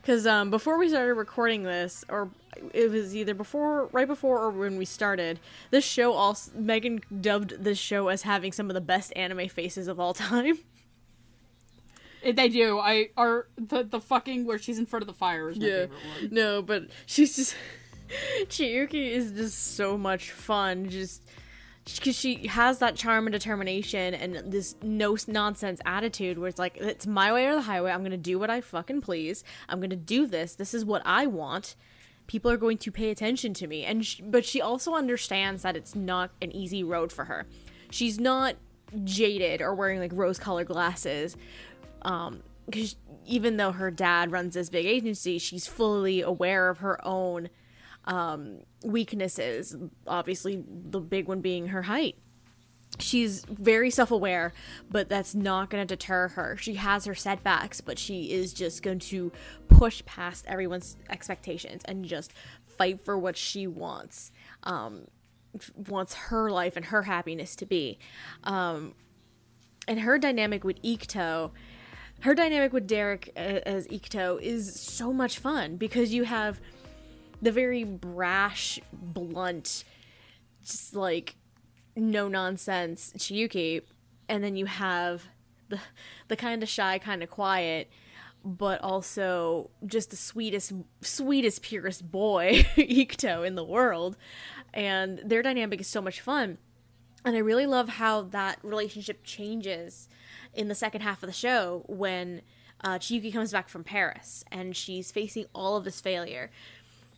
Because 0.00 0.26
um, 0.26 0.50
before 0.50 0.78
we 0.78 0.88
started 0.88 1.14
recording 1.14 1.62
this, 1.62 2.04
or 2.08 2.30
it 2.72 2.90
was 2.90 3.14
either 3.14 3.34
before, 3.34 3.90
right 3.92 4.06
before, 4.06 4.38
or 4.38 4.50
when 4.50 4.78
we 4.78 4.86
started, 4.86 5.38
this 5.70 5.84
show 5.84 6.12
also 6.12 6.50
Megan 6.54 7.02
dubbed 7.20 7.62
this 7.62 7.78
show 7.78 8.08
as 8.08 8.22
having 8.22 8.52
some 8.52 8.70
of 8.70 8.74
the 8.74 8.80
best 8.80 9.12
anime 9.14 9.48
faces 9.48 9.88
of 9.88 10.00
all 10.00 10.14
time. 10.14 10.58
They 12.22 12.48
do. 12.48 12.78
I 12.78 13.08
are 13.16 13.46
the 13.56 13.82
the 13.84 14.00
fucking 14.00 14.44
where 14.44 14.58
she's 14.58 14.78
in 14.78 14.86
front 14.86 15.02
of 15.02 15.06
the 15.06 15.14
fire 15.14 15.48
is 15.50 15.58
my 15.58 15.66
Yeah. 15.66 15.72
favorite 15.86 15.90
one. 16.22 16.28
No, 16.32 16.62
but 16.62 16.84
she's 17.06 17.36
just 17.36 17.56
Chiyuki 18.46 19.10
is 19.10 19.32
just 19.32 19.76
so 19.76 19.96
much 19.96 20.30
fun. 20.30 20.88
Just 20.88 21.22
because 21.84 22.14
she 22.16 22.46
has 22.48 22.78
that 22.78 22.94
charm 22.96 23.26
and 23.26 23.32
determination 23.32 24.14
and 24.14 24.52
this 24.52 24.76
no 24.82 25.16
nonsense 25.26 25.80
attitude 25.86 26.38
where 26.38 26.48
it's 26.48 26.58
like 26.58 26.76
it's 26.76 27.06
my 27.06 27.32
way 27.32 27.46
or 27.46 27.54
the 27.54 27.62
highway. 27.62 27.90
I'm 27.90 28.02
gonna 28.02 28.16
do 28.16 28.38
what 28.38 28.50
I 28.50 28.60
fucking 28.60 29.00
please. 29.00 29.44
I'm 29.68 29.80
gonna 29.80 29.96
do 29.96 30.26
this. 30.26 30.54
This 30.54 30.74
is 30.74 30.84
what 30.84 31.02
I 31.04 31.26
want. 31.26 31.76
People 32.26 32.50
are 32.50 32.56
going 32.56 32.78
to 32.78 32.92
pay 32.92 33.10
attention 33.10 33.54
to 33.54 33.66
me, 33.66 33.84
and 33.84 34.06
sh- 34.06 34.20
but 34.22 34.44
she 34.44 34.60
also 34.60 34.94
understands 34.94 35.62
that 35.62 35.74
it's 35.76 35.96
not 35.96 36.30
an 36.40 36.54
easy 36.54 36.84
road 36.84 37.10
for 37.12 37.24
her. 37.24 37.46
She's 37.90 38.20
not 38.20 38.54
jaded 39.04 39.62
or 39.62 39.74
wearing 39.74 39.98
like 40.00 40.10
rose-colored 40.14 40.66
glasses 40.66 41.36
um 42.02 42.42
because 42.66 42.96
even 43.26 43.56
though 43.56 43.72
her 43.72 43.90
dad 43.90 44.30
runs 44.30 44.54
this 44.54 44.70
big 44.70 44.86
agency 44.86 45.38
she's 45.38 45.66
fully 45.66 46.20
aware 46.20 46.68
of 46.68 46.78
her 46.78 47.04
own 47.06 47.48
um 48.04 48.60
weaknesses 48.84 49.76
obviously 50.06 50.64
the 50.66 51.00
big 51.00 51.28
one 51.28 51.40
being 51.40 51.68
her 51.68 51.82
height. 51.82 52.16
She's 52.98 53.44
very 53.44 53.90
self-aware 53.90 54.52
but 54.90 55.08
that's 55.08 55.34
not 55.34 55.70
going 55.70 55.86
to 55.86 55.96
deter 55.96 56.28
her. 56.28 56.56
She 56.56 56.74
has 56.74 57.04
her 57.04 57.14
setbacks 57.14 57.80
but 57.80 57.98
she 57.98 58.32
is 58.32 58.52
just 58.52 58.82
going 58.82 58.98
to 59.00 59.32
push 59.68 60.04
past 60.06 60.44
everyone's 60.48 60.96
expectations 61.08 61.82
and 61.84 62.04
just 62.04 62.32
fight 62.66 63.04
for 63.04 63.18
what 63.18 63.36
she 63.36 63.66
wants 63.66 64.32
um 64.62 65.06
wants 65.88 66.14
her 66.14 66.50
life 66.50 66.76
and 66.76 66.86
her 66.86 67.02
happiness 67.02 67.54
to 67.56 67.66
be. 67.66 67.98
Um 68.44 68.94
and 69.86 70.00
her 70.00 70.18
dynamic 70.18 70.64
with 70.64 70.80
Ikuto 70.82 71.50
her 72.20 72.34
dynamic 72.34 72.72
with 72.72 72.86
Derek 72.86 73.32
uh, 73.36 73.60
as 73.66 73.86
Ikuto 73.88 74.40
is 74.40 74.78
so 74.78 75.12
much 75.12 75.38
fun 75.38 75.76
because 75.76 76.12
you 76.12 76.24
have 76.24 76.60
the 77.42 77.52
very 77.52 77.84
brash, 77.84 78.78
blunt, 78.92 79.84
just 80.64 80.94
like 80.94 81.36
no 81.96 82.28
nonsense 82.28 83.12
Chiyuki, 83.16 83.82
and 84.28 84.44
then 84.44 84.56
you 84.56 84.66
have 84.66 85.24
the 85.68 85.80
the 86.28 86.36
kind 86.36 86.62
of 86.62 86.68
shy, 86.68 86.98
kind 86.98 87.22
of 87.22 87.30
quiet, 87.30 87.90
but 88.44 88.82
also 88.82 89.70
just 89.86 90.10
the 90.10 90.16
sweetest, 90.16 90.72
sweetest, 91.00 91.62
purest 91.62 92.10
boy 92.10 92.66
Ikuto 92.76 93.46
in 93.46 93.54
the 93.54 93.64
world, 93.64 94.16
and 94.74 95.20
their 95.24 95.42
dynamic 95.42 95.80
is 95.80 95.88
so 95.88 96.02
much 96.02 96.20
fun. 96.20 96.58
And 97.24 97.36
I 97.36 97.40
really 97.40 97.66
love 97.66 97.88
how 97.88 98.22
that 98.22 98.58
relationship 98.62 99.24
changes 99.24 100.08
in 100.54 100.68
the 100.68 100.74
second 100.74 101.02
half 101.02 101.22
of 101.22 101.26
the 101.28 101.32
show 101.32 101.84
when 101.86 102.42
uh, 102.82 102.98
Chiyuki 102.98 103.32
comes 103.32 103.52
back 103.52 103.68
from 103.68 103.84
Paris 103.84 104.44
and 104.50 104.76
she's 104.76 105.10
facing 105.12 105.46
all 105.54 105.76
of 105.76 105.84
this 105.84 106.00
failure. 106.00 106.50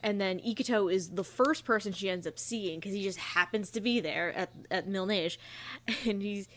and 0.02 0.20
then 0.20 0.41
Ikuto 0.41 0.93
is 0.93 1.11
the 1.11 1.25
first 1.25 1.65
person 1.65 1.93
she 1.93 2.11
ends 2.11 2.27
up 2.27 2.39
seeing 2.39 2.81
because 2.81 2.93
he 2.93 3.02
just 3.02 3.19
happens 3.19 3.70
to 3.70 3.81
be 3.81 4.01
there 4.01 4.33
at 4.36 4.51
at 4.70 4.89
Mille 4.89 5.07
Neige, 5.07 5.36
and 6.07 6.20
he's 6.23 6.49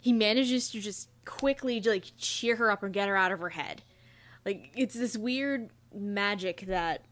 he 0.00 0.12
manages 0.12 0.70
to 0.70 0.80
just 0.80 1.08
quickly 1.24 1.80
like 1.80 2.06
cheer 2.18 2.56
her 2.56 2.70
up 2.70 2.82
and 2.82 2.92
get 2.92 3.08
her 3.08 3.16
out 3.16 3.30
of 3.32 3.38
her 3.40 3.50
head. 3.50 3.82
Like 4.44 4.70
it's 4.76 4.94
this 4.94 5.16
weird 5.16 5.70
magic 5.94 6.64
that 6.66 7.04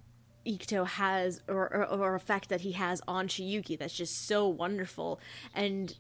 Ikuto 0.44 0.86
has 0.86 1.42
or, 1.46 1.72
or, 1.72 1.84
or 1.86 2.14
effect 2.16 2.48
that 2.48 2.62
he 2.62 2.72
has 2.72 3.00
on 3.06 3.28
Chiyuki 3.28 3.78
that's 3.78 3.94
just 3.94 4.26
so 4.26 4.48
wonderful 4.48 5.20
and 5.54 5.94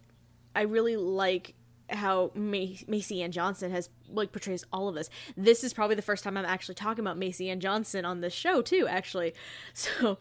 I 0.56 0.62
really 0.62 0.96
like 0.96 1.54
how 1.90 2.30
Macy 2.34 3.22
Ann 3.22 3.32
Johnson 3.32 3.70
has 3.70 3.88
like 4.08 4.32
portrays 4.32 4.64
all 4.72 4.88
of 4.88 4.94
this. 4.94 5.10
This 5.36 5.64
is 5.64 5.72
probably 5.72 5.96
the 5.96 6.02
first 6.02 6.24
time 6.24 6.36
I'm 6.36 6.44
actually 6.44 6.74
talking 6.74 7.04
about 7.04 7.18
Macy 7.18 7.50
Ann 7.50 7.60
Johnson 7.60 8.04
on 8.04 8.20
this 8.20 8.32
show 8.32 8.62
too, 8.62 8.86
actually. 8.88 9.34
So 9.74 10.18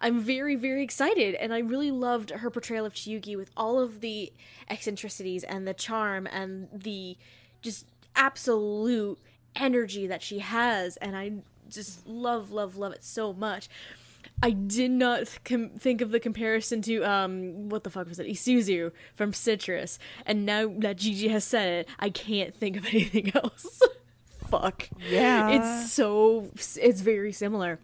I'm 0.00 0.20
very 0.20 0.56
very 0.56 0.82
excited, 0.82 1.34
and 1.36 1.52
I 1.52 1.58
really 1.58 1.90
loved 1.90 2.30
her 2.30 2.50
portrayal 2.50 2.86
of 2.86 2.94
Chiyuki 2.94 3.36
with 3.36 3.50
all 3.56 3.78
of 3.78 4.00
the 4.00 4.32
eccentricities 4.68 5.44
and 5.44 5.66
the 5.68 5.74
charm 5.74 6.26
and 6.26 6.68
the 6.72 7.16
just 7.62 7.86
absolute 8.16 9.18
energy 9.56 10.06
that 10.06 10.22
she 10.22 10.40
has, 10.40 10.96
and 10.98 11.16
I 11.16 11.32
just 11.68 12.06
love 12.06 12.50
love 12.50 12.76
love 12.76 12.92
it 12.92 13.04
so 13.04 13.32
much. 13.32 13.68
I 14.42 14.50
did 14.50 14.90
not 14.90 15.38
com- 15.44 15.70
think 15.70 16.00
of 16.00 16.10
the 16.10 16.20
comparison 16.20 16.82
to 16.82 17.02
um 17.02 17.68
what 17.68 17.84
the 17.84 17.90
fuck 17.90 18.08
was 18.08 18.18
it 18.18 18.26
Isuzu 18.26 18.92
from 19.14 19.32
Citrus, 19.32 19.98
and 20.26 20.44
now 20.44 20.72
that 20.78 20.96
Gigi 20.96 21.28
has 21.28 21.44
said 21.44 21.68
it, 21.68 21.88
I 21.98 22.10
can't 22.10 22.54
think 22.54 22.76
of 22.76 22.84
anything 22.92 23.32
else. 23.34 23.80
fuck. 24.48 24.88
Yeah, 25.10 25.50
it's 25.50 25.92
so 25.92 26.50
it's 26.54 27.00
very 27.00 27.32
similar. 27.32 27.78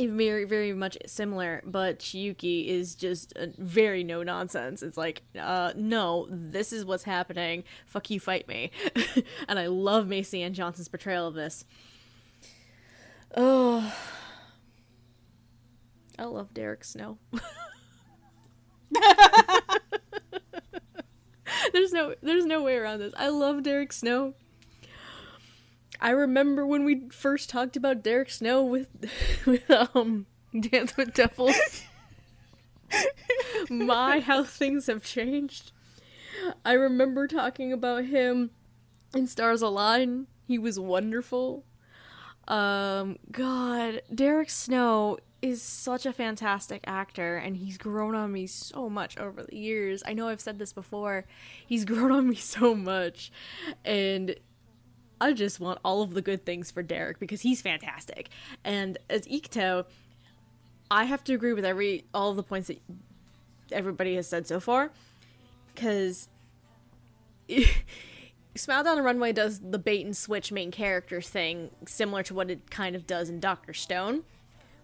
Very, 0.00 0.44
very 0.44 0.72
much 0.72 0.98
similar, 1.06 1.62
but 1.64 2.00
Chiyuki 2.00 2.66
is 2.66 2.96
just 2.96 3.32
very 3.58 4.02
no 4.02 4.24
nonsense. 4.24 4.82
It's 4.82 4.96
like, 4.96 5.22
uh, 5.40 5.72
no, 5.76 6.26
this 6.28 6.72
is 6.72 6.84
what's 6.84 7.04
happening. 7.04 7.62
Fuck 7.86 8.10
you, 8.10 8.18
fight 8.18 8.48
me. 8.48 8.72
and 9.48 9.56
I 9.56 9.66
love 9.66 10.08
Macy 10.08 10.42
Ann 10.42 10.52
Johnson's 10.52 10.88
portrayal 10.88 11.28
of 11.28 11.34
this. 11.34 11.64
Oh, 13.36 13.92
I 16.18 16.24
love 16.24 16.54
Derek 16.54 16.84
Snow. 16.84 17.18
there's 21.72 21.92
no 21.92 22.14
there's 22.22 22.46
no 22.46 22.62
way 22.62 22.76
around 22.76 23.00
this. 23.00 23.12
I 23.16 23.28
love 23.28 23.62
Derek 23.62 23.92
Snow. 23.92 24.34
I 26.00 26.10
remember 26.10 26.66
when 26.66 26.84
we 26.84 27.08
first 27.10 27.48
talked 27.48 27.76
about 27.76 28.02
Derek 28.02 28.30
Snow 28.30 28.62
with 28.62 28.88
with 29.46 29.70
um 29.70 30.26
Dance 30.58 30.96
with 30.96 31.14
Devils. 31.14 31.82
My 33.70 34.20
how 34.20 34.44
things 34.44 34.86
have 34.86 35.02
changed. 35.02 35.72
I 36.64 36.72
remember 36.74 37.26
talking 37.26 37.72
about 37.72 38.04
him 38.04 38.50
in 39.14 39.26
Stars 39.26 39.62
Align. 39.62 40.26
He 40.46 40.58
was 40.58 40.78
wonderful. 40.78 41.64
Um 42.46 43.16
god, 43.32 44.02
Derek 44.14 44.50
Snow 44.50 45.18
is 45.44 45.60
such 45.60 46.06
a 46.06 46.12
fantastic 46.12 46.82
actor 46.86 47.36
and 47.36 47.58
he's 47.58 47.76
grown 47.76 48.14
on 48.14 48.32
me 48.32 48.46
so 48.46 48.88
much 48.88 49.18
over 49.18 49.42
the 49.42 49.54
years. 49.54 50.02
I 50.06 50.14
know 50.14 50.28
I've 50.28 50.40
said 50.40 50.58
this 50.58 50.72
before. 50.72 51.26
He's 51.66 51.84
grown 51.84 52.10
on 52.10 52.30
me 52.30 52.36
so 52.36 52.74
much 52.74 53.30
and 53.84 54.34
I 55.20 55.34
just 55.34 55.60
want 55.60 55.80
all 55.84 56.00
of 56.00 56.14
the 56.14 56.22
good 56.22 56.46
things 56.46 56.70
for 56.70 56.82
Derek 56.82 57.18
because 57.18 57.42
he's 57.42 57.60
fantastic. 57.60 58.30
And 58.64 58.96
as 59.10 59.26
Ikuto, 59.26 59.84
I 60.90 61.04
have 61.04 61.22
to 61.24 61.34
agree 61.34 61.52
with 61.52 61.66
every 61.66 62.06
all 62.14 62.30
of 62.30 62.36
the 62.36 62.42
points 62.42 62.68
that 62.68 62.80
everybody 63.70 64.14
has 64.14 64.26
said 64.26 64.46
so 64.46 64.60
far 64.60 64.92
cuz 65.76 66.30
Smile 68.56 68.84
Down 68.84 68.96
the 68.96 69.02
Runway 69.02 69.32
does 69.32 69.60
the 69.60 69.78
bait 69.78 70.06
and 70.06 70.16
switch 70.16 70.52
main 70.52 70.70
character 70.70 71.20
thing 71.20 71.70
similar 71.86 72.22
to 72.22 72.32
what 72.32 72.50
it 72.50 72.70
kind 72.70 72.96
of 72.96 73.06
does 73.06 73.28
in 73.28 73.40
Doctor 73.40 73.74
Stone 73.74 74.24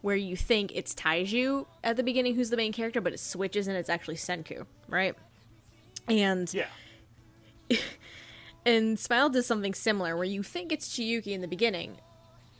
where 0.03 0.17
you 0.17 0.37
think 0.37 0.73
it's 0.75 0.95
Taiju 0.95 1.67
at 1.85 1.97
the 1.97 2.03
beginning 2.03 2.35
who's 2.35 2.51
the 2.51 2.57
main 2.57 2.73
character, 2.73 3.01
but 3.01 3.12
it 3.12 3.20
switches 3.20 3.69
and 3.69 3.77
it's 3.77 3.91
actually 3.91 4.17
Senku, 4.17 4.67
right? 4.89 5.15
And 6.09 6.53
yeah. 6.53 6.67
and 8.67 8.99
Smile 8.99 9.29
does 9.29 9.47
something 9.47 9.75
similar 9.75 10.17
where 10.17 10.25
you 10.25 10.43
think 10.43 10.73
it's 10.73 10.89
Chiyuki 10.89 11.29
in 11.29 11.41
the 11.41 11.49
beginning, 11.49 11.99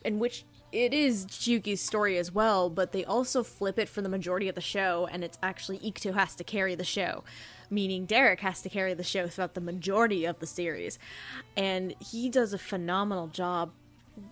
in 0.05 0.19
which 0.19 0.44
it 0.73 0.94
is 0.94 1.27
Chiyuki's 1.27 1.81
story 1.81 2.17
as 2.17 2.33
well, 2.33 2.70
but 2.70 2.93
they 2.93 3.05
also 3.05 3.43
flip 3.43 3.78
it 3.78 3.89
for 3.89 4.02
the 4.02 4.09
majority 4.09 4.49
of 4.49 4.55
the 4.55 4.60
show, 4.60 5.09
and 5.10 5.25
it's 5.25 5.39
actually 5.43 5.78
Ikuto 5.78 6.15
has 6.15 6.35
to 6.36 6.44
carry 6.44 6.75
the 6.75 6.85
show, 6.85 7.25
meaning 7.70 8.07
Derek 8.07 8.41
has 8.41 8.62
to 8.62 8.69
carry 8.69 8.94
the 8.94 9.02
show 9.02 9.27
throughout 9.27 9.55
the 9.55 9.60
majority 9.60 10.25
of 10.25 10.39
the 10.39 10.47
series, 10.47 10.99
and 11.57 11.94
he 11.99 12.28
does 12.28 12.52
a 12.52 12.59
phenomenal 12.59 13.27
job. 13.28 13.73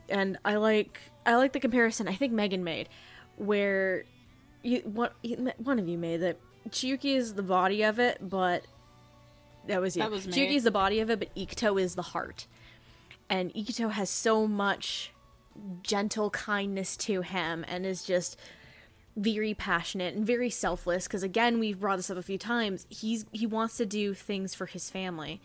And 0.09 0.39
I 0.45 0.57
like 0.57 1.01
I 1.29 1.37
like 1.37 1.53
the 1.53 1.61
comparison 1.61 2.09
I 2.09 2.15
think 2.15 2.33
Megan 2.33 2.65
made, 2.65 2.89
where 3.37 4.05
you 4.63 4.81
one 4.81 5.11
one 5.59 5.79
of 5.79 5.87
you 5.87 5.99
made 5.99 6.23
that 6.23 6.39
Chiyuki 6.71 7.17
is 7.17 7.35
the 7.35 7.43
body 7.43 7.83
of 7.83 7.99
it, 7.99 8.17
but 8.23 8.65
that 9.67 9.81
was 9.83 9.95
you. 9.95 10.03
That 10.03 10.11
was 10.11 10.27
me. 10.27 10.33
Chiyuki 10.33 10.57
is 10.57 10.65
the 10.65 10.71
body 10.71 11.01
of 11.01 11.11
it, 11.11 11.19
but 11.19 11.35
Ikuto 11.35 11.79
is 11.79 11.97
the 11.97 12.03
heart, 12.03 12.47
and 13.29 13.53
Ikuto 13.53 13.91
has 13.91 14.09
so 14.09 14.47
much 14.47 15.13
gentle 15.83 16.31
kindness 16.31 16.97
to 16.97 17.21
him, 17.21 17.63
and 17.69 17.85
is 17.85 18.05
just 18.05 18.39
very 19.15 19.53
passionate 19.53 20.15
and 20.15 20.27
very 20.27 20.49
selfless. 20.49 21.07
Because 21.07 21.23
again, 21.23 21.59
we've 21.59 21.79
brought 21.79 21.97
this 21.97 22.09
up 22.09 22.17
a 22.17 22.23
few 22.23 22.39
times. 22.39 22.87
He's 22.89 23.27
he 23.33 23.45
wants 23.45 23.77
to 23.77 23.85
do 23.85 24.15
things 24.15 24.55
for 24.55 24.65
his 24.65 24.89
family 24.89 25.43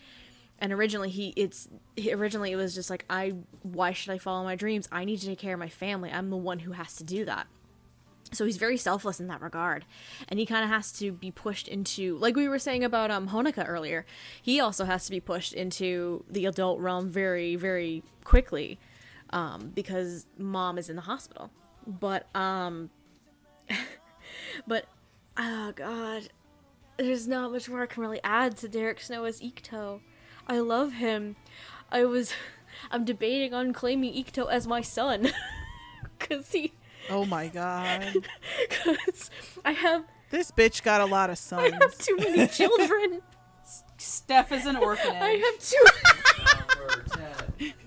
and 0.64 0.72
originally 0.72 1.10
he 1.10 1.34
it's 1.36 1.68
originally 2.12 2.54
it 2.54 2.56
was 2.56 2.74
just 2.74 2.90
like 2.90 3.04
i 3.10 3.34
why 3.62 3.92
should 3.92 4.14
i 4.14 4.18
follow 4.18 4.44
my 4.44 4.56
dreams? 4.56 4.88
I 4.92 5.04
need 5.04 5.20
to 5.20 5.28
take 5.28 5.38
care 5.38 5.54
of 5.54 5.60
my 5.60 5.70
family. 5.70 6.10
I'm 6.10 6.30
the 6.30 6.38
one 6.38 6.60
who 6.60 6.72
has 6.72 6.96
to 6.96 7.04
do 7.04 7.26
that. 7.26 7.48
So 8.32 8.46
he's 8.46 8.58
very 8.58 8.78
selfless 8.78 9.20
in 9.20 9.28
that 9.28 9.42
regard. 9.42 9.86
And 10.28 10.40
he 10.40 10.46
kind 10.46 10.64
of 10.64 10.70
has 10.70 10.92
to 10.94 11.12
be 11.12 11.30
pushed 11.30 11.68
into 11.68 12.18
like 12.18 12.36
we 12.36 12.48
were 12.48 12.58
saying 12.58 12.84
about 12.84 13.12
um 13.12 13.30
honoka 13.30 13.68
earlier 13.68 14.06
he 14.42 14.60
also 14.62 14.86
has 14.86 15.04
to 15.06 15.12
be 15.12 15.20
pushed 15.20 15.54
into 15.54 16.24
the 16.30 16.46
adult 16.46 16.80
realm 16.80 17.10
very 17.10 17.56
very 17.58 18.02
quickly 18.24 18.80
um 19.32 19.72
because 19.76 20.26
mom 20.38 20.78
is 20.78 20.90
in 20.90 20.96
the 20.96 21.04
hospital. 21.04 21.52
But 21.86 22.34
um 22.34 22.90
but 24.66 24.86
oh 25.38 25.74
god 25.76 26.30
there's 26.98 27.28
not 27.28 27.52
much 27.52 27.68
more 27.68 27.82
i 27.82 27.86
can 27.88 28.02
really 28.04 28.22
add 28.24 28.56
to 28.56 28.70
derek 28.70 29.02
snow 29.02 29.26
as 29.26 29.42
Ikuto. 29.42 30.00
I 30.48 30.60
love 30.60 30.94
him. 30.94 31.36
I 31.92 32.06
was 32.06 32.34
I'm 32.92 33.06
debating 33.06 33.54
on 33.54 33.74
claiming 33.74 34.14
Ikuto 34.14 34.50
as 34.52 34.68
my 34.68 34.82
son 34.82 35.30
cuz 36.20 36.52
he 36.52 36.74
Oh 37.10 37.26
my 37.26 37.48
god. 37.48 38.28
cuz 38.70 39.30
I 39.66 39.72
have 39.72 40.06
This 40.30 40.52
bitch 40.52 40.84
got 40.84 41.02
a 41.02 41.06
lot 41.06 41.30
of 41.30 41.38
sons. 41.38 41.74
I 41.74 41.84
have 41.84 41.98
too 41.98 42.18
many 42.18 42.48
children. 42.48 43.22
Steph 43.98 44.52
is 44.52 44.66
an 44.66 44.76
orphanage. 44.76 45.22
I 45.22 45.30
have 45.30 45.60
too 45.60 45.84
Number 45.86 46.14
10. 46.16 46.23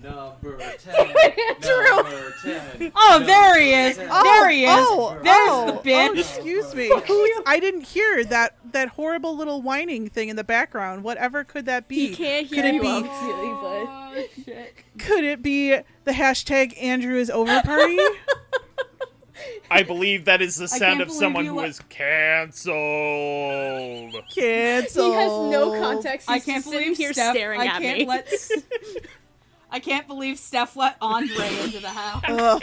Number 0.03 0.57
10. 0.77 0.95
Number 1.61 2.33
10. 2.43 2.91
Oh, 2.95 3.23
there 3.25 3.59
he 3.59 3.73
is. 3.73 3.97
Number 3.97 4.13
There 4.23 4.49
he 4.49 4.63
is. 4.65 4.69
Oh, 4.71 5.17
oh, 5.19 5.23
There's 5.23 5.49
oh, 5.49 5.81
the 5.83 5.89
bitch. 5.89 6.09
Oh, 6.09 6.13
excuse 6.19 6.73
me. 6.75 6.89
Who's, 7.07 7.29
I 7.45 7.59
didn't 7.59 7.81
hear 7.81 8.23
that 8.25 8.55
that 8.71 8.89
horrible 8.89 9.35
little 9.35 9.61
whining 9.61 10.09
thing 10.09 10.29
in 10.29 10.35
the 10.35 10.43
background. 10.43 11.03
Whatever 11.03 11.43
could 11.43 11.65
that 11.65 11.87
be? 11.87 12.07
He 12.09 12.15
can't 12.15 12.47
hear 12.47 12.61
could 12.63 12.69
it 12.69 12.75
you 12.75 12.81
be? 12.81 12.87
obviously, 12.87 13.29
but 13.29 13.87
Oh, 13.89 14.23
shit. 14.45 14.75
Could 14.99 15.23
it 15.23 15.41
be 15.43 15.71
the 15.71 16.11
hashtag 16.11 16.81
Andrew 16.81 17.17
is 17.17 17.29
over 17.29 17.61
party? 17.61 17.97
I 19.69 19.83
believe 19.83 20.25
that 20.25 20.41
is 20.41 20.55
the 20.55 20.67
sound 20.67 20.99
of 21.01 21.11
someone 21.11 21.45
you 21.45 21.51
who 21.51 21.57
let- 21.59 21.87
cancelled. 21.89 22.73
Cancel. 24.33 25.05
he 25.05 25.13
has 25.13 25.31
no 25.51 25.79
context. 25.79 26.27
He's 26.29 26.41
I 26.41 26.43
can't 26.43 26.57
just 26.63 26.69
sitting 26.69 26.79
believe 26.85 26.97
here 26.97 27.13
Steph. 27.13 27.35
staring 27.35 27.61
I 27.61 27.65
at 27.67 27.81
can't 27.81 27.99
me. 27.99 28.05
let. 28.05 28.33
S- 29.69 29.71
I 29.71 29.79
can't 29.79 30.07
believe 30.07 30.37
Steph 30.39 30.75
let 30.75 30.95
Andre 31.01 31.47
into 31.63 31.79
the 31.79 31.89
house. 31.89 32.23
Ugh. 32.27 32.61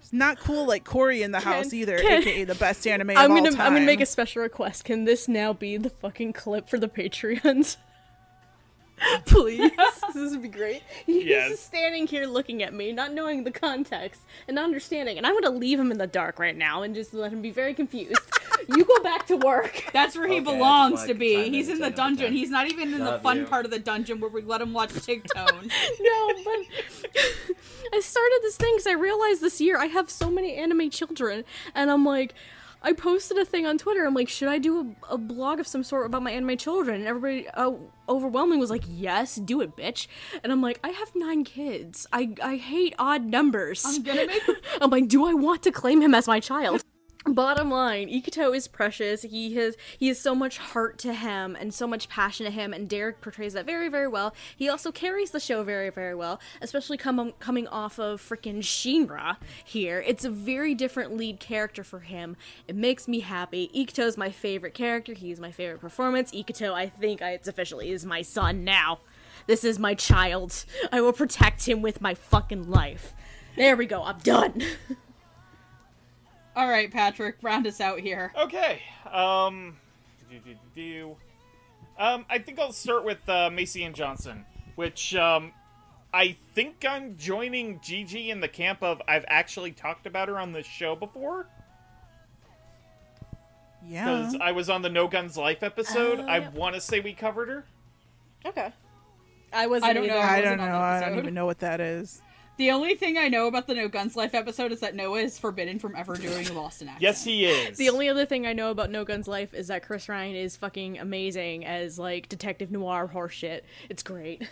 It's 0.00 0.12
not 0.12 0.38
cool 0.38 0.66
like 0.66 0.84
Corey 0.84 1.22
in 1.22 1.32
the 1.32 1.40
house 1.40 1.72
either, 1.74 1.98
can- 1.98 2.22
aka 2.22 2.44
the 2.44 2.54
best 2.54 2.86
anime 2.86 3.10
I'm 3.10 3.30
of 3.30 3.36
gonna 3.36 3.50
all 3.50 3.56
time. 3.56 3.66
I'm 3.66 3.72
gonna 3.74 3.84
make 3.86 4.00
a 4.00 4.06
special 4.06 4.42
request. 4.42 4.84
Can 4.84 5.04
this 5.04 5.28
now 5.28 5.52
be 5.52 5.76
the 5.76 5.90
fucking 5.90 6.32
clip 6.32 6.68
for 6.68 6.78
the 6.78 6.88
Patreons? 6.88 7.76
Please, 9.26 9.70
this 10.14 10.32
would 10.32 10.42
be 10.42 10.48
great. 10.48 10.82
He's 11.06 11.24
Yes. 11.24 11.50
just 11.50 11.66
standing 11.66 12.06
here 12.08 12.26
looking 12.26 12.64
at 12.64 12.74
me, 12.74 12.90
not 12.90 13.12
knowing 13.12 13.44
the 13.44 13.50
context 13.52 14.22
and 14.48 14.56
not 14.56 14.64
understanding, 14.64 15.18
and 15.18 15.26
I'm 15.26 15.34
gonna 15.40 15.54
leave 15.56 15.78
him 15.78 15.92
in 15.92 15.98
the 15.98 16.06
dark 16.08 16.38
right 16.40 16.56
now 16.56 16.82
and 16.82 16.94
just 16.96 17.14
let 17.14 17.32
him 17.32 17.40
be 17.42 17.50
very 17.50 17.74
confused. 17.74 18.18
You 18.68 18.84
go 18.84 18.98
back 19.02 19.26
to 19.28 19.36
work. 19.36 19.84
That's 19.92 20.16
where 20.16 20.26
he 20.26 20.36
Okay, 20.40 20.44
belongs 20.44 21.02
to 21.02 21.08
to 21.08 21.14
be. 21.14 21.34
chime 21.44 21.52
He's 21.52 21.68
in 21.68 21.78
the 21.80 21.90
dungeon. 21.90 22.26
time. 22.26 22.34
He's 22.34 22.50
not 22.50 22.70
even 22.70 22.92
in 22.94 23.04
the 23.04 23.18
fun 23.20 23.38
you. 23.38 23.46
part 23.46 23.64
of 23.64 23.70
the 23.70 23.78
dungeon 23.78 24.20
where 24.20 24.30
we 24.30 24.42
let 24.42 24.60
him 24.60 24.72
watch 24.72 24.90
Tigtone. 24.90 25.70
No, 26.00 26.32
but 26.44 27.56
I 27.94 28.00
started 28.00 28.40
this 28.42 28.56
thing 28.56 28.74
because 28.74 28.86
I 28.86 28.92
realized 28.92 29.40
this 29.40 29.60
year 29.60 29.78
I 29.78 29.86
have 29.86 30.10
so 30.10 30.30
many 30.30 30.54
anime 30.56 30.90
children, 30.90 31.44
and 31.74 31.90
I'm 31.90 32.04
like, 32.04 32.34
I 32.82 32.92
posted 32.92 33.36
a 33.38 33.44
thing 33.44 33.66
on 33.66 33.76
Twitter. 33.78 34.04
I'm 34.06 34.14
like, 34.14 34.28
should 34.28 34.48
I 34.48 34.58
do 34.58 34.94
a, 35.10 35.14
a 35.14 35.18
blog 35.18 35.58
of 35.58 35.66
some 35.66 35.82
sort 35.82 36.06
about 36.06 36.22
my 36.22 36.30
anime 36.30 36.56
children? 36.56 37.00
And 37.00 37.08
everybody 37.08 37.48
uh, 37.48 37.72
overwhelmingly 38.08 38.58
was 38.60 38.70
like, 38.70 38.84
yes, 38.88 39.34
do 39.36 39.60
it, 39.60 39.76
bitch. 39.76 40.06
And 40.44 40.52
I'm 40.52 40.62
like, 40.62 40.78
I 40.84 40.90
have 40.90 41.10
nine 41.16 41.42
kids. 41.44 42.06
I 42.12 42.34
I 42.42 42.56
hate 42.56 42.94
odd 42.98 43.24
numbers. 43.24 43.84
I'm 43.84 44.02
gonna 44.04 44.26
make 44.26 44.42
I'm 44.80 44.90
like, 44.90 45.08
do 45.08 45.26
I 45.26 45.34
want 45.34 45.62
to 45.64 45.72
claim 45.72 46.00
him 46.00 46.14
as 46.14 46.28
my 46.28 46.38
child? 46.40 46.82
Bottom 47.34 47.70
line, 47.70 48.08
Ikuto 48.08 48.54
is 48.56 48.68
precious. 48.68 49.22
He 49.22 49.54
has 49.54 49.76
he 49.98 50.08
has 50.08 50.18
so 50.18 50.34
much 50.34 50.58
heart 50.58 50.98
to 50.98 51.12
him 51.12 51.56
and 51.58 51.72
so 51.72 51.86
much 51.86 52.08
passion 52.08 52.46
to 52.46 52.52
him, 52.52 52.72
and 52.72 52.88
Derek 52.88 53.20
portrays 53.20 53.52
that 53.52 53.66
very 53.66 53.88
very 53.88 54.08
well. 54.08 54.34
He 54.56 54.68
also 54.68 54.92
carries 54.92 55.30
the 55.30 55.40
show 55.40 55.62
very 55.62 55.90
very 55.90 56.14
well, 56.14 56.40
especially 56.60 56.96
come, 56.96 57.32
coming 57.38 57.66
off 57.68 57.98
of 57.98 58.20
freaking 58.20 58.58
Shinra 58.58 59.36
here. 59.64 60.02
It's 60.06 60.24
a 60.24 60.30
very 60.30 60.74
different 60.74 61.16
lead 61.16 61.40
character 61.40 61.84
for 61.84 62.00
him. 62.00 62.36
It 62.66 62.76
makes 62.76 63.08
me 63.08 63.20
happy. 63.20 63.70
Ikuto's 63.74 64.16
my 64.16 64.30
favorite 64.30 64.74
character. 64.74 65.12
He's 65.12 65.40
my 65.40 65.52
favorite 65.52 65.80
performance. 65.80 66.32
Ikuto, 66.32 66.72
I 66.72 66.88
think 66.88 67.22
I, 67.22 67.32
it's 67.32 67.48
officially 67.48 67.90
is 67.90 68.04
my 68.04 68.22
son 68.22 68.64
now. 68.64 69.00
This 69.46 69.64
is 69.64 69.78
my 69.78 69.94
child. 69.94 70.64
I 70.92 71.00
will 71.00 71.12
protect 71.12 71.66
him 71.66 71.82
with 71.82 72.00
my 72.00 72.14
fucking 72.14 72.70
life. 72.70 73.14
There 73.56 73.76
we 73.76 73.86
go. 73.86 74.02
I'm 74.02 74.18
done. 74.18 74.62
All 76.58 76.68
right, 76.68 76.90
Patrick, 76.90 77.36
round 77.40 77.68
us 77.68 77.80
out 77.80 78.00
here. 78.00 78.32
Okay. 78.36 78.82
Um. 79.08 79.76
do, 80.28 80.38
do, 80.40 80.54
do, 80.54 80.58
do. 80.74 81.16
Um. 81.96 82.26
I 82.28 82.40
think 82.40 82.58
I'll 82.58 82.72
start 82.72 83.04
with 83.04 83.26
uh, 83.28 83.48
Macy 83.48 83.84
Anne 83.84 83.94
Johnson, 83.94 84.44
which 84.74 85.14
um, 85.14 85.52
I 86.12 86.36
think 86.56 86.84
I'm 86.84 87.16
joining 87.16 87.78
Gigi 87.80 88.32
in 88.32 88.40
the 88.40 88.48
camp 88.48 88.82
of 88.82 89.00
I've 89.06 89.24
actually 89.28 89.70
talked 89.70 90.04
about 90.04 90.26
her 90.26 90.36
on 90.36 90.52
this 90.52 90.66
show 90.66 90.96
before 90.96 91.46
Yeah. 93.86 94.04
because 94.22 94.36
I 94.40 94.50
was 94.50 94.68
on 94.68 94.82
the 94.82 94.90
No 94.90 95.06
Guns 95.06 95.36
Life 95.36 95.62
episode. 95.62 96.18
Oh, 96.18 96.26
I 96.26 96.38
yeah. 96.38 96.50
want 96.50 96.74
to 96.74 96.80
say 96.80 96.98
we 96.98 97.12
covered 97.12 97.48
her. 97.48 97.64
Okay. 98.44 98.72
I 99.52 99.68
wasn't 99.68 99.90
I 99.90 99.92
don't 99.92 100.08
know. 100.08 100.18
I 100.18 100.38
I 100.38 100.40
don't 100.40 100.58
know. 100.58 100.76
I 100.76 101.00
don't 101.00 101.18
even 101.18 101.34
know 101.34 101.46
what 101.46 101.60
that 101.60 101.80
is. 101.80 102.20
The 102.58 102.72
only 102.72 102.96
thing 102.96 103.16
I 103.16 103.28
know 103.28 103.46
about 103.46 103.68
the 103.68 103.74
No 103.74 103.88
Guns 103.88 104.16
Life 104.16 104.34
episode 104.34 104.72
is 104.72 104.80
that 104.80 104.96
Noah 104.96 105.20
is 105.20 105.38
forbidden 105.38 105.78
from 105.78 105.94
ever 105.94 106.16
doing 106.16 106.48
a 106.48 106.52
Boston 106.52 106.88
accent. 106.88 107.02
Yes, 107.02 107.22
he 107.22 107.46
is. 107.46 107.78
The 107.78 107.88
only 107.88 108.08
other 108.08 108.26
thing 108.26 108.48
I 108.48 108.52
know 108.52 108.72
about 108.72 108.90
No 108.90 109.04
Guns 109.04 109.28
Life 109.28 109.54
is 109.54 109.68
that 109.68 109.84
Chris 109.84 110.08
Ryan 110.08 110.34
is 110.34 110.56
fucking 110.56 110.98
amazing 110.98 111.64
as 111.64 112.00
like 112.00 112.28
detective 112.28 112.72
noir 112.72 113.08
horseshit. 113.14 113.60
It's 113.88 114.02
great. 114.02 114.42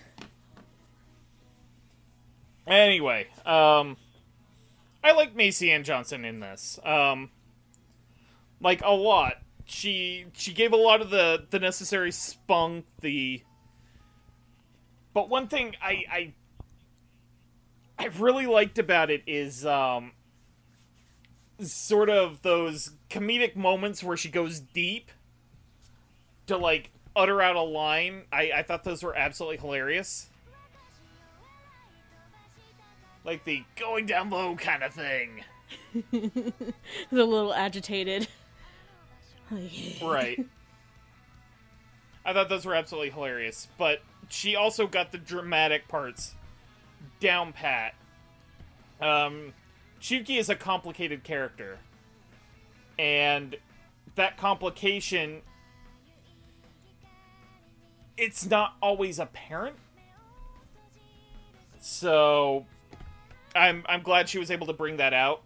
Anyway, 2.65 3.27
um, 3.45 3.97
I 5.03 5.11
like 5.13 5.35
Macy 5.35 5.73
Anne 5.73 5.83
Johnson 5.83 6.25
in 6.25 6.39
this. 6.39 6.79
Um, 6.85 7.31
like 8.61 8.83
a 8.85 8.93
lot. 8.93 9.35
She 9.65 10.27
she 10.33 10.53
gave 10.53 10.73
a 10.73 10.77
lot 10.77 11.01
of 11.01 11.11
the 11.11 11.45
the 11.51 11.59
necessary 11.59 12.13
spunk. 12.13 12.87
The 13.01 13.43
but 15.13 15.29
one 15.29 15.49
thing 15.49 15.75
I 15.83 16.05
I 16.09 16.35
I 17.99 18.07
really 18.19 18.47
liked 18.47 18.79
about 18.79 19.11
it 19.11 19.23
is 19.27 19.65
um 19.65 20.13
sort 21.61 22.11
of 22.11 22.43
those 22.43 22.91
comedic 23.09 23.57
moments 23.57 24.03
where 24.05 24.17
she 24.17 24.29
goes 24.29 24.61
deep 24.61 25.11
to 26.47 26.57
like 26.57 26.91
utter 27.15 27.41
out 27.41 27.57
a 27.57 27.63
line. 27.63 28.25
I 28.33 28.53
I 28.57 28.63
thought 28.63 28.85
those 28.85 29.03
were 29.03 29.17
absolutely 29.17 29.59
hilarious 29.59 30.29
like 33.27 33.45
the 33.45 33.65
going 33.75 34.07
down 34.07 34.31
low 34.31 34.55
kind 34.57 34.83
of 34.83 34.95
thing. 34.95 35.43
A 36.13 36.53
little 37.11 37.53
agitated. 37.53 38.29
Right. 40.03 40.45
I 42.25 42.33
thought 42.33 42.49
those 42.49 42.67
were 42.67 42.75
absolutely 42.75 43.11
hilarious, 43.11 43.69
but 43.79 44.01
she 44.29 44.57
also 44.57 44.89
got 44.89 45.13
the 45.13 45.19
dramatic 45.19 45.87
parts 45.87 46.35
down 47.21 47.53
pat. 47.53 47.95
Um, 49.01 49.53
Chiyuki 50.01 50.39
is 50.39 50.49
a 50.49 50.55
complicated 50.55 51.25
character, 51.25 51.79
and 52.99 53.57
that 54.15 54.37
complication 54.37 55.43
it's 58.17 58.47
not 58.47 58.77
always 58.81 59.19
apparent. 59.19 59.77
So 61.79 62.65
I'm 63.55 63.85
I'm 63.89 64.03
glad 64.03 64.29
she 64.29 64.39
was 64.39 64.51
able 64.51 64.67
to 64.67 64.73
bring 64.73 64.97
that 64.97 65.13
out. 65.13 65.43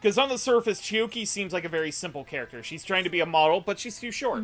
Because 0.00 0.18
on 0.18 0.28
the 0.28 0.38
surface, 0.38 0.80
Chiyuki 0.80 1.26
seems 1.26 1.52
like 1.52 1.64
a 1.64 1.68
very 1.68 1.92
simple 1.92 2.24
character. 2.24 2.62
She's 2.62 2.84
trying 2.84 3.04
to 3.04 3.10
be 3.10 3.20
a 3.20 3.26
model, 3.26 3.60
but 3.60 3.78
she's 3.78 4.00
too 4.00 4.10
short. 4.10 4.42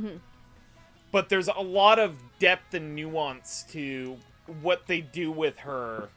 But 1.10 1.28
there's 1.28 1.48
a 1.48 1.60
lot 1.60 1.98
of 1.98 2.16
depth 2.38 2.74
and 2.74 2.94
nuance 2.94 3.64
to 3.70 4.16
what 4.62 4.86
they 4.86 5.00
do 5.00 5.30
with 5.30 5.58
her 5.58 6.08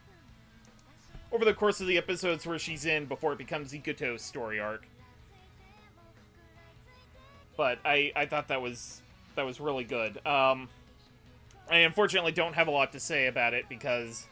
over 1.32 1.44
the 1.44 1.54
course 1.54 1.80
of 1.80 1.86
the 1.86 1.96
episodes 1.96 2.46
where 2.46 2.58
she's 2.58 2.84
in 2.84 3.06
before 3.06 3.32
it 3.32 3.38
becomes 3.38 3.72
Ikuto's 3.72 4.22
story 4.22 4.60
arc. 4.60 4.86
But 7.56 7.78
I, 7.84 8.12
I 8.14 8.26
thought 8.26 8.48
that 8.48 8.60
was 8.60 9.02
that 9.34 9.44
was 9.46 9.60
really 9.60 9.84
good. 9.84 10.24
Um, 10.26 10.68
I 11.70 11.78
unfortunately 11.78 12.32
don't 12.32 12.54
have 12.54 12.68
a 12.68 12.70
lot 12.70 12.92
to 12.92 13.00
say 13.00 13.26
about 13.26 13.54
it 13.54 13.66
because 13.68 14.26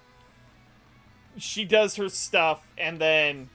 she 1.37 1.65
does 1.65 1.97
her 1.97 2.09
stuff 2.09 2.67
and 2.77 2.99
then 2.99 3.49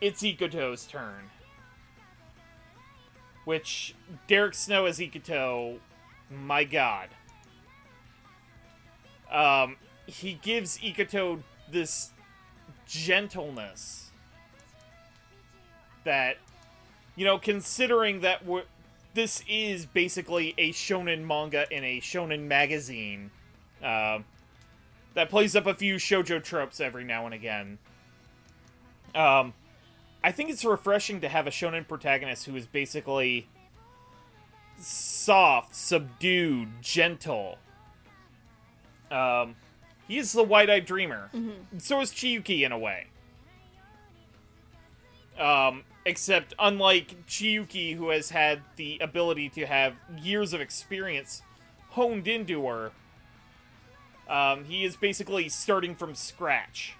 it's 0.00 0.22
Ikuto's 0.22 0.86
turn. 0.86 1.30
Which 3.44 3.94
Derek 4.28 4.54
Snow 4.54 4.86
as 4.86 5.00
Ikuto, 5.00 5.78
my 6.30 6.62
god. 6.62 7.08
Um, 9.30 9.76
he 10.06 10.34
gives 10.34 10.78
Ikuto 10.78 11.42
this 11.70 12.10
gentleness 12.86 14.10
that, 16.04 16.36
you 17.16 17.24
know, 17.24 17.38
considering 17.38 18.20
that 18.20 18.44
we're, 18.44 18.64
this 19.14 19.42
is 19.48 19.86
basically 19.86 20.54
a 20.58 20.72
shonen 20.72 21.24
manga 21.24 21.66
in 21.70 21.84
a 21.84 22.00
shonen 22.00 22.42
magazine, 22.42 23.30
um, 23.82 24.24
that 25.14 25.28
plays 25.28 25.54
up 25.54 25.66
a 25.66 25.74
few 25.74 25.96
shojo 25.96 26.42
tropes 26.42 26.80
every 26.80 27.04
now 27.04 27.26
and 27.26 27.34
again. 27.34 27.78
Um, 29.14 29.52
I 30.24 30.32
think 30.32 30.50
it's 30.50 30.64
refreshing 30.64 31.20
to 31.20 31.28
have 31.28 31.46
a 31.46 31.50
shonen 31.50 31.86
protagonist 31.86 32.46
who 32.46 32.56
is 32.56 32.66
basically 32.66 33.48
soft, 34.78 35.74
subdued, 35.74 36.68
gentle. 36.80 37.58
Um, 39.10 39.56
he 40.08 40.18
is 40.18 40.32
the 40.32 40.42
wide-eyed 40.42 40.84
dreamer. 40.84 41.30
So 41.78 42.00
is 42.00 42.10
Chiyuki 42.10 42.64
in 42.64 42.72
a 42.72 42.78
way. 42.78 43.06
Um, 45.38 45.84
except 46.04 46.54
unlike 46.58 47.26
Chiyuki, 47.26 47.96
who 47.96 48.10
has 48.10 48.30
had 48.30 48.60
the 48.76 48.98
ability 49.00 49.48
to 49.50 49.66
have 49.66 49.94
years 50.20 50.52
of 50.52 50.60
experience 50.60 51.42
honed 51.90 52.28
into 52.28 52.66
her, 52.66 52.92
um, 54.28 54.64
he 54.64 54.84
is 54.84 54.96
basically 54.96 55.48
starting 55.48 55.94
from 55.94 56.14
scratch, 56.14 56.94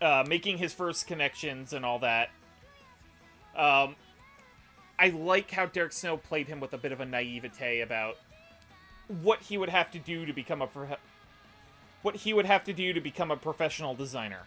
uh, 0.00 0.24
making 0.26 0.58
his 0.58 0.72
first 0.72 1.06
connections 1.06 1.72
and 1.72 1.84
all 1.84 1.98
that. 1.98 2.30
Um, 3.56 3.96
I 4.98 5.08
like 5.08 5.50
how 5.50 5.66
Derek 5.66 5.92
Snow 5.92 6.16
played 6.16 6.48
him 6.48 6.60
with 6.60 6.72
a 6.72 6.78
bit 6.78 6.92
of 6.92 7.00
a 7.00 7.04
naivete 7.04 7.80
about 7.80 8.16
what 9.22 9.40
he 9.42 9.58
would 9.58 9.68
have 9.68 9.90
to 9.90 9.98
do 9.98 10.24
to 10.26 10.32
become 10.32 10.62
a 10.62 10.66
pro- 10.66 10.96
what 12.04 12.16
he 12.16 12.34
would 12.34 12.44
have 12.44 12.64
to 12.64 12.72
do 12.72 12.92
to 12.92 13.00
become 13.00 13.30
a 13.30 13.36
professional 13.36 13.94
designer. 13.94 14.42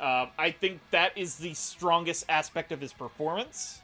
Um, 0.00 0.28
I 0.38 0.50
think 0.50 0.80
that 0.90 1.16
is 1.16 1.36
the 1.36 1.52
strongest 1.52 2.24
aspect 2.28 2.72
of 2.72 2.80
his 2.80 2.92
performance. 2.92 3.80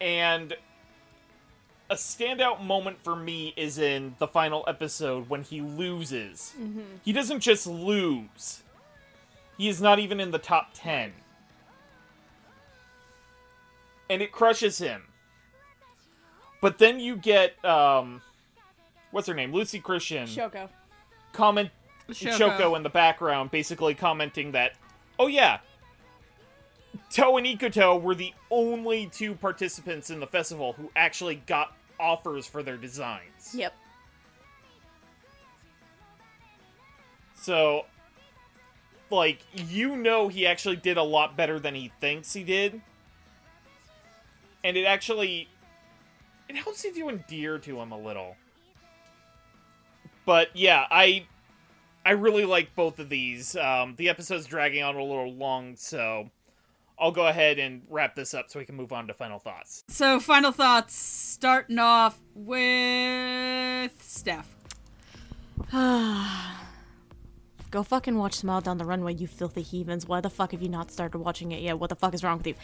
And 0.00 0.56
a 1.90 1.96
standout 1.96 2.62
moment 2.62 2.98
for 3.02 3.16
me 3.16 3.52
is 3.56 3.78
in 3.78 4.14
the 4.18 4.28
final 4.28 4.64
episode 4.68 5.28
when 5.28 5.42
he 5.42 5.60
loses. 5.60 6.54
He 7.04 7.12
doesn't 7.12 7.40
just 7.40 7.66
lose, 7.66 8.62
he 9.58 9.68
is 9.68 9.82
not 9.82 9.98
even 9.98 10.20
in 10.20 10.30
the 10.30 10.38
top 10.38 10.70
10. 10.74 11.12
And 14.08 14.22
it 14.22 14.30
crushes 14.30 14.78
him. 14.78 15.02
But 16.60 16.78
then 16.78 17.00
you 17.00 17.16
get, 17.16 17.62
um, 17.64 18.22
what's 19.14 19.28
her 19.28 19.34
name? 19.34 19.52
Lucy 19.52 19.78
Christian 19.78 20.26
Shoko. 20.26 20.68
comment 21.32 21.70
Shoko. 22.10 22.36
Shoko 22.36 22.76
in 22.76 22.82
the 22.82 22.90
background 22.90 23.50
basically 23.50 23.94
commenting 23.94 24.52
that, 24.52 24.72
oh 25.18 25.28
yeah, 25.28 25.60
Toe 27.10 27.36
and 27.36 27.46
Ikuto 27.46 28.00
were 28.00 28.14
the 28.14 28.34
only 28.50 29.06
two 29.06 29.34
participants 29.34 30.10
in 30.10 30.20
the 30.20 30.26
festival 30.26 30.72
who 30.72 30.90
actually 30.96 31.36
got 31.46 31.76
offers 31.98 32.46
for 32.46 32.62
their 32.62 32.76
designs. 32.76 33.54
Yep. 33.54 33.72
So, 37.36 37.84
like, 39.10 39.40
you 39.54 39.96
know, 39.96 40.28
he 40.28 40.46
actually 40.46 40.76
did 40.76 40.96
a 40.96 41.02
lot 41.02 41.36
better 41.36 41.58
than 41.58 41.74
he 41.74 41.92
thinks 42.00 42.32
he 42.32 42.42
did. 42.42 42.80
And 44.64 44.76
it 44.76 44.84
actually. 44.84 45.48
It 46.48 46.56
helps 46.56 46.84
you 46.84 46.92
to 46.94 47.08
endear 47.08 47.58
to 47.58 47.80
him 47.80 47.92
a 47.92 47.98
little. 47.98 48.36
But 50.24 50.48
yeah, 50.54 50.86
I. 50.90 51.26
I 52.06 52.10
really 52.10 52.44
like 52.44 52.74
both 52.74 52.98
of 52.98 53.08
these. 53.08 53.56
Um, 53.56 53.94
the 53.96 54.10
episode's 54.10 54.44
dragging 54.44 54.82
on 54.82 54.94
a 54.94 55.02
little 55.02 55.32
long, 55.32 55.74
so 55.76 56.28
I'll 56.98 57.12
go 57.12 57.26
ahead 57.26 57.58
and 57.58 57.82
wrap 57.88 58.14
this 58.14 58.34
up 58.34 58.50
so 58.50 58.58
we 58.58 58.64
can 58.64 58.76
move 58.76 58.92
on 58.92 59.06
to 59.08 59.14
final 59.14 59.38
thoughts. 59.38 59.84
So, 59.88 60.20
final 60.20 60.52
thoughts, 60.52 60.94
starting 60.94 61.78
off 61.78 62.20
with 62.34 63.92
Steph. 64.02 64.54
Go 67.70 67.82
fucking 67.82 68.16
watch 68.16 68.34
Smile 68.34 68.60
Down 68.60 68.78
the 68.78 68.84
Runway, 68.84 69.14
you 69.14 69.26
filthy 69.26 69.62
heathens. 69.62 70.06
Why 70.06 70.20
the 70.20 70.30
fuck 70.30 70.52
have 70.52 70.62
you 70.62 70.68
not 70.68 70.92
started 70.92 71.18
watching 71.18 71.50
it 71.50 71.60
yet? 71.60 71.80
What 71.80 71.90
the 71.90 71.96
fuck 71.96 72.14
is 72.14 72.22
wrong 72.22 72.38
with 72.38 72.46
you? 72.46 72.54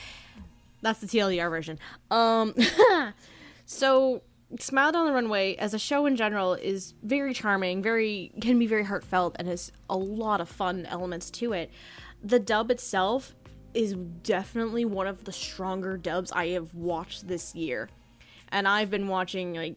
That's 0.82 1.00
the 1.00 1.08
TLDR 1.08 1.50
version. 1.50 1.80
Um, 2.12 2.54
so 3.66 4.22
Smile 4.58 4.90
Down 4.90 5.06
the 5.06 5.12
Runway 5.12 5.54
as 5.56 5.74
a 5.74 5.78
show 5.78 6.06
in 6.06 6.16
general 6.16 6.54
is 6.54 6.94
very 7.02 7.32
charming, 7.32 7.82
very 7.82 8.32
can 8.40 8.58
be 8.58 8.66
very 8.66 8.84
heartfelt, 8.84 9.36
and 9.38 9.46
has 9.46 9.70
a 9.88 9.96
lot 9.96 10.40
of 10.40 10.48
fun 10.48 10.86
elements 10.86 11.30
to 11.32 11.52
it. 11.52 11.70
The 12.22 12.40
dub 12.40 12.70
itself 12.70 13.34
is 13.74 13.94
definitely 13.94 14.84
one 14.84 15.06
of 15.06 15.24
the 15.24 15.32
stronger 15.32 15.96
dubs 15.96 16.32
I 16.32 16.48
have 16.48 16.74
watched 16.74 17.28
this 17.28 17.54
year, 17.54 17.88
and 18.50 18.66
I've 18.66 18.90
been 18.90 19.06
watching 19.06 19.54
like 19.54 19.76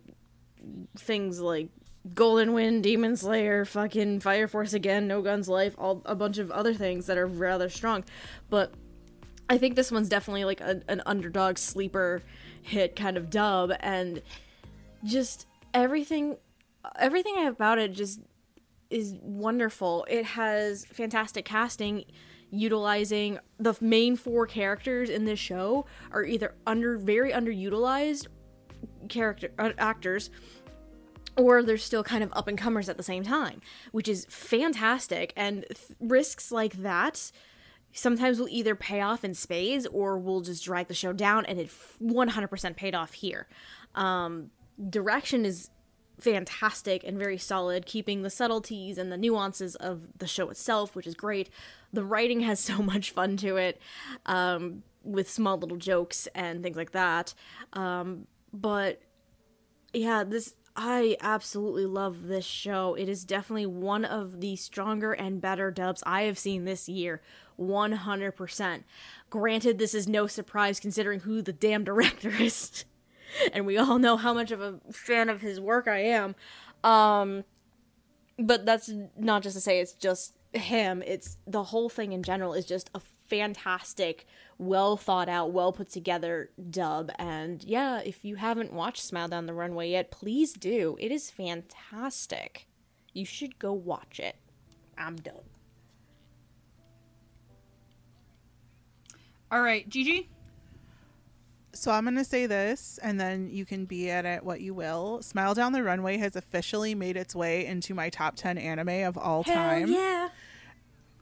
things 0.98 1.40
like 1.40 1.69
Golden 2.16 2.53
Wind, 2.53 2.84
Demon 2.84 3.16
Slayer, 3.16 3.66
fucking 3.66 4.22
Fire 4.22 4.48
Force 4.48 4.74
again, 4.74 5.08
No 5.08 5.22
Guns 5.22 5.48
Life, 5.48 5.76
all 5.77 6.02
a 6.06 6.16
bunch 6.16 6.40
of 6.40 6.50
other 6.50 6.74
things 6.74 7.06
that 7.06 7.18
are 7.18 7.27
rather 7.27 7.69
strong, 7.69 8.03
but 8.50 8.74
I 9.50 9.58
think 9.60 9.76
this 9.76 9.92
one's 9.92 10.10
definitely 10.10 10.45
like 10.45 10.61
a, 10.61 10.82
an 10.88 11.03
underdog 11.06 11.60
sleeper 11.60 12.24
hit 12.64 12.95
kind 12.95 13.18
of 13.18 13.30
dub, 13.30 13.72
and 13.80 14.22
just 15.04 15.48
everything, 15.74 16.38
everything 16.98 17.36
I 17.38 17.44
about 17.44 17.80
it 17.80 17.94
just 17.94 18.20
is 18.90 19.16
wonderful. 19.22 20.06
It 20.10 20.26
has 20.26 20.86
fantastic 20.86 21.46
casting, 21.46 22.06
utilizing 22.52 23.40
the 23.60 23.74
main 23.82 24.16
four 24.16 24.46
characters 24.46 25.10
in 25.10 25.26
this 25.26 25.40
show 25.40 25.86
are 26.12 26.24
either 26.24 26.56
under 26.68 26.98
very 26.98 27.32
underutilized 27.32 28.28
character 29.10 29.50
uh, 29.58 29.72
actors 29.78 30.30
or 31.38 31.64
they're 31.64 31.78
still 31.78 32.04
kind 32.04 32.24
of 32.24 32.32
up 32.34 32.48
and 32.48 32.58
comers 32.58 32.90
at 32.90 32.98
the 32.98 33.04
same 33.04 33.24
time, 33.24 33.62
which 33.92 34.08
is 34.08 34.28
fantastic. 34.30 35.34
And 35.36 35.66
th- 35.68 35.98
risks 36.00 36.52
like 36.52 36.74
that 36.74 37.32
sometimes 37.92 38.40
will 38.40 38.50
either 38.50 38.76
pay 38.76 39.02
off 39.02 39.24
in 39.24 39.34
spades 39.34 39.86
or 39.88 40.18
will 40.20 40.42
just 40.42 40.64
drag 40.64 40.88
the 40.88 40.94
show 40.94 41.14
down, 41.14 41.46
and 41.46 41.60
it 41.60 41.66
f- 41.68 41.98
100% 42.02 42.76
paid 42.76 42.96
off 42.96 43.14
here. 43.14 43.48
Um, 43.96 44.52
direction 44.90 45.45
is 45.45 45.69
fantastic 46.19 47.03
and 47.03 47.18
very 47.18 47.38
solid, 47.38 47.85
keeping 47.85 48.22
the 48.22 48.30
subtleties 48.30 48.98
and 48.98 49.11
the 49.11 49.18
nuances 49.18 49.76
of 49.76 50.18
the 50.18 50.27
show 50.27 50.50
itself, 50.50 50.95
which 50.95 51.08
is 51.08 51.16
great. 51.16 51.50
The 51.92 52.06
writing 52.06 52.42
has 52.42 52.60
so 52.60 52.77
much 52.84 53.11
fun 53.11 53.38
to 53.38 53.58
it, 53.58 53.82
um, 54.26 54.84
with 55.03 55.30
small 55.30 55.58
little 55.58 55.77
jokes 55.77 56.27
and 56.34 56.64
things 56.64 56.77
like 56.77 56.92
that. 56.92 57.34
Um, 57.74 58.27
but 58.53 59.02
yeah, 59.93 60.24
this 60.24 60.56
I 60.76 61.18
absolutely 61.22 61.85
love 61.85 62.27
this 62.27 62.45
show. 62.45 62.95
It 62.95 63.08
is 63.08 63.24
definitely 63.24 63.68
one 63.68 64.06
of 64.06 64.42
the 64.42 64.56
stronger 64.56 65.14
and 65.14 65.40
better 65.40 65.69
dubs 65.69 66.02
I 66.06 66.24
have 66.24 66.40
seen 66.40 66.66
this 66.66 66.90
year. 66.90 67.22
100%. 67.60 68.84
Granted, 69.30 69.77
this 69.77 69.93
is 69.93 70.08
no 70.08 70.26
surprise 70.26 70.80
considering 70.80 71.22
who 71.22 71.43
the 71.43 71.53
damn 71.53 71.84
director 71.84 72.30
is. 72.40 72.85
and 73.53 73.66
we 73.66 73.78
all 73.78 74.00
know 74.00 74.18
how 74.18 74.34
much 74.34 74.52
of 74.52 74.62
a 74.62 74.80
fan 74.92 75.30
of 75.30 75.42
his 75.42 75.60
work 75.60 75.88
I 75.88 76.00
am. 76.00 76.36
Um 76.84 77.44
but 78.40 78.66
that's 78.66 78.92
not 79.18 79.44
just 79.44 79.56
to 79.56 79.62
say 79.62 79.80
it's 79.80 79.94
just 79.94 80.36
him. 80.53 81.03
It's 81.06 81.38
the 81.45 81.64
whole 81.64 81.90
thing 81.90 82.14
in 82.14 82.24
general 82.24 82.53
is 82.53 82.66
just 82.66 82.90
a 82.95 83.02
fantastic, 83.28 84.26
well 84.58 84.98
thought 84.98 85.30
out, 85.30 85.52
well 85.52 85.72
put 85.72 85.90
together 85.90 86.50
dub. 86.70 87.12
And 87.18 87.64
yeah, 87.64 88.00
if 88.00 88.24
you 88.24 88.36
haven't 88.36 88.74
watched 88.74 89.03
Smile 89.03 89.28
Down 89.28 89.45
the 89.45 89.53
Runway 89.53 89.92
yet, 89.92 90.12
please 90.12 90.53
do. 90.53 90.98
It 91.00 91.12
is 91.12 91.30
fantastic. 91.30 92.68
You 93.14 93.26
should 93.26 93.60
go 93.60 93.74
watch 93.74 94.20
it. 94.20 94.36
I'm 94.98 95.16
done. 95.16 95.36
All 99.52 99.62
right, 99.62 99.88
Gigi. 99.88 100.30
So 101.76 101.92
I'm 101.92 102.03
going 102.03 102.16
to 102.18 102.24
say 102.24 102.45
this, 102.45 103.00
and 103.02 103.19
then 103.19 103.50
you 103.50 103.66
can 103.66 103.85
be 103.85 104.10
at 104.11 104.26
it 104.26 104.43
what 104.43 104.61
you 104.61 104.74
will. 104.76 105.22
Smile 105.24 105.53
Down 105.56 105.72
the 105.74 105.82
Runway 105.84 106.18
has 106.18 106.35
officially 106.35 106.93
made 106.93 107.18
its 107.18 107.35
way 107.35 107.66
into 107.66 107.93
my 107.95 108.10
top 108.10 108.35
10 108.35 108.58
anime 108.60 109.03
of 109.08 109.18
all 109.18 109.43
time. 109.43 109.88
yeah. 109.92 110.30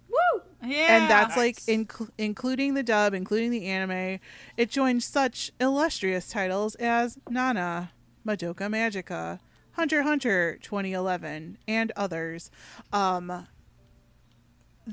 Woo! 0.10 0.42
Yeah. 0.64 0.98
and 0.98 1.10
that's 1.10 1.38
like 1.38 1.56
inc- 1.62 2.10
including 2.18 2.74
the 2.74 2.84
dub, 2.84 3.14
including 3.14 3.50
the 3.50 3.66
anime. 3.66 4.20
It 4.58 4.70
joined 4.70 5.04
such 5.04 5.52
illustrious 5.60 6.30
titles 6.30 6.76
as 6.76 7.18
Nana, 7.30 7.94
Madoka 8.28 8.70
Magica, 8.70 9.40
Hunter 9.72 10.04
Hunter 10.04 10.60
2011, 10.62 11.58
and 11.68 11.92
others. 11.96 12.52
Um, 12.92 13.48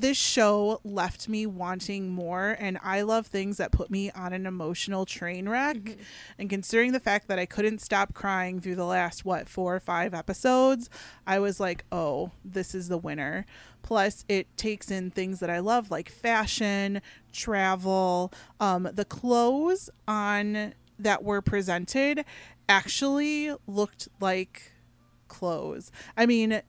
this 0.00 0.16
show 0.16 0.80
left 0.84 1.28
me 1.28 1.46
wanting 1.46 2.08
more, 2.08 2.56
and 2.58 2.78
I 2.82 3.02
love 3.02 3.26
things 3.26 3.56
that 3.56 3.72
put 3.72 3.90
me 3.90 4.10
on 4.12 4.32
an 4.32 4.46
emotional 4.46 5.06
train 5.06 5.48
wreck. 5.48 5.76
And 6.38 6.48
considering 6.48 6.92
the 6.92 7.00
fact 7.00 7.28
that 7.28 7.38
I 7.38 7.46
couldn't 7.46 7.80
stop 7.80 8.14
crying 8.14 8.60
through 8.60 8.76
the 8.76 8.84
last, 8.84 9.24
what, 9.24 9.48
four 9.48 9.74
or 9.74 9.80
five 9.80 10.14
episodes, 10.14 10.88
I 11.26 11.38
was 11.38 11.60
like, 11.60 11.84
oh, 11.92 12.30
this 12.44 12.74
is 12.74 12.88
the 12.88 12.98
winner. 12.98 13.46
Plus, 13.82 14.24
it 14.28 14.54
takes 14.56 14.90
in 14.90 15.10
things 15.10 15.40
that 15.40 15.50
I 15.50 15.60
love, 15.60 15.90
like 15.90 16.10
fashion, 16.10 17.00
travel. 17.32 18.32
Um, 18.60 18.88
the 18.92 19.04
clothes 19.04 19.90
on 20.06 20.74
that 20.98 21.22
were 21.22 21.40
presented 21.40 22.24
actually 22.68 23.54
looked 23.66 24.08
like 24.20 24.72
clothes. 25.28 25.92
I 26.16 26.26
mean, 26.26 26.62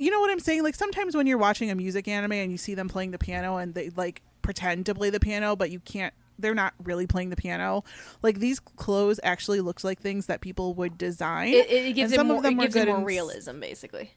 you 0.00 0.10
know 0.10 0.18
what 0.18 0.30
I'm 0.30 0.40
saying? 0.40 0.62
Like 0.62 0.74
sometimes 0.74 1.14
when 1.14 1.26
you're 1.26 1.38
watching 1.38 1.70
a 1.70 1.74
music 1.74 2.08
anime 2.08 2.32
and 2.32 2.50
you 2.50 2.56
see 2.56 2.74
them 2.74 2.88
playing 2.88 3.10
the 3.10 3.18
piano 3.18 3.58
and 3.58 3.74
they 3.74 3.90
like 3.90 4.22
pretend 4.40 4.86
to 4.86 4.94
play 4.94 5.10
the 5.10 5.20
piano, 5.20 5.54
but 5.54 5.70
you 5.70 5.78
can't 5.78 6.14
they're 6.38 6.54
not 6.54 6.72
really 6.82 7.06
playing 7.06 7.28
the 7.28 7.36
piano. 7.36 7.84
Like 8.22 8.38
these 8.38 8.60
clothes 8.60 9.20
actually 9.22 9.60
looked 9.60 9.84
like 9.84 10.00
things 10.00 10.24
that 10.24 10.40
people 10.40 10.72
would 10.74 10.96
design. 10.96 11.52
It, 11.52 11.70
it 11.70 11.92
gives 11.92 12.12
And 12.12 12.14
it 12.14 12.16
some 12.16 12.28
more, 12.28 12.38
of 12.38 12.42
them 12.42 12.54
it 12.54 12.56
were 12.56 12.62
gives 12.62 12.76
it 12.76 12.86
good 12.86 12.88
more 12.88 13.04
realism, 13.04 13.60
basically. 13.60 14.14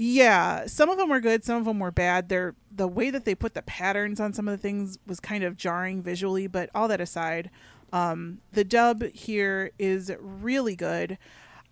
Yeah, 0.00 0.66
some 0.66 0.88
of 0.88 0.96
them 0.96 1.10
were 1.10 1.20
good, 1.20 1.44
some 1.44 1.58
of 1.58 1.64
them 1.66 1.78
were 1.78 1.90
bad. 1.90 2.30
They're 2.30 2.54
the 2.74 2.88
way 2.88 3.10
that 3.10 3.26
they 3.26 3.34
put 3.34 3.52
the 3.52 3.62
patterns 3.62 4.20
on 4.20 4.32
some 4.32 4.48
of 4.48 4.52
the 4.52 4.62
things 4.62 4.98
was 5.06 5.20
kind 5.20 5.44
of 5.44 5.56
jarring 5.56 6.02
visually, 6.02 6.46
but 6.46 6.70
all 6.74 6.88
that 6.88 7.00
aside, 7.00 7.50
um, 7.92 8.38
the 8.52 8.64
dub 8.64 9.02
here 9.12 9.72
is 9.78 10.12
really 10.20 10.76
good. 10.76 11.18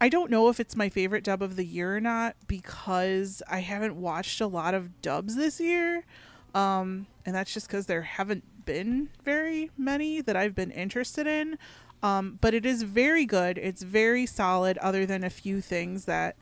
I 0.00 0.08
don't 0.08 0.30
know 0.30 0.48
if 0.48 0.60
it's 0.60 0.76
my 0.76 0.88
favorite 0.88 1.24
dub 1.24 1.42
of 1.42 1.56
the 1.56 1.64
year 1.64 1.96
or 1.96 2.00
not 2.00 2.36
because 2.46 3.42
I 3.48 3.60
haven't 3.60 3.96
watched 3.96 4.40
a 4.40 4.46
lot 4.46 4.74
of 4.74 5.00
dubs 5.00 5.36
this 5.36 5.58
year. 5.58 6.04
Um, 6.54 7.06
and 7.24 7.34
that's 7.34 7.52
just 7.52 7.66
because 7.66 7.86
there 7.86 8.02
haven't 8.02 8.44
been 8.66 9.08
very 9.24 9.70
many 9.78 10.20
that 10.20 10.36
I've 10.36 10.54
been 10.54 10.70
interested 10.70 11.26
in. 11.26 11.58
Um, 12.02 12.38
but 12.40 12.52
it 12.52 12.66
is 12.66 12.82
very 12.82 13.24
good. 13.24 13.56
It's 13.58 13.82
very 13.82 14.26
solid, 14.26 14.76
other 14.78 15.06
than 15.06 15.24
a 15.24 15.30
few 15.30 15.60
things 15.60 16.04
that 16.04 16.36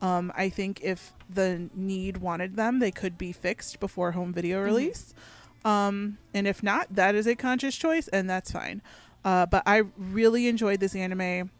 um, 0.00 0.32
I 0.34 0.48
think 0.48 0.80
if 0.82 1.12
the 1.28 1.68
need 1.74 2.18
wanted 2.18 2.56
them, 2.56 2.78
they 2.78 2.90
could 2.90 3.18
be 3.18 3.32
fixed 3.32 3.80
before 3.80 4.12
home 4.12 4.32
video 4.32 4.62
release. 4.62 5.14
Um, 5.64 6.18
and 6.32 6.46
if 6.46 6.62
not, 6.62 6.94
that 6.94 7.14
is 7.14 7.26
a 7.26 7.34
conscious 7.34 7.76
choice, 7.76 8.08
and 8.08 8.28
that's 8.28 8.50
fine. 8.50 8.82
Uh, 9.24 9.46
but 9.46 9.62
I 9.66 9.82
really 9.96 10.48
enjoyed 10.48 10.80
this 10.80 10.94
anime. 10.94 11.50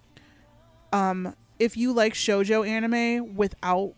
Um, 0.95 1.35
if 1.59 1.77
you 1.77 1.93
like 1.93 2.15
shojo 2.15 2.67
anime 2.67 3.35
without 3.35 3.95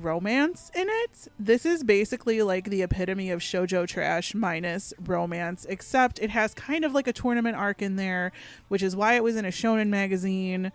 romance 0.00 0.70
in 0.76 0.86
it, 0.88 1.26
this 1.40 1.66
is 1.66 1.82
basically 1.82 2.40
like 2.40 2.70
the 2.70 2.82
epitome 2.82 3.30
of 3.30 3.40
shojo 3.40 3.84
trash 3.88 4.32
minus 4.32 4.94
romance, 5.06 5.66
except 5.68 6.20
it 6.20 6.30
has 6.30 6.54
kind 6.54 6.84
of 6.84 6.92
like 6.92 7.08
a 7.08 7.12
tournament 7.12 7.56
arc 7.56 7.82
in 7.82 7.96
there, 7.96 8.30
which 8.68 8.80
is 8.80 8.94
why 8.94 9.14
it 9.14 9.24
was 9.24 9.34
in 9.34 9.44
a 9.44 9.48
shonen 9.48 9.88
magazine. 9.88 10.70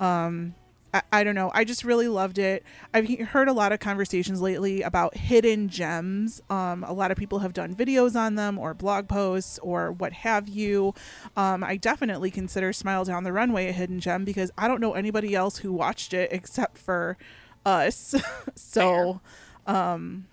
Um, 0.00 0.56
I, 0.92 1.02
I 1.12 1.24
don't 1.24 1.34
know. 1.34 1.50
I 1.54 1.64
just 1.64 1.84
really 1.84 2.08
loved 2.08 2.38
it. 2.38 2.64
I've 2.92 3.06
he- 3.06 3.16
heard 3.16 3.48
a 3.48 3.52
lot 3.52 3.72
of 3.72 3.80
conversations 3.80 4.40
lately 4.40 4.82
about 4.82 5.16
hidden 5.16 5.68
gems. 5.68 6.42
Um, 6.50 6.84
a 6.84 6.92
lot 6.92 7.10
of 7.10 7.16
people 7.16 7.40
have 7.40 7.52
done 7.52 7.74
videos 7.74 8.16
on 8.16 8.34
them 8.34 8.58
or 8.58 8.74
blog 8.74 9.08
posts 9.08 9.58
or 9.60 9.92
what 9.92 10.12
have 10.12 10.48
you. 10.48 10.94
Um, 11.36 11.62
I 11.62 11.76
definitely 11.76 12.30
consider 12.30 12.72
Smile 12.72 13.04
Down 13.04 13.24
the 13.24 13.32
Runway 13.32 13.68
a 13.68 13.72
hidden 13.72 14.00
gem 14.00 14.24
because 14.24 14.50
I 14.58 14.68
don't 14.68 14.80
know 14.80 14.94
anybody 14.94 15.34
else 15.34 15.58
who 15.58 15.72
watched 15.72 16.12
it 16.12 16.32
except 16.32 16.78
for 16.78 17.16
us. 17.64 18.14
so. 18.54 19.20
Um, 19.66 20.26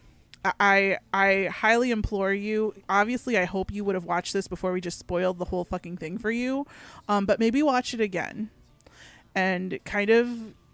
I 0.62 0.98
I 1.14 1.50
highly 1.52 1.92
implore 1.92 2.32
you. 2.32 2.74
Obviously, 2.88 3.38
I 3.38 3.44
hope 3.44 3.70
you 3.70 3.84
would 3.84 3.96
have 3.96 4.06
watched 4.06 4.32
this 4.32 4.48
before 4.48 4.72
we 4.72 4.80
just 4.80 4.98
spoiled 4.98 5.40
the 5.40 5.46
whole 5.46 5.66
fucking 5.66 5.98
thing 5.98 6.18
for 6.18 6.32
you. 6.32 6.66
Um, 7.10 7.26
but 7.26 7.38
maybe 7.38 7.62
watch 7.62 7.94
it 7.94 8.00
again 8.00 8.50
and 9.38 9.80
kind 9.86 10.10
of 10.10 10.28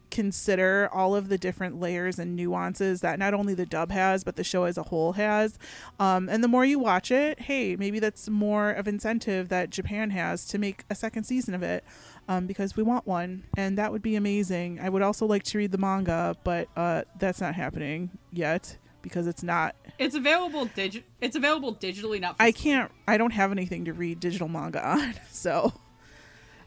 consider 0.10 0.88
all 0.94 1.16
of 1.16 1.28
the 1.28 1.40
different 1.40 1.80
layers 1.80 2.20
and 2.20 2.36
nuances 2.36 3.02
that 3.02 3.18
not 3.18 3.34
only 3.34 3.56
the 3.56 3.66
dub 3.66 3.90
has 3.90 4.24
but 4.24 4.36
the 4.36 4.44
show 4.44 4.64
as 4.66 4.78
a 4.78 4.84
whole 4.84 5.14
has 5.14 5.58
um, 6.00 6.30
and 6.30 6.44
the 6.44 6.48
more 6.48 6.64
you 6.64 6.78
watch 6.78 7.10
it 7.10 7.40
hey 7.40 7.76
maybe 7.76 7.98
that's 7.98 8.30
more 8.30 8.70
of 8.70 8.88
incentive 8.88 9.50
that 9.50 9.72
japan 9.72 10.12
has 10.12 10.46
to 10.46 10.60
make 10.60 10.84
a 10.92 10.94
second 10.94 11.24
season 11.24 11.56
of 11.56 11.64
it 11.64 11.84
um, 12.28 12.46
because 12.46 12.76
we 12.78 12.84
want 12.84 13.08
one 13.08 13.44
and 13.58 13.76
that 13.76 13.92
would 13.92 14.04
be 14.04 14.16
amazing 14.16 14.80
i 14.80 14.88
would 14.88 15.02
also 15.02 15.26
like 15.26 15.42
to 15.42 15.58
read 15.58 15.72
the 15.72 15.80
manga 15.80 16.36
but 16.44 16.68
uh, 16.78 17.02
that's 17.18 17.42
not 17.42 17.56
happening 17.56 18.12
yet 18.32 18.78
because 19.02 19.26
it's 19.26 19.42
not 19.42 19.76
It's 19.98 20.14
available 20.14 20.68
digi- 20.68 21.04
It's 21.22 21.36
available 21.36 21.74
digitally, 21.76 22.22
not. 22.22 22.36
I 22.40 22.52
can't. 22.54 22.90
I 23.08 23.18
don't 23.18 23.34
have 23.34 23.52
anything 23.52 23.84
to 23.86 23.94
read 23.94 24.20
digital 24.22 24.48
manga 24.48 24.88
on. 24.88 25.14
So, 25.32 25.74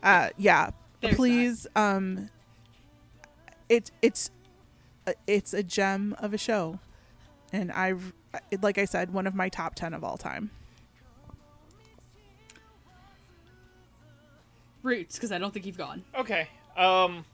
uh, 0.03 0.29
yeah. 0.37 0.71
There's 1.01 1.17
Please, 1.17 1.67
um, 1.77 2.31
it 3.69 3.91
it's 4.03 4.31
uh, 5.07 5.13
it's 5.27 5.53
a 5.53 5.63
gem 5.63 6.17
of 6.19 6.33
a 6.33 6.39
show, 6.39 6.79
and 7.53 7.71
I've 7.73 8.13
like 8.63 8.79
I 8.79 8.85
said, 8.85 9.13
one 9.13 9.27
of 9.27 9.35
my 9.35 9.49
top 9.49 9.75
ten 9.75 9.95
of 9.95 10.05
all 10.05 10.17
time. 10.17 10.51
Roots, 14.83 15.17
because 15.17 15.33
I 15.33 15.39
don't 15.39 15.53
think 15.53 15.67
you've 15.67 15.77
gone. 15.77 16.05
Okay. 16.17 16.49
Um, 16.77 17.25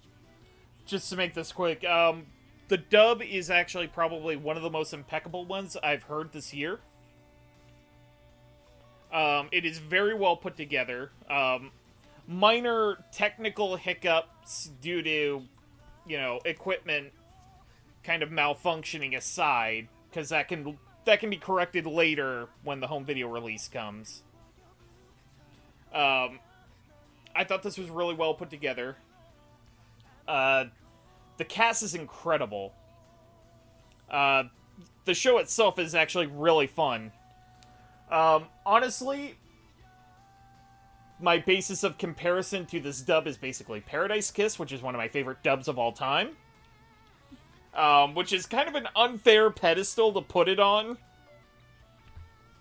just 0.87 1.11
to 1.11 1.17
make 1.17 1.35
this 1.35 1.53
quick, 1.53 1.85
um, 1.85 2.25
the 2.69 2.79
dub 2.79 3.21
is 3.21 3.51
actually 3.51 3.89
probably 3.89 4.37
one 4.37 4.57
of 4.57 4.63
the 4.63 4.71
most 4.71 4.95
impeccable 4.95 5.45
ones 5.45 5.77
I've 5.83 6.05
heard 6.05 6.33
this 6.33 6.55
year. 6.55 6.81
Um, 9.13 9.49
it 9.53 9.67
is 9.67 9.79
very 9.79 10.15
well 10.15 10.37
put 10.37 10.57
together. 10.57 11.11
Um, 11.29 11.71
minor 12.33 12.99
technical 13.13 13.77
hiccups 13.77 14.71
due 14.81 15.03
to, 15.03 15.43
you 16.07 16.17
know, 16.17 16.41
equipment 16.45 17.13
kind 18.03 18.23
of 18.23 18.31
malfunctioning 18.31 19.17
aside, 19.17 19.89
because 20.11 20.31
that 20.31 20.49
can 20.49 20.79
that 21.05 21.21
can 21.21 21.31
be 21.31 21.37
corrected 21.37 21.87
later 21.87 22.49
when 22.65 22.81
the 22.81 22.87
home 22.87 23.05
video 23.05 23.29
release 23.29 23.69
comes. 23.69 24.23
Um, 25.93 26.39
I 27.35 27.45
thought 27.45 27.63
this 27.63 27.77
was 27.77 27.91
really 27.91 28.15
well 28.15 28.35
put 28.35 28.51
together. 28.51 28.97
Uh, 30.27 30.67
the 31.37 31.45
cast 31.45 31.83
is 31.83 31.95
incredible. 31.95 32.73
Uh, 34.11 34.45
the 35.05 35.15
show 35.15 35.39
itself 35.39 35.79
is 35.79 35.95
actually 35.95 36.27
really 36.27 36.67
fun. 36.67 37.13
Um, 38.11 38.47
honestly, 38.65 39.37
my 41.21 41.39
basis 41.39 41.85
of 41.85 41.99
comparison 41.99 42.67
to 42.67 42.81
this 42.81 43.01
dub 43.01 43.27
is 43.27 43.37
basically 43.37 43.81
Paradise 43.81 44.31
Kiss, 44.31 44.59
which 44.59 44.73
is 44.73 44.83
one 44.83 44.95
of 44.95 44.99
my 44.99 45.09
favorite 45.09 45.43
dubs 45.43 45.69
of 45.69 45.79
all 45.79 45.93
time. 45.93 46.31
Um, 47.75 48.15
which 48.15 48.33
is 48.33 48.45
kind 48.45 48.69
of 48.69 48.75
an 48.75 48.89
unfair 48.95 49.51
pedestal 49.51 50.13
to 50.13 50.21
put 50.21 50.49
it 50.49 50.61
on. 50.61 50.99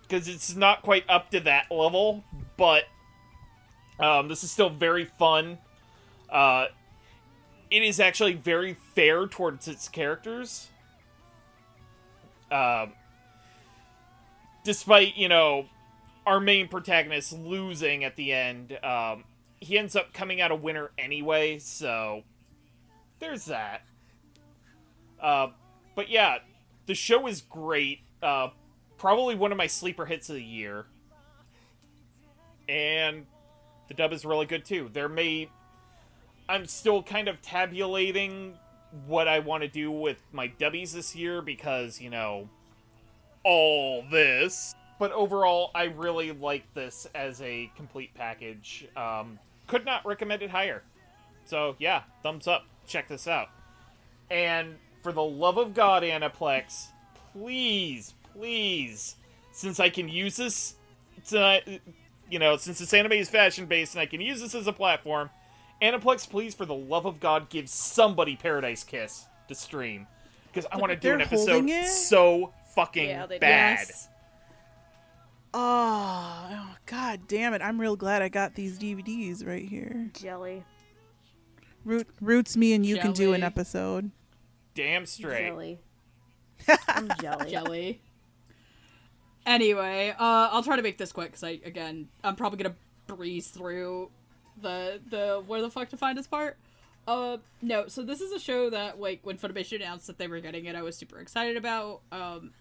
Because 0.02 0.28
it's 0.28 0.54
not 0.54 0.82
quite 0.82 1.04
up 1.08 1.30
to 1.30 1.40
that 1.40 1.70
level, 1.70 2.24
but 2.56 2.84
um, 3.98 4.28
this 4.28 4.42
is 4.42 4.50
still 4.50 4.70
very 4.70 5.04
fun. 5.04 5.58
Uh, 6.30 6.66
it 7.70 7.82
is 7.82 8.00
actually 8.00 8.34
very 8.34 8.74
fair 8.94 9.26
towards 9.26 9.68
its 9.68 9.88
characters. 9.88 10.68
Um, 12.50 12.92
despite, 14.64 15.16
you 15.16 15.28
know, 15.28 15.66
our 16.26 16.40
main 16.40 16.68
protagonist 16.68 17.32
losing 17.32 18.04
at 18.04 18.16
the 18.16 18.32
end, 18.32 18.78
um, 18.82 19.24
he 19.60 19.78
ends 19.78 19.96
up 19.96 20.12
coming 20.12 20.40
out 20.40 20.50
a 20.50 20.56
winner 20.56 20.90
anyway, 20.98 21.58
so 21.58 22.22
there's 23.18 23.46
that. 23.46 23.82
Uh, 25.20 25.48
but 25.94 26.08
yeah, 26.08 26.38
the 26.86 26.94
show 26.94 27.26
is 27.26 27.40
great. 27.42 28.00
Uh, 28.22 28.48
probably 28.98 29.34
one 29.34 29.52
of 29.52 29.58
my 29.58 29.66
sleeper 29.66 30.04
hits 30.04 30.28
of 30.28 30.36
the 30.36 30.42
year. 30.42 30.86
And 32.68 33.26
the 33.88 33.94
dub 33.94 34.12
is 34.12 34.24
really 34.24 34.46
good 34.46 34.64
too. 34.64 34.88
There 34.92 35.08
may 35.08 35.48
I'm 36.48 36.66
still 36.66 37.02
kind 37.02 37.28
of 37.28 37.40
tabulating 37.40 38.58
what 39.06 39.28
I 39.28 39.38
want 39.38 39.62
to 39.62 39.68
do 39.68 39.90
with 39.90 40.22
my 40.32 40.48
dubbies 40.48 40.92
this 40.92 41.16
year 41.16 41.40
because, 41.40 42.00
you 42.00 42.10
know, 42.10 42.48
all 43.44 44.04
this. 44.10 44.74
But 45.02 45.10
overall, 45.10 45.72
I 45.74 45.86
really 45.86 46.30
like 46.30 46.62
this 46.74 47.08
as 47.12 47.42
a 47.42 47.68
complete 47.74 48.14
package. 48.14 48.86
Um, 48.96 49.36
could 49.66 49.84
not 49.84 50.06
recommend 50.06 50.42
it 50.42 50.50
higher. 50.50 50.84
So, 51.44 51.74
yeah, 51.80 52.02
thumbs 52.22 52.46
up. 52.46 52.66
Check 52.86 53.08
this 53.08 53.26
out. 53.26 53.48
And 54.30 54.76
for 55.02 55.10
the 55.10 55.20
love 55.20 55.58
of 55.58 55.74
God, 55.74 56.04
Aniplex, 56.04 56.90
please, 57.32 58.14
please, 58.32 59.16
since 59.50 59.80
I 59.80 59.90
can 59.90 60.08
use 60.08 60.36
this 60.36 60.76
to, 61.30 61.80
you 62.30 62.38
know, 62.38 62.56
since 62.56 62.78
this 62.78 62.94
anime 62.94 63.10
is 63.10 63.28
fashion 63.28 63.66
based 63.66 63.94
and 63.94 64.00
I 64.00 64.06
can 64.06 64.20
use 64.20 64.40
this 64.40 64.54
as 64.54 64.68
a 64.68 64.72
platform, 64.72 65.30
Aniplex, 65.82 66.30
please, 66.30 66.54
for 66.54 66.64
the 66.64 66.76
love 66.76 67.06
of 67.06 67.18
God, 67.18 67.48
give 67.48 67.68
somebody 67.68 68.36
Paradise 68.36 68.84
Kiss 68.84 69.26
to 69.48 69.56
stream. 69.56 70.06
Because 70.46 70.70
I 70.70 70.76
want 70.76 70.92
to 70.92 70.96
do 70.96 71.12
an 71.12 71.22
episode 71.22 71.68
it? 71.68 71.88
so 71.88 72.52
fucking 72.76 73.08
Yeah, 73.08 73.26
bad. 73.26 73.40
Yes. 73.80 74.08
Oh, 75.54 76.48
oh, 76.50 76.74
god 76.86 77.20
damn 77.28 77.54
it! 77.54 77.62
I'm 77.62 77.80
real 77.80 77.96
glad 77.96 78.22
I 78.22 78.28
got 78.28 78.54
these 78.54 78.78
DVDs 78.78 79.46
right 79.46 79.64
here. 79.64 80.10
Jelly. 80.14 80.64
Root, 81.84 82.06
roots 82.20 82.56
me 82.56 82.74
and 82.74 82.86
you 82.86 82.96
can 82.98 83.12
do 83.12 83.32
an 83.32 83.42
episode. 83.42 84.10
Damn 84.74 85.04
straight. 85.04 85.48
Jelly. 85.48 85.78
I'm 86.88 87.10
jelly. 87.20 87.50
Jelly. 87.50 88.00
Anyway, 89.44 90.10
uh, 90.10 90.48
I'll 90.52 90.62
try 90.62 90.76
to 90.76 90.82
make 90.82 90.98
this 90.98 91.12
quick 91.12 91.28
because 91.28 91.42
I 91.42 91.60
again 91.64 92.08
I'm 92.22 92.36
probably 92.36 92.62
gonna 92.62 92.76
breeze 93.06 93.48
through 93.48 94.10
the 94.60 95.00
the 95.10 95.42
where 95.46 95.60
the 95.60 95.70
fuck 95.70 95.88
to 95.90 95.96
find 95.96 96.16
this 96.16 96.26
part. 96.26 96.56
Uh, 97.06 97.38
no. 97.60 97.88
So 97.88 98.02
this 98.02 98.20
is 98.20 98.32
a 98.32 98.38
show 98.38 98.70
that 98.70 99.00
like 99.00 99.20
when 99.24 99.36
Funimation 99.36 99.76
announced 99.76 100.06
that 100.06 100.18
they 100.18 100.28
were 100.28 100.40
getting 100.40 100.66
it, 100.66 100.76
I 100.76 100.82
was 100.82 100.96
super 100.96 101.18
excited 101.18 101.56
about. 101.56 102.02
Um, 102.12 102.52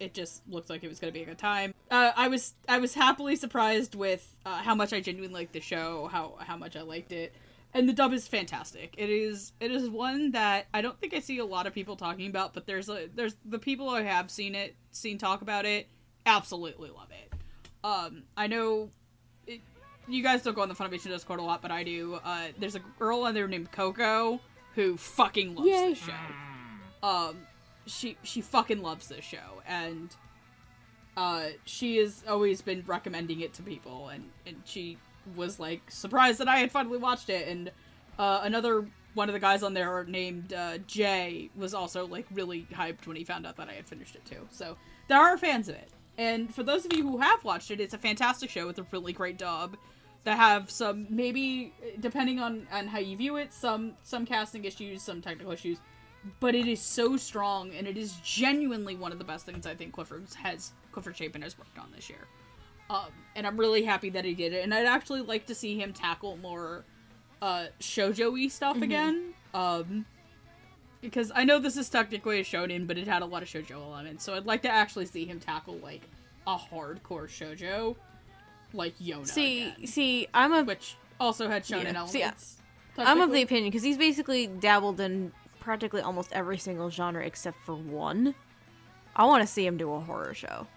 it 0.00 0.14
just 0.14 0.42
looked 0.48 0.70
like 0.70 0.84
it 0.84 0.88
was 0.88 0.98
gonna 0.98 1.12
be 1.12 1.22
a 1.22 1.26
good 1.26 1.38
time. 1.38 1.74
Uh, 1.90 2.12
I 2.16 2.28
was 2.28 2.54
I 2.68 2.78
was 2.78 2.94
happily 2.94 3.36
surprised 3.36 3.94
with 3.94 4.34
uh, 4.44 4.56
how 4.56 4.74
much 4.74 4.92
I 4.92 5.00
genuinely 5.00 5.34
liked 5.40 5.52
the 5.52 5.60
show, 5.60 6.08
how 6.10 6.36
how 6.40 6.56
much 6.56 6.76
I 6.76 6.82
liked 6.82 7.12
it, 7.12 7.34
and 7.74 7.88
the 7.88 7.92
dub 7.92 8.12
is 8.12 8.26
fantastic. 8.28 8.94
It 8.96 9.10
is 9.10 9.52
it 9.60 9.70
is 9.70 9.88
one 9.88 10.32
that 10.32 10.66
I 10.72 10.82
don't 10.82 10.98
think 11.00 11.14
I 11.14 11.20
see 11.20 11.38
a 11.38 11.44
lot 11.44 11.66
of 11.66 11.74
people 11.74 11.96
talking 11.96 12.28
about, 12.28 12.54
but 12.54 12.66
there's 12.66 12.88
a 12.88 13.08
there's 13.14 13.36
the 13.44 13.58
people 13.58 13.88
I 13.88 14.02
have 14.02 14.30
seen 14.30 14.54
it, 14.54 14.76
seen 14.90 15.18
talk 15.18 15.42
about 15.42 15.64
it, 15.64 15.88
absolutely 16.24 16.90
love 16.90 17.08
it. 17.10 17.32
Um, 17.84 18.24
I 18.36 18.46
know 18.46 18.90
it, 19.46 19.60
you 20.08 20.22
guys 20.22 20.42
don't 20.42 20.54
go 20.54 20.62
on 20.62 20.68
the 20.68 20.74
Funimation 20.74 21.08
Discord 21.08 21.40
a 21.40 21.42
lot, 21.42 21.62
but 21.62 21.70
I 21.70 21.84
do. 21.84 22.18
Uh, 22.24 22.48
there's 22.58 22.74
a 22.74 22.80
girl 22.98 23.22
on 23.22 23.34
there 23.34 23.46
named 23.48 23.70
Coco 23.72 24.40
who 24.74 24.96
fucking 24.96 25.54
loves 25.54 25.68
Yay. 25.68 25.88
this 25.90 25.98
show. 25.98 26.12
Um, 27.02 27.38
she 27.86 28.16
she 28.22 28.40
fucking 28.40 28.82
loves 28.82 29.08
this 29.08 29.24
show, 29.24 29.62
and 29.66 30.14
uh, 31.16 31.46
she 31.64 31.96
has 31.98 32.22
always 32.28 32.60
been 32.60 32.82
recommending 32.86 33.40
it 33.40 33.54
to 33.54 33.62
people, 33.62 34.08
and 34.08 34.30
and 34.46 34.56
she 34.64 34.98
was 35.34 35.58
like 35.58 35.90
surprised 35.90 36.38
that 36.38 36.48
I 36.48 36.58
had 36.58 36.70
finally 36.70 36.98
watched 36.98 37.30
it, 37.30 37.48
and 37.48 37.70
uh, 38.18 38.40
another 38.42 38.86
one 39.14 39.28
of 39.28 39.32
the 39.32 39.40
guys 39.40 39.62
on 39.62 39.72
there 39.72 40.04
named 40.04 40.52
uh, 40.52 40.78
Jay 40.86 41.48
was 41.56 41.72
also 41.72 42.06
like 42.06 42.26
really 42.32 42.66
hyped 42.72 43.06
when 43.06 43.16
he 43.16 43.24
found 43.24 43.46
out 43.46 43.56
that 43.56 43.68
I 43.68 43.72
had 43.72 43.86
finished 43.86 44.14
it 44.14 44.24
too. 44.26 44.46
So 44.50 44.76
there 45.08 45.18
are 45.18 45.38
fans 45.38 45.68
of 45.68 45.76
it, 45.76 45.90
and 46.18 46.54
for 46.54 46.62
those 46.62 46.84
of 46.84 46.92
you 46.92 47.02
who 47.02 47.18
have 47.18 47.42
watched 47.44 47.70
it, 47.70 47.80
it's 47.80 47.94
a 47.94 47.98
fantastic 47.98 48.50
show 48.50 48.66
with 48.66 48.78
a 48.78 48.86
really 48.92 49.12
great 49.12 49.38
dub 49.38 49.76
that 50.24 50.36
have 50.36 50.70
some 50.70 51.06
maybe 51.08 51.72
depending 52.00 52.40
on 52.40 52.66
on 52.72 52.88
how 52.88 52.98
you 52.98 53.16
view 53.16 53.36
it, 53.36 53.54
some 53.54 53.94
some 54.02 54.26
casting 54.26 54.64
issues, 54.64 55.02
some 55.02 55.22
technical 55.22 55.52
issues, 55.52 55.78
but 56.40 56.54
it 56.54 56.66
is 56.66 56.80
so 56.80 57.16
strong 57.16 57.70
and 57.72 57.86
it 57.86 57.96
is 57.96 58.16
genuinely 58.24 58.96
one 58.96 59.12
of 59.12 59.18
the 59.18 59.24
best 59.24 59.46
things 59.46 59.66
I 59.66 59.74
think 59.74 59.92
Clifford 59.92 60.26
has 60.42 60.72
Clifford 60.92 61.16
Chapin 61.16 61.42
has 61.42 61.58
worked 61.58 61.78
on 61.78 61.90
this 61.94 62.08
year. 62.08 62.26
Um, 62.88 63.10
and 63.34 63.46
I'm 63.46 63.56
really 63.56 63.82
happy 63.84 64.10
that 64.10 64.24
he 64.24 64.34
did 64.34 64.52
it. 64.52 64.62
And 64.62 64.72
I'd 64.72 64.86
actually 64.86 65.20
like 65.22 65.46
to 65.46 65.54
see 65.54 65.78
him 65.78 65.92
tackle 65.92 66.36
more 66.38 66.84
uh 67.42 67.66
shoujo-y 67.80 68.48
stuff 68.48 68.80
again. 68.80 69.34
Um 69.54 70.06
because 71.02 71.30
I 71.34 71.44
know 71.44 71.58
this 71.58 71.76
is 71.76 71.88
technically 71.88 72.40
a 72.40 72.44
shonen, 72.44 72.86
but 72.86 72.98
it 72.98 73.06
had 73.06 73.22
a 73.22 73.26
lot 73.26 73.42
of 73.42 73.48
shoujo 73.48 73.72
elements, 73.72 74.24
so 74.24 74.34
I'd 74.34 74.46
like 74.46 74.62
to 74.62 74.70
actually 74.70 75.06
see 75.06 75.24
him 75.24 75.38
tackle 75.38 75.76
like 75.78 76.02
a 76.46 76.56
hardcore 76.56 77.28
shoujo, 77.28 77.96
like 78.72 78.96
Yona. 78.98 79.26
See, 79.26 79.68
again, 79.68 79.86
see, 79.86 80.28
I'm 80.32 80.52
a 80.52 80.64
which 80.64 80.96
also 81.20 81.48
had 81.48 81.64
shonen 81.64 81.92
Yeah. 81.92 81.98
elements. 82.00 82.12
See, 82.12 83.02
I'm 83.02 83.20
of 83.20 83.30
the 83.30 83.42
opinion 83.42 83.70
because 83.70 83.82
he's 83.82 83.98
basically 83.98 84.46
dabbled 84.46 85.00
in 85.00 85.32
practically 85.66 86.00
almost 86.00 86.32
every 86.32 86.56
single 86.56 86.88
genre 86.90 87.24
except 87.26 87.58
for 87.64 87.74
one. 87.74 88.36
I 89.16 89.24
want 89.24 89.42
to 89.42 89.46
see 89.48 89.66
him 89.66 89.76
do 89.76 89.92
a 89.92 89.98
horror 89.98 90.32
show. 90.32 90.68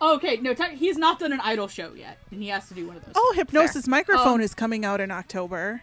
Okay, 0.00 0.38
no, 0.38 0.54
te- 0.54 0.74
he's 0.74 0.96
not 0.96 1.18
done 1.18 1.32
an 1.34 1.40
idol 1.42 1.68
show 1.68 1.92
yet, 1.94 2.18
and 2.30 2.42
he 2.42 2.48
has 2.48 2.66
to 2.68 2.74
do 2.74 2.86
one 2.86 2.96
of 2.96 3.04
those. 3.04 3.12
Oh, 3.14 3.34
Hypnosis 3.36 3.86
Microphone 3.86 4.34
Um, 4.36 4.40
is 4.40 4.54
coming 4.54 4.86
out 4.86 5.02
in 5.02 5.10
October. 5.10 5.82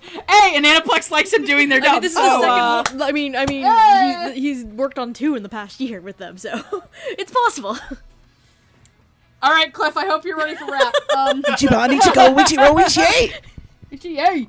Hey, 0.00 0.56
and 0.56 0.64
Aniplex 0.64 1.10
likes 1.10 1.30
him 1.30 1.44
doing 1.44 1.68
their 1.68 1.82
I 1.82 1.92
mean, 1.92 2.00
this 2.00 2.12
is 2.12 2.16
so, 2.16 2.22
the 2.24 2.40
second. 2.40 2.48
uh, 2.48 2.84
one- 3.00 3.02
I 3.02 3.12
mean, 3.12 3.36
I 3.36 3.44
mean, 3.44 3.60
Yeah. 3.62 4.30
he's, 4.32 4.62
he's 4.62 4.64
worked 4.64 4.98
on 4.98 5.12
two 5.12 5.34
in 5.34 5.42
the 5.42 5.48
past 5.50 5.78
year 5.78 6.00
with 6.00 6.16
them, 6.16 6.38
so 6.38 6.58
it's 7.18 7.30
possible. 7.30 7.76
all 9.42 9.52
right, 9.52 9.70
Cliff. 9.74 9.98
I 9.98 10.06
hope 10.06 10.24
you're 10.24 10.38
ready 10.38 10.56
for 10.56 10.64
rap. 10.70 10.94
Um, 11.14 11.42
Ichiban, 11.42 11.98
Ichigo, 11.98 12.34
Ichiro, 12.34 12.80
Ichie! 13.90 14.04
yay. 14.04 14.48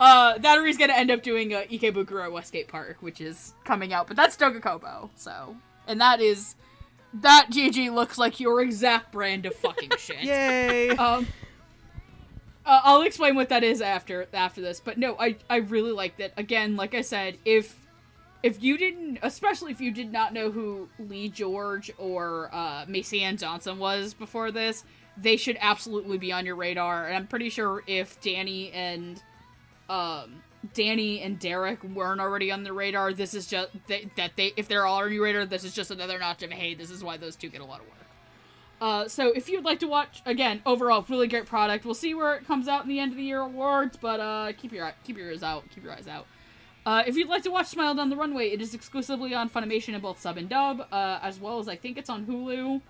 Uh, 0.00 0.38
gonna 0.38 0.92
end 0.92 1.10
up 1.10 1.22
doing 1.22 1.54
uh, 1.54 1.62
Ikebukuro 1.70 2.30
Westgate 2.32 2.68
Park, 2.68 2.96
which 3.00 3.20
is 3.20 3.54
coming 3.64 3.92
out, 3.92 4.06
but 4.06 4.16
that's 4.16 4.36
Dogakobo. 4.36 5.10
So, 5.14 5.56
and 5.86 6.00
that 6.00 6.20
is 6.20 6.56
that 7.14 7.48
GG 7.50 7.92
looks 7.92 8.18
like 8.18 8.40
your 8.40 8.60
exact 8.60 9.12
brand 9.12 9.46
of 9.46 9.54
fucking 9.54 9.90
shit. 9.98 10.22
Yay! 10.22 10.90
Um, 10.90 11.26
uh, 12.66 12.80
I'll 12.82 13.02
explain 13.02 13.34
what 13.36 13.50
that 13.50 13.62
is 13.62 13.80
after 13.80 14.26
after 14.32 14.60
this. 14.60 14.80
But 14.80 14.98
no, 14.98 15.16
I 15.18 15.36
I 15.48 15.56
really 15.56 15.92
like 15.92 16.16
that. 16.16 16.32
Again, 16.36 16.76
like 16.76 16.94
I 16.94 17.02
said, 17.02 17.38
if 17.44 17.78
if 18.42 18.62
you 18.62 18.76
didn't, 18.76 19.18
especially 19.22 19.72
if 19.72 19.80
you 19.80 19.90
did 19.90 20.12
not 20.12 20.34
know 20.34 20.50
who 20.50 20.88
Lee 20.98 21.28
George 21.28 21.90
or 21.98 22.50
uh, 22.52 22.84
Macy 22.88 23.22
Anne 23.22 23.36
Johnson 23.36 23.78
was 23.78 24.12
before 24.12 24.50
this, 24.50 24.84
they 25.16 25.36
should 25.36 25.56
absolutely 25.60 26.18
be 26.18 26.32
on 26.32 26.44
your 26.44 26.56
radar. 26.56 27.06
And 27.06 27.16
I'm 27.16 27.26
pretty 27.26 27.48
sure 27.48 27.82
if 27.86 28.20
Danny 28.20 28.70
and 28.72 29.22
um, 29.88 30.42
Danny 30.72 31.20
and 31.20 31.38
Derek 31.38 31.82
weren't 31.84 32.20
already 32.20 32.50
on 32.50 32.62
the 32.62 32.72
radar, 32.72 33.12
this 33.12 33.34
is 33.34 33.46
just 33.46 33.70
they, 33.86 34.10
that 34.16 34.32
they 34.36 34.52
if 34.56 34.68
they're 34.68 34.86
already 34.86 35.18
radar, 35.18 35.44
this 35.46 35.64
is 35.64 35.74
just 35.74 35.90
another 35.90 36.18
notch 36.18 36.42
of 36.42 36.50
hey, 36.50 36.74
this 36.74 36.90
is 36.90 37.04
why 37.04 37.16
those 37.16 37.36
two 37.36 37.48
get 37.48 37.60
a 37.60 37.64
lot 37.64 37.80
of 37.80 37.86
work. 37.86 37.94
Uh, 38.80 39.08
so 39.08 39.32
if 39.32 39.48
you'd 39.48 39.64
like 39.64 39.78
to 39.80 39.86
watch 39.86 40.22
again, 40.26 40.62
overall 40.66 41.04
really 41.08 41.28
great 41.28 41.46
product. 41.46 41.84
We'll 41.84 41.94
see 41.94 42.14
where 42.14 42.34
it 42.34 42.46
comes 42.46 42.68
out 42.68 42.82
in 42.82 42.88
the 42.88 42.98
end 42.98 43.12
of 43.12 43.16
the 43.16 43.22
year 43.24 43.40
awards, 43.40 43.96
but 43.96 44.20
uh, 44.20 44.52
keep 44.56 44.72
your 44.72 44.92
keep 45.04 45.16
your 45.16 45.28
ears 45.28 45.42
out, 45.42 45.64
keep 45.74 45.84
your 45.84 45.92
eyes 45.92 46.08
out. 46.08 46.26
Uh, 46.86 47.02
if 47.06 47.16
you'd 47.16 47.28
like 47.28 47.42
to 47.42 47.50
watch 47.50 47.66
Smile 47.68 47.94
Down 47.94 48.10
the 48.10 48.16
Runway, 48.16 48.48
it 48.48 48.60
is 48.60 48.74
exclusively 48.74 49.32
on 49.32 49.48
Funimation 49.48 49.94
in 49.94 50.00
both 50.02 50.20
sub 50.20 50.36
and 50.36 50.50
dub, 50.50 50.86
uh, 50.92 51.18
as 51.22 51.40
well 51.40 51.58
as 51.58 51.66
I 51.66 51.76
think 51.76 51.96
it's 51.96 52.10
on 52.10 52.26
Hulu. 52.26 52.82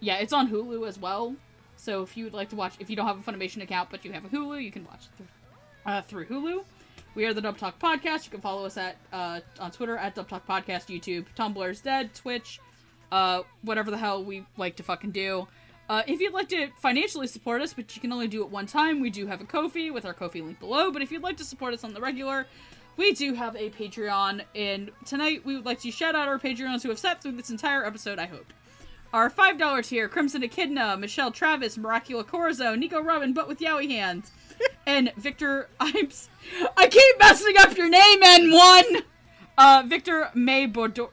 Yeah, 0.00 0.16
it's 0.16 0.32
on 0.32 0.50
Hulu 0.50 0.88
as 0.88 0.98
well. 0.98 1.36
So 1.76 2.02
if 2.02 2.16
you'd 2.16 2.32
like 2.32 2.48
to 2.48 2.56
watch, 2.56 2.74
if 2.80 2.90
you 2.90 2.96
don't 2.96 3.06
have 3.06 3.18
a 3.18 3.32
Funimation 3.32 3.62
account 3.62 3.90
but 3.90 4.04
you 4.04 4.12
have 4.12 4.24
a 4.24 4.28
Hulu, 4.28 4.62
you 4.62 4.72
can 4.72 4.84
watch 4.84 5.04
it 5.04 5.16
through, 5.16 5.26
uh, 5.86 6.02
through 6.02 6.26
Hulu. 6.26 6.64
We 7.14 7.26
are 7.26 7.34
the 7.34 7.40
Dub 7.40 7.58
Talk 7.58 7.78
Podcast. 7.78 8.24
You 8.24 8.30
can 8.30 8.40
follow 8.40 8.64
us 8.64 8.76
at 8.76 8.96
uh, 9.12 9.40
on 9.60 9.70
Twitter 9.70 9.96
at 9.96 10.14
Dub 10.14 10.28
Talk 10.28 10.46
Podcast, 10.46 10.86
YouTube, 10.86 11.26
Tumblr's 11.36 11.80
Dead, 11.80 12.14
Twitch, 12.14 12.60
uh, 13.10 13.42
whatever 13.62 13.90
the 13.90 13.98
hell 13.98 14.24
we 14.24 14.44
like 14.56 14.76
to 14.76 14.82
fucking 14.82 15.10
do. 15.10 15.46
Uh, 15.88 16.02
if 16.06 16.20
you'd 16.20 16.32
like 16.32 16.48
to 16.48 16.68
financially 16.80 17.26
support 17.26 17.60
us, 17.60 17.74
but 17.74 17.94
you 17.94 18.00
can 18.00 18.12
only 18.12 18.28
do 18.28 18.42
it 18.42 18.50
one 18.50 18.66
time, 18.66 19.00
we 19.00 19.10
do 19.10 19.26
have 19.26 19.40
a 19.40 19.44
Kofi 19.44 19.92
with 19.92 20.06
our 20.06 20.14
Kofi 20.14 20.42
link 20.42 20.58
below. 20.58 20.90
But 20.90 21.02
if 21.02 21.12
you'd 21.12 21.22
like 21.22 21.36
to 21.36 21.44
support 21.44 21.74
us 21.74 21.84
on 21.84 21.92
the 21.92 22.00
regular, 22.00 22.46
we 22.96 23.12
do 23.12 23.34
have 23.34 23.56
a 23.56 23.68
Patreon. 23.68 24.42
And 24.54 24.90
tonight 25.04 25.44
we 25.44 25.54
would 25.54 25.66
like 25.66 25.80
to 25.80 25.90
shout 25.90 26.14
out 26.14 26.28
our 26.28 26.38
Patreons 26.38 26.82
who 26.82 26.88
have 26.88 26.98
sat 26.98 27.20
through 27.20 27.32
this 27.32 27.50
entire 27.50 27.84
episode, 27.84 28.18
I 28.18 28.26
hope. 28.26 28.52
Our 29.12 29.28
$5 29.28 29.86
tier 29.86 30.08
Crimson 30.08 30.42
Echidna, 30.42 30.96
Michelle 30.96 31.30
Travis, 31.30 31.76
Miracula 31.76 32.24
Corzo, 32.24 32.78
Nico 32.78 33.00
Robin, 33.02 33.34
but 33.34 33.46
with 33.46 33.58
Yowie 33.58 33.90
hands, 33.90 34.30
and 34.86 35.12
Victor. 35.16 35.68
I'm. 35.78 36.08
I 36.76 36.88
keep 36.88 37.18
messing 37.18 37.54
up 37.58 37.76
your 37.76 37.88
name, 37.88 38.22
N1! 38.22 39.02
Uh, 39.58 39.82
Victor 39.86 40.30
May 40.34 40.66
Bordeaux. 40.66 41.10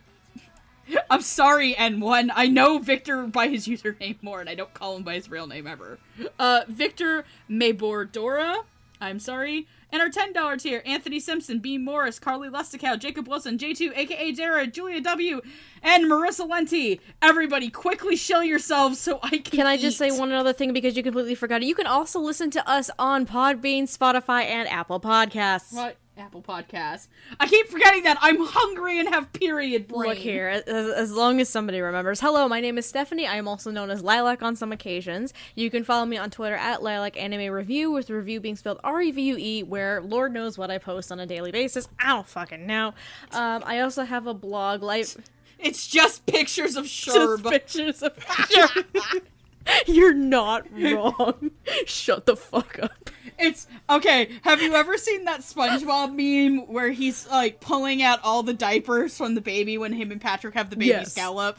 I'm 1.10 1.22
sorry, 1.22 1.76
N1. 1.76 2.30
I 2.34 2.48
know 2.48 2.80
Victor 2.80 3.28
by 3.28 3.48
his 3.48 3.68
username 3.68 4.16
more, 4.24 4.40
and 4.40 4.50
I 4.50 4.56
don't 4.56 4.74
call 4.74 4.95
him 4.95 5.03
by 5.03 5.16
his 5.16 5.30
real 5.30 5.45
name 5.45 5.68
ever. 5.68 6.00
Uh, 6.40 6.61
Victor 6.68 7.26
Maybordora. 7.50 8.64
I'm 9.02 9.19
sorry. 9.19 9.68
And 9.92 10.01
our 10.01 10.09
$10 10.09 10.61
tier 10.61 10.84
Anthony 10.85 11.19
Simpson, 11.19 11.59
B. 11.59 11.77
Morris, 11.77 12.19
Carly 12.19 12.50
Lusticow, 12.50 12.98
Jacob 12.98 13.27
Wilson, 13.27 13.58
J2, 13.58 13.98
aka 13.98 14.32
Dara, 14.32 14.68
Julia 14.68 15.01
W., 15.01 15.42
and 15.82 16.06
Marissa 16.06 16.48
Lenti. 16.48 17.00
Everybody, 17.22 17.69
quickly 17.69 18.16
shill 18.16 18.43
yourselves 18.43 19.00
so 19.00 19.19
I 19.24 19.30
can. 19.30 19.43
Can 19.43 19.68
I 19.68 19.77
just 19.77 19.98
say 19.98 20.11
one 20.11 20.32
other 20.32 20.53
thing 20.53 20.74
because 20.74 20.95
you 20.95 21.03
completely 21.03 21.35
forgot 21.35 21.61
it? 21.64 21.66
You 21.66 21.76
can 21.76 21.88
also 21.88 22.19
listen 22.19 22.51
to 22.51 22.69
us 22.69 22.92
on 23.00 23.26
Podbean, 23.26 23.84
Spotify, 23.84 24.43
and 24.43 24.68
Apple 24.69 25.00
Podcasts. 25.00 25.74
What? 25.74 25.98
Apple 26.19 26.41
Podcast. 26.41 27.07
I 27.39 27.48
keep 27.48 27.67
forgetting 27.69 28.03
that. 28.03 28.17
I'm 28.22 28.38
hungry 28.39 28.99
and 28.99 29.09
have 29.09 29.31
period 29.33 29.88
brain. 29.88 30.09
Look 30.09 30.17
here, 30.17 30.49
as, 30.49 30.64
as 30.67 31.11
long 31.11 31.39
as 31.39 31.49
somebody 31.49 31.80
remembers. 31.81 32.19
Hello, 32.19 32.48
my 32.48 32.59
name 32.59 32.77
is 32.77 32.85
Stephanie. 32.85 33.25
I 33.25 33.38
am 33.38 33.48
also 33.48 33.72
known 33.72 33.89
as 33.89 34.03
Lilac 34.03 34.43
on 34.43 34.56
some 34.56 34.72
occasions. 34.72 35.33
You 35.56 35.69
can 35.72 35.83
follow 35.83 36.06
me 36.06 36.17
on 36.17 36.30
Twitter 36.30 36.56
at 36.56 36.83
Lilac 36.83 37.17
Anime 37.17 37.51
Review, 37.51 37.91
with 37.91 38.09
review 38.09 38.39
being 38.39 38.56
spelled 38.56 38.80
R 38.83 39.01
E 39.01 39.11
V 39.11 39.22
U 39.22 39.38
E, 39.38 39.64
where 39.64 40.01
Lord 40.01 40.33
knows 40.33 40.57
what 40.57 40.69
I 40.69 40.77
post 40.77 41.11
on 41.11 41.19
a 41.19 41.25
daily 41.25 41.51
basis. 41.51 41.88
I 41.99 42.07
don't 42.09 42.27
fucking 42.27 42.65
know. 42.65 42.93
Um, 43.31 43.64
I 43.65 43.80
also 43.80 44.03
have 44.03 44.27
a 44.27 44.33
blog, 44.33 44.83
life. 44.83 45.17
It's 45.57 45.88
just 45.88 46.25
pictures 46.25 46.75
of 46.75 46.85
Just 46.88 47.15
Sherb. 47.17 47.49
pictures 47.49 48.03
of 48.03 48.14
You're 49.88 50.14
not 50.14 50.65
wrong. 50.72 51.51
Shut 51.85 52.25
the 52.25 52.35
fuck 52.35 52.80
up. 52.81 53.09
It's 53.38 53.67
okay. 53.89 54.30
Have 54.43 54.61
you 54.61 54.73
ever 54.75 54.98
seen 54.98 55.25
that 55.25 55.41
SpongeBob 55.41 56.14
meme 56.14 56.67
where 56.67 56.91
he's 56.91 57.27
like 57.27 57.61
pulling 57.61 58.01
out 58.01 58.19
all 58.23 58.43
the 58.43 58.53
diapers 58.53 59.15
from 59.17 59.35
the 59.35 59.41
baby 59.41 59.77
when 59.77 59.93
him 59.93 60.11
and 60.11 60.19
Patrick 60.19 60.56
have 60.56 60.69
the 60.69 60.75
baby 60.75 60.89
Yes. 60.89 61.11
scallop? 61.11 61.57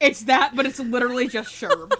It's 0.00 0.22
that, 0.24 0.54
but 0.56 0.66
it's 0.66 0.78
literally 0.80 1.28
just 1.28 1.50
Sherb. 1.52 1.92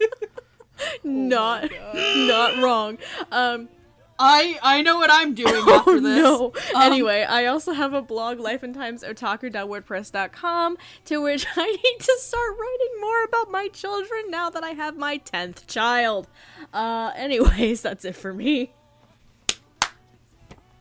not, 1.04 1.70
not 1.94 2.58
wrong. 2.58 2.98
Um, 3.30 3.68
I 4.18 4.58
I 4.62 4.82
know 4.82 4.96
what 4.96 5.10
I'm 5.12 5.34
doing 5.34 5.54
after 5.68 5.90
Oh 5.90 6.00
this. 6.00 6.22
no. 6.22 6.52
Um, 6.74 6.82
anyway, 6.82 7.24
I 7.28 7.46
also 7.46 7.72
have 7.72 7.92
a 7.92 8.02
blog, 8.02 8.38
lifeandtimesotaku.wordpress.com, 8.38 10.76
to 11.06 11.22
which 11.22 11.46
I 11.56 11.66
need 11.66 11.98
to 12.00 12.16
start 12.20 12.50
writing 12.58 13.00
more 13.00 13.24
about 13.24 13.50
my 13.50 13.68
children 13.68 14.30
now 14.30 14.48
that 14.50 14.62
I 14.64 14.70
have 14.70 14.96
my 14.96 15.18
10th 15.18 15.66
child. 15.66 16.28
Uh, 16.72 17.12
anyways, 17.16 17.82
that's 17.86 18.04
it 18.04 18.16
for 18.16 18.32
me. 18.32 18.72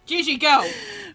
Gigi, 0.06 0.38
go. 0.38 0.64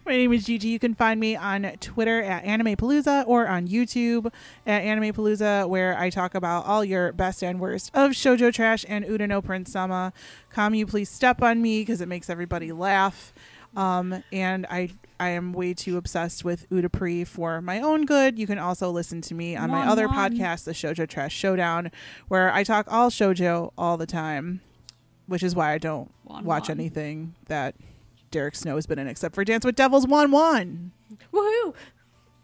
My 0.05 0.11
name 0.11 0.33
is 0.33 0.45
Gigi. 0.45 0.67
You 0.67 0.79
can 0.79 0.95
find 0.95 1.17
me 1.17 1.35
on 1.35 1.63
Twitter 1.79 2.21
at 2.21 2.43
AnimePalooza 2.43 3.23
or 3.25 3.47
on 3.47 3.67
YouTube 3.67 4.31
at 4.65 4.83
AnimePalooza, 4.83 5.69
where 5.69 5.97
I 5.97 6.09
talk 6.09 6.35
about 6.35 6.65
all 6.65 6.83
your 6.83 7.13
best 7.13 7.41
and 7.41 7.59
worst 7.59 7.91
of 7.93 8.11
shoujo 8.11 8.53
trash 8.53 8.83
and 8.89 9.05
Uta 9.05 9.27
no 9.27 9.41
Prince 9.41 9.71
Sama. 9.71 10.11
Come, 10.49 10.73
you 10.73 10.85
please 10.85 11.09
step 11.09 11.41
on 11.41 11.61
me 11.61 11.81
because 11.81 12.01
it 12.01 12.07
makes 12.07 12.29
everybody 12.29 12.73
laugh. 12.73 13.31
Um, 13.77 14.23
and 14.33 14.65
I 14.69 14.89
I 15.21 15.29
am 15.29 15.53
way 15.53 15.73
too 15.73 15.95
obsessed 15.95 16.43
with 16.43 16.69
Utapri 16.69 17.25
for 17.25 17.61
my 17.61 17.79
own 17.79 18.05
good. 18.05 18.37
You 18.37 18.47
can 18.47 18.59
also 18.59 18.91
listen 18.91 19.21
to 19.21 19.33
me 19.33 19.55
on 19.55 19.69
my 19.69 19.87
other 19.87 20.09
mon. 20.09 20.31
podcast, 20.31 20.65
the 20.65 20.71
Shoujo 20.71 21.07
Trash 21.07 21.33
Showdown, 21.33 21.91
where 22.27 22.51
I 22.51 22.65
talk 22.65 22.91
all 22.91 23.09
shoujo 23.09 23.71
all 23.77 23.95
the 23.95 24.07
time, 24.07 24.59
which 25.27 25.43
is 25.43 25.55
why 25.55 25.71
I 25.71 25.77
don't 25.77 26.11
Mon 26.27 26.43
watch 26.43 26.69
anything 26.69 27.35
that 27.45 27.75
Derek 28.31 28.55
Snow 28.55 28.75
has 28.75 28.87
been 28.87 28.97
in 28.97 29.07
except 29.07 29.35
for 29.35 29.43
Dance 29.43 29.65
with 29.65 29.75
Devils 29.75 30.07
1 30.07 30.31
1. 30.31 30.91
Woohoo! 31.33 31.73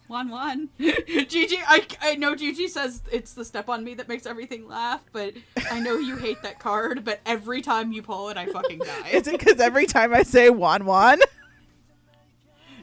One 0.07 0.29
one. 0.29 0.69
Gigi, 0.79 1.57
I, 1.67 1.85
I 2.01 2.15
know 2.15 2.33
Gigi 2.33 2.69
says 2.69 3.01
it's 3.11 3.33
the 3.33 3.43
step 3.43 3.67
on 3.67 3.83
me 3.83 3.93
that 3.95 4.07
makes 4.07 4.25
everything 4.25 4.65
laugh, 4.65 5.03
but 5.11 5.33
I 5.69 5.81
know 5.81 5.97
you 5.97 6.15
hate 6.15 6.41
that 6.43 6.59
card, 6.59 7.03
but 7.03 7.19
every 7.25 7.61
time 7.61 7.91
you 7.91 8.01
pull 8.01 8.29
it, 8.29 8.37
I 8.37 8.45
fucking 8.45 8.79
die. 8.79 9.09
Is 9.11 9.27
it 9.27 9.37
because 9.37 9.59
every 9.59 9.85
time 9.85 10.13
I 10.13 10.23
say 10.23 10.49
1 10.49 10.85
1? 10.85 11.19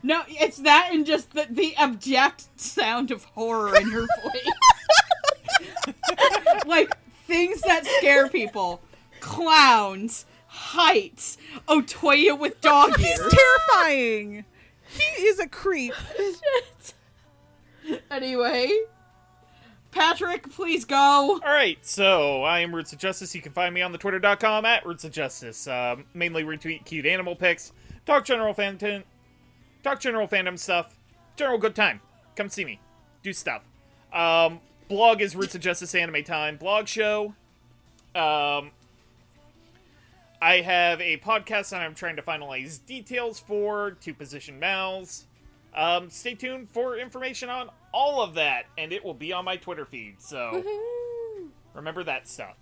no, 0.02 0.22
it's 0.28 0.58
that 0.58 0.90
and 0.92 1.06
just 1.06 1.32
the, 1.32 1.46
the 1.48 1.74
abject 1.76 2.48
sound 2.60 3.10
of 3.10 3.24
horror 3.24 3.74
in 3.74 3.90
her 3.90 4.06
voice. 4.22 5.94
like, 6.66 6.94
things 7.26 7.62
that 7.62 7.86
scare 7.86 8.28
people. 8.28 8.82
Clowns. 9.20 10.26
Heights. 10.56 11.36
Otoya 11.68 12.38
with 12.38 12.60
dog 12.60 12.96
He's 12.98 13.18
ears. 13.20 13.32
terrifying. 13.32 14.44
He 14.88 15.22
is 15.26 15.38
a 15.40 15.48
creep. 15.48 15.94
Anyway, 18.10 18.70
Patrick, 19.90 20.50
please 20.50 20.86
go. 20.86 21.38
All 21.44 21.52
right, 21.52 21.76
so 21.82 22.42
I 22.42 22.60
am 22.60 22.74
Roots 22.74 22.94
of 22.94 22.98
Justice. 22.98 23.34
You 23.34 23.42
can 23.42 23.52
find 23.52 23.74
me 23.74 23.82
on 23.82 23.92
the 23.92 23.98
twitter.com 23.98 24.64
at 24.64 24.86
Roots 24.86 25.04
of 25.04 25.12
Justice. 25.12 25.66
Um, 25.68 26.06
mainly 26.14 26.44
retweet 26.44 26.86
cute 26.86 27.04
animal 27.04 27.36
pics, 27.36 27.72
talk 28.06 28.24
general 28.24 28.54
fandom, 28.54 29.02
talk 29.82 30.00
general 30.00 30.26
fandom 30.26 30.58
stuff, 30.58 30.96
general 31.36 31.58
good 31.58 31.74
time. 31.74 32.00
Come 32.36 32.48
see 32.48 32.64
me, 32.64 32.80
do 33.22 33.34
stuff. 33.34 33.62
Um, 34.14 34.60
blog 34.88 35.20
is 35.20 35.36
Roots 35.36 35.54
of 35.54 35.60
Justice 35.60 35.94
Anime 35.94 36.24
Time 36.24 36.56
blog 36.56 36.88
show. 36.88 37.34
Um, 38.14 38.70
I 40.44 40.60
have 40.60 41.00
a 41.00 41.16
podcast 41.16 41.70
that 41.70 41.80
I'm 41.80 41.94
trying 41.94 42.16
to 42.16 42.22
finalize 42.22 42.84
details 42.84 43.40
for. 43.40 43.92
Two 43.92 44.12
position 44.12 44.60
mouths. 44.60 45.24
Um, 45.74 46.10
stay 46.10 46.34
tuned 46.34 46.68
for 46.68 46.98
information 46.98 47.48
on 47.48 47.70
all 47.94 48.20
of 48.20 48.34
that, 48.34 48.66
and 48.76 48.92
it 48.92 49.02
will 49.02 49.14
be 49.14 49.32
on 49.32 49.46
my 49.46 49.56
Twitter 49.56 49.86
feed. 49.86 50.20
So 50.20 50.62
remember 51.72 52.04
that 52.04 52.28
stuff. 52.28 52.56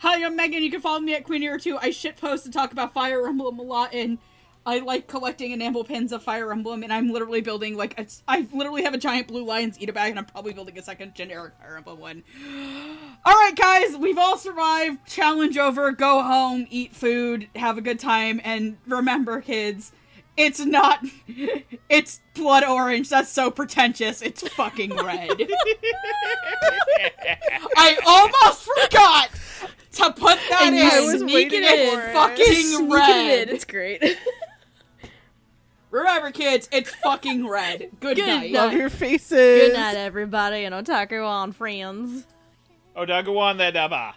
Hi, 0.00 0.22
I'm 0.22 0.36
Megan. 0.36 0.62
You 0.62 0.70
can 0.70 0.82
follow 0.82 1.00
me 1.00 1.14
at 1.14 1.24
Queen 1.24 1.42
Ear 1.42 1.58
2. 1.58 1.78
I 1.78 1.88
shitpost 1.88 2.44
and 2.44 2.52
talk 2.52 2.72
about 2.72 2.92
Fire 2.92 3.26
Emblem 3.26 3.58
a 3.58 3.62
lot, 3.62 3.94
and 3.94 4.18
I 4.66 4.80
like 4.80 5.06
collecting 5.06 5.52
enamel 5.52 5.84
pins 5.84 6.10
of 6.12 6.22
Fire 6.24 6.50
Emblem, 6.50 6.82
and 6.82 6.92
I'm 6.92 7.08
literally 7.12 7.40
building, 7.40 7.76
like, 7.76 7.98
a, 8.00 8.06
I 8.26 8.46
literally 8.52 8.82
have 8.82 8.94
a 8.94 8.98
giant 8.98 9.28
Blue 9.28 9.44
Lions 9.44 9.78
ita 9.80 9.92
bag, 9.92 10.10
and 10.10 10.18
I'm 10.18 10.24
probably 10.24 10.52
building 10.52 10.76
a 10.78 10.82
second 10.82 11.14
generic 11.14 11.52
Fire 11.60 11.76
Emblem 11.76 11.98
one. 12.00 12.24
Alright, 13.26 13.54
guys, 13.56 13.96
we've 13.96 14.18
all 14.18 14.36
survived. 14.36 15.06
Challenge 15.06 15.56
over. 15.56 15.92
Go 15.92 16.22
home, 16.22 16.66
eat 16.68 16.94
food, 16.96 17.48
have 17.54 17.78
a 17.78 17.80
good 17.80 18.00
time, 18.00 18.40
and 18.44 18.76
remember, 18.86 19.40
kids, 19.40 19.92
it's 20.36 20.60
not. 20.60 21.00
It's 21.88 22.20
blood 22.34 22.64
orange. 22.64 23.08
That's 23.08 23.30
so 23.30 23.48
pretentious. 23.48 24.20
It's 24.20 24.46
fucking 24.48 24.90
red. 24.96 25.30
I 27.76 27.96
almost 28.04 28.64
forgot 28.64 29.30
to 29.92 30.12
put 30.12 30.38
that 30.50 30.62
And 30.64 30.74
in. 30.74 30.82
I 30.84 31.00
was 31.00 31.20
sneak 31.20 31.52
it 31.52 31.64
for 31.64 32.00
in. 32.02 32.08
it. 32.10 32.12
fucking 32.12 32.44
Sneaking 32.44 32.90
red. 32.90 33.26
it 33.26 33.48
in. 33.48 33.54
It's 33.54 33.64
great. 33.64 34.02
Remember, 35.96 36.30
kids, 36.30 36.68
it's 36.72 36.94
fucking 36.96 37.48
red. 37.48 37.88
Good, 38.00 38.16
Good 38.16 38.26
night. 38.26 38.52
night. 38.52 38.52
Love 38.52 38.72
your 38.74 38.90
faces. 38.90 39.30
Good 39.30 39.72
night, 39.72 39.96
everybody, 39.96 40.64
and 40.64 40.74
otaku 40.74 41.26
on 41.26 41.52
friends. 41.52 42.26
Odagawan 42.94 43.56
the 43.56 43.72
Daba. 43.78 44.12